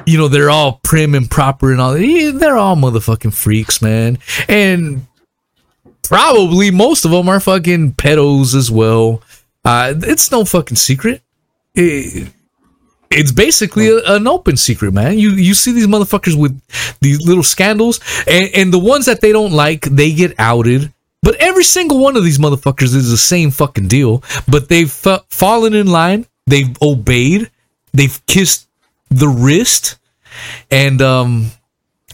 you 0.06 0.18
know, 0.18 0.28
they're 0.28 0.50
all 0.50 0.80
prim 0.82 1.14
and 1.14 1.30
proper 1.30 1.72
and 1.72 1.80
all. 1.80 1.94
eh, 1.94 2.30
They're 2.32 2.56
all 2.56 2.76
motherfucking 2.76 3.34
freaks, 3.34 3.80
man. 3.82 4.18
And 4.48 5.06
probably 6.02 6.70
most 6.70 7.04
of 7.04 7.10
them 7.10 7.28
are 7.28 7.40
fucking 7.40 7.92
pedos 7.94 8.54
as 8.54 8.70
well. 8.70 9.22
Uh, 9.64 9.94
it's 9.98 10.30
no 10.30 10.44
fucking 10.44 10.76
secret. 10.76 11.22
It- 11.74 12.28
it's 13.12 13.32
basically 13.32 13.88
a, 13.88 13.98
an 14.14 14.28
open 14.28 14.56
secret, 14.56 14.92
man. 14.94 15.18
You 15.18 15.30
you 15.30 15.52
see 15.54 15.72
these 15.72 15.88
motherfuckers 15.88 16.38
with 16.38 16.60
these 17.00 17.20
little 17.26 17.42
scandals, 17.42 17.98
and, 18.28 18.48
and 18.54 18.72
the 18.72 18.78
ones 18.78 19.06
that 19.06 19.20
they 19.20 19.32
don't 19.32 19.50
like, 19.52 19.80
they 19.86 20.12
get 20.12 20.32
outed. 20.38 20.92
But 21.20 21.34
every 21.40 21.64
single 21.64 21.98
one 21.98 22.16
of 22.16 22.22
these 22.22 22.38
motherfuckers 22.38 22.94
is 22.94 23.10
the 23.10 23.16
same 23.16 23.50
fucking 23.50 23.88
deal. 23.88 24.22
But 24.46 24.68
they've 24.68 24.88
fa- 24.88 25.24
fallen 25.28 25.74
in 25.74 25.88
line. 25.88 26.26
They've 26.46 26.70
obeyed. 26.80 27.50
They've 27.92 28.24
kissed 28.26 28.68
the 29.10 29.28
wrist, 29.28 29.98
and 30.70 31.02
um, 31.02 31.50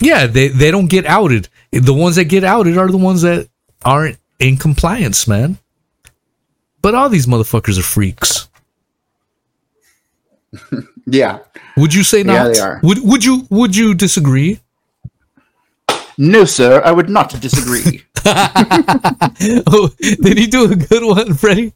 yeah, 0.00 0.26
they 0.26 0.49
they 0.49 0.70
don't 0.70 0.91
get 0.91 1.07
outed. 1.07 1.49
The 1.70 1.94
ones 1.94 2.16
that 2.16 2.25
get 2.25 2.44
outed 2.44 2.76
are 2.76 2.89
the 2.89 2.97
ones 2.97 3.23
that 3.23 3.49
aren't 3.84 4.18
in 4.39 4.57
compliance, 4.57 5.28
man. 5.28 5.58
But 6.83 6.94
all 6.94 7.08
these 7.08 7.26
motherfuckers 7.26 7.78
are 7.78 7.83
freaks. 7.83 8.49
yeah. 11.07 11.39
Would 11.76 11.94
you 11.94 12.05
say 12.05 12.23
not? 12.23 12.33
Yeah, 12.33 12.49
they 12.49 12.60
are. 12.60 12.81
Would 12.83 12.99
would 13.02 13.25
you 13.25 13.47
would 13.50 13.76
you 13.76 13.94
disagree? 13.94 14.60
No, 16.18 16.47
sir, 16.47 16.81
I 16.83 16.92
would 16.92 17.10
not 17.10 17.39
disagree. 17.41 18.02
oh, 18.26 19.91
did 20.00 20.39
he 20.39 20.47
do 20.47 20.73
a 20.73 20.75
good 20.75 21.05
one, 21.05 21.34
Freddie? 21.34 21.75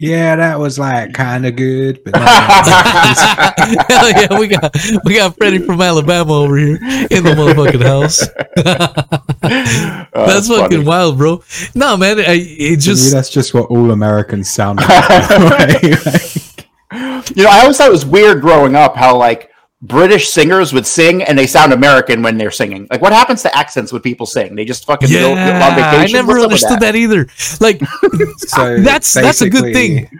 Yeah, 0.00 0.36
that 0.36 0.58
was 0.60 0.78
like 0.78 1.12
kind 1.12 1.44
of 1.44 1.56
good, 1.56 2.04
but 2.04 2.14
Hell 3.88 4.10
yeah, 4.10 4.38
we 4.38 4.46
got 4.46 4.74
we 5.04 5.14
got 5.14 5.36
Freddie 5.36 5.58
from 5.58 5.80
Alabama 5.82 6.34
over 6.34 6.56
here 6.56 6.76
in 6.76 7.24
the 7.24 7.34
motherfucking 7.36 7.82
house. 7.82 8.26
Oh, 9.40 10.26
That's 10.26 10.48
funny. 10.48 10.62
fucking 10.62 10.84
wild, 10.84 11.16
bro. 11.16 11.42
No, 11.74 11.96
man, 11.96 12.18
I, 12.18 12.22
it 12.40 12.58
to 12.58 12.70
me, 12.70 12.76
just 12.76 13.12
that's 13.12 13.30
just 13.30 13.54
what 13.54 13.66
all 13.70 13.92
Americans 13.92 14.50
sound 14.50 14.80
like. 14.80 15.82
You 15.82 17.44
know, 17.44 17.50
I 17.50 17.60
always 17.60 17.76
thought 17.76 17.88
it 17.88 17.92
was 17.92 18.04
weird 18.04 18.40
growing 18.40 18.74
up 18.74 18.96
how 18.96 19.16
like 19.16 19.50
British 19.80 20.28
singers 20.30 20.72
would 20.72 20.86
sing 20.86 21.22
and 21.22 21.38
they 21.38 21.46
sound 21.46 21.72
American 21.72 22.20
when 22.22 22.36
they're 22.36 22.50
singing. 22.50 22.88
Like, 22.90 23.00
what 23.00 23.12
happens 23.12 23.42
to 23.42 23.56
accents 23.56 23.92
when 23.92 24.02
people 24.02 24.26
sing? 24.26 24.56
They 24.56 24.64
just 24.64 24.84
fucking 24.86 25.08
go, 25.08 25.20
go 25.20 25.30
on 25.32 25.36
yeah. 25.36 25.90
I 25.94 26.06
never 26.06 26.32
What's 26.34 26.44
understood 26.44 26.80
that? 26.80 26.96
either. 26.96 27.28
Like 27.60 27.80
so 28.38 28.78
that's 28.80 29.14
that's 29.14 29.40
a 29.40 29.48
good 29.48 29.72
thing. 29.72 30.10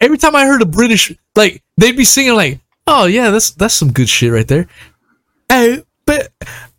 Every 0.00 0.16
time 0.18 0.36
I 0.36 0.46
heard 0.46 0.62
a 0.62 0.66
British, 0.66 1.12
like 1.34 1.62
they'd 1.76 1.96
be 1.96 2.04
singing 2.04 2.34
like, 2.34 2.60
"Oh 2.86 3.06
yeah, 3.06 3.30
that's 3.30 3.50
that's 3.50 3.74
some 3.74 3.92
good 3.92 4.08
shit 4.08 4.32
right 4.32 4.46
there." 4.46 4.68
Oh, 5.50 5.82
but 6.06 6.32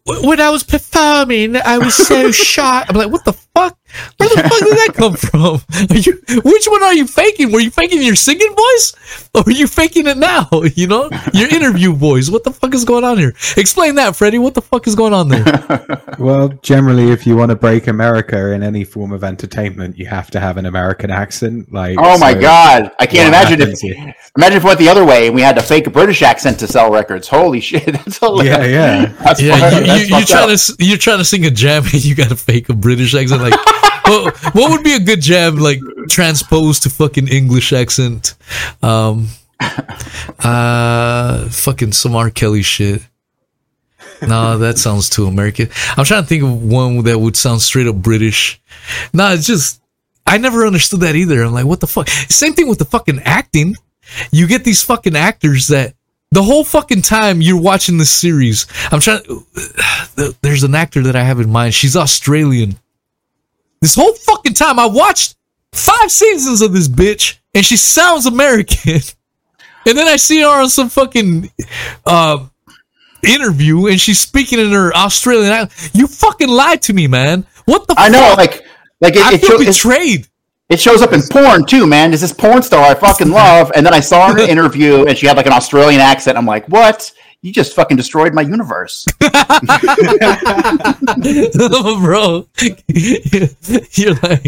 w- 0.05 0.27
when 0.29 0.39
I 0.39 0.49
was 0.51 0.63
performing, 0.63 1.57
I 1.57 1.77
was 1.79 1.95
so 1.95 2.31
shy. 2.31 2.85
I'm 2.87 2.95
like, 2.95 3.11
"What 3.11 3.25
the 3.25 3.33
fuck?" 3.33 3.77
Where 4.17 4.29
the 4.29 4.35
fuck 4.35 4.59
did 4.59 4.77
that 4.77 4.93
come 4.95 5.15
from? 5.15 5.61
Are 5.89 5.97
you, 5.97 6.41
which 6.43 6.65
one 6.67 6.83
are 6.83 6.93
you 6.93 7.07
faking? 7.07 7.51
Were 7.51 7.59
you 7.59 7.71
faking 7.71 8.01
your 8.01 8.15
singing 8.15 8.53
voice? 8.55 8.93
Or 9.33 9.43
are 9.45 9.51
you 9.51 9.67
faking 9.67 10.07
it 10.07 10.17
now? 10.17 10.49
You 10.75 10.87
know? 10.87 11.09
Your 11.33 11.49
interview 11.49 11.93
voice. 11.93 12.29
What 12.29 12.43
the 12.43 12.51
fuck 12.51 12.73
is 12.73 12.85
going 12.85 13.03
on 13.03 13.17
here? 13.17 13.33
Explain 13.57 13.95
that, 13.95 14.15
Freddie. 14.15 14.39
What 14.39 14.53
the 14.53 14.61
fuck 14.61 14.87
is 14.87 14.95
going 14.95 15.13
on 15.13 15.27
there? 15.29 15.43
Well, 16.19 16.49
generally, 16.61 17.09
if 17.11 17.25
you 17.25 17.35
want 17.35 17.49
to 17.49 17.55
break 17.55 17.87
America 17.87 18.51
in 18.51 18.61
any 18.61 18.83
form 18.83 19.11
of 19.11 19.23
entertainment, 19.23 19.97
you 19.97 20.05
have 20.05 20.29
to 20.31 20.39
have 20.39 20.57
an 20.57 20.65
American 20.67 21.09
accent. 21.09 21.71
Like, 21.73 21.97
Oh 21.99 22.17
my 22.19 22.33
so 22.33 22.41
god, 22.41 22.91
I 22.99 23.07
can't 23.07 23.27
imagine 23.27 23.59
if 23.61 23.79
here- 23.79 24.13
imagine 24.37 24.57
if 24.57 24.63
it 24.63 24.67
went 24.67 24.77
the 24.79 24.89
other 24.89 25.03
way 25.03 25.27
and 25.27 25.35
we 25.35 25.41
had 25.41 25.55
to 25.55 25.63
fake 25.63 25.87
a 25.87 25.89
British 25.89 26.21
accent 26.21 26.59
to 26.59 26.67
sell 26.67 26.91
records. 26.91 27.27
Holy 27.27 27.59
shit, 27.69 27.85
that's 27.85 28.19
hilarious. 28.19 28.55
Yeah, 28.57 28.65
yeah. 28.65 29.05
That's 29.23 29.41
Yeah, 29.41 29.57
fucked- 29.57 29.75
you, 29.75 29.87
that's 29.87 30.09
you, 30.09 30.15
you're 30.17 30.25
trying 30.27 30.51
up. 30.51 30.59
to 30.59 30.75
you're 30.85 30.97
trying 30.97 31.17
to 31.17 31.25
sing 31.25 31.45
a 31.45 31.51
jam 31.51 31.83
and 31.85 32.05
you 32.05 32.13
got 32.13 32.29
to 32.29 32.35
fake 32.35 32.69
a 32.69 32.73
British 32.73 33.15
accent. 33.15 33.41
Like, 33.41 33.53
what, 34.05 34.35
what 34.55 34.71
would 34.71 34.83
be 34.83 34.93
a 34.93 34.99
good 34.99 35.21
jam 35.21 35.57
like 35.57 35.79
transposed 36.09 36.83
to 36.83 36.89
fucking 36.89 37.27
English 37.27 37.73
accent? 37.73 38.35
Um, 38.81 39.27
uh, 40.39 41.49
fucking 41.49 41.91
some 41.93 42.15
R. 42.15 42.29
Kelly 42.29 42.61
shit. 42.61 43.01
No, 44.21 44.57
that 44.59 44.77
sounds 44.77 45.09
too 45.09 45.25
American. 45.25 45.69
I'm 45.97 46.05
trying 46.05 46.23
to 46.23 46.27
think 46.29 46.43
of 46.43 46.63
one 46.63 47.03
that 47.03 47.19
would 47.19 47.35
sound 47.35 47.61
straight 47.61 47.87
up 47.87 47.95
British. 47.95 48.61
No, 49.13 49.33
it's 49.33 49.47
just 49.47 49.81
I 50.27 50.37
never 50.37 50.65
understood 50.65 51.01
that 51.01 51.15
either. 51.15 51.43
I'm 51.43 51.53
like, 51.53 51.65
what 51.65 51.79
the 51.79 51.87
fuck? 51.87 52.07
Same 52.07 52.53
thing 52.53 52.67
with 52.67 52.79
the 52.79 52.85
fucking 52.85 53.21
acting. 53.25 53.75
You 54.31 54.47
get 54.47 54.63
these 54.63 54.83
fucking 54.83 55.15
actors 55.15 55.67
that 55.69 55.95
the 56.31 56.43
whole 56.43 56.63
fucking 56.63 57.01
time 57.01 57.41
you're 57.41 57.59
watching 57.59 57.97
this 57.97 58.11
series. 58.11 58.67
I'm 58.91 58.99
trying. 58.99 59.21
There's 60.41 60.63
an 60.63 60.75
actor 60.75 61.01
that 61.03 61.15
I 61.15 61.23
have 61.23 61.39
in 61.39 61.49
mind. 61.49 61.73
She's 61.73 61.95
Australian. 61.95 62.77
This 63.81 63.95
whole 63.95 64.13
fucking 64.13 64.53
time 64.53 64.77
I 64.79 64.85
watched 64.85 65.35
five 65.73 66.11
seasons 66.11 66.61
of 66.61 66.71
this 66.73 66.87
bitch, 66.87 67.37
and 67.53 67.65
she 67.65 67.77
sounds 67.77 68.25
American. 68.25 68.99
And 69.83 69.97
then 69.97 70.07
I 70.07 70.17
see 70.17 70.39
her 70.41 70.47
on 70.61 70.69
some 70.69 70.89
fucking 70.89 71.49
uh, 72.05 72.45
interview, 73.27 73.87
and 73.87 73.99
she's 73.99 74.19
speaking 74.19 74.59
in 74.59 74.69
her 74.71 74.93
Australian. 74.95 75.51
accent. 75.51 75.95
You 75.95 76.05
fucking 76.05 76.49
lied 76.49 76.83
to 76.83 76.93
me, 76.93 77.07
man. 77.07 77.47
What 77.65 77.87
the? 77.87 77.95
Fuck? 77.95 78.05
I 78.05 78.09
know, 78.09 78.35
like 78.37 78.63
like 78.99 79.15
it, 79.15 79.21
I 79.23 79.33
it, 79.33 79.41
feel 79.41 79.57
show- 79.57 79.65
betrayed. 79.65 80.27
it 80.69 80.79
shows 80.79 81.01
up 81.01 81.13
in 81.13 81.21
porn 81.31 81.65
too, 81.65 81.87
man. 81.87 82.11
There's 82.11 82.21
this 82.21 82.31
porn 82.31 82.61
star 82.61 82.83
I 82.91 82.93
fucking 82.93 83.29
love, 83.31 83.71
and 83.75 83.83
then 83.83 83.91
I 83.93 84.01
saw 84.01 84.27
her 84.27 84.37
in 84.37 84.43
an 84.43 84.49
interview 84.51 85.05
and 85.07 85.17
she 85.17 85.25
had 85.25 85.35
like 85.35 85.47
an 85.47 85.53
Australian 85.53 85.99
accent. 85.99 86.37
I'm 86.37 86.45
like, 86.45 86.67
what? 86.67 87.11
You 87.43 87.51
just 87.51 87.73
fucking 87.73 87.97
destroyed 87.97 88.35
my 88.35 88.43
universe. 88.43 89.07
oh, 89.19 89.57
bro. 91.99 92.47
You're 93.93 94.13
like, 94.21 94.45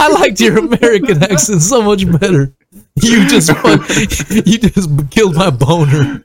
I 0.00 0.08
liked 0.08 0.40
your 0.40 0.58
American 0.58 1.22
accent 1.22 1.60
so 1.60 1.82
much 1.82 2.10
better. 2.18 2.50
You 3.02 3.26
just, 3.28 3.50
fuck, 3.56 3.88
you 4.46 4.58
just 4.58 5.10
killed 5.10 5.34
my 5.36 5.48
boner. 5.50 6.22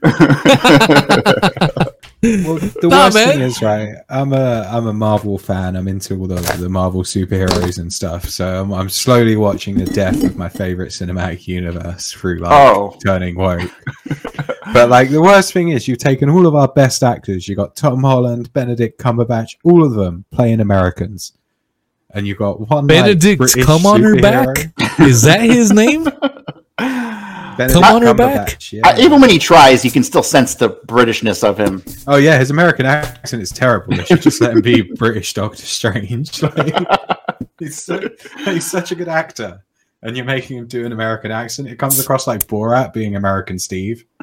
Well, 2.22 2.56
the 2.58 2.88
Nah, 2.90 3.04
worst 3.04 3.14
man. 3.14 3.28
thing 3.28 3.40
is, 3.40 3.62
right? 3.62 3.94
I'm 4.08 4.32
a 4.32 4.68
I'm 4.70 4.86
a 4.86 4.92
Marvel 4.92 5.38
fan. 5.38 5.76
I'm 5.76 5.86
into 5.86 6.18
all 6.18 6.26
the, 6.26 6.34
the 6.58 6.68
Marvel 6.68 7.02
superheroes 7.02 7.78
and 7.78 7.92
stuff. 7.92 8.28
So 8.28 8.60
I'm, 8.62 8.72
I'm 8.72 8.88
slowly 8.88 9.36
watching 9.36 9.76
the 9.78 9.84
death 9.84 10.22
of 10.24 10.36
my 10.36 10.48
favorite 10.48 10.90
cinematic 10.90 11.46
universe 11.46 12.10
through 12.12 12.40
like 12.40 12.50
Oh. 12.52 12.96
turning 13.04 13.36
woke. 13.36 13.70
but 14.72 14.88
like 14.88 15.10
the 15.10 15.22
worst 15.22 15.52
thing 15.52 15.68
is, 15.68 15.86
you've 15.86 15.98
taken 15.98 16.28
all 16.28 16.46
of 16.46 16.54
our 16.54 16.68
best 16.68 17.02
actors. 17.04 17.46
You 17.48 17.54
got 17.54 17.76
Tom 17.76 18.02
Holland, 18.02 18.52
Benedict 18.52 18.98
Cumberbatch, 19.00 19.56
all 19.62 19.84
of 19.84 19.92
them 19.94 20.24
playing 20.32 20.60
Americans, 20.60 21.32
and 22.10 22.26
you 22.26 22.34
got 22.34 22.58
one 22.68 22.86
like, 22.86 23.04
Benedict, 23.04 23.38
British 23.38 23.64
come 23.64 23.86
on 23.86 24.02
her 24.02 24.14
superhero. 24.16 24.72
back. 24.76 25.00
Is 25.00 25.22
that 25.22 25.42
his 25.42 25.70
name? 25.72 26.08
Benedict 27.56 27.82
Come 27.82 27.96
on 27.96 28.02
her 28.02 28.14
back? 28.14 28.72
Yeah. 28.72 28.86
Uh, 28.86 28.98
even 28.98 29.20
when 29.20 29.30
he 29.30 29.38
tries, 29.38 29.84
you 29.84 29.90
can 29.90 30.02
still 30.02 30.22
sense 30.22 30.54
the 30.54 30.70
Britishness 30.86 31.42
of 31.42 31.58
him. 31.58 31.82
Oh 32.06 32.16
yeah, 32.16 32.38
his 32.38 32.50
American 32.50 32.86
accent 32.86 33.42
is 33.42 33.50
terrible. 33.50 33.96
They 33.96 34.04
should 34.04 34.22
just 34.22 34.40
let 34.40 34.52
him 34.52 34.60
be 34.60 34.82
British 34.96 35.34
Doctor 35.34 35.64
Strange. 35.64 36.42
Like, 36.56 37.68
he's, 37.68 37.82
so, 37.82 38.00
he's 38.44 38.70
such 38.70 38.92
a 38.92 38.94
good 38.94 39.08
actor, 39.08 39.62
and 40.02 40.16
you're 40.16 40.26
making 40.26 40.58
him 40.58 40.66
do 40.66 40.86
an 40.86 40.92
American 40.92 41.30
accent. 41.30 41.68
It 41.68 41.78
comes 41.78 41.98
across 41.98 42.26
like 42.26 42.46
Borat 42.46 42.92
being 42.92 43.16
American 43.16 43.58
Steve. 43.58 44.04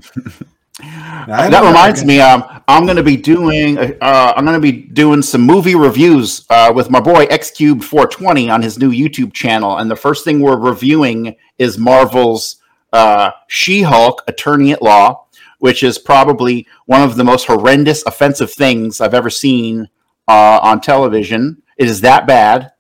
Nah, 0.82 1.50
that 1.50 1.64
reminds 1.64 2.04
me, 2.04 2.20
um, 2.20 2.44
I'm 2.68 2.86
going 2.86 2.98
to 2.98 3.04
be 3.04 3.16
doing, 3.16 3.78
uh, 3.78 4.34
I'm 4.36 4.44
going 4.44 4.60
to 4.60 4.62
be 4.62 4.72
doing 4.72 5.22
some 5.22 5.42
movie 5.42 5.76
reviews 5.76 6.48
uh, 6.50 6.72
with 6.74 6.90
my 6.90 7.00
boy 7.00 7.26
X 7.26 7.52
Cube 7.52 7.84
420 7.84 8.50
on 8.50 8.62
his 8.64 8.80
new 8.80 8.92
YouTube 8.92 9.34
channel, 9.34 9.78
and 9.78 9.90
the 9.90 9.96
first 9.96 10.26
thing 10.26 10.40
we're 10.40 10.58
reviewing 10.58 11.36
is 11.60 11.78
Marvel's 11.78 12.58
uh, 12.94 13.32
She-Hulk: 13.48 14.24
Attorney 14.28 14.72
at 14.72 14.82
Law, 14.82 15.26
which 15.60 15.84
is 15.84 15.98
probably 15.98 16.68
one 16.86 17.02
of 17.02 17.16
the 17.16 17.24
most 17.24 17.46
horrendous, 17.46 18.04
offensive 18.06 18.52
things 18.54 19.02
I've 19.02 19.14
ever 19.14 19.30
seen 19.30 19.90
uh, 20.28 20.60
on 20.62 20.80
television. 20.80 21.62
It 21.78 21.90
is 21.90 22.02
that 22.02 22.28
bad. 22.28 22.72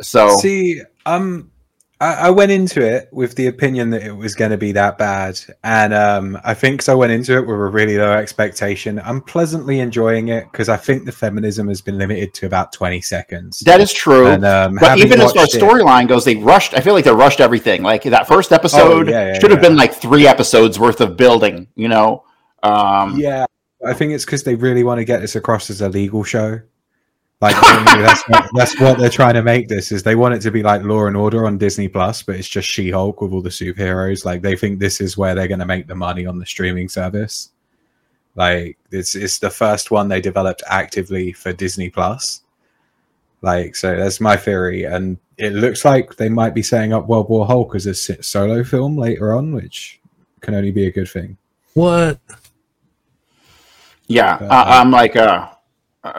So 0.00 0.36
See, 0.36 0.82
um, 1.06 1.50
I, 2.00 2.14
I 2.26 2.30
went 2.30 2.52
into 2.52 2.80
it 2.84 3.08
with 3.10 3.36
the 3.36 3.46
opinion 3.46 3.88
that 3.90 4.02
it 4.02 4.12
was 4.12 4.34
going 4.34 4.50
to 4.50 4.58
be 4.58 4.72
that 4.72 4.98
bad, 4.98 5.40
and 5.64 5.94
um, 5.94 6.38
I 6.44 6.52
think 6.52 6.80
'cause 6.80 6.88
I 6.90 6.94
went 6.94 7.12
into 7.12 7.36
it 7.38 7.40
with 7.46 7.56
a 7.56 7.58
really 7.58 7.96
low 7.96 8.12
expectation. 8.12 9.00
I'm 9.02 9.22
pleasantly 9.22 9.80
enjoying 9.80 10.28
it 10.28 10.50
because 10.52 10.68
I 10.68 10.76
think 10.76 11.06
the 11.06 11.12
feminism 11.12 11.68
has 11.68 11.80
been 11.80 11.96
limited 11.96 12.34
to 12.34 12.46
about 12.46 12.72
20 12.72 13.00
seconds. 13.00 13.60
that 13.60 13.80
is 13.80 13.92
true. 13.92 14.26
And, 14.26 14.44
um, 14.44 14.76
but 14.78 14.98
even 14.98 15.20
as 15.22 15.32
far 15.32 15.44
as 15.44 15.54
storyline 15.54 16.06
goes, 16.06 16.24
they 16.26 16.36
rushed. 16.36 16.74
I 16.74 16.80
feel 16.80 16.92
like 16.92 17.04
they 17.06 17.12
rushed 17.12 17.40
everything. 17.40 17.82
Like 17.82 18.02
that 18.02 18.28
first 18.28 18.52
episode 18.52 19.08
Oh, 19.08 19.10
yeah, 19.10 19.28
yeah, 19.28 19.38
should 19.38 19.50
have 19.50 19.62
yeah. 19.62 19.68
been 19.70 19.76
like 19.76 19.94
three 19.94 20.26
episodes 20.26 20.78
worth 20.78 21.00
of 21.00 21.16
building. 21.16 21.66
You 21.76 21.88
know, 21.88 22.24
um, 22.62 23.18
Yeah, 23.18 23.46
I 23.86 23.94
think 23.94 24.12
it's 24.12 24.24
because 24.26 24.42
they 24.42 24.54
really 24.54 24.84
want 24.84 24.98
to 24.98 25.04
get 25.06 25.22
this 25.22 25.34
across 25.36 25.70
as 25.70 25.80
a 25.80 25.88
legal 25.88 26.24
show. 26.24 26.60
Like 27.40 27.54
that's 27.60 28.26
what, 28.28 28.50
that's 28.54 28.80
what 28.80 28.98
they're 28.98 29.10
trying 29.10 29.34
to 29.34 29.42
make 29.42 29.68
this 29.68 29.92
is 29.92 30.02
they 30.02 30.14
want 30.14 30.34
it 30.34 30.40
to 30.40 30.50
be 30.50 30.62
like 30.62 30.82
Law 30.82 31.06
and 31.06 31.16
Order 31.16 31.46
on 31.46 31.58
Disney 31.58 31.86
Plus, 31.86 32.22
but 32.22 32.36
it's 32.36 32.48
just 32.48 32.68
She 32.68 32.90
Hulk 32.90 33.20
with 33.20 33.32
all 33.32 33.42
the 33.42 33.50
superheroes. 33.50 34.24
Like 34.24 34.40
they 34.40 34.56
think 34.56 34.78
this 34.78 35.00
is 35.02 35.18
where 35.18 35.34
they're 35.34 35.48
going 35.48 35.60
to 35.60 35.66
make 35.66 35.86
the 35.86 35.94
money 35.94 36.24
on 36.24 36.38
the 36.38 36.46
streaming 36.46 36.88
service. 36.88 37.50
Like 38.36 38.78
it's 38.90 39.14
it's 39.14 39.38
the 39.38 39.50
first 39.50 39.90
one 39.90 40.08
they 40.08 40.20
developed 40.20 40.62
actively 40.66 41.32
for 41.32 41.52
Disney 41.52 41.90
Plus. 41.90 42.42
Like 43.42 43.76
so, 43.76 43.96
that's 43.96 44.20
my 44.20 44.36
theory, 44.36 44.84
and 44.84 45.18
it 45.36 45.52
looks 45.52 45.84
like 45.84 46.16
they 46.16 46.30
might 46.30 46.54
be 46.54 46.62
setting 46.62 46.94
up 46.94 47.06
World 47.06 47.28
War 47.28 47.46
Hulk 47.46 47.74
as 47.74 47.86
a 47.86 47.94
solo 47.94 48.64
film 48.64 48.96
later 48.96 49.34
on, 49.34 49.52
which 49.52 50.00
can 50.40 50.54
only 50.54 50.70
be 50.70 50.86
a 50.86 50.92
good 50.92 51.08
thing. 51.08 51.36
What? 51.74 52.18
yeah. 54.06 54.38
But, 54.38 54.50
I, 54.50 54.80
I'm 54.80 54.90
like, 54.90 55.16
uh, 55.16 55.20
uh, 55.20 55.55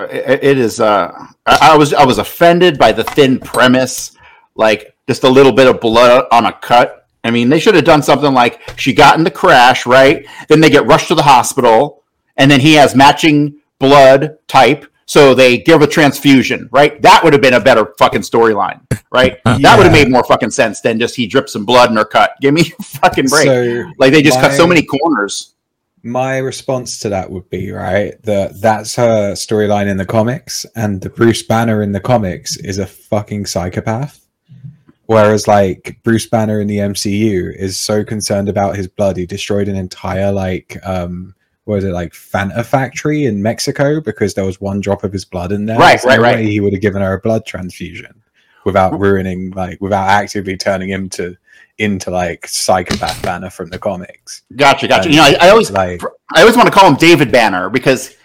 it, 0.09 0.43
it 0.43 0.57
is. 0.57 0.79
Uh, 0.79 1.11
I, 1.45 1.75
was 1.77 1.93
I 1.93 2.05
was 2.05 2.17
offended 2.17 2.77
by 2.77 2.91
the 2.91 3.03
thin 3.03 3.39
premise, 3.39 4.17
like 4.55 4.95
just 5.07 5.23
a 5.23 5.29
little 5.29 5.51
bit 5.51 5.67
of 5.67 5.79
blood 5.79 6.25
on 6.31 6.45
a 6.45 6.53
cut. 6.53 7.07
I 7.23 7.31
mean, 7.31 7.49
they 7.49 7.59
should 7.59 7.75
have 7.75 7.83
done 7.83 8.01
something 8.01 8.33
like 8.33 8.61
she 8.77 8.93
got 8.93 9.17
in 9.17 9.23
the 9.23 9.31
crash, 9.31 9.85
right? 9.85 10.25
Then 10.47 10.61
they 10.61 10.69
get 10.69 10.85
rushed 10.85 11.09
to 11.09 11.15
the 11.15 11.23
hospital, 11.23 12.03
and 12.37 12.49
then 12.49 12.59
he 12.59 12.73
has 12.73 12.95
matching 12.95 13.59
blood 13.79 14.37
type, 14.47 14.85
so 15.05 15.33
they 15.33 15.57
give 15.57 15.81
a 15.81 15.87
transfusion, 15.87 16.69
right? 16.71 17.01
That 17.01 17.23
would 17.23 17.33
have 17.33 17.41
been 17.41 17.53
a 17.53 17.59
better 17.59 17.93
fucking 17.97 18.21
storyline, 18.21 18.81
right? 19.11 19.39
That 19.45 19.77
would 19.77 19.85
have 19.85 19.93
made 19.93 20.09
more 20.09 20.23
fucking 20.23 20.51
sense 20.51 20.81
than 20.81 20.99
just 20.99 21.15
he 21.15 21.27
dripped 21.27 21.49
some 21.49 21.65
blood 21.65 21.89
in 21.89 21.95
her 21.97 22.05
cut. 22.05 22.31
Give 22.41 22.53
me 22.53 22.73
a 22.79 22.83
fucking 22.83 23.27
break. 23.27 23.47
So 23.47 23.91
like 23.97 24.11
they 24.11 24.21
just 24.21 24.39
cut 24.39 24.53
so 24.53 24.67
many 24.67 24.83
corners. 24.83 25.55
My 26.07 26.37
response 26.37 26.99
to 26.99 27.09
that 27.09 27.29
would 27.29 27.49
be 27.49 27.71
right 27.71 28.21
that 28.23 28.59
that's 28.61 28.95
her 28.95 29.33
storyline 29.33 29.87
in 29.87 29.97
the 29.97 30.05
comics 30.05 30.65
and 30.75 31.01
the 31.01 31.09
bruce 31.09 31.43
banner 31.43 31.81
in 31.83 31.91
the 31.91 31.99
comics 31.99 32.55
is 32.57 32.79
a 32.79 32.85
fucking 32.85 33.45
psychopath 33.45 34.25
whereas 35.07 35.47
like 35.47 35.99
bruce 36.03 36.25
banner 36.27 36.59
in 36.61 36.67
the 36.67 36.77
mcu 36.77 37.53
is 37.55 37.77
so 37.77 38.03
concerned 38.03 38.49
about 38.49 38.75
his 38.75 38.87
blood 38.87 39.17
he 39.17 39.25
destroyed 39.25 39.67
an 39.67 39.75
entire 39.75 40.31
like 40.31 40.77
um 40.83 41.33
what 41.65 41.75
was 41.75 41.83
it 41.83 41.91
like 41.91 42.13
fanta 42.13 42.65
factory 42.65 43.25
in 43.25 43.43
mexico 43.43 43.99
because 43.99 44.33
there 44.33 44.45
was 44.45 44.61
one 44.61 44.79
drop 44.79 45.03
of 45.03 45.11
his 45.11 45.25
blood 45.25 45.51
in 45.51 45.65
there 45.65 45.77
Right, 45.77 46.01
There's 46.01 46.17
right, 46.17 46.35
right. 46.35 46.45
he 46.45 46.59
would 46.61 46.73
have 46.73 46.81
given 46.81 47.01
her 47.01 47.13
a 47.13 47.19
blood 47.19 47.45
transfusion 47.45 48.21
without 48.65 48.97
ruining 48.99 49.51
like 49.51 49.79
without 49.81 50.07
actively 50.09 50.55
turning 50.57 50.89
him 50.89 51.09
to 51.09 51.35
into 51.79 52.09
like 52.09 52.47
psychopath 52.47 53.21
banner 53.21 53.49
from 53.49 53.69
the 53.69 53.77
comics 53.77 54.41
Gotcha, 54.55 54.87
gotcha. 54.87 55.07
And, 55.07 55.13
You 55.13 55.21
know, 55.21 55.27
I, 55.27 55.47
I 55.47 55.49
always 55.49 55.71
like 55.71 56.01
I 56.35 56.41
always 56.41 56.55
want 56.55 56.67
to 56.67 56.73
call 56.73 56.89
him 56.89 56.95
David 56.95 57.31
Banner 57.31 57.69
because 57.69 58.15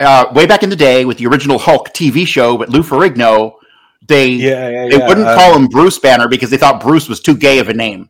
uh, 0.00 0.26
way 0.32 0.46
back 0.46 0.62
in 0.62 0.70
the 0.70 0.76
day 0.76 1.04
with 1.04 1.18
the 1.18 1.26
original 1.26 1.58
Hulk 1.58 1.92
TV 1.92 2.26
show 2.26 2.54
with 2.54 2.68
Lou 2.68 2.82
Ferrigno, 2.82 3.54
they 4.06 4.28
yeah, 4.28 4.68
yeah, 4.68 4.88
they 4.88 4.98
yeah. 4.98 5.08
wouldn't 5.08 5.26
um, 5.26 5.36
call 5.36 5.56
him 5.56 5.66
Bruce 5.66 5.98
Banner 5.98 6.28
because 6.28 6.50
they 6.50 6.56
thought 6.56 6.80
Bruce 6.80 7.08
was 7.08 7.20
too 7.20 7.36
gay 7.36 7.58
of 7.58 7.68
a 7.68 7.74
name. 7.74 8.08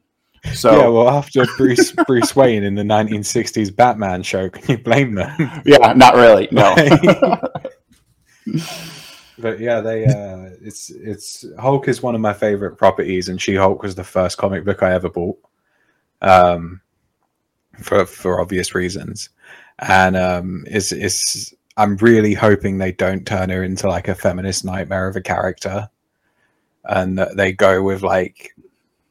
So 0.55 0.70
Yeah, 0.70 0.78
yeah, 0.78 0.89
well, 0.89 1.08
after 1.08 1.47
Bruce 1.57 1.92
Bruce 2.07 2.36
Wayne 2.36 2.62
in 2.62 2.75
the 2.75 2.83
1960s 2.83 3.75
Batman 3.75 4.23
show, 4.23 4.49
can 4.49 4.65
you 4.68 4.78
blame 4.78 5.15
them? 5.15 5.62
Yeah, 5.65 5.92
not 5.94 6.15
really. 6.15 6.49
No. 6.52 6.75
But 9.39 9.60
yeah, 9.60 9.81
they 9.81 10.07
uh 10.07 10.50
it's 10.60 10.91
it's 10.91 11.44
Hulk 11.58 11.89
is 11.89 12.02
one 12.02 12.15
of 12.15 12.20
my 12.20 12.33
favorite 12.33 12.76
properties 12.76 13.28
and 13.28 13.41
She-Hulk 13.41 13.83
was 13.83 13.94
the 13.94 14.05
first 14.05 14.36
comic 14.39 14.65
book 14.65 14.83
I 14.83 14.92
ever 14.92 15.08
bought. 15.08 15.39
Um 16.20 16.81
for 17.81 18.05
for 18.05 18.41
obvious 18.41 18.75
reasons. 18.75 19.31
And 19.78 20.17
um 20.17 20.65
it's 20.67 20.92
it's 20.92 21.55
I'm 21.76 21.97
really 21.99 22.34
hoping 22.34 22.78
they 22.78 22.92
don't 22.92 23.26
turn 23.26 23.50
her 23.50 23.62
into 23.62 23.89
like 23.89 24.08
a 24.08 24.15
feminist 24.15 24.65
nightmare 24.65 25.07
of 25.07 25.17
a 25.17 25.20
character. 25.20 25.89
And 26.84 27.18
that 27.18 27.36
they 27.36 27.52
go 27.52 27.83
with 27.83 28.02
like 28.02 28.55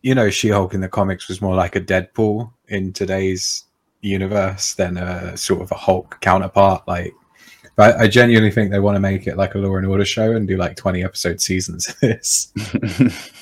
you 0.01 0.13
know, 0.13 0.29
She-Hulk 0.29 0.73
in 0.73 0.81
the 0.81 0.87
comics 0.87 1.27
was 1.27 1.41
more 1.41 1.55
like 1.55 1.75
a 1.75 1.81
Deadpool 1.81 2.51
in 2.67 2.93
today's 2.93 3.65
universe 4.01 4.73
than 4.75 4.97
a 4.97 5.35
sort 5.35 5.61
of 5.61 5.71
a 5.71 5.75
Hulk 5.75 6.19
counterpart. 6.21 6.87
Like 6.87 7.13
but 7.77 7.95
I 7.97 8.07
genuinely 8.07 8.51
think 8.51 8.71
they 8.71 8.79
want 8.79 8.95
to 8.97 8.99
make 8.99 9.27
it 9.27 9.37
like 9.37 9.55
a 9.55 9.59
Law 9.59 9.75
and 9.77 9.85
Order 9.85 10.03
show 10.03 10.33
and 10.33 10.45
do 10.47 10.57
like 10.57 10.75
20 10.75 11.03
episode 11.03 11.39
seasons 11.39 11.87
of 11.87 11.97
this. 11.99 12.51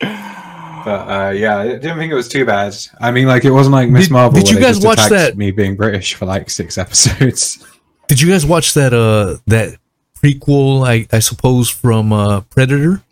but 0.00 0.06
uh, 0.06 1.32
yeah, 1.34 1.58
I 1.58 1.68
didn't 1.68 1.96
think 1.98 2.10
it 2.10 2.16
was 2.16 2.28
too 2.28 2.44
bad. 2.44 2.74
I 3.00 3.10
mean, 3.10 3.26
like 3.26 3.44
it 3.44 3.50
wasn't 3.52 3.74
like 3.74 3.88
Miss 3.88 4.10
Marvel. 4.10 4.38
did 4.38 4.50
you 4.50 4.58
guys 4.58 4.76
just 4.76 4.86
watch 4.86 5.08
that- 5.10 5.36
Me 5.36 5.50
being 5.50 5.76
British 5.76 6.14
for 6.14 6.26
like 6.26 6.50
six 6.50 6.76
episodes. 6.76 7.64
Did 8.08 8.20
you 8.20 8.28
guys 8.28 8.44
watch 8.44 8.74
that 8.74 8.92
uh 8.92 9.36
that 9.46 9.78
prequel 10.20 10.84
I, 10.84 11.06
I 11.14 11.20
suppose 11.20 11.70
from 11.70 12.12
uh 12.12 12.40
Predator? 12.40 13.02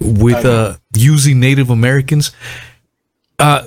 With 0.00 0.44
uh 0.44 0.76
using 0.94 1.40
Native 1.40 1.68
Americans? 1.68 2.30
Uh 3.40 3.64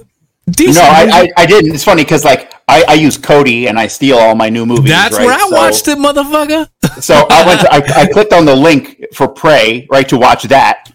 No, 0.48 0.82
I. 0.82 1.10
I, 1.12 1.32
I 1.36 1.46
didn't. 1.46 1.76
It's 1.76 1.84
funny 1.84 2.06
because 2.06 2.24
like 2.24 2.54
I, 2.70 2.84
I 2.90 2.94
use 2.96 3.18
Kodi 3.18 3.68
and 3.70 3.80
I 3.80 3.88
steal 3.88 4.18
all 4.18 4.36
my 4.36 4.50
new 4.50 4.66
movies. 4.66 4.90
That's 4.92 5.16
right? 5.18 5.26
where 5.26 5.34
I 5.36 5.40
So- 5.48 5.56
watched 5.56 5.88
it, 5.88 5.98
motherfucker. 5.98 6.70
So 7.02 7.26
I 7.30 7.46
went. 7.48 7.62
To, 7.62 7.74
I, 7.74 8.02
I 8.02 8.06
clicked 8.08 8.34
on 8.34 8.46
the 8.46 8.56
link 8.56 9.04
for 9.14 9.28
Prey, 9.28 9.88
right, 9.90 10.08
to 10.10 10.18
watch 10.18 10.44
that, 10.44 10.92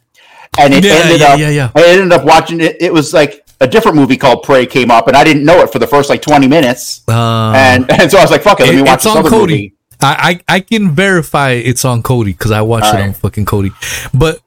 and 0.59 0.75
it 0.75 0.85
Yeah, 0.85 0.93
ended 0.95 1.21
yeah, 1.21 1.27
up. 1.29 1.39
yeah, 1.39 1.49
yeah. 1.51 1.71
I 1.75 1.85
ended 1.87 2.13
up 2.13 2.25
watching 2.25 2.61
it. 2.61 2.77
It 2.81 2.93
was 2.93 3.15
like 3.15 3.45
a 3.61 3.67
different 3.69 3.97
movie 3.97 4.17
called 4.17 4.43
Prey 4.43 4.67
came 4.67 4.91
up, 4.91 5.07
and 5.09 5.17
I 5.17 5.23
didn't 5.25 5.45
know 5.45 5.61
it 5.63 5.71
for 5.73 5.79
the 5.79 5.87
first 5.87 6.11
like 6.11 6.21
twenty 6.21 6.49
minutes, 6.49 7.03
Uh, 7.09 7.53
and 7.55 7.89
and 7.91 8.11
so 8.11 8.19
I 8.19 8.23
was 8.23 8.31
like, 8.33 8.43
"Fuck 8.43 8.61
it, 8.61 8.67
let 8.67 8.75
me 8.75 8.83
watch 8.83 8.95
it's 8.97 9.05
this 9.05 9.13
on 9.13 9.19
other 9.19 9.31
Kodi. 9.31 9.39
movie." 9.49 9.75
I, 10.01 10.41
I 10.49 10.57
I 10.57 10.61
can 10.61 10.91
verify 10.91 11.51
it's 11.53 11.85
on 11.85 12.03
Kodi 12.03 12.27
because 12.37 12.51
I 12.51 12.63
watched 12.63 12.87
All 12.93 12.97
it 12.99 13.03
on 13.03 13.13
fucking 13.13 13.47
Kodi. 13.47 13.71
But 14.13 14.41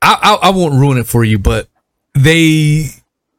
I, 0.00 0.16
I 0.42 0.48
I 0.48 0.50
won't 0.50 0.80
ruin 0.80 0.96
it 0.96 1.06
for 1.06 1.22
you. 1.22 1.38
But 1.38 1.68
they 2.14 2.86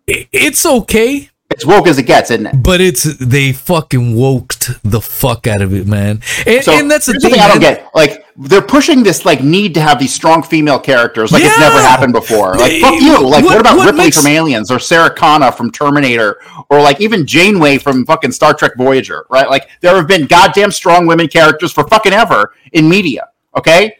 it's 0.07 0.63
okay. 0.67 1.30
It's 1.51 1.65
woke 1.65 1.85
as 1.87 1.97
it 1.99 2.03
gets, 2.03 2.31
isn't 2.31 2.45
it? 2.47 2.63
But 2.63 2.81
it's 2.81 3.03
they 3.03 3.51
fucking 3.53 4.15
woked 4.15 4.79
the 4.83 5.01
fuck 5.01 5.45
out 5.47 5.61
of 5.61 5.73
it, 5.73 5.85
man. 5.85 6.21
And, 6.47 6.63
So 6.63 6.71
and 6.73 6.89
that's 6.89 7.05
the 7.05 7.13
here's 7.13 7.23
thing. 7.23 7.39
I 7.39 7.47
don't 7.47 7.59
get. 7.59 7.89
Like 7.93 8.25
they're 8.37 8.61
pushing 8.61 9.03
this 9.03 9.25
like 9.25 9.43
need 9.43 9.73
to 9.75 9.81
have 9.81 9.99
these 9.99 10.13
strong 10.13 10.41
female 10.41 10.79
characters, 10.79 11.31
like 11.31 11.43
it's 11.43 11.59
never 11.59 11.79
happened 11.81 12.13
before. 12.13 12.55
Like 12.55 12.81
fuck 12.81 12.93
What- 12.93 13.01
you. 13.03 13.19
Like 13.27 13.43
what, 13.45 13.59
about 13.59 13.77
what 13.77 13.85
Ripley 13.87 14.05
makes- 14.05 14.17
from 14.17 14.27
Aliens 14.27 14.71
or 14.71 14.79
Sarah 14.79 15.13
Connor 15.13 15.51
from 15.51 15.71
Terminator 15.71 16.37
or 16.69 16.81
like 16.81 16.99
even 17.01 17.27
Janeway 17.27 17.77
from 17.77 18.05
fucking 18.05 18.31
Star 18.31 18.53
Trek 18.53 18.71
Voyager, 18.77 19.25
right? 19.29 19.49
Like 19.49 19.67
there 19.81 19.95
have 19.95 20.07
been 20.07 20.25
goddamn 20.27 20.71
strong 20.71 21.05
women 21.05 21.27
characters 21.27 21.71
for 21.73 21.87
fucking 21.87 22.13
ever 22.13 22.53
in 22.71 22.87
media. 22.89 23.27
Okay, 23.57 23.97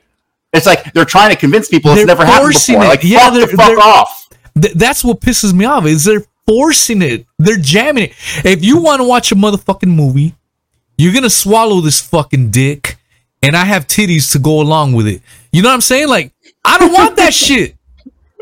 it's 0.53 0.65
like 0.65 0.93
they're 0.93 1.05
trying 1.05 1.29
to 1.31 1.35
convince 1.35 1.67
people 1.67 1.91
it's 1.91 1.99
They're 1.99 2.07
never 2.07 2.25
happened 2.25 2.53
before. 2.53 2.83
it. 2.83 2.87
Like 2.87 3.03
Yeah, 3.03 3.19
fuck 3.29 3.33
the 3.33 3.39
they're- 3.45 3.57
fuck 3.57 3.77
off. 3.77 4.17
Th- 4.59 4.73
that's 4.73 5.03
what 5.03 5.21
pisses 5.21 5.53
me 5.53 5.63
off 5.65 5.85
is 5.85 6.03
they're 6.05 6.23
forcing 6.47 7.01
it. 7.01 7.25
They're 7.39 7.57
jamming 7.57 8.05
it. 8.05 8.13
If 8.45 8.63
you 8.63 8.81
want 8.81 9.01
to 9.01 9.07
watch 9.07 9.31
a 9.31 9.35
motherfucking 9.35 9.93
movie, 9.93 10.35
you're 10.97 11.13
gonna 11.13 11.29
swallow 11.29 11.81
this 11.81 11.99
fucking 12.01 12.51
dick, 12.51 12.97
and 13.41 13.55
I 13.55 13.65
have 13.65 13.87
titties 13.87 14.31
to 14.33 14.39
go 14.39 14.61
along 14.61 14.93
with 14.93 15.07
it. 15.07 15.21
You 15.51 15.61
know 15.61 15.69
what 15.69 15.75
I'm 15.75 15.81
saying? 15.81 16.07
Like, 16.09 16.31
I 16.63 16.77
don't 16.77 16.93
want 16.93 17.15
that 17.17 17.33
shit. 17.45 17.75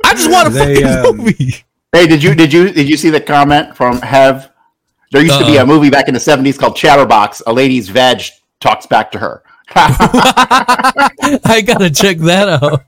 I 0.03 0.13
just 0.13 0.29
want 0.31 0.47
a 0.47 0.51
They, 0.51 0.81
fucking 0.81 1.05
um, 1.09 1.17
movie. 1.17 1.55
Hey, 1.91 2.05
did 2.07 2.21
you 2.23 2.35
did 2.35 2.51
you 2.53 2.71
did 2.71 2.87
you 2.89 2.97
see 2.97 3.09
the 3.09 3.21
comment 3.21 3.75
from 3.75 3.99
Hev? 4.01 4.49
There 5.11 5.21
used 5.23 5.39
to 5.39 5.45
be 5.45 5.57
Uh-uh. 5.57 5.63
a 5.63 5.67
movie 5.67 5.89
back 5.89 6.07
in 6.07 6.13
the 6.13 6.19
seventies 6.19 6.57
called 6.57 6.75
Chatterbox. 6.75 7.41
A 7.47 7.53
lady's 7.53 7.89
veg 7.89 8.21
talks 8.59 8.85
back 8.85 9.11
to 9.13 9.19
her. 9.19 9.41
I 9.75 11.63
gotta 11.65 11.89
check 11.91 12.17
that 12.19 12.47
out. 12.49 12.83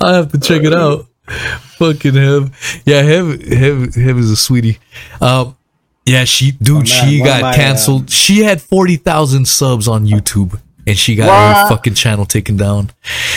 I 0.00 0.14
have 0.14 0.32
to 0.32 0.38
check 0.38 0.62
it 0.64 0.72
out. 0.72 1.06
Fucking 1.26 2.14
Hev. 2.14 2.82
Yeah, 2.84 3.02
Hev, 3.02 3.42
Hev, 3.42 3.94
Hev 3.94 4.18
is 4.18 4.30
a 4.30 4.36
sweetie. 4.36 4.78
Um, 5.20 5.56
yeah, 6.04 6.24
she, 6.24 6.52
dude, 6.52 6.76
man, 6.76 6.86
she 6.86 7.18
got 7.18 7.42
my, 7.42 7.54
canceled. 7.54 8.10
she 8.10 8.40
had 8.40 8.62
40,000 8.62 9.46
subs 9.46 9.88
on 9.88 10.06
YouTube 10.06 10.60
and 10.86 10.96
she 10.96 11.16
got 11.16 11.68
her 11.68 11.74
fucking 11.74 11.94
channel 11.94 12.24
taken 12.24 12.56
down. 12.56 12.90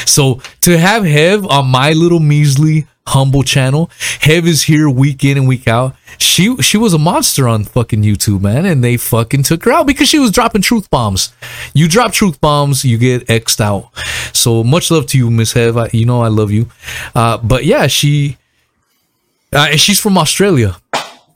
So 0.06 0.42
to 0.62 0.78
have 0.78 1.04
Hev 1.04 1.46
on 1.48 1.68
my 1.68 1.94
little 1.94 2.20
measly, 2.20 2.86
humble 3.10 3.44
channel, 3.44 3.90
Hev 4.22 4.48
is 4.48 4.64
here 4.64 4.90
week 4.90 5.24
in 5.24 5.38
and 5.38 5.48
week 5.48 5.68
out. 5.68 5.96
She, 6.18 6.56
she 6.58 6.78
was 6.78 6.94
a 6.94 6.98
monster 6.98 7.48
on 7.48 7.64
fucking 7.64 8.04
YouTube, 8.04 8.42
man, 8.42 8.66
and 8.66 8.84
they 8.84 8.98
fucking 8.98 9.44
took 9.44 9.64
her 9.66 9.72
out 9.72 9.88
because 9.88 10.08
she 10.08 10.20
was 10.20 10.32
dropping 10.32 10.62
truth 10.62 10.90
bombs. 10.90 11.34
You 11.74 11.88
drop 11.88 12.12
truth 12.12 12.42
bombs, 12.42 12.84
you 12.84 12.98
get 12.98 13.28
xed 13.28 13.62
out. 13.62 13.90
So 14.34 14.64
much 14.64 14.92
love 14.92 15.06
to 15.08 15.18
you, 15.18 15.30
Miss 15.30 15.54
Hev. 15.54 15.78
I, 15.78 15.90
you 15.94 16.06
know 16.06 16.22
I 16.22 16.28
love 16.28 16.52
you. 16.52 16.68
Uh, 17.14 17.38
but 17.38 17.66
yeah, 17.66 17.88
she, 17.88 18.38
uh, 19.54 19.68
and 19.72 19.80
she's 19.80 20.00
from 20.00 20.18
Australia. 20.18 20.78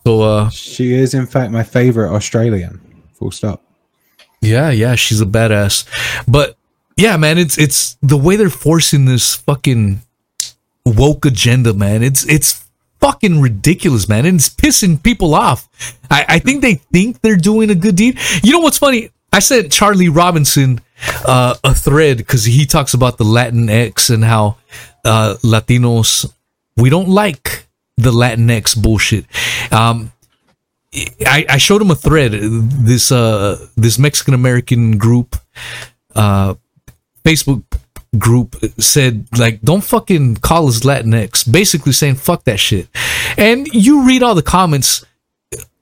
So 0.05 0.21
uh, 0.21 0.49
she 0.49 0.93
is 0.93 1.13
in 1.13 1.25
fact 1.25 1.51
my 1.51 1.63
favorite 1.63 2.13
Australian. 2.13 2.81
Full 3.13 3.31
stop. 3.31 3.63
Yeah, 4.41 4.69
yeah, 4.71 4.95
she's 4.95 5.21
a 5.21 5.25
badass. 5.25 5.85
But 6.27 6.57
yeah, 6.97 7.15
man, 7.17 7.37
it's 7.37 7.57
it's 7.57 7.97
the 8.01 8.17
way 8.17 8.35
they're 8.35 8.49
forcing 8.49 9.05
this 9.05 9.35
fucking 9.35 10.01
woke 10.85 11.25
agenda, 11.25 11.73
man. 11.73 12.03
It's 12.03 12.25
it's 12.27 12.65
fucking 12.99 13.41
ridiculous, 13.41 14.07
man. 14.07 14.25
And 14.25 14.35
it's 14.35 14.49
pissing 14.49 15.01
people 15.01 15.35
off. 15.35 15.67
I, 16.09 16.25
I 16.29 16.39
think 16.39 16.61
they 16.61 16.75
think 16.75 17.21
they're 17.21 17.35
doing 17.35 17.69
a 17.69 17.75
good 17.75 17.95
deed. 17.95 18.17
You 18.43 18.53
know 18.53 18.59
what's 18.59 18.77
funny? 18.77 19.09
I 19.31 19.39
sent 19.39 19.71
Charlie 19.71 20.09
Robinson 20.09 20.79
uh, 21.25 21.55
a 21.63 21.73
thread 21.73 22.17
because 22.17 22.45
he 22.45 22.65
talks 22.65 22.93
about 22.93 23.17
the 23.17 23.23
Latinx 23.23 24.13
and 24.13 24.23
how 24.23 24.57
uh, 25.03 25.35
Latinos 25.43 26.31
we 26.77 26.89
don't 26.89 27.09
like 27.09 27.67
the 27.97 28.11
Latinx 28.11 28.81
bullshit. 28.81 29.25
Um, 29.71 30.11
I, 31.25 31.45
I 31.49 31.57
showed 31.57 31.81
him 31.81 31.91
a 31.91 31.95
thread. 31.95 32.33
This 32.33 33.11
uh 33.11 33.67
this 33.75 33.97
Mexican 33.97 34.33
American 34.33 34.97
group, 34.97 35.35
uh, 36.15 36.53
Facebook 37.23 37.63
group 38.17 38.55
said 38.77 39.27
like, 39.37 39.61
don't 39.61 39.83
fucking 39.83 40.37
call 40.37 40.67
us 40.67 40.81
Latinx. 40.81 41.51
Basically 41.51 41.91
saying 41.91 42.15
fuck 42.15 42.43
that 42.45 42.59
shit. 42.59 42.87
And 43.37 43.67
you 43.67 44.05
read 44.07 44.23
all 44.23 44.35
the 44.35 44.41
comments 44.41 45.05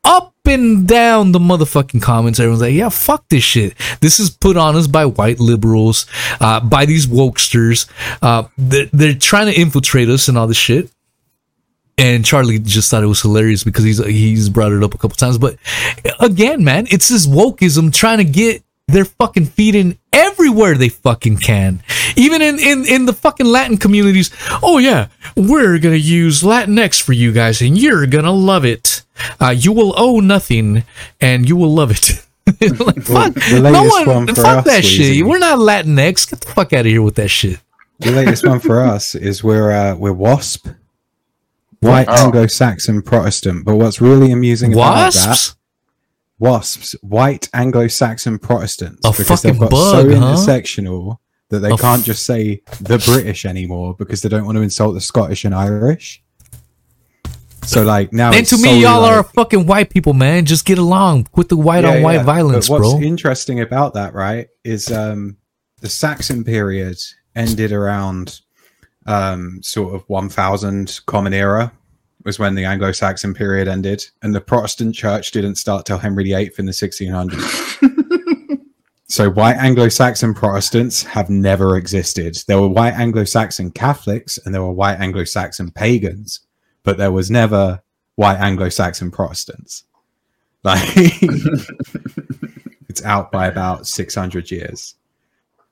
up 0.04 0.34
and 0.46 0.88
down 0.88 1.32
the 1.32 1.40
motherfucking 1.40 2.02
comments. 2.02 2.40
Everyone's 2.40 2.62
like, 2.62 2.74
yeah, 2.74 2.90
fuck 2.90 3.28
this 3.30 3.44
shit. 3.44 3.76
This 4.00 4.20
is 4.20 4.30
put 4.30 4.58
on 4.58 4.76
us 4.76 4.88
by 4.88 5.06
white 5.06 5.40
liberals, 5.40 6.08
uh, 6.40 6.60
by 6.60 6.86
these 6.86 7.06
wokesters. 7.06 7.90
Uh, 8.22 8.44
they're, 8.58 8.88
they're 8.92 9.14
trying 9.14 9.54
to 9.54 9.60
infiltrate 9.60 10.10
us 10.10 10.28
and 10.28 10.38
all 10.38 10.48
this 10.48 10.58
shit 10.58 10.90
and 12.02 12.26
Charlie 12.26 12.58
just 12.58 12.90
thought 12.90 13.04
it 13.04 13.08
was 13.08 13.22
hilarious 13.22 13.64
because 13.64 13.84
he's 13.84 14.04
he's 14.04 14.50
brought 14.50 14.72
it 14.72 14.84
up 14.84 14.96
a 14.96 14.98
couple 14.98 15.16
times. 15.16 15.38
But 15.38 15.58
again, 16.20 16.64
man, 16.64 16.88
it's 16.90 17.10
this 17.10 17.28
wokeism 17.28 17.94
trying 17.94 18.18
to 18.18 18.24
get 18.24 18.64
their 18.92 19.06
fucking 19.06 19.48
feeding 19.48 19.98
everywhere 20.14 20.76
they 20.76 20.90
fucking 20.90 21.38
can, 21.38 21.82
even 22.16 22.42
in 22.42 22.60
in 22.60 22.86
in 22.86 23.06
the 23.06 23.14
fucking 23.14 23.46
Latin 23.46 23.78
communities. 23.78 24.32
Oh 24.62 24.78
yeah, 24.78 25.08
we're 25.36 25.80
gonna 25.80 25.96
use 25.96 26.42
Latinx 26.44 27.02
for 27.02 27.14
you 27.14 27.32
guys, 27.32 27.62
and 27.62 27.78
you're 27.78 28.06
gonna 28.06 28.32
love 28.32 28.66
it. 28.66 29.04
Uh, 29.40 29.50
you 29.58 29.72
will 29.72 29.94
owe 29.98 30.20
nothing, 30.20 30.84
and 31.20 31.48
you 31.48 31.56
will 31.56 31.74
love 31.74 31.92
it. 31.92 32.26
like, 32.80 33.04
fuck, 33.04 33.36
no 33.52 33.84
one, 33.84 34.06
one 34.08 34.28
fuck 34.28 34.38
us 34.60 34.66
that 34.66 34.84
shit. 34.84 35.26
We're 35.26 35.40
not 35.40 35.60
Latinx. 35.60 36.30
Get 36.30 36.42
the 36.42 36.48
fuck 36.48 36.74
out 36.74 36.82
of 36.82 36.86
here 36.88 37.02
with 37.02 37.16
that 37.16 37.30
shit. 37.30 37.60
The 38.00 38.12
latest 38.12 38.46
one 38.46 38.60
for 38.60 38.82
us 38.82 39.14
is 39.14 39.44
we're 39.44 39.72
uh, 39.72 39.96
we're 39.96 40.12
WASP, 40.14 40.68
White 41.82 42.08
Oh. 42.10 42.26
Anglo-Saxon 42.26 43.04
Protestant. 43.04 43.64
But 43.64 43.76
what's 43.76 44.02
really 44.02 44.32
amusing 44.32 44.74
about 44.74 45.14
that 45.14 45.56
Wasps. 46.42 46.96
white 47.02 47.48
Anglo-Saxon 47.54 48.40
Protestants, 48.40 49.00
A 49.06 49.12
because 49.12 49.28
fucking 49.28 49.52
they've 49.52 49.60
got 49.60 49.70
bug, 49.72 49.92
so 50.12 50.20
huh? 50.20 50.36
intersectional 50.36 51.18
that 51.50 51.60
they 51.60 51.72
A 51.72 51.78
can't 51.78 52.00
f- 52.02 52.06
just 52.06 52.26
say 52.26 52.62
the 52.82 52.98
British 53.06 53.46
anymore 53.46 53.96
because 53.98 54.22
they 54.22 54.30
don't 54.30 54.46
want 54.46 54.58
to 54.58 54.62
insult 54.62 54.94
the 54.96 55.02
Scottish 55.02 55.46
and 55.46 55.54
Irish. 55.54 56.24
So 57.64 57.84
like 57.84 58.12
now, 58.12 58.30
And 58.30 58.38
it's 58.38 58.50
to 58.50 58.58
me, 58.58 58.64
solely 58.64 58.80
y'all 58.82 59.02
like- 59.02 59.12
are 59.18 59.24
fucking 59.24 59.68
white 59.68 59.90
people, 59.92 60.14
man. 60.14 60.46
Just 60.46 60.66
get 60.66 60.78
along. 60.80 61.26
Quit 61.26 61.50
the 61.50 61.56
white 61.58 61.84
Yeah, 61.84 61.98
on 61.98 62.02
white 62.02 62.16
yeah. 62.16 62.24
violence, 62.24 62.68
But 62.68 62.82
what's 62.82 62.94
bro. 62.94 63.02
interesting 63.02 63.60
about 63.62 63.94
that, 63.94 64.14
right, 64.16 64.48
is 64.64 64.92
um, 64.92 65.38
the 65.82 65.90
Saxon 65.90 66.44
period 66.44 66.98
ended 67.36 67.72
around 67.72 68.42
um, 69.06 69.60
sort 69.62 69.94
of 69.94 70.04
1000 70.08 71.02
Common 71.06 71.34
Era 71.34 71.72
was 72.24 72.40
when 72.40 72.56
the 72.56 72.66
Anglo-Saxon 72.66 73.34
period 73.34 73.68
ended, 73.68 74.06
and 74.22 74.34
the 74.36 74.42
Protestant 74.42 74.96
Church 74.96 75.32
didn't 75.32 75.56
start 75.56 75.86
till 75.86 75.98
Henry 75.98 76.24
VIII 76.24 76.52
in 76.58 76.66
the 76.66 76.72
1600s. 76.72 77.78
So 79.08 79.30
white 79.30 79.58
Anglo-Saxon 79.58 80.34
Protestants 80.34 81.04
have 81.04 81.30
never 81.30 81.76
existed. 81.76 82.38
There 82.48 82.62
were 82.62 82.70
white 82.70 82.94
Anglo-Saxon 82.94 83.72
Catholics 83.72 84.40
and 84.46 84.56
there 84.56 84.62
were 84.62 84.72
white 84.72 85.02
Anglo-Saxon 85.02 85.72
pagans, 85.72 86.40
but 86.84 86.98
there 86.98 87.12
was 87.12 87.30
never 87.30 87.84
white 88.16 88.38
Anglo-Saxon 88.40 89.12
Protestants. 89.12 89.84
Like 90.64 90.80
it's 92.88 93.04
out 93.04 93.34
by 93.34 93.48
about 93.48 93.86
600 93.88 94.50
years. 94.50 94.96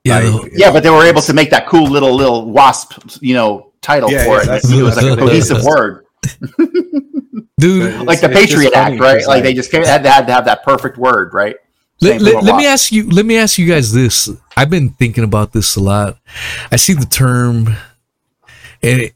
Yeah, 0.04 0.20
Like, 0.20 0.52
Yeah, 0.56 0.72
but 0.74 0.84
they 0.84 0.90
were 0.90 1.06
able 1.06 1.22
to 1.22 1.34
make 1.34 1.50
that 1.52 1.66
cool 1.68 1.88
little 1.90 2.14
little 2.16 2.52
wasp, 2.52 3.22
you 3.22 3.36
know, 3.36 3.72
title 3.82 4.12
Yeah, 4.12 4.26
for 4.26 4.36
yeah, 4.36 4.42
it. 4.42 4.46
that's- 4.48 4.70
it 4.72 4.82
was 4.84 4.98
like 4.98 5.06
a 5.06 5.16
cohesive 5.16 5.64
word, 5.64 6.06
dude. 7.58 7.88
It's- 7.88 8.04
like 8.04 8.22
the 8.22 8.30
Patriot 8.30 8.74
Act, 8.74 9.00
right? 9.00 9.16
because, 9.16 9.28
Like 9.28 9.44
they 9.44 9.54
just 9.54 9.72
had 9.72 10.04
to, 10.04 10.10
had 10.10 10.28
to 10.28 10.34
have 10.34 10.46
that 10.46 10.64
perfect 10.64 10.98
word, 10.98 11.34
right? 11.34 11.56
Let, 12.02 12.22
let, 12.22 12.44
let 12.44 12.56
me 12.56 12.66
ask 12.66 12.92
you. 12.92 13.10
Let 13.10 13.26
me 13.26 13.38
ask 13.38 13.58
you 13.58 13.68
guys 13.68 13.92
this. 13.92 14.30
I've 14.56 14.70
been 14.70 14.92
thinking 14.92 15.26
about 15.26 15.52
this 15.52 15.76
a 15.76 15.82
lot. 15.82 16.18
I 16.72 16.78
see 16.78 16.94
the 16.94 17.06
term, 17.06 17.76
and 18.82 19.02
it, 19.02 19.14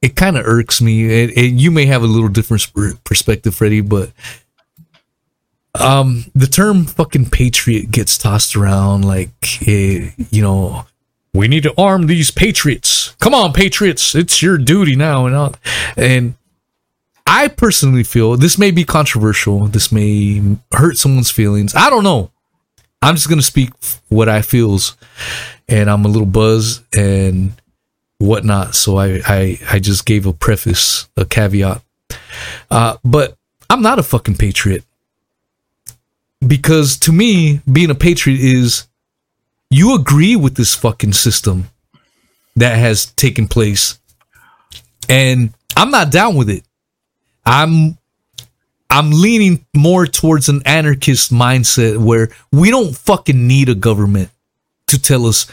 it, 0.00 0.14
kind 0.14 0.36
of 0.38 0.46
irks 0.46 0.80
me. 0.80 1.24
And, 1.24 1.32
and 1.36 1.60
you 1.60 1.72
may 1.72 1.86
have 1.86 2.04
a 2.04 2.06
little 2.06 2.28
different 2.28 2.72
perspective, 3.02 3.52
Freddie, 3.52 3.80
but 3.80 4.12
um, 5.74 6.26
the 6.36 6.46
term 6.46 6.84
"fucking 6.84 7.30
patriot" 7.30 7.90
gets 7.90 8.16
tossed 8.16 8.54
around 8.54 9.04
like, 9.04 9.66
eh, 9.66 10.10
you 10.30 10.42
know, 10.42 10.86
we 11.38 11.46
need 11.46 11.62
to 11.62 11.80
arm 11.80 12.08
these 12.08 12.32
patriots. 12.32 13.14
Come 13.20 13.32
on, 13.32 13.52
patriots! 13.52 14.14
It's 14.16 14.42
your 14.42 14.58
duty 14.58 14.96
now, 14.96 15.26
and 15.26 15.36
all. 15.36 15.54
And 15.96 16.34
I 17.26 17.46
personally 17.46 18.02
feel 18.02 18.36
this 18.36 18.58
may 18.58 18.72
be 18.72 18.84
controversial. 18.84 19.68
This 19.68 19.92
may 19.92 20.42
hurt 20.72 20.96
someone's 20.96 21.30
feelings. 21.30 21.76
I 21.76 21.90
don't 21.90 22.02
know. 22.02 22.32
I'm 23.00 23.14
just 23.14 23.28
gonna 23.28 23.42
speak 23.42 23.70
what 24.08 24.28
I 24.28 24.42
feels, 24.42 24.96
and 25.68 25.88
I'm 25.88 26.04
a 26.04 26.08
little 26.08 26.26
buzzed 26.26 26.82
and 26.96 27.52
whatnot. 28.18 28.74
So 28.74 28.96
I 28.96 29.20
I, 29.24 29.60
I 29.70 29.78
just 29.78 30.06
gave 30.06 30.26
a 30.26 30.32
preface, 30.32 31.08
a 31.16 31.24
caveat. 31.24 31.80
Uh, 32.68 32.96
but 33.04 33.36
I'm 33.70 33.82
not 33.82 34.00
a 34.00 34.02
fucking 34.02 34.38
patriot 34.38 34.84
because 36.44 36.98
to 36.98 37.12
me, 37.12 37.60
being 37.70 37.90
a 37.90 37.94
patriot 37.94 38.40
is 38.40 38.87
you 39.70 39.94
agree 39.94 40.36
with 40.36 40.56
this 40.56 40.74
fucking 40.74 41.12
system 41.12 41.68
that 42.56 42.76
has 42.76 43.06
taken 43.12 43.46
place, 43.46 43.98
and 45.08 45.52
I'm 45.76 45.90
not 45.90 46.10
down 46.10 46.34
with 46.34 46.50
it. 46.50 46.64
I'm 47.44 47.98
I'm 48.90 49.10
leaning 49.10 49.66
more 49.76 50.06
towards 50.06 50.48
an 50.48 50.62
anarchist 50.64 51.32
mindset 51.32 51.98
where 51.98 52.30
we 52.50 52.70
don't 52.70 52.96
fucking 52.96 53.46
need 53.46 53.68
a 53.68 53.74
government 53.74 54.30
to 54.86 55.00
tell 55.00 55.26
us 55.26 55.46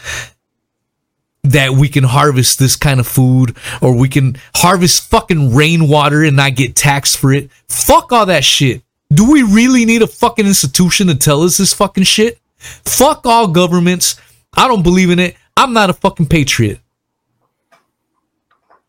that 1.44 1.72
we 1.72 1.88
can 1.88 2.02
harvest 2.02 2.58
this 2.58 2.76
kind 2.76 2.98
of 2.98 3.06
food 3.06 3.56
or 3.80 3.96
we 3.96 4.08
can 4.08 4.36
harvest 4.56 5.08
fucking 5.10 5.54
rainwater 5.54 6.24
and 6.24 6.36
not 6.36 6.56
get 6.56 6.74
taxed 6.74 7.18
for 7.18 7.32
it. 7.32 7.50
Fuck 7.68 8.10
all 8.10 8.26
that 8.26 8.42
shit. 8.42 8.82
Do 9.12 9.30
we 9.30 9.42
really 9.42 9.84
need 9.84 10.02
a 10.02 10.08
fucking 10.08 10.46
institution 10.46 11.06
to 11.06 11.14
tell 11.14 11.42
us 11.42 11.58
this 11.58 11.72
fucking 11.72 12.04
shit? 12.04 12.40
Fuck 12.84 13.26
all 13.26 13.48
governments. 13.48 14.20
I 14.56 14.68
don't 14.68 14.82
believe 14.82 15.10
in 15.10 15.18
it. 15.18 15.36
I'm 15.56 15.72
not 15.72 15.90
a 15.90 15.92
fucking 15.92 16.26
patriot. 16.26 16.80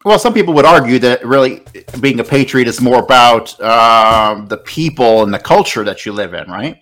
Well, 0.05 0.19
some 0.19 0.33
people 0.33 0.53
would 0.53 0.65
argue 0.65 0.99
that 0.99 1.25
really 1.25 1.63
being 1.99 2.19
a 2.19 2.23
patriot 2.23 2.67
is 2.67 2.79
more 2.79 2.99
about 2.99 3.59
um, 3.59 4.47
the 4.47 4.57
people 4.57 5.23
and 5.23 5.33
the 5.33 5.39
culture 5.39 5.83
that 5.83 6.05
you 6.05 6.13
live 6.13 6.33
in, 6.33 6.49
right? 6.49 6.81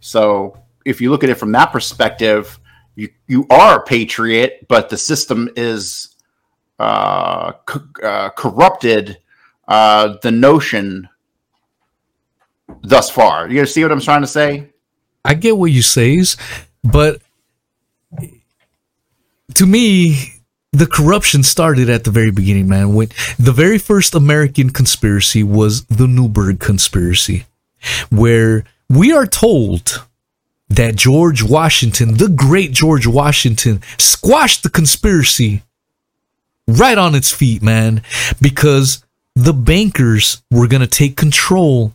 So 0.00 0.58
if 0.84 1.00
you 1.00 1.10
look 1.10 1.24
at 1.24 1.30
it 1.30 1.34
from 1.34 1.52
that 1.52 1.72
perspective, 1.72 2.58
you 2.94 3.08
you 3.26 3.46
are 3.50 3.80
a 3.80 3.84
patriot, 3.84 4.66
but 4.68 4.88
the 4.88 4.96
system 4.96 5.50
is 5.56 6.14
uh, 6.78 7.52
co- 7.66 7.88
uh, 8.02 8.30
corrupted 8.30 9.18
uh, 9.68 10.16
the 10.22 10.30
notion 10.30 11.08
thus 12.82 13.10
far. 13.10 13.50
You 13.50 13.66
see 13.66 13.82
what 13.82 13.92
I'm 13.92 14.00
trying 14.00 14.22
to 14.22 14.26
say? 14.26 14.70
I 15.24 15.34
get 15.34 15.56
what 15.56 15.72
you 15.72 15.82
says, 15.82 16.36
but 16.82 17.20
to 19.54 19.66
me, 19.66 20.34
the 20.72 20.86
corruption 20.86 21.42
started 21.42 21.88
at 21.88 22.04
the 22.04 22.10
very 22.10 22.30
beginning, 22.30 22.68
man. 22.68 22.94
When 22.94 23.08
the 23.38 23.52
very 23.52 23.78
first 23.78 24.14
American 24.14 24.70
conspiracy 24.70 25.42
was 25.42 25.84
the 25.84 26.08
Newburgh 26.08 26.58
conspiracy, 26.58 27.46
where 28.10 28.64
we 28.88 29.12
are 29.12 29.26
told 29.26 30.04
that 30.68 30.96
George 30.96 31.42
Washington, 31.42 32.16
the 32.16 32.28
great 32.28 32.72
George 32.72 33.06
Washington, 33.06 33.80
squashed 33.98 34.62
the 34.62 34.70
conspiracy 34.70 35.62
right 36.66 36.98
on 36.98 37.14
its 37.14 37.30
feet, 37.30 37.62
man, 37.62 38.02
because 38.40 39.04
the 39.36 39.52
bankers 39.52 40.42
were 40.50 40.66
going 40.66 40.80
to 40.80 40.86
take 40.86 41.16
control 41.16 41.94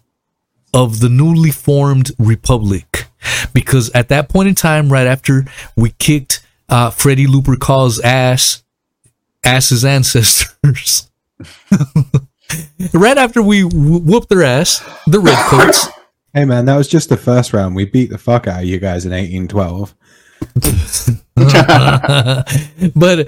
of 0.73 0.99
the 0.99 1.09
newly 1.09 1.51
formed 1.51 2.11
republic 2.19 2.88
because 3.53 3.89
at 3.91 4.09
that 4.09 4.29
point 4.29 4.49
in 4.49 4.55
time 4.55 4.91
right 4.91 5.07
after 5.07 5.45
we 5.75 5.91
kicked 5.99 6.45
uh, 6.69 6.89
Freddie 6.89 7.27
Lupercal's 7.27 7.99
ass 7.99 8.63
ass 9.43 9.69
his 9.69 9.85
ancestors 9.85 11.09
right 12.93 13.17
after 13.17 13.41
we 13.41 13.63
whooped 13.63 14.29
their 14.29 14.43
ass 14.43 14.79
the 15.07 15.19
redcoats 15.19 15.87
Hey 16.33 16.45
man, 16.45 16.65
that 16.65 16.77
was 16.77 16.87
just 16.87 17.09
the 17.09 17.17
first 17.17 17.53
round. 17.53 17.75
We 17.75 17.85
beat 17.85 18.11
the 18.11 18.19
fuck 18.19 18.45
out 18.45 18.61
of 18.61 18.67
you 18.67 18.77
guys 18.77 19.03
in 19.03 19.11
1812. 19.11 19.95
but 22.95 23.27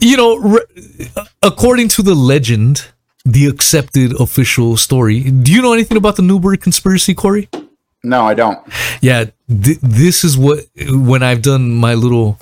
you 0.00 0.16
know 0.16 0.40
r- 0.42 0.66
according 1.42 1.88
to 1.88 2.02
the 2.02 2.14
legend 2.14 2.86
the 3.24 3.46
accepted 3.46 4.18
official 4.20 4.76
story 4.76 5.30
do 5.30 5.52
you 5.52 5.60
know 5.60 5.72
anything 5.72 5.96
about 5.96 6.16
the 6.16 6.22
Newburgh 6.22 6.60
conspiracy 6.60 7.12
Corey 7.12 7.48
No, 8.04 8.22
I 8.26 8.34
don't. 8.34 8.58
yeah 9.00 9.24
th- 9.48 9.78
this 9.82 10.24
is 10.24 10.36
what 10.38 10.60
when 11.10 11.22
i've 11.22 11.42
done 11.42 11.70
my 11.70 11.94
little 11.94 12.38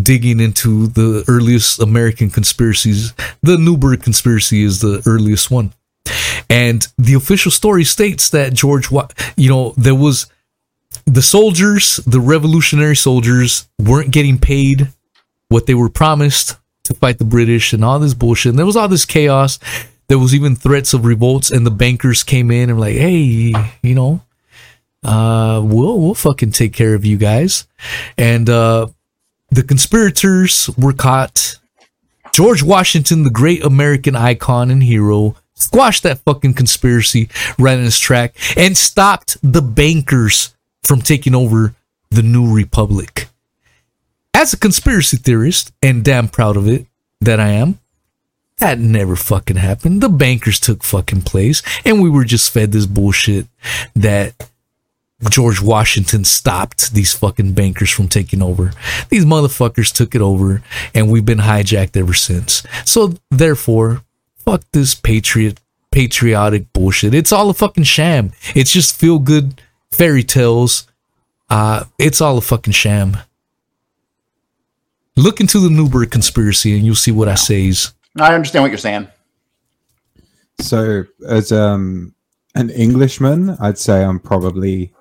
digging 0.00 0.40
into 0.40 0.86
the 0.88 1.24
earliest 1.28 1.80
american 1.80 2.30
conspiracies 2.30 3.12
the 3.42 3.56
newburgh 3.58 4.02
conspiracy 4.02 4.62
is 4.62 4.80
the 4.80 5.02
earliest 5.06 5.50
one. 5.50 5.72
And 6.50 6.86
the 6.96 7.14
official 7.14 7.50
story 7.50 7.84
states 7.84 8.30
that 8.30 8.54
george 8.54 8.88
you 9.36 9.48
know 9.50 9.74
there 9.76 9.94
was 9.94 10.26
the 11.04 11.22
soldiers 11.22 11.96
the 12.06 12.20
revolutionary 12.20 12.96
soldiers 12.96 13.68
weren't 13.78 14.10
getting 14.12 14.38
paid 14.38 14.88
what 15.48 15.66
they 15.66 15.74
were 15.74 15.90
promised 15.90 16.56
to 16.84 16.94
fight 16.94 17.18
the 17.18 17.24
british 17.24 17.72
and 17.72 17.84
all 17.84 17.98
this 17.98 18.14
bullshit. 18.14 18.50
And 18.50 18.58
there 18.58 18.66
was 18.66 18.76
all 18.76 18.88
this 18.88 19.04
chaos. 19.04 19.58
There 20.08 20.18
was 20.18 20.34
even 20.34 20.56
threats 20.56 20.94
of 20.94 21.04
revolts 21.04 21.50
and 21.50 21.66
the 21.66 21.70
bankers 21.70 22.22
came 22.22 22.50
in 22.50 22.70
and 22.70 22.78
were 22.78 22.86
like 22.86 22.96
hey 22.96 23.52
you 23.82 23.94
know 23.94 24.22
uh 25.04 25.60
we'll 25.64 25.98
we'll 25.98 26.14
fucking 26.14 26.52
take 26.52 26.72
care 26.72 26.94
of 26.94 27.04
you 27.04 27.16
guys. 27.16 27.66
And 28.16 28.48
uh 28.48 28.88
the 29.50 29.62
conspirators 29.62 30.68
were 30.76 30.92
caught. 30.92 31.56
George 32.32 32.62
washington 32.62 33.24
the 33.24 33.30
great 33.30 33.64
american 33.64 34.14
icon 34.14 34.70
and 34.70 34.82
hero 34.82 35.34
squashed 35.54 36.04
that 36.04 36.18
fucking 36.20 36.54
conspiracy 36.54 37.28
right 37.58 37.78
in 37.78 37.84
his 37.84 37.98
track 37.98 38.36
and 38.56 38.76
stopped 38.76 39.36
the 39.42 39.62
bankers 39.62 40.54
from 40.84 41.00
taking 41.00 41.34
over 41.34 41.74
the 42.10 42.22
new 42.22 42.54
republic. 42.54 43.28
As 44.32 44.52
a 44.52 44.58
conspiracy 44.58 45.16
theorist 45.16 45.72
and 45.82 46.04
damn 46.04 46.28
proud 46.28 46.56
of 46.56 46.68
it 46.68 46.86
that 47.20 47.40
i 47.40 47.48
am 47.48 47.78
that 48.58 48.78
never 48.78 49.14
fucking 49.14 49.56
happened. 49.56 50.00
The 50.00 50.08
bankers 50.08 50.58
took 50.58 50.82
fucking 50.82 51.22
place 51.22 51.62
and 51.84 52.02
we 52.02 52.10
were 52.10 52.24
just 52.24 52.50
fed 52.50 52.72
this 52.72 52.86
bullshit 52.86 53.46
that 53.94 54.50
George 55.30 55.60
Washington 55.60 56.24
stopped 56.24 56.92
these 56.92 57.12
fucking 57.12 57.52
bankers 57.52 57.90
from 57.90 58.08
taking 58.08 58.40
over. 58.40 58.72
These 59.08 59.24
motherfuckers 59.24 59.92
took 59.92 60.14
it 60.14 60.20
over, 60.20 60.62
and 60.94 61.10
we've 61.10 61.26
been 61.26 61.38
hijacked 61.38 61.96
ever 61.96 62.14
since. 62.14 62.62
So 62.84 63.14
therefore, 63.30 64.02
fuck 64.44 64.62
this 64.72 64.94
patriot 64.94 65.60
patriotic 65.90 66.72
bullshit. 66.72 67.14
It's 67.14 67.32
all 67.32 67.50
a 67.50 67.54
fucking 67.54 67.84
sham. 67.84 68.32
It's 68.54 68.72
just 68.72 68.96
feel 68.96 69.18
good 69.18 69.60
fairy 69.90 70.22
tales. 70.22 70.86
Uh, 71.50 71.84
it's 71.98 72.20
all 72.20 72.38
a 72.38 72.42
fucking 72.42 72.74
sham. 72.74 73.16
Look 75.16 75.40
into 75.40 75.58
the 75.58 75.70
Newburgh 75.70 76.12
conspiracy, 76.12 76.76
and 76.76 76.86
you'll 76.86 76.94
see 76.94 77.10
what 77.10 77.26
I 77.26 77.34
says. 77.34 77.92
I 78.16 78.34
understand 78.34 78.62
what 78.62 78.70
you're 78.70 78.78
saying. 78.78 79.08
So, 80.60 81.04
as 81.26 81.50
um, 81.50 82.14
an 82.54 82.70
Englishman, 82.70 83.56
I'd 83.58 83.78
say 83.78 84.04
I'm 84.04 84.20
probably 84.20 84.92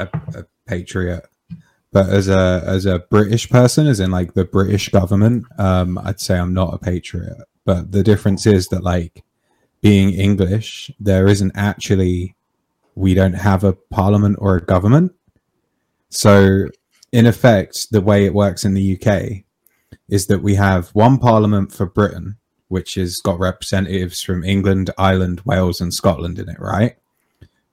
a, 0.00 0.40
a 0.40 0.44
patriot. 0.66 1.26
But 1.92 2.08
as 2.08 2.28
a 2.28 2.62
as 2.66 2.86
a 2.86 3.00
British 3.10 3.50
person, 3.50 3.86
as 3.86 3.98
in 4.00 4.10
like 4.10 4.34
the 4.34 4.44
British 4.44 4.88
government, 4.90 5.44
um, 5.58 5.98
I'd 5.98 6.20
say 6.20 6.38
I'm 6.38 6.54
not 6.54 6.74
a 6.74 6.78
patriot. 6.78 7.36
But 7.64 7.92
the 7.92 8.02
difference 8.02 8.46
is 8.46 8.68
that 8.68 8.84
like 8.84 9.24
being 9.80 10.10
English, 10.10 10.90
there 11.00 11.26
isn't 11.26 11.52
actually 11.54 12.36
we 12.94 13.14
don't 13.14 13.34
have 13.34 13.64
a 13.64 13.72
parliament 13.72 14.36
or 14.40 14.56
a 14.56 14.64
government. 14.64 15.12
So 16.10 16.68
in 17.12 17.26
effect, 17.26 17.90
the 17.90 18.00
way 18.00 18.24
it 18.24 18.34
works 18.34 18.64
in 18.64 18.74
the 18.74 18.96
UK 18.96 19.44
is 20.08 20.26
that 20.26 20.42
we 20.42 20.56
have 20.56 20.90
one 20.90 21.18
parliament 21.18 21.72
for 21.72 21.86
Britain, 21.86 22.36
which 22.68 22.94
has 22.94 23.16
got 23.18 23.38
representatives 23.38 24.22
from 24.22 24.44
England, 24.44 24.90
Ireland, 24.98 25.42
Wales, 25.44 25.80
and 25.80 25.94
Scotland 25.94 26.38
in 26.38 26.48
it, 26.48 26.60
right? 26.60 26.96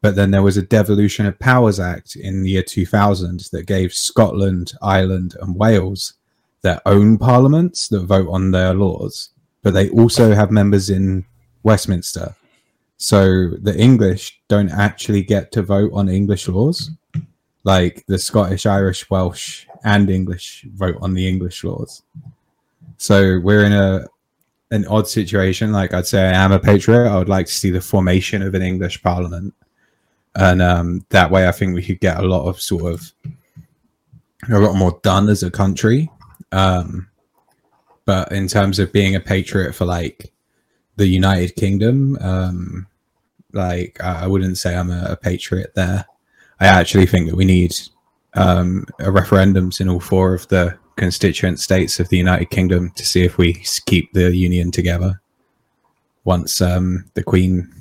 But 0.01 0.15
then 0.15 0.31
there 0.31 0.43
was 0.43 0.57
a 0.57 0.61
Devolution 0.61 1.25
of 1.25 1.39
Powers 1.39 1.79
Act 1.79 2.15
in 2.15 2.43
the 2.43 2.51
year 2.51 2.63
2000 2.63 3.47
that 3.51 3.65
gave 3.65 3.93
Scotland, 3.93 4.73
Ireland, 4.81 5.35
and 5.41 5.55
Wales 5.55 6.13
their 6.61 6.81
own 6.85 7.17
parliaments 7.17 7.87
that 7.87 8.01
vote 8.01 8.27
on 8.29 8.51
their 8.51 8.73
laws, 8.73 9.29
but 9.63 9.73
they 9.73 9.89
also 9.89 10.33
have 10.33 10.51
members 10.51 10.89
in 10.89 11.25
Westminster. 11.63 12.35
So 12.97 13.51
the 13.61 13.75
English 13.77 14.41
don't 14.47 14.71
actually 14.71 15.23
get 15.23 15.51
to 15.53 15.61
vote 15.61 15.91
on 15.93 16.09
English 16.09 16.47
laws. 16.47 16.91
Like 17.63 18.05
the 18.07 18.17
Scottish, 18.17 18.65
Irish, 18.65 19.09
Welsh, 19.09 19.65
and 19.83 20.09
English 20.09 20.65
vote 20.73 20.97
on 21.01 21.13
the 21.13 21.27
English 21.27 21.63
laws. 21.63 22.01
So 22.97 23.39
we're 23.39 23.65
in 23.65 23.73
a 23.73 24.07
an 24.71 24.85
odd 24.87 25.07
situation. 25.07 25.71
Like 25.71 25.93
I'd 25.93 26.07
say 26.07 26.27
I 26.27 26.43
am 26.43 26.51
a 26.51 26.59
patriot. 26.59 27.09
I 27.09 27.17
would 27.17 27.29
like 27.29 27.45
to 27.45 27.53
see 27.53 27.69
the 27.69 27.81
formation 27.81 28.41
of 28.41 28.53
an 28.55 28.61
English 28.61 29.01
parliament. 29.03 29.53
And 30.37 30.61
um, 30.61 31.05
that 31.09 31.31
way 31.31 31.47
I 31.47 31.51
think 31.51 31.73
we 31.73 31.83
could 31.83 31.99
get 31.99 32.19
a 32.19 32.27
lot 32.27 32.47
of 32.47 32.61
sort 32.61 32.93
of 32.93 33.11
a 34.49 34.59
lot 34.59 34.75
more 34.75 34.99
done 35.03 35.27
as 35.29 35.43
a 35.43 35.51
country. 35.51 36.09
Um, 36.51 37.09
but 38.05 38.31
in 38.31 38.47
terms 38.47 38.79
of 38.79 38.93
being 38.93 39.15
a 39.15 39.19
patriot 39.19 39.73
for 39.73 39.85
like 39.85 40.31
the 40.95 41.07
United 41.07 41.55
Kingdom, 41.55 42.17
um, 42.21 42.87
like 43.51 43.99
I, 44.01 44.23
I 44.23 44.27
wouldn't 44.27 44.57
say 44.57 44.77
I'm 44.77 44.91
a, 44.91 45.07
a 45.09 45.15
patriot 45.17 45.73
there. 45.75 46.05
I 46.59 46.67
actually 46.67 47.07
think 47.07 47.27
that 47.27 47.35
we 47.35 47.43
need 47.43 47.73
um, 48.35 48.85
a 48.99 49.05
referendums 49.05 49.81
in 49.81 49.89
all 49.89 49.99
four 49.99 50.33
of 50.35 50.47
the 50.49 50.77
constituent 50.97 51.59
states 51.59 51.99
of 51.99 52.09
the 52.09 52.17
United 52.17 52.51
Kingdom 52.51 52.91
to 52.91 53.05
see 53.05 53.23
if 53.23 53.37
we 53.37 53.53
keep 53.87 54.13
the 54.13 54.35
union 54.35 54.71
together 54.71 55.19
once 56.23 56.61
um, 56.61 57.05
the 57.15 57.23
Queen, 57.23 57.71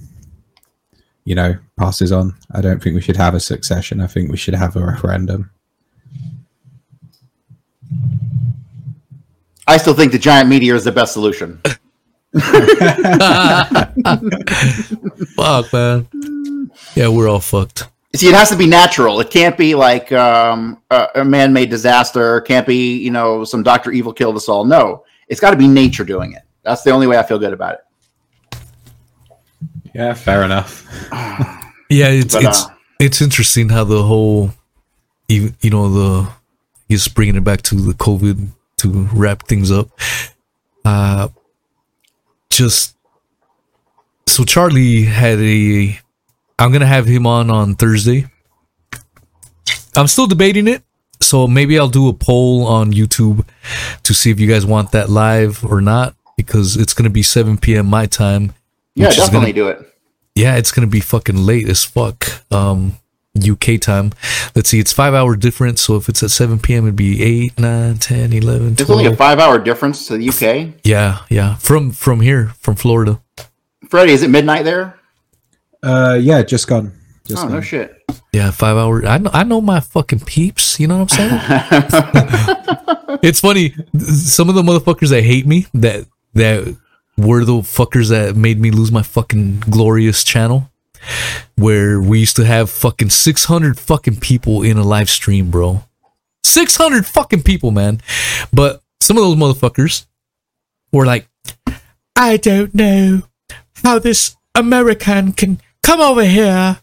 you 1.26 1.34
know, 1.34 1.56
passes 1.76 2.12
on. 2.12 2.34
I 2.52 2.62
don't 2.62 2.82
think 2.82 2.94
we 2.94 3.02
should 3.02 3.16
have 3.16 3.34
a 3.34 3.40
succession. 3.40 4.00
I 4.00 4.06
think 4.06 4.30
we 4.30 4.36
should 4.36 4.54
have 4.54 4.76
a 4.76 4.86
referendum. 4.86 5.50
I 9.66 9.76
still 9.76 9.94
think 9.94 10.12
the 10.12 10.18
giant 10.18 10.48
meteor 10.48 10.76
is 10.76 10.84
the 10.84 10.92
best 10.92 11.12
solution. 11.12 11.60
Fuck, 15.34 15.72
man. 15.72 16.70
Yeah, 16.94 17.08
we're 17.08 17.28
all 17.28 17.40
fucked. 17.40 17.88
See, 18.14 18.28
it 18.28 18.34
has 18.34 18.50
to 18.50 18.56
be 18.56 18.68
natural. 18.68 19.18
It 19.20 19.30
can't 19.30 19.58
be 19.58 19.74
like 19.74 20.12
um, 20.12 20.80
a, 20.90 21.08
a 21.16 21.24
man-made 21.24 21.70
disaster. 21.70 22.38
It 22.38 22.44
can't 22.44 22.66
be, 22.66 22.98
you 22.98 23.10
know, 23.10 23.42
some 23.44 23.64
Doctor 23.64 23.90
Evil 23.90 24.12
killed 24.12 24.36
us 24.36 24.48
all. 24.48 24.64
No, 24.64 25.04
it's 25.26 25.40
got 25.40 25.50
to 25.50 25.56
be 25.56 25.66
nature 25.66 26.04
doing 26.04 26.32
it. 26.34 26.42
That's 26.62 26.82
the 26.82 26.90
only 26.90 27.08
way 27.08 27.18
I 27.18 27.24
feel 27.24 27.38
good 27.38 27.52
about 27.52 27.74
it. 27.74 27.80
Yeah, 29.96 30.12
fair 30.12 30.42
enough. 30.42 30.84
Yeah, 31.88 32.08
it's 32.08 32.34
But, 32.34 32.42
it's 32.42 32.64
uh, 32.64 32.68
it's 32.98 33.22
interesting 33.22 33.68
how 33.68 33.84
the 33.84 34.02
whole, 34.02 34.50
you, 35.28 35.52
you 35.60 35.70
know, 35.70 35.88
the 35.88 36.28
he's 36.88 37.06
bringing 37.06 37.36
it 37.36 37.44
back 37.44 37.62
to 37.62 37.76
the 37.76 37.92
COVID 37.92 38.48
to 38.78 39.08
wrap 39.14 39.46
things 39.46 39.70
up. 39.70 39.88
Uh, 40.84 41.28
just 42.50 42.96
so 44.26 44.42
Charlie 44.42 45.04
had 45.04 45.38
a. 45.38 45.96
I'm 46.58 46.72
gonna 46.72 46.86
have 46.86 47.06
him 47.06 47.24
on 47.24 47.50
on 47.50 47.76
Thursday. 47.76 48.26
I'm 49.94 50.08
still 50.08 50.26
debating 50.26 50.66
it, 50.66 50.82
so 51.20 51.46
maybe 51.46 51.78
I'll 51.78 51.86
do 51.86 52.08
a 52.08 52.12
poll 52.12 52.66
on 52.66 52.92
YouTube 52.92 53.46
to 54.02 54.12
see 54.12 54.32
if 54.32 54.40
you 54.40 54.48
guys 54.48 54.66
want 54.66 54.90
that 54.90 55.08
live 55.08 55.64
or 55.64 55.80
not 55.80 56.16
because 56.36 56.76
it's 56.76 56.94
gonna 56.94 57.10
be 57.10 57.22
7 57.22 57.58
p.m. 57.58 57.86
my 57.86 58.06
time. 58.06 58.54
Yeah, 58.96 59.10
definitely 59.10 59.52
gonna- 59.52 59.52
do 59.52 59.68
it. 59.68 59.92
yeah, 60.34 60.56
it's 60.56 60.72
gonna 60.72 60.86
be 60.88 61.00
fucking 61.00 61.36
late 61.36 61.68
as 61.68 61.84
fuck. 61.84 62.26
Um, 62.50 62.96
UK 63.38 63.76
time. 63.78 64.12
Let's 64.54 64.70
see, 64.70 64.78
it's 64.80 64.92
five 64.94 65.12
hour 65.12 65.36
difference. 65.36 65.82
So 65.82 65.96
if 65.96 66.08
it's 66.08 66.22
at 66.22 66.30
7 66.30 66.58
p.m., 66.58 66.84
it'd 66.84 66.96
be 66.96 67.22
8, 67.22 67.58
9, 67.58 67.98
10, 67.98 68.32
11, 68.32 68.74
There's 68.76 68.88
only 68.88 69.04
a 69.04 69.14
five-hour 69.14 69.58
difference 69.58 70.06
to 70.06 70.16
the 70.16 70.26
UK. 70.30 70.72
Yeah, 70.84 71.18
yeah. 71.28 71.56
From 71.56 71.90
from 71.90 72.20
here, 72.22 72.52
from 72.60 72.76
Florida. 72.76 73.20
Freddie, 73.90 74.12
is 74.14 74.22
it 74.22 74.30
midnight 74.30 74.64
there? 74.64 74.98
Uh, 75.82 76.18
yeah, 76.20 76.42
just 76.42 76.66
gone. 76.66 76.92
Just 77.28 77.42
Oh 77.42 77.48
gone. 77.48 77.56
no 77.56 77.60
shit. 77.60 77.92
Yeah, 78.32 78.50
five 78.52 78.76
hour. 78.78 79.04
I 79.06 79.18
know, 79.18 79.30
I 79.34 79.44
know 79.44 79.60
my 79.60 79.80
fucking 79.80 80.20
peeps. 80.20 80.80
You 80.80 80.86
know 80.88 80.98
what 81.04 81.12
I'm 81.20 81.28
saying? 81.28 83.18
it's 83.22 83.40
funny. 83.40 83.74
Some 83.98 84.48
of 84.48 84.54
the 84.54 84.62
motherfuckers 84.62 85.10
that 85.10 85.22
hate 85.24 85.46
me 85.46 85.66
that 85.74 86.06
that 86.34 86.76
were 87.16 87.44
the 87.44 87.58
fuckers 87.58 88.10
that 88.10 88.36
made 88.36 88.60
me 88.60 88.70
lose 88.70 88.92
my 88.92 89.02
fucking 89.02 89.60
glorious 89.70 90.24
channel, 90.24 90.70
where 91.56 92.00
we 92.00 92.20
used 92.20 92.36
to 92.36 92.44
have 92.44 92.70
fucking 92.70 93.10
600 93.10 93.78
fucking 93.78 94.20
people 94.20 94.62
in 94.62 94.76
a 94.76 94.84
live 94.84 95.10
stream, 95.10 95.50
bro. 95.50 95.82
600 96.44 97.06
fucking 97.06 97.42
people, 97.42 97.70
man. 97.70 98.00
But 98.52 98.82
some 99.00 99.16
of 99.16 99.24
those 99.24 99.36
motherfuckers 99.36 100.06
were 100.92 101.06
like, 101.06 101.28
I 102.14 102.36
don't 102.36 102.74
know 102.74 103.22
how 103.82 103.98
this 103.98 104.36
American 104.54 105.32
can 105.32 105.60
come 105.82 106.00
over 106.00 106.24
here 106.24 106.78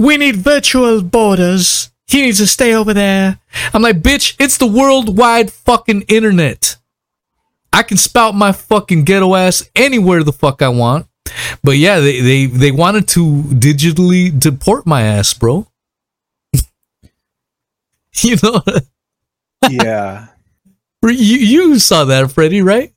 we 0.00 0.16
need 0.16 0.36
virtual 0.36 1.02
borders. 1.02 1.90
He 2.06 2.22
needs 2.22 2.38
to 2.38 2.46
stay 2.46 2.74
over 2.74 2.94
there. 2.94 3.38
I'm 3.74 3.82
like, 3.82 4.00
bitch, 4.00 4.34
it's 4.40 4.56
the 4.56 4.66
worldwide 4.66 5.52
fucking 5.52 6.02
internet. 6.08 6.78
I 7.72 7.82
can 7.82 7.96
spout 7.96 8.34
my 8.34 8.52
fucking 8.52 9.04
ghetto 9.04 9.34
ass 9.34 9.68
anywhere 9.74 10.22
the 10.22 10.32
fuck 10.32 10.62
I 10.62 10.68
want. 10.68 11.06
But 11.62 11.72
yeah, 11.72 12.00
they 12.00 12.20
they, 12.20 12.46
they 12.46 12.70
wanted 12.70 13.08
to 13.08 13.42
digitally 13.42 14.38
deport 14.38 14.86
my 14.86 15.02
ass, 15.02 15.32
bro. 15.34 15.66
you 18.22 18.36
know, 18.42 18.62
yeah. 19.68 20.26
you, 21.02 21.10
you 21.12 21.78
saw 21.78 22.04
that, 22.04 22.30
Freddie, 22.30 22.62
right? 22.62 22.92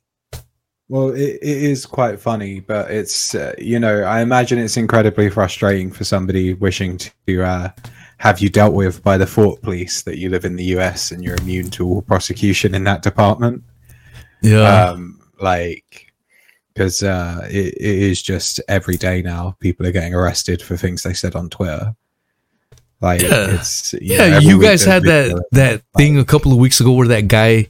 Well, 0.88 1.10
it, 1.10 1.38
it 1.40 1.42
is 1.42 1.86
quite 1.86 2.20
funny, 2.20 2.60
but 2.60 2.90
it's 2.90 3.34
uh, 3.34 3.54
you 3.58 3.78
know 3.78 4.02
I 4.02 4.20
imagine 4.20 4.58
it's 4.58 4.76
incredibly 4.76 5.30
frustrating 5.30 5.90
for 5.90 6.04
somebody 6.04 6.54
wishing 6.54 6.98
to 7.26 7.42
uh, 7.42 7.70
have 8.18 8.40
you 8.40 8.50
dealt 8.50 8.74
with 8.74 9.02
by 9.02 9.16
the 9.16 9.26
Thought 9.26 9.62
Police 9.62 10.02
that 10.02 10.18
you 10.18 10.28
live 10.28 10.44
in 10.44 10.56
the 10.56 10.64
U.S. 10.76 11.10
and 11.10 11.24
you're 11.24 11.36
immune 11.36 11.70
to 11.70 11.86
all 11.86 12.02
prosecution 12.02 12.74
in 12.74 12.84
that 12.84 13.02
department. 13.02 13.62
Yeah. 14.44 14.90
Um, 14.90 15.20
like 15.40 16.12
because 16.72 17.02
uh, 17.02 17.46
it, 17.50 17.74
it 17.74 17.80
is 17.80 18.22
just 18.22 18.60
every 18.68 18.96
day 18.96 19.22
now 19.22 19.56
people 19.60 19.86
are 19.86 19.92
getting 19.92 20.14
arrested 20.14 20.60
for 20.62 20.76
things 20.76 21.02
they 21.02 21.14
said 21.14 21.34
on 21.36 21.48
Twitter. 21.50 21.94
Like 23.00 23.22
Yeah. 23.22 23.54
it's 23.54 23.94
yeah, 24.00 24.22
every 24.22 24.48
you 24.48 24.60
guys 24.60 24.84
had 24.84 25.02
that 25.04 25.44
that 25.52 25.82
thing 25.96 26.18
a 26.18 26.24
couple 26.24 26.52
of 26.52 26.58
weeks 26.58 26.80
ago 26.80 26.92
where 26.92 27.08
that 27.08 27.28
guy 27.28 27.66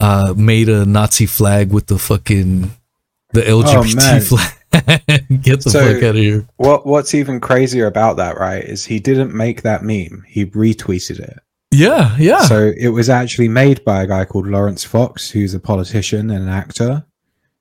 uh 0.00 0.34
made 0.36 0.68
a 0.68 0.84
Nazi 0.86 1.26
flag 1.26 1.72
with 1.72 1.86
the 1.86 1.98
fucking 1.98 2.70
the 3.32 3.42
LGBT 3.42 3.96
man. 3.96 4.20
flag. 4.22 5.42
Get 5.42 5.62
the 5.64 5.70
So- 5.70 5.80
fuck 5.94 6.02
out 6.02 6.10
of 6.10 6.16
here. 6.16 6.46
What 6.56 6.86
What's 6.86 7.14
even 7.14 7.40
crazier 7.40 7.86
about 7.86 8.16
that, 8.16 8.38
right, 8.38 8.64
is 8.64 8.84
he 8.84 8.98
didn't 9.00 9.34
make 9.34 9.62
that 9.62 9.82
meme. 9.82 10.24
He 10.26 10.46
retweeted 10.46 11.20
it. 11.20 11.38
Yeah, 11.70 12.16
yeah. 12.18 12.42
So 12.42 12.72
it 12.76 12.88
was 12.88 13.10
actually 13.10 13.48
made 13.48 13.84
by 13.84 14.02
a 14.02 14.06
guy 14.06 14.24
called 14.24 14.46
Laurence 14.46 14.84
Fox, 14.84 15.30
who's 15.30 15.54
a 15.54 15.60
politician 15.60 16.30
and 16.30 16.44
an 16.44 16.48
actor, 16.48 17.04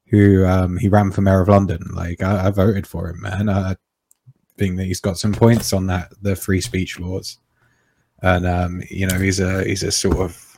who 0.07 0.45
um, 0.45 0.77
he 0.77 0.87
ran 0.87 1.11
for 1.11 1.21
mayor 1.21 1.41
of 1.41 1.49
London. 1.49 1.81
Like 1.93 2.21
I, 2.21 2.47
I 2.47 2.51
voted 2.51 2.87
for 2.87 3.09
him, 3.09 3.21
man. 3.21 3.49
I 3.49 3.75
think 4.57 4.77
that 4.77 4.85
he's 4.85 5.01
got 5.01 5.17
some 5.17 5.33
points 5.33 5.73
on 5.73 5.87
that 5.87 6.13
the 6.21 6.35
free 6.35 6.61
speech 6.61 6.99
laws, 6.99 7.37
and 8.21 8.47
um, 8.47 8.81
you 8.89 9.07
know 9.07 9.19
he's 9.19 9.39
a 9.41 9.63
he's 9.65 9.83
a 9.83 9.91
sort 9.91 10.17
of 10.17 10.57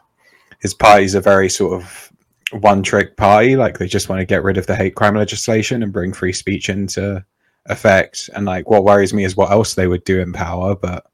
his 0.60 0.74
party's 0.74 1.16
a 1.16 1.22
very 1.22 1.50
sort 1.50 1.74
of 1.74 2.12
one 2.52 2.84
trick 2.84 3.18
party. 3.18 3.56
Like 3.56 3.80
they 3.80 3.88
just 3.88 4.10
want 4.10 4.20
to 4.20 4.26
get 4.26 4.44
rid 4.44 4.58
of 4.58 4.68
the 4.68 4.76
hate 4.76 4.96
crime 4.96 5.16
legislation 5.16 5.82
and 5.82 5.94
bring 5.94 6.14
free 6.14 6.34
speech 6.34 6.70
into 6.70 7.26
effect. 7.66 8.30
And 8.36 8.46
like 8.46 8.70
what 8.70 8.84
worries 8.84 9.14
me 9.14 9.24
is 9.24 9.36
what 9.36 9.52
else 9.52 9.74
they 9.74 9.88
would 9.88 10.04
do 10.04 10.20
in 10.20 10.34
power, 10.34 10.76
but 10.76 11.06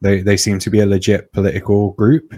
they 0.00 0.20
they 0.22 0.36
seem 0.36 0.58
to 0.60 0.70
be 0.70 0.80
a 0.80 0.86
legit 0.86 1.32
political 1.32 1.92
group. 1.92 2.34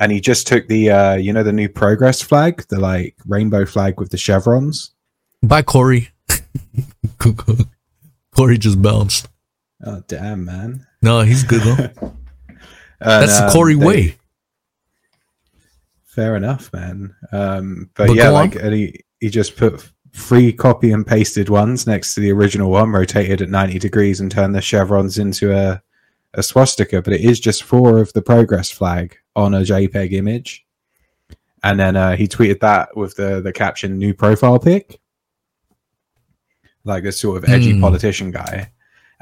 And 0.00 0.12
he 0.12 0.20
just 0.20 0.46
took 0.46 0.68
the 0.68 0.90
uh, 0.90 1.14
you 1.16 1.32
know 1.32 1.42
the 1.42 1.52
new 1.52 1.68
progress 1.68 2.22
flag, 2.22 2.64
the 2.68 2.78
like 2.78 3.16
rainbow 3.26 3.66
flag 3.66 3.98
with 3.98 4.10
the 4.10 4.16
chevrons. 4.16 4.92
Bye, 5.42 5.62
Corey. 5.62 6.10
Corey 8.36 8.58
just 8.58 8.80
bounced. 8.80 9.28
Oh 9.84 10.02
damn, 10.06 10.44
man! 10.44 10.86
No, 11.02 11.20
he's 11.22 11.42
good 11.44 11.62
though. 11.62 12.12
And, 13.00 13.22
That's 13.22 13.38
the 13.38 13.46
um, 13.46 13.52
Corey 13.52 13.74
they- 13.76 13.86
way. 13.86 14.16
Fair 16.04 16.34
enough, 16.34 16.72
man. 16.72 17.14
Um, 17.30 17.90
but, 17.94 18.08
But 18.08 18.16
yeah, 18.16 18.30
like 18.30 18.56
on. 18.56 18.62
and 18.62 18.74
he 18.74 19.04
he 19.20 19.30
just 19.30 19.56
put 19.56 19.88
free 20.12 20.52
copy 20.52 20.90
and 20.90 21.06
pasted 21.06 21.48
ones 21.48 21.86
next 21.86 22.14
to 22.14 22.20
the 22.20 22.32
original 22.32 22.70
one, 22.72 22.90
rotated 22.90 23.40
at 23.40 23.50
ninety 23.50 23.78
degrees, 23.78 24.18
and 24.18 24.32
turned 24.32 24.52
the 24.54 24.60
chevrons 24.60 25.16
into 25.16 25.56
a 25.56 25.80
a 26.34 26.42
swastika, 26.42 27.02
but 27.02 27.12
it 27.14 27.20
is 27.22 27.40
just 27.40 27.62
four 27.62 27.98
of 27.98 28.12
the 28.12 28.22
progress 28.22 28.70
flag 28.70 29.16
on 29.34 29.54
a 29.54 29.60
JPEG 29.60 30.12
image. 30.12 30.64
And 31.64 31.78
then 31.80 31.96
uh, 31.96 32.16
he 32.16 32.28
tweeted 32.28 32.60
that 32.60 32.96
with 32.96 33.16
the 33.16 33.40
the 33.40 33.52
caption 33.52 33.98
"new 33.98 34.14
profile 34.14 34.58
pic," 34.58 35.00
like 36.84 37.04
a 37.04 37.12
sort 37.12 37.42
of 37.42 37.50
edgy 37.50 37.72
Hmm. 37.72 37.80
politician 37.80 38.30
guy. 38.30 38.70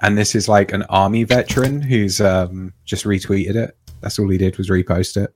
And 0.02 0.18
this 0.18 0.34
is 0.34 0.46
like 0.48 0.72
an 0.72 0.82
army 0.84 1.24
veteran 1.24 1.80
who's 1.80 2.20
um, 2.20 2.74
just 2.84 3.04
retweeted 3.04 3.54
it. 3.56 3.76
That's 4.02 4.18
all 4.18 4.28
he 4.28 4.36
did 4.36 4.58
was 4.58 4.68
repost 4.68 5.16
it. 5.16 5.34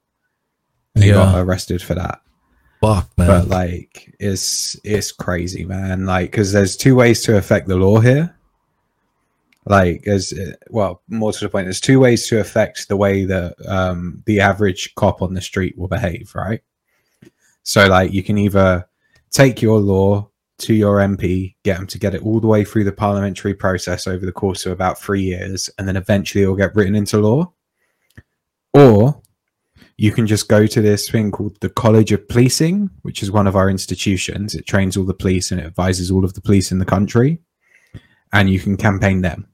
And 0.94 1.04
he 1.04 1.12
got 1.12 1.38
arrested 1.38 1.80
for 1.80 1.94
that 1.94 2.20
Fuck, 2.82 3.08
man. 3.16 3.26
but 3.28 3.48
like 3.48 4.14
it's 4.18 4.76
it's 4.84 5.12
crazy 5.12 5.64
man 5.64 6.04
like 6.04 6.30
because 6.32 6.52
there's 6.52 6.76
two 6.76 6.94
ways 6.96 7.22
to 7.22 7.36
affect 7.36 7.68
the 7.68 7.76
law 7.76 8.00
here 8.00 8.34
like 9.66 10.06
as 10.06 10.32
well 10.70 11.02
more 11.08 11.32
to 11.32 11.40
the 11.40 11.48
point 11.48 11.66
there's 11.66 11.80
two 11.80 12.00
ways 12.00 12.26
to 12.26 12.40
affect 12.40 12.88
the 12.88 12.96
way 12.96 13.24
that 13.24 13.54
um 13.68 14.22
the 14.26 14.40
average 14.40 14.94
cop 14.94 15.20
on 15.20 15.34
the 15.34 15.40
street 15.40 15.76
will 15.76 15.88
behave 15.88 16.32
right? 16.34 16.60
So 17.62 17.86
like 17.86 18.12
you 18.12 18.22
can 18.22 18.38
either 18.38 18.88
take 19.30 19.60
your 19.62 19.78
law 19.78 20.28
to 20.58 20.74
your 20.74 20.98
mp 20.98 21.54
get 21.62 21.78
them 21.78 21.86
to 21.86 21.98
get 21.98 22.14
it 22.14 22.22
all 22.22 22.40
the 22.40 22.46
way 22.46 22.64
through 22.64 22.84
the 22.84 22.92
parliamentary 22.92 23.54
process 23.54 24.06
over 24.06 24.26
the 24.26 24.32
course 24.32 24.66
of 24.66 24.72
about 24.72 25.00
three 25.00 25.22
years 25.22 25.70
and 25.78 25.86
then 25.86 25.96
eventually 25.96 26.44
it 26.44 26.46
will 26.46 26.56
get 26.56 26.74
written 26.74 26.94
into 26.94 27.18
law. 27.18 27.52
Or 28.72 29.20
you 29.96 30.12
can 30.12 30.26
just 30.26 30.48
go 30.48 30.66
to 30.66 30.80
this 30.80 31.10
thing 31.10 31.30
called 31.30 31.60
the 31.60 31.68
College 31.68 32.10
of 32.12 32.26
Policing, 32.26 32.88
which 33.02 33.22
is 33.22 33.30
one 33.30 33.46
of 33.46 33.54
our 33.54 33.68
institutions. 33.68 34.54
It 34.54 34.66
trains 34.66 34.96
all 34.96 35.04
the 35.04 35.12
police 35.12 35.50
and 35.50 35.60
it 35.60 35.66
advises 35.66 36.10
all 36.10 36.24
of 36.24 36.32
the 36.32 36.40
police 36.40 36.72
in 36.72 36.78
the 36.78 36.86
country, 36.86 37.38
and 38.32 38.50
you 38.50 38.60
can 38.60 38.76
campaign 38.76 39.22
them. 39.22 39.46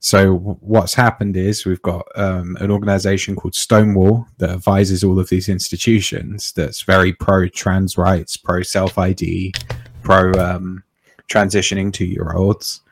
So 0.00 0.34
what's 0.36 0.92
happened 0.92 1.36
is 1.36 1.64
we've 1.64 1.80
got 1.80 2.06
um, 2.14 2.58
an 2.60 2.70
organization 2.70 3.36
called 3.36 3.54
Stonewall 3.54 4.26
that 4.36 4.50
advises 4.50 5.02
all 5.02 5.18
of 5.18 5.30
these 5.30 5.48
institutions. 5.48 6.52
That's 6.52 6.82
very 6.82 7.14
pro 7.14 7.48
trans 7.48 7.96
rights, 7.96 8.36
pro 8.36 8.62
self 8.62 8.98
ID, 8.98 9.54
pro 10.02 10.30
um, 10.32 10.84
transitioning 11.30 11.90
two 11.90 12.04
year 12.04 12.32
olds. 12.34 12.82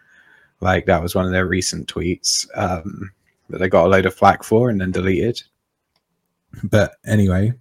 Like 0.60 0.86
that 0.86 1.02
was 1.02 1.14
one 1.14 1.26
of 1.26 1.32
their 1.32 1.46
recent 1.46 1.92
tweets 1.92 2.46
um, 2.56 3.10
that 3.50 3.58
they 3.58 3.68
got 3.68 3.86
a 3.86 3.88
load 3.88 4.06
of 4.06 4.14
flack 4.14 4.42
for 4.42 4.70
and 4.70 4.80
then 4.80 4.90
deleted 4.90 5.42
but 6.64 6.96
anyway 7.06 7.52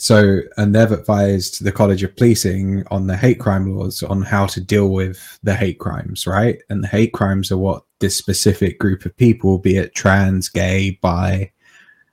so 0.00 0.40
and 0.56 0.74
they've 0.74 0.92
advised 0.92 1.62
the 1.62 1.70
college 1.70 2.02
of 2.02 2.16
policing 2.16 2.84
on 2.90 3.06
the 3.06 3.16
hate 3.16 3.38
crime 3.38 3.76
laws 3.76 4.02
on 4.02 4.22
how 4.22 4.46
to 4.46 4.58
deal 4.58 4.88
with 4.88 5.38
the 5.42 5.54
hate 5.54 5.78
crimes 5.78 6.26
right? 6.26 6.62
And 6.70 6.82
the 6.82 6.88
hate 6.88 7.12
crimes 7.12 7.52
are 7.52 7.58
what 7.58 7.84
this 7.98 8.16
specific 8.16 8.78
group 8.78 9.04
of 9.04 9.14
people 9.18 9.58
be 9.58 9.76
it 9.76 9.94
trans 9.94 10.48
gay 10.48 10.98
bi 11.02 11.52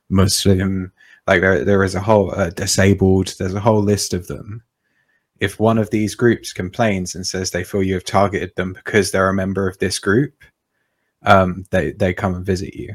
muslim 0.09 0.91
like 1.27 1.39
there, 1.39 1.63
there 1.63 1.83
is 1.83 1.95
a 1.95 2.01
whole 2.01 2.33
uh, 2.35 2.49
disabled 2.49 3.33
there's 3.39 3.53
a 3.53 3.59
whole 3.59 3.81
list 3.81 4.13
of 4.13 4.27
them. 4.27 4.63
If 5.39 5.59
one 5.59 5.77
of 5.77 5.89
these 5.89 6.13
groups 6.13 6.51
complains 6.51 7.15
and 7.15 7.25
says 7.25 7.51
they 7.51 7.63
feel 7.63 7.83
you 7.83 7.93
have 7.93 8.03
targeted 8.03 8.53
them 8.55 8.73
because 8.73 9.11
they're 9.11 9.29
a 9.29 9.33
member 9.33 9.65
of 9.65 9.77
this 9.77 9.97
group 9.97 10.33
um 11.23 11.63
they 11.71 11.93
they 11.93 12.13
come 12.13 12.35
and 12.35 12.45
visit 12.45 12.75
you. 12.75 12.93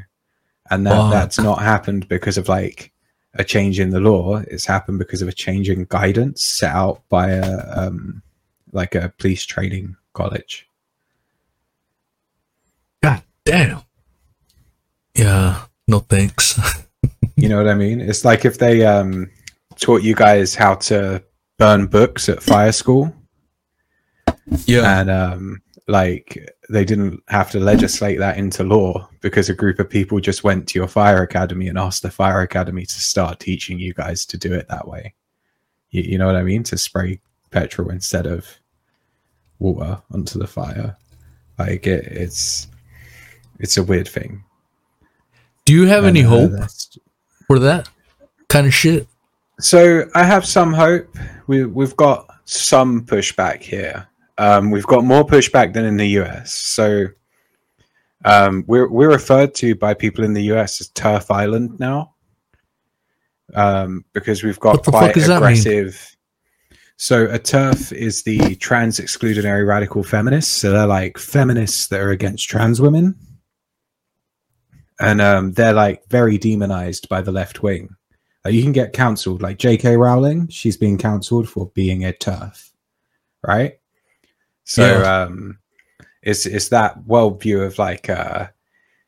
And 0.69 0.85
that 0.85 0.95
Fuck. 0.95 1.11
that's 1.11 1.39
not 1.39 1.63
happened 1.63 2.07
because 2.07 2.37
of 2.37 2.47
like 2.47 2.92
a 3.35 3.43
change 3.43 3.79
in 3.79 3.89
the 3.89 3.99
law 3.99 4.37
it's 4.47 4.65
happened 4.65 4.99
because 4.99 5.21
of 5.21 5.27
a 5.27 5.33
change 5.33 5.69
in 5.69 5.85
guidance 5.89 6.43
set 6.43 6.71
out 6.71 7.01
by 7.09 7.29
a 7.29 7.63
um 7.75 8.21
like 8.71 8.95
a 8.95 9.13
police 9.17 9.45
training 9.45 9.95
college 10.13 10.67
God 13.01 13.21
damn. 13.43 13.81
Yeah, 15.13 15.65
no 15.89 15.99
thanks. 15.99 16.57
you 17.35 17.49
know 17.49 17.57
what 17.57 17.67
i 17.67 17.73
mean 17.73 17.99
it's 17.99 18.23
like 18.23 18.45
if 18.45 18.57
they 18.57 18.85
um 18.85 19.29
taught 19.79 20.01
you 20.03 20.15
guys 20.15 20.55
how 20.55 20.75
to 20.75 21.21
burn 21.57 21.87
books 21.87 22.29
at 22.29 22.41
fire 22.41 22.71
school 22.71 23.13
yeah. 24.65 24.99
and 24.99 25.09
um 25.09 25.61
like 25.87 26.52
they 26.69 26.85
didn't 26.85 27.21
have 27.27 27.51
to 27.51 27.59
legislate 27.59 28.19
that 28.19 28.37
into 28.37 28.63
law 28.63 29.07
because 29.21 29.49
a 29.49 29.53
group 29.53 29.79
of 29.79 29.89
people 29.89 30.19
just 30.19 30.43
went 30.43 30.67
to 30.67 30.79
your 30.79 30.87
fire 30.87 31.21
academy 31.23 31.67
and 31.67 31.77
asked 31.77 32.03
the 32.03 32.11
fire 32.11 32.41
academy 32.41 32.85
to 32.85 32.99
start 33.01 33.39
teaching 33.39 33.77
you 33.79 33.93
guys 33.93 34.25
to 34.25 34.37
do 34.37 34.53
it 34.53 34.67
that 34.69 34.87
way 34.87 35.13
you, 35.89 36.01
you 36.03 36.17
know 36.17 36.25
what 36.25 36.35
i 36.35 36.43
mean 36.43 36.63
to 36.63 36.77
spray 36.77 37.19
petrol 37.51 37.89
instead 37.89 38.25
of 38.25 38.47
water 39.59 40.01
onto 40.11 40.39
the 40.39 40.47
fire 40.47 40.95
like 41.59 41.85
it, 41.85 42.05
it's 42.05 42.67
it's 43.59 43.77
a 43.77 43.83
weird 43.83 44.07
thing 44.07 44.43
Do 45.65 45.73
you 45.73 45.85
have 45.87 46.05
any 46.05 46.21
And, 46.21 46.55
uh, 46.55 46.61
hope 46.61 46.69
for 47.47 47.59
that 47.59 47.89
kind 48.49 48.67
of 48.67 48.73
shit? 48.73 49.07
So 49.59 50.05
I 50.13 50.23
have 50.23 50.45
some 50.45 50.73
hope. 50.73 51.07
We 51.47 51.65
we've 51.65 51.95
got 51.95 52.27
some 52.45 53.05
pushback 53.05 53.61
here. 53.61 54.07
Um, 54.37 54.71
we've 54.71 54.87
got 54.87 55.03
more 55.03 55.25
pushback 55.25 55.73
than 55.73 55.85
in 55.85 55.97
the 55.97 56.07
US. 56.19 56.53
So 56.53 57.07
um, 58.25 58.63
we're 58.67 58.89
we're 58.89 59.11
referred 59.11 59.53
to 59.55 59.75
by 59.75 59.93
people 59.93 60.23
in 60.23 60.33
the 60.33 60.43
US 60.53 60.81
as 60.81 60.89
TERF 60.89 61.29
Island 61.29 61.79
now, 61.79 62.15
um, 63.53 64.05
because 64.13 64.43
we've 64.43 64.59
got 64.59 64.83
quite 64.83 65.07
fuck 65.07 65.13
does 65.13 65.27
that 65.27 65.41
mean? 65.41 65.51
aggressive. 65.51 66.15
So 66.95 67.25
a 67.25 67.39
TERF 67.39 67.91
is 67.91 68.23
the 68.23 68.55
trans 68.55 68.99
exclusionary 68.99 69.67
radical 69.67 70.03
feminists. 70.03 70.51
So 70.53 70.71
they're 70.71 70.87
like 70.87 71.17
feminists 71.17 71.87
that 71.87 71.99
are 71.99 72.11
against 72.11 72.47
trans 72.47 72.79
women, 72.79 73.15
and 74.99 75.19
um, 75.19 75.51
they're 75.53 75.73
like 75.73 76.07
very 76.09 76.37
demonized 76.37 77.09
by 77.09 77.21
the 77.21 77.31
left 77.31 77.61
wing. 77.61 77.89
Like 78.45 78.53
you 78.53 78.63
can 78.63 78.71
get 78.71 78.93
cancelled. 78.93 79.41
Like 79.41 79.57
J.K. 79.57 79.97
Rowling, 79.97 80.47
she's 80.47 80.77
being 80.77 80.97
cancelled 80.97 81.49
for 81.49 81.71
being 81.73 82.05
a 82.05 82.13
TERF, 82.13 82.71
right? 83.45 83.73
So 84.65 84.99
Yeah. 85.01 85.23
um, 85.23 85.59
it's 86.21 86.45
it's 86.45 86.69
that 86.69 86.99
worldview 87.05 87.65
of 87.65 87.77
like 87.77 88.09
uh, 88.09 88.47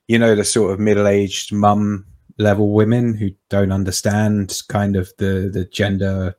you 0.08 0.20
know 0.20 0.36
the 0.36 0.44
sort 0.44 0.72
of 0.74 0.80
middle 0.80 1.08
aged 1.08 1.54
mum 1.54 2.06
level 2.38 2.72
women 2.74 3.14
who 3.14 3.30
don't 3.50 3.72
understand 3.72 4.62
kind 4.68 4.96
of 4.96 5.12
the 5.18 5.50
the 5.52 5.66
gender 5.66 6.36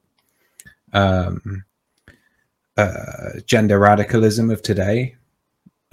um, 0.92 1.64
uh, 2.76 3.40
gender 3.46 3.78
radicalism 3.78 4.50
of 4.50 4.60
today, 4.62 5.16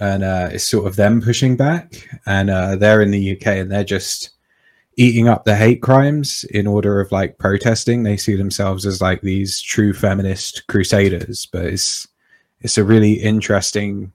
and 0.00 0.22
uh, 0.22 0.50
it's 0.52 0.68
sort 0.68 0.86
of 0.86 0.96
them 0.96 1.20
pushing 1.22 1.56
back, 1.56 2.06
and 2.26 2.50
uh, 2.50 2.76
they're 2.76 3.00
in 3.00 3.10
the 3.10 3.36
UK 3.36 3.46
and 3.48 3.72
they're 3.72 3.84
just 3.84 4.30
eating 4.96 5.26
up 5.28 5.44
the 5.44 5.56
hate 5.56 5.82
crimes 5.82 6.44
in 6.50 6.66
order 6.66 7.00
of 7.00 7.10
like 7.10 7.38
protesting. 7.38 8.02
They 8.02 8.16
see 8.16 8.36
themselves 8.36 8.86
as 8.86 9.00
like 9.00 9.22
these 9.22 9.60
true 9.60 9.92
feminist 9.94 10.66
crusaders, 10.68 11.46
but 11.46 11.64
it's 11.64 12.06
it's 12.64 12.78
a 12.78 12.84
really 12.84 13.12
interesting 13.12 14.10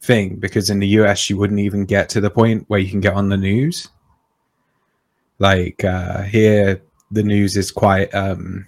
thing 0.00 0.36
because 0.36 0.70
in 0.70 0.80
the 0.80 0.88
US 0.88 1.28
you 1.28 1.36
wouldn't 1.36 1.60
even 1.60 1.84
get 1.84 2.08
to 2.08 2.20
the 2.20 2.30
point 2.30 2.64
where 2.68 2.80
you 2.80 2.90
can 2.90 3.00
get 3.00 3.14
on 3.14 3.28
the 3.28 3.36
news. 3.36 3.88
Like 5.38 5.84
uh, 5.84 6.22
here, 6.22 6.82
the 7.10 7.22
news 7.22 7.56
is 7.56 7.70
quite 7.70 8.12
um, 8.14 8.66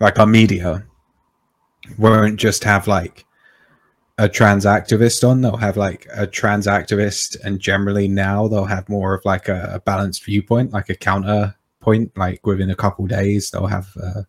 like 0.00 0.20
our 0.20 0.26
media 0.26 0.86
won't 1.98 2.38
just 2.38 2.62
have 2.62 2.86
like 2.86 3.24
a 4.18 4.28
trans 4.28 4.64
activist 4.64 5.26
on 5.26 5.40
they'll 5.40 5.56
have 5.56 5.76
like 5.76 6.06
a 6.12 6.26
trans 6.26 6.66
activist 6.66 7.36
and 7.44 7.60
generally 7.60 8.08
now 8.08 8.46
they'll 8.46 8.64
have 8.64 8.88
more 8.88 9.14
of 9.14 9.24
like 9.24 9.48
a, 9.48 9.70
a 9.74 9.80
balanced 9.80 10.24
viewpoint 10.24 10.72
like 10.72 10.90
a 10.90 10.94
counter 10.94 11.54
point 11.80 12.10
like 12.16 12.44
within 12.44 12.70
a 12.70 12.74
couple 12.74 13.06
days 13.06 13.50
they'll 13.50 13.66
have 13.66 13.88
uh, 14.02 14.22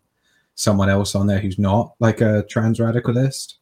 someone 0.54 0.88
else 0.88 1.14
on 1.16 1.26
there 1.26 1.40
who's 1.40 1.58
not 1.58 1.92
like 1.98 2.20
a 2.20 2.44
trans 2.44 2.78
radicalist 2.78 3.56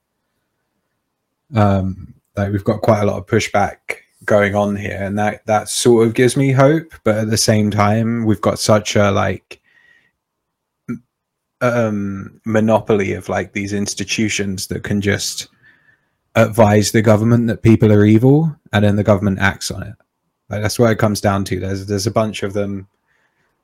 um 1.55 2.15
like 2.37 2.53
we've 2.53 2.65
got 2.65 2.83
quite 2.83 3.03
a 3.03 3.07
lot 3.07 3.19
of 3.19 3.27
pushback 3.27 3.79
going 4.25 4.55
on 4.55 4.77
here 4.77 4.99
and 5.01 5.19
that 5.19 5.45
that 5.47 5.69
sort 5.69 6.07
of 6.07 6.15
gives 6.15 6.37
me 6.37 6.53
hope 6.53 6.93
but 7.05 7.17
at 7.17 7.31
the 7.31 7.37
same 7.37 7.71
time 7.71 8.25
we've 8.25 8.41
got 8.41 8.59
such 8.59 8.97
a 8.97 9.11
like 9.11 9.61
um 11.61 12.41
monopoly 12.45 13.15
of 13.15 13.29
like 13.29 13.53
these 13.53 13.73
institutions 13.73 14.67
that 14.69 14.85
can 14.85 15.01
just 15.01 15.49
advise 16.35 16.93
the 16.93 17.03
government 17.03 17.47
that 17.49 17.63
people 17.63 17.93
are 17.93 18.05
evil 18.05 18.55
and 18.73 18.85
then 18.85 18.97
the 18.97 19.05
government 19.05 19.39
acts 19.41 19.71
on 19.71 19.83
it. 19.83 19.95
Like 20.49 20.63
that's 20.63 20.79
what 20.79 20.91
it 20.91 20.99
comes 20.99 21.21
down 21.21 21.45
to. 21.45 21.61
There's 21.61 21.87
there's 21.87 22.07
a 22.07 22.13
bunch 22.13 22.43
of 22.43 22.53
them 22.53 22.89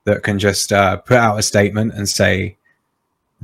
that 0.04 0.22
can 0.22 0.38
just 0.38 0.72
uh, 0.72 0.98
put 0.98 1.16
out 1.16 1.38
a 1.38 1.42
statement 1.42 1.94
and 1.94 2.08
say 2.08 2.58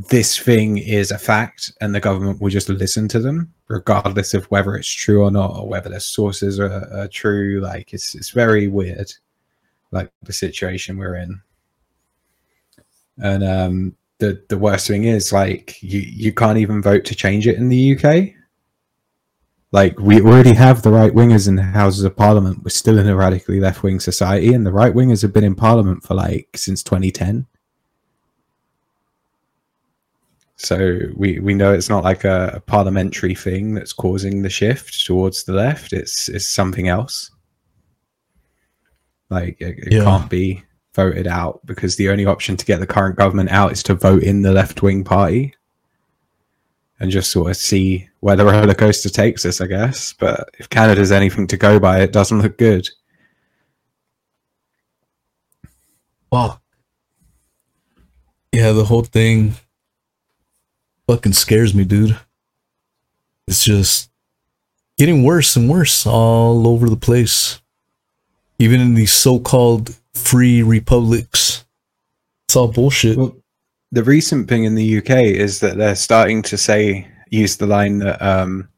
this 0.08 0.38
thing 0.38 0.78
is 0.78 1.10
a 1.10 1.18
fact 1.18 1.72
and 1.80 1.94
the 1.94 2.00
government 2.00 2.40
will 2.40 2.50
just 2.50 2.68
listen 2.68 3.08
to 3.08 3.18
them 3.20 3.52
regardless 3.68 4.34
of 4.34 4.44
whether 4.46 4.74
it's 4.76 4.88
true 4.90 5.22
or 5.24 5.30
not 5.30 5.56
or 5.56 5.68
whether 5.68 5.90
their 5.90 6.00
sources 6.00 6.60
are, 6.60 6.88
are 6.92 7.08
true 7.08 7.60
like 7.60 7.92
it's 7.92 8.14
it's 8.14 8.30
very 8.30 8.68
weird 8.68 9.12
like 9.92 10.10
the 10.22 10.32
situation 10.32 10.96
we're 10.96 11.16
in 11.16 11.40
and 13.22 13.44
um 13.44 13.96
the 14.18 14.42
the 14.48 14.58
worst 14.58 14.86
thing 14.86 15.04
is 15.04 15.32
like 15.32 15.82
you 15.82 16.00
you 16.00 16.32
can't 16.32 16.58
even 16.58 16.82
vote 16.82 17.04
to 17.04 17.14
change 17.14 17.46
it 17.46 17.56
in 17.56 17.68
the 17.68 17.96
UK 17.96 18.34
Like 19.72 19.98
we 20.00 20.20
already 20.20 20.54
have 20.54 20.82
the 20.82 20.90
right 20.90 21.12
wingers 21.12 21.46
in 21.46 21.54
the 21.54 21.62
Houses 21.62 22.02
of 22.02 22.16
Parliament. 22.16 22.64
We're 22.64 22.70
still 22.70 22.98
in 22.98 23.08
a 23.08 23.14
radically 23.14 23.60
left 23.60 23.82
wing 23.84 24.00
society, 24.00 24.52
and 24.52 24.66
the 24.66 24.72
right 24.72 24.92
wingers 24.92 25.22
have 25.22 25.32
been 25.32 25.44
in 25.44 25.54
Parliament 25.54 26.02
for 26.02 26.14
like 26.14 26.48
since 26.56 26.82
2010. 26.82 27.46
So 30.62 30.98
we 31.16 31.38
we 31.38 31.54
know 31.54 31.72
it's 31.72 31.88
not 31.88 32.04
like 32.04 32.24
a, 32.24 32.52
a 32.56 32.60
parliamentary 32.60 33.34
thing 33.34 33.72
that's 33.72 33.94
causing 33.94 34.42
the 34.42 34.50
shift 34.50 35.06
towards 35.06 35.44
the 35.44 35.54
left. 35.54 35.94
It's 35.94 36.28
it's 36.28 36.46
something 36.46 36.86
else. 36.88 37.30
Like 39.30 39.58
it, 39.60 39.78
it 39.78 39.92
Yeah. 39.94 40.04
can't 40.04 40.28
be 40.28 40.62
voted 40.94 41.26
out 41.26 41.64
because 41.64 41.96
the 41.96 42.10
only 42.10 42.26
option 42.26 42.58
to 42.58 42.66
get 42.66 42.78
the 42.78 42.86
current 42.86 43.16
government 43.16 43.50
out 43.50 43.72
is 43.72 43.82
to 43.84 43.94
vote 43.94 44.22
in 44.22 44.42
the 44.42 44.52
left 44.52 44.82
wing 44.82 45.02
party 45.02 45.54
and 46.98 47.10
just 47.10 47.30
sort 47.30 47.48
of 47.50 47.56
see 47.56 48.06
where 48.20 48.36
the 48.36 48.44
roller 48.52 48.74
coaster 48.74 49.08
takes 49.08 49.46
us, 49.46 49.62
I 49.62 49.66
guess. 49.66 50.12
But 50.12 50.50
if 50.58 50.68
Canada's 50.68 51.10
anything 51.10 51.46
to 51.46 51.56
go 51.56 51.80
by, 51.80 52.00
it 52.00 52.12
doesn't 52.12 52.42
look 52.42 52.58
good. 52.58 52.86
Fuck. 56.30 56.60
Yeah, 58.52 58.72
the 58.72 58.84
whole 58.84 59.04
thing 59.04 59.54
fucking 61.10 61.32
scares 61.32 61.74
me, 61.74 61.84
dude. 61.84 62.16
It's 63.48 63.64
just 63.64 64.12
getting 64.96 65.24
worse 65.24 65.56
and 65.56 65.68
worse 65.68 66.06
all 66.06 66.68
over 66.68 66.88
the 66.88 66.96
place. 66.96 67.60
Even 68.60 68.80
in 68.80 68.94
these 68.94 69.12
so 69.12 69.40
called 69.40 69.96
free 70.14 70.62
republics. 70.62 71.64
It's 72.46 72.54
all 72.54 72.68
bullshit. 72.68 73.16
Well, 73.16 73.36
the 73.90 74.04
recent 74.04 74.48
thing 74.48 74.62
in 74.62 74.76
the 74.76 74.98
UK 74.98 75.10
is 75.10 75.58
that 75.60 75.76
they're 75.76 75.96
starting 75.96 76.42
to 76.42 76.56
say, 76.56 77.08
use 77.28 77.56
the 77.56 77.66
line 77.66 77.98
that 77.98 78.22
um, 78.22 78.68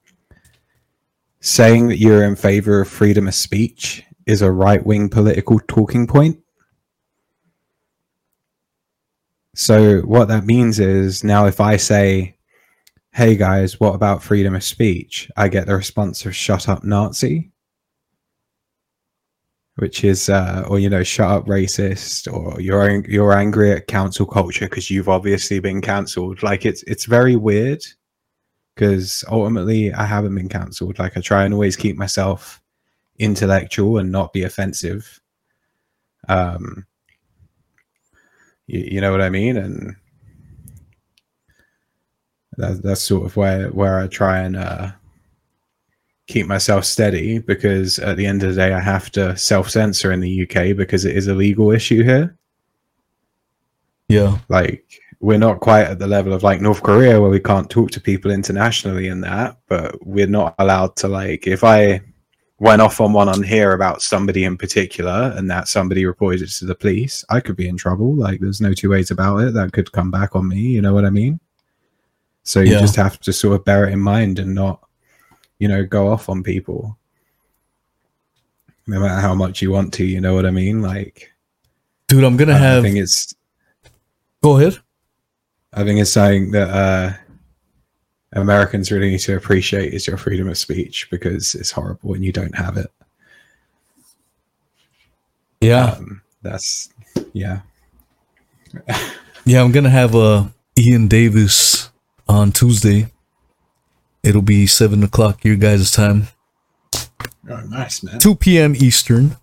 saying 1.41 1.89
that 1.89 1.99
you're 1.99 2.25
in 2.25 2.37
favor 2.37 2.81
of 2.81 2.89
freedom 2.89 3.29
of 3.29 3.35
speech 3.35 4.05
is 4.25 4.41
a 4.41 4.51
right 4.51 4.87
wing 4.87 5.11
political 5.11 5.61
talking 5.69 6.07
point. 6.07 6.39
So, 9.55 10.01
what 10.01 10.29
that 10.29 10.47
means 10.47 10.81
is 10.81 11.23
now 11.23 11.47
if 11.47 11.61
I 11.61 11.77
say, 11.77 12.37
hey 13.13 13.37
guys, 13.37 13.79
what 13.79 13.95
about 13.95 14.23
freedom 14.23 14.55
of 14.55 14.65
speech? 14.65 15.31
I 15.37 15.49
get 15.49 15.67
the 15.67 15.77
response 15.77 16.25
of 16.25 16.35
shut 16.35 16.69
up, 16.69 16.85
Nazi. 16.85 17.51
Which 19.77 20.05
is, 20.05 20.29
uh, 20.29 20.65
or 20.69 20.79
you 20.79 20.91
know, 20.91 21.03
shut 21.03 21.31
up, 21.31 21.47
racist, 21.47 22.33
or 22.33 22.61
you're 22.61 23.05
you're 23.09 23.33
angry 23.35 23.73
at 23.73 23.87
council 23.87 24.27
culture 24.27 24.67
because 24.67 24.91
you've 24.91 25.09
obviously 25.09 25.61
been 25.61 25.81
cancelled. 25.81 26.43
Like 26.43 26.67
it's 26.67 26.83
it's 26.85 27.07
very 27.07 27.37
weird 27.37 27.83
because 28.75 29.25
ultimately 29.31 29.93
I 29.93 30.05
haven't 30.05 30.35
been 30.35 30.49
cancelled. 30.49 30.99
Like 30.99 31.17
I 31.17 31.21
try 31.21 31.45
and 31.45 31.55
always 31.55 31.77
keep 31.77 31.97
myself 31.97 32.61
intellectual 33.19 33.99
and 33.99 34.13
not 34.13 34.33
be 34.33 34.45
offensive. 34.45 35.21
Um, 36.29 36.87
you, 38.73 38.89
you 38.93 39.01
know 39.01 39.13
what 39.13 39.23
I 39.23 39.31
mean, 39.31 39.57
and 39.57 39.97
that, 42.57 42.83
that's 42.83 43.03
sort 43.03 43.27
of 43.27 43.37
where 43.37 43.69
where 43.69 44.01
I 44.01 44.07
try 44.07 44.41
and 44.41 44.57
uh, 44.57 44.93
keep 46.27 46.47
myself 46.47 46.85
steady 46.85 47.39
because 47.39 47.99
at 47.99 48.17
the 48.17 48.27
end 48.27 48.43
of 48.43 48.55
the 48.55 48.61
day 48.61 48.73
I 48.73 48.81
have 48.81 49.11
to 49.13 49.37
self 49.37 49.71
censor 49.71 50.13
in 50.13 50.21
the 50.21 50.43
UK 50.43 50.77
because 50.77 51.05
it 51.05 51.17
is 51.17 51.29
a 51.29 51.35
legal 51.35 51.71
issue 51.71 52.03
here. 52.03 52.37
Yeah. 54.09 54.39
Like 54.49 54.85
we're 55.21 55.39
not 55.39 55.61
quite 55.61 55.85
at 55.85 55.99
the 55.99 56.07
level 56.07 56.33
of 56.33 56.43
like 56.43 56.61
North 56.61 56.83
Korea 56.83 57.21
where 57.21 57.31
we 57.31 57.41
can't 57.41 57.71
talk 57.71 57.91
to 57.93 58.01
people 58.01 58.31
internationally 58.31 59.09
and 59.09 59.23
that, 59.25 59.57
but 59.69 60.05
we're 60.05 60.27
not 60.27 60.55
allowed 60.59 60.97
to 60.97 61.09
like 61.09 61.47
if 61.47 61.65
I 61.65 62.03
went 62.63 62.81
off 62.81 63.01
on 63.01 63.13
one 63.13 63.29
on 63.29 63.43
here 63.43 63.73
about 63.73 64.01
somebody 64.03 64.45
in 64.45 64.57
particular 64.57 65.35
and 65.37 65.51
that 65.51 65.67
somebody 65.67 66.07
reported 66.07 66.43
it 66.43 66.49
to 66.51 66.65
the 66.65 66.77
police, 66.77 67.25
I 67.29 67.41
could 67.41 67.57
be 67.57 67.67
in 67.67 67.77
trouble. 67.77 68.15
Like 68.15 68.39
there's 68.39 68.61
no 68.61 68.73
two 68.73 68.91
ways 68.91 69.11
about 69.11 69.39
it. 69.39 69.53
That 69.53 69.73
could 69.73 69.91
come 69.91 70.13
back 70.13 70.37
on 70.37 70.47
me, 70.47 70.61
you 70.61 70.81
know 70.81 70.95
what 70.95 71.05
I 71.05 71.11
mean? 71.11 71.41
So 72.45 72.61
you 72.61 72.75
Yeah. 72.75 72.81
just 72.81 72.95
have 72.95 73.19
to 73.19 73.33
sort 73.33 73.57
of 73.57 73.65
bear 73.65 73.89
it 73.89 73.93
in 73.93 73.99
mind 73.99 74.39
and 74.39 74.55
not, 74.55 74.81
you 75.59 75.67
know, 75.67 75.85
go 75.85 76.13
off 76.13 76.29
on 76.29 76.45
people. 76.45 76.97
No 78.87 79.01
matter 79.01 79.21
how 79.21 79.35
much 79.35 79.61
you 79.61 79.73
want 79.73 79.93
to, 79.95 80.05
you 80.05 80.21
know 80.21 80.35
what 80.35 80.47
I 80.47 80.53
mean? 80.53 80.83
Like 80.83 81.33
Dude, 82.07 82.23
I'm 82.23 82.37
gonna 82.37 82.55
I 82.55 82.59
have 82.59 82.85
think 82.85 82.97
it's 82.97 83.35
go 84.41 84.57
ahead. 84.57 84.79
I 85.73 85.83
think 85.83 85.99
it's 85.99 86.13
something 86.13 86.53
that 86.53 86.69
uh, 86.69 87.13
Americans 88.33 88.91
really 88.91 89.11
need 89.11 89.21
to 89.21 89.37
appreciate 89.37 89.93
is 89.93 90.07
your 90.07 90.17
freedom 90.17 90.49
of 90.49 90.57
speech 90.57 91.09
because 91.11 91.55
it's 91.55 91.71
horrible 91.71 92.11
when 92.11 92.23
you 92.23 92.33
don't 92.33 92.55
have 92.55 92.77
it. 92.77 92.91
Yeah. 95.61 95.93
Um, 95.93 96.23
that's 96.43 96.89
yeah. 97.33 97.61
Yeah, 99.45 99.63
I'm 99.63 99.73
gonna 99.73 99.91
have 99.91 100.15
uh 100.15 100.47
Iain 100.79 101.09
Davis 101.09 101.91
on 102.29 102.53
Tuesday. 102.53 103.09
It'll 104.23 104.43
be 104.43 104.69
seven 104.69 105.03
o'clock 105.03 105.45
your 105.45 105.57
guys' 105.57 105.91
time. 105.91 106.29
Oh, 107.51 107.61
nice 107.69 108.05
man. 108.05 108.21
2 108.21 108.37
p.m. 108.37 108.77
Eastern. 108.77 109.37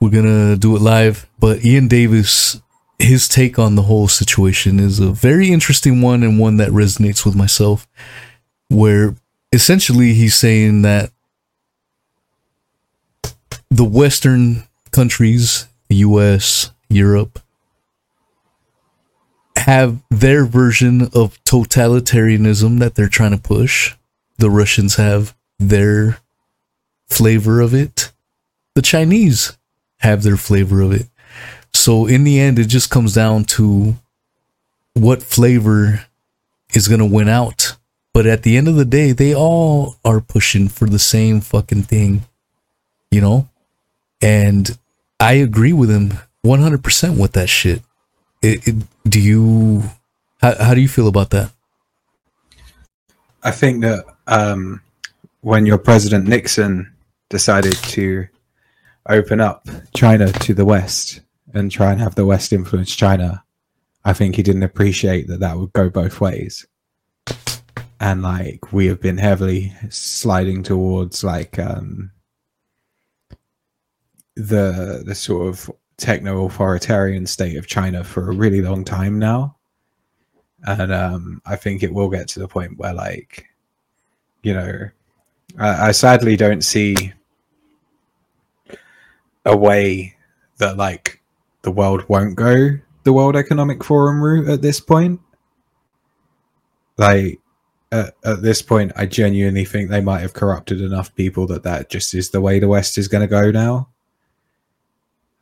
We're 0.00 0.10
gonna 0.10 0.56
do 0.56 0.76
it 0.76 0.82
live, 0.82 1.26
but 1.40 1.64
Iain 1.64 1.88
Davis, 1.88 2.62
his 3.00 3.28
take 3.28 3.58
on 3.58 3.74
the 3.74 3.82
whole 3.82 4.08
situation 4.08 4.78
is 4.78 5.00
a 5.00 5.10
very 5.10 5.50
interesting 5.50 6.02
one 6.02 6.22
and 6.22 6.38
one 6.38 6.56
that 6.58 6.70
resonates 6.70 7.24
with 7.24 7.34
myself. 7.34 7.88
Where 8.68 9.16
essentially 9.52 10.14
he's 10.14 10.36
saying 10.36 10.82
that 10.82 11.10
the 13.70 13.84
Western 13.84 14.64
countries, 14.90 15.66
US, 15.88 16.70
Europe, 16.88 17.40
have 19.56 19.98
their 20.10 20.44
version 20.44 21.02
of 21.14 21.42
totalitarianism 21.44 22.78
that 22.78 22.94
they're 22.94 23.08
trying 23.08 23.32
to 23.32 23.38
push. 23.38 23.94
The 24.38 24.50
Russians 24.50 24.96
have 24.96 25.34
their 25.58 26.18
flavor 27.08 27.60
of 27.60 27.74
it. 27.74 28.12
The 28.74 28.82
Chinese 28.82 29.56
have 29.98 30.22
their 30.22 30.36
flavor 30.36 30.80
of 30.80 30.92
it. 30.92 31.06
So 31.80 32.04
in 32.04 32.24
the 32.24 32.38
end, 32.38 32.58
it 32.58 32.66
just 32.66 32.90
comes 32.90 33.14
down 33.14 33.44
to 33.56 33.96
what 34.92 35.22
flavor 35.22 36.04
is 36.74 36.88
going 36.88 37.00
to 37.00 37.06
win 37.06 37.26
out. 37.26 37.74
But 38.12 38.26
at 38.26 38.42
the 38.42 38.58
end 38.58 38.68
of 38.68 38.74
the 38.74 38.84
day, 38.84 39.12
they 39.12 39.34
all 39.34 39.96
are 40.04 40.20
pushing 40.20 40.68
for 40.68 40.86
the 40.86 40.98
same 40.98 41.40
fucking 41.40 41.84
thing, 41.84 42.26
you 43.10 43.22
know? 43.22 43.48
And 44.20 44.76
I 45.18 45.32
agree 45.32 45.72
with 45.72 45.90
him 45.90 46.12
100% 46.44 47.18
with 47.18 47.32
that 47.32 47.48
shit. 47.48 47.80
It, 48.42 48.68
it, 48.68 48.74
do 49.08 49.18
you, 49.18 49.84
how, 50.42 50.62
how 50.62 50.74
do 50.74 50.82
you 50.82 50.88
feel 50.88 51.08
about 51.08 51.30
that? 51.30 51.50
I 53.42 53.52
think 53.52 53.80
that 53.80 54.04
um, 54.26 54.82
when 55.40 55.64
your 55.64 55.78
president 55.78 56.28
Nixon 56.28 56.92
decided 57.30 57.72
to 57.72 58.28
open 59.08 59.40
up 59.40 59.66
China 59.94 60.30
to 60.30 60.52
the 60.52 60.66
West 60.66 61.22
and 61.54 61.70
try 61.70 61.92
and 61.92 62.00
have 62.00 62.14
the 62.14 62.26
West 62.26 62.52
influence 62.52 62.94
China, 62.94 63.44
I 64.04 64.12
think 64.12 64.36
he 64.36 64.42
didn't 64.42 64.62
appreciate 64.62 65.28
that 65.28 65.40
that 65.40 65.58
would 65.58 65.72
go 65.72 65.90
both 65.90 66.20
ways. 66.20 66.66
And 68.00 68.22
like 68.22 68.72
we 68.72 68.86
have 68.86 69.00
been 69.00 69.18
heavily 69.18 69.74
sliding 69.90 70.62
towards 70.62 71.22
like 71.22 71.58
um, 71.58 72.10
the 74.36 75.02
the 75.04 75.14
sort 75.14 75.48
of 75.48 75.70
techno 75.98 76.46
authoritarian 76.46 77.26
state 77.26 77.56
of 77.56 77.66
China 77.66 78.02
for 78.02 78.30
a 78.30 78.34
really 78.34 78.62
long 78.62 78.84
time 78.84 79.18
now. 79.18 79.56
And 80.66 80.92
um, 80.92 81.42
I 81.44 81.56
think 81.56 81.82
it 81.82 81.92
will 81.92 82.08
get 82.08 82.28
to 82.28 82.40
the 82.40 82.48
point 82.48 82.78
where 82.78 82.94
like 82.94 83.46
you 84.42 84.54
know, 84.54 84.88
I, 85.58 85.88
I 85.88 85.90
sadly 85.92 86.36
don't 86.36 86.62
see 86.62 87.12
a 89.44 89.56
way 89.56 90.16
that 90.58 90.76
like 90.76 91.19
the 91.62 91.70
world 91.70 92.04
won't 92.08 92.36
go 92.36 92.78
the 93.04 93.12
World 93.12 93.36
Economic 93.36 93.82
Forum 93.82 94.22
route 94.22 94.48
at 94.48 94.62
this 94.62 94.80
point. 94.80 95.20
Like 96.96 97.40
at, 97.92 98.14
at 98.24 98.42
this 98.42 98.62
point, 98.62 98.92
I 98.96 99.06
genuinely 99.06 99.64
think 99.64 99.88
they 99.88 100.00
might 100.00 100.20
have 100.20 100.34
corrupted 100.34 100.80
enough 100.80 101.14
people 101.14 101.46
that 101.48 101.62
that 101.62 101.88
just 101.88 102.14
is 102.14 102.30
the 102.30 102.40
way 102.40 102.58
the 102.58 102.68
West 102.68 102.98
is 102.98 103.08
going 103.08 103.22
to 103.22 103.26
go 103.26 103.50
now. 103.50 103.88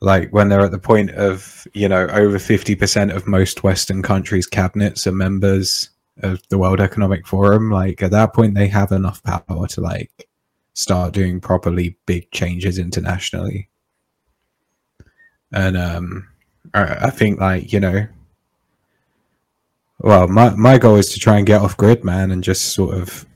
Like 0.00 0.30
when 0.30 0.48
they're 0.48 0.60
at 0.60 0.70
the 0.70 0.78
point 0.78 1.10
of 1.10 1.66
you 1.74 1.88
know 1.88 2.06
over 2.06 2.38
fifty 2.38 2.76
percent 2.76 3.10
of 3.10 3.26
most 3.26 3.64
Western 3.64 4.02
countries' 4.02 4.46
cabinets 4.46 5.06
are 5.06 5.12
members 5.12 5.90
of 6.22 6.40
the 6.48 6.58
World 6.58 6.80
Economic 6.80 7.26
Forum, 7.26 7.70
like 7.70 8.02
at 8.02 8.12
that 8.12 8.32
point 8.32 8.54
they 8.54 8.68
have 8.68 8.92
enough 8.92 9.22
power 9.24 9.66
to 9.66 9.80
like 9.80 10.28
start 10.74 11.12
doing 11.12 11.40
properly 11.40 11.98
big 12.06 12.30
changes 12.30 12.78
internationally. 12.78 13.68
And 15.52 15.76
um 15.76 16.28
I, 16.74 17.06
I 17.06 17.10
think 17.10 17.40
like, 17.40 17.72
you 17.72 17.80
know 17.80 18.06
well 20.00 20.28
my 20.28 20.50
my 20.54 20.78
goal 20.78 20.96
is 20.96 21.12
to 21.12 21.18
try 21.20 21.38
and 21.38 21.46
get 21.46 21.60
off 21.62 21.76
grid, 21.76 22.04
man, 22.04 22.30
and 22.30 22.44
just 22.44 22.72
sort 22.74 22.94
of 22.96 23.26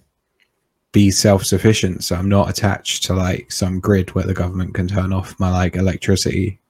be 0.93 1.11
self-sufficient. 1.11 2.05
So 2.05 2.15
i'm 2.17 2.29
not 2.29 2.51
attached 2.51 3.05
to 3.05 3.15
like 3.15 3.51
some 3.51 3.81
grid 3.81 4.15
where 4.15 4.27
the 4.27 4.35
government 4.35 4.75
can 4.75 4.87
turn 4.89 5.13
off 5.13 5.39
my 5.41 5.51
like 5.51 5.75
electricity. 5.77 6.61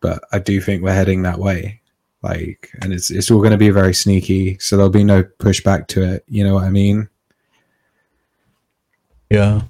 But 0.00 0.22
i 0.32 0.38
do 0.38 0.60
think 0.60 0.82
we're 0.82 0.94
heading 0.94 1.22
that 1.22 1.38
way. 1.38 1.80
Like 2.22 2.70
and 2.82 2.92
it's 2.92 3.10
it's 3.10 3.30
all 3.30 3.38
going 3.40 3.50
to 3.52 3.56
be 3.58 3.70
very 3.70 3.94
sneaky. 3.94 4.58
So 4.60 4.76
there'll 4.76 4.90
be 4.90 5.04
no 5.04 5.24
pushback 5.24 5.88
to 5.88 6.02
it. 6.02 6.24
You 6.28 6.44
know 6.44 6.54
what 6.54 6.64
i 6.64 6.70
mean? 6.70 7.08
Yeah. 9.30 9.62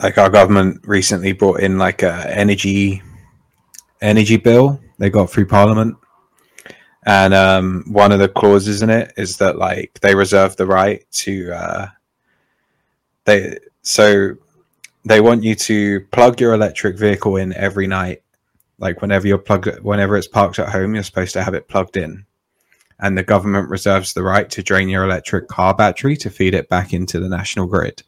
like 0.00 0.16
our 0.18 0.30
government 0.30 0.80
recently 0.86 1.32
brought 1.32 1.60
in 1.60 1.76
like 1.78 2.02
a 2.02 2.26
energy 2.36 3.02
energy 4.00 4.36
bill. 4.36 4.80
They 4.98 5.10
got 5.10 5.30
through 5.30 5.46
parliament. 5.46 5.96
And 7.06 7.32
um, 7.32 7.84
one 7.88 8.12
of 8.12 8.18
the 8.18 8.28
clauses 8.28 8.82
in 8.82 8.90
it 8.90 9.12
is 9.16 9.38
that 9.38 9.56
like 9.56 9.98
they 10.00 10.14
reserve 10.14 10.56
the 10.56 10.66
right 10.66 11.04
to 11.12 11.52
uh, 11.52 11.86
they 13.24 13.58
so 13.82 14.34
they 15.04 15.20
want 15.20 15.42
you 15.42 15.54
to 15.54 16.00
plug 16.12 16.40
your 16.40 16.52
electric 16.52 16.98
vehicle 16.98 17.36
in 17.36 17.54
every 17.54 17.86
night. 17.86 18.22
Like 18.78 19.00
whenever 19.00 19.26
you're 19.26 19.38
plugged 19.38 19.80
whenever 19.80 20.16
it's 20.16 20.28
parked 20.28 20.58
at 20.58 20.68
home 20.68 20.94
you're 20.94 21.02
supposed 21.02 21.32
to 21.34 21.42
have 21.42 21.54
it 21.54 21.68
plugged 21.68 21.96
in. 21.96 22.26
And 23.00 23.16
the 23.16 23.22
government 23.22 23.70
reserves 23.70 24.12
the 24.12 24.24
right 24.24 24.50
to 24.50 24.62
drain 24.62 24.88
your 24.88 25.04
electric 25.04 25.46
car 25.48 25.72
battery 25.72 26.16
to 26.18 26.30
feed 26.30 26.52
it 26.52 26.68
back 26.68 26.92
into 26.92 27.20
the 27.20 27.28
national 27.28 27.68
grid. 27.68 28.02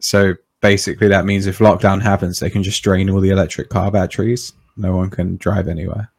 So 0.00 0.34
basically, 0.60 1.08
that 1.08 1.24
means 1.24 1.46
if 1.46 1.58
lockdown 1.58 2.02
happens, 2.02 2.38
they 2.38 2.50
can 2.50 2.62
just 2.62 2.82
drain 2.82 3.10
all 3.10 3.20
the 3.20 3.30
electric 3.30 3.68
car 3.68 3.90
batteries. 3.90 4.52
No 4.76 4.96
one 4.96 5.10
can 5.10 5.36
drive 5.36 5.68
anywhere. 5.68 6.10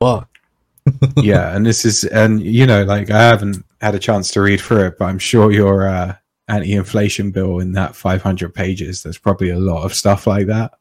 Fuck. 0.00 0.28
yeah, 1.16 1.54
and 1.54 1.64
this 1.64 1.84
is, 1.84 2.04
and 2.04 2.42
you 2.42 2.66
know, 2.66 2.84
like 2.84 3.10
I 3.10 3.20
haven't 3.20 3.64
had 3.80 3.94
a 3.94 3.98
chance 3.98 4.30
to 4.32 4.40
read 4.40 4.60
through 4.60 4.86
it, 4.86 4.98
but 4.98 5.06
I'm 5.06 5.18
sure 5.18 5.52
your 5.52 5.86
uh, 5.86 6.14
anti-inflation 6.48 7.30
bill 7.30 7.60
in 7.60 7.72
that 7.72 7.94
500 7.94 8.54
pages, 8.54 9.02
there's 9.02 9.18
probably 9.18 9.50
a 9.50 9.58
lot 9.58 9.84
of 9.84 9.94
stuff 9.94 10.26
like 10.26 10.46
that 10.46 10.72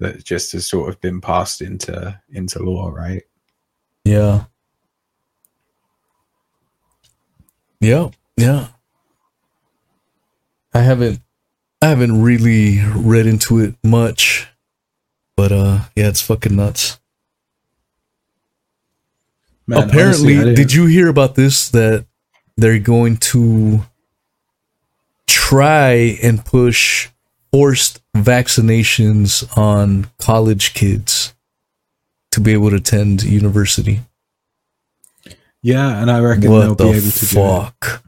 that 0.00 0.24
just 0.24 0.52
has 0.52 0.66
sort 0.66 0.88
of 0.88 1.00
been 1.00 1.20
passed 1.20 1.60
into 1.60 2.18
into 2.32 2.58
law, 2.62 2.88
right? 2.88 3.22
Yeah. 4.04 4.44
Yeah. 7.80 8.08
Yeah. 8.36 8.68
I 10.72 10.80
haven't 10.80 11.20
I 11.82 11.88
haven't 11.88 12.22
really 12.22 12.80
read 12.94 13.26
into 13.26 13.58
it 13.58 13.74
much. 13.82 14.48
But 15.36 15.52
uh 15.52 15.80
yeah, 15.96 16.08
it's 16.08 16.20
fucking 16.20 16.54
nuts. 16.56 16.98
Man, 19.66 19.88
Apparently, 19.88 20.34
honestly, 20.36 20.54
did 20.54 20.72
you 20.72 20.86
hear 20.86 21.08
about 21.08 21.34
this 21.36 21.68
that 21.70 22.04
they're 22.56 22.78
going 22.78 23.16
to 23.18 23.82
try 25.26 26.18
and 26.22 26.44
push 26.44 27.08
forced 27.52 28.00
vaccinations 28.14 29.56
on 29.56 30.08
college 30.18 30.74
kids 30.74 31.34
to 32.32 32.40
be 32.40 32.52
able 32.52 32.70
to 32.70 32.76
attend 32.76 33.22
university? 33.22 34.00
Yeah, 35.62 36.00
and 36.00 36.10
I 36.10 36.20
reckon 36.20 36.42
they'll 36.42 36.68
What 36.70 36.78
be 36.78 36.84
able 36.84 37.10
to 37.10 37.26
do 37.26 37.40
it. 37.40 37.44
fuck? 37.44 38.02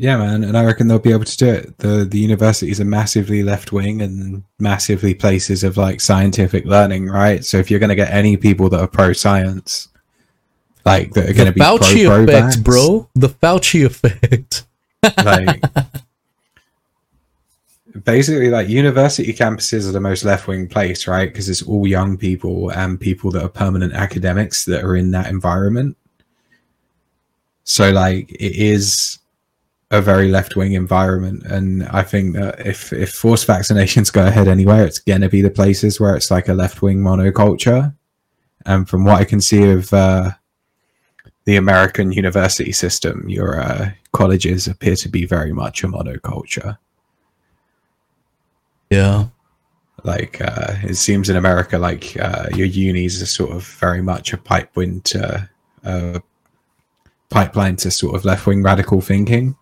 Yeah, 0.00 0.16
man, 0.16 0.44
and 0.44 0.56
I 0.56 0.64
reckon 0.64 0.86
they'll 0.86 1.00
be 1.00 1.10
able 1.10 1.24
to 1.24 1.36
do 1.36 1.48
it. 1.48 1.76
the 1.78 2.04
The 2.04 2.20
universities 2.20 2.80
are 2.80 2.84
massively 2.84 3.42
left 3.42 3.72
wing 3.72 4.00
and 4.00 4.44
massively 4.60 5.12
places 5.12 5.64
of 5.64 5.76
like 5.76 6.00
scientific 6.00 6.64
learning, 6.64 7.06
right? 7.06 7.44
So 7.44 7.56
if 7.56 7.68
you're 7.68 7.80
going 7.80 7.88
to 7.88 7.96
get 7.96 8.12
any 8.12 8.36
people 8.36 8.68
that 8.68 8.80
are 8.80 8.86
pro 8.86 9.12
science, 9.12 9.88
like 10.84 11.14
that 11.14 11.28
are 11.28 11.32
going 11.32 11.48
to 11.48 11.52
be 11.52 11.60
Fauci 11.60 12.06
pro 12.06 12.22
effect, 12.22 12.62
bro. 12.62 13.10
The 13.16 13.28
Fauci 13.28 13.84
effect. 13.84 14.66
like 15.24 15.62
basically 18.04 18.50
like 18.50 18.68
university 18.68 19.32
campuses 19.32 19.88
are 19.88 19.92
the 19.92 20.00
most 20.00 20.24
left-wing 20.24 20.68
place 20.68 21.06
right 21.08 21.32
because 21.32 21.48
it's 21.48 21.62
all 21.62 21.86
young 21.86 22.16
people 22.16 22.70
and 22.70 23.00
people 23.00 23.30
that 23.30 23.42
are 23.42 23.48
permanent 23.48 23.92
academics 23.92 24.64
that 24.64 24.84
are 24.84 24.96
in 24.96 25.10
that 25.10 25.26
environment 25.28 25.96
so 27.64 27.90
like 27.90 28.30
it 28.32 28.56
is 28.56 29.18
a 29.90 30.02
very 30.02 30.28
left-wing 30.28 30.72
environment 30.72 31.42
and 31.44 31.84
i 31.88 32.02
think 32.02 32.34
that 32.34 32.66
if 32.66 32.92
if 32.92 33.10
forced 33.10 33.46
vaccinations 33.46 34.12
go 34.12 34.26
ahead 34.26 34.46
anywhere 34.46 34.84
it's 34.84 34.98
going 34.98 35.22
to 35.22 35.28
be 35.30 35.40
the 35.40 35.50
places 35.50 35.98
where 35.98 36.14
it's 36.14 36.30
like 36.30 36.48
a 36.48 36.54
left-wing 36.54 36.98
monoculture 36.98 37.94
and 38.66 38.88
from 38.88 39.04
what 39.04 39.20
i 39.20 39.24
can 39.24 39.40
see 39.40 39.70
of 39.70 39.92
uh 39.94 40.30
the 41.48 41.56
American 41.56 42.12
university 42.12 42.72
system, 42.72 43.26
your 43.26 43.58
uh, 43.58 43.90
colleges 44.12 44.66
appear 44.66 44.94
to 44.96 45.08
be 45.08 45.24
very 45.24 45.50
much 45.50 45.82
a 45.82 45.88
monoculture. 45.88 46.76
Yeah. 48.90 49.28
Like 50.04 50.42
uh, 50.42 50.74
it 50.82 50.96
seems 50.96 51.30
in 51.30 51.36
America, 51.36 51.78
like 51.78 52.14
uh, 52.20 52.48
your 52.54 52.66
unis 52.66 53.22
are 53.22 53.26
sort 53.26 53.52
of 53.52 53.64
very 53.64 54.02
much 54.02 54.34
a 54.34 54.36
pipeline 54.36 55.00
to 55.04 55.48
uh, 55.84 56.18
pipeline 57.30 57.76
to 57.76 57.90
sort 57.90 58.14
of 58.14 58.26
left 58.26 58.46
wing 58.46 58.62
radical 58.62 59.00
thinking. 59.00 59.56